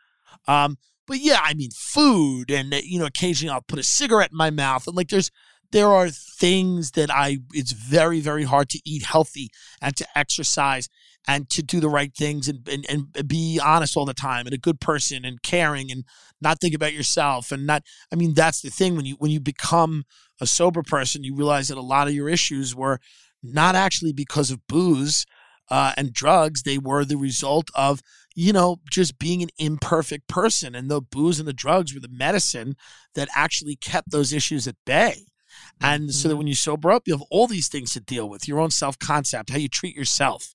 Um, 0.48 0.78
but 1.08 1.18
yeah, 1.18 1.40
I 1.42 1.54
mean, 1.54 1.70
food 1.74 2.50
and, 2.50 2.72
you 2.84 3.00
know, 3.00 3.06
occasionally 3.06 3.52
I'll 3.52 3.62
put 3.62 3.78
a 3.78 3.82
cigarette 3.82 4.30
in 4.30 4.36
my 4.36 4.50
mouth. 4.50 4.86
And 4.86 4.94
like, 4.94 5.08
there's, 5.08 5.30
there 5.72 5.88
are 5.88 6.08
things 6.10 6.92
that 6.92 7.10
I, 7.10 7.38
it's 7.52 7.72
very, 7.72 8.20
very 8.20 8.44
hard 8.44 8.68
to 8.70 8.80
eat 8.84 9.04
healthy 9.04 9.48
and 9.82 9.96
to 9.96 10.06
exercise 10.14 10.88
and 11.26 11.48
to 11.50 11.62
do 11.62 11.80
the 11.80 11.88
right 11.88 12.14
things 12.14 12.48
and, 12.48 12.66
and, 12.68 12.86
and 12.88 13.28
be 13.28 13.58
honest 13.62 13.96
all 13.96 14.04
the 14.04 14.14
time 14.14 14.46
and 14.46 14.54
a 14.54 14.58
good 14.58 14.80
person 14.80 15.24
and 15.24 15.42
caring 15.42 15.90
and 15.90 16.04
not 16.40 16.60
think 16.60 16.74
about 16.74 16.92
yourself 16.92 17.50
and 17.50 17.66
not, 17.66 17.82
I 18.12 18.16
mean, 18.16 18.34
that's 18.34 18.60
the 18.60 18.70
thing 18.70 18.94
when 18.94 19.04
you, 19.04 19.16
when 19.18 19.30
you 19.30 19.40
become 19.40 20.04
a 20.40 20.46
sober 20.46 20.82
person, 20.82 21.24
you 21.24 21.34
realize 21.34 21.68
that 21.68 21.78
a 21.78 21.82
lot 21.82 22.06
of 22.06 22.14
your 22.14 22.28
issues 22.28 22.74
were 22.74 23.00
not 23.42 23.74
actually 23.74 24.12
because 24.12 24.50
of 24.50 24.66
booze 24.68 25.26
uh, 25.70 25.92
and 25.96 26.12
drugs. 26.12 26.62
They 26.62 26.78
were 26.78 27.04
the 27.04 27.16
result 27.16 27.70
of 27.74 28.02
you 28.40 28.52
know, 28.52 28.76
just 28.88 29.18
being 29.18 29.42
an 29.42 29.48
imperfect 29.58 30.28
person. 30.28 30.76
And 30.76 30.88
the 30.88 31.00
booze 31.00 31.40
and 31.40 31.48
the 31.48 31.52
drugs 31.52 31.92
were 31.92 31.98
the 31.98 32.08
medicine 32.08 32.76
that 33.16 33.28
actually 33.34 33.74
kept 33.74 34.12
those 34.12 34.32
issues 34.32 34.68
at 34.68 34.76
bay. 34.86 35.24
And 35.80 36.04
mm-hmm. 36.04 36.10
so 36.10 36.28
that 36.28 36.34
mm-hmm. 36.34 36.38
when 36.38 36.46
you 36.46 36.54
sober 36.54 36.92
up, 36.92 37.02
you 37.08 37.14
have 37.14 37.26
all 37.32 37.48
these 37.48 37.66
things 37.66 37.92
to 37.94 38.00
deal 38.00 38.28
with 38.28 38.46
your 38.46 38.60
own 38.60 38.70
self 38.70 38.96
concept, 39.00 39.50
how 39.50 39.58
you 39.58 39.68
treat 39.68 39.96
yourself, 39.96 40.54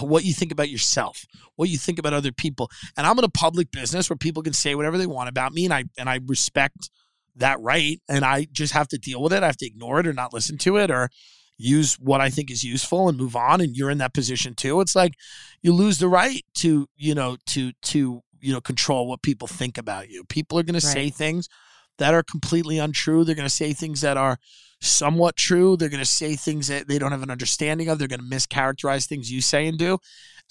what 0.00 0.24
you 0.24 0.32
think 0.32 0.52
about 0.52 0.68
yourself, 0.68 1.26
what 1.56 1.68
you 1.68 1.76
think 1.76 1.98
about 1.98 2.12
other 2.12 2.30
people. 2.30 2.70
And 2.96 3.04
I'm 3.04 3.18
in 3.18 3.24
a 3.24 3.28
public 3.28 3.72
business 3.72 4.08
where 4.08 4.16
people 4.16 4.44
can 4.44 4.52
say 4.52 4.76
whatever 4.76 4.96
they 4.96 5.06
want 5.08 5.28
about 5.28 5.52
me, 5.52 5.64
and 5.64 5.74
I 5.74 5.84
and 5.98 6.08
I 6.08 6.20
respect 6.24 6.88
that 7.34 7.58
right. 7.58 8.00
And 8.08 8.24
I 8.24 8.46
just 8.52 8.74
have 8.74 8.86
to 8.88 8.98
deal 8.98 9.20
with 9.20 9.32
it. 9.32 9.42
I 9.42 9.46
have 9.46 9.56
to 9.56 9.66
ignore 9.66 9.98
it 9.98 10.06
or 10.06 10.12
not 10.12 10.32
listen 10.32 10.56
to 10.58 10.76
it 10.76 10.88
or 10.88 11.10
use 11.56 11.94
what 11.94 12.20
I 12.20 12.30
think 12.30 12.50
is 12.50 12.64
useful 12.64 13.08
and 13.08 13.18
move 13.18 13.36
on 13.36 13.60
and 13.60 13.76
you're 13.76 13.90
in 13.90 13.98
that 13.98 14.14
position 14.14 14.54
too. 14.54 14.80
It's 14.80 14.96
like 14.96 15.14
you 15.62 15.72
lose 15.72 15.98
the 15.98 16.08
right 16.08 16.44
to, 16.56 16.88
you 16.96 17.14
know, 17.14 17.36
to 17.46 17.72
to, 17.72 18.22
you 18.40 18.52
know, 18.52 18.60
control 18.60 19.08
what 19.08 19.22
people 19.22 19.48
think 19.48 19.78
about 19.78 20.08
you. 20.08 20.24
People 20.24 20.58
are 20.58 20.62
going 20.62 20.74
right. 20.74 20.82
to 20.82 20.86
say 20.86 21.10
things 21.10 21.48
that 21.98 22.14
are 22.14 22.22
completely 22.22 22.78
untrue. 22.78 23.24
They're 23.24 23.34
going 23.34 23.48
to 23.48 23.54
say 23.54 23.72
things 23.72 24.00
that 24.00 24.16
are 24.16 24.38
somewhat 24.80 25.36
true. 25.36 25.76
They're 25.76 25.88
going 25.88 26.00
to 26.00 26.04
say 26.04 26.36
things 26.36 26.66
that 26.68 26.88
they 26.88 26.98
don't 26.98 27.12
have 27.12 27.22
an 27.22 27.30
understanding 27.30 27.88
of. 27.88 27.98
They're 27.98 28.08
going 28.08 28.20
to 28.20 28.36
mischaracterize 28.36 29.06
things 29.06 29.30
you 29.30 29.40
say 29.40 29.66
and 29.66 29.78
do. 29.78 29.98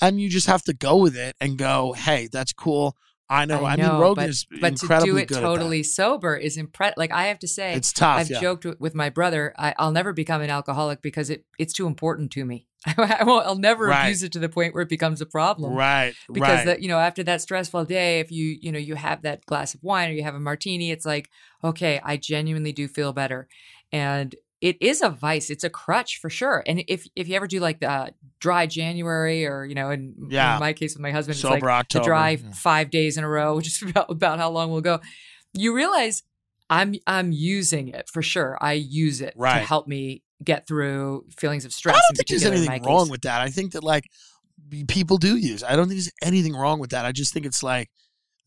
And 0.02 0.20
you 0.20 0.30
just 0.30 0.48
have 0.48 0.64
to 0.64 0.74
go 0.74 0.98
with 0.98 1.16
it 1.16 1.36
and 1.40 1.58
go, 1.58 1.94
"Hey, 1.94 2.28
that's 2.32 2.54
cool. 2.54 2.96
I 3.34 3.46
know. 3.46 3.66
I, 3.66 3.76
know, 3.76 3.86
I 3.86 3.90
mean, 3.90 4.02
Rogan 4.02 4.24
but, 4.24 4.30
is 4.30 4.46
but 4.62 4.76
to 4.78 5.02
do 5.04 5.18
it 5.18 5.28
totally 5.28 5.84
sober 5.84 6.36
is 6.36 6.58
impressive. 6.58 6.96
Like 6.98 7.12
I 7.12 7.28
have 7.28 7.40
to 7.40 7.48
say, 7.48 7.74
it's 7.74 7.92
tough. 7.92 8.20
I've 8.20 8.30
yeah. 8.30 8.40
joked 8.40 8.66
with 8.80 8.94
my 8.94 9.10
brother. 9.10 9.54
I, 9.58 9.74
will 9.80 9.92
never 9.92 10.14
become 10.14 10.42
an 10.42 10.50
alcoholic 10.50 11.02
because 11.02 11.30
it 11.30 11.46
it's 11.58 11.74
too 11.74 11.88
important 11.88 12.32
to 12.34 12.46
me. 12.46 12.68
I 12.98 13.24
won't. 13.24 13.46
I'll 13.46 13.56
never 13.56 13.86
right. 13.86 14.04
abuse 14.04 14.24
it 14.24 14.34
to 14.34 14.40
the 14.40 14.50
point 14.50 14.74
where 14.74 14.84
it 14.84 14.90
becomes 14.90 15.22
a 15.22 15.26
problem. 15.26 15.74
Right. 15.74 16.14
Because 16.32 16.60
right. 16.60 16.66
that 16.66 16.82
you 16.82 16.90
know 16.90 17.00
after 17.00 17.24
that 17.24 17.42
stressful 17.42 17.86
day, 17.86 18.20
if 18.20 18.32
you 18.32 18.58
you 18.62 18.72
know 18.72 18.80
you 18.80 18.96
have 18.96 19.24
that 19.24 19.46
glass 19.46 19.74
of 19.74 19.84
wine 19.84 20.10
or 20.10 20.14
you 20.14 20.24
have 20.24 20.36
a 20.36 20.40
martini, 20.40 20.92
it's 20.92 21.06
like 21.06 21.30
okay, 21.64 22.00
I 22.04 22.18
genuinely 22.18 22.72
do 22.72 22.88
feel 22.88 23.14
better. 23.14 23.48
And 23.92 24.36
it 24.64 24.78
is 24.80 25.02
a 25.02 25.10
vice. 25.10 25.50
It's 25.50 25.66
a 25.66 25.70
crutch 25.70 26.20
for 26.20 26.30
sure. 26.30 26.64
And 26.66 26.86
if 26.88 27.06
if 27.18 27.28
you 27.28 27.36
ever 27.36 27.48
do 27.48 27.60
like 27.60 27.82
the 27.82 28.14
dry 28.40 28.66
January 28.66 29.46
or 29.46 29.66
you 29.66 29.76
know, 29.76 29.92
in, 29.92 30.16
yeah. 30.30 30.54
in 30.54 30.62
my 30.62 30.72
case 30.72 30.94
with 30.96 31.02
my 31.02 31.12
husband, 31.12 31.38
Sober 31.38 31.56
it's 31.56 31.64
like 31.64 31.72
October. 31.72 32.04
to 32.04 32.08
dry 32.08 32.30
yeah. 32.30 32.52
five 32.54 32.90
days 32.90 33.18
in 33.18 33.26
a 33.26 33.28
row, 33.30 33.56
which 33.58 33.68
is 33.68 33.82
about, 33.82 34.10
about 34.10 34.40
how 34.40 34.50
long 34.50 34.72
we'll 34.72 34.80
go. 34.80 35.02
You 35.52 35.76
realize 35.76 36.24
I'm 36.70 36.96
I'm 37.06 37.34
using 37.34 37.90
it 37.90 38.10
for 38.10 38.22
sure. 38.22 38.58
I 38.62 38.74
use 38.74 39.20
it 39.20 39.34
right. 39.36 39.60
to 39.60 39.66
help 39.66 39.86
me 39.86 40.24
get 40.42 40.66
through 40.66 41.26
feelings 41.38 41.66
of 41.66 41.74
stress. 41.74 41.98
I 41.98 42.00
don't 42.00 42.16
think 42.16 42.30
there's 42.30 42.46
anything 42.46 42.84
wrong 42.84 43.10
with 43.10 43.24
that. 43.24 43.42
I 43.42 43.50
think 43.50 43.74
that 43.74 43.84
like 43.84 44.06
people 44.88 45.18
do 45.18 45.36
use. 45.36 45.62
I 45.62 45.76
don't 45.76 45.90
think 45.90 45.98
there's 45.98 46.12
anything 46.22 46.56
wrong 46.56 46.80
with 46.80 46.92
that. 46.92 47.06
I 47.06 47.12
just 47.12 47.34
think 47.34 47.46
it's 47.46 47.64
like 47.64 47.90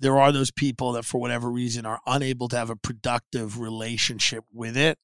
there 0.00 0.18
are 0.18 0.32
those 0.32 0.50
people 0.50 0.92
that 0.92 1.04
for 1.04 1.20
whatever 1.20 1.50
reason 1.50 1.84
are 1.84 2.00
unable 2.06 2.48
to 2.48 2.56
have 2.56 2.70
a 2.70 2.76
productive 2.76 3.60
relationship 3.60 4.44
with 4.50 4.78
it 4.78 4.98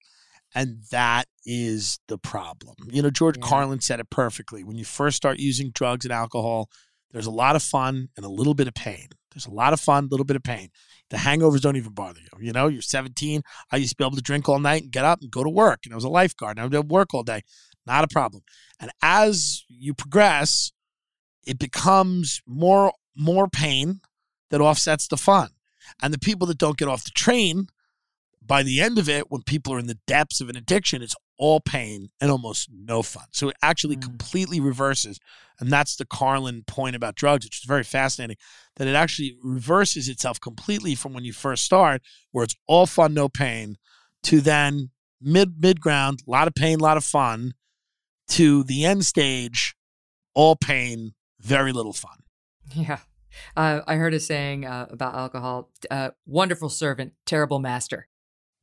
and 0.55 0.83
that 0.91 1.27
is 1.45 1.99
the 2.09 2.19
problem. 2.19 2.75
You 2.91 3.03
know, 3.03 3.11
George 3.11 3.37
yeah. 3.39 3.47
Carlin 3.47 3.81
said 3.81 4.01
it 4.01 4.11
perfectly. 4.11 4.65
When 4.65 4.77
you 4.77 4.85
first 4.85 5.17
start 5.17 5.39
using 5.39 5.71
drugs 5.71 6.05
and 6.05 6.13
alcohol, 6.13 6.69
there's 7.11 7.27
a 7.27 7.31
lot 7.31 7.57
of 7.57 7.63
fun 7.63 8.09
and 8.17 8.25
a 8.25 8.29
little 8.29 8.55
bit 8.55 8.69
of 8.69 8.75
pain. 8.75 9.09
There's 9.33 9.47
a 9.47 9.51
lot 9.51 9.73
of 9.73 9.81
fun, 9.81 10.05
a 10.05 10.09
little 10.09 10.25
bit 10.25 10.37
of 10.37 10.43
pain. 10.43 10.69
The 11.11 11.17
hangovers 11.17 11.61
don't 11.61 11.77
even 11.77 11.93
bother 11.93 12.21
you. 12.21 12.47
You 12.47 12.53
know, 12.53 12.69
you're 12.69 12.83
17. 12.83 13.43
I 13.71 13.77
used 13.77 13.91
to 13.91 13.97
be 13.97 14.05
able 14.05 14.17
to 14.17 14.23
drink 14.23 14.49
all 14.49 14.59
night 14.59 14.85
and 14.85 14.93
get 14.93 15.05
up 15.05 15.21
and 15.21 15.31
go 15.31 15.43
to 15.43 15.51
work. 15.51 15.81
And 15.85 15.93
I 15.93 15.97
was 15.97 16.05
a 16.05 16.09
lifeguard 16.09 16.59
and 16.59 16.75
I 16.75 16.79
would 16.79 16.91
work 16.91 17.15
all 17.15 17.23
day. 17.23 17.43
Not 17.87 18.05
a 18.05 18.09
problem. 18.09 18.43
And 18.81 18.91
as 19.03 19.65
you 19.69 19.95
progress, 19.95 20.73
it 21.47 21.59
becomes 21.59 22.41
more 22.47 22.93
more 23.15 23.49
pain 23.49 24.01
that 24.51 24.61
offsets 24.61 25.07
the 25.09 25.17
fun. 25.17 25.51
And 26.03 26.15
the 26.15 26.19
people 26.19 26.47
that 26.47 26.59
don't 26.59 26.79
get 26.79 26.89
off 26.89 27.05
the 27.05 27.11
train, 27.11 27.67
by 28.45 28.63
the 28.63 28.81
end 28.81 28.99
of 28.99 29.09
it, 29.09 29.31
when 29.31 29.43
people 29.43 29.73
are 29.75 29.79
in 29.79 29.87
the 29.87 29.99
depths 30.07 30.41
of 30.41 30.49
an 30.49 30.57
addiction, 30.57 31.03
it's 31.03 31.15
all 31.39 31.61
pain 31.61 32.11
and 32.21 32.31
almost 32.31 32.69
no 32.73 33.03
fun. 33.03 33.27
So 33.33 33.49
it 33.49 33.57
actually 33.63 33.97
mm. 33.97 34.03
completely 34.03 34.61
reverses. 34.61 35.19
And 35.61 35.71
that's 35.71 35.97
the 35.97 36.05
Carlin 36.05 36.65
point 36.67 36.97
about 36.97 37.15
drugs, 37.15 37.47
which 37.47 37.59
is 37.59 37.65
very 37.65 37.85
fascinating, 37.85 38.37
that 38.77 38.89
it 38.89 38.95
actually 38.95 39.37
reverses 39.43 40.09
itself 40.09 40.41
completely 40.41 40.95
from 40.95 41.13
when 41.13 41.25
you 41.25 41.33
first 41.33 41.65
start, 41.65 42.03
where 42.33 42.45
it's 42.45 42.57
all 42.67 42.87
fun, 42.87 43.15
no 43.15 43.29
pain, 43.29 43.77
to 44.25 44.41
then 44.41 44.91
mid 45.21 45.61
mid 45.61 45.81
ground, 45.81 46.23
a 46.27 46.31
lot 46.31 46.49
of 46.49 46.55
pain, 46.55 46.81
a 46.81 46.83
lot 46.83 46.97
of 46.97 47.05
fun, 47.05 47.55
to 48.29 48.65
the 48.65 48.85
end 48.85 49.05
stage, 49.07 49.75
all 50.35 50.57
pain, 50.57 51.15
very 51.41 51.73
little 51.73 51.93
fun. 51.93 52.19
Yeah. 52.75 53.01
Uh, 53.57 53.81
I 53.87 53.97
heard 53.97 54.15
a 54.15 54.21
saying 54.21 54.67
uh, 54.67 54.87
about 54.91 55.15
alcohol 55.15 55.71
uh, 55.91 56.11
wonderful 56.27 56.69
servant, 56.69 57.15
terrible 57.25 57.59
master. 57.59 58.09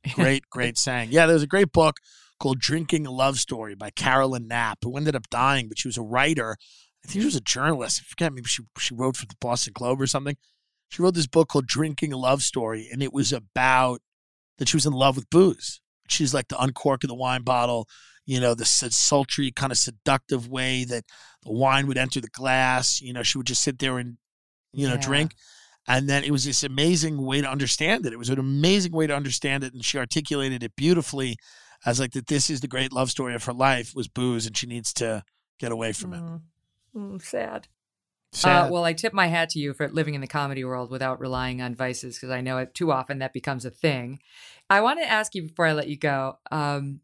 great, 0.16 0.50
great 0.50 0.78
saying. 0.78 1.10
Yeah, 1.12 1.26
there's 1.26 1.44
a 1.44 1.48
great 1.48 1.72
book 1.72 1.98
called 2.40 2.60
Drinking 2.60 3.06
a 3.06 3.12
Love 3.12 3.40
Story 3.40 3.76
by 3.76 3.90
Carolyn 3.92 4.48
Knapp, 4.48 4.80
who 4.84 4.96
ended 4.98 5.16
up 5.16 5.30
dying, 5.30 5.68
but 5.68 5.78
she 5.78 5.88
was 5.88 5.98
a 5.98 6.02
writer. 6.02 6.56
I 7.04 7.08
think 7.08 7.22
she 7.22 7.26
was 7.26 7.36
a 7.36 7.42
journalist. 7.42 8.02
I 8.02 8.06
forget, 8.08 8.34
maybe 8.34 8.48
she, 8.48 8.64
she 8.78 8.96
wrote 8.96 9.18
for 9.18 9.26
the 9.26 9.36
Boston 9.40 9.74
Globe 9.74 10.02
or 10.02 10.08
something. 10.08 10.38
She 10.90 11.02
wrote 11.02 11.14
this 11.14 11.28
book 11.28 11.50
called 11.50 11.68
Drinking 11.68 12.14
a 12.14 12.18
Love 12.18 12.42
Story, 12.42 12.90
and 12.92 13.04
it 13.04 13.14
was 13.14 13.32
about 13.32 14.02
that 14.58 14.68
she 14.68 14.78
was 14.78 14.86
in 14.86 14.94
love 14.94 15.16
with 15.16 15.30
booze. 15.30 15.82
She's 16.10 16.34
like 16.34 16.48
the 16.48 16.62
uncork 16.62 17.04
of 17.04 17.08
the 17.08 17.16
wine 17.16 17.44
bottle, 17.44 17.88
you 18.26 18.40
know, 18.40 18.54
the 18.54 18.66
sultry, 18.66 19.52
kind 19.52 19.72
of 19.72 19.78
seductive 19.78 20.48
way 20.48 20.84
that 20.86 21.04
the 21.44 21.52
wine 21.52 21.88
would 21.88 21.98
enter 21.98 22.20
the 22.20 22.28
glass. 22.30 23.02
You 23.02 23.14
know, 23.14 23.24
she 23.24 23.38
would 23.38 23.48
just 23.48 23.64
sit 23.64 23.80
there 23.80 23.98
and, 23.98 24.18
you 24.74 24.88
know, 24.88 24.96
yeah. 24.96 25.02
drink. 25.02 25.36
And 25.88 26.08
then 26.08 26.24
it 26.24 26.32
was 26.32 26.46
this 26.46 26.64
amazing 26.64 27.24
way 27.26 27.42
to 27.42 27.50
understand 27.50 28.06
it. 28.06 28.14
It 28.14 28.20
was 28.20 28.30
an 28.30 28.40
amazing 28.40 28.92
way 28.92 29.08
to 29.08 29.16
understand 29.16 29.64
it. 29.64 29.74
And 29.74 29.84
she 29.84 29.98
articulated 29.98 30.64
it 30.64 30.76
beautifully 30.76 31.38
as 31.86 32.00
like 32.00 32.12
that 32.12 32.28
this 32.28 32.50
is 32.50 32.62
the 32.62 32.68
great 32.68 32.92
love 32.92 33.10
story 33.10 33.34
of 33.34 33.46
her 33.46 33.54
life 33.54 33.94
was 33.96 34.08
booze 34.08 34.46
and 34.46 34.56
she 34.56 34.68
needs 34.68 34.94
to 34.94 35.24
get 35.60 35.72
away 35.72 35.94
from 35.94 36.14
it. 36.14 36.22
Mm. 36.22 36.42
Mm, 36.96 37.22
sad. 37.22 37.68
Uh, 38.44 38.70
well, 38.70 38.84
I 38.84 38.94
tip 38.94 39.12
my 39.12 39.28
hat 39.28 39.50
to 39.52 39.60
you 39.60 39.74
for 39.74 39.90
living 39.90 40.14
in 40.14 40.22
the 40.22 40.28
comedy 40.28 40.64
world 40.64 40.92
without 40.92 41.20
relying 41.20 41.62
on 41.62 41.74
vices 41.74 42.16
because 42.16 42.30
I 42.30 42.42
know 42.42 42.60
it 42.60 42.76
too 42.76 42.92
often 42.92 43.20
that 43.20 43.34
becomes 43.34 43.66
a 43.66 43.72
thing. 43.72 44.20
I 44.70 44.82
want 44.82 45.00
to 45.00 45.10
ask 45.10 45.34
you 45.34 45.44
before 45.44 45.66
I 45.66 45.74
let 45.74 45.88
you 45.88 45.98
go 45.98 46.38
um, 46.52 47.00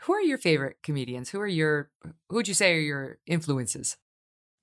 who 0.00 0.14
are 0.14 0.22
your 0.22 0.38
favorite 0.38 0.78
comedians? 0.82 1.30
Who 1.30 1.40
are 1.40 1.46
your, 1.46 1.90
who 2.28 2.36
would 2.36 2.48
you 2.48 2.54
say 2.54 2.74
are 2.74 2.80
your 2.80 3.18
influences? 3.26 3.98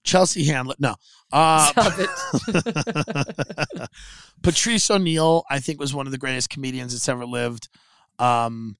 Chelsea 0.07 0.45
Handler. 0.45 0.75
No. 0.79 0.95
Uh, 1.31 1.71
Patrice 4.41 4.89
O'Neal, 4.89 5.43
I 5.49 5.59
think, 5.59 5.79
was 5.79 5.93
one 5.93 6.07
of 6.07 6.11
the 6.11 6.17
greatest 6.17 6.49
comedians 6.49 6.93
that's 6.93 7.09
ever 7.09 7.25
lived. 7.25 7.67
Um, 8.17 8.77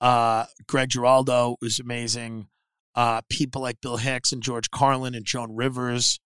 uh, 0.00 0.44
Greg 0.66 0.90
Giraldo 0.90 1.56
was 1.60 1.80
amazing. 1.80 2.46
Uh, 2.94 3.20
people 3.28 3.60
like 3.60 3.80
Bill 3.80 3.96
Hicks 3.96 4.32
and 4.32 4.42
George 4.42 4.70
Carlin 4.70 5.14
and 5.14 5.24
Joan 5.24 5.54
Rivers 5.54 6.20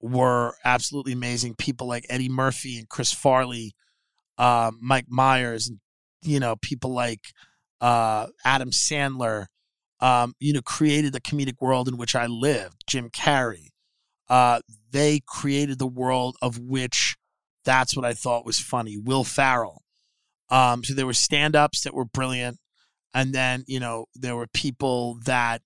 were 0.00 0.54
absolutely 0.64 1.12
amazing. 1.12 1.54
People 1.54 1.86
like 1.86 2.04
Eddie 2.10 2.28
Murphy 2.28 2.78
and 2.78 2.88
Chris 2.88 3.12
Farley, 3.12 3.74
uh, 4.36 4.72
Mike 4.80 5.06
Myers, 5.08 5.68
and 5.68 5.78
you 6.22 6.40
know 6.40 6.56
people 6.56 6.92
like 6.92 7.20
uh, 7.80 8.26
Adam 8.44 8.70
Sandler. 8.70 9.46
Um, 10.00 10.34
you 10.38 10.52
know, 10.52 10.60
created 10.60 11.14
the 11.14 11.20
comedic 11.20 11.54
world 11.60 11.88
in 11.88 11.96
which 11.96 12.14
I 12.14 12.26
lived. 12.26 12.82
Jim 12.86 13.08
Carrey. 13.08 13.68
Uh, 14.28 14.60
they 14.90 15.20
created 15.26 15.78
the 15.78 15.86
world 15.86 16.36
of 16.40 16.58
which 16.58 17.16
that's 17.64 17.96
what 17.96 18.04
I 18.04 18.12
thought 18.14 18.46
was 18.46 18.60
funny. 18.60 18.96
Will 18.96 19.24
Ferrell. 19.24 19.82
Um, 20.50 20.84
so 20.84 20.94
there 20.94 21.06
were 21.06 21.14
stand-ups 21.14 21.82
that 21.82 21.94
were 21.94 22.04
brilliant, 22.04 22.58
and 23.12 23.32
then 23.32 23.64
you 23.66 23.80
know 23.80 24.06
there 24.14 24.36
were 24.36 24.46
people 24.46 25.18
that 25.24 25.62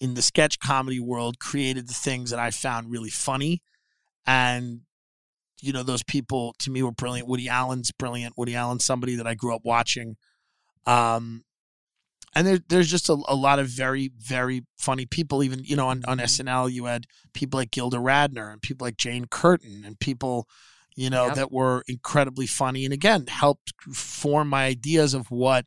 in 0.00 0.14
the 0.14 0.22
sketch 0.22 0.58
comedy 0.60 1.00
world 1.00 1.38
created 1.38 1.88
the 1.88 1.94
things 1.94 2.30
that 2.30 2.38
I 2.38 2.50
found 2.50 2.90
really 2.90 3.10
funny 3.10 3.62
and 4.28 4.82
you 5.60 5.72
know 5.72 5.82
those 5.82 6.04
people 6.04 6.54
to 6.60 6.70
me 6.70 6.82
were 6.82 6.92
brilliant. 6.92 7.26
Woody 7.26 7.48
Allen's 7.48 7.90
brilliant. 7.90 8.34
Woody 8.36 8.54
Allen's 8.54 8.84
somebody 8.84 9.16
that 9.16 9.26
I 9.26 9.34
grew 9.34 9.54
up 9.56 9.62
watching. 9.64 10.16
Um, 10.86 11.42
and 12.34 12.46
there, 12.46 12.58
there's 12.68 12.90
just 12.90 13.08
a, 13.08 13.16
a, 13.28 13.34
lot 13.34 13.58
of 13.58 13.68
very 13.68 14.10
very 14.18 14.64
funny 14.78 15.06
people. 15.06 15.42
Even 15.42 15.60
you 15.64 15.76
know 15.76 15.88
on, 15.88 16.04
on 16.06 16.18
mm-hmm. 16.18 16.24
SNL 16.24 16.72
you 16.72 16.86
had 16.86 17.06
people 17.32 17.58
like 17.58 17.70
Gilda 17.70 17.98
Radner 17.98 18.52
and 18.52 18.62
people 18.62 18.84
like 18.84 18.96
Jane 18.96 19.26
Curtin 19.26 19.82
and 19.84 19.98
people 19.98 20.48
you 20.96 21.10
know 21.10 21.26
yep. 21.26 21.34
that 21.36 21.52
were 21.52 21.82
incredibly 21.86 22.46
funny 22.46 22.84
and 22.84 22.94
again 22.94 23.26
helped 23.28 23.72
form 23.92 24.48
my 24.48 24.66
ideas 24.66 25.14
of 25.14 25.30
what 25.30 25.66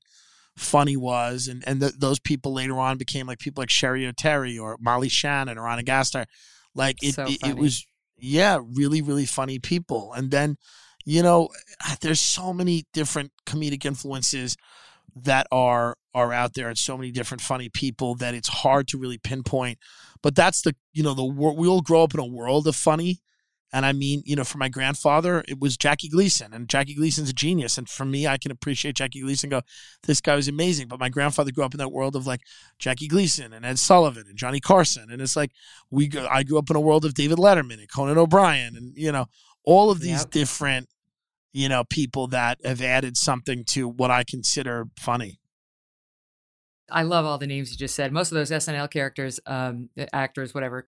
funny 0.57 0.97
was 0.97 1.47
and 1.47 1.63
and 1.65 1.79
th- 1.79 1.93
those 1.97 2.19
people 2.19 2.53
later 2.53 2.77
on 2.77 2.97
became 2.97 3.27
like 3.27 3.39
people 3.39 3.61
like 3.61 3.69
Cheri 3.69 4.11
Oteri 4.11 4.61
or 4.61 4.77
Molly 4.79 5.09
Shannon 5.09 5.57
or 5.57 5.67
Ana 5.67 5.83
Gasteyer. 5.83 6.25
Like 6.73 7.03
it, 7.03 7.15
so 7.15 7.25
it, 7.25 7.37
it 7.45 7.57
was 7.57 7.85
yeah, 8.21 8.59
really, 8.75 9.01
really 9.01 9.25
funny 9.25 9.59
people. 9.59 10.13
And 10.13 10.31
then, 10.31 10.57
you 11.03 11.23
know, 11.23 11.49
there's 12.01 12.21
so 12.21 12.53
many 12.53 12.85
different 12.93 13.31
comedic 13.45 13.85
influences 13.85 14.55
that 15.15 15.47
are 15.51 15.95
are 16.13 16.33
out 16.33 16.53
there 16.55 16.67
and 16.67 16.77
so 16.77 16.97
many 16.97 17.11
different 17.11 17.41
funny 17.41 17.69
people 17.69 18.15
that 18.15 18.33
it's 18.33 18.49
hard 18.49 18.87
to 18.89 18.97
really 18.97 19.17
pinpoint. 19.17 19.79
But 20.21 20.35
that's 20.35 20.61
the 20.61 20.75
you 20.93 21.03
know 21.03 21.13
the 21.13 21.25
world 21.25 21.57
we 21.57 21.67
all 21.67 21.81
grow 21.81 22.03
up 22.03 22.13
in 22.13 22.19
a 22.19 22.25
world 22.25 22.67
of 22.67 22.75
funny, 22.75 23.21
and 23.73 23.85
I 23.85 23.93
mean, 23.93 24.21
you 24.25 24.35
know, 24.35 24.43
for 24.43 24.57
my 24.57 24.67
grandfather, 24.67 25.43
it 25.47 25.59
was 25.59 25.77
Jackie 25.77 26.09
Gleason, 26.09 26.53
and 26.53 26.67
Jackie 26.67 26.93
Gleason's 26.93 27.29
a 27.29 27.33
genius. 27.33 27.77
And 27.77 27.87
for 27.87 28.03
me, 28.03 28.27
I 28.27 28.37
can 28.37 28.51
appreciate 28.51 28.95
Jackie 28.95 29.21
Gleason. 29.21 29.49
Go, 29.49 29.61
this 30.03 30.19
guy 30.19 30.35
was 30.35 30.49
amazing. 30.49 30.89
But 30.89 30.99
my 30.99 31.07
grandfather 31.07 31.51
grew 31.51 31.63
up 31.63 31.73
in 31.73 31.77
that 31.77 31.91
world 31.91 32.17
of 32.17 32.27
like 32.27 32.41
Jackie 32.79 33.07
Gleason 33.07 33.53
and 33.53 33.65
Ed 33.65 33.79
Sullivan 33.79 34.25
and 34.27 34.37
Johnny 34.37 34.59
Carson, 34.59 35.09
and 35.09 35.21
it's 35.21 35.37
like 35.37 35.51
we. 35.89 36.07
Go, 36.07 36.27
I 36.29 36.43
grew 36.43 36.57
up 36.57 36.69
in 36.69 36.75
a 36.75 36.81
world 36.81 37.05
of 37.05 37.13
David 37.13 37.37
Letterman 37.37 37.79
and 37.79 37.89
Conan 37.89 38.17
O'Brien, 38.17 38.75
and 38.75 38.93
you 38.95 39.11
know, 39.11 39.27
all 39.63 39.89
of 39.89 40.01
these 40.01 40.21
yep. 40.21 40.31
different, 40.31 40.89
you 41.53 41.69
know, 41.69 41.83
people 41.83 42.27
that 42.27 42.59
have 42.63 42.81
added 42.81 43.17
something 43.17 43.63
to 43.71 43.87
what 43.87 44.11
I 44.11 44.23
consider 44.23 44.87
funny. 44.97 45.39
I 46.89 47.03
love 47.03 47.25
all 47.25 47.37
the 47.37 47.47
names 47.47 47.71
you 47.71 47.77
just 47.77 47.95
said. 47.95 48.11
Most 48.11 48.31
of 48.31 48.35
those 48.35 48.51
SNL 48.51 48.89
characters, 48.91 49.39
um, 49.45 49.89
actors, 50.11 50.53
whatever, 50.53 50.87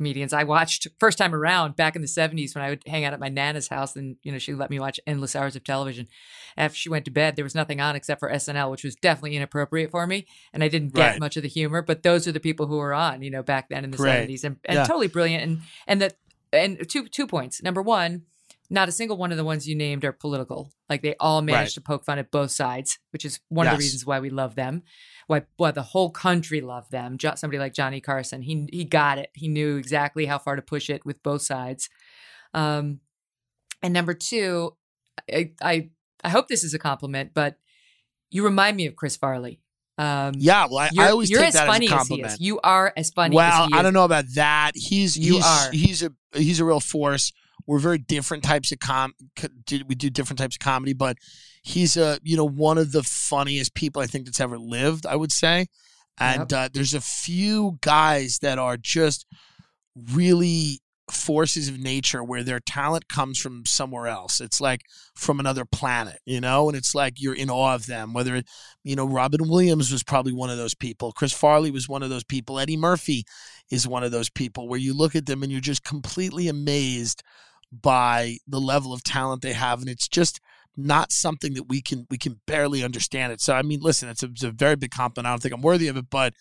comedians 0.00 0.32
I 0.32 0.44
watched 0.44 0.88
first 0.98 1.18
time 1.18 1.34
around 1.34 1.76
back 1.76 1.94
in 1.94 2.00
the 2.00 2.08
70s 2.08 2.54
when 2.54 2.64
I 2.64 2.70
would 2.70 2.82
hang 2.86 3.04
out 3.04 3.12
at 3.12 3.20
my 3.20 3.28
nana's 3.28 3.68
house 3.68 3.96
and 3.96 4.16
you 4.22 4.32
know 4.32 4.38
she 4.38 4.54
let 4.54 4.70
me 4.70 4.80
watch 4.80 4.98
endless 5.06 5.36
hours 5.36 5.56
of 5.56 5.62
television. 5.62 6.08
After 6.56 6.74
she 6.74 6.88
went 6.88 7.04
to 7.04 7.10
bed 7.10 7.36
there 7.36 7.44
was 7.44 7.54
nothing 7.54 7.82
on 7.82 7.96
except 7.96 8.18
for 8.18 8.30
SNL 8.30 8.70
which 8.70 8.82
was 8.82 8.94
definitely 8.96 9.36
inappropriate 9.36 9.90
for 9.90 10.06
me 10.06 10.26
and 10.54 10.64
I 10.64 10.68
didn't 10.68 10.94
get 10.94 11.10
right. 11.10 11.20
much 11.20 11.36
of 11.36 11.42
the 11.42 11.50
humor 11.50 11.82
but 11.82 12.02
those 12.02 12.26
are 12.26 12.32
the 12.32 12.40
people 12.40 12.66
who 12.66 12.78
were 12.78 12.94
on 12.94 13.20
you 13.20 13.30
know 13.30 13.42
back 13.42 13.68
then 13.68 13.84
in 13.84 13.90
the 13.90 13.98
70s 13.98 14.42
and, 14.42 14.56
and 14.64 14.76
yeah. 14.76 14.84
totally 14.84 15.08
brilliant 15.08 15.42
and 15.42 15.60
and 15.86 16.00
that 16.00 16.14
and 16.50 16.88
two 16.88 17.06
two 17.06 17.26
points. 17.26 17.62
Number 17.62 17.82
1 17.82 18.22
not 18.70 18.88
a 18.88 18.92
single 18.92 19.16
one 19.16 19.32
of 19.32 19.36
the 19.36 19.44
ones 19.44 19.68
you 19.68 19.74
named 19.74 20.04
are 20.04 20.12
political. 20.12 20.72
Like 20.88 21.02
they 21.02 21.16
all 21.20 21.42
managed 21.42 21.70
right. 21.70 21.74
to 21.74 21.80
poke 21.80 22.04
fun 22.04 22.18
at 22.18 22.30
both 22.30 22.52
sides, 22.52 22.98
which 23.10 23.24
is 23.24 23.40
one 23.48 23.66
yes. 23.66 23.72
of 23.72 23.78
the 23.78 23.84
reasons 23.84 24.06
why 24.06 24.20
we 24.20 24.30
love 24.30 24.54
them 24.54 24.84
why 25.30 25.42
why 25.56 25.70
the 25.70 25.82
whole 25.82 26.10
country 26.10 26.60
loved 26.60 26.90
them. 26.90 27.16
Somebody 27.36 27.58
like 27.60 27.72
Johnny 27.72 28.00
Carson, 28.00 28.42
he 28.42 28.66
he 28.72 28.84
got 28.84 29.16
it. 29.16 29.30
He 29.32 29.46
knew 29.46 29.76
exactly 29.76 30.26
how 30.26 30.38
far 30.38 30.56
to 30.56 30.62
push 30.62 30.90
it 30.90 31.06
with 31.06 31.22
both 31.22 31.42
sides. 31.42 31.88
Um, 32.52 32.98
and 33.80 33.94
number 33.94 34.12
two, 34.12 34.76
I, 35.32 35.52
I 35.62 35.90
I 36.24 36.30
hope 36.30 36.48
this 36.48 36.64
is 36.64 36.74
a 36.74 36.80
compliment, 36.80 37.30
but 37.32 37.58
you 38.30 38.42
remind 38.42 38.76
me 38.76 38.86
of 38.86 38.96
Chris 38.96 39.16
Farley. 39.16 39.60
Um, 39.98 40.34
yeah, 40.36 40.66
well, 40.68 40.78
I, 40.78 40.90
I 40.98 41.10
always 41.10 41.30
you're 41.30 41.40
take 41.40 41.48
as 41.48 41.54
that 41.54 41.66
funny 41.68 41.86
as 41.86 41.92
a 41.92 41.96
compliment. 41.96 42.26
As 42.26 42.32
he 42.32 42.44
is. 42.44 42.46
You 42.46 42.60
are 42.64 42.92
as 42.96 43.10
funny. 43.10 43.36
Well, 43.36 43.68
I 43.72 43.82
don't 43.82 43.94
know 43.94 44.04
about 44.04 44.24
that. 44.34 44.72
He's 44.74 45.16
you 45.16 45.34
he's, 45.34 45.46
are. 45.46 45.70
He's 45.70 46.02
a 46.02 46.12
he's 46.34 46.58
a 46.58 46.64
real 46.64 46.80
force. 46.80 47.32
We're 47.70 47.78
very 47.78 47.98
different 47.98 48.42
types 48.42 48.72
of 48.72 48.80
com. 48.80 49.12
We 49.86 49.94
do 49.94 50.10
different 50.10 50.40
types 50.40 50.56
of 50.56 50.58
comedy, 50.58 50.92
but 50.92 51.16
he's 51.62 51.96
a 51.96 52.18
you 52.24 52.36
know 52.36 52.44
one 52.44 52.78
of 52.78 52.90
the 52.90 53.04
funniest 53.04 53.74
people 53.74 54.02
I 54.02 54.06
think 54.06 54.24
that's 54.24 54.40
ever 54.40 54.58
lived. 54.58 55.06
I 55.06 55.14
would 55.14 55.30
say, 55.30 55.68
and 56.18 56.50
yep. 56.50 56.52
uh, 56.52 56.68
there's 56.74 56.94
a 56.94 57.00
few 57.00 57.78
guys 57.80 58.40
that 58.42 58.58
are 58.58 58.76
just 58.76 59.24
really 60.12 60.80
forces 61.12 61.68
of 61.68 61.78
nature 61.78 62.24
where 62.24 62.42
their 62.42 62.58
talent 62.58 63.08
comes 63.08 63.38
from 63.38 63.64
somewhere 63.66 64.08
else. 64.08 64.40
It's 64.40 64.60
like 64.60 64.80
from 65.14 65.38
another 65.38 65.64
planet, 65.64 66.18
you 66.24 66.40
know, 66.40 66.68
and 66.68 66.76
it's 66.76 66.92
like 66.92 67.14
you're 67.18 67.36
in 67.36 67.50
awe 67.50 67.76
of 67.76 67.86
them. 67.86 68.12
Whether 68.12 68.34
it, 68.34 68.46
you 68.82 68.96
know, 68.96 69.06
Robin 69.06 69.48
Williams 69.48 69.92
was 69.92 70.02
probably 70.02 70.32
one 70.32 70.50
of 70.50 70.56
those 70.56 70.74
people. 70.74 71.12
Chris 71.12 71.32
Farley 71.32 71.70
was 71.70 71.88
one 71.88 72.02
of 72.02 72.10
those 72.10 72.24
people. 72.24 72.58
Eddie 72.58 72.76
Murphy 72.76 73.24
is 73.70 73.86
one 73.86 74.02
of 74.02 74.10
those 74.10 74.28
people 74.28 74.68
where 74.68 74.80
you 74.80 74.92
look 74.92 75.14
at 75.14 75.26
them 75.26 75.44
and 75.44 75.52
you're 75.52 75.60
just 75.60 75.84
completely 75.84 76.48
amazed 76.48 77.22
by 77.72 78.38
the 78.46 78.60
level 78.60 78.92
of 78.92 79.04
talent 79.04 79.42
they 79.42 79.52
have. 79.52 79.80
And 79.80 79.88
it's 79.88 80.08
just 80.08 80.40
not 80.76 81.12
something 81.12 81.54
that 81.54 81.64
we 81.64 81.82
can 81.82 82.06
we 82.10 82.18
can 82.18 82.40
barely 82.46 82.82
understand 82.82 83.32
it. 83.32 83.40
So 83.40 83.54
I 83.54 83.62
mean, 83.62 83.80
listen, 83.80 84.08
it's 84.08 84.22
a, 84.22 84.26
it's 84.26 84.42
a 84.42 84.50
very 84.50 84.76
big 84.76 84.90
compliment. 84.90 85.26
I 85.26 85.32
don't 85.32 85.42
think 85.42 85.54
I'm 85.54 85.62
worthy 85.62 85.88
of 85.88 85.96
it, 85.96 86.06
but 86.10 86.34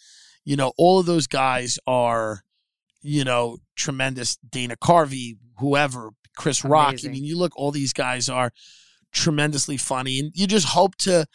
you 0.45 0.55
know, 0.55 0.71
all 0.77 0.99
of 0.99 1.05
those 1.05 1.27
guys 1.27 1.77
are 1.85 2.43
you 3.01 3.23
know, 3.23 3.57
tremendous 3.75 4.37
Dana 4.37 4.75
Carvey, 4.75 5.37
whoever, 5.59 6.11
Chris 6.37 6.63
Rock. 6.63 6.95
I 7.03 7.07
mean, 7.09 7.23
you 7.23 7.37
look, 7.37 7.53
all 7.55 7.71
these 7.71 7.93
guys 7.93 8.29
are 8.29 8.51
tremendously 9.11 9.77
funny, 9.77 10.19
and 10.19 10.31
you 10.33 10.47
just 10.47 10.67
hope 10.67 10.95
to 10.97 11.25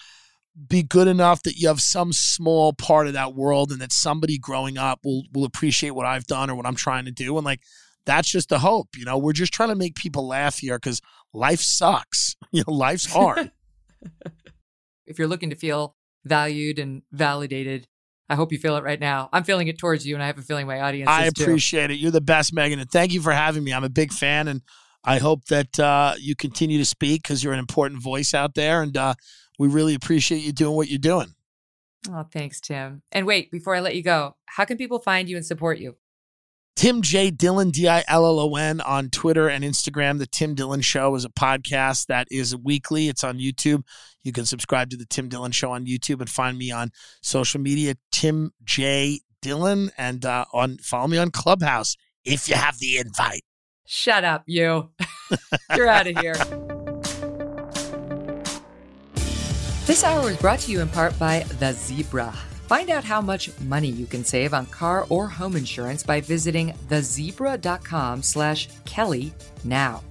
be 0.68 0.82
good 0.82 1.08
enough 1.08 1.42
that 1.42 1.56
you 1.56 1.66
have 1.68 1.80
some 1.80 2.12
small 2.12 2.72
part 2.72 3.06
of 3.06 3.12
that 3.12 3.34
world 3.34 3.72
and 3.72 3.80
that 3.80 3.92
somebody 3.92 4.38
growing 4.38 4.78
up 4.78 5.00
will 5.04 5.24
will 5.32 5.44
appreciate 5.44 5.90
what 5.90 6.06
I've 6.06 6.26
done 6.26 6.48
or 6.48 6.54
what 6.54 6.66
I'm 6.66 6.76
trying 6.76 7.06
to 7.06 7.10
do 7.10 7.36
and 7.36 7.44
like 7.44 7.60
that's 8.06 8.30
just 8.30 8.48
the 8.48 8.58
hope 8.58 8.88
you 8.96 9.04
know 9.04 9.18
we're 9.18 9.32
just 9.32 9.52
trying 9.52 9.68
to 9.70 9.74
make 9.74 9.94
people 9.94 10.26
laugh 10.26 10.58
here 10.58 10.78
cuz 10.78 11.00
life 11.32 11.60
sucks 11.60 12.36
you 12.52 12.62
know 12.66 12.72
life's 12.72 13.06
hard 13.06 13.50
if 15.06 15.18
you're 15.18 15.28
looking 15.28 15.50
to 15.50 15.56
feel 15.56 15.96
valued 16.24 16.78
and 16.78 17.02
validated, 17.12 17.86
I 18.28 18.34
hope 18.34 18.52
you 18.52 18.58
feel 18.58 18.76
it 18.76 18.84
right 18.84 18.98
now. 18.98 19.28
I'm 19.32 19.44
feeling 19.44 19.68
it 19.68 19.78
towards 19.78 20.06
you, 20.06 20.14
and 20.14 20.22
I 20.22 20.26
have 20.26 20.38
a 20.38 20.42
feeling 20.42 20.66
my 20.66 20.80
audience 20.80 21.08
I 21.08 21.26
is 21.26 21.32
too. 21.34 21.42
appreciate 21.44 21.90
it 21.90 21.94
you're 21.96 22.10
the 22.10 22.20
best 22.20 22.54
Megyn 22.54 22.80
and 22.80 22.90
thank 22.90 23.12
you 23.12 23.20
for 23.20 23.32
having 23.32 23.62
me 23.64 23.72
I'm 23.72 23.84
a 23.84 23.90
big 23.90 24.12
fan 24.12 24.48
and 24.48 24.62
I 25.04 25.18
hope 25.18 25.44
that 25.46 25.78
uh, 25.78 26.14
you 26.18 26.34
continue 26.34 26.78
to 26.78 26.84
speak 26.84 27.24
cuz 27.24 27.44
you're 27.44 27.52
an 27.52 27.58
important 27.58 28.02
voice 28.02 28.32
out 28.32 28.54
there 28.54 28.82
and 28.82 28.96
uh, 28.96 29.14
we 29.58 29.68
really 29.68 29.94
appreciate 29.94 30.42
you 30.42 30.52
doing 30.52 30.76
what 30.76 30.88
you're 30.88 30.98
doing 30.98 31.34
Oh, 32.10 32.24
thanks, 32.30 32.60
Tim. 32.60 33.02
And 33.12 33.26
wait, 33.26 33.50
before 33.50 33.74
I 33.74 33.80
let 33.80 33.96
you 33.96 34.02
go, 34.02 34.36
how 34.44 34.66
can 34.66 34.76
people 34.76 34.98
find 34.98 35.26
you 35.26 35.36
and 35.36 35.46
support 35.46 35.78
you? 35.78 35.96
Tim 36.76 37.02
J. 37.02 37.30
Dillon, 37.30 37.70
D 37.70 37.88
I 37.88 38.02
L 38.08 38.26
L 38.26 38.40
O 38.40 38.56
N, 38.56 38.80
on 38.80 39.08
Twitter 39.10 39.48
and 39.48 39.62
Instagram. 39.62 40.18
The 40.18 40.26
Tim 40.26 40.54
Dillon 40.54 40.80
Show 40.80 41.14
is 41.14 41.24
a 41.24 41.28
podcast 41.28 42.06
that 42.06 42.26
is 42.30 42.56
weekly. 42.56 43.08
It's 43.08 43.22
on 43.22 43.38
YouTube. 43.38 43.84
You 44.24 44.32
can 44.32 44.44
subscribe 44.44 44.90
to 44.90 44.96
the 44.96 45.06
Tim 45.06 45.28
Dillon 45.28 45.52
Show 45.52 45.70
on 45.70 45.86
YouTube 45.86 46.20
and 46.20 46.28
find 46.28 46.58
me 46.58 46.72
on 46.72 46.90
social 47.22 47.60
media, 47.60 47.94
Tim 48.10 48.52
J. 48.64 49.20
Dillon, 49.40 49.92
and 49.96 50.24
uh, 50.24 50.46
on 50.52 50.78
follow 50.78 51.06
me 51.06 51.18
on 51.18 51.30
Clubhouse 51.30 51.96
if 52.24 52.48
you 52.48 52.56
have 52.56 52.78
the 52.78 52.98
invite. 52.98 53.42
Shut 53.86 54.24
up, 54.24 54.42
you. 54.46 54.90
You're 55.76 55.88
out 55.88 56.06
of 56.06 56.18
here. 56.18 56.34
This 59.86 60.02
hour 60.02 60.30
is 60.30 60.38
brought 60.38 60.60
to 60.60 60.72
you 60.72 60.80
in 60.80 60.88
part 60.88 61.16
by 61.18 61.40
The 61.58 61.72
Zebra. 61.72 62.34
Find 62.74 62.90
out 62.90 63.04
how 63.04 63.20
much 63.20 63.56
money 63.60 63.86
you 63.86 64.04
can 64.04 64.24
save 64.24 64.52
on 64.52 64.66
car 64.66 65.06
or 65.08 65.28
home 65.28 65.54
insurance 65.54 66.02
by 66.02 66.20
visiting 66.20 66.72
thezebra.com 66.88 68.20
slash 68.20 68.68
Kelly 68.84 69.32
now. 69.62 70.02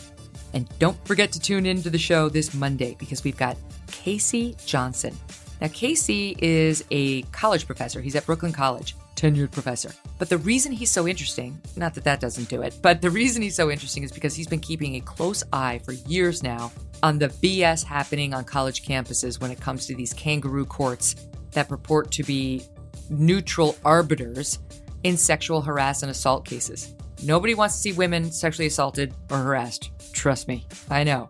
And 0.54 0.70
don't 0.80 0.96
forget 1.06 1.30
to 1.34 1.42
tune 1.42 1.66
in 1.66 1.82
to 1.82 1.90
the 1.90 1.98
show 1.98 2.30
this 2.30 2.54
Monday 2.54 2.96
because 2.98 3.22
we've 3.26 3.36
got 3.36 3.58
KC 3.88 4.66
Johnson. 4.66 5.14
Now, 5.60 5.68
KC 5.68 6.38
is 6.40 6.86
a 6.90 7.24
college 7.34 7.66
professor. 7.66 8.00
He's 8.00 8.16
at 8.16 8.26
Brooklyn 8.26 8.54
College, 8.54 8.96
tenured 9.18 9.52
professor. 9.52 9.92
But 10.18 10.30
the 10.30 10.38
reason 10.38 10.72
he's 10.72 10.90
so 10.90 11.06
interesting, 11.06 11.60
not 11.76 11.94
that 11.96 12.06
that 12.06 12.22
doesn't 12.22 12.48
do 12.48 12.62
it, 12.62 12.78
but 12.82 13.02
the 13.02 13.10
reason 13.10 13.42
he's 13.42 13.56
so 13.56 13.72
interesting 13.72 14.04
is 14.04 14.12
because 14.14 14.36
he's 14.36 14.48
been 14.48 14.62
keeping 14.62 14.96
a 14.96 15.02
close 15.02 15.44
eye 15.52 15.82
for 15.84 15.92
years 15.92 16.42
now 16.42 16.72
on 17.04 17.20
the 17.20 17.28
BS 17.28 17.84
happening 17.84 18.34
on 18.34 18.46
college 18.46 18.86
campuses 18.86 19.42
when 19.42 19.52
it 19.52 19.60
comes 19.60 19.86
to 19.88 19.96
these 19.96 20.14
kangaroo 20.14 20.66
courts 20.66 21.18
that 21.54 21.70
purport 21.70 22.12
to 22.12 22.24
be 22.24 22.64
neutral 23.10 23.76
arbiters 23.86 24.60
in 25.04 25.18
sexual 25.18 25.62
harassment 25.62 26.10
and 26.10 26.16
assault 26.16 26.46
cases. 26.46 26.94
Nobody 27.24 27.56
wants 27.56 27.76
to 27.76 27.82
see 27.82 27.94
women 27.94 28.32
sexually 28.32 28.68
assaulted 28.68 29.14
or 29.30 29.38
harassed. 29.38 29.92
Trust 30.14 30.48
me, 30.48 30.66
I 30.90 31.04
know. 31.04 31.30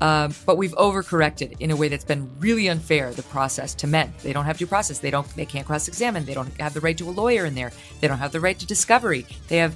Um, 0.00 0.34
but 0.46 0.56
we've 0.56 0.72
overcorrected 0.72 1.60
in 1.60 1.70
a 1.70 1.76
way 1.76 1.86
that's 1.88 2.04
been 2.04 2.28
really 2.40 2.68
unfair. 2.68 3.12
The 3.12 3.22
process 3.24 3.72
to 3.76 3.86
men, 3.86 4.12
they 4.22 4.32
don't 4.32 4.44
have 4.44 4.58
due 4.58 4.66
process. 4.66 4.98
They 4.98 5.10
don't. 5.12 5.28
They 5.36 5.46
can't 5.46 5.64
cross-examine. 5.66 6.24
They 6.24 6.34
don't 6.34 6.48
have 6.60 6.74
the 6.74 6.80
right 6.80 6.98
to 6.98 7.08
a 7.08 7.12
lawyer 7.12 7.44
in 7.46 7.54
there. 7.54 7.70
They 8.00 8.08
don't 8.08 8.18
have 8.18 8.32
the 8.32 8.40
right 8.40 8.58
to 8.58 8.66
discovery. 8.66 9.26
They 9.46 9.58
have 9.58 9.74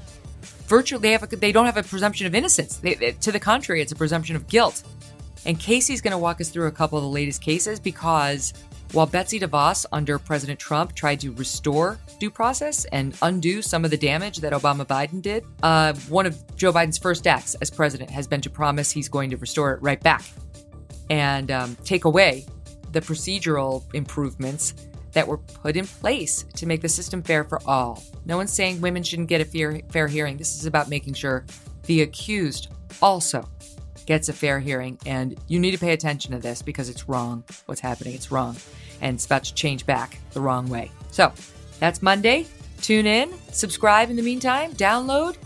virtually. 0.66 1.00
They 1.00 1.12
have. 1.12 1.22
A, 1.22 1.36
they 1.36 1.52
don't 1.52 1.66
have 1.66 1.76
a 1.76 1.84
presumption 1.84 2.26
of 2.26 2.34
innocence. 2.34 2.76
They, 2.78 2.94
they- 2.94 3.12
to 3.12 3.30
the 3.30 3.38
contrary, 3.38 3.80
it's 3.82 3.92
a 3.92 3.96
presumption 3.96 4.34
of 4.34 4.48
guilt. 4.48 4.82
And 5.44 5.60
KC's 5.60 6.00
going 6.00 6.10
to 6.12 6.18
walk 6.18 6.40
us 6.40 6.48
through 6.48 6.66
a 6.66 6.72
couple 6.72 6.98
of 6.98 7.04
the 7.04 7.10
latest 7.10 7.40
cases 7.40 7.78
because 7.78 8.52
while 8.92 9.06
Betsy 9.06 9.38
DeVos 9.40 9.86
under 9.92 10.18
President 10.18 10.58
Trump 10.58 10.94
tried 10.94 11.20
to 11.20 11.32
restore 11.32 11.98
due 12.18 12.30
process 12.30 12.84
and 12.86 13.16
undo 13.22 13.60
some 13.62 13.84
of 13.84 13.90
the 13.90 13.96
damage 13.96 14.38
that 14.38 14.52
Obama 14.52 14.86
Biden 14.86 15.20
did, 15.20 15.44
uh, 15.62 15.92
one 16.08 16.26
of 16.26 16.56
Joe 16.56 16.72
Biden's 16.72 16.98
first 16.98 17.26
acts 17.26 17.54
as 17.56 17.70
president 17.70 18.10
has 18.10 18.26
been 18.26 18.40
to 18.42 18.50
promise 18.50 18.90
he's 18.90 19.08
going 19.08 19.30
to 19.30 19.36
restore 19.36 19.72
it 19.72 19.82
right 19.82 20.00
back 20.00 20.24
and 21.10 21.50
um, 21.50 21.76
take 21.84 22.04
away 22.04 22.46
the 22.92 23.00
procedural 23.00 23.82
improvements 23.94 24.74
that 25.12 25.26
were 25.26 25.38
put 25.38 25.76
in 25.76 25.86
place 25.86 26.44
to 26.54 26.66
make 26.66 26.82
the 26.82 26.88
system 26.88 27.22
fair 27.22 27.42
for 27.44 27.60
all. 27.66 28.02
No 28.24 28.36
one's 28.36 28.52
saying 28.52 28.80
women 28.80 29.02
shouldn't 29.02 29.28
get 29.28 29.40
a 29.40 29.44
fair, 29.44 29.80
fair 29.90 30.08
hearing. 30.08 30.36
This 30.36 30.58
is 30.58 30.66
about 30.66 30.88
making 30.88 31.14
sure 31.14 31.44
the 31.84 32.02
accused 32.02 32.68
also 33.00 33.48
gets 34.06 34.28
a 34.28 34.32
fair 34.32 34.58
hearing. 34.60 34.98
And 35.04 35.38
you 35.48 35.58
need 35.58 35.72
to 35.72 35.78
pay 35.78 35.92
attention 35.92 36.32
to 36.32 36.38
this 36.38 36.62
because 36.62 36.88
it's 36.88 37.08
wrong. 37.08 37.44
What's 37.66 37.80
happening? 37.80 38.14
It's 38.14 38.30
wrong. 38.30 38.56
And 39.00 39.16
it's 39.16 39.26
about 39.26 39.44
to 39.44 39.54
change 39.54 39.84
back 39.84 40.18
the 40.32 40.40
wrong 40.40 40.68
way. 40.68 40.90
So 41.10 41.32
that's 41.80 42.02
Monday. 42.02 42.46
Tune 42.82 43.06
in, 43.06 43.32
subscribe 43.52 44.10
in 44.10 44.16
the 44.16 44.22
meantime, 44.22 44.72
download, 44.74 45.36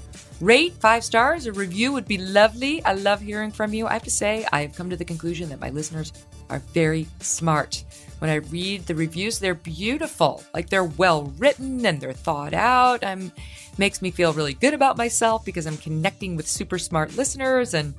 rate 0.41 0.75
five 0.75 1.05
stars. 1.05 1.47
A 1.47 1.53
review 1.53 1.93
would 1.93 2.07
be 2.07 2.19
lovely. 2.19 2.85
I 2.85 2.95
love 2.95 3.21
hearing 3.21 3.53
from 3.53 3.73
you. 3.73 3.87
I 3.87 3.93
have 3.95 4.03
to 4.03 4.11
say, 4.11 4.47
I 4.53 4.63
have 4.63 4.75
come 4.75 4.91
to 4.91 4.97
the 4.97 5.05
conclusion 5.05 5.49
that 5.51 5.61
my 5.61 5.71
listeners 5.71 6.13
are 6.51 6.59
very 6.75 7.07
smart. 7.21 7.85
When 8.19 8.31
I 8.31 8.37
read 8.37 8.87
the 8.87 8.95
reviews, 8.95 9.39
they're 9.39 9.55
beautiful. 9.55 10.43
Like 10.53 10.69
they're 10.69 10.85
well 10.85 11.33
written 11.39 11.87
and 11.87 12.01
they're 12.01 12.13
thought 12.13 12.53
out. 12.53 13.05
I'm 13.05 13.33
makes 13.79 14.03
me 14.03 14.11
feel 14.11 14.35
really 14.35 14.53
good 14.53 14.75
about 14.75 14.99
myself 14.99 15.45
because 15.45 15.67
I'm 15.67 15.79
connecting 15.79 16.37
with 16.37 16.47
super 16.47 16.79
smart 16.79 17.17
listeners 17.17 17.73
and 17.73 17.95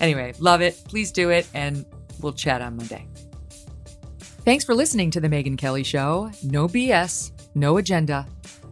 Anyway, 0.00 0.32
love 0.38 0.60
it. 0.60 0.80
Please 0.86 1.10
do 1.12 1.30
it, 1.30 1.46
and 1.54 1.84
we'll 2.20 2.32
chat 2.32 2.62
on 2.62 2.76
Monday. 2.76 3.06
Thanks 4.44 4.64
for 4.64 4.74
listening 4.74 5.10
to 5.10 5.20
The 5.20 5.28
Megyn 5.28 5.58
Kelly 5.58 5.82
Show. 5.82 6.30
No 6.42 6.68
BS, 6.68 7.32
no 7.54 7.76
agenda, 7.76 8.26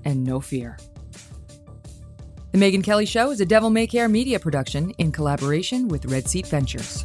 and 0.05 0.25
no 0.25 0.41
fear. 0.41 0.79
The 2.53 2.59
Megyn 2.59 2.83
Kelly 2.83 3.05
Show 3.05 3.31
is 3.31 3.41
a 3.41 3.47
Devil 3.47 3.71
May 3.71 3.87
Care 3.87 4.09
media 4.09 4.41
production 4.41 4.91
in 4.93 5.13
collaboration 5.13 5.89
with 5.89 6.07
Red 6.07 6.29
Seat 6.29 6.47
Ventures. 6.47 7.05